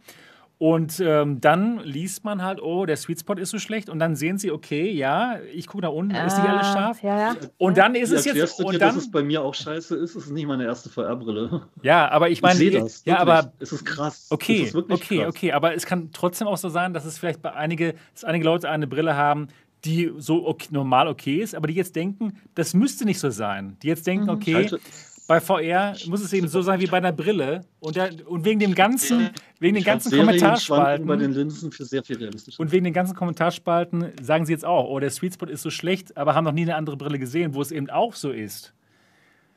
Und 0.57 1.01
ähm, 1.01 1.41
dann 1.41 1.79
liest 1.79 2.23
man 2.23 2.41
halt, 2.41 2.61
oh, 2.61 2.85
der 2.85 2.95
Sweet 2.95 3.19
Spot 3.19 3.33
ist 3.33 3.49
so 3.49 3.59
schlecht. 3.59 3.89
Und 3.89 3.99
dann 3.99 4.15
sehen 4.15 4.37
sie, 4.37 4.51
okay, 4.51 4.89
ja, 4.89 5.37
ich 5.53 5.67
gucke 5.67 5.83
nach 5.83 5.91
unten, 5.91 6.15
ist 6.15 6.37
nicht 6.37 6.47
alles 6.47 6.67
Ah, 6.67 6.73
scharf. 6.73 7.03
Ja, 7.03 7.17
ja. 7.19 7.35
Und 7.57 7.77
dann 7.77 7.93
ist 7.93 8.11
Wie 8.11 8.15
es 8.15 8.25
jetzt. 8.25 8.57
du 8.59 8.63
dir, 8.63 8.67
Und 8.69 8.73
dass 8.81 8.93
dann, 8.93 8.97
es 8.99 9.11
bei 9.11 9.21
mir 9.21 9.41
auch 9.41 9.53
scheiße 9.53 9.95
ist? 9.97 10.15
Es 10.15 10.25
ist 10.27 10.31
nicht 10.31 10.47
meine 10.47 10.63
erste 10.63 10.89
VR-Brille. 10.89 11.63
ja, 11.83 12.09
aber 12.09 12.29
ich 12.29 12.37
Ich 12.37 12.41
meine, 12.41 12.55
sehe 12.55 12.71
das. 12.71 13.03
ja, 13.03 13.13
wirklich. 13.19 13.33
aber 13.33 13.53
es 13.59 13.71
ist 13.73 13.85
krass. 13.85 14.27
Okay, 14.29 14.61
es 14.61 14.67
ist 14.69 14.73
wirklich 14.75 15.01
okay, 15.01 15.17
krass. 15.19 15.27
okay. 15.29 15.51
Aber 15.51 15.73
es 15.75 15.85
kann 15.85 16.09
trotzdem 16.13 16.47
auch 16.47 16.57
so 16.57 16.69
sein, 16.69 16.93
dass 16.93 17.03
es 17.03 17.17
vielleicht 17.17 17.41
bei 17.41 17.53
einige, 17.53 17.95
dass 18.13 18.23
einige 18.23 18.45
Leute 18.45 18.69
eine 18.69 18.87
Brille 18.87 19.15
haben, 19.17 19.49
die 19.83 20.11
so 20.17 20.47
okay, 20.47 20.69
normal 20.71 21.07
okay 21.09 21.41
ist, 21.41 21.53
aber 21.53 21.67
die 21.67 21.73
jetzt 21.75 21.95
denken, 21.97 22.39
das 22.55 22.73
müsste 22.73 23.03
nicht 23.05 23.19
so 23.19 23.29
sein. 23.29 23.75
Die 23.83 23.87
jetzt 23.87 24.07
denken, 24.07 24.23
Mhm. 24.25 24.29
okay, 24.31 24.53
Halte- 24.55 24.79
bei 25.27 25.39
VR 25.39 25.95
muss 26.07 26.21
es 26.21 26.31
eben 26.33 26.47
so 26.47 26.61
sein 26.61 26.79
wie 26.79 26.87
bei 26.87 26.97
einer 26.97 27.11
Brille. 27.11 27.61
Und, 27.79 27.95
der, 27.95 28.09
und 28.27 28.45
wegen 28.45 28.59
dem 28.59 28.75
ganzen, 28.75 29.29
wegen 29.59 29.75
den 29.75 29.83
ganzen 29.83 30.11
halte 30.11 30.37
Serienschwankungen 30.39 31.07
bei 31.07 31.15
Kommentarspalten 31.15 31.19
den 31.19 31.33
Linsen 31.33 31.71
für 31.71 31.85
sehr 31.85 32.03
viel 32.03 32.17
realistischer. 32.17 32.59
und 32.59 32.71
wegen 32.71 32.83
den 32.83 32.93
ganzen 32.93 33.15
Kommentarspalten 33.15 34.11
sagen 34.21 34.45
sie 34.45 34.51
jetzt 34.53 34.65
auch, 34.65 34.87
oh, 34.89 34.99
der 34.99 35.09
Sweet 35.11 35.33
Spot 35.35 35.45
ist 35.47 35.61
so 35.61 35.69
schlecht, 35.69 36.15
aber 36.17 36.35
haben 36.35 36.43
noch 36.43 36.51
nie 36.51 36.61
eine 36.63 36.75
andere 36.75 36.97
Brille 36.97 37.19
gesehen, 37.19 37.53
wo 37.55 37.61
es 37.61 37.71
eben 37.71 37.89
auch 37.89 38.13
so 38.13 38.31
ist. 38.31 38.73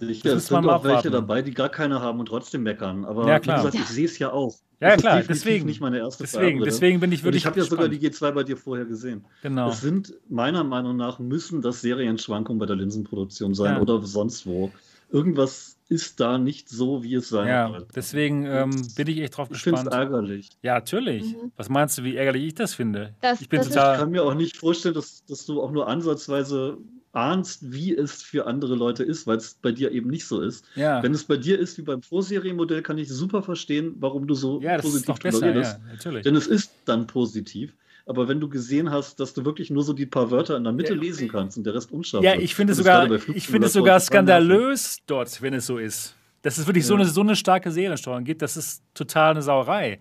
Sicher, 0.01 0.36
es 0.36 0.47
sind 0.47 0.65
auch 0.69 0.85
welche 0.85 1.11
dabei, 1.11 1.43
die 1.43 1.53
gar 1.53 1.69
keine 1.70 2.01
haben 2.01 2.20
und 2.20 2.27
trotzdem 2.27 2.62
meckern. 2.62 3.05
Aber 3.05 3.27
Ja, 3.27 3.40
klar. 3.40 3.59
wie 3.65 3.66
gesagt, 3.66 3.82
ich 3.85 3.95
sehe 3.95 4.05
es 4.05 4.19
ja 4.20 4.31
auch. 4.32 4.55
Ja, 4.81 4.90
Das 4.90 4.97
ist 4.99 5.03
klar, 5.03 5.23
deswegen. 5.28 5.66
nicht 5.66 5.81
meine 5.81 5.99
erste 5.99 6.23
Deswegen, 6.23 6.45
VR-Brille. 6.59 6.65
deswegen 6.66 7.01
bin 7.01 7.11
ich 7.11 7.19
Und 7.20 7.24
wirklich 7.24 7.43
ich 7.43 7.47
habe 7.47 7.59
ja 7.59 7.65
sogar 7.66 7.89
die 7.89 7.99
G2 7.99 8.31
bei 8.31 8.45
dir 8.45 8.57
vorher 8.57 8.85
gesehen. 8.85 9.24
Genau. 9.43 9.70
Es 9.70 9.81
sind 9.81 10.15
meiner 10.28 10.62
Meinung 10.62 10.97
nach 10.97 11.19
müssen 11.19 11.62
das 11.62 11.81
Serienschwankungen 11.81 12.61
bei 12.61 12.66
der 12.66 12.77
Linsenproduktion 12.77 13.55
sein 13.55 13.74
Ja. 13.74 13.81
oder 13.81 14.01
sonst 14.05 14.47
wo. 14.47 14.70
Irgendwas 15.11 15.77
ist 15.89 16.21
da 16.21 16.37
nicht 16.37 16.69
so, 16.69 17.03
wie 17.03 17.15
es 17.15 17.31
sein 17.31 17.49
Ja, 17.49 17.69
soll. 17.69 17.87
deswegen 17.95 18.45
ähm, 18.45 18.71
bin 18.95 19.09
ich 19.09 19.19
echt 19.21 19.37
drauf 19.37 19.49
Ich 19.51 19.59
finde 19.63 19.79
es 19.81 19.85
gespannt. 19.87 20.05
ärgerlich. 20.05 20.51
Ja, 20.63 20.75
natürlich. 20.75 21.23
Mhm. 21.35 21.51
Was 21.57 21.71
meinst 21.71 21.97
du, 21.97 22.05
wie 22.05 22.17
ärgerlich 22.17 22.45
ich 22.49 22.55
das 22.55 22.75
finde? 22.75 23.15
Das- 23.23 23.41
ich 23.41 23.49
bin 23.49 23.59
das 23.59 23.69
ist- 23.69 23.73
Ich 23.75 23.77
total. 23.81 23.99
kann 23.99 24.11
mir 24.11 24.23
auch 24.25 24.35
nicht 24.35 24.57
vorstellen, 24.59 24.95
dass, 24.95 25.25
dass 25.25 25.47
du 25.47 25.63
auch 25.63 25.71
nur 25.71 25.89
ansatzweise 25.89 26.77
ahnst, 27.13 27.73
wie 27.73 27.97
es 27.97 28.23
für 28.23 28.47
andere 28.47 28.75
Leute 28.75 29.03
ist, 29.03 29.27
weil 29.27 29.39
es 29.39 29.55
bei 29.55 29.73
dir 29.73 29.93
eben 29.93 30.11
nicht 30.11 30.27
so 30.27 30.43
ist. 30.43 30.67
Ja, 30.77 31.03
Wenn 31.03 31.15
es 31.15 31.25
bei 31.25 31.39
dir 31.39 31.59
ist 31.59 31.79
wie 31.79 31.83
beim 31.83 32.03
Vorserienmodell, 32.03 32.83
kann 32.83 32.99
ich 32.99 33.09
super 33.09 33.43
verstehen, 33.43 33.95
warum 33.99 34.27
du 34.27 34.35
so 34.35 34.61
ja 34.61 34.77
das 34.77 34.85
ist 34.85 35.07
positiv 35.07 35.07
doch 35.15 35.19
drüber 35.19 35.53
besser. 35.53 35.81
Ja, 35.87 35.93
natürlich. 35.93 36.23
Denn 36.25 36.37
es 36.37 36.47
ist 36.47 36.71
dann 36.85 37.07
positiv. 37.07 37.75
Aber 38.09 38.27
wenn 38.27 38.41
du 38.41 38.49
gesehen 38.49 38.91
hast, 38.91 39.21
dass 39.21 39.35
du 39.35 39.45
wirklich 39.45 39.69
nur 39.69 39.83
so 39.85 39.93
die 39.93 40.07
paar 40.07 40.31
Wörter 40.31 40.57
in 40.57 40.65
der 40.65 40.73
Mitte 40.73 40.95
Ja. 40.95 41.01
lesen 41.01 41.29
kannst 41.29 41.59
und 41.59 41.65
der 41.65 41.75
Rest 41.75 41.93
unscharf 41.93 42.25
Ja, 42.25 42.35
ich 42.35 42.55
finde 42.55 42.71
das 42.73 42.79
es 42.79 42.85
sogar, 42.85 43.11
ich 43.37 43.47
finde 43.47 43.67
es 43.67 43.75
sogar 43.75 44.01
skandalös 44.01 44.99
dort, 45.07 45.43
wenn 45.43 45.53
es 45.53 45.67
so 45.67 45.77
ist. 45.77 46.15
Dass 46.41 46.57
es 46.57 46.67
wirklich 46.67 46.87
so, 46.87 46.95
Ja. 46.95 47.01
eine, 47.01 47.09
so 47.11 47.21
eine 47.21 47.37
starke 47.37 47.71
Seriensteuerung 47.71 48.25
gibt, 48.25 48.41
das 48.41 48.57
ist 48.57 48.83
total 48.95 49.33
eine 49.33 49.43
Sauerei. 49.43 49.99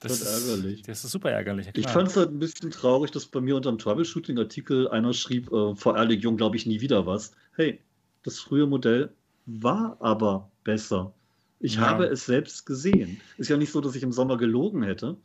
Das 0.00 0.20
ist 0.20 0.26
ärgerlich. 0.48 0.82
Das 0.82 1.04
ist 1.04 1.10
super 1.12 1.30
ärgerlich. 1.30 1.66
ja 1.66 1.72
Ich 1.76 1.82
klar. 1.82 1.94
fand 1.94 2.08
es 2.08 2.16
halt 2.16 2.30
ein 2.30 2.38
bisschen 2.40 2.70
traurig, 2.72 3.10
dass 3.12 3.26
bei 3.26 3.40
mir 3.40 3.54
unter 3.56 3.70
dem 3.70 3.78
Troubleshooting-Artikel 3.78 4.88
einer 4.88 5.12
schrieb, 5.12 5.52
äh, 5.52 5.74
VR-Legion 5.76 6.36
glaube 6.36 6.56
ich 6.56 6.66
nie 6.66 6.80
wieder 6.80 7.06
was. 7.06 7.32
Hey, 7.54 7.80
das 8.24 8.38
frühe 8.40 8.66
Modell 8.66 9.10
war 9.46 9.96
aber 10.00 10.50
besser. 10.64 11.12
Ich 11.60 11.74
Ja. 11.76 11.82
habe 11.82 12.06
es 12.06 12.26
selbst 12.26 12.66
gesehen. 12.66 13.20
Ist 13.38 13.50
ja 13.50 13.56
nicht 13.56 13.70
so, 13.72 13.80
dass 13.80 13.94
ich 13.94 14.02
im 14.02 14.12
Sommer 14.12 14.36
gelogen 14.36 14.82
hätte 14.82 15.16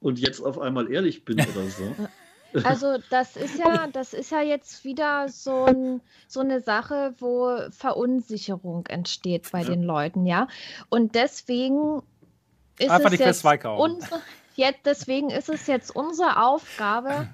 und 0.00 0.18
jetzt 0.18 0.40
auf 0.40 0.58
einmal 0.58 0.90
ehrlich 0.92 1.24
bin 1.24 1.40
oder 1.40 1.66
so. 1.68 1.94
Also 2.64 2.96
das 3.10 3.36
ist 3.36 3.58
ja, 3.58 3.86
das 3.92 4.14
ist 4.14 4.30
ja 4.30 4.40
jetzt 4.40 4.82
wieder 4.84 5.28
so, 5.28 5.64
ein, 5.66 6.00
so 6.26 6.40
eine 6.40 6.60
Sache, 6.60 7.12
wo 7.18 7.58
Verunsicherung 7.70 8.86
entsteht 8.86 9.50
bei 9.52 9.60
Ja. 9.60 9.68
den 9.70 9.82
Leuten, 9.82 10.24
ja. 10.24 10.48
Und 10.88 11.16
deswegen 11.16 12.02
ist 12.78 12.88
Einfach 12.88 13.12
es 13.12 13.18
jetzt 13.18 13.40
2 13.40 13.58
kaufen. 13.58 13.96
unsere, 13.96 14.22
jetzt, 14.54 14.80
deswegen 14.86 15.28
ist 15.28 15.50
es 15.50 15.66
jetzt 15.66 15.94
unsere 15.94 16.42
Aufgabe, 16.46 17.28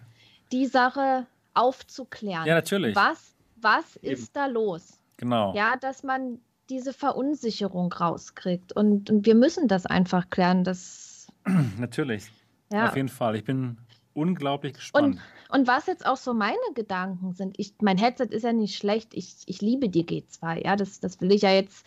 die 0.50 0.66
Sache 0.66 1.26
aufzuklären. 1.54 2.46
Ja, 2.46 2.54
natürlich. 2.54 2.96
Was, 2.96 3.34
was 3.56 3.96
Eben. 4.02 4.14
ist 4.14 4.34
da 4.34 4.46
los? 4.46 4.98
Genau. 5.18 5.54
Ja, 5.54 5.76
dass 5.76 6.02
man 6.02 6.40
diese 6.68 6.92
Verunsicherung 6.92 7.92
rauskriegt. 7.92 8.72
Und, 8.72 9.08
und 9.10 9.26
wir 9.26 9.34
müssen 9.36 9.68
das 9.68 9.86
einfach 9.86 10.30
klären. 10.30 10.64
Das, 10.64 11.28
Natürlich. 11.78 12.32
Ja. 12.72 12.88
Auf 12.88 12.96
jeden 12.96 13.08
Fall. 13.08 13.36
Ich 13.36 13.44
bin 13.44 13.78
unglaublich 14.14 14.74
gespannt. 14.74 15.20
Und 15.50 15.66
was 15.66 15.86
jetzt 15.86 16.06
auch 16.06 16.16
so 16.16 16.34
meine 16.34 16.56
Gedanken 16.74 17.32
sind, 17.32 17.58
ich, 17.58 17.74
mein 17.80 17.98
Headset 17.98 18.26
ist 18.30 18.42
ja 18.42 18.52
nicht 18.52 18.76
schlecht, 18.76 19.14
ich, 19.14 19.36
ich 19.46 19.60
liebe 19.60 19.88
die 19.88 20.04
G2, 20.04 20.64
ja, 20.64 20.76
das, 20.76 21.00
das 21.00 21.20
will 21.20 21.32
ich 21.32 21.42
ja 21.42 21.50
jetzt. 21.52 21.86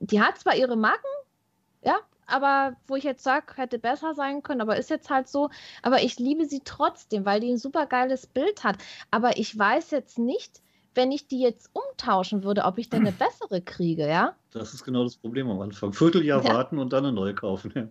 Die 0.00 0.20
hat 0.20 0.38
zwar 0.38 0.56
ihre 0.56 0.76
Macken, 0.76 1.10
ja, 1.84 1.96
aber 2.26 2.76
wo 2.86 2.96
ich 2.96 3.04
jetzt 3.04 3.22
sage, 3.22 3.46
hätte 3.56 3.78
besser 3.78 4.14
sein 4.14 4.42
können, 4.42 4.60
aber 4.60 4.76
ist 4.76 4.90
jetzt 4.90 5.10
halt 5.10 5.28
so. 5.28 5.50
Aber 5.82 6.02
ich 6.02 6.18
liebe 6.18 6.46
sie 6.46 6.62
trotzdem, 6.64 7.24
weil 7.24 7.40
die 7.40 7.50
ein 7.50 7.58
super 7.58 7.86
geiles 7.86 8.26
Bild 8.26 8.64
hat. 8.64 8.76
Aber 9.10 9.36
ich 9.38 9.56
weiß 9.56 9.90
jetzt 9.90 10.18
nicht, 10.18 10.62
wenn 10.94 11.12
ich 11.12 11.26
die 11.26 11.40
jetzt 11.40 11.70
umtauschen 11.72 12.44
würde, 12.44 12.64
ob 12.64 12.78
ich 12.78 12.88
denn 12.88 13.00
eine 13.00 13.12
bessere 13.12 13.60
kriege, 13.60 14.08
ja. 14.08 14.34
Das 14.52 14.72
ist 14.72 14.84
genau 14.84 15.04
das 15.04 15.16
Problem 15.16 15.50
am 15.50 15.60
Anfang. 15.60 15.92
Vierteljahr 15.92 16.44
Ja. 16.44 16.54
warten 16.54 16.78
und 16.78 16.92
dann 16.92 17.04
eine 17.04 17.12
neue 17.14 17.34
kaufen. 17.34 17.72
Ja. 17.74 17.88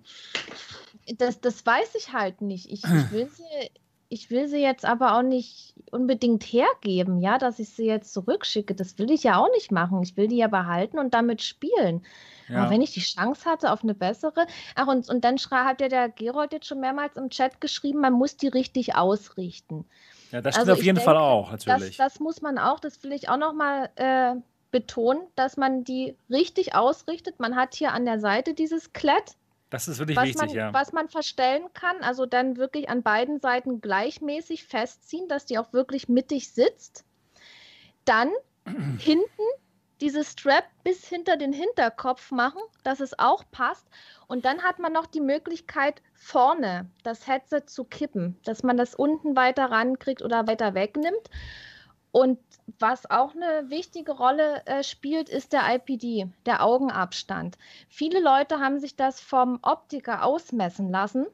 Das, 1.18 1.42
das 1.42 1.66
weiß 1.66 1.96
ich 1.96 2.14
halt 2.14 2.42
nicht. 2.42 2.72
Ich, 2.72 2.84
ich, 2.84 3.12
will 3.12 3.30
sie, 3.30 3.72
ich 4.10 4.30
will 4.30 4.48
sie 4.48 4.62
jetzt 4.62 4.86
aber 4.86 5.18
auch 5.18 5.22
nicht 5.22 5.74
unbedingt 5.92 6.44
hergeben, 6.44 7.20
ja, 7.20 7.38
dass 7.38 7.60
ich 7.60 7.70
sie 7.70 7.86
jetzt 7.86 8.14
zurückschicke. 8.14 8.76
Das 8.76 8.98
will 8.98 9.12
ich 9.12 9.24
ja 9.24 9.38
auch 9.38 9.50
nicht 9.52 9.72
machen. 9.72 10.02
Ich 10.04 10.16
will 10.16 10.28
die 10.28 10.38
ja 10.38 10.48
behalten 10.48 11.00
und 11.00 11.14
damit 11.14 11.42
spielen. 11.42 12.06
Ja. 12.48 12.62
Aber 12.62 12.72
wenn 12.72 12.82
ich 12.82 12.92
die 12.92 13.02
Chance 13.02 13.50
hatte 13.50 13.72
auf 13.72 13.84
eine 13.84 13.94
bessere, 13.94 14.48
ach 14.76 14.88
und, 14.88 15.10
und 15.10 15.24
dann 15.24 15.38
hat 15.38 15.82
ja 15.82 15.88
der 15.88 16.10
Gerold 16.10 16.54
jetzt 16.54 16.68
schon 16.68 16.80
mehrmals 16.80 17.18
im 17.18 17.30
Chat 17.30 17.62
geschrieben, 17.62 18.00
man 18.00 18.14
muss 18.14 18.38
die 18.38 18.48
richtig 18.48 18.96
ausrichten. 18.96 19.86
Ja, 20.32 20.42
das 20.42 20.56
stimmt 20.56 20.70
Also 20.70 20.80
auf 20.80 20.84
jeden 20.84 21.00
Fall 21.00 21.14
denke, 21.14 21.28
auch, 21.28 21.52
Das, 21.52 21.66
natürlich. 21.66 21.98
das 21.98 22.20
muss 22.20 22.42
man 22.42 22.58
auch, 22.58 22.80
das 22.80 23.04
will 23.04 23.14
ich 23.14 23.30
auch 23.30 23.38
nochmal 23.38 23.90
äh, 23.96 24.36
betonen, 24.72 25.22
dass 25.36 25.58
man 25.58 25.84
die 25.84 26.18
richtig 26.30 26.76
ausrichtet. 26.76 27.40
Man 27.40 27.56
hat 27.56 27.76
hier 27.76 27.94
an 27.94 28.06
der 28.06 28.20
Seite 28.20 28.54
dieses 28.54 28.92
Klett, 28.94 29.36
Das 29.74 29.88
ist 29.88 29.98
wirklich 29.98 30.18
was 30.18 30.26
wichtig, 30.26 30.42
man, 30.42 30.56
ja. 30.56 30.72
was 30.72 30.94
man 30.94 31.10
verstellen 31.10 31.64
kann, 31.74 31.96
also 32.04 32.28
dann 32.28 32.58
wirklich 32.58 32.90
an 32.90 33.02
beiden 33.02 33.40
Seiten 33.40 33.82
gleichmäßig 33.82 34.66
festziehen, 34.66 35.28
dass 35.28 35.48
die 35.48 35.58
auch 35.58 35.74
wirklich 35.74 36.08
mittig 36.08 36.54
sitzt. 36.54 37.04
Dann 38.06 38.30
hinten 39.00 39.42
dieses 40.00 40.34
Strap 40.34 40.66
bis 40.84 41.08
hinter 41.08 41.38
den 41.38 41.54
Hinterkopf 41.54 42.30
machen, 42.30 42.62
dass 42.84 43.00
es 43.00 43.18
auch 43.18 43.46
passt. 43.50 43.88
Und 44.28 44.46
dann 44.46 44.62
hat 44.62 44.78
man 44.78 44.94
noch 44.94 45.08
die 45.08 45.22
Möglichkeit, 45.22 46.04
vorne 46.14 46.88
das 47.02 47.26
Headset 47.26 47.64
zu 47.66 47.84
kippen, 47.84 48.38
dass 48.44 48.62
man 48.62 48.78
das 48.78 48.94
unten 48.94 49.36
weiter 49.36 49.72
rankriegt 49.72 50.22
oder 50.22 50.46
weiter 50.46 50.76
wegnimmt. 50.76 51.32
Und 52.12 52.38
was 52.80 53.10
auch 53.10 53.36
eine 53.36 53.70
wichtige 53.70 54.14
Rolle 54.14 54.66
äh, 54.66 54.84
spielt, 54.84 55.30
ist 55.30 55.54
der 55.54 55.64
IPD, 55.76 56.28
der 56.46 56.64
Augenabstand. 56.64 57.58
Viele 57.90 58.20
Leute 58.22 58.60
haben 58.60 58.80
sich 58.80 58.96
das 58.96 59.20
vom 59.20 59.60
Optiker 59.62 60.24
ausmessen 60.24 60.90
lassen, 60.90 61.26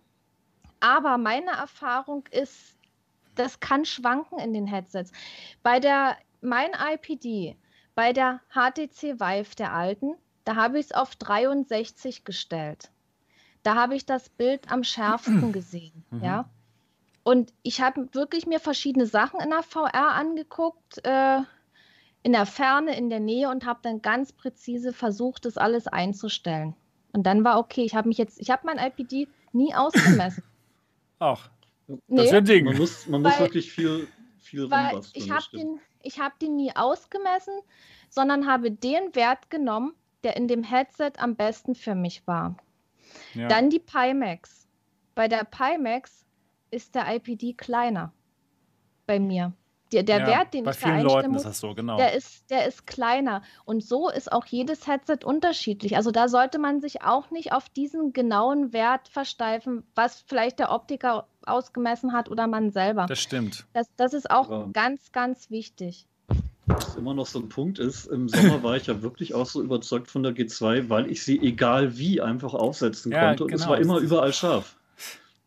aber 0.80 1.18
meine 1.18 1.52
Erfahrung 1.52 2.24
ist, 2.32 2.76
das 3.36 3.60
kann 3.60 3.86
schwanken 3.86 4.40
in 4.40 4.54
den 4.54 4.68
Headsets. 4.68 5.12
Bei 5.64 5.80
der 5.80 6.18
mein 6.42 6.72
IPD, 6.94 7.58
bei 7.96 8.14
der 8.14 8.40
HTC 8.50 9.20
Vive 9.20 9.56
der 9.56 9.74
alten, 9.74 10.16
da 10.46 10.56
habe 10.56 10.80
ich 10.80 10.88
es 10.88 10.92
auf 10.94 11.16
63 11.16 12.24
gestellt. 12.24 12.92
Da 13.62 13.76
habe 13.76 13.96
ich 13.96 14.06
das 14.06 14.30
Bild 14.30 14.72
am 14.72 14.84
schärfsten 14.84 15.52
gesehen, 15.52 16.06
Mhm. 16.10 16.24
ja. 16.24 16.50
Und 17.24 17.54
ich 17.64 17.82
habe 17.82 18.08
wirklich 18.14 18.48
mir 18.48 18.60
verschiedene 18.60 19.06
Sachen 19.06 19.40
in 19.40 19.50
der 19.50 19.64
VR 19.64 20.14
angeguckt, 20.16 21.06
äh, 21.06 21.40
in 22.24 22.32
der 22.34 22.46
Ferne, 22.46 22.98
in 22.98 23.10
der 23.10 23.20
Nähe 23.20 23.50
und 23.50 23.66
habe 23.66 23.80
dann 23.84 24.02
ganz 24.02 24.34
präzise 24.34 24.94
versucht, 24.94 25.46
das 25.46 25.58
alles 25.58 25.88
einzustellen. 25.88 26.76
Und 27.14 27.24
dann 27.24 27.44
war 27.44 27.60
okay, 27.60 27.84
ich 27.84 27.96
habe 27.96 28.08
mich 28.08 28.18
jetzt, 28.18 28.40
ich 28.40 28.50
habe 28.50 28.66
mein 28.66 28.78
IPD 28.78 29.28
nie 29.52 29.74
ausgemessen. 29.74 30.44
Ach, 31.20 31.50
das 31.88 31.98
Nee, 32.08 32.26
ist 32.26 32.34
ein 32.34 32.46
Ding. 32.46 32.66
Man 32.66 32.78
muss, 32.78 33.08
man 33.08 33.22
muss 33.22 33.34
Weil- 33.34 33.40
wirklich 33.48 33.72
viel, 33.72 34.08
viel 34.40 34.70
weil 34.70 34.88
rumbasteln, 34.92 35.24
ich 35.26 35.32
habe 35.32 35.46
den, 35.54 35.80
ich 36.04 36.20
hab 36.20 36.40
den 36.40 36.56
nie 36.56 36.76
ausgemessen, 36.76 37.54
sondern 38.10 38.48
habe 38.48 38.72
den 38.72 39.14
Wert 39.16 39.50
genommen, 39.50 39.94
der 40.24 40.36
in 40.38 40.48
dem 40.48 40.64
Headset 40.64 41.14
am 41.18 41.36
besten 41.36 41.76
für 41.76 41.96
mich 41.96 42.26
war. 42.28 42.56
Ja. 43.34 43.48
Dann 43.48 43.70
die 43.70 43.80
Pimax. 43.80 44.68
Bei 45.16 45.28
der 45.28 45.44
Pimax 45.46 46.26
ist 46.72 46.96
der 46.96 47.14
IPD 47.16 47.54
kleiner. 47.54 48.14
Bei 49.06 49.20
mir. 49.20 49.54
Der, 49.92 50.04
der 50.04 50.20
ja, 50.20 50.28
Wert, 50.28 50.54
den 50.54 50.66
bei 50.66 50.72
ich 50.72 50.78
vielen 50.78 51.02
Leuten 51.02 51.34
ist 51.34 51.46
das 51.46 51.60
so, 51.60 51.74
genau. 51.74 51.98
der 51.98 52.14
ist, 52.14 52.50
der 52.52 52.68
ist 52.68 52.86
kleiner. 52.86 53.42
Und 53.66 53.84
so 53.84 54.08
ist 54.10 54.32
auch 54.32 54.46
jedes 54.46 54.86
Headset 54.88 55.20
unterschiedlich. 55.26 55.96
Also 55.96 56.12
da 56.12 56.28
sollte 56.28 56.60
man 56.60 56.80
sich 56.80 57.02
auch 57.02 57.32
nicht 57.32 57.54
auf 57.54 57.70
diesen 57.70 58.14
genauen 58.14 58.72
Wert 58.72 59.08
versteifen, 59.08 59.84
was 59.96 60.24
vielleicht 60.28 60.60
der 60.60 60.72
Optiker 60.72 61.28
ausgemessen 61.44 62.14
hat 62.14 62.30
oder 62.30 62.46
man 62.46 62.70
selber. 62.70 63.08
Das 63.08 63.20
stimmt. 63.20 63.66
Das, 63.74 63.88
das 63.98 64.14
ist 64.14 64.30
auch 64.30 64.50
Ja. 64.52 64.70
ganz, 64.74 65.12
ganz 65.12 65.50
wichtig. 65.50 66.06
Was 66.68 66.96
immer 66.96 67.16
noch 67.16 67.26
so 67.26 67.40
ein 67.40 67.50
Punkt 67.50 67.80
ist, 67.80 68.06
im 68.06 68.30
Sommer 68.30 68.62
war 68.62 68.78
ich 68.78 68.86
ja 68.86 69.02
wirklich 69.02 69.34
auch 69.34 69.48
so 69.48 69.64
überzeugt 69.64 70.12
von 70.12 70.22
der 70.22 70.34
G2, 70.34 70.88
weil 70.90 71.10
ich 71.10 71.24
sie 71.26 71.40
egal 71.42 71.98
wie 71.98 72.22
einfach 72.22 72.54
aufsetzen 72.54 73.12
Ja, 73.12 73.30
konnte 73.30 73.46
und 73.46 73.54
es 73.54 73.62
genau. 73.62 73.72
war 73.72 73.80
immer 73.80 73.98
überall 73.98 74.34
scharf. 74.34 74.76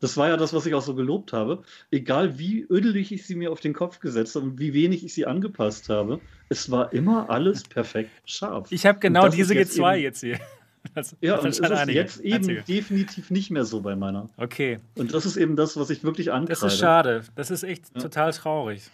Das 0.03 0.17
war 0.19 0.29
ja 0.29 0.37
das, 0.37 0.53
was 0.53 0.67
ich 0.67 0.75
auch 0.75 0.83
so 0.83 0.95
gelobt 0.95 1.33
habe. 1.33 1.63
Egal 1.91 2.39
wie 2.39 2.67
ödelig 2.69 3.13
ich 3.13 3.25
sie 3.27 3.35
mir 3.37 3.51
auf 3.53 3.61
den 3.61 3.73
Kopf 3.73 4.01
gesetzt 4.01 4.35
habe 4.35 4.47
und 4.47 4.59
wie 4.59 4.75
wenig 4.75 5.05
ich 5.05 5.15
sie 5.15 5.25
angepasst 5.27 5.89
habe, 5.89 6.21
es 6.51 6.71
war 6.71 6.93
immer 6.93 7.31
alles 7.31 7.63
perfekt 7.77 8.11
scharf. 8.27 8.71
Ich 8.71 8.85
habe 8.85 8.99
genau 8.99 9.29
diese 9.29 9.55
jetzt 9.55 9.79
G2 9.79 9.95
eben- 9.95 10.03
jetzt 10.03 10.21
hier. 10.21 10.39
Das, 10.97 11.15
ja, 11.21 11.37
das 11.37 11.61
und 11.61 11.71
ist 11.71 11.89
jetzt 11.95 12.21
eben 12.23 12.35
Einzige. 12.35 12.63
definitiv 12.63 13.31
nicht 13.31 13.53
mehr 13.53 13.65
so 13.65 13.81
bei 13.83 13.95
meiner. 13.95 14.29
Okay, 14.37 14.81
Und 14.97 15.15
das 15.15 15.25
ist 15.27 15.37
eben 15.37 15.55
das, 15.55 15.77
was 15.77 15.91
ich 15.91 16.03
wirklich 16.03 16.33
ankreide. 16.33 16.61
das 16.61 16.73
ist 16.75 16.81
schade. 16.81 17.23
Das 17.37 17.53
ist 17.53 17.63
echt 17.63 17.85
Ja. 17.95 18.01
total 18.03 18.33
traurig. 18.33 18.91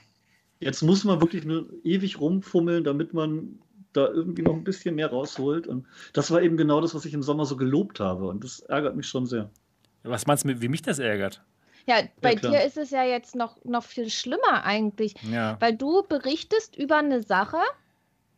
Jetzt 0.61 0.83
muss 0.83 1.05
man 1.05 1.23
wirklich 1.23 1.47
nur 1.47 1.65
ewig 1.85 2.21
rumfummeln, 2.21 2.85
damit 2.85 3.15
man 3.15 3.59
da 3.95 4.07
irgendwie 4.07 4.43
noch 4.43 4.53
ein 4.53 4.65
bisschen 4.65 4.97
mehr 4.97 5.09
rausholt. 5.09 5.67
Und 5.67 5.87
das 6.13 6.31
war 6.31 6.43
eben 6.43 6.59
genau 6.59 6.83
das, 6.83 6.95
was 6.95 7.07
ich 7.07 7.15
im 7.15 7.23
Sommer 7.23 7.47
so 7.47 7.57
gelobt 7.57 8.01
habe. 8.01 8.29
Und 8.29 8.45
das 8.45 8.61
ärgert 8.61 8.95
mich 8.95 9.07
schon 9.07 9.25
sehr. 9.25 9.49
Was 10.03 10.27
meinst 10.27 10.45
du, 10.45 10.61
wie 10.61 10.69
mich 10.69 10.83
das 10.83 10.99
ärgert? 10.99 11.43
Ja, 11.87 11.97
bei 12.21 12.35
klar. 12.35 12.53
dir 12.53 12.63
ist 12.65 12.77
es 12.77 12.91
ja 12.91 13.03
jetzt 13.05 13.35
noch, 13.35 13.63
noch 13.65 13.83
viel 13.85 14.11
schlimmer 14.11 14.65
eigentlich, 14.65 15.15
Ja. 15.23 15.57
weil 15.61 15.75
du 15.75 16.03
berichtest 16.07 16.77
über 16.77 16.99
eine 16.99 17.23
Sache. 17.23 17.57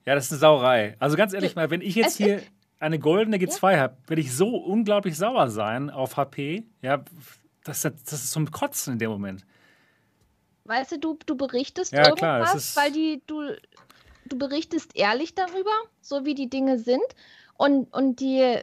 Ja, 0.07 0.15
das 0.15 0.27
ist 0.27 0.33
eine 0.33 0.39
Sauerei. 0.41 0.97
Also 1.01 1.17
ganz 1.17 1.33
ehrlich 1.33 1.57
mal, 1.57 1.71
wenn 1.71 1.81
ich 1.81 1.95
jetzt 1.97 2.13
Es 2.21 2.27
hier 2.27 2.43
eine 2.79 2.99
goldene 2.99 3.37
G2 3.39 3.77
habe, 3.79 3.97
werde 4.07 4.23
ich 4.23 4.35
so 4.35 4.57
unglaublich 4.57 5.17
sauer 5.17 5.51
sein 5.51 5.91
auf 5.91 6.17
HP. 6.17 6.65
Ja, 6.81 7.05
das, 7.65 7.83
das 7.83 7.93
ist 8.13 8.31
zum 8.31 8.51
Kotzen 8.51 8.95
in 8.95 8.99
dem 9.01 9.11
Moment. 9.11 9.45
Weißt 10.65 10.93
du, 10.93 10.99
du, 10.99 11.19
du 11.27 11.37
berichtest 11.37 11.93
Ja, 11.93 12.11
klar, 12.13 12.39
irgendwas, 12.39 12.53
das 12.55 12.65
ist- 12.71 12.77
weil 12.77 12.93
die, 12.93 13.23
du, 13.27 13.43
du 14.27 14.39
berichtest 14.39 14.97
ehrlich 14.97 15.35
darüber, 15.35 15.73
so 16.01 16.25
wie 16.25 16.35
die 16.35 16.49
Dinge 16.49 16.79
sind. 16.79 17.03
Und, 17.57 17.93
und 17.93 18.21
die 18.21 18.57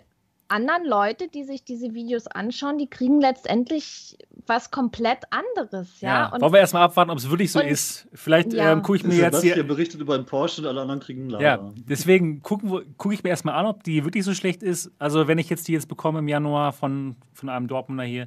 anderen 0.49 0.85
Leute, 0.85 1.27
die 1.27 1.43
sich 1.43 1.63
diese 1.63 1.93
Videos 1.93 2.27
anschauen, 2.27 2.77
die 2.77 2.87
kriegen 2.89 3.19
letztendlich 3.19 4.17
was 4.45 4.71
komplett 4.71 5.19
anderes. 5.29 5.99
Ja, 6.01 6.31
Ja, 6.33 6.41
wollen 6.41 6.53
wir 6.53 6.59
erstmal 6.59 6.83
abwarten, 6.83 7.11
ob 7.11 7.17
es 7.17 7.29
wirklich 7.29 7.51
so 7.51 7.59
ist. 7.59 8.07
Vielleicht 8.13 8.53
Ja. 8.53 8.71
ähm, 8.71 8.81
gucke 8.81 8.97
ich 8.97 9.03
mir 9.03 9.15
jetzt 9.15 9.25
Sebastian 9.41 9.53
hier. 9.55 9.67
berichtet 9.67 9.99
über 10.01 10.15
einen 10.15 10.25
Porsche 10.25 10.61
und 10.61 10.67
alle 10.67 10.81
anderen 10.81 10.99
kriegen 11.01 11.21
einen 11.33 11.41
Ja, 11.41 11.55
Lader. 11.55 11.73
deswegen 11.89 12.41
gucken 12.41 12.71
wir- 12.71 12.83
gucke 12.97 13.13
ich 13.13 13.23
mir 13.23 13.29
erstmal 13.29 13.55
an, 13.55 13.65
ob 13.65 13.83
die 13.83 14.03
wirklich 14.05 14.23
so 14.23 14.33
schlecht 14.33 14.63
ist. 14.63 14.91
Also, 14.99 15.27
wenn 15.27 15.37
ich 15.37 15.49
jetzt 15.49 15.67
die 15.67 15.73
jetzt 15.73 15.87
bekomme 15.89 16.19
im 16.19 16.27
Januar 16.27 16.71
von, 16.71 17.15
von 17.33 17.49
einem 17.49 17.67
Dortmunder 17.67 18.03
hier, 18.05 18.25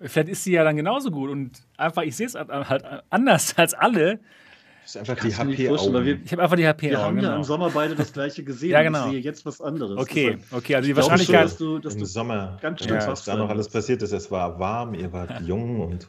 vielleicht 0.00 0.28
ist 0.28 0.44
sie 0.44 0.52
ja 0.52 0.64
dann 0.64 0.76
genauso 0.76 1.10
gut. 1.10 1.30
Und 1.30 1.52
einfach, 1.78 2.02
ich 2.02 2.14
sehe 2.16 2.26
es 2.26 2.34
halt 2.34 2.84
anders 3.10 3.56
als 3.56 3.72
alle. 3.74 4.20
Das 4.84 4.94
ist 4.94 4.96
einfach 5.00 5.16
Kannst 5.16 5.38
die 5.38 5.66
HP-Augen. 5.68 6.04
wir, 6.04 6.18
Ich 6.22 6.32
habe 6.32 6.42
einfach 6.42 6.56
die 6.56 6.62
wir 6.62 6.68
HP-Augen. 6.68 7.02
haben 7.02 7.16
ja 7.16 7.22
Genau. 7.22 7.36
im 7.36 7.44
Sommer 7.44 7.70
beide 7.70 7.94
das 7.94 8.12
gleiche 8.12 8.44
gesehen. 8.44 8.70
Ja, 8.70 8.82
genau. 8.82 9.06
Ich 9.06 9.12
sehe 9.12 9.20
jetzt 9.20 9.46
was 9.46 9.60
anderes. 9.62 9.96
Okay, 9.98 10.36
okay, 10.52 10.74
also 10.74 10.86
die 10.86 10.94
Wahrscheinlichkeit. 10.94 11.44
dass 11.46 11.56
du, 11.56 11.78
dass 11.78 11.94
Im 11.94 12.00
du 12.00 12.04
Sommer, 12.06 12.58
ganz 12.60 12.84
schön 12.84 12.94
ja, 12.94 13.06
was 13.06 13.24
da 13.24 13.34
noch 13.34 13.48
alles 13.48 13.68
passiert 13.70 14.02
ist. 14.02 14.12
Es 14.12 14.30
war 14.30 14.58
warm, 14.58 14.92
ihr 14.94 15.10
wart 15.12 15.40
jung 15.40 15.80
und 15.80 16.08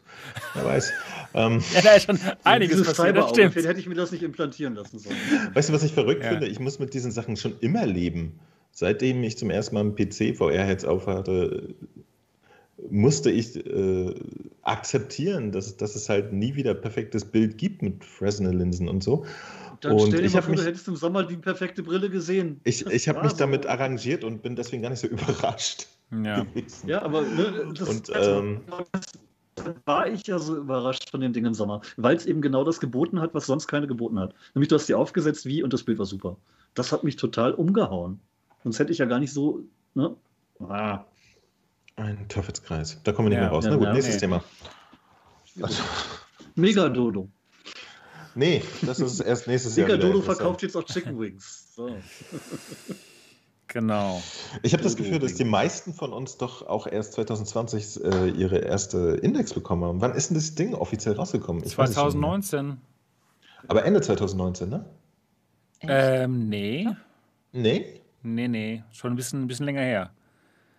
wer 0.56 0.66
weiß. 0.66 0.92
Ähm, 1.36 1.64
Ja, 1.74 1.82
da 1.82 1.94
ist 1.94 2.06
schon 2.06 2.20
einiges 2.44 2.84
passiert, 2.84 3.16
das 3.16 3.30
stimmt. 3.30 3.56
hätte 3.56 3.80
ich 3.80 3.88
mir 3.88 3.96
das 3.96 4.12
nicht 4.12 4.24
implantieren 4.24 4.76
lassen 4.76 5.00
sollen. 5.00 5.16
weißt 5.54 5.70
du, 5.70 5.74
was 5.74 5.84
ich 5.84 5.94
verrückt 5.94 6.24
Ja. 6.24 6.32
finde? 6.32 6.48
Ich 6.48 6.60
muss 6.60 6.78
mit 6.78 6.94
diesen 6.94 7.12
Sachen 7.12 7.38
schon 7.38 7.54
immer 7.62 7.86
leben. 7.86 8.40
Seitdem 8.72 9.24
ich 9.24 9.38
zum 9.38 9.50
ersten 9.52 9.76
Mal 9.76 9.82
einen 9.82 9.96
PC 9.96 10.36
VR-Heads 10.36 10.84
aufhatte, 10.84 11.76
musste 12.90 13.32
ich 13.32 13.56
äh, 13.66 14.14
akzeptieren, 14.64 15.52
dass, 15.52 15.78
dass 15.78 15.96
es 15.96 16.10
halt 16.10 16.34
nie 16.34 16.56
wieder 16.56 16.74
perfektes 16.74 17.26
Bild 17.26 17.58
gibt 17.58 17.82
mit 17.82 18.04
Fresnel-Linsen 18.04 18.90
und 18.90 19.04
so. 19.04 19.26
Dann 19.82 19.94
Und 19.94 20.08
stell 20.08 20.22
dir 20.22 20.28
ich 20.28 20.34
mal 20.34 20.42
vor, 20.42 20.56
du 20.56 20.60
mich- 20.62 20.68
hättest 20.68 20.88
im 20.88 20.96
Sommer 20.96 21.24
die 21.24 21.38
perfekte 21.38 21.84
Brille 21.84 22.10
gesehen. 22.10 22.60
Ich, 22.64 22.86
ich 22.86 23.08
habe 23.08 23.22
mich 23.22 23.32
so. 23.32 23.38
damit 23.38 23.66
arrangiert 23.66 24.24
und 24.24 24.42
bin 24.42 24.56
deswegen 24.56 24.82
gar 24.82 24.90
nicht 24.90 25.00
so 25.00 25.08
überrascht 25.08 25.88
Ja. 26.24 26.44
gewesen. 26.44 26.90
Ja, 26.90 27.02
aber 27.02 27.22
ne, 27.22 27.74
das, 27.78 27.90
Und, 27.90 28.14
also, 28.14 28.32
ähm, 28.40 28.62
war 29.86 30.08
ich 30.08 30.28
ja 30.28 30.38
so 30.38 30.58
überrascht 30.58 31.10
von 31.10 31.22
den 31.22 31.32
Dingen 31.34 31.48
im 31.48 31.54
Sommer, 31.54 31.82
weil 31.98 32.16
es 32.18 32.26
eben 32.26 32.42
genau 32.42 32.64
das 32.66 32.80
geboten 32.80 33.22
hat, 33.22 33.34
was 33.34 33.46
sonst 33.46 33.68
keine 33.68 33.88
geboten 33.88 34.20
hat. 34.20 34.34
Nämlich 34.54 34.68
du 34.68 34.76
hast 34.76 34.88
die 34.90 34.94
aufgesetzt 34.96 35.46
wie 35.46 35.64
und 35.64 35.72
das 35.72 35.84
Bild 35.84 35.98
war 35.98 36.06
super. 36.06 36.36
Das 36.74 36.92
hat 36.92 37.04
mich 37.06 37.16
total 37.16 37.54
umgehauen. 37.54 38.20
Sonst 38.64 38.80
hätte 38.80 38.92
ich 38.92 38.98
ja 38.98 39.06
gar 39.06 39.20
nicht 39.20 39.32
so. 39.32 39.62
Ne? 39.94 40.14
Ah, 40.60 41.06
Ein 41.98 42.28
Teufelskreis. 42.28 43.00
Da 43.04 43.12
kommen 43.14 43.28
wir 43.28 43.30
nicht 43.30 43.38
Ja. 43.38 43.44
mehr 43.44 43.52
raus. 43.52 43.66
Na 43.68 43.76
gut, 43.76 43.94
nächstes 43.94 44.16
nee. 44.16 44.20
Thema. 44.22 44.44
Mega 46.56 46.90
Dodo. 46.90 47.30
Nee, 48.36 48.62
das 48.82 49.00
ist 49.00 49.22
erst 49.22 49.48
nächstes 49.48 49.76
Jahr. 49.78 49.88
Mega 49.88 49.98
wieder 49.98 50.08
Dodo 50.08 50.20
interessant. 50.20 50.38
verkauft 50.38 50.62
jetzt 50.64 50.76
auch 50.76 50.84
Chicken 50.84 51.20
Wings. 51.20 51.74
So. 51.76 51.90
Genau. 53.68 54.22
Ich 54.62 54.72
habe 54.72 54.84
das 54.84 54.96
Gefühl, 54.96 55.20
dass 55.20 55.34
die 55.34 55.44
meisten 55.44 55.94
von 55.94 56.14
uns 56.14 56.38
doch 56.38 56.66
auch 56.66 56.88
erst 56.88 57.12
2020 57.14 58.06
äh, 58.06 58.30
ihre 58.30 58.60
erste 58.60 59.20
Index 59.22 59.54
bekommen 59.54 59.84
haben. 59.84 60.00
Wann 60.00 60.14
ist 60.14 60.30
denn 60.30 60.36
das 60.36 60.56
Ding 60.56 60.74
offiziell 60.76 61.16
rausgekommen? 61.16 61.62
Ich 61.66 61.78
weiß 61.78 61.90
es 61.90 61.96
schon 61.96 62.06
nicht 62.06 62.16
mehr. 62.16 62.22
2019. 62.42 62.78
Aber 63.68 63.84
Ende 63.84 64.00
2019, 64.00 64.70
ne? 64.70 64.86
Ähm, 65.82 66.48
nee. 66.48 66.88
Nee? 67.52 68.00
Nee, 68.24 68.48
nee. 68.48 68.84
Schon 68.94 69.12
ein 69.12 69.16
bisschen, 69.18 69.44
ein 69.44 69.48
bisschen 69.48 69.66
länger 69.66 69.82
her. 69.82 70.12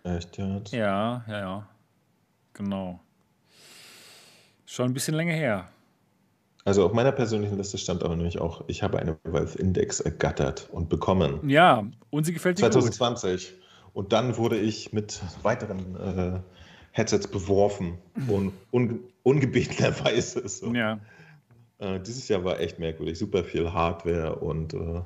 Echt 0.06 0.38
jetzt? 0.38 0.72
Ja, 0.72 1.24
ja, 1.26 1.38
ja. 1.38 1.68
Genau. 2.52 3.00
Schon 4.64 4.86
ein 4.86 4.94
bisschen 4.94 5.14
länger 5.14 5.34
her. 5.34 5.68
Also 6.64 6.84
auf 6.84 6.92
meiner 6.92 7.12
persönlichen 7.12 7.56
Liste 7.56 7.78
stand 7.78 8.02
aber 8.02 8.16
nämlich 8.16 8.40
auch, 8.40 8.64
ich 8.66 8.82
habe 8.82 8.98
eine 8.98 9.16
Valve 9.24 9.58
Index 9.58 10.00
ergattert 10.00 10.68
und 10.70 10.88
bekommen. 10.88 11.48
Ja, 11.48 11.86
und 12.10 12.24
sie 12.24 12.32
gefällt 12.32 12.58
dir 12.58 12.62
gut. 12.62 12.72
2020. 12.72 13.54
Und 13.92 14.12
dann 14.12 14.36
wurde 14.36 14.58
ich 14.58 14.92
mit 14.92 15.20
weiteren 15.42 15.96
äh, 15.96 16.40
Headsets 16.92 17.28
beworfen 17.28 17.98
und 18.28 18.52
un, 18.70 19.00
ungebetenerweise. 19.22 20.42
So. 20.48 20.72
Ja. 20.72 21.00
Äh, 21.78 22.00
dieses 22.00 22.28
Jahr 22.28 22.44
war 22.44 22.60
echt 22.60 22.78
merkwürdig. 22.78 23.18
Super 23.18 23.44
viel 23.44 23.72
Hardware 23.72 24.36
und 24.36 24.74
äh, 24.74 25.02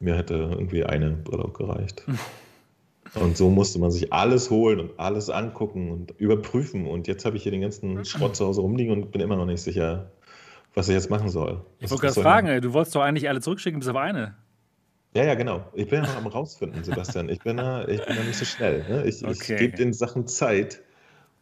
mir 0.00 0.16
hätte 0.16 0.34
irgendwie 0.34 0.84
eine 0.84 1.10
Brille 1.10 1.50
gereicht. 1.50 2.04
Und 3.14 3.36
so 3.36 3.50
musste 3.50 3.78
man 3.78 3.90
sich 3.90 4.12
alles 4.12 4.50
holen 4.50 4.80
und 4.80 4.90
alles 4.98 5.30
angucken 5.30 5.90
und 5.90 6.14
überprüfen. 6.18 6.86
Und 6.86 7.06
jetzt 7.08 7.24
habe 7.24 7.36
ich 7.36 7.42
hier 7.42 7.52
den 7.52 7.62
ganzen 7.62 8.04
Schrott 8.04 8.36
zu 8.36 8.46
Hause 8.46 8.60
rumliegen 8.60 8.92
und 8.92 9.10
bin 9.12 9.20
immer 9.20 9.36
noch 9.36 9.46
nicht 9.46 9.62
sicher, 9.62 10.10
was 10.74 10.88
ich 10.88 10.94
jetzt 10.94 11.10
machen 11.10 11.28
soll. 11.28 11.60
Ich 11.80 11.90
wollte 11.90 12.06
gerade 12.06 12.20
fragen, 12.20 12.60
du 12.60 12.72
wolltest 12.72 12.94
doch 12.94 13.02
eigentlich 13.02 13.28
alle 13.28 13.40
zurückschicken, 13.40 13.80
bis 13.80 13.88
auf 13.88 13.96
eine. 13.96 14.34
Ja, 15.14 15.24
ja, 15.24 15.34
genau. 15.34 15.64
Ich 15.72 15.88
bin 15.88 16.02
ja 16.02 16.08
noch 16.08 16.16
am 16.16 16.26
rausfinden, 16.26 16.84
Sebastian. 16.84 17.28
Ich 17.28 17.40
bin 17.40 17.56
da, 17.56 17.88
ich 17.88 18.04
bin 18.04 18.16
da 18.16 18.22
nicht 18.22 18.36
so 18.36 18.44
schnell. 18.44 18.84
Ne? 18.88 19.06
Ich, 19.06 19.24
Okay. 19.24 19.32
ich 19.32 19.58
gebe 19.58 19.76
den 19.76 19.92
Sachen 19.92 20.26
Zeit. 20.26 20.82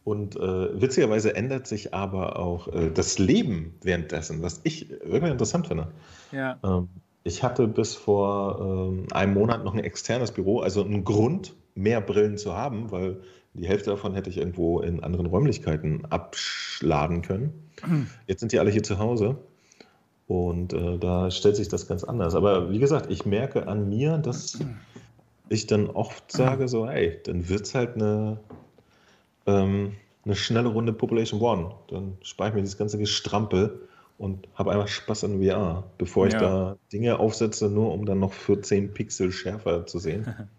Und 0.03 0.37
äh, 0.37 0.81
witzigerweise 0.81 1.35
ändert 1.35 1.67
sich 1.67 1.93
aber 1.93 2.39
auch 2.39 2.69
äh, 2.69 2.89
das 2.93 3.19
Leben 3.19 3.75
währenddessen, 3.81 4.41
was 4.41 4.61
ich 4.63 4.89
wirklich 4.89 5.31
interessant 5.31 5.67
finde. 5.67 5.89
Ja. 6.31 6.57
Ähm, 6.63 6.87
ich 7.27 7.43
hatte 7.43 7.67
bis 7.67 7.93
vor 7.93 8.59
ähm, 8.61 9.05
einem 9.11 9.33
Monat 9.33 9.63
noch 9.63 9.73
ein 9.73 9.83
externes 9.83 10.31
Büro, 10.31 10.61
also 10.61 10.83
einen 10.83 11.03
Grund, 11.03 11.53
mehr 11.75 12.01
Brillen 12.01 12.37
zu 12.37 12.55
haben, 12.55 12.91
weil 12.91 13.21
die 13.53 13.67
Hälfte 13.67 13.91
davon 13.91 14.13
hätte 14.13 14.29
ich 14.29 14.37
irgendwo 14.37 14.79
in 14.79 15.03
anderen 15.03 15.25
Räumlichkeiten 15.27 16.05
abladen 16.05 17.21
können. 17.21 17.69
Jetzt 18.27 18.39
sind 18.39 18.51
die 18.51 18.59
alle 18.59 18.71
hier 18.71 18.83
zu 18.83 18.97
Hause 18.97 19.37
und 20.27 20.73
äh, 20.73 20.97
da 20.97 21.29
stellt 21.29 21.55
sich 21.55 21.67
das 21.67 21.87
ganz 21.87 22.03
anders. 22.03 22.33
Aber 22.33 22.71
wie 22.71 22.79
gesagt, 22.79 23.11
ich 23.11 23.25
merke 23.25 23.67
an 23.67 23.89
mir, 23.89 24.17
dass 24.17 24.59
ich 25.49 25.67
dann 25.67 25.89
oft 25.89 26.31
sage 26.31 26.67
so, 26.67 26.87
hey, 26.87 27.19
dann 27.25 27.47
wird 27.49 27.61
es 27.61 27.75
halt 27.75 27.95
eine, 27.95 28.39
ähm, 29.45 29.93
eine 30.25 30.35
schnelle 30.35 30.69
Runde 30.69 30.93
Population 30.93 31.39
One. 31.41 31.71
Dann 31.89 32.17
spare 32.21 32.49
ich 32.49 32.55
mir 32.55 32.61
dieses 32.61 32.77
ganze 32.77 32.97
Gestrampel 32.97 33.86
und 34.17 34.47
habe 34.55 34.71
einfach 34.71 34.87
Spaß 34.87 35.25
an 35.25 35.43
VR, 35.43 35.83
bevor 35.97 36.27
ich 36.27 36.33
Ja. 36.33 36.39
da 36.39 36.77
Dinge 36.91 37.19
aufsetze, 37.19 37.69
nur 37.69 37.93
um 37.93 38.05
dann 38.05 38.19
noch 38.19 38.33
für 38.33 38.59
10 38.61 38.93
Pixel 38.93 39.31
schärfer 39.31 39.85
zu 39.85 39.99
sehen. 39.99 40.25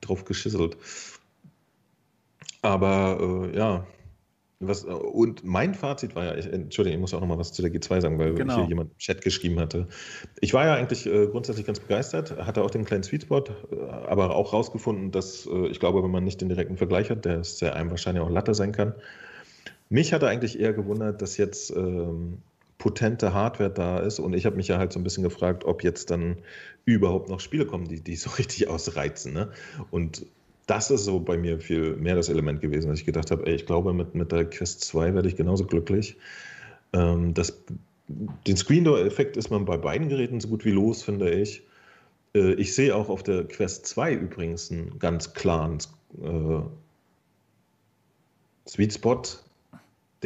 Drauf 0.00 0.24
geschisselt. 0.24 0.76
Aber 2.62 3.50
äh, 3.52 3.56
ja, 3.56 3.86
was, 4.58 4.84
äh, 4.84 4.88
und 4.88 5.44
mein 5.44 5.74
Fazit 5.74 6.16
war 6.16 6.24
ja, 6.24 6.34
ich, 6.34 6.46
Entschuldigung, 6.50 6.96
ich 6.96 7.00
muss 7.00 7.14
auch 7.14 7.20
noch 7.20 7.28
mal 7.28 7.38
was 7.38 7.52
zu 7.52 7.60
der 7.62 7.70
G2 7.70 8.00
sagen, 8.00 8.18
weil 8.18 8.34
Genau. 8.34 8.56
hier 8.56 8.64
jemand 8.68 8.92
im 8.92 8.98
Chat 8.98 9.20
geschrieben 9.22 9.60
hatte. 9.60 9.86
Ich 10.40 10.54
war 10.54 10.64
ja 10.64 10.74
eigentlich 10.74 11.06
äh, 11.06 11.26
grundsätzlich 11.26 11.66
ganz 11.66 11.78
begeistert, 11.78 12.36
hatte 12.38 12.62
auch 12.62 12.70
den 12.70 12.86
kleinen 12.86 13.02
Sweetspot, 13.02 13.50
äh, 13.70 13.80
aber 13.80 14.34
auch 14.34 14.54
rausgefunden, 14.54 15.12
dass 15.12 15.46
äh, 15.46 15.66
ich 15.68 15.78
glaube, 15.78 16.02
wenn 16.02 16.10
man 16.10 16.24
nicht 16.24 16.40
den 16.40 16.48
direkten 16.48 16.78
Vergleich 16.78 17.10
hat, 17.10 17.26
der 17.26 17.44
sehr 17.44 17.76
einem 17.76 17.90
wahrscheinlich 17.90 18.24
auch 18.24 18.30
Latte 18.30 18.54
sein 18.54 18.72
kann. 18.72 18.94
Mich 19.88 20.12
hatte 20.12 20.28
eigentlich 20.28 20.58
eher 20.58 20.72
gewundert, 20.72 21.22
dass 21.22 21.36
jetzt 21.36 21.70
ähm, 21.70 22.38
potente 22.78 23.32
Hardware 23.32 23.70
da 23.70 23.98
ist 23.98 24.18
und 24.18 24.34
ich 24.34 24.46
habe 24.46 24.56
mich 24.56 24.68
ja 24.68 24.78
halt 24.78 24.92
so 24.92 25.00
ein 25.00 25.04
bisschen 25.04 25.22
gefragt, 25.22 25.64
ob 25.64 25.82
jetzt 25.82 26.10
dann 26.10 26.36
überhaupt 26.84 27.28
noch 27.28 27.40
Spiele 27.40 27.66
kommen, 27.66 27.88
die, 27.88 28.00
die 28.00 28.16
so 28.16 28.30
richtig 28.38 28.68
ausreizen. 28.68 29.32
Ne? 29.32 29.50
Und 29.90 30.26
das 30.66 30.90
ist 30.90 31.04
so 31.04 31.20
bei 31.20 31.38
mir 31.38 31.60
viel 31.60 31.96
mehr 31.96 32.16
das 32.16 32.28
Element 32.28 32.60
gewesen, 32.60 32.88
dass 32.88 32.98
ich 32.98 33.06
gedacht 33.06 33.30
habe, 33.30 33.46
ey, 33.46 33.54
ich 33.54 33.66
glaube, 33.66 33.92
mit, 33.92 34.14
mit 34.14 34.32
der 34.32 34.44
Quest 34.50 34.84
2 34.84 35.14
werde 35.14 35.28
ich 35.28 35.36
genauso 35.36 35.64
glücklich. 35.64 36.16
Ähm, 36.92 37.34
das, 37.34 37.62
den 38.08 38.56
Screen 38.56 38.84
Door-Effekt 38.84 39.36
ist 39.36 39.50
man 39.50 39.64
bei 39.64 39.76
beiden 39.76 40.08
Geräten 40.08 40.40
so 40.40 40.48
gut 40.48 40.64
wie 40.64 40.72
los, 40.72 41.02
finde 41.02 41.30
ich. 41.30 41.62
Äh, 42.34 42.54
ich 42.54 42.74
sehe 42.74 42.94
auch 42.94 43.08
auf 43.08 43.22
der 43.22 43.44
Quest 43.44 43.86
2 43.86 44.14
übrigens 44.14 44.70
einen 44.70 44.98
ganz 44.98 45.34
klaren 45.34 45.78
äh, 46.20 46.60
Sweet 48.68 48.94
Spot 48.94 49.22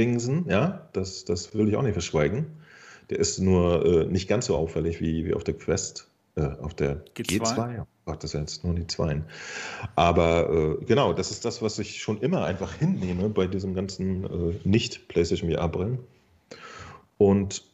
Dingsen, 0.00 0.46
ja, 0.48 0.88
das, 0.94 1.26
das 1.26 1.54
will 1.54 1.68
ich 1.68 1.76
auch 1.76 1.82
nicht 1.82 1.92
verschweigen. 1.92 2.46
Der 3.10 3.18
ist 3.18 3.38
nur 3.38 3.84
äh, 3.84 4.04
nicht 4.06 4.28
ganz 4.28 4.46
so 4.46 4.56
auffällig 4.56 5.00
wie, 5.00 5.26
wie 5.26 5.34
auf 5.34 5.44
der 5.44 5.54
Quest, 5.54 6.08
äh, 6.36 6.42
auf 6.62 6.72
der 6.72 7.04
G2? 7.16 7.40
G2. 7.40 7.80
Oh 7.82 7.86
Gott, 8.06 8.24
das 8.24 8.30
sind 8.30 8.40
jetzt 8.40 8.64
nur 8.64 8.74
die 8.74 8.86
Zweien. 8.86 9.24
Aber 9.96 10.78
äh, 10.80 10.84
genau, 10.86 11.12
das 11.12 11.30
ist 11.30 11.44
das, 11.44 11.60
was 11.60 11.78
ich 11.78 12.00
schon 12.00 12.18
immer 12.22 12.46
einfach 12.46 12.72
hinnehme 12.74 13.28
bei 13.28 13.46
diesem 13.46 13.74
ganzen 13.74 14.24
äh, 14.24 14.54
nicht-PlayStation 14.64 15.50
VR-Brillen. 15.50 15.98
Und 17.18 17.64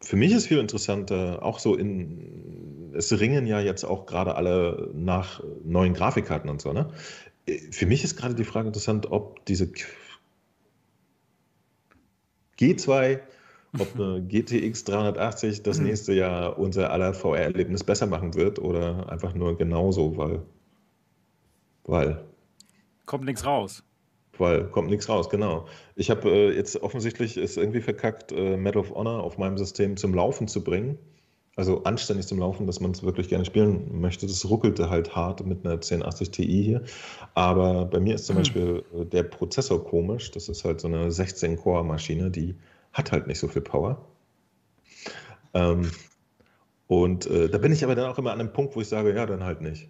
für 0.00 0.16
mich 0.16 0.32
ist 0.32 0.46
viel 0.46 0.58
interessanter, 0.58 1.42
auch 1.42 1.58
so 1.58 1.74
in, 1.74 2.92
es 2.94 3.18
ringen 3.18 3.48
ja 3.48 3.58
jetzt 3.58 3.82
auch 3.82 4.06
gerade 4.06 4.36
alle 4.36 4.90
nach 4.94 5.42
neuen 5.64 5.94
Grafikkarten 5.94 6.48
und 6.48 6.60
so, 6.62 6.72
ne? 6.72 6.90
Äh, 7.46 7.58
Für 7.72 7.86
mich 7.86 8.04
ist 8.04 8.16
gerade 8.16 8.36
die 8.36 8.44
Frage 8.44 8.68
interessant, 8.68 9.10
ob 9.10 9.44
diese 9.46 9.72
G2, 12.58 13.20
ob 13.78 13.94
eine 13.98 14.22
GTX 14.22 14.84
380 14.84 15.62
das 15.62 15.78
Mhm. 15.78 15.84
nächste 15.86 16.12
Jahr 16.12 16.58
unser 16.58 16.90
aller 16.90 17.14
VR-Erlebnis 17.14 17.84
besser 17.84 18.06
machen 18.06 18.34
wird 18.34 18.58
oder 18.58 19.10
einfach 19.10 19.34
nur 19.34 19.56
genauso, 19.56 20.16
weil, 20.16 20.42
weil, 21.84 22.24
Kommt 23.06 23.24
nichts 23.24 23.44
raus. 23.44 23.82
weil 24.38 24.64
kommt 24.70 24.88
nichts 24.90 25.08
raus, 25.08 25.28
genau. 25.28 25.66
Ich 25.96 26.10
habe 26.10 26.28
äh, 26.30 26.54
jetzt 26.56 26.80
offensichtlich 26.82 27.36
es 27.36 27.56
irgendwie 27.56 27.80
verkackt, 27.80 28.32
äh, 28.32 28.56
Medal 28.56 28.80
of 28.80 28.90
Honor 28.94 29.22
auf 29.22 29.38
meinem 29.38 29.58
System 29.58 29.96
zum 29.96 30.14
Laufen 30.14 30.48
zu 30.48 30.64
bringen. 30.64 30.98
Also 31.56 31.84
anständig 31.84 32.26
zum 32.26 32.40
Laufen, 32.40 32.66
dass 32.66 32.80
man 32.80 32.90
es 32.90 33.02
wirklich 33.04 33.28
gerne 33.28 33.44
spielen 33.44 34.00
möchte. 34.00 34.26
Das 34.26 34.48
ruckelte 34.48 34.90
halt 34.90 35.14
hart 35.14 35.46
mit 35.46 35.64
einer 35.64 35.74
1080 35.74 36.30
Ti 36.30 36.64
hier. 36.64 36.82
Aber 37.34 37.84
bei 37.84 38.00
mir 38.00 38.16
ist 38.16 38.26
zum 38.26 38.34
Hm. 38.34 38.40
Beispiel 38.40 38.84
äh, 38.94 39.04
der 39.04 39.22
Prozessor 39.22 39.84
komisch. 39.84 40.30
Das 40.32 40.48
ist 40.48 40.64
halt 40.64 40.80
so 40.80 40.88
eine 40.88 41.10
16-Core-Maschine, 41.10 42.30
die 42.30 42.56
hat 42.92 43.12
halt 43.12 43.26
nicht 43.28 43.38
so 43.38 43.46
viel 43.48 43.62
Power. 43.62 44.04
Ähm, 45.54 45.90
und 46.88 47.26
äh, 47.26 47.48
da 47.48 47.58
bin 47.58 47.72
ich 47.72 47.84
aber 47.84 47.94
dann 47.94 48.10
auch 48.10 48.18
immer 48.18 48.32
an 48.32 48.40
einem 48.40 48.52
Punkt, 48.52 48.74
wo 48.76 48.80
ich 48.80 48.88
sage, 48.88 49.14
ja, 49.14 49.26
dann 49.26 49.44
halt 49.44 49.60
nicht. 49.60 49.88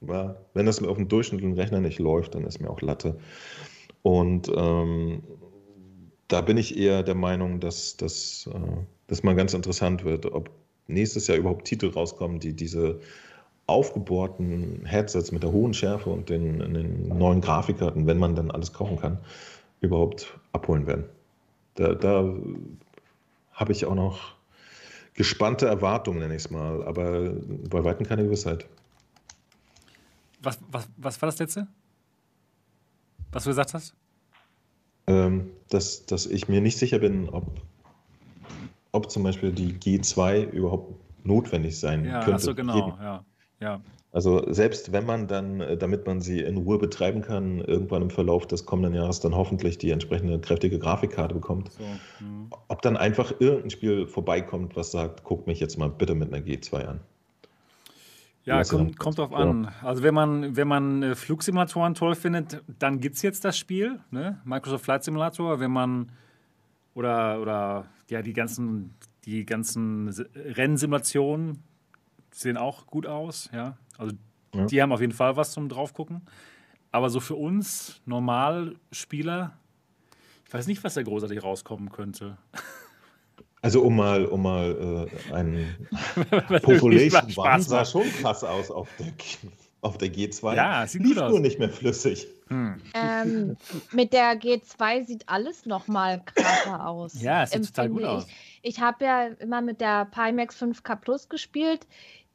Ja, 0.00 0.36
wenn 0.54 0.66
das 0.66 0.82
auf 0.82 0.96
dem 0.96 1.08
durchschnittlichen 1.08 1.56
Rechner 1.56 1.80
nicht 1.80 1.98
läuft, 1.98 2.34
dann 2.34 2.44
ist 2.44 2.60
mir 2.60 2.70
auch 2.70 2.80
Latte. 2.80 3.18
Und 4.02 4.50
ähm, 4.54 5.22
da 6.28 6.40
bin 6.40 6.56
ich 6.56 6.76
eher 6.78 7.02
der 7.02 7.14
Meinung, 7.14 7.60
dass 7.60 7.96
das 7.96 8.48
äh, 8.52 9.22
mal 9.22 9.34
ganz 9.34 9.54
interessant 9.54 10.04
wird, 10.04 10.26
ob 10.26 10.50
nächstes 10.92 11.26
Jahr 11.26 11.38
überhaupt 11.38 11.66
Titel 11.66 11.88
rauskommen, 11.88 12.40
die 12.40 12.52
diese 12.52 13.00
aufgebohrten 13.66 14.84
Headsets 14.84 15.30
mit 15.30 15.42
der 15.42 15.52
hohen 15.52 15.74
Schärfe 15.74 16.10
und 16.10 16.28
den, 16.28 16.58
den 16.58 17.08
neuen 17.08 17.40
Grafikkarten, 17.40 18.06
wenn 18.06 18.18
man 18.18 18.34
dann 18.34 18.50
alles 18.50 18.72
kaufen 18.72 18.98
kann, 18.98 19.18
überhaupt 19.80 20.38
abholen 20.52 20.86
werden. 20.86 21.04
Da, 21.76 21.94
da 21.94 22.34
habe 23.52 23.72
ich 23.72 23.86
auch 23.86 23.94
noch 23.94 24.34
gespannte 25.14 25.66
Erwartungen, 25.66 26.18
nenne 26.18 26.34
ich 26.34 26.44
es 26.44 26.50
mal, 26.50 26.82
aber 26.82 27.30
bei 27.68 27.84
weitem 27.84 28.06
keine 28.06 28.24
Gewissheit. 28.24 28.66
Was, 30.42 30.58
was, 30.70 30.88
was 30.96 31.20
war 31.22 31.26
das 31.26 31.38
letzte? 31.38 31.68
Was 33.30 33.44
du 33.44 33.50
gesagt 33.50 33.74
hast? 33.74 33.94
Ähm, 35.06 35.50
dass, 35.68 36.06
dass 36.06 36.26
ich 36.26 36.48
mir 36.48 36.60
nicht 36.60 36.78
sicher 36.78 36.98
bin, 36.98 37.28
ob, 37.28 37.60
ob 38.92 39.10
zum 39.10 39.22
Beispiel 39.22 39.52
die 39.52 39.74
G2 39.74 40.50
überhaupt 40.50 40.94
notwendig 41.24 41.78
sein 41.78 42.04
Ja, 42.04 42.20
könnte. 42.20 42.34
achso, 42.34 42.54
genau. 42.54 42.96
Ja, 43.00 43.24
ja. 43.60 43.80
Also 44.12 44.52
selbst 44.52 44.90
wenn 44.92 45.06
man 45.06 45.28
dann, 45.28 45.60
äh, 45.60 45.76
damit 45.76 46.06
man 46.06 46.20
sie 46.20 46.40
in 46.40 46.56
Ruhe 46.56 46.78
betreiben 46.78 47.22
kann, 47.22 47.60
irgendwann 47.60 48.02
im 48.02 48.10
Verlauf 48.10 48.44
des 48.46 48.66
kommenden 48.66 48.94
Jahres 48.94 49.20
dann 49.20 49.36
hoffentlich 49.36 49.78
die 49.78 49.90
entsprechende 49.92 50.40
kräftige 50.40 50.80
Grafikkarte 50.80 51.34
bekommt, 51.34 51.70
So. 51.72 51.84
hm. 52.18 52.48
ob 52.66 52.82
dann 52.82 52.96
einfach 52.96 53.32
irgendein 53.38 53.70
Spiel 53.70 54.06
vorbeikommt, 54.08 54.74
was 54.74 54.90
sagt, 54.90 55.22
guck 55.22 55.46
mich 55.46 55.60
jetzt 55.60 55.78
mal 55.78 55.88
bitte 55.88 56.16
mit 56.16 56.34
einer 56.34 56.44
G2 56.44 56.84
an. 56.86 57.00
Ja, 58.44 58.56
ja 58.58 58.64
kommt, 58.64 58.98
kommt 58.98 59.18
drauf 59.18 59.30
ja. 59.30 59.36
an. 59.36 59.68
Also 59.82 60.02
wenn 60.02 60.14
man, 60.14 60.56
wenn 60.56 60.66
man 60.66 61.02
äh, 61.04 61.14
Flugsimulatoren 61.14 61.94
toll 61.94 62.16
findet, 62.16 62.62
dann 62.80 62.98
gibt 62.98 63.14
es 63.14 63.22
jetzt 63.22 63.44
das 63.44 63.56
Spiel, 63.56 64.00
ne? 64.10 64.40
Microsoft 64.44 64.84
Flight 64.84 65.04
Simulator. 65.04 65.60
Wenn 65.60 65.70
man 65.70 66.10
oder, 66.94 67.40
oder 67.40 67.84
ja, 68.10 68.22
die 68.22 68.32
ganzen, 68.32 68.94
die 69.24 69.46
ganzen 69.46 70.08
Rennsimulationen 70.34 71.62
sehen 72.32 72.56
auch 72.56 72.86
gut 72.86 73.06
aus, 73.06 73.48
ja. 73.52 73.76
Also 73.98 74.14
Ja. 74.54 74.66
die 74.66 74.82
haben 74.82 74.92
auf 74.92 75.00
jeden 75.00 75.12
Fall 75.12 75.36
was 75.36 75.52
zum 75.52 75.68
draufgucken. 75.68 76.22
Aber 76.92 77.08
so 77.08 77.20
für 77.20 77.36
uns 77.36 78.00
Normalspieler, 78.04 79.56
ich 80.44 80.52
weiß 80.52 80.66
nicht, 80.66 80.82
was 80.82 80.94
da 80.94 81.02
großartig 81.02 81.42
rauskommen 81.42 81.90
könnte. 81.90 82.36
Also 83.62 83.82
um 83.82 83.94
mal, 83.94 84.24
um 84.26 84.42
mal 84.42 85.10
äh, 85.30 85.30
Weil 86.48 86.60
Population 86.60 87.30
Spaß 87.30 87.66
sah 87.66 87.84
schon 87.84 88.10
krass 88.14 88.42
aus 88.42 88.70
auf 88.70 88.88
der, 88.98 89.12
auf 89.82 89.98
der 89.98 90.08
G2. 90.08 90.54
Ja, 90.54 90.86
sieht 90.86 91.02
Lief 91.02 91.14
gut 91.14 91.22
aus. 91.22 91.30
nur 91.30 91.40
nicht 91.40 91.58
mehr 91.58 91.70
flüssig. 91.70 92.26
Hm. 92.48 92.80
Ähm, 92.94 93.56
mit 93.92 94.12
der 94.12 94.38
G2 94.38 95.06
sieht 95.06 95.28
alles 95.28 95.66
noch 95.66 95.88
mal 95.88 96.22
krasser 96.24 96.86
aus. 96.86 97.20
Ja, 97.22 97.44
es 97.44 97.52
sieht 97.52 97.66
total 97.66 97.88
gut 97.88 98.04
aus. 98.04 98.26
Ich, 98.62 98.76
ich 98.76 98.80
habe 98.80 99.04
ja 99.04 99.26
immer 99.26 99.62
mit 99.62 99.80
der 99.80 100.06
Pimax 100.06 100.60
5K 100.60 100.96
Plus 100.96 101.28
gespielt. 101.28 101.86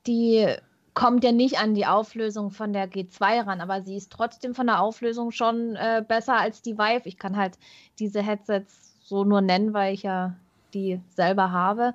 Die 0.08 0.48
kommt 0.94 1.24
ja 1.24 1.32
nicht 1.32 1.60
an 1.60 1.76
die 1.76 1.86
Auflösung 1.86 2.52
von 2.52 2.72
der 2.72 2.90
G2 2.90 3.46
ran, 3.46 3.62
aber 3.62 3.82
sie 3.82 3.98
ist 3.98 4.12
trotzdem 4.12 4.56
von 4.56 4.68
der 4.68 4.80
Auflösung 4.80 5.32
schon 5.32 5.76
äh, 5.76 6.04
besser 6.08 6.38
als 6.38 6.62
die 6.62 6.78
Vive. 6.78 7.08
Ich 7.08 7.18
kann 7.18 7.36
halt 7.36 7.60
diese 8.00 8.24
Headsets 8.24 8.96
so 9.02 9.24
nur 9.24 9.42
nennen, 9.42 9.74
weil 9.74 9.94
ich 9.94 10.04
ja 10.04 10.36
die 10.74 11.02
selber 11.10 11.52
habe. 11.52 11.94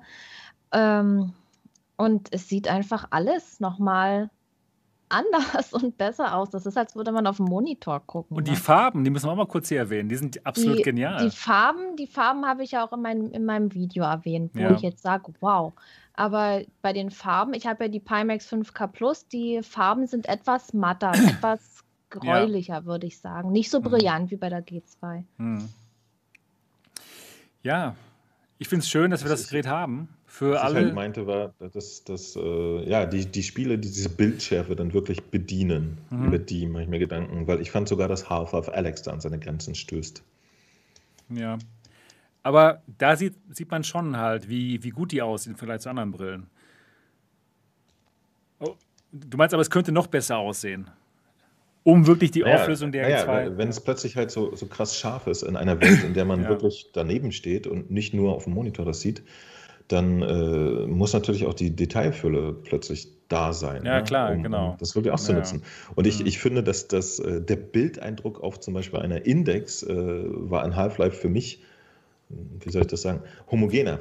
Ähm, 0.71 1.33
und 1.97 2.27
es 2.31 2.47
sieht 2.47 2.67
einfach 2.67 3.07
alles 3.09 3.59
nochmal 3.59 4.29
anders 5.11 5.73
und 5.73 5.97
besser 5.97 6.35
aus. 6.35 6.49
Das 6.49 6.65
ist, 6.65 6.77
als 6.77 6.95
würde 6.95 7.11
man 7.11 7.27
auf 7.27 7.37
dem 7.37 7.45
Monitor 7.45 7.99
gucken. 7.99 8.37
Und 8.37 8.47
die 8.47 8.51
ne? 8.51 8.57
Farben, 8.57 9.03
die 9.03 9.09
müssen 9.09 9.27
wir 9.27 9.31
auch 9.31 9.37
mal 9.37 9.47
kurz 9.47 9.69
hier 9.69 9.79
erwähnen, 9.79 10.09
die 10.09 10.15
sind 10.15 10.45
absolut 10.45 10.79
die, 10.79 10.83
genial. 10.83 11.23
Die 11.23 11.35
Farben, 11.35 11.95
die 11.97 12.07
Farben 12.07 12.45
habe 12.45 12.63
ich 12.63 12.71
ja 12.71 12.85
auch 12.85 12.93
in 12.93 13.01
meinem, 13.01 13.31
in 13.31 13.45
meinem 13.45 13.73
Video 13.73 14.03
erwähnt, 14.03 14.51
wo 14.53 14.61
ja. 14.61 14.71
ich 14.71 14.81
jetzt 14.81 15.01
sage, 15.01 15.33
wow. 15.39 15.73
Aber 16.13 16.61
bei 16.81 16.93
den 16.93 17.09
Farben, 17.09 17.53
ich 17.53 17.65
habe 17.67 17.85
ja 17.85 17.87
die 17.89 17.99
Pimax 17.99 18.51
5K 18.51 18.87
Plus, 18.87 19.27
die 19.27 19.61
Farben 19.63 20.07
sind 20.07 20.27
etwas 20.27 20.73
matter, 20.73 21.11
etwas 21.27 21.83
gräulicher, 22.09 22.75
ja. 22.75 22.85
würde 22.85 23.07
ich 23.07 23.19
sagen. 23.19 23.51
Nicht 23.51 23.69
so 23.69 23.77
hm. 23.77 23.83
brillant 23.83 24.23
hm. 24.23 24.31
wie 24.31 24.35
bei 24.37 24.49
der 24.49 24.65
G2. 24.65 25.23
Hm. 25.37 25.69
Ja, 27.63 27.95
ich 28.57 28.67
finde 28.67 28.83
es 28.83 28.89
schön, 28.89 29.11
dass 29.11 29.23
wir 29.23 29.29
das 29.29 29.49
Gerät 29.49 29.67
haben. 29.67 30.09
Für 30.31 30.53
was 30.53 30.61
alle. 30.61 30.79
ich 30.79 30.85
halt 30.85 30.95
meinte, 30.95 31.27
war, 31.27 31.53
dass, 31.59 32.05
dass 32.05 32.37
äh, 32.37 32.89
ja, 32.89 33.05
die, 33.05 33.25
die 33.25 33.43
Spiele, 33.43 33.77
die 33.77 33.89
diese 33.89 34.07
Bildschärfe 34.07 34.77
dann 34.77 34.93
wirklich 34.93 35.23
bedienen, 35.23 35.97
mhm. 36.09 36.27
über 36.27 36.39
die 36.39 36.67
mache 36.67 36.83
ich 36.83 36.89
mir 36.89 36.99
Gedanken, 36.99 37.47
weil 37.47 37.59
ich 37.59 37.69
fand 37.69 37.89
sogar, 37.89 38.07
dass 38.07 38.29
Half-Life 38.29 38.73
Alex 38.73 39.01
da 39.01 39.11
an 39.11 39.19
seine 39.19 39.39
Grenzen 39.39 39.75
stößt. 39.75 40.23
Ja. 41.31 41.59
Aber 42.43 42.81
da 42.97 43.17
sieht, 43.17 43.35
sieht 43.49 43.69
man 43.69 43.83
schon 43.83 44.15
halt, 44.15 44.47
wie, 44.47 44.81
wie 44.83 44.91
gut 44.91 45.11
die 45.11 45.21
aussehen 45.21 45.51
im 45.51 45.57
Vergleich 45.57 45.81
zu 45.81 45.89
anderen 45.89 46.11
Brillen. 46.11 46.47
Oh, 48.59 48.75
du 49.11 49.37
meinst 49.37 49.53
aber, 49.53 49.61
es 49.61 49.69
könnte 49.69 49.91
noch 49.91 50.07
besser 50.07 50.37
aussehen. 50.37 50.89
Um 51.83 52.07
wirklich 52.07 52.31
die 52.31 52.39
naja, 52.39 52.61
Auflösung 52.61 52.93
der 52.93 53.03
naja, 53.03 53.25
zwei. 53.25 53.57
Wenn 53.57 53.67
es 53.67 53.81
plötzlich 53.81 54.15
halt 54.15 54.31
so, 54.31 54.55
so 54.55 54.65
krass 54.67 54.97
scharf 54.97 55.27
ist 55.27 55.43
in 55.43 55.57
einer 55.57 55.81
Welt, 55.81 56.05
in 56.05 56.13
der 56.13 56.23
man 56.23 56.41
ja. 56.43 56.49
wirklich 56.49 56.91
daneben 56.93 57.33
steht 57.33 57.67
und 57.67 57.91
nicht 57.91 58.13
nur 58.13 58.33
auf 58.33 58.45
dem 58.45 58.53
Monitor 58.53 58.85
das 58.85 59.01
sieht, 59.01 59.23
dann 59.91 60.21
äh, 60.21 60.87
muss 60.87 61.13
natürlich 61.13 61.45
auch 61.45 61.53
die 61.53 61.75
Detailfülle 61.75 62.53
plötzlich 62.53 63.07
da 63.27 63.53
sein. 63.53 63.85
Ja, 63.85 63.97
ne? 63.97 64.03
klar, 64.03 64.31
um, 64.31 64.43
genau. 64.43 64.71
Um 64.71 64.77
das 64.77 64.95
wirklich 64.95 65.13
auszunutzen. 65.13 65.59
Ja. 65.59 65.93
Und 65.95 66.07
ich, 66.07 66.19
mhm. 66.19 66.27
ich 66.27 66.39
finde, 66.39 66.63
dass, 66.63 66.87
dass 66.87 67.19
äh, 67.19 67.41
der 67.41 67.55
Bildeindruck 67.55 68.41
auf 68.41 68.59
zum 68.59 68.73
Beispiel 68.73 68.99
einer 68.99 69.25
Index 69.25 69.83
äh, 69.83 69.95
war 69.95 70.65
in 70.65 70.75
Half-Life 70.75 71.17
für 71.17 71.29
mich, 71.29 71.63
wie 72.29 72.71
soll 72.71 72.83
ich 72.83 72.87
das 72.87 73.01
sagen, 73.01 73.21
homogener. 73.49 73.99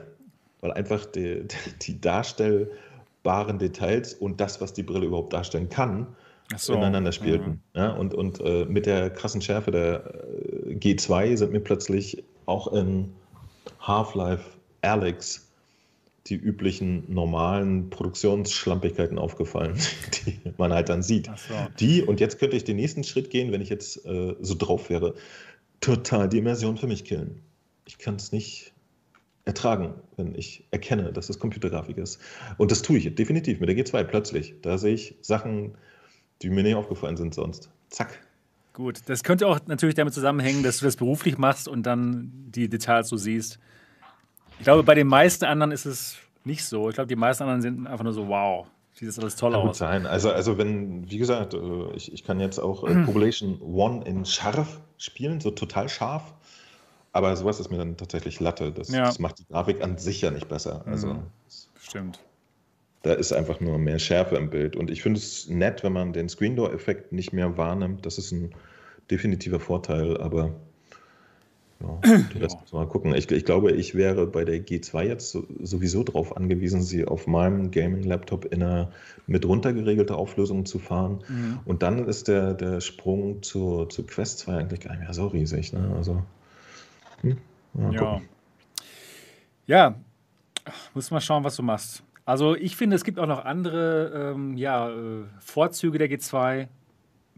Weil 0.61 0.73
einfach 0.73 1.07
die, 1.07 1.47
die 1.83 2.01
darstellbaren 2.01 3.59
Details 3.59 4.15
und 4.15 4.41
das, 4.41 4.61
was 4.61 4.73
die 4.73 4.83
Brille 4.83 5.07
überhaupt 5.07 5.33
darstellen 5.33 5.69
kann, 5.69 6.07
so. 6.57 6.75
ineinander 6.75 7.13
spielten. 7.13 7.51
Mhm. 7.51 7.61
Ja, 7.75 7.93
und 7.93 8.15
und 8.15 8.41
äh, 8.41 8.65
mit 8.65 8.87
der 8.87 9.11
krassen 9.11 9.41
Schärfe 9.41 9.71
der 9.71 10.05
äh, 10.67 10.75
G2 10.75 11.37
sind 11.37 11.53
mir 11.53 11.61
plötzlich 11.61 12.25
auch 12.47 12.73
in 12.73 13.13
Half-Life 13.81 14.45
Alex 14.83 15.50
die 16.31 16.37
üblichen 16.37 17.13
normalen 17.13 17.91
Produktionsschlampigkeiten 17.91 19.19
aufgefallen, 19.19 19.79
die 20.27 20.39
man 20.57 20.73
halt 20.73 20.89
dann 20.89 21.03
sieht. 21.03 21.27
So. 21.27 21.55
Die, 21.79 22.03
und 22.03 22.21
jetzt 22.21 22.39
könnte 22.39 22.57
ich 22.57 22.65
den 22.65 22.77
nächsten 22.77 23.05
Schritt 23.05 23.31
gehen, 23.31 23.53
wenn 23.53 23.61
ich 23.61 23.69
jetzt 23.69 24.05
äh, 24.07 24.37
so 24.41 24.55
drauf 24.57 24.89
wäre, 24.89 25.15
total 25.81 26.29
die 26.29 26.39
Immersion 26.39 26.77
für 26.77 26.87
mich 26.87 27.05
killen. 27.05 27.43
Ich 27.87 27.99
kann 27.99 28.17
es 28.17 28.33
nicht 28.33 28.73
ertragen, 29.45 29.95
wenn 30.17 30.35
ich 30.35 30.65
erkenne, 30.71 31.13
dass 31.13 31.29
es 31.29 31.39
Computergrafik 31.39 31.99
ist. 31.99 32.21
Und 32.57 32.71
das 32.71 32.83
tue 32.83 32.99
ich 32.99 33.15
definitiv 33.15 33.59
mit 33.59 33.69
der 33.69 33.77
G2 33.77 34.05
plötzlich. 34.05 34.55
Da 34.63 34.79
sehe 34.79 34.95
ich 34.95 35.17
Sachen, 35.23 35.75
die 36.43 36.51
mir 36.51 36.63
nicht 36.63 36.77
aufgefallen 36.77 37.17
sind 37.17 37.35
sonst. 37.35 37.71
Zack. 37.89 38.21
Gut, 38.73 39.01
das 39.07 39.25
könnte 39.25 39.49
auch 39.49 39.59
natürlich 39.67 39.97
damit 39.97 40.15
zusammenhängen, 40.15 40.63
dass 40.63 40.79
du 40.79 40.85
das 40.85 40.97
beruflich 40.97 41.39
machst 41.39 41.67
und 41.67 41.85
dann 41.85 42.31
die 42.49 42.69
Details 42.69 43.09
so 43.09 43.17
siehst. 43.17 43.59
Ich 44.61 44.65
glaube, 44.65 44.83
bei 44.83 44.95
den 44.95 45.07
meisten 45.07 45.47
anderen 45.47 45.73
ist 45.73 45.87
es 45.87 46.19
nicht 46.45 46.67
so. 46.67 46.91
Ich 46.91 46.95
glaube, 46.95 47.09
die 47.09 47.17
meisten 47.17 47.45
anderen 47.45 47.63
sind 47.63 47.87
einfach 47.87 48.05
nur 48.05 48.13
so, 48.13 48.29
wow, 48.29 48.67
sieht 48.93 49.09
das 49.09 49.19
alles 49.19 49.35
toll 49.37 49.53
Kann 49.53 49.61
aus. 49.63 49.67
Gut 49.69 49.77
sein. 49.77 50.07
Also, 50.07 50.31
also 50.31 50.59
wenn, 50.59 51.11
wie 51.11 51.17
gesagt, 51.17 51.55
äh, 51.55 51.93
ich, 51.95 52.13
ich 52.13 52.25
kann 52.25 52.41
jetzt 52.41 52.59
auch 52.59 52.85
äh, 52.85 52.95
Population 53.07 53.59
One 53.63 54.05
in 54.05 54.27
scharf 54.27 54.81
spielen, 54.99 55.41
so 55.41 55.51
total 55.51 55.89
scharf. 55.89 56.35
Aber 57.13 57.35
sowas 57.37 57.59
ist 57.59 57.71
mir 57.71 57.79
dann 57.79 57.97
tatsächlich 57.97 58.39
Latte. 58.39 58.71
Das, 58.71 58.91
ja. 58.91 59.07
das 59.07 59.19
macht 59.19 59.39
die 59.39 59.47
Grafik 59.47 59.83
an 59.83 59.97
sich 59.97 60.21
ja 60.21 60.31
nicht 60.31 60.49
besser. 60.49 60.85
Also, 60.87 61.15
mhm. 61.15 61.23
Stimmt. 61.81 62.21
Da 63.03 63.15
ist 63.15 63.33
einfach 63.33 63.61
nur 63.61 63.79
mehr 63.79 63.99
Schärfe 63.99 64.37
im 64.37 64.51
Bild. 64.51 64.77
Und 64.77 64.91
ich 64.91 65.03
finde 65.03 65.19
es 65.19 65.49
nett, 65.49 65.83
wenn 65.83 65.95
man 65.95 66.13
den 66.13 66.29
Screen 66.29 66.55
Door-Effekt 66.55 67.13
nicht 67.13 67.33
mehr 67.33 67.57
wahrnimmt. 67.57 68.05
Das 68.05 68.19
ist 68.19 68.31
ein 68.31 68.55
definitiver 69.11 69.59
Vorteil, 69.59 70.21
aber 70.21 70.55
ja, 71.81 72.49
muss 72.61 72.73
mal 72.73 72.87
gucken. 72.87 73.15
Ich, 73.15 73.31
ich, 73.31 73.45
glaube, 73.45 73.73
ich 73.73 73.95
wäre 73.95 74.27
bei 74.27 74.45
der 74.45 74.65
G2 74.65 75.03
jetzt 75.03 75.39
sowieso 75.63 76.03
darauf 76.03 76.37
angewiesen, 76.37 76.83
sie 76.83 77.07
auf 77.07 77.27
meinem 77.27 77.71
Gaming-Laptop 77.71 78.47
in 78.47 78.63
einer 78.63 78.91
mit 79.27 79.47
runtergeregelter 79.47 80.17
Auflösung 80.17 80.67
zu 80.67 80.79
fahren. 80.79 81.23
Mhm. 81.29 81.61
Und 81.65 81.83
dann 81.83 82.07
ist 82.07 82.29
der, 82.29 82.55
der 82.55 82.81
Sprung 82.81 83.43
zur, 83.43 83.89
zur 83.89 84.07
Quest 84.07 84.41
2 84.41 84.57
eigentlich 84.57 84.81
gar 84.81 84.91
nicht 84.93 85.01
mehr 85.01 85.15
so 85.15 85.29
riesig. 85.29 85.73
Ne? 85.73 85.95
Also, 85.97 86.23
hm, 87.23 87.39
ja. 87.93 88.21
Ja, 89.67 89.95
muss 90.95 91.11
mal 91.11 91.21
schauen, 91.21 91.45
was 91.45 91.57
du 91.57 91.63
machst. 91.63 92.03
Also 92.25 92.55
ich 92.55 92.77
finde, 92.77 92.97
es 92.97 93.05
gibt 93.05 93.19
auch 93.19 93.27
noch 93.27 93.45
andere 93.45 94.33
ähm, 94.35 94.57
ja, 94.57 94.91
äh, 94.91 95.25
Vorzüge 95.39 95.99
der 95.99 96.11
G2. 96.11 96.69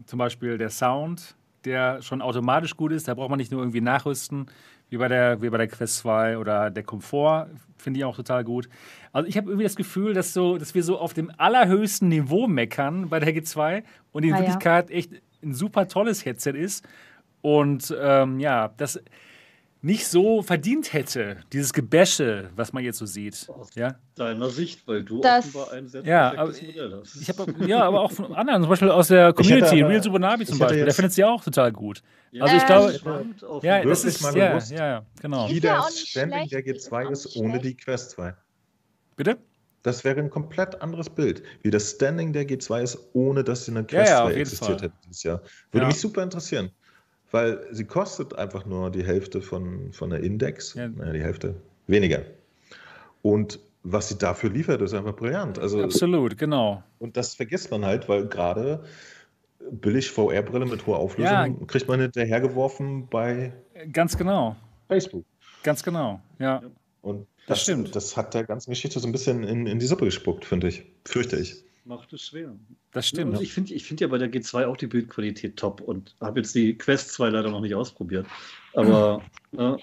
Zum 0.05 0.19
Beispiel 0.19 0.57
der 0.57 0.69
Sound 0.69 1.35
der 1.65 2.01
schon 2.01 2.21
automatisch 2.21 2.75
gut 2.75 2.91
ist. 2.91 3.07
Da 3.07 3.13
braucht 3.13 3.29
man 3.29 3.37
nicht 3.37 3.51
nur 3.51 3.61
irgendwie 3.61 3.81
nachrüsten, 3.81 4.47
wie 4.89 4.97
bei 4.97 5.07
der, 5.07 5.41
wie 5.41 5.49
bei 5.49 5.57
der 5.57 5.67
Quest 5.67 5.97
2 5.97 6.37
oder 6.37 6.69
der 6.69 6.83
Komfort, 6.83 7.47
finde 7.77 7.99
ich 7.99 8.05
auch 8.05 8.15
total 8.15 8.43
gut. 8.43 8.69
Also 9.11 9.27
ich 9.27 9.37
habe 9.37 9.49
irgendwie 9.49 9.63
das 9.63 9.75
Gefühl, 9.75 10.13
dass, 10.13 10.33
so, 10.33 10.57
dass 10.57 10.75
wir 10.75 10.83
so 10.83 10.99
auf 10.99 11.13
dem 11.13 11.31
allerhöchsten 11.37 12.09
Niveau 12.09 12.47
meckern 12.47 13.09
bei 13.09 13.19
der 13.19 13.33
G2 13.35 13.83
und 14.11 14.23
in 14.23 14.33
ah, 14.33 14.39
Wirklichkeit 14.39 14.89
ja. 14.89 14.95
echt 14.95 15.11
ein 15.41 15.53
super 15.53 15.87
tolles 15.87 16.25
Headset 16.25 16.51
ist. 16.51 16.87
Und 17.41 17.95
ähm, 17.99 18.39
ja, 18.39 18.69
das 18.77 19.01
nicht 19.83 20.07
so 20.07 20.41
verdient 20.41 20.93
hätte, 20.93 21.37
dieses 21.51 21.73
Gebäsche, 21.73 22.49
was 22.55 22.71
man 22.71 22.85
jetzt 22.85 22.99
so 22.99 23.05
sieht. 23.05 23.49
Aus 23.49 23.75
ja? 23.75 23.95
deiner 24.15 24.49
Sicht, 24.49 24.87
weil 24.87 25.03
du 25.03 25.19
das, 25.19 25.45
offenbar 25.47 25.73
ein 25.73 25.89
sehr 25.89 26.05
ja, 26.05 26.31
aber, 26.37 26.53
Modell 26.53 26.99
hast. 27.01 27.21
Ich 27.21 27.27
hab, 27.27 27.67
ja, 27.67 27.83
aber 27.83 27.99
auch 27.99 28.11
von 28.11 28.33
anderen, 28.33 28.61
zum 28.61 28.69
Beispiel 28.69 28.89
aus 28.89 29.09
der 29.09 29.33
Community, 29.33 29.75
hätte, 29.75 29.89
Real 29.89 30.01
Subunabi 30.01 30.45
zum 30.45 30.57
Beispiel, 30.57 30.85
der 30.85 30.93
findet 30.93 31.11
sie 31.11 31.25
auch 31.25 31.43
total 31.43 31.73
gut. 31.73 32.01
Ja, 32.31 32.43
also 32.45 32.55
ich 32.55 32.65
glaube, 32.65 33.61
ja, 33.61 33.83
das 33.83 34.05
ist 34.05 34.21
mal 34.21 34.35
ja, 34.37 34.57
ja, 34.69 35.05
genau. 35.21 35.49
Wie 35.49 35.59
das 35.59 35.99
Standing 35.99 36.47
der 36.47 36.65
G2 36.65 37.11
ist 37.11 37.35
ohne 37.35 37.59
die 37.59 37.75
Quest 37.75 38.11
2. 38.11 38.33
Bitte? 39.17 39.37
Das 39.81 40.05
wäre 40.05 40.17
ein 40.17 40.29
komplett 40.29 40.81
anderes 40.81 41.09
Bild, 41.09 41.43
wie 41.61 41.69
das 41.69 41.91
Standing 41.91 42.31
der 42.31 42.47
G2 42.47 42.83
ist, 42.83 42.97
ohne 43.11 43.43
dass 43.43 43.65
sie 43.65 43.71
eine 43.71 43.83
Quest 43.83 44.09
ja, 44.09 44.23
2 44.23 44.33
existiert 44.33 44.81
hätte 44.81 44.95
dieses 45.05 45.23
Jahr. 45.23 45.41
Würde 45.73 45.87
mich 45.87 45.99
super 45.99 46.23
interessieren 46.23 46.71
weil 47.33 47.65
sie 47.71 47.85
kostet 47.85 48.35
einfach 48.35 48.65
nur 48.65 48.91
die 48.91 49.03
Hälfte 49.03 49.41
von, 49.41 49.91
von 49.91 50.11
der 50.11 50.19
Index. 50.21 50.75
Ja. 50.75 50.87
Naja, 50.87 51.13
die 51.13 51.21
Hälfte 51.21 51.55
weniger. 51.87 52.21
Und 53.23 53.59
was 53.81 54.09
sie 54.09 54.17
dafür 54.17 54.51
liefert, 54.51 54.81
ist 54.81 54.93
einfach 54.93 55.15
brillant. 55.15 55.57
Also, 55.57 55.83
Absolut, 55.83 56.37
genau. 56.37 56.83
Und 56.99 57.17
das 57.17 57.33
vergisst 57.33 57.71
man 57.71 57.83
halt, 57.83 58.07
weil 58.07 58.27
gerade 58.27 58.83
billig 59.71 60.11
VR-Brille 60.11 60.67
mit 60.67 60.85
hoher 60.85 60.99
Auflösung 60.99 61.59
ja. 61.59 61.65
kriegt 61.65 61.87
man 61.87 61.99
hinterhergeworfen 61.99 63.07
bei 63.07 63.51
Ganz 63.91 64.15
genau. 64.15 64.55
Facebook. 64.87 65.25
Ganz 65.63 65.81
genau, 65.81 66.21
ja. 66.37 66.61
Und 67.01 67.25
das, 67.47 67.47
das 67.47 67.61
stimmt. 67.63 67.95
Das 67.95 68.15
hat 68.15 68.35
der 68.35 68.43
ganzen 68.43 68.69
Geschichte 68.69 68.99
so 68.99 69.07
ein 69.07 69.11
bisschen 69.11 69.43
in, 69.43 69.65
in 69.65 69.79
die 69.79 69.85
Suppe 69.87 70.05
gespuckt, 70.05 70.45
finde 70.45 70.67
ich. 70.67 70.85
Fürchte 71.03 71.37
ich 71.37 71.65
macht 71.85 72.13
es 72.13 72.21
schwer. 72.21 72.55
Das 72.91 73.07
stimmt. 73.07 73.35
Ja, 73.35 73.41
ich 73.41 73.53
finde 73.53 73.73
ich 73.73 73.85
find 73.85 74.01
ja 74.01 74.07
bei 74.07 74.17
der 74.17 74.31
G2 74.31 74.65
auch 74.65 74.77
die 74.77 74.87
Bildqualität 74.87 75.57
top 75.57 75.81
und 75.81 76.15
habe 76.21 76.39
jetzt 76.39 76.55
die 76.55 76.77
Quest 76.77 77.11
2 77.13 77.29
leider 77.29 77.49
noch 77.49 77.61
nicht 77.61 77.75
ausprobiert. 77.75 78.25
Aber 78.73 79.21
äh, 79.57 79.75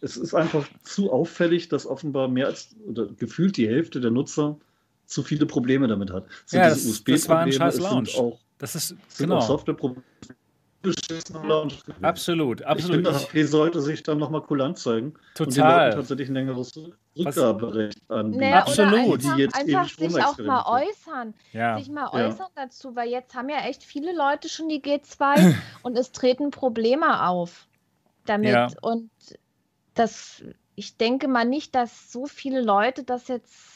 es 0.00 0.16
ist 0.16 0.34
einfach 0.34 0.68
zu 0.82 1.12
auffällig, 1.12 1.68
dass 1.68 1.86
offenbar 1.86 2.28
mehr 2.28 2.46
als 2.46 2.74
oder 2.86 3.06
gefühlt 3.06 3.56
die 3.56 3.68
Hälfte 3.68 4.00
der 4.00 4.10
Nutzer 4.10 4.58
zu 5.06 5.22
viele 5.22 5.46
Probleme 5.46 5.88
damit 5.88 6.10
hat. 6.10 6.26
So 6.46 6.56
ja, 6.56 6.68
das, 6.68 7.04
das 7.04 7.28
war 7.28 7.40
ein 7.40 7.52
scheiß 7.52 7.78
Launch. 7.78 8.16
Auch, 8.16 8.40
das 8.58 8.74
ist, 8.74 8.96
genau. 9.18 9.40
Softwareprobleme. 9.40 10.04
Absolut, 10.84 11.84
absolut. 12.02 12.62
Ich 12.76 12.86
finde, 12.86 13.14
HP 13.14 13.44
sollte 13.44 13.80
sich 13.80 14.02
dann 14.02 14.18
nochmal 14.18 14.42
kulant 14.42 14.78
zeigen. 14.78 15.14
Total. 15.34 15.90
Und 15.90 15.96
tatsächlich 15.96 16.28
ein 16.28 16.34
längeres 16.34 16.72
Rückgaberecht 17.16 17.98
anbieten. 18.08 18.40
Naja, 18.40 18.58
Absolut. 18.60 19.22
Die 19.22 19.40
jetzt 19.40 19.54
einfach 19.54 19.88
sich 19.88 20.24
auch 20.24 20.38
mal 20.38 20.82
äußern. 20.82 21.34
Ja. 21.52 21.78
Sich 21.78 21.88
mal 21.88 22.08
ja. 22.12 22.28
äußern 22.28 22.48
dazu, 22.54 22.96
weil 22.96 23.10
jetzt 23.10 23.34
haben 23.34 23.48
ja 23.48 23.60
echt 23.66 23.84
viele 23.84 24.16
Leute 24.16 24.48
schon 24.48 24.68
die 24.68 24.80
G2 24.80 25.54
und 25.82 25.96
es 25.96 26.12
treten 26.12 26.50
Probleme 26.50 27.26
auf 27.26 27.66
damit. 28.24 28.50
Ja. 28.50 28.68
Und 28.80 29.10
das, 29.94 30.42
ich 30.74 30.96
denke 30.96 31.28
mal 31.28 31.44
nicht, 31.44 31.74
dass 31.74 32.10
so 32.10 32.26
viele 32.26 32.60
Leute 32.60 33.04
das 33.04 33.28
jetzt 33.28 33.71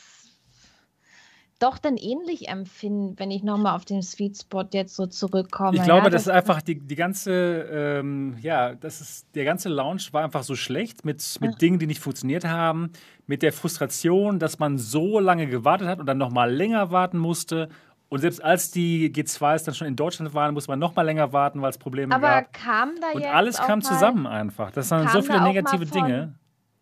doch 1.58 1.78
dann 1.78 1.96
ähnlich 1.96 2.48
empfinden, 2.48 3.18
wenn 3.18 3.30
ich 3.30 3.42
nochmal 3.42 3.74
auf 3.74 3.84
den 3.84 4.02
Sweet 4.02 4.38
Spot 4.38 4.64
jetzt 4.72 4.94
so 4.94 5.06
zurückkomme. 5.06 5.76
Ich 5.76 5.82
glaube, 5.82 6.04
ja, 6.04 6.10
das 6.10 6.22
ist 6.22 6.28
einfach 6.28 6.60
die, 6.60 6.78
die 6.78 6.96
ganze, 6.96 7.32
ähm, 7.32 8.36
ja, 8.40 8.74
das 8.74 9.00
ist, 9.00 9.26
der 9.34 9.44
ganze 9.44 9.68
Launch 9.68 10.12
war 10.12 10.24
einfach 10.24 10.42
so 10.42 10.54
schlecht 10.54 11.04
mit, 11.04 11.22
mit. 11.40 11.62
Dingen, 11.62 11.78
die 11.78 11.86
nicht 11.86 12.00
funktioniert 12.00 12.44
haben, 12.44 12.90
mit 13.26 13.42
der 13.42 13.52
Frustration, 13.52 14.38
dass 14.38 14.58
man 14.58 14.76
so 14.76 15.18
lange 15.18 15.46
gewartet 15.46 15.88
hat 15.88 16.00
und 16.00 16.06
dann 16.06 16.18
nochmal 16.18 16.52
länger 16.52 16.90
warten 16.90 17.18
musste. 17.18 17.68
Und 18.08 18.20
selbst 18.20 18.44
als 18.44 18.70
die 18.70 19.12
G2s 19.12 19.64
dann 19.64 19.74
schon 19.74 19.88
in 19.88 19.96
Deutschland 19.96 20.32
waren, 20.34 20.54
musste 20.54 20.70
man 20.70 20.78
nochmal 20.78 21.06
länger 21.06 21.32
warten, 21.32 21.62
weil 21.62 21.70
es 21.70 21.78
Probleme 21.78 22.14
Aber 22.14 22.28
gab. 22.28 22.52
kam 22.52 22.90
da 23.00 23.12
Und 23.14 23.20
jetzt 23.20 23.34
alles 23.34 23.56
kam 23.56 23.82
zusammen 23.82 24.26
einfach. 24.26 24.70
Das 24.70 24.90
waren 24.90 25.08
so 25.08 25.22
viele 25.22 25.42
negative 25.42 25.86
Dinge. 25.86 26.34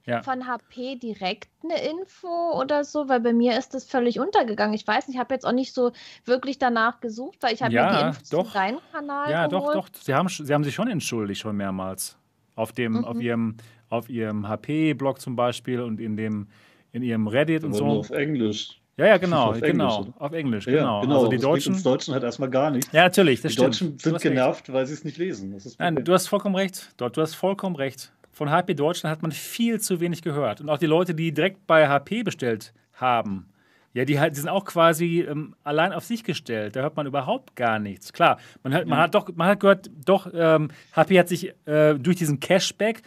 Ja. 0.06 0.22
von 0.22 0.46
HP 0.46 0.96
direkt 0.96 1.48
eine 1.62 1.80
Info 1.82 2.28
oder 2.60 2.84
so? 2.84 3.08
Weil 3.08 3.20
bei 3.20 3.32
mir 3.32 3.58
ist 3.58 3.72
das 3.74 3.84
völlig 3.84 4.20
untergegangen. 4.20 4.74
Ich 4.74 4.86
weiß 4.86 5.08
nicht, 5.08 5.14
ich 5.16 5.20
habe 5.20 5.32
jetzt 5.32 5.46
auch 5.46 5.52
nicht 5.52 5.72
so 5.72 5.92
wirklich 6.26 6.58
danach 6.58 7.00
gesucht, 7.00 7.38
weil 7.40 7.54
ich 7.54 7.62
habe 7.62 7.72
mir 7.72 7.76
Ja, 7.80 8.00
die 8.02 8.08
Infos 8.08 8.28
doch. 8.28 8.44
zum 8.44 8.52
deinen 8.52 8.78
Kanal 8.92 9.30
Ja, 9.30 9.48
doch, 9.48 9.60
geholt. 9.72 9.76
doch. 9.76 9.88
Sie 10.02 10.14
haben, 10.14 10.28
sie 10.28 10.52
haben 10.52 10.64
sich 10.64 10.74
schon 10.74 10.88
entschuldigt, 10.88 11.40
schon 11.40 11.56
mehrmals. 11.56 12.18
Auf, 12.54 12.72
dem, 12.72 12.92
Mhm. 12.98 13.04
auf 13.04 13.20
ihrem, 13.20 13.56
auf 13.88 14.08
ihrem 14.10 14.46
HP-Blog 14.48 15.20
zum 15.20 15.36
Beispiel 15.36 15.80
und 15.80 16.00
in, 16.00 16.16
dem, 16.16 16.48
in 16.92 17.02
ihrem 17.02 17.26
Reddit 17.26 17.64
und 17.64 17.74
Aber 17.74 17.84
nur 17.84 17.94
so. 17.94 18.00
auf 18.00 18.10
Englisch. 18.10 18.80
Ja, 18.96 19.06
ja, 19.06 19.16
genau, 19.16 19.46
Auf 19.46 19.54
Englisch, 19.56 19.70
genau. 19.72 20.00
oder? 20.02 20.12
Auf 20.18 20.32
Englisch, 20.34 20.66
Ja, 20.68 20.72
genau. 20.78 21.00
genau. 21.00 21.14
Also 21.16 21.28
die 21.28 21.38
Deutschen. 21.38 21.72
uns 21.72 21.82
Deutschen 21.82 22.14
halt 22.14 22.22
erstmal 22.22 22.48
gar 22.48 22.70
nichts. 22.70 22.92
Ja, 22.92 23.02
natürlich, 23.02 23.40
das 23.40 23.50
die 23.50 23.54
stimmt. 23.54 23.66
Deutschen 23.74 23.98
sind 23.98 24.14
hast 24.14 24.24
recht. 24.24 24.34
genervt, 24.34 24.72
weil 24.72 24.86
sie 24.86 24.92
es 24.94 25.02
nicht 25.04 25.16
lesen. 25.16 25.50
Das 25.50 25.66
ist 25.66 25.72
das 25.72 25.78
Nein, 25.80 26.04
du 26.04 26.12
hast 26.12 26.28
vollkommen 26.28 26.54
recht. 26.54 26.92
Dort, 26.98 27.16
du 27.16 27.22
hast 27.22 27.34
vollkommen 27.34 27.74
recht. 27.74 28.12
Von 28.34 28.50
HP 28.50 28.74
Deutschland 28.74 29.12
hat 29.12 29.22
man 29.22 29.32
viel 29.32 29.80
zu 29.80 30.00
wenig 30.00 30.20
gehört. 30.20 30.60
Und 30.60 30.68
auch 30.68 30.78
die 30.78 30.86
Leute, 30.86 31.14
die 31.14 31.32
direkt 31.32 31.66
bei 31.66 31.88
HP 31.88 32.24
bestellt 32.24 32.74
haben, 32.94 33.46
ja, 33.92 34.04
die, 34.04 34.18
halt, 34.18 34.34
die 34.34 34.40
sind 34.40 34.48
auch 34.48 34.64
quasi 34.64 35.20
ähm, 35.20 35.54
allein 35.62 35.92
auf 35.92 36.04
sich 36.04 36.24
gestellt. 36.24 36.74
Da 36.74 36.80
hört 36.80 36.96
man 36.96 37.06
überhaupt 37.06 37.54
gar 37.54 37.78
nichts. 37.78 38.12
Klar, 38.12 38.38
man 38.64 38.74
hat, 38.74 38.86
man 38.86 38.98
hat 38.98 39.14
doch, 39.14 39.28
man 39.36 39.46
hat 39.46 39.60
gehört, 39.60 39.88
doch, 40.04 40.28
ähm, 40.34 40.68
HP 40.94 41.16
hat 41.16 41.28
sich 41.28 41.54
äh, 41.64 41.94
durch 41.94 42.16
diesen 42.16 42.40
Cashback 42.40 43.02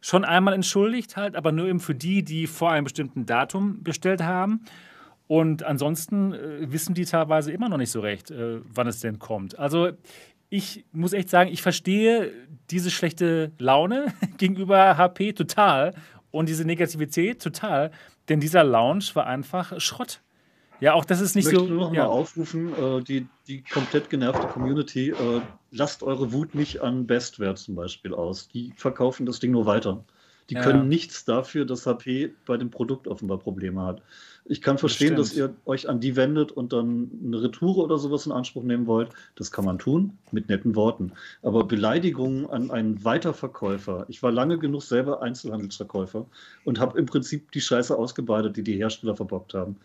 schon 0.00 0.24
einmal 0.24 0.54
entschuldigt, 0.54 1.18
halt, 1.18 1.36
aber 1.36 1.52
nur 1.52 1.68
eben 1.68 1.78
für 1.78 1.94
die, 1.94 2.22
die 2.22 2.46
vor 2.46 2.70
einem 2.70 2.84
bestimmten 2.84 3.26
Datum 3.26 3.82
bestellt 3.82 4.22
haben. 4.22 4.64
Und 5.26 5.62
ansonsten 5.62 6.32
äh, 6.32 6.72
wissen 6.72 6.94
die 6.94 7.04
teilweise 7.04 7.52
immer 7.52 7.68
noch 7.68 7.76
nicht 7.76 7.90
so 7.90 8.00
recht, 8.00 8.30
äh, 8.30 8.60
wann 8.64 8.86
es 8.86 9.00
denn 9.00 9.18
kommt. 9.18 9.58
Also 9.58 9.90
ich 10.50 10.84
muss 10.92 11.12
echt 11.12 11.30
sagen, 11.30 11.50
ich 11.50 11.62
verstehe 11.62 12.32
diese 12.70 12.90
schlechte 12.90 13.52
Laune 13.58 14.12
gegenüber 14.36 14.96
HP 14.96 15.32
total 15.32 15.94
und 16.30 16.48
diese 16.48 16.64
Negativität 16.64 17.40
total, 17.40 17.92
denn 18.28 18.40
dieser 18.40 18.64
Lounge 18.64 19.04
war 19.14 19.26
einfach 19.26 19.80
Schrott. 19.80 20.20
Ja, 20.80 20.94
auch 20.94 21.04
das 21.04 21.20
ist 21.20 21.36
nicht 21.36 21.46
ich 21.46 21.52
möchte 21.52 21.68
so. 21.68 21.74
nur 21.74 21.86
noch 21.88 21.94
ja. 21.94 22.04
mal 22.04 22.10
aufrufen, 22.10 22.72
äh, 22.72 23.02
die, 23.02 23.26
die 23.46 23.62
komplett 23.62 24.08
genervte 24.08 24.46
Community, 24.48 25.10
äh, 25.10 25.40
lasst 25.70 26.02
eure 26.02 26.32
Wut 26.32 26.54
nicht 26.54 26.80
an 26.80 27.06
Bestware 27.06 27.54
zum 27.54 27.74
Beispiel 27.74 28.14
aus. 28.14 28.48
Die 28.48 28.72
verkaufen 28.76 29.26
das 29.26 29.40
Ding 29.40 29.52
nur 29.52 29.66
weiter. 29.66 30.02
Die 30.48 30.54
Ja. 30.54 30.62
können 30.62 30.88
nichts 30.88 31.24
dafür, 31.24 31.64
dass 31.64 31.86
HP 31.86 32.32
bei 32.46 32.56
dem 32.56 32.70
Produkt 32.70 33.06
offenbar 33.06 33.38
Probleme 33.38 33.82
hat. 33.82 34.02
Ich 34.50 34.60
kann 34.62 34.78
verstehen, 34.78 35.14
dass 35.14 35.30
stimmt. 35.30 35.54
ihr 35.64 35.70
euch 35.70 35.88
an 35.88 36.00
die 36.00 36.16
wendet 36.16 36.50
und 36.50 36.72
dann 36.72 37.08
eine 37.24 37.40
Retoure 37.40 37.84
oder 37.84 37.98
sowas 37.98 38.26
in 38.26 38.32
Anspruch 38.32 38.64
nehmen 38.64 38.88
wollt. 38.88 39.10
Das 39.36 39.52
kann 39.52 39.64
man 39.64 39.78
tun, 39.78 40.18
mit 40.32 40.48
netten 40.48 40.74
Worten. 40.74 41.12
Aber 41.42 41.62
Beleidigungen 41.64 42.50
an 42.50 42.72
einen 42.72 43.04
Weiterverkäufer. 43.04 44.06
Ich 44.08 44.24
war 44.24 44.32
lange 44.32 44.58
genug 44.58 44.82
selber 44.82 45.22
Einzelhandelsverkäufer 45.22 46.26
und 46.64 46.80
habe 46.80 46.98
im 46.98 47.06
Prinzip 47.06 47.52
die 47.52 47.60
Scheiße 47.60 47.96
ausgebreitet, 47.96 48.56
die 48.56 48.64
die 48.64 48.74
Hersteller 48.76 49.14
verbockt 49.14 49.54
haben. 49.54 49.76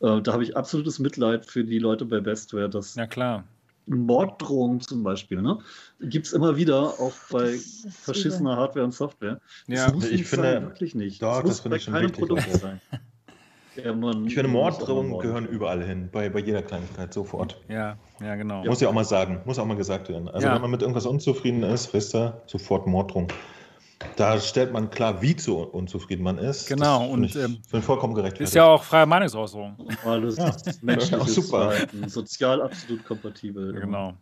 Äh, 0.00 0.22
da 0.22 0.32
habe 0.32 0.44
ich 0.44 0.56
absolutes 0.56 1.00
Mitleid 1.00 1.44
für 1.44 1.64
die 1.64 1.80
Leute 1.80 2.04
bei 2.04 2.20
Bestware, 2.20 2.70
dass 2.70 2.94
Ja, 2.94 3.08
klar. 3.08 3.42
Morddrohungen 3.86 4.80
zum 4.80 5.02
Beispiel, 5.02 5.42
ne? 5.42 5.58
Gibt 6.00 6.26
es 6.26 6.32
immer 6.32 6.56
wieder, 6.56 7.00
auch 7.00 7.12
bei 7.30 7.52
Das 7.54 7.84
verschissener 8.02 8.54
Hardware 8.56 8.84
und 8.84 8.92
Software. 8.94 9.40
Ja, 9.66 9.86
das 9.86 9.94
muss 9.94 10.04
ich 10.06 10.18
nicht 10.20 10.28
finde- 10.28 10.44
sein, 10.52 10.62
wirklich 10.62 10.94
nicht. 10.94 11.20
Doch, 11.20 11.42
das 11.42 11.60
das 11.62 11.64
muss 11.64 11.86
bei 11.86 11.92
keinem. 11.92 12.12
Produkt 12.12 12.48
sein. 12.52 12.80
Ja, 13.76 13.94
man- 13.94 14.26
Ich 14.26 14.34
finde, 14.34 14.48
Morddrohungen 14.50 15.18
gehören 15.18 15.46
überall 15.46 15.82
hin, 15.82 16.08
bei, 16.12 16.28
bei 16.28 16.40
jeder 16.40 16.62
Kleinigkeit, 16.62 17.12
sofort. 17.14 17.58
Ja, 17.68 17.96
ja, 18.20 18.34
genau. 18.36 18.64
Muss 18.64 18.80
ja 18.80 18.88
auch 18.88 18.92
mal 18.92 19.04
sagen, 19.04 19.40
muss 19.46 19.58
auch 19.58 19.64
mal 19.64 19.76
gesagt 19.76 20.08
werden. 20.10 20.28
Also 20.28 20.46
Ja. 20.46 20.54
wenn 20.54 20.60
man 20.62 20.70
mit 20.70 20.82
irgendwas 20.82 21.06
unzufrieden 21.06 21.62
ist, 21.62 21.92
wisst 21.94 22.14
ihr, 22.14 22.42
sofort 22.46 22.86
Morddrohung. 22.86 23.28
Da 24.16 24.38
stellt 24.40 24.72
man 24.72 24.90
klar, 24.90 25.22
wie 25.22 25.36
zu 25.36 25.56
unzufrieden 25.58 26.22
man 26.24 26.36
ist. 26.36 26.68
Genau, 26.68 27.06
und, 27.06 27.24
ich, 27.24 27.36
ähm, 27.36 27.58
vollkommen 27.80 28.14
gerechtfertigt. 28.14 28.48
Ist 28.50 28.54
ja 28.54 28.64
auch 28.64 28.82
freie 28.82 29.06
Meinungsäußerung. 29.06 29.76
Alles 30.04 30.36
Ja, 30.36 30.52
menschliches 30.82 31.20
auch 31.20 31.28
super. 31.28 31.70
Verhalten, 31.70 32.08
sozial 32.08 32.60
absolut 32.62 33.04
kompatibel. 33.04 33.72
Genau. 33.72 34.12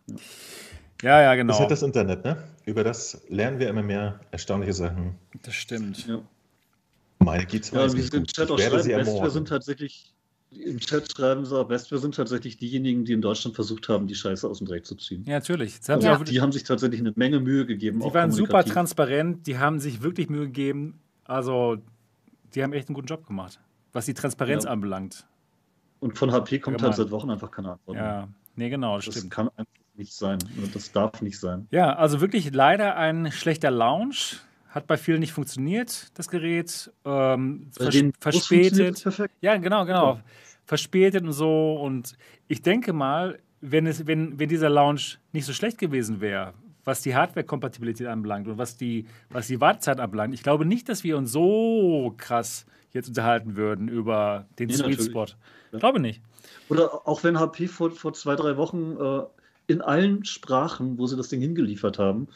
Ja, 1.01 1.21
ja, 1.23 1.35
genau. 1.35 1.47
Das 1.49 1.57
ist 1.57 1.61
halt 1.61 1.71
das 1.71 1.81
Internet, 1.81 2.23
ne? 2.23 2.37
Über 2.65 2.83
das 2.83 3.21
lernen 3.27 3.57
wir 3.59 3.67
immer 3.69 3.81
mehr 3.81 4.19
erstaunliche 4.29 4.73
Sachen. 4.73 5.15
Das 5.43 5.55
stimmt. 5.55 6.07
Ja. 6.07 6.19
Meine 7.23 7.43
G2 7.43 7.75
Ja, 7.75 7.93
wie 7.93 8.01
sie 8.01 8.17
im. 8.17 8.25
Chat 8.25 8.49
auch 8.51 8.57
schreiben, 8.59 8.89
ermorden. 8.89 9.29
sind 9.31 9.47
tatsächlich, 9.47 10.13
im 10.51 10.79
Chat 10.79 11.11
schreiben 11.11 11.45
sie 11.45 11.57
auch, 11.57 11.65
Bestware 11.67 12.01
sind 12.01 12.15
tatsächlich 12.15 12.57
diejenigen, 12.57 13.05
die 13.05 13.13
in 13.13 13.21
Deutschland 13.21 13.55
versucht 13.55 13.87
haben, 13.89 14.07
die 14.07 14.15
Scheiße 14.15 14.47
aus 14.47 14.57
dem 14.57 14.67
Dreck 14.67 14.85
zu 14.85 14.95
ziehen. 14.95 15.23
Ja, 15.25 15.35
natürlich. 15.35 15.75
Haben 15.87 15.95
Also 15.95 16.01
sie 16.01 16.09
auch, 16.09 16.23
Die 16.23 16.41
haben 16.41 16.51
sich 16.51 16.63
tatsächlich 16.63 16.99
eine 16.99 17.13
Menge 17.15 17.39
Mühe 17.39 17.65
gegeben. 17.65 17.99
Die 17.99 18.13
waren 18.13 18.31
super 18.31 18.63
transparent, 18.63 19.47
die 19.47 19.57
haben 19.57 19.79
sich 19.79 20.01
wirklich 20.01 20.29
Mühe 20.29 20.45
gegeben. 20.47 20.99
Also, 21.25 21.77
die 22.53 22.63
haben 22.63 22.73
echt 22.73 22.89
einen 22.89 22.95
guten 22.95 23.07
Job 23.07 23.25
gemacht, 23.25 23.59
was 23.93 24.05
die 24.05 24.13
Transparenz 24.13 24.65
Ja. 24.65 24.71
anbelangt. 24.71 25.25
Und 25.99 26.17
von 26.17 26.31
HP 26.31 26.59
kommt 26.59 26.75
Allgemein. 26.77 26.89
halt 26.89 26.97
seit 26.97 27.11
Wochen 27.11 27.29
einfach 27.29 27.51
keine 27.51 27.73
Antwort. 27.73 27.95
mehr. 27.95 28.03
Ja, 28.03 28.27
nee, 28.55 28.69
genau, 28.69 28.95
das 28.97 29.05
das 29.05 29.15
stimmt. 29.17 29.31
kann 29.31 29.49
einfach 29.55 29.71
nicht 29.95 30.13
sein. 30.13 30.39
Das 30.73 30.91
darf 30.91 31.21
nicht 31.21 31.39
sein. 31.39 31.67
Ja, 31.71 31.93
also 31.95 32.19
wirklich 32.21 32.51
leider 32.53 32.95
ein 32.97 33.31
schlechter 33.31 33.69
Launch. 33.69 34.39
Hat 34.71 34.87
bei 34.87 34.95
vielen 34.95 35.19
nicht 35.19 35.33
funktioniert, 35.33 36.17
das 36.17 36.29
Gerät. 36.29 36.91
Ähm, 37.03 37.67
vers 37.77 37.95
verspätet. 38.19 39.03
Ja, 39.41 39.57
genau, 39.57 39.85
genau. 39.85 40.21
Verspätet 40.65 41.23
und 41.23 41.33
so. 41.33 41.73
Und 41.73 42.13
ich 42.47 42.61
denke 42.61 42.93
mal, 42.93 43.39
wenn, 43.59 43.85
es, 43.85 44.07
wenn, 44.07 44.39
wenn 44.39 44.47
dieser 44.47 44.69
Launch 44.69 45.19
nicht 45.33 45.45
so 45.45 45.51
schlecht 45.51 45.77
gewesen 45.77 46.21
wäre, 46.21 46.53
was 46.85 47.01
die 47.01 47.13
Hardware-Kompatibilität 47.13 48.07
anbelangt 48.07 48.47
und 48.47 48.57
was 48.57 48.77
die, 48.77 49.05
was 49.29 49.47
die 49.47 49.59
Wartezeit 49.59 49.99
anbelangt, 49.99 50.33
ich 50.33 50.41
glaube 50.41 50.65
nicht, 50.65 50.87
dass 50.87 51.03
wir 51.03 51.17
uns 51.17 51.33
so 51.33 52.13
krass 52.15 52.65
jetzt 52.91 53.09
unterhalten 53.09 53.57
würden 53.57 53.89
über 53.89 54.45
den 54.57 54.69
Nee, 54.69 54.75
Sweet. 54.75 55.03
Spot. 55.03 55.25
Ja. 55.73 55.79
Glaube 55.79 55.99
nicht. 55.99 56.21
Oder 56.69 57.07
auch 57.07 57.25
wenn 57.25 57.37
HP 57.37 57.67
vor, 57.67 57.91
vor 57.91 58.13
zwei, 58.13 58.35
drei 58.37 58.55
Wochen 58.55 58.95
äh, 58.97 59.23
in 59.67 59.81
allen 59.81 60.23
Sprachen, 60.23 60.97
wo 60.97 61.07
sie 61.07 61.17
das 61.17 61.27
Ding 61.27 61.41
hingeliefert 61.41 61.99
haben, 61.99 62.29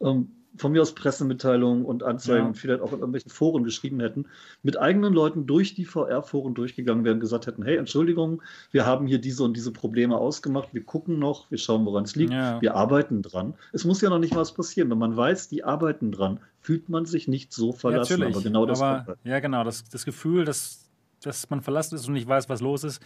ähm, 0.00 0.30
von 0.56 0.72
mir 0.72 0.82
aus 0.82 0.94
Pressemitteilungen 0.94 1.84
und 1.84 2.02
Anzeigen, 2.02 2.48
Ja. 2.48 2.52
vielleicht 2.54 2.80
auch 2.80 2.92
in 2.92 2.98
irgendwelchen 3.00 3.30
Foren 3.30 3.64
geschrieben 3.64 3.98
hätten, 4.00 4.26
mit 4.62 4.78
eigenen 4.78 5.12
Leuten 5.12 5.46
durch 5.46 5.74
die 5.74 5.84
VR-Foren 5.84 6.54
durchgegangen 6.54 7.04
wären, 7.04 7.18
gesagt 7.20 7.46
hätten, 7.46 7.64
hey, 7.64 7.76
Entschuldigung, 7.76 8.40
wir 8.70 8.86
haben 8.86 9.06
hier 9.06 9.18
diese 9.18 9.42
und 9.42 9.56
diese 9.56 9.72
Probleme 9.72 10.16
ausgemacht, 10.16 10.68
wir 10.72 10.84
gucken 10.84 11.18
noch, 11.18 11.50
wir 11.50 11.58
schauen, 11.58 11.84
woran 11.86 12.04
es 12.04 12.14
liegt, 12.14 12.32
Ja. 12.32 12.60
wir 12.62 12.74
arbeiten 12.76 13.22
dran. 13.22 13.54
Es 13.72 13.84
muss 13.84 14.00
ja 14.00 14.10
noch 14.10 14.18
nicht 14.20 14.32
mal 14.32 14.40
was 14.40 14.54
passieren. 14.54 14.90
Wenn 14.90 14.98
man 14.98 15.16
weiß, 15.16 15.48
die 15.48 15.64
arbeiten 15.64 16.12
dran, 16.12 16.38
fühlt 16.60 16.88
man 16.88 17.04
sich 17.04 17.26
nicht 17.28 17.52
so 17.52 17.72
verlassen. 17.72 18.20
ja. 18.20 18.28
Aber 18.28 18.40
genau 18.40 18.64
das 18.66 18.80
Aber, 18.80 18.96
kommt 18.98 19.08
halt. 19.08 19.18
ja, 19.24 19.40
genau. 19.40 19.64
Das, 19.64 19.84
das 19.88 20.04
Gefühl, 20.04 20.44
dass, 20.44 20.88
dass 21.22 21.50
man 21.50 21.62
verlassen 21.62 21.96
ist 21.96 22.06
und 22.06 22.12
nicht 22.14 22.28
weiß, 22.28 22.48
was 22.48 22.60
los 22.60 22.84
ist, 22.84 23.02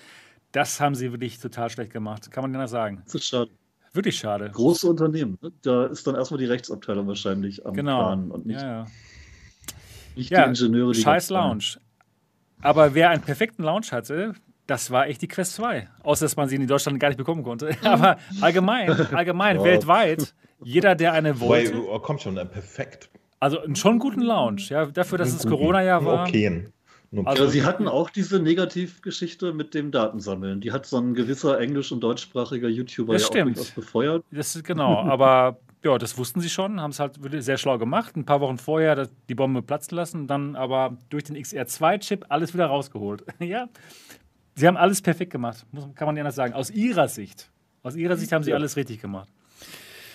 das 0.52 0.80
haben 0.80 0.94
sie 0.94 1.12
wirklich 1.12 1.38
total 1.38 1.68
schlecht 1.70 1.92
gemacht. 1.92 2.30
Kann 2.30 2.42
man 2.42 2.54
anders 2.54 2.70
sagen. 2.70 3.02
Das 3.04 3.14
ist 3.16 3.24
schade. 3.26 3.50
Wirklich 3.92 4.18
schade. 4.18 4.50
Große 4.50 4.86
Unternehmen, 4.88 5.38
ne? 5.40 5.52
da 5.62 5.86
ist 5.86 6.06
dann 6.06 6.14
erstmal 6.14 6.38
die 6.38 6.46
Rechtsabteilung 6.46 7.06
wahrscheinlich 7.06 7.64
am 7.66 7.74
Genau. 7.74 7.98
Plan 7.98 8.30
und 8.30 8.46
nicht, 8.46 8.60
ja, 8.60 8.68
ja. 8.68 8.86
nicht 10.14 10.30
Ja, 10.30 10.44
die 10.44 10.60
Ingenieure, 10.60 10.92
die 10.92 11.00
Scheiß. 11.00 11.30
Lounge. 11.30 11.78
Aber 12.60 12.94
wer 12.94 13.10
einen 13.10 13.22
perfekten 13.22 13.62
Lounge 13.62 13.86
hatte, 13.92 14.34
das 14.66 14.90
war 14.90 15.06
echt 15.06 15.22
die 15.22 15.28
Quest 15.28 15.54
2. 15.54 15.88
Außer, 16.02 16.24
dass 16.24 16.36
man 16.36 16.48
sie 16.48 16.56
in 16.56 16.66
Deutschland 16.66 17.00
gar 17.00 17.08
nicht 17.08 17.18
bekommen 17.18 17.42
konnte. 17.42 17.76
Aber 17.82 18.18
allgemein, 18.40 18.90
allgemein, 19.14 19.62
weltweit, 19.62 20.34
jeder, 20.62 20.94
der 20.94 21.12
eine 21.12 21.40
wollte, 21.40 21.74
oh, 21.88 21.98
kommt 22.00 22.20
schon, 22.20 22.36
ein 22.38 22.50
perfekt. 22.50 23.10
also 23.40 23.60
einen 23.60 23.76
schon 23.76 23.98
guten 23.98 24.20
Lounge, 24.20 24.62
ja, 24.68 24.86
dafür, 24.86 25.18
dass 25.18 25.32
es. 25.32 25.46
Corona-Jahr 25.46 26.04
war. 26.04 26.26
Okay. 26.28 26.68
Also- 27.24 27.44
Ja, 27.44 27.50
sie 27.50 27.64
hatten 27.64 27.88
auch 27.88 28.10
diese 28.10 28.38
Negativgeschichte 28.38 29.52
mit 29.54 29.72
dem 29.74 29.90
Datensammeln. 29.90 30.60
Die 30.60 30.72
hat 30.72 30.84
so 30.86 30.98
ein 30.98 31.14
gewisser 31.14 31.58
englisch- 31.58 31.90
und 31.90 32.00
deutschsprachiger 32.00 32.68
YouTuber 32.68 33.14
Das 33.14 33.22
ja 33.22 33.28
auch 33.28 33.32
stimmt. 33.32 33.56
durchaus 33.56 33.70
befeuert. 33.72 34.24
Das 34.30 34.54
ist 34.54 34.64
genau, 34.64 34.98
aber 35.08 35.58
ja, 35.84 35.96
das 35.96 36.18
wussten 36.18 36.40
sie 36.40 36.50
schon, 36.50 36.80
haben 36.80 36.90
es 36.90 37.00
halt 37.00 37.22
wirklich 37.22 37.44
sehr 37.44 37.56
schlau 37.56 37.78
gemacht. 37.78 38.14
Ein 38.16 38.24
paar 38.26 38.40
Wochen 38.40 38.58
vorher 38.58 39.08
die 39.28 39.34
Bombe 39.34 39.62
platzen 39.62 39.96
lassen, 39.96 40.26
dann 40.26 40.54
aber 40.56 40.98
durch 41.08 41.24
den 41.24 41.36
XR2-Chip 41.36 42.26
alles 42.28 42.52
wieder 42.52 42.66
rausgeholt. 42.66 43.24
ja, 43.38 43.68
sie 44.54 44.66
haben 44.66 44.76
alles 44.76 45.00
perfekt 45.00 45.32
gemacht, 45.32 45.64
muss, 45.72 45.88
kann 45.94 46.06
man 46.06 46.14
nicht 46.14 46.20
anders 46.22 46.34
sagen. 46.34 46.52
Aus 46.52 46.68
ihrer 46.70 47.08
Sicht. 47.08 47.50
Aus 47.84 47.96
ihrer 47.96 48.16
Sicht 48.16 48.32
haben 48.32 48.42
sie 48.42 48.50
Ja. 48.50 48.56
alles 48.56 48.76
richtig 48.76 49.00
gemacht. 49.00 49.28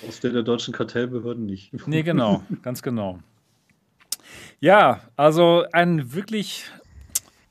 Aus 0.08 0.20
der 0.20 0.32
der 0.32 0.44
deutschen 0.44 0.74
Kartellbehörden 0.74 1.46
nicht. 1.46 1.72
Nee, 1.88 2.04
genau, 2.04 2.44
ganz 2.62 2.84
genau. 2.84 3.20
Ja, 4.60 5.02
also 5.16 5.66
ein 5.72 6.14
wirklich 6.14 6.66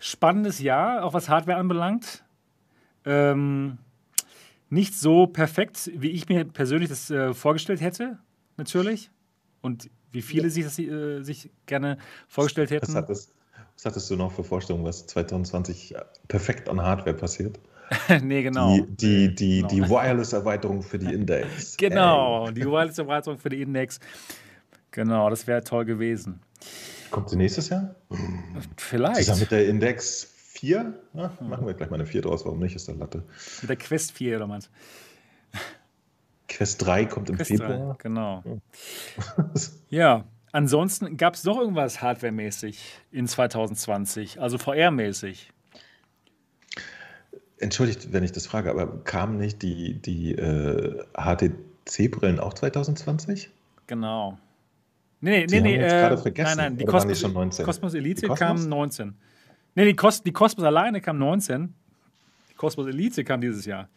spannendes 0.02 0.58
Jahr, 0.60 1.05
auch 1.05 1.14
was 1.14 1.28
Hardware 1.28 1.58
anbelangt. 1.58 2.24
ähm, 3.05 3.78
nicht 4.68 4.94
so 4.94 5.26
perfekt, 5.26 5.90
wie 5.94 6.10
ich 6.10 6.28
mir 6.28 6.44
persönlich 6.47 6.89
das 6.89 7.10
äh, 7.10 7.34
vorgestellt 7.34 7.81
hätte, 7.82 8.18
natürlich. 8.56 9.10
Und 9.60 9.90
wie 10.12 10.22
viele 10.22 10.48
sich 10.50 10.64
das 10.64 10.78
äh, 10.78 11.22
sich 11.22 11.50
gerne 11.66 11.98
vorgestellt 12.26 12.70
hätten. 12.70 12.89
Was 12.89 12.94
hattest, 12.94 13.34
was 13.76 13.84
hattest 13.84 14.10
du 14.10 14.16
noch 14.16 14.32
für 14.32 14.42
Vorstellungen, 14.44 14.84
was 14.86 15.06
2020 15.06 15.94
perfekt 16.26 16.68
an 16.70 16.81
Hardware 16.81 17.14
passiert? 17.14 17.60
nee, 18.22 18.42
genau. 18.42 18.78
Die, 18.78 18.86
die, 18.97 19.34
die, 19.34 19.56
Genau. 19.60 19.68
die 19.68 19.82
Wireless-Erweiterung 19.90 20.82
für 20.82 20.98
die 20.98 21.12
Index. 21.12 21.76
Genau, 21.76 22.50
die 22.50 22.64
Wireless-Erweiterung 22.64 23.39
für 23.39 23.50
die 23.50 23.60
Index. 23.62 24.00
Genau, 24.90 25.28
das 25.28 25.47
wäre 25.47 25.62
toll 25.62 25.84
gewesen. 25.84 26.40
Kommt 27.12 27.28
sie 27.28 27.36
nächstes 27.36 27.68
Jahr? 27.68 27.94
Vielleicht. 28.78 29.18
Zusammen 29.18 29.41
mit 29.41 29.50
der 29.50 29.68
Index 29.68 30.24
4? 30.55 30.92
Na, 31.12 31.31
machen 31.41 31.66
wir 31.66 31.74
gleich 31.74 31.91
mal 31.91 31.97
eine 31.97 32.07
4 32.07 32.23
draus, 32.23 32.44
warum 32.44 32.58
nicht? 32.58 32.74
Ist 32.74 32.89
der 32.89 32.97
Latte. 32.97 33.23
Mit 33.60 33.68
der 33.68 33.76
Quest 33.76 34.12
4 34.12 34.36
oder 34.36 34.49
was? 34.49 34.70
Quest 36.49 36.84
3 36.84 37.05
kommt 37.05 37.28
im 37.31 37.36
Quest 37.36 37.50
3, 37.50 37.57
Februar. 37.57 37.97
genau. 37.99 38.42
Ja, 39.91 40.24
ansonsten 40.52 41.16
gab 41.18 41.34
es 41.34 41.44
noch 41.44 41.58
irgendwas 41.58 42.00
hardwaremäßig 42.00 42.81
in 43.10 43.26
2020, 43.26 44.41
also 44.41 44.57
VR-mäßig. 44.57 45.50
Entschuldigt, 47.58 48.12
wenn 48.12 48.24
ich 48.24 48.32
das 48.32 48.47
frage, 48.47 48.70
aber 48.70 49.05
kamen 49.05 49.36
nicht 49.36 49.60
die, 49.62 50.00
die 50.00 50.32
äh, 50.32 51.05
HTC-Brillen 51.15 52.41
auch 52.41 52.55
2020 52.55 53.50
Genau. 53.86 54.39
Nee, 55.25 55.47
nee, 55.47 55.47
Die 55.47 55.60
nee, 55.60 55.78
haben 55.78 56.25
nee 56.25 56.34
äh, 56.34 56.42
nein, 56.42 56.57
nein, 56.57 56.76
die 56.76 56.84
Cosmos, 56.84 57.20
schon 57.20 57.33
19? 57.33 57.65
Cosmos 57.65 57.94
Elite 57.94 58.23
Die 58.23 58.26
Cosmos? 58.26 58.39
kam 58.39 58.68
19. 58.68 59.15
Nee, 59.76 59.84
die, 59.86 59.94
Cos 59.97 60.23
die 60.23 60.33
Cosmos 60.33 60.65
alleine 60.67 61.01
kam 61.01 61.17
19. 61.18 61.73
Die 62.51 62.55
Cosmos 62.55 62.89
Elite 62.89 63.23
kam 63.25 63.41
dieses 63.41 63.65
Jahr. 63.65 63.89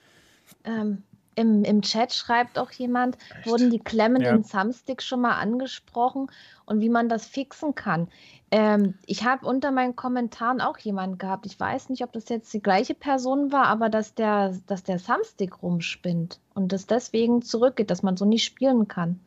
Ähm, 0.63 1.01
im, 1.33 1.63
Im 1.63 1.81
Chat 1.81 2.13
schreibt 2.13 2.57
auch 2.59 2.71
jemand, 2.71 3.17
Echt? 3.39 3.47
wurden 3.47 3.69
die 3.71 3.79
Klemmen 3.79 4.21
Ja. 4.21 4.35
im 4.35 4.43
Thumbstick 4.47 5.01
schon 5.01 5.21
mal 5.21 5.33
angesprochen 5.33 6.27
und 6.65 6.79
wie 6.79 6.89
man 6.89 7.09
das 7.09 7.25
fixen 7.25 7.73
kann. 7.75 8.07
Ähm, 8.51 8.93
ich 9.07 9.25
habe 9.25 9.45
unter 9.47 9.71
meinen 9.71 9.95
Kommentaren 9.95 10.61
auch 10.61 10.77
jemanden 10.77 11.17
gehabt. 11.17 11.45
Ich 11.47 11.59
weiß 11.59 11.89
nicht, 11.89 12.03
ob 12.03 12.13
das 12.13 12.29
jetzt 12.29 12.53
die 12.53 12.61
gleiche 12.61 12.93
Person 12.93 13.51
war, 13.51 13.65
aber 13.65 13.89
dass 13.89 14.13
der, 14.13 14.55
dass 14.67 14.83
der 14.83 14.97
Thumbstick 14.99 15.61
rumspinnt 15.63 16.39
und 16.53 16.71
das 16.71 16.85
deswegen 16.85 17.41
zurückgeht, 17.41 17.89
dass 17.89 18.03
man 18.03 18.15
so 18.15 18.25
nicht 18.25 18.45
spielen 18.45 18.87
kann. 18.87 19.19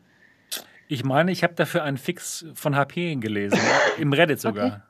Ich 0.89 1.05
meine, 1.05 1.31
ich 1.31 1.43
habe 1.43 1.55
dafür 1.55 1.85
einen 1.85 1.99
Fix 1.99 2.47
von 2.55 2.75
HP 2.75 3.17
gelesen, 3.17 3.59
im 3.99 4.13
Reddit 4.13 4.41
sogar. 4.41 4.83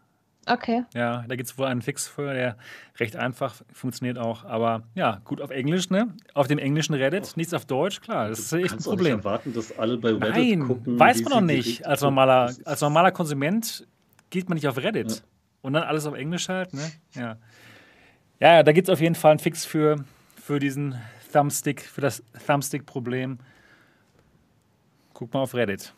Okay. 0.46 0.84
Ja, 0.94 1.24
da 1.28 1.36
gibt 1.36 1.50
es 1.50 1.58
wohl 1.58 1.66
einen 1.66 1.82
Fix 1.82 2.08
für, 2.08 2.32
der 2.32 2.56
recht 2.98 3.16
einfach 3.16 3.54
funktioniert 3.72 4.16
auch. 4.16 4.44
Aber 4.44 4.84
ja, 4.94 5.20
gut 5.24 5.40
auf 5.40 5.50
Englisch, 5.50 5.90
ne? 5.90 6.14
Auf 6.34 6.46
dem 6.46 6.58
englischen 6.58 6.94
Reddit, 6.94 7.36
nichts 7.36 7.52
auf 7.52 7.66
Deutsch, 7.66 8.00
klar, 8.00 8.28
das 8.28 8.38
ist 8.38 8.52
echt 8.52 8.64
ein 8.64 8.64
auch 8.64 8.76
nicht 8.76 8.84
Problem. 8.84 9.18
erwarten, 9.18 9.52
dass 9.52 9.78
alle 9.78 9.98
bei 9.98 10.10
Reddit 10.10 10.30
Nein, 10.30 10.66
gucken. 10.66 10.98
weiß 10.98 11.22
man 11.22 11.32
noch 11.32 11.40
nicht. 11.40 11.86
Als 11.86 12.00
normaler, 12.00 12.54
als 12.64 12.80
normaler 12.80 13.12
Konsument 13.12 13.86
geht 14.30 14.48
man 14.48 14.56
nicht 14.56 14.68
auf 14.68 14.78
Reddit. 14.78 15.10
Ja. 15.10 15.16
Und 15.60 15.72
dann 15.74 15.82
alles 15.82 16.06
auf 16.06 16.14
Englisch 16.14 16.48
halt, 16.48 16.72
ne? 16.72 16.90
Ja. 17.14 17.36
Ja, 18.40 18.54
ja 18.54 18.62
da 18.62 18.72
gibt 18.72 18.88
es 18.88 18.92
auf 18.92 19.00
jeden 19.00 19.16
Fall 19.16 19.32
einen 19.32 19.40
Fix 19.40 19.66
für, 19.66 20.04
für 20.40 20.60
diesen 20.60 20.94
Thumbstick, 21.32 21.82
für 21.82 22.00
das 22.00 22.22
Thumbstick-Problem. 22.46 23.38
Guck 25.18 25.34
mal 25.34 25.40
auf 25.40 25.52
Reddit. 25.52 25.92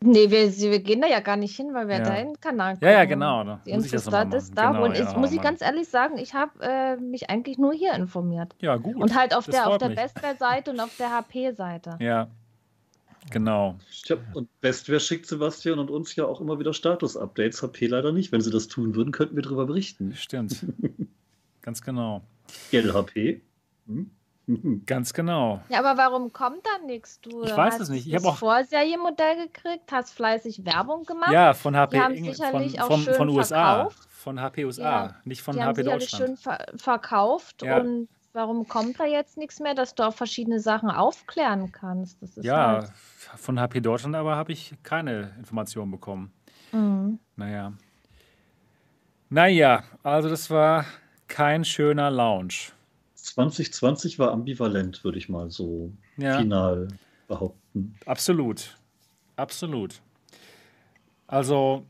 Nee, 0.00 0.30
wir, 0.30 0.48
wir 0.56 0.78
gehen 0.78 1.00
da 1.00 1.08
ja 1.08 1.18
gar 1.18 1.36
nicht 1.36 1.56
hin, 1.56 1.74
weil 1.74 1.88
wir 1.88 1.96
Ja. 1.96 2.02
deinen 2.04 2.40
Kanal 2.40 2.76
Ja, 2.80 2.88
ja, 2.90 2.96
gucken. 3.00 3.08
genau. 3.10 3.42
Da 3.44 3.60
Die 3.66 3.72
muss 3.72 3.84
ich 3.86 3.90
das 3.90 4.06
Infos 4.06 4.12
da, 4.12 4.24
das 4.24 4.50
da. 4.52 4.70
Genau, 4.70 4.84
und 4.84 4.96
ja, 4.96 5.08
ich 5.10 5.16
muss 5.16 5.32
ich 5.32 5.40
ganz 5.40 5.60
ehrlich 5.60 5.88
sagen, 5.88 6.18
ich 6.18 6.32
habe 6.34 6.52
äh, 6.60 6.96
mich 6.98 7.30
eigentlich 7.30 7.58
nur 7.58 7.72
hier 7.72 7.94
informiert. 7.94 8.54
Ja, 8.60 8.76
gut. 8.76 8.94
Und 8.94 9.16
halt 9.16 9.34
auf 9.34 9.46
Das 9.46 9.56
der, 9.56 9.66
auf 9.68 9.78
der. 9.78 9.88
Bestware-Seite 9.90 10.70
und 10.70 10.78
auf 10.78 10.96
der 10.96 11.10
HP-Seite. 11.10 11.98
Ja, 12.00 12.28
genau. 13.30 13.76
Tja, 14.04 14.16
und 14.34 14.48
Bestware 14.60 15.00
schickt 15.00 15.26
Sebastian 15.26 15.80
und 15.80 15.90
uns 15.90 16.14
ja 16.14 16.26
auch 16.26 16.40
immer 16.40 16.60
wieder 16.60 16.74
Status-Updates. 16.74 17.60
HP 17.62 17.86
leider 17.88 18.12
nicht. 18.12 18.30
Wenn 18.30 18.40
sie 18.40 18.50
das 18.52 18.68
tun 18.68 18.94
würden, 18.94 19.10
könnten 19.12 19.34
wir 19.34 19.42
darüber 19.42 19.66
berichten. 19.66 20.14
Stimmt. 20.14 20.64
Ganz 21.62 21.82
genau. 21.82 22.22
Gell, 22.70 22.92
HP? 22.92 23.40
Hm? 23.86 24.10
Ganz 24.86 25.12
genau. 25.14 25.60
Ja, 25.68 25.78
aber 25.84 25.96
warum 25.96 26.32
kommt 26.32 26.64
da 26.66 26.84
nichts? 26.86 27.20
Du 27.20 27.44
Ich 27.44 27.56
weiß 27.56 27.74
hast 27.74 27.80
es 27.82 27.88
nicht. 27.90 28.06
Ich 28.06 28.12
das 28.12 28.24
hab 28.24 28.32
auch- 28.32 28.36
Vorserienmodell 28.38 29.46
gekriegt, 29.46 29.90
hast 29.92 30.12
fleißig 30.14 30.64
Werbung 30.64 31.04
gemacht. 31.04 31.30
Ja, 31.32 31.54
von 31.54 31.76
HP 31.76 32.00
haben 32.00 32.14
Engl- 32.14 32.34
sicherlich 32.34 32.72
von, 32.72 32.80
auch 32.82 32.86
von, 32.88 33.00
schön 33.02 33.14
von 33.14 33.28
USA. 33.28 33.74
verkauft. 33.74 34.08
Von 34.10 34.40
HP 34.40 34.64
USA, 34.64 34.82
Ja. 35.06 35.14
nicht 35.24 35.42
von 35.42 35.54
Die 35.54 35.62
haben 35.62 35.68
HP 35.70 35.82
sicherlich 35.82 36.10
Deutschland. 36.10 36.28
schön 36.28 36.36
ver 36.36 36.58
verkauft. 36.76 37.62
Ja. 37.62 37.78
Und 37.78 38.08
warum 38.32 38.66
kommt 38.68 38.98
da 38.98 39.04
jetzt 39.06 39.36
nichts 39.36 39.60
mehr, 39.60 39.74
dass 39.74 39.94
du 39.94 40.02
auch 40.04 40.14
verschiedene 40.14 40.58
Sachen 40.60 40.90
aufklären 40.90 41.70
kannst? 41.72 42.20
Das 42.22 42.36
ist 42.36 42.44
Ja, 42.44 42.66
halt, 42.82 42.92
von 43.36 43.60
HP 43.60 43.80
Deutschland 43.80 44.14
aber 44.16 44.36
habe 44.36 44.52
ich 44.52 44.74
keine 44.82 45.32
Informationen 45.38 45.90
bekommen. 45.90 46.32
Mhm. 46.72 47.18
Naja. 47.36 47.72
Naja, 49.28 49.82
also 50.02 50.28
das 50.28 50.50
war 50.50 50.84
kein 51.28 51.64
schöner 51.64 52.10
Lounge. 52.10 52.72
2020 53.22 54.18
war 54.18 54.32
ambivalent, 54.32 55.04
würde 55.04 55.18
ich 55.18 55.28
mal 55.28 55.50
so 55.50 55.92
Ja, 56.16 56.38
final 56.38 56.88
behaupten. 57.28 57.94
absolut. 58.06 58.76
Absolut. 59.36 60.00
Also, 61.26 61.86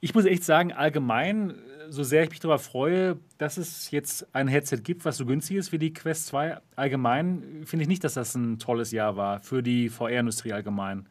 ich 0.00 0.14
muss 0.14 0.24
echt 0.26 0.44
sagen, 0.44 0.72
allgemein, 0.72 1.54
so 1.88 2.02
sehr 2.02 2.22
ich 2.24 2.30
mich 2.30 2.40
darüber 2.40 2.58
freue, 2.58 3.18
dass 3.38 3.56
es 3.56 3.90
jetzt 3.90 4.34
ein 4.34 4.48
Headset 4.48 4.78
gibt, 4.82 5.04
was 5.04 5.16
so 5.16 5.24
günstig 5.26 5.56
ist 5.56 5.72
wie 5.72 5.78
die 5.78 5.92
Quest 5.92 6.26
2, 6.26 6.58
allgemein 6.76 7.62
finde 7.64 7.82
ich 7.82 7.88
nicht, 7.88 8.04
dass 8.04 8.14
das 8.14 8.34
ein 8.34 8.58
tolles 8.58 8.92
Jahr 8.92 9.16
war 9.16 9.40
für 9.40 9.62
die 9.62 9.88
VR-Industrie 9.88 10.52
allgemein. 10.52 11.08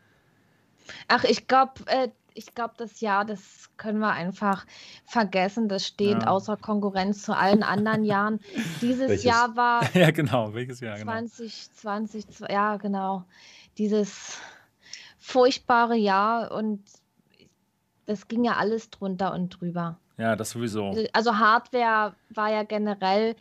Ach, 1.08 1.24
ich 1.24 1.48
glaube, 1.48 1.74
äh, 1.88 2.10
ich 2.34 2.54
glaube, 2.56 2.74
das 2.78 3.02
Jahr, 3.02 3.26
das 3.26 3.70
können 3.78 4.00
wir 4.00 4.12
einfach 4.12 4.66
vergessen. 5.06 5.68
Das 5.68 5.86
steht 5.86 6.24
Ja. 6.24 6.28
außer 6.30 6.58
Konkurrenz 6.58 7.24
zu 7.24 7.36
allen 7.36 7.64
anderen 7.64 8.04
Jahren. 8.06 8.40
Dieses 8.82 9.10
Welches? 9.10 9.24
Jahr 9.24 9.56
war 9.56 9.82
ja, 9.96 10.12
genau. 10.12 10.54
Welches 10.54 10.80
Jahr? 10.80 10.98
Genau. 10.98 11.12
2020, 11.12 12.26
zw- 12.26 12.52
ja, 12.52 12.78
genau. 12.78 13.24
Dieses 13.78 14.40
furchtbare 15.18 15.96
Jahr 15.96 16.52
und 16.52 16.84
das 18.06 18.28
ging 18.28 18.44
ja 18.44 18.54
alles 18.58 18.90
drunter 18.90 19.34
und 19.34 19.50
drüber. 19.50 19.98
Ja, 20.18 20.36
das 20.36 20.52
sowieso. 20.52 20.94
Also 21.14 21.38
Hardware 21.38 22.16
war 22.30 22.52
ja 22.52 22.64
generell 22.64 23.36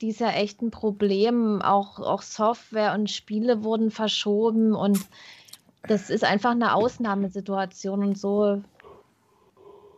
dies 0.00 0.18
Jahr 0.18 0.34
echt 0.36 0.62
ein 0.62 0.70
Problem. 0.70 1.62
Auch, 1.62 1.98
auch 2.00 2.22
Software 2.22 2.94
und 2.94 3.10
Spiele 3.10 3.64
wurden 3.64 3.90
verschoben 3.90 4.74
und 4.74 4.98
das 5.88 6.10
ist 6.10 6.24
einfach 6.24 6.52
eine 6.52 6.74
Ausnahmesituation 6.74 8.02
und 8.02 8.18
so 8.18 8.62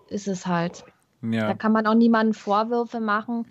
ist 0.09 0.29
es 0.29 0.47
halt. 0.47 0.85
Da 1.21 1.29
Ja, 1.29 1.55
kann 1.55 1.73
man 1.73 1.87
auch 1.87 1.95
niemandem 1.95 2.35
Vorwürfe 2.35 3.01
machen. 3.01 3.47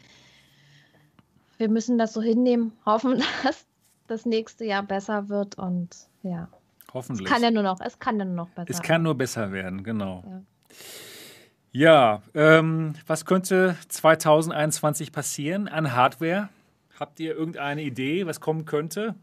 Wir 1.57 1.69
müssen 1.69 1.97
das 1.97 2.13
so 2.13 2.21
hinnehmen, 2.21 2.73
hoffen, 2.85 3.23
dass 3.43 3.65
das 4.07 4.25
nächste 4.25 4.65
Jahr 4.65 4.83
besser 4.83 5.29
wird 5.29 5.57
und 5.57 5.89
ja, 6.23 6.47
es 6.87 6.93
hoffentlich. 6.93 7.27
kann 7.27 7.43
ja 7.43 7.51
nur 7.51 7.63
noch, 7.63 7.79
es 7.81 7.99
kann 7.99 8.17
ja 8.19 8.25
nur 8.25 8.35
noch 8.35 8.49
besser. 8.49 8.69
Es 8.69 8.81
kann 8.81 9.03
nur 9.03 9.15
besser 9.15 9.51
werden, 9.51 9.83
genau. 9.83 10.23
Ja. 10.25 10.41
Ja, 11.73 12.21
ähm, 12.33 12.93
was 13.05 13.25
könnte 13.25 13.75
2021 13.89 15.11
passieren 15.11 15.67
an 15.67 15.93
Hardware? 15.93 16.49
Habt 16.99 17.19
ihr 17.19 17.35
irgendeine 17.35 17.83
Idee, 17.83 18.25
was 18.25 18.39
kommen 18.39 18.65
könnte? 18.65 19.13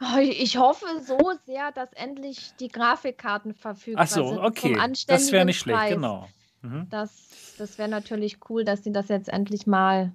Oh, 0.00 0.18
Ich 0.18 0.56
hoffe 0.56 0.86
so 1.00 1.18
sehr, 1.46 1.70
dass 1.72 1.92
endlich 1.92 2.54
die 2.58 2.68
Grafikkarten 2.68 3.54
verfügbar 3.54 4.04
Ach 4.04 4.10
so, 4.10 4.28
sind. 4.28 4.38
okay. 4.38 4.76
Das 5.06 5.30
wäre 5.32 5.44
nicht 5.44 5.58
schlecht, 5.60 5.78
Preis. 5.78 5.94
genau. 5.94 6.28
Mhm. 6.62 6.86
Das, 6.90 7.54
das 7.58 7.78
wäre 7.78 7.88
natürlich 7.88 8.38
cool, 8.48 8.64
dass 8.64 8.82
sie 8.84 8.92
das 8.92 9.08
jetzt 9.08 9.28
endlich 9.28 9.66
mal 9.66 10.04
ein 10.04 10.14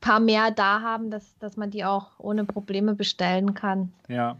paar 0.00 0.20
mehr 0.20 0.50
da 0.50 0.80
haben, 0.80 1.10
dass, 1.10 1.36
dass 1.38 1.56
man 1.56 1.70
die 1.70 1.84
auch 1.84 2.12
ohne 2.18 2.44
Probleme 2.44 2.94
bestellen 2.94 3.54
kann. 3.54 3.92
Ja. 4.08 4.38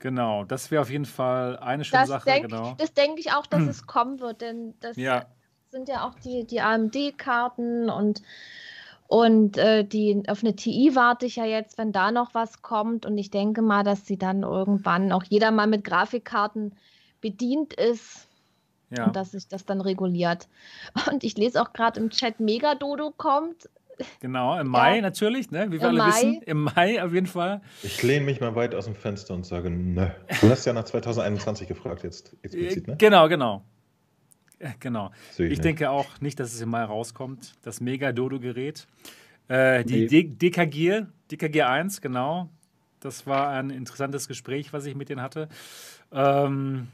Genau, 0.00 0.44
das 0.44 0.70
wäre 0.70 0.82
auf 0.82 0.90
jeden 0.90 1.06
Fall 1.06 1.56
eine 1.58 1.84
schöne 1.84 2.02
Das 2.02 2.08
Sache, 2.08 2.30
denke 2.30 2.48
genau. 2.48 2.74
das 2.78 2.94
denk 2.94 3.18
ich 3.18 3.32
auch, 3.32 3.46
dass 3.46 3.62
es 3.66 3.86
kommen 3.86 4.20
wird, 4.20 4.40
denn 4.40 4.74
das 4.80 4.96
Ja, 4.96 5.26
sind 5.70 5.88
ja 5.88 6.06
auch 6.06 6.14
die, 6.14 6.46
die 6.46 6.60
AMD-Karten 6.60 7.90
und, 7.90 8.22
und 9.08 9.56
äh, 9.56 9.84
die 9.84 10.22
auf 10.28 10.44
eine 10.44 10.54
TI 10.54 10.90
warte 10.94 11.24
ich 11.24 11.36
ja 11.36 11.46
jetzt, 11.46 11.78
wenn 11.78 11.92
da 11.92 12.12
noch 12.12 12.34
was 12.34 12.60
kommt. 12.60 13.06
Und 13.06 13.16
ich 13.16 13.30
denke 13.30 13.62
mal, 13.62 13.82
dass 13.82 14.06
sie 14.06 14.18
dann 14.18 14.42
irgendwann 14.42 15.12
auch 15.12 15.24
jeder 15.24 15.50
mal 15.50 15.66
mit 15.66 15.82
Grafikkarten 15.82 16.74
bedient 17.22 17.72
ist 17.72 18.28
ja. 18.90 19.06
und 19.06 19.16
dass 19.16 19.30
sich 19.30 19.48
das 19.48 19.64
dann 19.64 19.80
reguliert. 19.80 20.46
Und 21.10 21.24
ich 21.24 21.38
lese 21.38 21.60
auch 21.62 21.72
gerade 21.72 21.98
im 21.98 22.10
Chat, 22.10 22.38
Megadodo 22.38 23.10
kommt. 23.16 23.70
Genau, 24.20 24.60
im 24.60 24.68
Mai 24.68 25.00
natürlich, 25.00 25.50
ne? 25.50 25.72
wie 25.72 25.80
wir 25.80 25.88
Im 25.88 25.98
alle 25.98 25.98
Mai. 25.98 26.08
wissen. 26.08 26.42
Im 26.42 26.64
Mai 26.64 27.02
auf 27.02 27.14
jeden 27.14 27.26
Fall. 27.26 27.62
Ich 27.82 28.02
lehne 28.02 28.26
mich 28.26 28.42
mal 28.42 28.54
weit 28.54 28.74
aus 28.74 28.84
dem 28.84 28.94
Fenster 28.94 29.32
und 29.32 29.46
sage, 29.46 29.70
nö. 29.70 30.06
Du 30.42 30.50
hast 30.50 30.66
ja 30.66 30.74
nach 30.74 30.84
2021 30.84 31.66
gefragt 31.66 32.04
jetzt 32.04 32.36
explizit, 32.42 32.86
ne? 32.86 32.96
Genau, 32.98 33.26
genau. 33.28 33.64
Genau. 34.80 35.10
Ich 35.32 35.38
nicht. 35.38 35.64
denke 35.64 35.90
auch 35.90 36.20
nicht, 36.20 36.40
dass 36.40 36.52
es 36.52 36.60
im 36.60 36.70
Mai 36.70 36.82
rauskommt. 36.82 37.54
Das 37.62 37.80
Mega-Dodo-Gerät. 37.80 38.86
Äh, 39.48 39.84
die 39.84 40.06
Nee. 40.10 40.24
DKG, 40.24 41.06
DKG 41.30 41.62
1, 41.62 42.00
genau. 42.00 42.48
Das 43.00 43.26
war 43.26 43.50
ein 43.50 43.70
interessantes 43.70 44.26
Gespräch, 44.26 44.72
was 44.72 44.84
ich 44.86 44.94
mit 44.96 45.08
denen 45.08 45.22
hatte. 45.22 45.48
Ähm, 46.12 46.88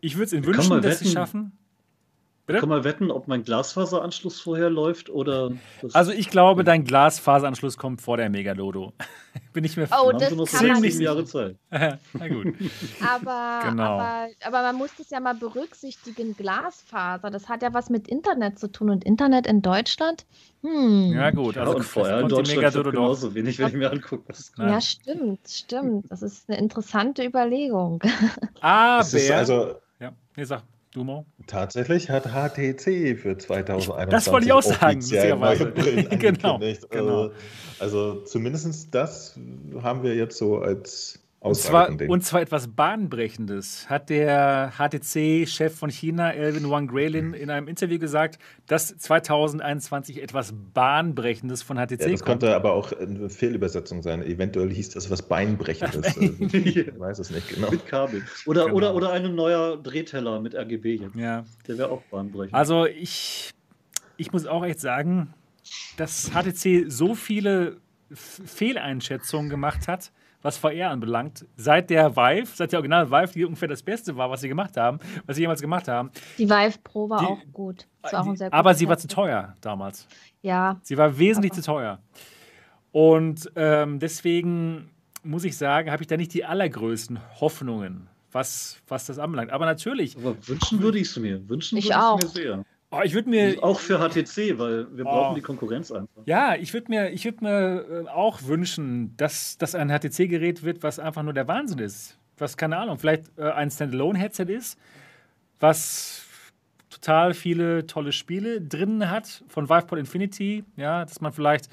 ich 0.00 0.16
würde 0.16 0.26
es 0.26 0.32
ihnen 0.34 0.44
wünschen, 0.44 0.82
dass 0.82 0.98
sie 0.98 1.06
es 1.06 1.12
schaffen. 1.12 1.52
Bitte? 2.46 2.60
Kann 2.60 2.68
man 2.68 2.84
wetten, 2.84 3.10
ob 3.10 3.26
mein 3.26 3.42
Glasfaseranschluss 3.42 4.40
vorher 4.40 4.70
läuft 4.70 5.10
oder. 5.10 5.50
Also 5.92 6.12
ich 6.12 6.30
glaube, 6.30 6.62
dein 6.62 6.84
Glasfaseranschluss 6.84 7.76
kommt 7.76 8.00
vor 8.00 8.16
der 8.16 8.30
Megalode. 8.30 8.92
Bin 9.52 9.64
ich 9.64 9.76
mir 9.76 9.88
Oh, 9.90 10.12
das 10.12 10.30
noch 10.32 10.46
kann 10.46 10.68
man. 10.68 10.84
Jahre 10.84 11.24
Zeit. 11.24 11.56
Na 11.70 12.28
gut. 12.28 12.54
Aber, 13.04 13.68
Genau. 13.68 13.82
aber, 13.82 14.28
aber 14.44 14.62
man 14.62 14.76
muss 14.76 14.90
das 14.96 15.10
ja 15.10 15.18
mal 15.18 15.34
berücksichtigen. 15.34 16.36
Glasfaser, 16.36 17.30
das 17.30 17.48
hat 17.48 17.62
ja 17.62 17.74
was 17.74 17.90
mit 17.90 18.06
Internet 18.06 18.60
zu 18.60 18.70
tun. 18.70 18.90
Und 18.90 19.04
Internet 19.04 19.48
in 19.48 19.60
Deutschland? 19.60 20.24
Hm. 20.62 21.12
Ja 21.14 21.32
gut, 21.32 21.56
Ja, 21.56 21.62
also 21.62 21.76
und 21.76 21.82
VR 21.82 22.20
in 22.20 22.28
Deutschland 22.28 22.74
genauso 22.84 23.34
wenig, 23.34 23.58
wenn 23.58 23.68
ich 23.68 23.74
mir 23.74 23.90
angucke. 23.90 24.24
Was. 24.28 24.52
Ja, 24.56 24.80
stimmt, 24.80 25.40
stimmt. 25.48 26.10
Das 26.10 26.22
ist 26.22 26.48
eine 26.48 26.58
interessante 26.58 27.24
Überlegung. 27.24 28.00
Aber, 28.60 29.00
ist 29.00 29.30
also 29.32 29.74
ja, 29.98 30.12
nee, 30.36 30.44
sag, 30.44 30.62
du 30.96 31.04
Mo. 31.04 31.26
tatsächlich 31.46 32.10
hat 32.10 32.24
HTC 32.24 33.16
für 33.18 33.36
2021 33.38 34.08
Das 34.10 34.26
wollte 34.32 34.46
ich 34.46 34.52
auch 34.52 34.62
sagen, 34.62 35.00
Brillen 35.74 36.08
Genau, 36.18 36.54
angekündigt. 36.54 36.90
genau. 36.90 37.30
Also 37.78 38.22
zumindest 38.22 38.94
das 38.94 39.38
haben 39.82 40.02
wir 40.02 40.14
jetzt 40.16 40.38
so 40.38 40.58
als 40.58 41.20
Und 41.46 41.54
zwar, 41.56 41.88
und 42.08 42.24
zwar 42.24 42.40
etwas 42.42 42.68
Bahnbrechendes. 42.68 43.88
Hat 43.88 44.10
der 44.10 44.72
HTC-Chef 44.78 45.76
von 45.76 45.90
China, 45.90 46.32
Elvin 46.32 46.68
Wang 46.70 46.88
Graylin, 46.88 47.34
in 47.34 47.50
einem 47.50 47.68
Interview 47.68 47.98
gesagt, 47.98 48.38
dass 48.66 48.96
2021 48.98 50.22
etwas 50.22 50.52
Bahnbrechendes 50.74 51.62
von 51.62 51.76
HTC 51.76 52.00
ja, 52.00 52.08
das 52.10 52.20
kommt. 52.20 52.40
könnte 52.40 52.54
aber 52.56 52.72
auch 52.72 52.92
eine 52.92 53.28
Fehlübersetzung 53.30 54.02
sein. 54.02 54.22
Eventuell 54.22 54.70
hieß 54.70 54.90
das 54.90 55.10
was 55.10 55.22
Beinbrechendes. 55.22 56.16
Also, 56.16 56.56
ich 56.58 56.98
weiß 56.98 57.18
es 57.18 57.30
nicht 57.30 57.48
genau. 57.48 57.70
Mit 57.70 57.86
Kabel. 57.86 58.22
Oder, 58.46 58.64
Genau. 58.64 58.76
oder, 58.76 58.94
oder 58.94 59.12
ein 59.12 59.34
neuer 59.34 59.76
Drehteller 59.76 60.40
mit 60.40 60.54
RGB 60.54 60.96
jetzt. 60.96 61.14
Ja. 61.16 61.44
Der 61.66 61.78
wäre 61.78 61.90
auch 61.90 62.02
bahnbrechend. 62.10 62.54
Also 62.54 62.86
ich, 62.86 63.50
ich 64.16 64.32
muss 64.32 64.46
auch 64.46 64.64
echt 64.64 64.80
sagen, 64.80 65.32
dass 65.96 66.30
HTC 66.32 66.86
so 66.90 67.14
viele 67.14 67.76
F 68.10 68.40
Fehleinschätzungen 68.44 69.48
gemacht 69.50 69.88
hat, 69.88 70.12
was 70.46 70.58
VR 70.58 70.90
anbelangt, 70.90 71.44
seit 71.56 71.90
der 71.90 72.14
Vive, 72.16 72.46
seit 72.54 72.70
der 72.70 72.78
Original 72.78 73.10
Vive, 73.10 73.32
die 73.32 73.44
ungefähr 73.44 73.66
das 73.66 73.82
Beste 73.82 74.16
war, 74.16 74.30
was 74.30 74.40
sie 74.42 74.48
gemacht 74.48 74.76
haben, 74.76 75.00
was 75.26 75.34
sie 75.36 75.42
jemals 75.42 75.60
gemacht 75.60 75.88
haben. 75.88 76.10
Die 76.38 76.48
Vive 76.48 76.78
Pro 76.84 77.10
war 77.10 77.18
Die- 77.18 77.26
auch 77.26 77.38
gut. 77.52 77.86
Das 78.02 78.12
war 78.12 78.20
auch 78.22 78.26
ein 78.28 78.36
sehr 78.36 78.52
Aber 78.54 78.72
sie 78.74 78.88
war 78.88 78.96
zu 78.96 79.08
teuer 79.08 79.54
damals. 79.60 80.06
Ja, 80.42 80.78
Sie 80.84 80.96
war 80.96 81.18
wesentlich 81.18 81.50
Aber- 81.52 81.60
zu 81.62 81.66
teuer. 81.66 81.98
Und 82.92 83.50
ähm, 83.56 83.98
deswegen 83.98 84.90
muss 85.24 85.44
ich 85.44 85.56
sagen, 85.56 85.90
habe 85.90 86.02
ich 86.02 86.06
da 86.06 86.16
nicht 86.16 86.32
die 86.32 86.44
allergrößten 86.44 87.18
Hoffnungen, 87.40 88.08
was, 88.32 88.78
was 88.86 89.06
das 89.06 89.18
anbelangt. 89.18 89.50
Aber 89.50 89.66
natürlich, 89.66 90.16
Aber 90.16 90.36
wünschen 90.46 90.80
würde 90.80 90.98
ich 90.98 91.08
es 91.08 91.16
mir. 91.16 91.48
Wünschen 91.48 91.76
Ich 91.78 91.86
würde 91.86 92.00
auch. 92.02 92.18
ich 92.20 92.24
es 92.26 92.34
mir 92.34 92.40
sehr. 92.42 92.64
Oh, 92.98 93.02
ich 93.04 93.14
würde 93.14 93.28
mir, 93.30 93.56
Auch 93.62 93.80
für 93.80 93.98
HTC, 93.98 94.58
weil 94.58 94.86
wir 94.96 95.04
Oh. 95.06 95.10
brauchen 95.10 95.34
die 95.34 95.40
Konkurrenz 95.42 95.90
einfach. 95.92 96.22
ja, 96.26 96.54
ich 96.56 96.72
würde 96.72 96.88
mir, 96.90 97.10
ich 97.10 97.24
würd 97.24 97.42
mir 97.42 97.84
äh, 98.06 98.08
auch 98.08 98.42
wünschen, 98.44 99.16
dass 99.16 99.58
das 99.58 99.74
ein 99.74 99.88
HTC-Gerät 99.90 100.62
wird, 100.62 100.82
was 100.82 100.98
einfach 100.98 101.22
nur 101.22 101.32
der 101.32 101.46
Wahnsinn 101.48 101.78
ist. 101.78 102.18
Was, 102.38 102.56
keine 102.56 102.76
Ahnung, 102.76 102.98
vielleicht 102.98 103.24
äh, 103.38 103.50
ein 103.50 103.70
Standalone-Headset 103.70 104.44
ist, 104.52 104.78
was 105.60 106.22
total 106.90 107.34
viele 107.34 107.86
tolle 107.86 108.12
Spiele 108.12 108.60
drin 108.60 109.10
hat 109.10 109.42
von 109.48 109.68
Viveport 109.68 109.98
Infinity, 109.98 110.64
ja, 110.76 111.04
dass 111.04 111.20
man 111.20 111.32
vielleicht 111.32 111.68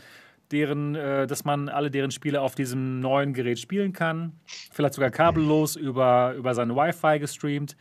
deren, 0.51 0.95
äh, 0.95 1.25
dass 1.27 1.45
man 1.45 1.69
alle 1.69 1.89
deren 1.89 2.11
Spiele 2.11 2.41
auf 2.41 2.55
diesem 2.55 2.99
neuen 2.99 3.33
Gerät 3.33 3.59
spielen 3.59 3.91
kann. 3.93 4.33
Vielleicht 4.71 4.93
sogar 4.95 5.09
kabellos 5.09 5.75
über, 5.75 6.33
über 6.37 6.53
sein 6.53 6.75
Wi-Fi 6.75 7.19
gestreamt. 7.19 7.75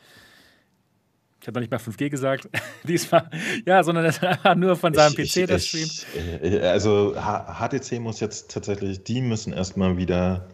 Ich 1.42 1.48
habe 1.48 1.58
noch 1.58 1.60
nicht 1.62 1.72
mal 1.72 1.78
5G 1.80 2.08
gesagt, 2.08 2.48
diesmal. 2.84 3.28
Ja, 3.66 3.82
sondern 3.82 4.04
dass 4.04 4.18
er 4.22 4.54
nur 4.54 4.76
von 4.76 4.94
seinem 4.94 5.12
Ich- 5.18 5.32
PC 5.32 5.36
ich- 5.42 5.46
das 5.48 5.62
ich- 5.74 5.92
streamt. 5.92 6.06
äh, 6.44 6.60
Also 6.60 7.14
HTC 7.16 7.98
muss 8.00 8.20
jetzt 8.20 8.50
tatsächlich, 8.50 9.02
die 9.02 9.20
müssen 9.20 9.52
erstmal 9.52 9.96
wieder 9.96 10.46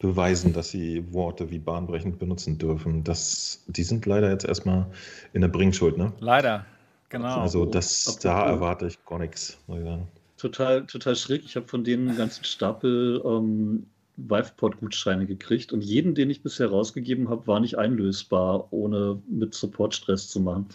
beweisen, 0.00 0.52
dass 0.52 0.70
sie 0.70 1.12
Worte 1.12 1.50
wie 1.50 1.58
bahnbrechend 1.58 2.18
benutzen 2.18 2.58
dürfen. 2.58 3.04
Das, 3.04 3.62
die 3.68 3.82
sind 3.84 4.06
leider 4.06 4.30
jetzt 4.30 4.44
erstmal 4.44 4.86
in 5.32 5.40
der 5.40 5.48
Bringschuld, 5.48 5.96
ne? 5.98 6.12
Leider, 6.20 6.66
genau. 7.08 7.40
Also 7.40 7.64
das, 7.64 8.06
Apropos- 8.06 8.22
da 8.22 8.46
erwarte 8.46 8.86
ich 8.88 9.04
gar 9.04 9.18
nichts, 9.20 9.56
muss 9.68 9.78
ich 9.78 9.84
sagen. 9.84 10.08
Total, 10.36 10.84
total 10.86 11.16
schräg. 11.16 11.44
Ich 11.44 11.56
habe 11.56 11.66
von 11.66 11.82
denen 11.82 12.08
einen 12.08 12.18
ganzen 12.18 12.44
Stapel 12.44 13.20
ähm, 13.24 13.86
Viveport-Gutscheine 14.18 15.26
gekriegt 15.26 15.72
und 15.72 15.82
jeden, 15.82 16.14
den 16.14 16.28
ich 16.30 16.42
bisher 16.42 16.68
rausgegeben 16.68 17.28
habe, 17.28 17.46
war 17.46 17.60
nicht 17.60 17.78
einlösbar, 17.78 18.72
ohne 18.72 19.22
mit 19.28 19.54
Support 19.54 19.94
Stress 19.94 20.28
zu 20.28 20.40
machen. 20.40 20.66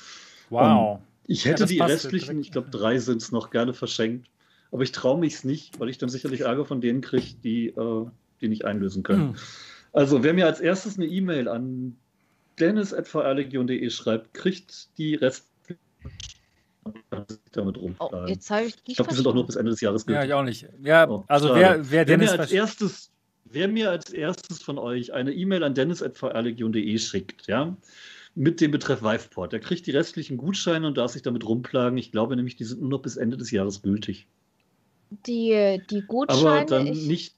wow. 0.49 0.99
Ich 1.25 1.43
Ja, 1.43 1.51
hätte 1.51 1.63
das 1.63 1.69
die 1.69 1.79
restlichen, 1.79 2.27
direkt. 2.27 2.45
ich 2.45 2.51
glaube 2.51 2.69
drei 2.69 2.97
sind 2.99 3.21
es 3.21 3.31
noch, 3.31 3.49
gerne 3.49 3.73
verschenkt. 3.73 4.29
Aber 4.71 4.83
ich 4.83 4.91
traue 4.91 5.19
mich 5.19 5.35
es 5.35 5.43
nicht, 5.43 5.79
weil 5.79 5.89
ich 5.89 5.97
dann 5.97 6.09
sicherlich 6.09 6.41
Ärger 6.41 6.65
von 6.65 6.81
denen 6.81 7.01
kriege, 7.01 7.35
die, 7.43 7.67
äh, 7.67 8.05
die 8.41 8.47
nicht 8.49 8.65
einlösen 8.65 9.03
können. 9.03 9.29
Hm. 9.29 9.35
Also, 9.93 10.23
wer 10.23 10.33
mir 10.33 10.47
als 10.47 10.59
erstes 10.59 10.97
eine 10.97 11.05
E-Mail 11.05 11.47
an 11.47 11.95
dennis.vrlegion.de 12.59 13.89
schreibt, 13.89 14.33
kriegt 14.33 14.97
die 14.97 15.15
Rest 15.15 15.47
damit 17.51 17.77
rum. 17.77 17.95
oh, 17.99 18.09
jetzt 18.27 18.49
habe 18.49 18.65
ich 18.65 18.75
ich 18.85 18.95
glaube, 18.95 19.11
die 19.11 19.15
sind 19.15 19.27
auch 19.27 19.33
nur 19.33 19.45
bis. 19.45 19.55
Ende 19.55 19.71
des 19.71 19.81
Jahres 19.81 20.05
Ja, 20.07 20.07
gültig. 20.07 20.27
ich 20.27 20.33
auch 20.33 20.43
nicht. 20.43 20.67
Ja, 20.83 21.09
Oh, 21.09 21.23
also 21.27 21.53
wer, 21.53 21.77
wer 21.77 21.89
Wer 21.91 22.05
Dennis 22.05 22.31
mir, 22.31 22.39
als 22.39 22.51
erstes, 22.51 23.11
wer 23.53 23.67
mir 23.67 23.89
als 23.89 24.11
erstes 24.11 24.61
von 24.61 24.77
euch 24.77 25.13
eine 25.13 25.31
E-Mail 25.31 25.63
an 25.63 25.75
dennis.vrlegion.de 25.75 26.97
schickt, 26.97 27.47
ja, 27.47 27.75
mit 28.35 28.61
dem 28.61 28.71
Betreff 28.71 29.01
Viveport, 29.01 29.53
der 29.53 29.59
kriegt 29.59 29.85
die 29.85 29.91
restlichen 29.91 30.37
Gutscheine 30.37 30.87
und 30.87 30.97
darf 30.97 31.11
sich 31.11 31.21
damit 31.21 31.45
rumplagen. 31.45 31.97
Ich 31.97 32.11
glaube 32.11 32.35
nämlich, 32.35 32.55
die 32.55 32.63
sind 32.63 32.81
nur 32.81 32.89
noch 32.89 33.01
bis 33.01 33.15
Ende 33.15 33.37
des 33.37 33.51
Jahres 33.51 33.81
gültig. 33.81 34.27
Die, 35.27 35.81
die 35.89 35.97
Aber 35.97 36.07
Gutscheine, 36.07 36.65
dann 36.65 36.87
ich, 36.87 37.05
nicht 37.05 37.35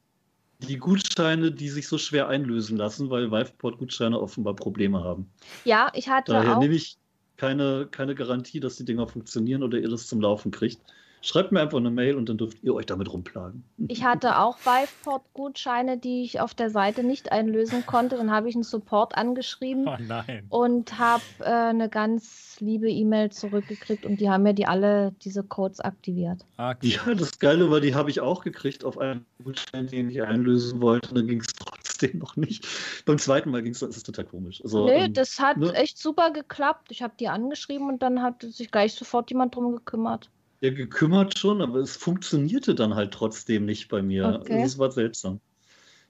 die 0.60 0.78
Gutscheine, 0.78 1.52
die 1.52 1.70
sich 1.70 1.88
so 1.88 1.98
schwer 1.98 2.30
einlösen 2.30 2.78
lassen, 2.78 3.10
weil 3.10 3.32
Viveport-Gutscheine 3.32 4.20
offenbar 4.20 4.56
Probleme 4.56 5.04
haben. 5.04 5.30
ja, 5.66 5.92
ich 5.94 6.08
hatte 6.08 6.32
Daher 6.32 6.56
auch 6.56 6.60
nehme 6.62 6.76
ich 6.76 6.98
keine, 7.36 7.88
keine 7.92 8.16
Garantie, 8.16 8.62
dass 8.62 8.78
die 8.78 8.86
Dinger 8.86 9.08
funktionieren 9.08 9.64
oder 9.64 9.78
ihr 9.78 9.90
das 9.90 10.08
zum 10.08 10.22
Laufen 10.22 10.52
kriegt. 10.52 10.80
Schreibt 11.26 11.52
mir 11.52 11.60
einfach 11.60 11.80
eine 11.80 11.90
Mail 11.90 12.18
und 12.18 12.30
dann 12.30 12.38
dürft 12.38 12.64
ihr 12.64 12.76
euch 12.76 12.86
damit 12.86 13.12
rumplagen. 13.12 13.64
Ich 13.88 14.04
hatte 14.04 14.38
auch 14.38 14.60
Viveport-Gutscheine, 14.60 15.98
die 15.98 16.22
ich 16.22 16.40
auf 16.40 16.54
der 16.54 16.70
Seite 16.70 17.04
nicht 17.04 17.32
einlösen 17.32 17.84
konnte. 17.88 18.16
Dann 18.18 18.30
habe 18.30 18.48
ich 18.48 18.54
einen 18.54 18.64
Support 18.64 19.18
angeschrieben 19.18 19.88
Oh 19.88 19.96
nein. 20.00 20.46
und 20.50 21.00
habe 21.00 21.24
äh, 21.40 21.46
eine 21.46 21.90
ganz 21.90 22.58
liebe 22.60 22.92
E-Mail 22.92 23.32
zurückgekriegt 23.32 24.06
und 24.06 24.20
die 24.20 24.30
haben 24.30 24.44
mir 24.44 24.54
die 24.54 24.68
alle 24.68 25.14
diese 25.24 25.42
Codes 25.44 25.80
aktiviert. 25.80 26.46
Ah, 26.58 26.76
Ja, 26.84 27.16
das 27.16 27.40
Geile 27.40 27.72
war, 27.72 27.82
die 27.82 27.96
habe 27.96 28.12
ich 28.12 28.22
auch 28.22 28.44
gekriegt 28.44 28.86
auf 28.86 29.00
einen 29.00 29.26
Gutschein, 29.44 29.88
den 29.88 30.12
ich 30.12 30.22
einlösen 30.22 30.80
wollte. 30.80 31.12
Dann 31.16 31.26
ging 31.26 31.40
es 31.42 31.48
trotzdem 31.58 32.20
noch 32.20 32.36
nicht. 32.36 32.68
Beim 33.08 33.18
zweiten 33.18 33.50
Mal 33.50 33.64
ging 33.64 33.74
es, 33.74 33.80
das 33.80 33.98
ist 33.98 34.06
total 34.06 34.26
komisch. 34.26 34.62
Also, 34.64 34.86
Nö, 34.86 34.92
ähm, 34.92 35.14
das 35.14 35.40
hat 35.40 35.58
ne? 35.58 35.74
echt 35.74 35.98
super 35.98 36.30
geklappt. 36.30 36.92
Ich 36.92 37.02
habe 37.02 37.14
die 37.20 37.30
angeschrieben 37.30 37.90
und 37.90 38.04
dann 38.04 38.22
hat 38.22 38.44
sich 38.44 38.70
gleich 38.70 38.94
sofort 38.94 39.32
jemand 39.32 39.56
drum 39.56 39.72
gekümmert. 39.76 40.30
Ja, 40.66 40.74
gekümmert 40.74 41.38
schon, 41.38 41.62
aber 41.62 41.80
es 41.80 41.96
funktionierte 41.98 42.76
dann 42.76 42.96
halt 42.96 43.14
trotzdem 43.14 43.66
nicht 43.66 43.90
bei 43.90 44.02
mir. 44.02 44.26
Okay. 44.42 44.54
Also, 44.54 44.66
es 44.66 44.78
war 44.78 44.92
seltsam. 44.92 45.40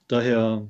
Daher, 0.07 0.67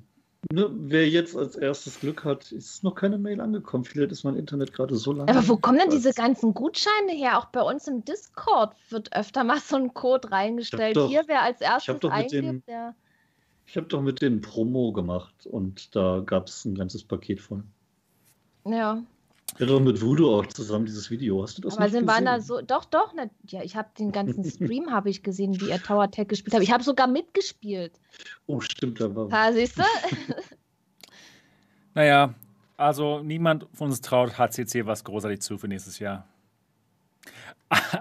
ne, 0.52 0.70
wer 0.74 1.10
jetzt 1.10 1.36
als 1.36 1.56
erstes 1.56 2.00
Glück 2.00 2.24
hat, 2.24 2.52
ist 2.52 2.84
noch 2.84 2.96
keine 2.96 3.18
Mail 3.18 3.42
angekommen. 3.42 3.84
Vielleicht 3.84 4.12
ist 4.12 4.24
mein 4.24 4.36
Internet 4.38 4.74
gerade 4.74 4.96
so 4.96 5.12
lang. 5.14 5.28
Aber 5.30 5.48
wo 5.48 5.58
kommen 5.58 5.80
denn 5.80 5.90
diese 5.90 6.14
ganzen 6.14 6.54
Gutscheine 6.54 7.12
her? 7.12 7.38
Auch 7.40 7.46
bei 7.48 7.62
uns 7.62 7.88
im 7.88 8.06
Discord 8.06 8.76
wird 8.90 9.14
öfter 9.16 9.44
mal 9.44 9.60
so 9.60 9.76
ein 9.76 9.94
Code 9.94 10.32
reingestellt. 10.32 10.96
doch- 10.96 11.10
Hier, 11.10 11.24
wer 11.28 11.42
als 11.42 11.62
erstes 11.62 12.02
eingibt, 12.10 12.68
der. 12.68 12.96
Ich 13.68 13.78
habe 13.78 13.88
doch 13.88 14.02
mit 14.02 14.22
denen 14.22 14.42
Promo 14.42 14.92
gemacht 14.94 15.48
und 15.48 15.96
da 15.96 16.22
gab 16.26 16.48
es 16.48 16.66
ein 16.66 16.76
ganzes 16.76 17.04
Paket 17.04 17.42
von. 17.42 17.64
Ja, 18.64 19.04
Ja, 19.58 19.66
doch 19.66 19.80
mit 19.80 20.02
Voodoo 20.02 20.36
auch 20.36 20.46
zusammen 20.48 20.86
dieses 20.86 21.10
Video. 21.10 21.42
Hast 21.42 21.58
du 21.58 21.62
das 21.62 21.76
aber 21.76 21.86
nicht 21.86 21.94
sind 21.94 22.08
waren 22.08 22.26
da 22.26 22.36
gesehen? 22.38 22.48
so. 22.48 22.62
Doch, 22.62 22.86
doch, 22.86 23.14
ne, 23.14 23.30
ja, 23.48 23.64
ich 23.64 23.76
habe 23.76 23.90
den 23.98 24.12
ganzen 24.12 24.44
Stream 24.44 24.92
habe 24.92 25.10
ich 25.10 25.24
gesehen, 25.24 25.60
wie 25.62 25.70
er 25.70 25.82
Tower 25.82 26.12
Tech 26.12 26.28
gespielt 26.28 26.54
hat. 26.54 26.62
Ich 26.62 26.72
habe 26.72 26.84
sogar 26.84 27.08
mitgespielt. 27.08 27.94
Oh, 28.48 28.60
stimmt, 28.60 29.00
da 29.00 29.16
war. 29.16 29.32
Ha, 29.32 29.52
siehst 29.54 29.80
du? 29.80 29.84
Naja, 31.98 32.36
also 32.76 33.24
niemand 33.24 33.68
von 33.72 33.88
uns 33.88 34.02
traut 34.02 34.38
HCC 34.38 34.86
was 34.86 35.06
großartig 35.06 35.40
zu 35.40 35.58
für 35.58 35.70
nächstes 35.70 35.98
Jahr. 35.98 36.28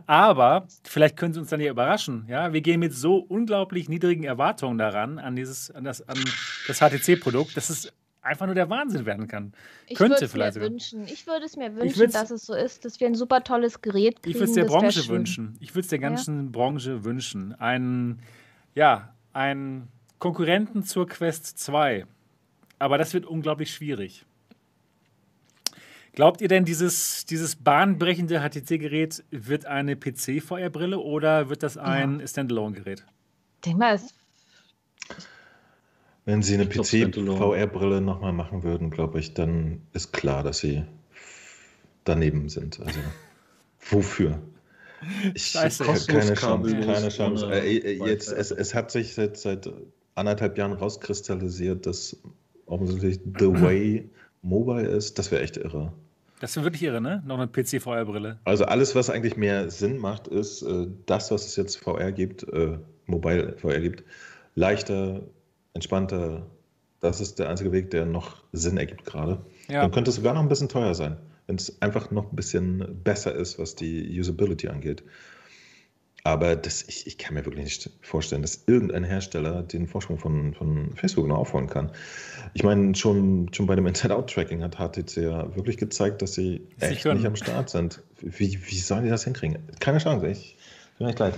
Aber 0.06 0.66
vielleicht 0.82 1.16
können 1.16 1.32
Sie 1.32 1.40
uns 1.40 1.50
dann 1.50 1.60
ja 1.60 1.70
überraschen. 1.70 2.26
Ja, 2.28 2.52
wir 2.52 2.60
gehen 2.60 2.80
mit 2.80 2.92
so 2.92 3.16
unglaublich 3.16 3.88
niedrigen 3.88 4.24
Erwartungen 4.24 4.78
daran 4.78 5.18
an 5.18 5.36
dieses, 5.36 5.70
an 5.70 5.84
das, 5.84 6.06
an 6.08 6.18
das 6.66 6.80
HTC-Produkt, 6.80 7.56
dass 7.56 7.70
es 7.70 7.92
einfach 8.24 8.46
nur 8.46 8.54
der 8.54 8.70
Wahnsinn 8.70 9.06
werden 9.06 9.28
kann. 9.28 9.52
Ich 9.86 9.96
Könnte 9.96 10.14
würde 10.14 10.14
es 10.14 10.20
mir 10.22 10.28
vielleicht 10.28 10.54
sogar. 10.54 10.70
wünschen. 10.70 11.04
Ich 11.04 11.26
würde 11.26 11.44
es 11.44 11.56
mir 11.56 11.74
wünschen, 11.76 12.10
dass 12.10 12.30
es 12.30 12.46
so 12.46 12.54
ist, 12.54 12.84
dass 12.84 12.98
wir 13.00 13.06
ein 13.06 13.14
super 13.14 13.44
tolles 13.44 13.82
Gerät 13.82 14.22
kriegen. 14.22 14.30
Ich 14.30 14.40
würde 14.40 14.50
es 14.50 14.54
der 14.54 14.64
Branche 14.64 15.06
wünschen. 15.08 15.56
Ich 15.60 15.70
würde 15.72 15.80
es 15.80 15.88
der 15.88 15.98
ganzen 15.98 16.50
Branche 16.50 17.04
wünschen. 17.04 17.54
Einen, 17.54 18.20
ja, 18.74 19.14
einen 19.32 19.88
Konkurrenten 20.18 20.84
zur 20.84 21.06
Quest 21.06 21.58
2. 21.58 22.06
Aber 22.78 22.98
das 22.98 23.14
wird 23.14 23.26
unglaublich 23.26 23.72
schwierig. 23.72 24.24
Glaubt 26.12 26.40
ihr 26.40 26.48
denn, 26.48 26.64
dieses, 26.64 27.26
dieses 27.26 27.56
bahnbrechende 27.56 28.40
HTC-Gerät 28.40 29.24
wird 29.30 29.66
eine 29.66 29.96
PC-VR-Brille 29.96 30.98
oder 30.98 31.50
wird 31.50 31.64
das 31.64 31.76
ein 31.76 32.22
Standalone-Gerät? 32.24 33.04
Denk 33.66 33.78
mal, 33.78 33.94
es 33.94 34.14
Wenn 36.24 36.42
sie 36.42 36.54
eine. 36.54 36.66
PC-VR-Brille 36.66 38.00
nochmal 38.00 38.32
machen 38.32 38.62
würden, 38.62 38.90
glaube 38.90 39.18
ich, 39.18 39.34
dann 39.34 39.82
ist 39.92 40.12
klar, 40.12 40.42
dass 40.42 40.58
sie 40.58 40.84
daneben 42.04 42.48
sind. 42.48 42.80
Also, 42.80 43.00
wofür? 43.90 44.38
Ich 45.34 45.46
Scheiße. 45.46 45.84
keine 46.06 46.34
Chance, 46.34 46.76
keine 46.76 47.08
Chance. 47.08 47.50
Äh, 47.52 47.76
äh, 47.76 48.06
jetzt, 48.06 48.32
es, 48.32 48.50
es 48.50 48.74
hat 48.74 48.90
sich 48.90 49.14
seit, 49.14 49.36
seit 49.36 49.70
anderthalb 50.14 50.56
Jahren 50.56 50.72
rauskristallisiert, 50.72 51.84
dass 51.86 52.16
offensichtlich 52.66 53.20
The 53.38 53.46
Way 53.62 54.08
Mobile 54.42 54.86
ist. 54.86 55.18
Das 55.18 55.30
wäre 55.30 55.42
echt 55.42 55.56
irre. 55.56 55.92
Das 56.40 56.56
wäre 56.56 56.66
wirklich 56.66 56.82
irre, 56.82 57.00
ne? 57.00 57.22
Noch 57.26 57.38
eine 57.38 57.48
PC-VR-Brille. 57.48 58.38
Also 58.44 58.64
alles, 58.64 58.94
was 58.94 59.08
eigentlich 59.10 59.36
mehr 59.36 59.70
Sinn 59.70 59.98
macht, 59.98 60.28
ist 60.28 60.62
äh, 60.62 60.86
das, 61.06 61.30
was 61.30 61.46
es 61.46 61.56
jetzt 61.56 61.76
VR 61.76 62.12
gibt, 62.12 62.42
äh, 62.52 62.78
Mobile 63.06 63.56
VR 63.58 63.80
gibt, 63.80 64.04
leichter, 64.54 65.22
entspannter. 65.74 66.46
Das 67.00 67.20
ist 67.20 67.38
der 67.38 67.50
einzige 67.50 67.72
Weg, 67.72 67.90
der 67.90 68.06
noch 68.06 68.42
Sinn 68.52 68.78
ergibt 68.78 69.04
gerade. 69.04 69.44
Ja. 69.68 69.82
Dann 69.82 69.90
könnte 69.90 70.10
es 70.10 70.16
sogar 70.16 70.32
noch 70.32 70.40
ein 70.40 70.48
bisschen 70.48 70.68
teuer 70.68 70.94
sein, 70.94 71.18
wenn 71.46 71.56
es 71.56 71.82
einfach 71.82 72.10
noch 72.10 72.30
ein 72.30 72.36
bisschen 72.36 73.02
besser 73.04 73.34
ist, 73.34 73.58
was 73.58 73.74
die 73.74 74.18
Usability 74.18 74.68
angeht. 74.68 75.02
Aber 76.26 76.56
das, 76.56 76.82
ich, 76.88 77.06
ich 77.06 77.18
kann 77.18 77.34
mir 77.34 77.44
wirklich 77.44 77.64
nicht 77.64 77.90
vorstellen, 78.00 78.40
dass 78.40 78.64
irgendein 78.66 79.04
Hersteller 79.04 79.62
den 79.62 79.86
Vorsprung 79.86 80.18
von, 80.18 80.54
von 80.54 80.96
Facebook 80.96 81.26
noch 81.26 81.36
aufholen 81.36 81.68
kann. 81.68 81.92
Ich 82.54 82.62
meine, 82.62 82.94
schon, 82.94 83.52
schon 83.52 83.66
bei 83.66 83.74
dem 83.74 83.86
Inside-Out-Tracking 83.86 84.62
hat 84.62 84.76
HTC 84.76 85.16
ja 85.18 85.54
wirklich 85.54 85.76
gezeigt, 85.76 86.22
dass 86.22 86.32
sie 86.32 86.66
Das 86.78 86.92
echt 86.92 87.04
nicht 87.04 87.26
am 87.26 87.36
Start 87.36 87.68
sind. 87.68 88.02
Wie, 88.22 88.58
wie 88.66 88.78
sollen 88.78 89.04
die 89.04 89.10
das 89.10 89.24
hinkriegen? 89.24 89.58
Keine 89.80 89.98
Chance, 89.98 90.28
ich 90.28 90.56
mir 90.98 91.08
echt 91.08 91.18
leid. 91.18 91.34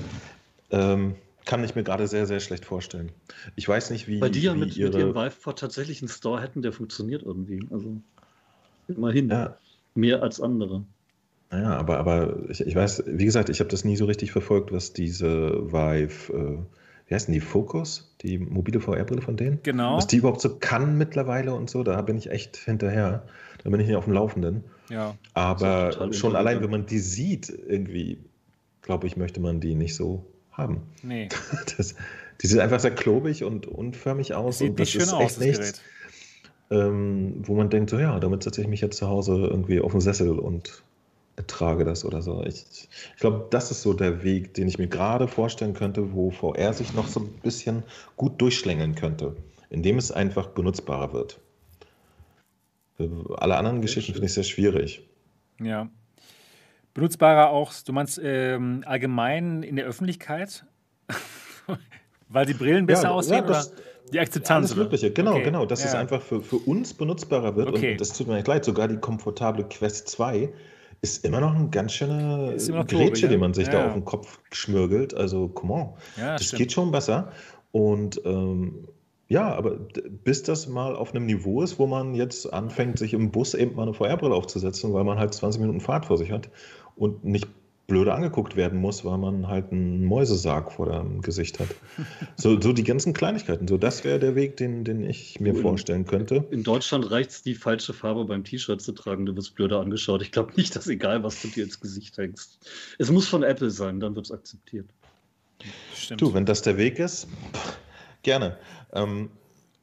Ähm, 0.70 1.16
kann 1.47 1.65
ich 1.65 1.75
mir 1.75 1.84
gerade 1.84 2.07
sehr, 2.08 2.26
sehr 2.26 2.41
schlecht 2.41 2.66
vorstellen. 2.66 3.12
Ich 3.55 3.66
weiß 3.66 3.91
nicht, 3.91 4.08
wie, 4.08 4.18
Bei 4.18 4.28
dir 4.28 4.55
wie 4.55 4.58
mit, 4.58 4.68
mit 4.68 4.76
ihre... 4.76 4.99
ihrem 4.99 5.15
Vivepod 5.15 5.58
tatsächlich 5.58 6.02
einen 6.02 6.08
Store 6.08 6.42
hätten, 6.42 6.60
der 6.60 6.73
funktioniert 6.73 7.23
irgendwie. 7.23 7.66
Also 7.70 7.97
immerhin. 8.89 9.31
ja, 9.31 9.57
Mehr 9.94 10.23
als 10.23 10.41
andere. 10.41 10.84
Ja, 11.52 11.78
aber, 11.78 11.99
aber 11.99 12.50
ich, 12.50 12.60
ich 12.60 12.75
weiß, 12.75 13.05
wie 13.07 13.25
gesagt, 13.25 13.49
ich 13.49 13.60
habe 13.60 13.70
das 13.70 13.84
nie 13.84 13.97
so 13.97 14.05
richtig 14.05 14.33
verfolgt, 14.33 14.73
was 14.73 14.92
diese 14.92 15.73
Vive, 15.73 16.33
äh, 16.33 16.58
wie 17.08 17.15
heißen 17.15 17.33
die, 17.33 17.41
Focus, 17.41 18.12
die 18.23 18.39
mobile 18.39 18.81
VR-Brille 18.81 19.23
von 19.23 19.36
denen? 19.36 19.60
Genau. 19.62 19.97
Was 19.97 20.08
die 20.08 20.16
überhaupt 20.16 20.41
so 20.41 20.58
kann 20.58 20.99
mittlerweile 20.99 21.55
und 21.55 21.70
so, 21.70 21.84
da 21.84 22.02
bin 22.02 22.18
ich 22.18 22.31
echt 22.31 22.57
hinterher. 22.57 23.23
Da 23.62 23.70
bin 23.70 23.78
ich 23.78 23.86
nicht 23.86 23.97
auf 23.97 24.05
dem 24.05 24.15
Laufenden. 24.15 24.65
Ja. 24.91 25.15
Aber 25.33 26.12
schon 26.12 26.34
allein, 26.34 26.60
wenn 26.60 26.70
man 26.70 26.86
die 26.86 26.99
sieht, 26.99 27.49
irgendwie, 27.49 28.18
glaube 28.83 29.07
ich, 29.07 29.16
möchte 29.16 29.41
man 29.41 29.60
die 29.60 29.76
nicht 29.76 29.94
so 29.94 30.26
haben. 30.57 30.83
Nee. 31.02 31.28
Das, 31.76 31.94
die 32.43 32.47
sieht 32.47 32.60
einfach 32.60 32.81
sehr 32.81 32.94
klobig 32.94 33.44
und 33.44 33.67
unförmig 33.67 34.35
aus. 34.35 34.59
Sieht 34.59 34.70
und 34.70 34.81
das 34.81 34.91
schön 34.91 35.02
ist 35.02 35.12
aus, 35.12 35.23
echt 35.23 35.41
nichts, 35.41 35.81
ähm, 36.70 37.43
wo 37.47 37.55
man 37.55 37.70
denkt, 37.70 37.91
so 37.91 37.99
ja, 37.99 38.18
damit 38.18 38.43
setze 38.43 38.60
ich 38.60 38.68
mich 38.68 38.81
jetzt 38.81 38.97
zu 38.99 39.09
Hause 39.09 39.33
irgendwie 39.36 39.81
auf 39.81 39.93
den 39.93 40.01
Sessel 40.01 40.39
und 40.39 40.83
ertrage 41.36 41.85
das 41.85 42.05
oder 42.05 42.23
so. 42.23 42.43
Ich, 42.44 42.89
ich 43.15 43.20
glaube, 43.20 43.47
das 43.51 43.70
ist 43.70 43.83
so 43.83 43.93
der 43.93 44.23
Weg, 44.25 44.55
den 44.55 44.68
ich 44.68 44.78
mir 44.78 44.89
gerade 44.89 45.28
vorstellen 45.28 45.75
könnte, 45.75 46.12
wo 46.12 46.31
VR 46.31 46.73
sich 46.73 46.94
noch 46.94 47.07
so 47.07 47.20
ein 47.20 47.28
bisschen 47.43 47.83
gut 48.17 48.41
durchschlängeln 48.41 48.94
könnte, 48.94 49.36
indem 49.70 49.99
es 49.99 50.10
einfach 50.10 50.49
benutzbarer 50.49 51.12
wird. 51.12 51.41
Für 52.97 53.41
alle 53.43 53.57
anderen 53.57 53.83
Geschichten 53.83 54.12
finde 54.12 54.26
ich 54.26 54.33
sehr 54.33 54.44
schwierig. 54.44 55.07
Ja. 55.60 55.91
Benutzbarer 56.97 57.50
auch, 57.50 57.73
du 57.84 57.92
meinst 57.92 58.18
ähm, 58.25 58.83
allgemein 58.86 59.62
in 59.62 59.76
der 59.76 59.84
Öffentlichkeit? 59.84 60.65
Weil 62.28 62.47
die 62.47 62.55
Brillen 62.55 62.86
besser 62.86 63.05
Ja, 63.05 63.10
aussehen 63.10 63.34
ja, 63.36 63.42
das- 63.42 63.73
oder 63.73 63.81
die 64.12 64.18
Akzeptanz? 64.20 64.70
Alles? 64.73 64.76
Mögliche, 64.76 65.10
genau, 65.12 65.33
Okay, 65.34 65.42
genau. 65.44 65.66
Dass 65.66 65.84
es 65.84 65.92
ja. 65.92 65.99
einfach 66.00 66.23
für, 66.23 66.41
für 66.41 66.57
uns 66.57 66.94
benutzbarer 66.94 67.55
wird. 67.55 67.68
Okay. 67.68 67.92
Und 67.92 68.00
das 68.00 68.16
tut 68.16 68.28
mir 68.28 68.39
echt 68.39 68.47
leid, 68.49 68.65
sogar 68.65 68.89
die 68.89 68.97
komfortable 68.97 69.65
Quest 69.65 70.08
2 70.08 70.52
ist 71.02 71.25
immer 71.26 71.41
noch 71.41 71.55
ein 71.55 71.70
ganz 71.70 71.92
schöner 71.92 72.52
Grätsche, 72.52 72.84
klobig, 72.86 73.20
den 73.20 73.33
ja? 73.33 73.39
man 73.39 73.52
sich 73.52 73.66
Ja. 73.66 73.73
da 73.75 73.86
auf 73.89 73.92
den 73.92 74.05
Kopf 74.07 74.41
schmürgelt. 74.50 75.12
Also, 75.15 75.49
come 75.49 75.75
on. 75.75 75.89
Ja, 76.16 76.33
das 76.33 76.47
stimmt. 76.47 76.58
geht 76.60 76.73
schon 76.73 76.91
besser. 76.92 77.31
Und 77.73 78.23
ähm, 78.25 78.89
ja, 79.28 79.55
aber 79.55 79.73
bis 80.25 80.44
das 80.44 80.66
mal 80.68 80.97
auf 80.97 81.15
einem 81.15 81.26
Niveau 81.26 81.60
ist, 81.60 81.78
wo 81.78 81.86
man 81.86 82.15
jetzt 82.15 82.50
anfängt, 82.52 82.99
sich 82.99 83.12
im 83.12 83.31
Bus 83.33 83.52
eben 83.55 83.75
mal 83.75 83.83
eine 83.83 83.92
VR-Brille 83.92 84.34
aufzusetzen, 84.34 84.94
weil 84.94 85.05
man 85.05 85.18
halt 85.18 85.34
20 85.34 85.60
Minuten 85.60 85.81
Fahrt 85.81 86.07
vor 86.07 86.16
sich 86.16 86.31
hat 86.31 86.49
und 86.97 87.25
nicht 87.25 87.47
blöde 87.86 88.12
angeguckt 88.15 88.57
werden 88.57 88.81
muss, 88.81 89.05
weil 89.05 89.16
man 89.16 89.47
halt 89.47 89.70
einen 89.70 90.05
Mäusesarg 90.05 90.73
vor 90.73 90.91
dem 90.91 91.23
Gesicht 91.23 91.60
hat. 91.60 91.68
So, 92.36 92.60
so 92.60 92.73
die 92.75 92.84
ganzen 92.84 93.15
Kleinigkeiten. 93.15 93.66
So, 93.68 93.78
das 93.78 94.05
wäre 94.05 94.18
der 94.18 94.34
Weg, 94.34 94.57
den, 94.58 94.84
den 94.84 95.02
ich 95.02 95.41
mir 95.41 95.55
Cool. 95.55 95.62
vorstellen 95.62 96.05
könnte. 96.05 96.44
In 96.50 96.62
Deutschland 96.62 97.10
reicht 97.10 97.31
es, 97.31 97.42
die 97.42 97.55
falsche 97.55 97.94
Farbe 97.94 98.25
beim 98.26 98.44
T-Shirt 98.44 98.83
zu 98.83 98.92
tragen. 98.92 99.25
Du 99.25 99.34
wirst 99.36 99.55
blöder 99.55 99.81
angeschaut. 99.81 100.20
Ich 100.20 100.33
glaube 100.33 100.52
nicht, 100.57 100.76
dass 100.76 100.86
egal, 100.89 101.23
was 101.23 101.41
du 101.41 101.49
dir 101.49 101.65
ins 101.65 101.81
Gesicht 101.81 102.18
hängst. 102.18 102.58
Es 102.99 103.10
muss 103.10 103.26
von 103.28 103.42
Apple 103.42 103.70
sein, 103.70 104.00
dann 104.00 104.15
wird 104.15 104.26
es 104.26 104.33
akzeptiert. 104.33 104.86
Stimmt. 105.94 106.20
Du, 106.20 106.34
wenn 106.34 106.44
das 106.44 106.60
der 106.62 106.76
Weg 106.76 106.99
ist, 106.99 107.28
gerne. 108.23 108.58
Ähm, 108.92 109.31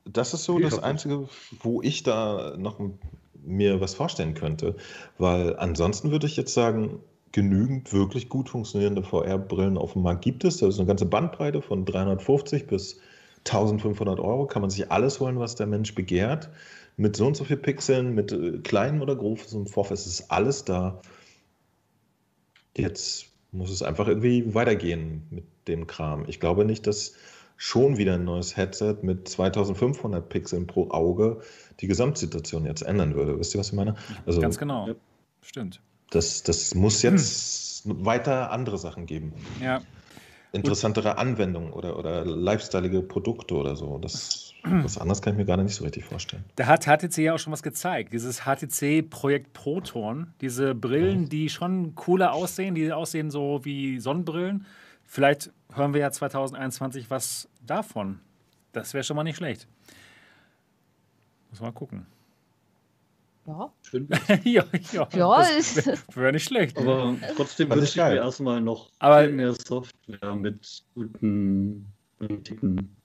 das 0.05 0.33
ist 0.35 0.43
so 0.43 0.59
Ich 0.59 0.65
das. 0.65 0.79
Einzige, 0.83 1.27
wo 1.61 1.81
ich 1.81 2.03
da 2.03 2.55
noch 2.57 2.79
m- 2.79 2.99
mir 3.45 3.81
was 3.81 3.93
vorstellen 3.93 4.33
könnte. 4.33 4.75
Weil 5.17 5.55
ansonsten 5.57 6.11
würde 6.11 6.27
ich 6.27 6.37
jetzt 6.37 6.53
sagen, 6.53 6.99
genügend 7.31 7.91
wirklich 7.91 8.29
gut 8.29 8.49
funktionierende 8.49 9.03
VR-Brillen 9.03 9.77
auf 9.77 9.93
dem 9.93 10.03
Markt 10.03 10.23
gibt 10.23 10.45
es. 10.45 10.57
Da 10.57 10.67
ist 10.67 10.77
eine 10.77 10.87
ganze 10.87 11.05
Bandbreite 11.05 11.61
von 11.61 11.83
350 11.83 12.67
bis 12.67 12.99
1500 13.45 14.19
Euro. 14.19 14.45
Kann 14.45 14.61
man 14.61 14.69
sich 14.69 14.91
alles 14.91 15.19
holen, 15.19 15.39
was 15.39 15.55
der 15.55 15.67
Mensch 15.67 15.95
begehrt. 15.95 16.49
Mit 16.95 17.15
so 17.15 17.25
und 17.25 17.35
so 17.35 17.43
viel 17.43 17.57
Pixeln, 17.57 18.13
mit 18.13 18.31
äh, 18.31 18.59
kleinen 18.59 19.01
oder 19.01 19.15
großen 19.15 19.65
Vorfest 19.65 20.05
ist 20.05 20.31
alles 20.31 20.63
da. 20.63 21.01
Jetzt 22.77 23.25
muss 23.51 23.71
es 23.71 23.81
einfach 23.81 24.07
irgendwie 24.07 24.53
weitergehen 24.53 25.23
mit 25.31 25.45
dem 25.67 25.87
Kram. 25.87 26.25
Ich 26.27 26.39
glaube 26.39 26.65
nicht, 26.65 26.85
dass 26.85 27.13
schon 27.63 27.95
wieder 27.95 28.15
ein 28.15 28.25
neues 28.25 28.57
Headset 28.57 28.97
mit 29.03 29.25
2500 29.29 30.27
Pixeln 30.27 30.67
pro 30.67 30.89
Auge 30.89 31.39
die 31.79 31.87
Gesamtsituation 31.87 32.65
jetzt 32.65 32.81
ändern 32.81 33.15
würde. 33.15 33.39
Wisst 33.39 33.55
ihr, 33.55 33.59
was 33.59 33.67
ich 33.67 33.73
meine? 33.73 33.95
Also 34.25 34.41
Ganz 34.41 34.57
genau. 34.57 34.89
Ja. 34.89 34.95
Stimmt. 35.41 35.79
das, 36.09 36.43
das 36.43 36.75
muss 36.75 37.01
jetzt 37.03 37.83
weiter 37.85 38.51
andere 38.51 38.77
Sachen 38.77 39.05
geben. 39.05 39.31
Ja. 39.61 39.81
Interessantere 40.51 41.17
Anwendungen 41.17 41.71
oder, 41.71 41.97
oder 41.97 42.25
lifestyleige 42.25 43.01
Produkte 43.01 43.55
oder 43.55 43.77
so. 43.77 43.97
Das, 43.97 44.51
was 44.65 44.97
anderes 44.97 45.21
kann 45.21 45.33
ich 45.33 45.37
mir 45.37 45.45
gerade 45.45 45.63
nicht 45.63 45.75
so 45.75 45.85
richtig 45.85 46.03
vorstellen. 46.03 46.43
Da 46.57 46.65
hat 46.67 46.83
HTC 46.83 47.17
ja 47.19 47.33
auch 47.33 47.39
schon 47.39 47.53
was 47.53 47.63
gezeigt. 47.63 48.11
Dieses 48.11 48.41
HTC-Projekt 48.41 49.53
Proton, 49.53 50.33
diese 50.41 50.75
Brillen, 50.75 51.29
die 51.29 51.47
schon 51.47 51.95
cooler 51.95 52.33
aussehen, 52.33 52.75
die 52.75 52.91
aussehen 52.91 53.31
so 53.31 53.61
wie 53.63 54.01
Sonnenbrillen. 54.01 54.65
Vielleicht 55.05 55.51
hören 55.75 55.93
wir 55.93 56.01
ja 56.01 56.11
2021 56.11 57.09
was 57.09 57.49
davon. 57.65 58.19
Das 58.71 58.93
wäre 58.93 59.03
schon 59.03 59.15
mal 59.15 59.23
nicht 59.23 59.37
schlecht. 59.37 59.67
Muss 61.49 61.61
mal 61.61 61.71
gucken. 61.71 62.05
Ja, 63.45 63.71
Schön. 63.81 64.07
ja, 64.45 64.63
ja, 64.93 65.07
ja 65.13 65.37
das 65.37 65.75
wäre 66.15 66.31
nicht 66.31 66.45
schlecht. 66.45 66.77
Aber 66.77 67.15
trotzdem 67.35 67.69
wünsche 67.69 67.83
ich 67.85 67.95
mir 67.97 68.15
erstmal 68.15 68.61
noch 68.61 68.89
Aber- 68.99 69.23
viel 69.23 69.33
mehr 69.33 69.53
Software 69.53 70.35
mit 70.35 70.83
guten 70.95 71.91
Politiken. 72.17 72.95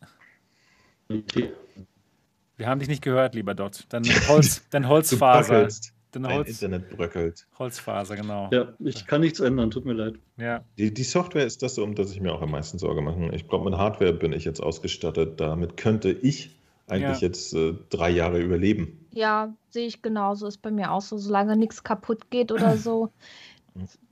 Wir 2.57 2.67
haben 2.67 2.79
dich 2.79 2.89
nicht 2.89 3.03
gehört, 3.03 3.35
lieber 3.35 3.55
Dot. 3.55 3.85
Dann, 3.89 4.05
Holz, 4.29 4.63
dann 4.71 4.87
Holzfaser. 4.89 5.69
Dein 6.12 6.27
Holz, 6.27 6.49
Internet 6.49 6.91
bröckelt. 6.97 7.47
Holzfaser, 7.59 8.17
genau. 8.17 8.49
Ja, 8.53 8.73
ich 8.78 9.07
kann 9.07 9.20
nichts 9.20 9.41
ändern, 9.41 9.70
tut 9.70 9.85
mir 9.85 9.93
leid. 9.93 10.15
Ja. 10.39 10.65
Die, 10.78 10.93
die 10.93 11.03
Software 11.05 11.45
ist 11.45 11.62
das, 11.62 11.77
um 11.78 11.95
das 11.95 12.12
ich 12.12 12.20
mir 12.20 12.33
auch 12.33 12.41
am 12.43 12.51
meisten 12.51 12.78
Sorge 12.78 13.03
mache. 13.03 13.28
Ich 13.35 13.47
glaube, 13.49 13.69
mit 13.70 13.78
Hardware 13.78 14.12
bin 14.15 14.33
ich 14.33 14.45
jetzt 14.45 14.62
ausgestattet. 14.62 15.39
Damit 15.41 15.77
könnte 15.77 16.11
ich 16.11 16.59
eigentlich 16.87 17.20
Ja. 17.20 17.27
jetzt 17.28 17.53
äh, 17.55 17.75
drei 17.91 18.09
Jahre 18.11 18.41
überleben. 18.41 19.07
ja, 19.12 19.55
sehe 19.70 19.87
ich 19.87 20.01
genauso. 20.01 20.47
Ist 20.47 20.62
bei 20.62 20.70
mir 20.70 20.93
auch 20.93 21.03
so, 21.03 21.19
solange 21.19 21.57
nichts 21.57 21.85
kaputt 21.85 22.31
geht 22.31 22.51
oder 22.53 22.77
so. 22.78 23.11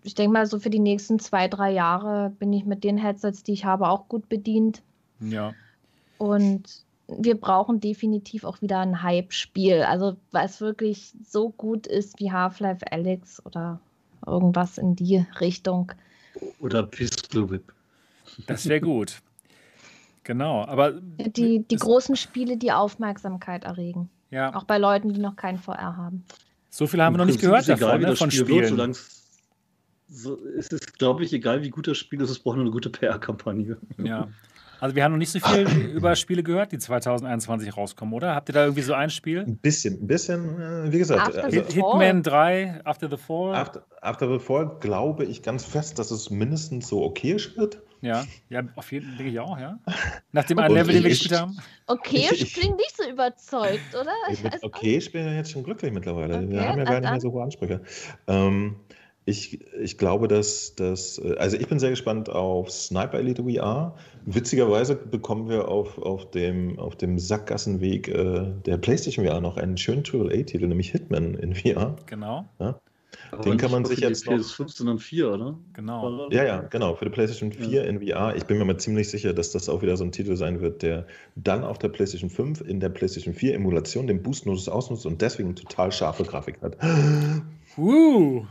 Ich 0.04 0.14
denke 0.14 0.32
mal, 0.32 0.46
so 0.46 0.58
für 0.60 0.70
die 0.70 0.78
nächsten 0.78 1.18
zwei, 1.18 1.48
drei 1.48 1.72
Jahre 1.72 2.30
bin 2.38 2.52
ich 2.52 2.64
mit 2.66 2.84
den 2.84 2.98
Headsets, 2.98 3.42
die 3.42 3.52
ich 3.52 3.64
habe, 3.64 3.88
auch 3.88 4.06
gut 4.08 4.28
bedient. 4.28 4.82
Ja. 5.20 5.54
Und 6.18 6.84
wir 7.08 7.38
brauchen 7.38 7.80
definitiv 7.80 8.44
auch 8.44 8.60
wieder 8.62 8.80
ein 8.80 9.02
Hype-Spiel. 9.02 9.82
Also, 9.82 10.16
was 10.32 10.60
wirklich 10.60 11.14
so 11.24 11.50
gut 11.50 11.86
ist 11.86 12.18
wie 12.18 12.32
Half-Life 12.32 12.84
Alyx 12.90 13.44
oder 13.44 13.80
irgendwas 14.26 14.78
in 14.78 14.96
die 14.96 15.24
Richtung. 15.40 15.92
Oder 16.60 16.82
Pistol 16.82 17.50
Whip. 17.50 17.72
Das 18.46 18.68
wäre 18.68 18.80
gut. 18.80 19.20
Genau, 20.24 20.64
aber. 20.64 20.92
Die, 20.92 21.64
die 21.64 21.76
großen 21.76 22.16
Spiele, 22.16 22.56
die 22.56 22.72
Aufmerksamkeit 22.72 23.64
erregen. 23.64 24.10
Ja. 24.30 24.54
Auch 24.54 24.64
bei 24.64 24.78
Leuten, 24.78 25.12
die 25.12 25.20
noch 25.20 25.36
keinen 25.36 25.58
VR 25.58 25.96
haben. 25.96 26.24
So 26.68 26.86
viel 26.86 27.00
haben 27.00 27.14
wir 27.14 27.18
noch 27.18 27.26
nicht 27.26 27.40
gehört 27.40 27.68
egal, 27.68 27.78
davon, 27.78 28.00
ne, 28.00 28.16
von 28.16 28.30
Spiel 28.30 28.66
Spielen. 28.66 28.76
Wird, 28.76 29.00
so, 30.08 30.38
es 30.58 30.68
ist, 30.68 30.98
glaube 30.98 31.24
ich, 31.24 31.32
egal, 31.32 31.62
wie 31.62 31.70
gut 31.70 31.86
das 31.86 31.96
Spiel 31.96 32.20
ist, 32.20 32.30
es 32.30 32.38
braucht 32.38 32.56
nur 32.56 32.64
eine 32.64 32.72
gute 32.72 32.90
PR-Kampagne. 32.90 33.76
Ja. 33.98 34.28
Also 34.80 34.94
wir 34.94 35.04
haben 35.04 35.12
noch 35.12 35.18
nicht 35.18 35.30
so 35.32 35.38
viel 35.40 35.66
über 35.94 36.14
Spiele 36.16 36.42
gehört, 36.42 36.72
die 36.72 36.78
2021 36.78 37.76
rauskommen, 37.76 38.12
oder? 38.14 38.34
Habt 38.34 38.48
ihr 38.50 38.52
da 38.52 38.64
irgendwie 38.64 38.82
so 38.82 38.92
ein 38.94 39.10
Spiel? 39.10 39.40
Ein 39.40 39.56
bisschen, 39.58 40.02
ein 40.02 40.06
bisschen, 40.06 40.60
äh, 40.60 40.92
wie 40.92 40.98
gesagt. 40.98 41.28
After 41.28 41.44
Also, 41.44 41.62
the 41.68 41.74
Hitman 41.74 42.22
3, 42.22 42.80
After 42.84 43.08
the 43.10 43.16
Fall. 43.16 43.54
After, 43.54 43.84
After 44.00 44.32
the 44.32 44.38
Fall 44.38 44.76
glaube 44.80 45.24
ich 45.24 45.42
ganz 45.42 45.64
fest, 45.64 45.98
dass 45.98 46.10
es 46.10 46.30
mindestens 46.30 46.88
so 46.88 47.02
okay 47.02 47.36
wird. 47.56 47.82
Ja, 48.02 48.24
ja, 48.50 48.62
auf 48.76 48.92
jeden 48.92 49.06
Fall 49.06 49.16
denke 49.16 49.32
ich 49.32 49.40
auch, 49.40 49.58
ja. 49.58 49.78
Nach 50.32 50.44
dem 50.44 50.58
einen 50.58 50.74
Level, 50.74 50.92
den 50.94 51.02
wir 51.04 51.10
ich- 51.10 51.20
gespielt 51.20 51.40
haben. 51.40 51.56
Okay, 51.86 52.28
Ich- 52.30 52.42
ich 52.42 52.54
klingt 52.54 52.76
nicht 52.76 52.94
so 52.96 53.08
überzeugt, 53.08 53.94
oder? 53.98 54.12
Ich 54.30 54.42
Mit 54.42 54.62
okay, 54.62 54.98
ich 54.98 55.10
bin 55.10 55.24
ja 55.24 55.32
jetzt 55.32 55.50
schon 55.50 55.64
glücklich 55.64 55.92
mittlerweile. 55.92 56.36
Okay, 56.36 56.50
Wir 56.50 56.68
haben 56.68 56.78
ja 56.78 56.84
gar 56.84 57.00
nicht 57.00 57.10
mehr 57.10 57.20
so 57.20 57.32
hohe 57.32 57.42
Ansprüche. 57.42 57.80
Ähm, 58.26 58.76
ich, 59.28 59.58
ich 59.82 59.98
glaube, 59.98 60.28
dass 60.28 60.74
das, 60.76 61.20
also 61.36 61.56
ich 61.56 61.66
bin 61.66 61.80
sehr 61.80 61.90
gespannt 61.90 62.30
auf 62.30 62.70
Sniper 62.70 63.18
Elite 63.18 63.42
VR. 63.42 63.96
Witzigerweise 64.24 64.94
bekommen 64.94 65.48
wir 65.48 65.66
auf, 65.68 65.98
auf, 65.98 66.30
dem, 66.30 66.78
auf 66.78 66.94
dem 66.94 67.18
Sackgassenweg 67.18 68.06
äh, 68.08 68.52
der 68.64 68.78
PlayStation 68.78 69.26
VR 69.26 69.40
noch 69.40 69.56
einen 69.56 69.76
schönen 69.76 70.04
AAA-Titel, 70.04 70.68
nämlich 70.68 70.90
Hitman 70.92 71.34
in 71.34 71.56
VR. 71.56 71.96
Genau, 72.06 72.44
Aber 72.58 73.42
Den 73.42 73.56
kann 73.56 73.72
man 73.72 73.82
nicht 73.82 73.88
sich 73.88 73.98
für 73.98 74.02
die 74.02 74.08
jetzt 74.12 74.26
noch- 74.26 74.34
PS5, 74.34 74.68
sondern 74.76 74.98
4, 75.00 75.32
oder? 75.32 75.58
genau. 75.72 76.30
Ja, 76.30 76.44
ja, 76.44 76.60
genau, 76.60 76.94
für 76.94 77.06
die 77.06 77.10
PlayStation 77.10 77.50
4 77.52 77.84
in 77.84 78.00
VR. 78.00 78.36
Ich 78.36 78.44
bin 78.44 78.58
mir 78.58 78.64
mal 78.64 78.78
ziemlich 78.78 79.10
sicher, 79.10 79.32
dass 79.32 79.50
das 79.50 79.68
auch 79.68 79.82
wieder 79.82 79.96
so 79.96 80.04
ein 80.04 80.12
Titel 80.12 80.36
sein 80.36 80.60
wird, 80.60 80.82
der 80.82 81.04
dann 81.34 81.64
auf 81.64 81.78
der 81.78 81.88
PlayStation 81.88 82.30
5 82.30 82.60
in 82.60 82.78
der 82.78 82.90
PlayStation 82.90 83.34
4 83.34 83.54
Emulation 83.56 84.06
den 84.06 84.22
Boost-Modus 84.22 84.68
ausnutzt 84.68 85.04
und 85.04 85.20
deswegen 85.20 85.56
total 85.56 85.90
scharfe 85.90 86.22
Grafik 86.22 86.62
hat. 86.62 86.76
Uh, 87.76 88.44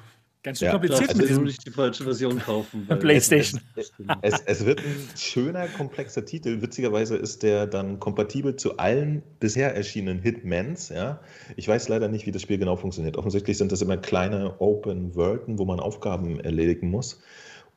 ganz 0.46 0.60
schön 0.60 0.68
Ja, 0.68 0.72
kompliziert 0.72 1.10
Also 1.10 1.22
mit 1.22 1.30
diesem. 1.30 1.44
nicht 1.44 1.66
die 1.66 1.72
falsche 1.72 2.04
Version 2.04 2.40
kaufen. 2.40 2.86
weil- 2.88 2.98
PlayStation. 2.98 3.60
Es, 4.22 4.42
es 4.46 4.66
wird 4.66 4.80
ein 4.80 5.10
schöner, 5.18 5.68
komplexer 5.68 6.24
Titel. 6.26 6.62
Witzigerweise 6.62 7.16
ist 7.18 7.44
der 7.44 7.68
dann 7.68 8.00
kompatibel 8.00 8.56
zu 8.56 8.78
allen 8.78 9.24
bisher 9.40 9.76
erschienenen 9.76 10.22
Hitmans. 10.22 10.90
Ja? 10.90 11.20
Ich 11.56 11.68
weiß 11.68 11.90
leider 11.90 12.08
nicht, 12.08 12.26
wie 12.26 12.32
das 12.32 12.42
Spiel 12.42 12.58
genau 12.58 12.76
funktioniert. 12.76 13.18
Offensichtlich 13.18 13.58
sind 13.58 13.72
das 13.72 13.82
immer 13.82 13.98
kleine 13.98 14.60
Open 14.62 15.16
Worlden, 15.16 15.58
wo 15.60 15.66
man 15.66 15.80
Aufgaben 15.80 16.40
erledigen 16.40 16.90
muss. 16.90 17.22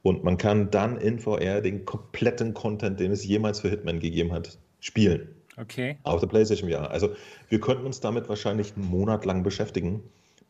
Und 0.02 0.22
man 0.22 0.36
kann 0.38 0.70
dann 0.70 0.96
in 0.98 1.18
VR 1.18 1.60
den 1.60 1.84
kompletten 1.84 2.54
Content, 2.54 3.00
den 3.00 3.10
es 3.10 3.24
jemals 3.24 3.60
für 3.60 3.68
Hitman 3.68 3.98
gegeben 3.98 4.32
hat, 4.32 4.58
spielen. 4.80 5.28
Okay. 5.56 5.96
Auf 6.04 6.20
der 6.20 6.28
PlayStation 6.28 6.70
VR. 6.70 6.90
Also 6.90 7.10
wir 7.48 7.60
könnten 7.60 7.84
uns 7.84 7.98
damit 8.00 8.28
wahrscheinlich 8.28 8.74
einen 8.76 8.86
Monat 8.86 9.24
lang 9.24 9.42
beschäftigen, 9.42 10.02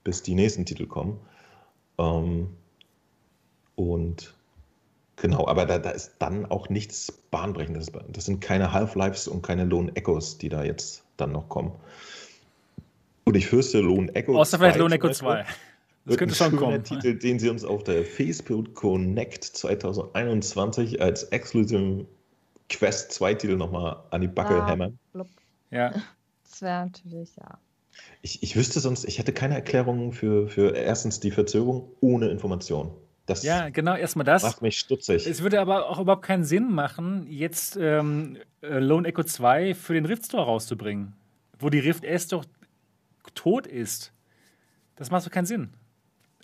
bis 0.05 0.23
die 0.23 0.35
nächsten 0.35 0.67
Titel 0.67 0.87
kommen. 0.87 1.19
Ähm, 1.99 2.49
und 3.77 4.35
genau, 5.17 5.47
aber 5.47 5.67
da, 5.67 5.79
da 5.79 5.91
ist 5.91 6.17
dann 6.19 6.47
auch 6.47 6.69
nichts 6.69 7.13
Bahnbrechendes. 7.31 7.93
Das 8.09 8.27
sind 8.27 8.41
keine 8.41 8.73
Half-Lives 8.73 9.29
und 9.29 9.43
keine 9.43 9.65
Lone 9.65 9.95
Echoes, 9.95 10.39
die 10.39 10.49
da 10.49 10.65
jetzt 10.65 11.05
dann 11.17 11.33
noch 11.33 11.49
kommen. 11.49 11.73
Und 13.25 13.37
ich 13.37 13.47
fürchte, 13.47 13.81
Lone 13.81 14.15
Echo 14.15 14.39
Außer 14.39 14.59
vielleicht 14.59 14.77
2 14.77 14.81
Lone 14.81 14.95
Echo 14.95 15.11
zum 15.11 15.27
Beispiel 15.29 15.55
2. 15.55 15.59
Das 16.07 16.17
könnte 16.17 16.35
schon 16.35 16.51
schöner 16.51 16.63
kommen. 16.63 16.85
Titel, 16.85 17.19
den 17.19 17.39
sie 17.39 17.51
uns 17.51 17.65
auf 17.65 17.85
der 17.85 18.05
Facebook 18.05 18.75
Connect 18.75 19.45
2021 19.45 21.03
als 21.03 21.25
Exclusive 21.25 22.07
Quest 22.71 23.13
2 23.13 23.35
Titel 23.35 23.57
nochmal 23.57 23.97
an 24.11 24.23
die 24.23 24.29
Backe 24.29 24.63
Ah. 24.63 24.67
hämmern. 24.69 24.99
Ja. 25.71 25.93
Das 26.45 26.63
wäre 26.63 26.87
natürlich, 26.87 27.37
ja. 27.37 27.59
Ich, 28.23 28.43
ich 28.43 28.57
wüsste 28.57 28.81
sonst, 28.81 29.05
ich 29.05 29.19
hätte 29.19 29.33
keine 29.33 29.55
Erklärung 29.55 30.13
für, 30.13 30.49
für 30.49 30.75
erstens 30.75 31.21
die 31.21 31.31
Verzögerung 31.31 31.93
ohne 32.01 32.29
Information. 32.29 32.91
Das 33.27 33.43
ja, 33.43 33.69
genau, 33.69 33.95
erstmal 33.95 34.25
das. 34.25 34.43
macht 34.43 34.63
mich 34.63 34.79
stutzig. 34.79 35.27
Es 35.27 35.43
würde 35.43 35.61
aber 35.61 35.91
auch 35.91 36.01
überhaupt 36.01 36.25
keinen 36.25 36.45
Sinn 36.45 36.73
machen, 36.73 37.27
jetzt 37.29 37.77
ähm, 37.79 38.39
äh, 38.63 38.79
Lone 38.79 39.07
Echo 39.07 39.23
2 39.23 39.75
für 39.75 39.93
den 39.93 40.07
Rift 40.07 40.25
Store 40.25 40.45
rauszubringen, 40.45 41.15
wo 41.59 41.69
die 41.69 41.79
Rift 41.79 42.05
S 42.05 42.29
doch 42.29 42.47
tot 43.35 43.67
ist. 43.67 44.13
Das 44.97 45.11
macht 45.11 45.27
doch 45.27 45.31
keinen 45.31 45.47
Sinn. 45.47 45.75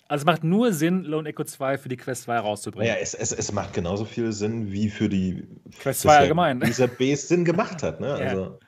Also 0.07 0.21
es 0.21 0.25
macht 0.25 0.43
nur 0.43 0.71
Sinn, 0.71 1.03
Lone 1.03 1.27
Echo 1.27 1.43
2 1.43 1.79
für 1.79 1.89
die 1.89 1.97
Quest 1.97 2.23
2 2.23 2.37
rauszubringen. 2.37 2.87
Naja, 2.87 3.01
es, 3.01 3.15
es, 3.15 3.31
es 3.31 3.51
macht 3.51 3.73
genauso 3.73 4.05
viel 4.05 4.31
Sinn, 4.31 4.71
wie 4.71 4.89
für 4.89 5.09
die 5.09 5.47
Quest 5.79 6.01
2 6.01 6.09
bisher 6.09 6.19
allgemein. 6.19 6.59
dieser 6.59 6.87
Base 6.87 7.25
Sinn 7.25 7.43
gemacht 7.43 7.81
hat. 7.81 7.99
Ne? 7.99 8.07
Also, 8.25 8.59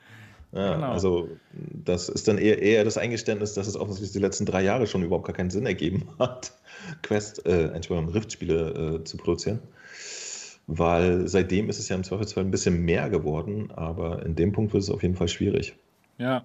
ja, 0.52 0.74
Genau. 0.74 0.92
also 0.92 1.28
das 1.52 2.08
ist 2.08 2.26
dann 2.28 2.38
eher, 2.38 2.62
eher 2.62 2.84
das 2.84 2.96
Eingeständnis, 2.96 3.54
dass 3.54 3.66
es 3.66 3.76
offensichtlich 3.76 4.12
die 4.12 4.18
letzten 4.18 4.46
drei 4.46 4.62
Jahre 4.62 4.86
schon 4.86 5.02
überhaupt 5.02 5.26
gar 5.26 5.36
keinen 5.36 5.50
Sinn 5.50 5.66
ergeben 5.66 6.08
hat, 6.18 6.52
Quest, 7.02 7.46
äh, 7.46 7.68
Entschuldigung, 7.72 8.12
Rift-Spiele 8.12 9.00
äh, 9.00 9.04
zu 9.04 9.16
produzieren. 9.16 9.60
Weil 10.66 11.28
seitdem 11.28 11.70
ist 11.70 11.78
es 11.78 11.88
ja 11.88 11.96
im 11.96 12.04
Zweifelsfall 12.04 12.44
ein 12.44 12.50
bisschen 12.50 12.84
mehr 12.84 13.08
geworden, 13.08 13.70
aber 13.74 14.24
in 14.24 14.36
dem 14.36 14.52
Punkt 14.52 14.74
wird 14.74 14.82
es 14.82 14.90
auf 14.90 15.02
jeden 15.02 15.16
Fall 15.16 15.28
schwierig. 15.28 15.74
Ja. 16.18 16.44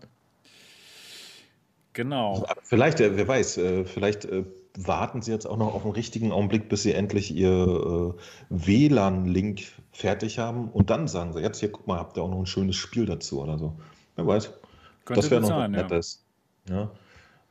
Genau. 1.94 2.44
Aber 2.48 2.62
Vielleicht, 2.64 3.00
äh, 3.02 3.16
wer 3.18 3.28
weiß, 3.28 3.58
äh, 3.58 3.86
vielleicht 3.86 4.26
äh, 4.26 4.44
warten 4.78 5.22
Sie 5.22 5.32
jetzt 5.32 5.46
auch 5.46 5.58
noch 5.58 5.74
auf 5.74 5.84
einen 5.84 5.94
richtigen 5.94 6.32
Augenblick, 6.32 6.70
bis 6.70 6.84
Sie 6.84 6.94
endlich 6.94 7.34
Ihr 7.36 8.16
äh, 8.18 8.22
WLAN-Link 8.50 9.62
fertig 9.92 10.40
haben 10.40 10.70
und 10.70 10.90
dann 10.90 11.08
sagen 11.08 11.34
Sie, 11.34 11.42
jetzt 11.42 11.60
hier, 11.60 11.72
guck 11.72 11.86
mal, 11.86 12.00
habt 12.00 12.18
ihr 12.18 12.24
auch 12.24 12.30
noch 12.30 12.40
ein 12.40 12.46
schönes 12.48 12.76
Spiel 12.76 13.06
dazu 13.06 13.42
oder 13.42 13.60
so. 13.60 13.76
Wer 14.16 14.28
weiß. 14.28 14.52
Könnte 15.06 15.22
das 15.22 15.32
wäre 15.32 15.42
noch 15.42 15.50
sein, 15.50 15.74
was 15.74 15.78
ja. 15.78 15.84
Nettes. 15.84 16.26
Ja. 16.70 16.92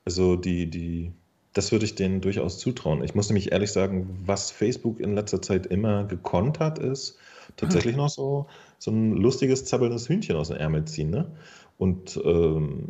Also 0.04 0.36
die, 0.36 0.68
die, 0.68 1.12
das 1.52 1.72
würde 1.72 1.84
ich 1.84 1.94
denen 1.94 2.20
durchaus 2.20 2.58
zutrauen. 2.58 3.04
Ich 3.04 3.14
muss 3.14 3.28
nämlich 3.28 3.52
ehrlich 3.52 3.72
sagen, 3.72 4.22
was 4.24 4.50
Facebook 4.50 5.00
in 5.00 5.14
letzter 5.14 5.42
Zeit 5.42 5.66
immer 5.66 6.04
gekonnt 6.04 6.60
hat, 6.60 6.78
ist 6.78 7.18
tatsächlich 7.56 7.96
noch 7.96 8.08
so, 8.08 8.46
so 8.78 8.90
ein 8.90 9.12
lustiges, 9.12 9.64
zappelndes 9.64 10.08
Hühnchen 10.08 10.36
aus 10.36 10.48
dem 10.48 10.56
Ärmel 10.56 10.84
ziehen. 10.86 11.10
Ne? 11.10 11.30
Und 11.78 12.20
ähm, 12.24 12.88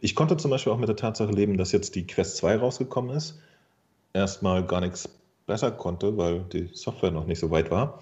ich 0.00 0.14
konnte 0.14 0.36
zum 0.36 0.50
Beispiel 0.50 0.72
auch 0.72 0.78
mit 0.78 0.88
der 0.88 0.96
Tatsache 0.96 1.32
leben, 1.32 1.56
dass 1.56 1.72
jetzt 1.72 1.94
die 1.94 2.06
Quest 2.06 2.36
2 2.38 2.56
rausgekommen 2.56 3.16
ist. 3.16 3.38
Erstmal 4.12 4.66
gar 4.66 4.80
nichts 4.80 5.08
besser 5.46 5.70
konnte, 5.72 6.16
weil 6.16 6.44
die 6.52 6.70
Software 6.72 7.10
noch 7.10 7.26
nicht 7.26 7.40
so 7.40 7.50
weit 7.50 7.70
war. 7.70 8.00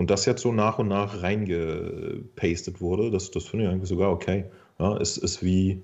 Und 0.00 0.08
das 0.08 0.24
jetzt 0.24 0.40
so 0.40 0.50
nach 0.50 0.78
und 0.78 0.88
nach 0.88 1.22
reingepastet 1.22 2.80
wurde, 2.80 3.10
das, 3.10 3.30
das 3.32 3.44
finde 3.44 3.66
ich 3.66 3.70
eigentlich 3.70 3.90
sogar 3.90 4.10
okay. 4.10 4.46
Ja, 4.78 4.96
es 4.96 5.18
ist 5.18 5.44
wie 5.44 5.82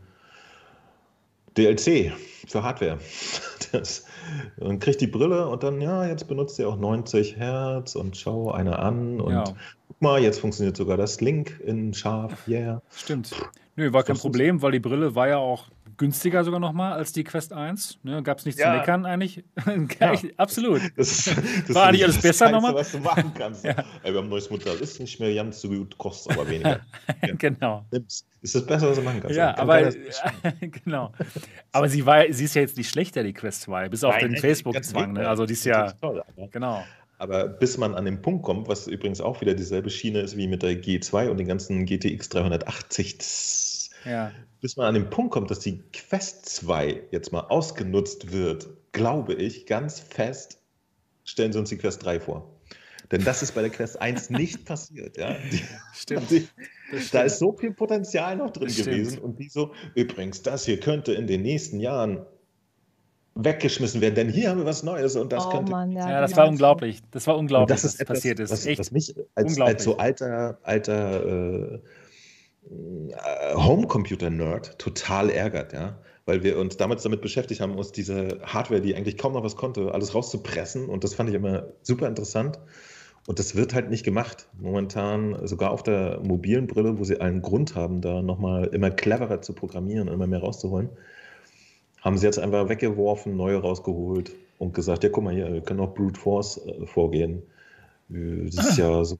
DLC 1.58 2.14
für 2.48 2.62
Hardware. 2.62 2.98
Das, 3.72 4.06
man 4.58 4.78
kriegt 4.78 5.00
die 5.00 5.06
Brille 5.06 5.48
und 5.48 5.62
dann, 5.64 5.80
ja, 5.82 6.06
jetzt 6.06 6.28
benutzt 6.28 6.58
ihr 6.58 6.68
auch 6.68 6.78
90 6.78 7.36
Hertz 7.36 7.94
und 7.94 8.16
schau 8.16 8.52
eine 8.52 8.78
an 8.78 9.20
und 9.20 9.32
Ja. 9.32 9.44
guck 9.88 10.00
mal, 10.00 10.22
jetzt 10.22 10.38
funktioniert 10.38 10.76
sogar 10.76 10.96
das 10.96 11.20
Link 11.20 11.60
in 11.66 11.92
scharf, 11.92 12.46
yeah. 12.48 12.80
Stimmt. 12.90 13.32
Nö, 13.74 13.92
war 13.92 14.04
kein 14.04 14.16
Problem, 14.16 14.62
weil 14.62 14.72
die 14.72 14.78
Brille 14.80 15.14
war 15.14 15.28
ja 15.28 15.38
auch 15.38 15.64
günstiger 15.98 16.44
sogar 16.44 16.60
nochmal 16.60 16.92
als 16.92 17.12
die 17.12 17.24
Quest 17.24 17.52
1. 17.52 17.98
Ne, 18.02 18.22
Gab 18.22 18.38
es 18.38 18.44
nichts 18.44 18.60
zu 18.60 18.66
Ja. 18.66 18.76
meckern 18.76 19.06
eigentlich. 19.06 19.44
Absolut. 20.36 20.80
Das, 20.96 21.24
das 21.66 21.74
War 21.74 21.86
eigentlich 21.88 22.04
alles 22.04 22.16
das 22.16 22.22
besser 22.22 22.50
nochmal? 22.50 22.74
was 22.74 22.92
du 22.92 22.98
machen 22.98 23.32
kannst. 23.36 23.64
Ja. 23.64 23.72
Ey, 24.02 24.12
wir 24.12 24.18
haben 24.18 24.26
ein 24.26 24.30
neues 24.30 24.50
Modell, 24.50 24.76
ist 24.78 25.00
nicht 25.00 25.18
mehr 25.20 25.34
ganz 25.34 25.60
so 25.60 25.68
gut, 25.68 25.96
kostet 25.98 26.32
aber 26.32 26.48
weniger. 26.48 26.80
genau. 27.38 27.84
Ist 27.90 28.26
das 28.42 28.66
Beste, 28.66 28.88
was 28.88 28.96
du 28.96 29.02
machen 29.02 29.20
kannst. 29.20 29.36
Ja, 29.36 29.52
Kann 29.54 29.68
aber 29.70 29.90
genau. 30.60 31.12
Aber 31.72 31.88
sie 31.88 32.04
war, 32.06 32.24
sie 32.30 32.44
ist 32.44 32.54
ja 32.54 32.62
jetzt 32.62 32.76
nicht 32.76 32.90
schlechter, 32.90 33.22
die 33.22 33.32
Quest 33.32 33.62
2, 33.62 33.88
bis 33.88 34.04
auf 34.04 34.12
Nein, 34.14 34.20
den 34.22 34.32
nein, 34.32 34.40
Facebook-Zwang. 34.40 35.12
Ne? 35.14 35.28
Also 35.28 35.46
die 35.46 35.54
ist 35.54 35.64
ja. 35.64 35.92
Toll, 35.92 36.22
aber- 36.36 36.48
genau. 36.48 36.84
Aber 37.18 37.48
bis 37.48 37.78
man 37.78 37.94
an 37.94 38.04
den 38.04 38.20
Punkt 38.20 38.42
kommt, 38.44 38.68
was 38.68 38.86
übrigens 38.88 39.22
auch 39.22 39.40
wieder 39.40 39.54
dieselbe 39.54 39.88
Schiene 39.88 40.20
ist 40.20 40.36
wie 40.36 40.46
mit 40.48 40.62
der 40.62 40.72
G2 40.72 41.30
und 41.30 41.38
den 41.38 41.48
ganzen 41.48 41.86
GTX 41.86 42.28
380, 42.28 43.18
tss, 43.18 43.90
Ja. 44.04 44.32
Bis 44.66 44.76
man 44.76 44.86
an 44.88 44.94
den 44.94 45.10
Punkt 45.10 45.30
kommt, 45.30 45.48
dass 45.52 45.60
die 45.60 45.80
Quest 45.92 46.44
2 46.46 47.04
jetzt 47.12 47.30
mal 47.30 47.42
ausgenutzt 47.42 48.32
wird, 48.32 48.66
glaube 48.90 49.32
ich 49.34 49.64
ganz 49.64 50.00
fest, 50.00 50.58
stellen 51.22 51.52
Sie 51.52 51.60
uns 51.60 51.68
die 51.68 51.76
Quest 51.76 52.04
3 52.04 52.18
vor. 52.18 52.50
Denn 53.12 53.22
das 53.22 53.44
ist 53.44 53.52
bei 53.52 53.60
der 53.60 53.70
Quest 53.70 54.02
1 54.02 54.30
nicht 54.30 54.64
passiert. 54.64 55.16
Ja? 55.16 55.36
Die, 55.52 55.62
Stimmt. 55.94 56.32
die, 56.32 56.48
da 56.90 56.98
stimmt. 56.98 57.24
ist 57.26 57.38
so 57.38 57.52
viel 57.52 57.74
Potenzial 57.74 58.34
noch 58.34 58.50
drin 58.50 58.64
Das 58.64 58.72
stimmt. 58.72 58.88
gewesen 58.90 59.18
und 59.20 59.38
die 59.38 59.48
so, 59.48 59.72
übrigens, 59.94 60.42
das 60.42 60.64
hier 60.64 60.80
könnte 60.80 61.12
in 61.12 61.28
den 61.28 61.42
nächsten 61.42 61.78
Jahren 61.78 62.26
weggeschmissen 63.36 64.00
werden, 64.00 64.16
denn 64.16 64.28
hier 64.30 64.50
haben 64.50 64.58
wir 64.58 64.66
was 64.66 64.82
Neues 64.82 65.14
und 65.14 65.32
das 65.32 65.46
oh 65.46 65.50
könnte 65.50 65.70
Mann, 65.70 65.92
ja. 65.92 66.10
Ja, 66.10 66.20
das 66.22 66.32
genau. 66.32 66.42
war 66.42 66.48
unglaublich. 66.48 67.02
Das 67.12 67.24
war 67.28 67.38
unglaublich, 67.38 67.68
das 67.68 67.84
ist 67.84 67.94
was 67.94 68.00
etwas, 68.00 68.16
passiert 68.16 68.40
ist. 68.40 68.50
Was, 68.50 68.66
Echt. 68.66 68.80
was 68.80 68.90
mich 68.90 69.14
als, 69.36 69.60
als 69.60 69.84
so 69.84 69.96
alter, 69.96 70.58
alter 70.64 71.74
äh, 71.74 71.78
Homecomputer-Nerd 73.54 74.78
total 74.78 75.30
ärgert, 75.30 75.72
ja. 75.72 75.98
Weil 76.24 76.42
wir 76.42 76.58
uns 76.58 76.76
damals 76.76 77.04
damit 77.04 77.20
beschäftigt 77.20 77.60
haben, 77.60 77.76
uns 77.76 77.92
diese 77.92 78.40
Hardware, 78.42 78.80
die 78.80 78.96
eigentlich 78.96 79.16
kaum 79.16 79.34
noch 79.34 79.44
was 79.44 79.54
konnte, 79.54 79.94
alles 79.94 80.14
rauszupressen. 80.14 80.88
Und 80.88 81.04
das 81.04 81.14
fand 81.14 81.28
ich 81.28 81.36
immer 81.36 81.68
super 81.82 82.08
interessant. 82.08 82.58
Und 83.28 83.38
das 83.38 83.54
wird 83.54 83.74
halt 83.74 83.90
nicht 83.90 84.04
gemacht. 84.04 84.48
Momentan, 84.58 85.46
sogar 85.46 85.70
auf 85.70 85.84
der 85.84 86.20
mobilen 86.24 86.66
Brille, 86.66 86.98
wo 86.98 87.04
sie 87.04 87.20
einen 87.20 87.42
Grund 87.42 87.76
haben, 87.76 88.00
da 88.00 88.22
nochmal 88.22 88.66
immer 88.66 88.90
cleverer 88.90 89.40
zu 89.40 89.52
programmieren 89.52 90.08
und 90.08 90.14
immer 90.14 90.26
mehr 90.26 90.40
rauszuholen, 90.40 90.88
haben 92.00 92.18
sie 92.18 92.26
jetzt 92.26 92.38
einfach 92.38 92.68
weggeworfen, 92.68 93.36
neue 93.36 93.58
rausgeholt 93.58 94.32
und 94.58 94.74
gesagt, 94.74 95.04
ja, 95.04 95.10
guck 95.10 95.24
mal 95.24 95.34
hier, 95.34 95.52
wir 95.52 95.60
können 95.60 95.80
auch 95.80 95.94
Brute 95.94 96.18
Force 96.18 96.60
äh, 96.66 96.86
vorgehen. 96.86 97.42
Äh, 98.10 98.50
das 98.50 98.70
ist 98.70 98.78
ja 98.78 99.04
so, 99.04 99.18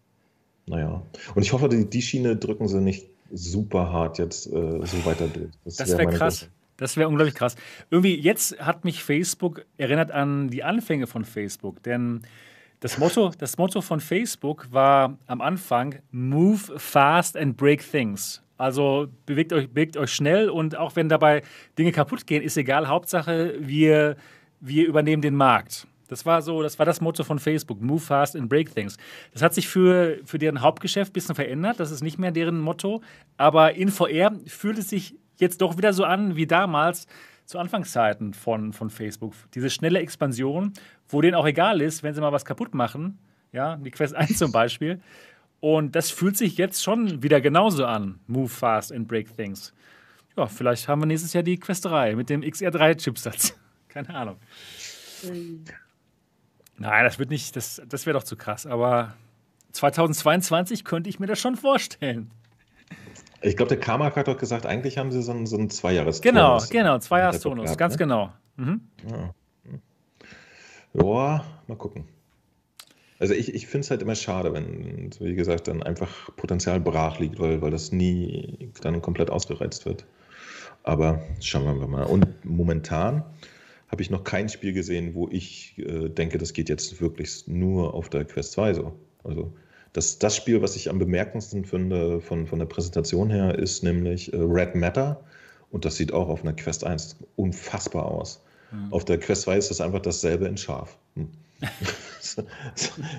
naja. 0.67 1.03
Und 1.35 1.43
ich 1.43 1.53
hoffe, 1.53 1.69
die, 1.69 1.89
die 1.89 2.03
Schiene 2.03 2.37
drücken 2.37 2.69
sie 2.69 2.81
nicht 2.81 3.09
super 3.33 3.93
hart 3.93 4.19
jetzt 4.19 4.47
äh, 4.47 4.51
so 4.51 5.05
weiter 5.05 5.29
durch. 5.29 5.51
Das, 5.65 5.77
das 5.77 5.91
wäre 5.91 6.11
wär 6.11 6.19
krass. 6.19 6.41
Große. 6.41 6.51
Das 6.79 6.97
wäre 6.97 7.09
unglaublich 7.09 7.35
krass. 7.35 7.57
Irgendwie, 7.91 8.21
jetzt 8.21 8.59
hat 8.59 8.85
mich 8.85 9.03
Facebook 9.03 9.65
erinnert 9.79 10.11
an 10.11 10.49
die 10.49 10.63
Anfänge 10.63 11.07
von 11.07 11.25
Facebook, 11.25 11.83
denn 11.83 12.23
das 12.81 12.99
Motto, 12.99 13.33
das 13.39 13.57
Motto 13.57 13.81
von 13.81 14.01
Facebook 14.01 14.69
war 14.71 15.17
am 15.27 15.41
Anfang 15.41 15.97
Move 16.11 16.79
fast 16.79 17.37
and 17.37 17.57
break 17.57 17.91
things. 17.91 18.43
Also 18.59 19.09
bewegt 19.25 19.53
euch, 19.53 19.69
bewegt 19.69 19.97
euch 19.97 20.13
schnell 20.13 20.51
und 20.51 20.77
auch 20.77 20.97
wenn 20.97 21.09
dabei 21.09 21.43
Dinge 21.79 21.93
kaputt 21.93 22.27
gehen, 22.27 22.43
ist 22.43 22.57
egal. 22.57 22.89
Hauptsache, 22.89 23.55
wir, 23.59 24.17
wir 24.61 24.87
übernehmen 24.87 25.23
den 25.23 25.35
Markt. 25.35 25.87
Das 26.09 26.27
war 26.27 26.43
so, 26.43 26.63
das 26.63 26.79
war 26.79 26.87
das 26.87 27.01
Motto 27.01 27.25
von 27.25 27.39
Facebook, 27.39 27.81
Move 27.81 28.01
fast 28.01 28.37
and 28.37 28.49
break 28.49 28.75
things. 28.75 28.97
Das 29.33 29.43
hat 29.43 29.55
sich 29.55 29.69
für, 29.69 30.19
für 30.25 30.39
deren 30.39 30.61
Hauptgeschäft 30.61 31.11
ein 31.11 31.13
bisschen 31.13 31.35
verändert. 31.35 31.81
Das 31.81 31.91
ist 31.91 32.03
nicht 32.03 32.19
mehr 32.19 32.31
deren 32.31 32.61
Motto. 32.61 33.03
Aber 33.37 33.75
in 33.75 33.89
VR 33.89 34.33
fühlt 34.47 34.79
es 34.79 34.91
sich 34.91 35.17
jetzt 35.37 35.61
doch 35.61 35.77
wieder 35.77 35.93
so 35.93 36.05
an 36.05 36.37
wie 36.37 36.47
damals 36.47 37.07
zu 37.45 37.59
Anfangszeiten 37.59 38.35
von, 38.35 38.73
von 38.73 38.91
Facebook. 38.91 39.35
Diese 39.55 39.71
schnelle 39.71 40.01
Expansion, 40.01 40.73
wo 41.09 41.21
denen 41.21 41.35
auch 41.35 41.47
egal 41.47 41.81
ist, 41.81 42.03
wenn 42.03 42.15
sie 42.15 42.21
mal 42.21 42.33
was 42.33 42.45
kaputt 42.45 42.75
machen. 42.75 43.19
Ja, 43.53 43.77
die 43.77 43.91
Quest 43.91 44.15
1 44.15 44.39
zum 44.39 44.53
Beispiel. 44.53 45.01
Und 45.61 45.97
das 45.97 46.11
fühlt 46.11 46.37
sich 46.37 46.59
jetzt 46.59 46.83
schon 46.83 47.23
wieder 47.23 47.41
genauso 47.41 47.87
an. 47.87 48.21
Move 48.27 48.49
fast 48.49 48.93
and 48.93 49.09
break 49.09 49.35
things. 49.37 49.73
Ja, 50.37 50.47
vielleicht 50.47 50.87
haben 50.87 51.01
wir 51.01 51.07
nächstes 51.07 51.33
Jahr 51.33 51.43
die 51.43 51.59
Quest 51.59 51.87
3 51.87 52.15
mit 52.15 52.29
dem 52.29 52.43
XR3-Chipsatz. 52.43 53.55
Keine 53.89 54.15
Ahnung. 54.15 54.37
Nein, 56.79 57.05
das 57.05 57.19
wird 57.19 57.31
nicht, 57.31 57.57
das, 57.57 57.83
das 57.89 58.07
wäre 58.07 58.19
doch 58.19 58.25
zu 58.25 58.37
krass. 58.37 58.67
Aber 58.67 59.15
2022 59.73 60.85
könnte 60.85 61.09
ich 61.09 61.19
mir 61.19 61.27
das 61.27 61.39
schon 61.39 61.57
vorstellen. 61.57 62.31
Ich 63.43 63.57
glaube, 63.57 63.69
der 63.69 63.81
Carmack 63.81 64.17
hat 64.17 64.29
doch 64.29 64.39
gesagt, 64.39 64.67
eigentlich 64.67 64.99
haben 64.99 65.11
sie 65.11 65.23
so 65.23 65.33
einen, 65.33 65.47
so 65.47 65.57
einen 65.57 65.71
Zweijahres-Tonus. 65.71 66.21
Genau, 66.23 66.59
genau, 66.69 66.99
Zweijahres-Tonus, 66.99 67.77
ganz 67.77 67.95
ne? 67.95 67.99
genau. 67.99 68.33
Mhm. 68.57 68.81
Ja. 69.11 69.35
ja, 70.95 71.45
mal 71.67 71.77
gucken. 71.77 72.09
Also 73.19 73.33
ich, 73.33 73.55
ich 73.55 73.67
finde 73.67 73.85
es 73.85 73.91
halt 73.91 74.03
immer 74.03 74.15
schade, 74.15 74.53
wenn, 74.53 75.11
wie 75.21 75.35
gesagt, 75.35 75.69
dann 75.69 75.83
einfach 75.83 76.35
Potenzial 76.37 76.81
brach 76.81 77.19
liegt, 77.19 77.39
weil, 77.39 77.63
weil 77.63 77.71
das 77.71 77.93
nie 77.93 78.71
dann 78.83 79.01
komplett 79.01 79.31
ausgereizt 79.31 79.87
wird. 79.87 80.05
Aber 80.83 81.23
schauen 81.41 81.81
wir 81.81 81.87
mal. 81.87 82.05
Und 82.05 82.45
momentan 82.45 83.25
habe 83.97 84.03
ich 84.03 84.11
noch 84.11 84.25
kein 84.25 84.51
Spiel 84.51 84.75
gesehen, 84.75 85.15
wo 85.15 85.27
ich 85.31 85.73
äh, 85.79 86.11
denke, 86.11 86.37
das 86.37 86.53
geht 86.53 86.69
jetzt 86.69 87.01
wirklich 87.01 87.45
nur 87.47 87.95
auf 87.95 88.11
der 88.11 88.27
Quest 88.27 88.53
2 88.53 88.75
so. 88.75 88.93
Also 89.25 89.55
das, 89.95 90.19
das 90.19 90.37
Spiel, 90.37 90.61
was 90.61 90.77
ich 90.77 90.91
am 90.91 90.99
bemerkendsten 90.99 91.65
finde 91.65 92.21
von, 92.21 92.47
von 92.47 92.59
der 92.59 92.67
Präsentation 92.67 93.31
her, 93.31 93.59
ist 93.59 93.83
nämlich 93.83 94.35
äh, 94.35 94.37
Red 94.37 94.75
Matter. 94.75 95.25
Und 95.71 95.87
das 95.87 95.97
sieht 95.97 96.13
auch 96.13 96.29
auf 96.29 96.43
einer 96.43 96.53
Quest 96.53 96.85
1 96.85 97.17
unfassbar 97.37 98.05
aus. 98.05 98.43
Mhm. 98.71 98.93
Auf 98.93 99.07
der 99.07 99.19
Quest 99.19 99.43
2 99.43 99.57
ist 99.57 99.71
das 99.71 99.81
einfach 99.81 100.01
dasselbe 100.01 100.47
in 100.47 100.59
scharf. 100.59 100.99
Hm. 101.15 101.29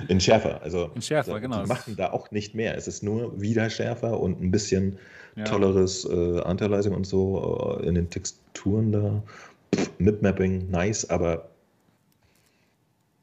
in 0.09 0.21
schärfer. 0.21 0.61
Also 0.61 0.91
in 0.93 1.01
schärfer, 1.01 1.39
genau. 1.39 1.63
Die 1.63 1.67
machen 1.67 1.95
da 1.95 2.11
auch 2.11 2.29
nicht 2.29 2.53
mehr. 2.53 2.77
Es 2.77 2.87
ist 2.87 3.01
nur 3.01 3.41
wieder 3.41 3.67
schärfer 3.71 4.19
und 4.19 4.43
ein 4.43 4.51
bisschen 4.51 4.99
ja. 5.35 5.43
tolleres 5.43 6.05
äh, 6.05 6.39
Anteilleising 6.41 6.93
und 6.93 7.07
so 7.07 7.79
äh, 7.81 7.87
in 7.87 7.95
den 7.95 8.11
Texturen 8.11 8.91
da. 8.91 9.23
Mip-Mapping, 9.99 10.69
nice, 10.69 11.09
aber 11.09 11.49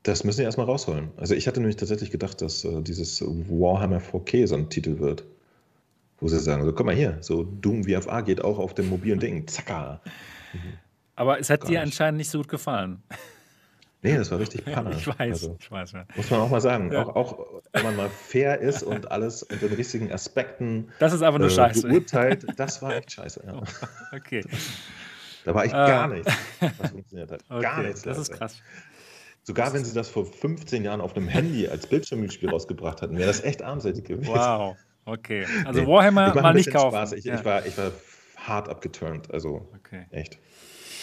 das 0.02 0.22
müssen 0.22 0.38
sie 0.38 0.42
erstmal 0.42 0.66
rausholen. 0.66 1.10
Also 1.16 1.34
ich 1.34 1.46
hatte 1.46 1.60
nämlich 1.60 1.76
tatsächlich 1.76 2.10
gedacht, 2.10 2.40
dass 2.42 2.64
äh, 2.64 2.82
dieses 2.82 3.22
Warhammer 3.22 4.00
4K 4.00 4.46
so 4.46 4.54
ein 4.54 4.68
Titel 4.68 4.98
wird. 4.98 5.24
Wo 6.20 6.28
sie 6.28 6.38
sagen, 6.38 6.64
so 6.64 6.72
guck 6.72 6.86
mal 6.86 6.94
hier, 6.94 7.18
so 7.20 7.42
Doom 7.42 7.84
VFA 7.84 8.20
geht 8.20 8.42
auch 8.42 8.58
auf 8.58 8.74
dem 8.74 8.88
mobilen 8.88 9.18
Ding. 9.18 9.46
Zacka. 9.46 10.00
Aber 11.16 11.38
es 11.38 11.50
hat 11.50 11.60
Gar 11.60 11.68
dir 11.68 11.72
nicht. 11.72 11.86
anscheinend 11.86 12.18
nicht 12.18 12.30
so 12.30 12.38
gut 12.38 12.48
gefallen. 12.48 13.02
Nee, 14.02 14.18
das 14.18 14.30
war 14.30 14.38
richtig 14.38 14.64
Panne. 14.66 14.94
ich 14.96 15.06
weiß, 15.06 15.18
also, 15.18 15.56
ich 15.58 15.70
weiß. 15.70 15.92
Ja. 15.92 16.04
Muss 16.14 16.30
man 16.30 16.40
auch 16.40 16.50
mal 16.50 16.60
sagen. 16.60 16.92
Ja. 16.92 17.06
Auch, 17.06 17.16
auch, 17.16 17.62
wenn 17.72 17.82
man 17.84 17.96
mal 17.96 18.10
fair 18.10 18.60
ist 18.60 18.82
und 18.82 19.10
alles 19.10 19.42
unter 19.42 19.68
den 19.68 19.76
richtigen 19.76 20.12
Aspekten 20.12 20.88
das 20.98 21.14
ist 21.14 21.22
aber 21.22 21.38
nur 21.38 21.48
äh, 21.48 21.50
scheiße. 21.50 21.88
beurteilt, 21.88 22.46
das 22.56 22.82
war 22.82 22.94
echt 22.94 23.12
scheiße. 23.12 23.42
Ja. 23.46 23.62
Okay. 24.14 24.44
Da 25.44 25.54
war 25.54 25.64
echt 25.64 25.74
äh, 25.74 25.76
gar 25.76 26.08
nichts, 26.08 26.32
was 26.78 26.90
funktioniert 26.90 27.30
hat. 27.30 27.42
Okay, 27.48 27.62
gar 27.62 27.82
nichts. 27.82 28.02
Das 28.02 28.18
ist 28.18 28.32
krass. 28.32 28.62
Sogar 29.42 29.74
wenn 29.74 29.84
sie 29.84 29.92
das 29.94 30.08
vor 30.08 30.24
15 30.24 30.84
Jahren 30.84 31.02
auf 31.02 31.14
einem 31.14 31.28
Handy 31.28 31.68
als 31.68 31.86
Bildschirmspiel 31.86 32.48
rausgebracht 32.48 33.02
hatten, 33.02 33.18
wäre 33.18 33.26
das 33.26 33.44
echt 33.44 33.62
armseitig 33.62 34.04
gewesen. 34.04 34.32
Wow, 34.32 34.76
okay. 35.04 35.46
Also 35.66 35.82
nee, 35.82 35.86
Warhammer 35.86 36.34
mal 36.34 36.54
nicht 36.54 36.70
kaufen. 36.70 36.96
Spaß. 36.96 37.12
Ich, 37.12 37.24
ja. 37.24 37.34
ich, 37.34 37.44
war, 37.44 37.66
ich 37.66 37.76
war 37.76 37.92
hart 38.36 38.70
abgeturnt, 38.70 39.32
also 39.32 39.68
okay. 39.76 40.06
echt. 40.10 40.38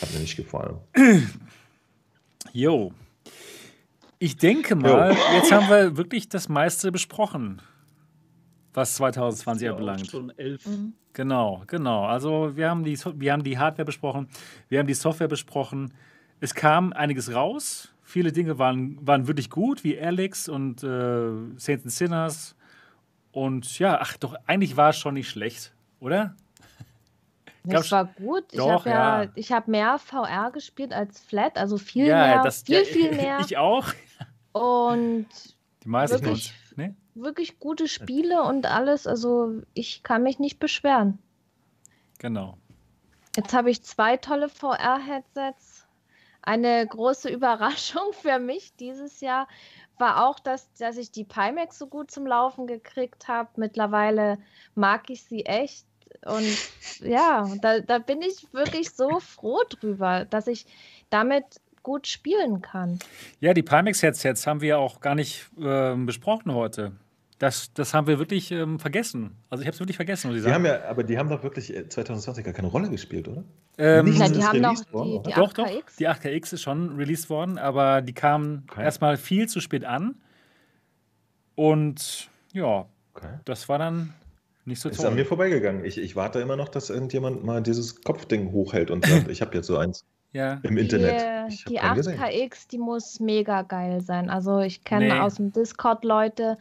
Hat 0.02 0.12
mir 0.12 0.20
nicht 0.20 0.36
gefallen. 0.36 0.80
Jo. 2.54 2.92
Ich 4.18 4.36
denke 4.36 4.76
mal, 4.76 5.14
jo. 5.14 5.18
jetzt 5.36 5.52
haben 5.52 5.70
wir 5.70 5.96
wirklich 5.96 6.28
das 6.28 6.50
meiste 6.50 6.92
besprochen, 6.92 7.62
was 8.74 8.96
2020 8.96 9.66
ja 9.66 9.72
anbelangt. 9.72 10.08
Schon 10.08 10.32
elf. 10.38 10.66
Mhm. 10.66 10.94
Genau, 11.14 11.64
genau. 11.68 12.06
Also 12.06 12.56
wir 12.56 12.70
haben, 12.70 12.84
die, 12.84 12.98
wir 12.98 13.34
haben 13.34 13.44
die 13.44 13.58
Hardware 13.58 13.86
besprochen, 13.86 14.30
wir 14.70 14.80
haben 14.80 14.88
die 14.88 14.94
Software 14.94 15.28
besprochen. 15.28 15.94
Es 16.40 16.56
kam 16.56 16.94
einiges 16.94 17.34
raus. 17.34 17.94
Viele 18.04 18.32
Dinge 18.32 18.58
waren, 18.58 18.98
waren 19.06 19.28
wirklich 19.28 19.50
gut, 19.50 19.84
wie 19.84 20.00
Alex 20.00 20.50
und 20.50 20.84
äh, 20.84 21.32
Saints 21.58 21.84
and 21.84 21.92
Sinners. 21.92 22.56
Und 23.32 23.80
ja, 23.80 24.00
ach 24.02 24.18
doch, 24.18 24.36
eigentlich 24.48 24.76
war 24.76 24.90
es 24.90 24.98
schon 24.98 25.14
nicht 25.14 25.30
schlecht, 25.30 25.74
oder? 26.00 26.36
Das 27.64 27.92
war 27.92 28.06
gut. 28.06 28.46
ich 28.52 28.60
habe 28.60 28.90
ja, 28.90 29.24
ja. 29.24 29.30
ich 29.36 29.52
mehr 29.68 30.00
VR 30.00 30.50
gespielt 30.52 30.94
als 30.94 31.20
Flat, 31.20 31.60
also 31.60 31.78
viel 31.78 32.08
ja, 32.08 32.26
mehr, 32.26 32.44
das, 32.44 32.64
viel, 32.64 32.80
ja, 32.80 32.84
viel 32.84 33.12
mehr. 33.16 33.40
Ich 33.42 33.56
auch. 33.56 33.86
Und 34.52 35.28
die 35.84 35.88
meisten 35.88 36.24
wirklich? 36.24 36.56
Wirklich 37.16 37.60
gute 37.60 37.88
Spiele 37.88 38.44
und 38.44 38.66
alles. 38.66 39.08
Also 39.08 39.62
ich 39.74 40.04
kann 40.04 40.24
mich 40.24 40.40
nicht 40.40 40.60
beschweren. 40.60 41.20
Genau. 42.20 42.58
Jetzt 43.36 43.54
habe 43.54 43.72
ich 43.72 43.84
zwei 43.84 44.18
tolle 44.18 44.50
VR-Headsets. 44.50 45.86
Eine 46.42 46.86
große 46.88 47.30
Überraschung 47.32 48.14
für 48.14 48.40
mich 48.40 48.76
dieses 48.76 49.22
Jahr 49.22 49.48
war 49.98 50.28
auch, 50.28 50.40
dass, 50.40 50.72
dass 50.74 50.98
ich 50.98 51.12
die 51.12 51.24
Pimax 51.24 51.78
so 51.78 51.88
gut 51.88 52.12
zum 52.12 52.26
Laufen 52.26 52.68
gekriegt 52.68 53.28
habe. 53.28 53.50
Mittlerweile 53.56 54.40
mag 54.76 55.10
ich 55.10 55.24
sie 55.24 55.46
echt. 55.46 55.86
Und 56.26 56.58
ja, 57.00 57.48
da, 57.62 57.80
da 57.80 58.00
bin 58.00 58.22
ich 58.22 58.52
wirklich 58.54 58.92
so 58.92 59.20
froh 59.20 59.62
drüber, 59.70 60.26
dass 60.26 60.48
ich 60.48 60.66
damit 61.10 61.46
gut 61.84 62.08
spielen 62.08 62.62
kann. 62.62 63.00
Ja, 63.40 63.54
die 63.54 63.64
Pimax-Headsets 63.64 64.48
haben 64.48 64.62
wir 64.62 64.80
auch 64.80 65.00
gar 65.00 65.16
nicht 65.16 65.50
äh, 65.60 65.96
besprochen 65.96 66.54
heute. 66.54 66.94
Das, 67.40 67.74
das 67.74 67.96
haben 67.96 68.06
wir 68.06 68.20
wirklich 68.20 68.52
ähm, 68.52 68.78
vergessen. 68.78 69.36
Also 69.50 69.64
ich 69.64 69.68
habe 69.68 69.74
es 69.74 69.80
wirklich 69.80 69.96
vergessen, 69.96 70.28
muss 70.28 70.38
ich 70.38 70.44
sagen. 70.44 70.64
Die 70.64 70.70
haben 70.70 70.80
ja, 70.82 70.88
aber 70.88 71.04
die 71.04 71.18
haben 71.18 71.28
doch 71.28 71.42
wirklich 71.42 71.74
2020 71.90 72.44
äh, 72.44 72.46
gar 72.46 72.54
keine 72.54 72.68
Rolle 72.68 72.88
gespielt, 72.90 73.28
oder? 73.28 73.44
Ähm, 73.80 74.06
Nicht, 74.06 74.36
die 74.36 74.44
haben 74.44 74.62
noch 74.62 74.76
die, 74.76 75.22
die 75.26 75.34
doch, 75.34 75.52
8KX. 75.52 75.56
Doch, 75.56 75.96
die 75.98 76.08
8KX 76.08 76.54
ist 76.54 76.62
schon 76.62 76.96
released 76.98 77.32
worden, 77.32 77.58
aber 77.58 78.04
die 78.04 78.14
kamen 78.14 78.68
okay. 78.70 78.84
erstmal 78.84 79.18
viel 79.18 79.48
zu 79.48 79.60
spät 79.60 79.86
an. 79.86 80.22
Und 81.56 82.30
ja, 82.54 82.86
okay. 83.16 83.40
das 83.46 83.68
war 83.68 83.80
dann 83.80 84.14
nicht 84.66 84.80
so 84.80 84.90
toll. 84.90 85.00
Ist 85.00 85.06
an 85.06 85.16
mir 85.16 85.26
vorbeigegangen. 85.26 85.84
Ich, 85.84 85.98
ich 85.98 86.16
warte 86.16 86.40
immer 86.42 86.58
noch, 86.58 86.70
dass 86.70 86.92
irgendjemand 86.92 87.44
mal 87.44 87.64
dieses 87.64 88.02
Kopfding 88.04 88.52
hochhält 88.52 88.92
und 88.92 89.06
sagt, 89.06 89.28
ich 89.30 89.42
habe 89.42 89.56
jetzt 89.56 89.66
so 89.66 89.78
eins 89.78 90.06
ja. 90.34 90.60
im 90.64 90.78
Internet. 90.78 91.52
Die, 91.52 91.74
die 91.74 91.82
8KX, 91.82 92.68
die 92.70 92.78
muss 92.78 93.20
mega 93.20 93.62
geil 93.64 94.02
sein. 94.02 94.30
Also 94.30 94.60
ich 94.60 94.84
kenne 94.84 95.14
nee. 95.14 95.20
aus 95.20 95.36
dem 95.36 95.52
Discord 95.52 96.04
Leute, 96.04 96.58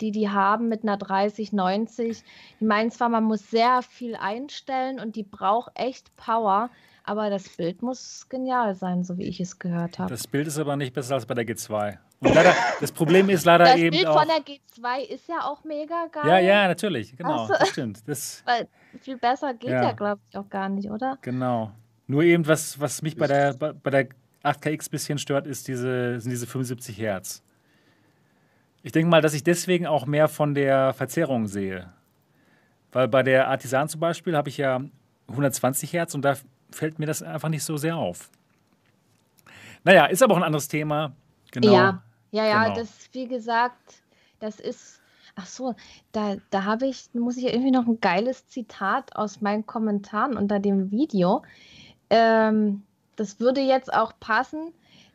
die 0.00 0.10
die 0.10 0.28
haben 0.28 0.68
mit 0.68 0.82
einer 0.82 0.96
3090. 0.96 2.22
Die 2.60 2.64
meinen 2.64 2.90
zwar, 2.90 3.08
man 3.08 3.24
muss 3.24 3.50
sehr 3.50 3.82
viel 3.82 4.16
einstellen 4.16 5.00
und 5.00 5.16
die 5.16 5.22
braucht 5.22 5.72
echt 5.74 6.14
Power, 6.16 6.70
aber 7.04 7.30
das 7.30 7.48
Bild 7.48 7.82
muss 7.82 8.26
genial 8.28 8.74
sein, 8.74 9.04
so 9.04 9.18
wie 9.18 9.24
ich 9.24 9.40
es 9.40 9.58
gehört 9.58 9.98
habe. 9.98 10.10
Das 10.10 10.26
Bild 10.26 10.46
ist 10.46 10.58
aber 10.58 10.76
nicht 10.76 10.94
besser 10.94 11.14
als 11.14 11.26
bei 11.26 11.34
der 11.34 11.46
G2. 11.46 11.98
Leider, 12.20 12.54
das 12.80 12.90
Problem 12.90 13.28
ist 13.28 13.44
leider 13.44 13.64
das 13.64 13.76
eben 13.76 13.90
Bild 13.90 14.06
auch. 14.06 14.18
von 14.18 14.28
der 14.28 14.38
G2 14.38 15.12
ist 15.12 15.28
ja 15.28 15.42
auch 15.42 15.62
mega 15.64 16.06
geil. 16.10 16.26
Ja, 16.26 16.38
ja, 16.38 16.68
natürlich, 16.68 17.14
genau, 17.16 17.42
Ach 17.42 17.48
so. 17.48 17.54
das 17.58 17.68
stimmt. 17.68 18.08
Das, 18.08 18.42
Weil 18.46 18.68
viel 19.00 19.18
besser 19.18 19.52
geht 19.52 19.70
Ja. 19.70 19.82
ja, 19.82 19.92
glaube 19.92 20.20
ich, 20.30 20.36
auch 20.36 20.48
gar 20.48 20.68
nicht, 20.68 20.90
oder? 20.90 21.18
genau. 21.20 21.72
Nur 22.06 22.22
eben, 22.22 22.46
was, 22.46 22.78
was 22.80 23.02
mich 23.02 23.16
bei 23.16 23.26
der, 23.26 23.54
bei, 23.54 23.72
bei 23.72 23.90
der 23.90 24.08
8KX 24.42 24.86
ein 24.86 24.90
bisschen 24.90 25.18
stört, 25.18 25.46
ist 25.46 25.68
diese, 25.68 26.20
sind 26.20 26.30
diese 26.30 26.46
75 26.46 26.98
Hertz. 26.98 27.42
Ich 28.82 28.92
denke 28.92 29.08
mal, 29.08 29.22
dass 29.22 29.32
ich 29.32 29.42
deswegen 29.42 29.86
auch 29.86 30.04
mehr 30.04 30.28
von 30.28 30.54
der 30.54 30.92
Verzerrung 30.92 31.46
sehe. 31.46 31.92
Weil 32.92 33.08
bei 33.08 33.22
der 33.22 33.48
Artisan 33.48 33.88
zum 33.88 34.00
Beispiel 34.00 34.36
habe 34.36 34.50
ich 34.50 34.58
ja 34.58 34.82
120 35.28 35.92
Hertz 35.92 36.14
und 36.14 36.22
da 36.22 36.36
fällt 36.70 36.98
mir 36.98 37.06
das 37.06 37.22
einfach 37.22 37.48
nicht 37.48 37.64
so 37.64 37.76
sehr 37.78 37.96
auf. 37.96 38.30
Naja, 39.84 40.06
ist 40.06 40.22
aber 40.22 40.34
auch 40.34 40.38
ein 40.38 40.44
anderes 40.44 40.68
Thema. 40.68 41.12
Genau. 41.50 41.72
Ja, 41.72 42.02
ja, 42.30 42.44
ja, 42.46 42.64
Genau. 42.64 42.76
das, 42.76 43.08
wie 43.12 43.26
gesagt, 43.26 44.02
das 44.40 44.60
ist. 44.60 45.00
Ach 45.36 45.46
so, 45.46 45.74
da, 46.12 46.36
da 46.50 46.62
habe 46.62 46.86
ich, 46.86 47.08
muss 47.12 47.36
ich 47.36 47.46
irgendwie 47.46 47.72
noch 47.72 47.88
ein 47.88 48.00
geiles 48.00 48.46
Zitat 48.46 49.16
aus 49.16 49.40
meinen 49.40 49.66
Kommentaren 49.66 50.36
unter 50.36 50.60
dem 50.60 50.92
Video. 50.92 51.42
Ähm, 52.10 52.82
das 53.16 53.40
würde 53.40 53.60
jetzt 53.60 53.92
auch 53.92 54.12
passen. 54.20 54.72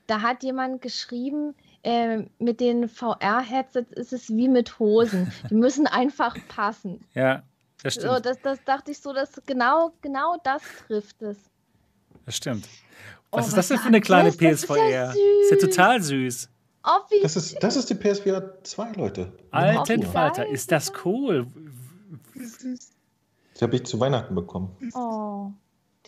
Da 0.08 0.22
hat 0.22 0.44
jemand 0.44 0.82
geschrieben, 0.82 1.54
äh, 1.84 2.24
mit 2.40 2.60
den 2.60 2.90
VR-Headsets 2.90 3.92
ist 3.94 4.14
es 4.14 4.30
wie 4.30 4.48
mit 4.48 4.80
Hosen. 4.80 5.32
Die 5.50 5.56
müssen 5.56 5.88
einfach 5.88 6.36
passen. 6.48 7.06
Ja, 7.14 7.44
das 7.84 7.96
stimmt. 7.96 8.14
So, 8.14 8.20
das, 8.20 8.42
das 8.42 8.64
dachte 8.66 8.92
ich 8.92 9.00
so, 9.00 9.14
dass 9.14 9.42
genau, 9.46 9.94
genau 10.02 10.38
das 10.44 10.62
trifft 10.88 11.22
es. 11.22 11.38
Das 12.26 12.36
stimmt. 12.36 12.68
Oh, 13.32 13.38
Was 13.38 13.48
ist 13.48 13.52
was 13.52 13.56
das 13.56 13.68
denn 13.68 13.78
für 13.80 13.88
eine 13.88 14.02
kleine 14.02 14.30
das? 14.30 14.38
Das 14.38 14.52
ist 14.52 14.68
PSVR? 14.68 14.90
ja 14.90 15.12
ist 15.12 15.52
ja 15.52 15.58
total 15.58 16.02
süß. 16.02 16.50
Oh, 16.84 16.90
wie 17.10 17.22
Das 17.22 17.36
ist, 17.36 17.62
das 17.62 17.76
ist 17.76 17.90
die 17.90 17.96
PSVR 17.96 18.64
2, 18.64 18.92
Leute. 18.94 19.32
Alten 19.52 20.04
Falter, 20.04 20.48
ist 20.48 20.72
das 20.72 20.92
cool. 21.06 21.46
Die 22.36 23.64
habe 23.64 23.76
ich 23.76 23.86
zu 23.86 24.00
Weihnachten 24.00 24.34
bekommen. 24.34 24.76
Oh, 24.94 25.52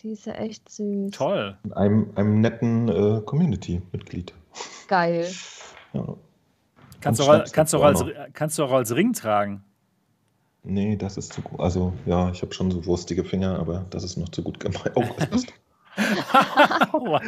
die 0.04 0.12
ist 0.12 0.26
ja 0.26 0.34
echt 0.34 0.70
süß. 0.70 1.12
Toll. 1.12 1.58
Einem, 1.72 2.12
einem 2.16 2.42
netten 2.42 2.90
äh, 2.90 3.22
Community-Mitglied. 3.22 4.34
Geil. 4.88 5.30
Ja. 5.94 6.16
Kannst 7.02 7.20
du, 7.20 7.24
auch, 7.24 7.44
kannst, 7.52 7.74
du 7.74 7.78
auch 7.78 7.84
als, 7.84 8.04
kannst 8.34 8.60
du 8.60 8.64
auch 8.64 8.72
als 8.72 8.96
Ring 8.96 9.14
tragen. 9.14 9.64
Nee, 10.64 10.96
das 10.96 11.18
ist 11.18 11.34
zu 11.34 11.42
gut. 11.42 11.60
Also, 11.60 11.94
ja, 12.06 12.30
ich 12.30 12.42
habe 12.44 12.54
schon 12.54 12.70
so 12.70 12.86
wurstige 12.86 13.24
Finger, 13.24 13.58
aber 13.58 13.86
das 13.90 14.04
ist 14.04 14.18
noch 14.18 14.30
zu 14.30 14.44
gut 14.44 14.60
gemeint. 14.60 14.92
Oh, 14.96 15.04
was. 15.30 15.46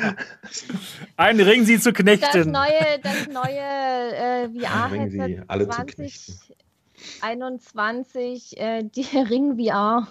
Ein 1.18 1.40
Ring, 1.40 1.66
sie 1.66 1.80
zu 1.80 1.92
Das 1.92 2.02
knechten. 2.02 2.52
neue, 2.52 3.00
das 3.02 3.28
neue 3.28 3.60
äh, 3.60 4.50
VR-Headset 4.50 5.44
alle 5.48 5.68
zu 5.68 5.86
knechten. 5.86 6.34
2021, 7.20 8.60
äh, 8.60 8.84
die 8.84 9.18
Ring 9.18 9.58
VR. 9.58 10.08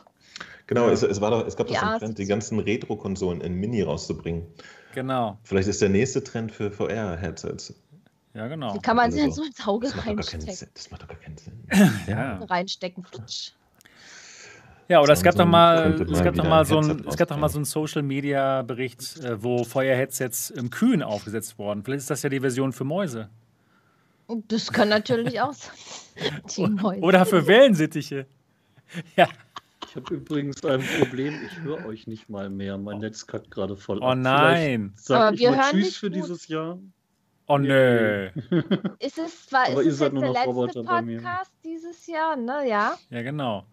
Genau, 0.74 0.88
es, 0.88 1.02
es, 1.02 1.20
war 1.20 1.30
doch, 1.30 1.46
es 1.46 1.56
gab 1.56 1.66
doch 1.66 1.74
so 1.74 1.80
Ja, 1.80 1.90
einen 1.90 2.00
Trend, 2.00 2.18
die 2.18 2.26
ganzen 2.26 2.58
Retro-Konsolen 2.58 3.40
in 3.40 3.54
Mini 3.54 3.82
rauszubringen. 3.82 4.46
Genau. 4.94 5.38
Vielleicht 5.42 5.68
ist 5.68 5.80
der 5.82 5.88
nächste 5.88 6.22
Trend 6.22 6.52
für 6.52 6.70
VR-Headsets. 6.70 7.74
Ja, 8.34 8.48
genau. 8.48 8.72
Die 8.72 8.80
kann 8.80 8.96
man 8.96 9.06
also 9.06 9.16
sich 9.16 9.24
dann 9.24 9.32
so. 9.32 9.44
ins 9.44 9.66
Auge 9.66 9.88
Das 9.88 10.06
reinstecken. 10.06 10.68
Das 10.74 10.90
macht 10.90 11.02
doch 11.02 11.08
gar 11.08 11.18
keinen 11.18 11.36
Sinn. 11.36 11.52
Ja. 12.06 12.38
reinstecken. 12.44 13.04
Flutsch. 13.04 13.52
Ja, 14.88 15.00
oder 15.00 15.12
es 15.12 15.22
gab 15.22 15.34
so 15.34 15.38
doch 15.38 15.46
mal, 15.46 16.00
es 16.00 16.22
gab 16.22 16.34
doch 16.34 16.44
mal 16.44 16.64
so 16.64 16.78
ein, 16.78 16.88
Headset 16.88 17.08
es 17.08 17.16
gab 17.16 17.28
doch 17.28 17.36
mal 17.36 17.48
so 17.48 17.58
einen 17.58 17.64
Social 17.64 18.02
Media 18.02 18.62
Bericht, 18.62 19.18
äh, 19.20 19.42
wo 19.42 19.64
Feuerheadsets 19.64 20.50
im 20.50 20.70
Kühen 20.70 21.02
aufgesetzt 21.02 21.58
wurden. 21.58 21.82
Vielleicht 21.84 22.00
ist 22.00 22.10
das 22.10 22.22
ja 22.22 22.28
die 22.28 22.40
Version 22.40 22.72
für 22.72 22.84
Mäuse. 22.84 23.28
Das 24.48 24.72
kann 24.72 24.88
natürlich 24.88 25.40
auch 25.40 25.52
sein. 26.16 26.42
Die 26.56 26.66
Mäuse. 26.66 27.00
Oder 27.00 27.26
für 27.26 27.46
Wellensittiche. 27.46 28.26
Ja. 29.16 29.26
Ich 29.92 29.96
habe 29.96 30.14
übrigens 30.14 30.64
ein 30.64 30.80
Problem, 31.00 31.34
ich 31.44 31.60
höre 31.60 31.84
euch 31.84 32.06
nicht 32.06 32.30
mal 32.30 32.48
mehr. 32.48 32.78
Mein 32.78 32.96
Netz 33.00 33.26
kackt 33.26 33.50
gerade 33.50 33.76
voll 33.76 33.98
Oh 34.02 34.06
ab. 34.06 34.18
nein. 34.18 34.92
Vielleicht 34.94 35.04
Sag 35.06 35.20
Aber 35.20 35.34
ich 35.34 35.40
wir 35.40 35.50
mal 35.50 35.56
hören 35.58 35.70
Tschüss 35.82 35.96
für 35.98 36.06
gut. 36.10 36.16
dieses 36.16 36.48
Jahr. 36.48 36.78
Oh 37.46 37.58
nö. 37.58 38.30
Ist 39.00 39.18
es 39.18 39.46
zwar 39.48 39.66
Aber 39.68 39.80
ist 39.82 39.84
ihr 39.86 39.92
es 39.92 39.98
seid 39.98 40.06
jetzt 40.06 40.14
nur 40.14 40.22
der 40.22 40.28
noch 40.30 40.34
letzte 40.34 40.48
Roboter 40.48 40.82
bei 40.84 41.02
mir. 41.02 41.18
Podcast 41.20 41.52
dieses 41.62 42.06
Jahr, 42.06 42.36
ne? 42.36 42.66
Ja. 42.66 42.96
Ja, 43.10 43.20
genau. 43.22 43.66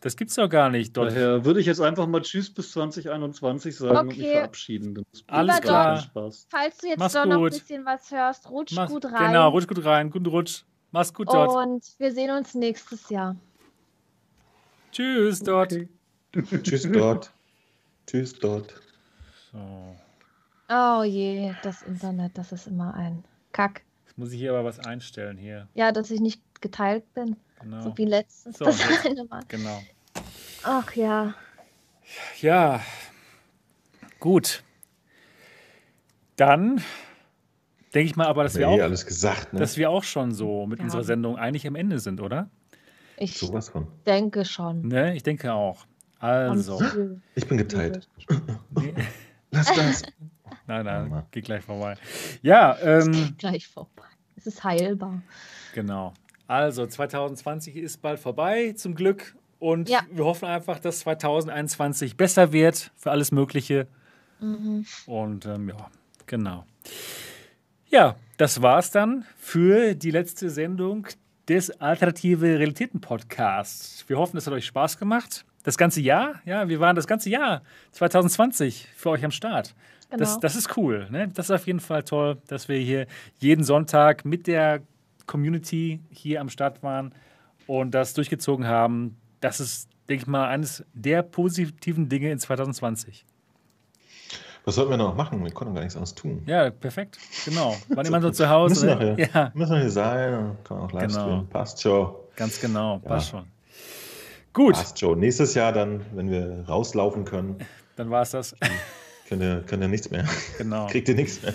Das 0.00 0.16
gibt's 0.16 0.34
doch 0.34 0.48
gar 0.48 0.70
nicht. 0.70 0.96
Dort. 0.96 1.12
Daher 1.12 1.44
würde 1.44 1.60
ich 1.60 1.66
jetzt 1.66 1.80
einfach 1.80 2.08
mal 2.08 2.22
Tschüss 2.22 2.52
bis 2.52 2.72
2021 2.72 3.76
sagen 3.76 3.96
und 3.96 4.06
mich 4.08 4.18
Okay. 4.18 4.32
verabschieden. 4.32 5.04
Alles 5.28 5.60
klar. 5.60 5.98
Spaß. 6.00 6.48
Falls 6.50 6.78
du 6.78 6.88
jetzt 6.88 6.98
Mach's 6.98 7.12
doch 7.12 7.26
noch 7.26 7.34
ein 7.36 7.38
gut. 7.42 7.50
bisschen 7.52 7.84
was 7.86 8.10
hörst, 8.10 8.50
rutsch 8.50 8.72
Mach's- 8.74 8.90
gut 8.92 9.04
rein. 9.04 9.28
Genau, 9.28 9.50
rutsch 9.50 9.68
gut 9.68 9.84
rein. 9.84 10.10
Guten 10.10 10.26
Rutsch. 10.26 10.64
Mach's 10.90 11.14
gut 11.14 11.28
dort. 11.32 11.54
Und 11.64 11.84
wir 11.98 12.10
sehen 12.12 12.30
uns 12.36 12.54
nächstes 12.56 13.08
Jahr. 13.08 13.36
Tschüss 14.94 15.40
dort. 15.40 15.72
Okay. 15.72 15.88
Tschüss 16.62 16.88
dort. 16.90 17.32
Tschüss 18.06 18.38
dort. 18.38 18.74
So. 19.52 19.96
Oh 20.68 21.02
je, 21.04 21.52
das 21.62 21.82
Internet, 21.82 22.38
das 22.38 22.52
ist 22.52 22.66
immer 22.68 22.94
ein 22.94 23.24
Kack. 23.52 23.82
Jetzt 24.06 24.16
muss 24.18 24.32
ich 24.32 24.38
hier 24.38 24.50
aber 24.50 24.64
was 24.64 24.78
einstellen 24.78 25.36
hier. 25.36 25.68
Ja, 25.74 25.92
dass 25.92 26.10
ich 26.10 26.20
nicht 26.20 26.40
geteilt 26.60 27.12
bin, 27.14 27.36
Genau. 27.60 27.82
so 27.82 27.98
wie 27.98 28.04
letztens. 28.04 28.58
So, 28.58 28.64
das 28.64 28.78
jetzt- 28.88 29.06
eine 29.06 29.24
Mal. 29.24 29.42
Genau. 29.48 29.82
Ach 30.62 30.92
ja. 30.94 31.34
Ja, 32.40 32.80
gut. 34.20 34.62
Dann 36.36 36.82
denke 37.94 38.06
ich 38.10 38.16
mal 38.16 38.26
aber, 38.26 38.42
dass 38.44 38.54
wir, 38.54 38.66
wir 38.68 38.76
eh 38.76 38.80
auch, 38.80 38.84
alles 38.84 39.06
gesagt, 39.06 39.52
ne? 39.52 39.60
dass 39.60 39.76
wir 39.76 39.90
auch 39.90 40.04
schon 40.04 40.32
so 40.32 40.66
mit 40.66 40.78
Ja. 40.78 40.84
unserer 40.84 41.04
Sendung 41.04 41.36
eigentlich 41.36 41.66
am 41.66 41.74
Ende 41.76 41.98
sind, 41.98 42.20
oder? 42.20 42.48
Ich 43.16 43.38
Sowas 43.38 43.68
von. 43.68 43.86
denke 44.06 44.44
schon. 44.44 44.82
Ne, 44.88 45.14
ich 45.16 45.22
denke 45.22 45.52
auch. 45.52 45.86
Also, 46.18 46.80
Ich 47.34 47.46
bin 47.46 47.58
geteilt. 47.58 48.08
nee, 48.80 48.94
Lass 49.50 49.72
das. 49.74 50.02
nein, 50.66 50.84
nein, 50.86 51.22
geht 51.30 51.44
gleich 51.44 51.62
vorbei. 51.64 51.94
Ja, 52.42 52.76
ähm, 52.80 53.34
Gleich 53.38 53.68
vorbei. 53.68 54.02
Es 54.36 54.46
ist 54.46 54.64
heilbar. 54.64 55.22
genau. 55.74 56.12
Also, 56.46 56.86
2020 56.86 57.76
ist 57.76 58.02
bald 58.02 58.18
vorbei, 58.20 58.72
zum 58.76 58.94
Glück. 58.94 59.34
Und 59.60 59.88
Ja. 59.88 60.00
wir 60.10 60.24
hoffen 60.24 60.46
einfach, 60.46 60.78
dass 60.78 61.00
2021 61.00 62.16
besser 62.16 62.52
wird 62.52 62.90
für 62.96 63.10
alles 63.10 63.32
Mögliche. 63.32 63.86
Mhm. 64.40 64.84
Und 65.06 65.46
ähm, 65.46 65.68
ja, 65.70 65.90
genau. 66.26 66.64
Ja, 67.86 68.16
das 68.36 68.60
war's 68.60 68.90
dann 68.90 69.24
für 69.38 69.94
die 69.94 70.10
letzte 70.10 70.50
Sendung 70.50 71.06
des 71.48 71.70
Alternative 71.80 72.58
Realitäten 72.58 73.00
Podcasts. 73.00 74.04
Wir 74.08 74.18
hoffen, 74.18 74.36
es 74.36 74.46
hat 74.46 74.54
euch 74.54 74.66
Spaß 74.66 74.98
gemacht. 74.98 75.44
Das 75.62 75.76
ganze 75.78 76.00
Jahr, 76.00 76.40
ja, 76.44 76.68
wir 76.68 76.80
waren 76.80 76.96
das 76.96 77.06
ganze 77.06 77.30
Jahr 77.30 77.62
2020 77.92 78.88
für 78.96 79.10
euch 79.10 79.24
am 79.24 79.30
Start. 79.30 79.74
Genau. 80.10 80.18
Das, 80.18 80.38
das 80.40 80.56
ist 80.56 80.76
cool. 80.76 81.06
Ne? 81.10 81.28
Das 81.28 81.46
ist 81.46 81.50
auf 81.50 81.66
jeden 81.66 81.80
Fall 81.80 82.02
toll, 82.02 82.38
dass 82.46 82.68
wir 82.68 82.78
hier 82.78 83.06
jeden 83.38 83.64
Sonntag 83.64 84.24
mit 84.24 84.46
der 84.46 84.82
Community 85.26 86.00
hier 86.10 86.40
am 86.40 86.48
Start 86.48 86.82
waren 86.82 87.14
und 87.66 87.92
das 87.92 88.14
durchgezogen 88.14 88.66
haben. 88.66 89.16
Das 89.40 89.60
ist, 89.60 89.88
denke 90.08 90.22
ich 90.22 90.26
mal, 90.26 90.48
eines 90.48 90.84
der 90.92 91.22
positiven 91.22 92.08
Dinge 92.08 92.30
in 92.30 92.38
2020. 92.38 93.24
Was 94.64 94.76
sollten 94.76 94.90
wir 94.92 94.96
noch 94.96 95.14
machen? 95.14 95.44
Wir 95.44 95.50
konnten 95.52 95.74
gar 95.74 95.82
nichts 95.82 95.94
anderes 95.96 96.14
tun. 96.14 96.42
Ja, 96.46 96.70
perfekt. 96.70 97.18
Genau. 97.44 97.76
Wann 97.88 98.06
immer 98.06 98.20
so 98.22 98.30
zu 98.30 98.48
Hause. 98.48 98.86
Müssen 98.86 99.00
wir 99.00 99.14
hier, 99.16 99.28
Ja, 99.34 99.50
müssen 99.54 99.72
wir 99.74 99.80
hier 99.80 99.90
sein, 99.90 100.56
kann 100.64 100.78
man 100.78 100.86
auch 100.86 100.92
live 100.92 101.08
Genau. 101.08 101.20
streamen. 101.20 101.48
Passt 101.48 101.82
schon. 101.82 102.14
ganz 102.36 102.60
genau. 102.60 102.94
Ja. 103.02 103.08
Passt 103.08 103.30
schon. 103.30 103.44
Gut, 104.54 104.74
Passt 104.74 104.98
schon. 104.98 105.18
Nächstes 105.18 105.54
Jahr 105.54 105.72
dann, 105.72 106.00
wenn 106.14 106.30
wir 106.30 106.64
rauslaufen 106.68 107.24
können, 107.24 107.56
dann 107.96 108.08
war 108.10 108.22
es 108.22 108.30
das. 108.30 108.54
könnt 109.28 109.42
ihr, 109.42 109.62
könnt 109.66 109.82
ihr 109.82 109.88
nichts 109.88 110.10
mehr. 110.10 110.24
Genau. 110.58 110.86
Kriegt 110.86 111.08
ihr 111.08 111.14
nichts 111.14 111.42
mehr. 111.42 111.52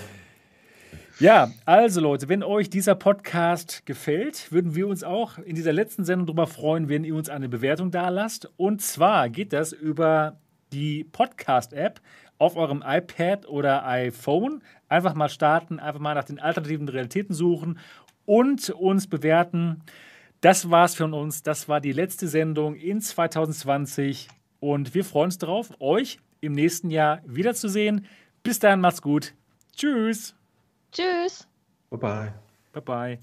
Ja, 1.20 1.52
also 1.66 2.00
Leute, 2.00 2.30
wenn 2.30 2.44
euch 2.44 2.70
dieser 2.70 2.96
Podcast 2.96 3.86
gefällt, 3.86 4.52
würden 4.54 4.74
wir 4.76 4.88
uns 4.88 5.04
auch 5.04 5.38
in 5.40 5.56
dieser 5.56 5.74
letzten 5.74 6.06
Sendung 6.06 6.28
darüber 6.28 6.48
freuen, 6.48 6.88
wenn 6.88 7.04
ihr 7.04 7.14
uns 7.16 7.28
eine 7.28 7.50
Bewertung 7.50 7.92
da 7.92 8.08
lasst. 8.10 8.50
Und 8.56 8.82
zwar 8.82 9.28
geht 9.30 9.52
das 9.52 9.74
über 9.74 10.38
die 10.72 11.04
Podcast-App 11.04 12.00
auf 12.40 12.56
eurem 12.56 12.84
iPad 12.84 13.48
oder 13.48 13.86
iPhone. 13.86 14.64
Einfach 14.88 15.14
mal 15.14 15.30
starten, 15.30 15.80
einfach 15.80 16.00
mal 16.00 16.16
nach 16.16 16.24
den 16.24 16.40
alternativen 16.40 16.90
Realitäten 16.90 17.36
suchen 17.36 17.78
und 18.26 18.72
uns 18.72 19.06
bewerten. 19.06 19.84
Das 20.42 20.72
war's 20.72 20.96
von 20.96 21.14
uns. 21.14 21.44
Das 21.44 21.70
war 21.70 21.82
die 21.82 21.92
letzte 21.92 22.28
Sendung 22.28 22.76
in 22.76 23.02
2020. 23.02 24.30
Und 24.60 24.96
wir 24.96 25.06
freuen 25.06 25.26
uns 25.26 25.38
darauf, 25.38 25.70
euch 25.80 26.20
im 26.42 26.54
nächsten 26.54 26.90
Jahr 26.90 27.22
wiederzusehen. 27.26 28.06
Bis 28.42 28.60
dahin, 28.60 28.80
macht's 28.80 29.02
gut. 29.02 29.34
Tschüss. 29.76 30.34
Tschüss. 30.92 31.48
Bye 31.90 32.00
bye. 32.00 32.34
Bye 32.74 32.82
bye. 32.82 33.20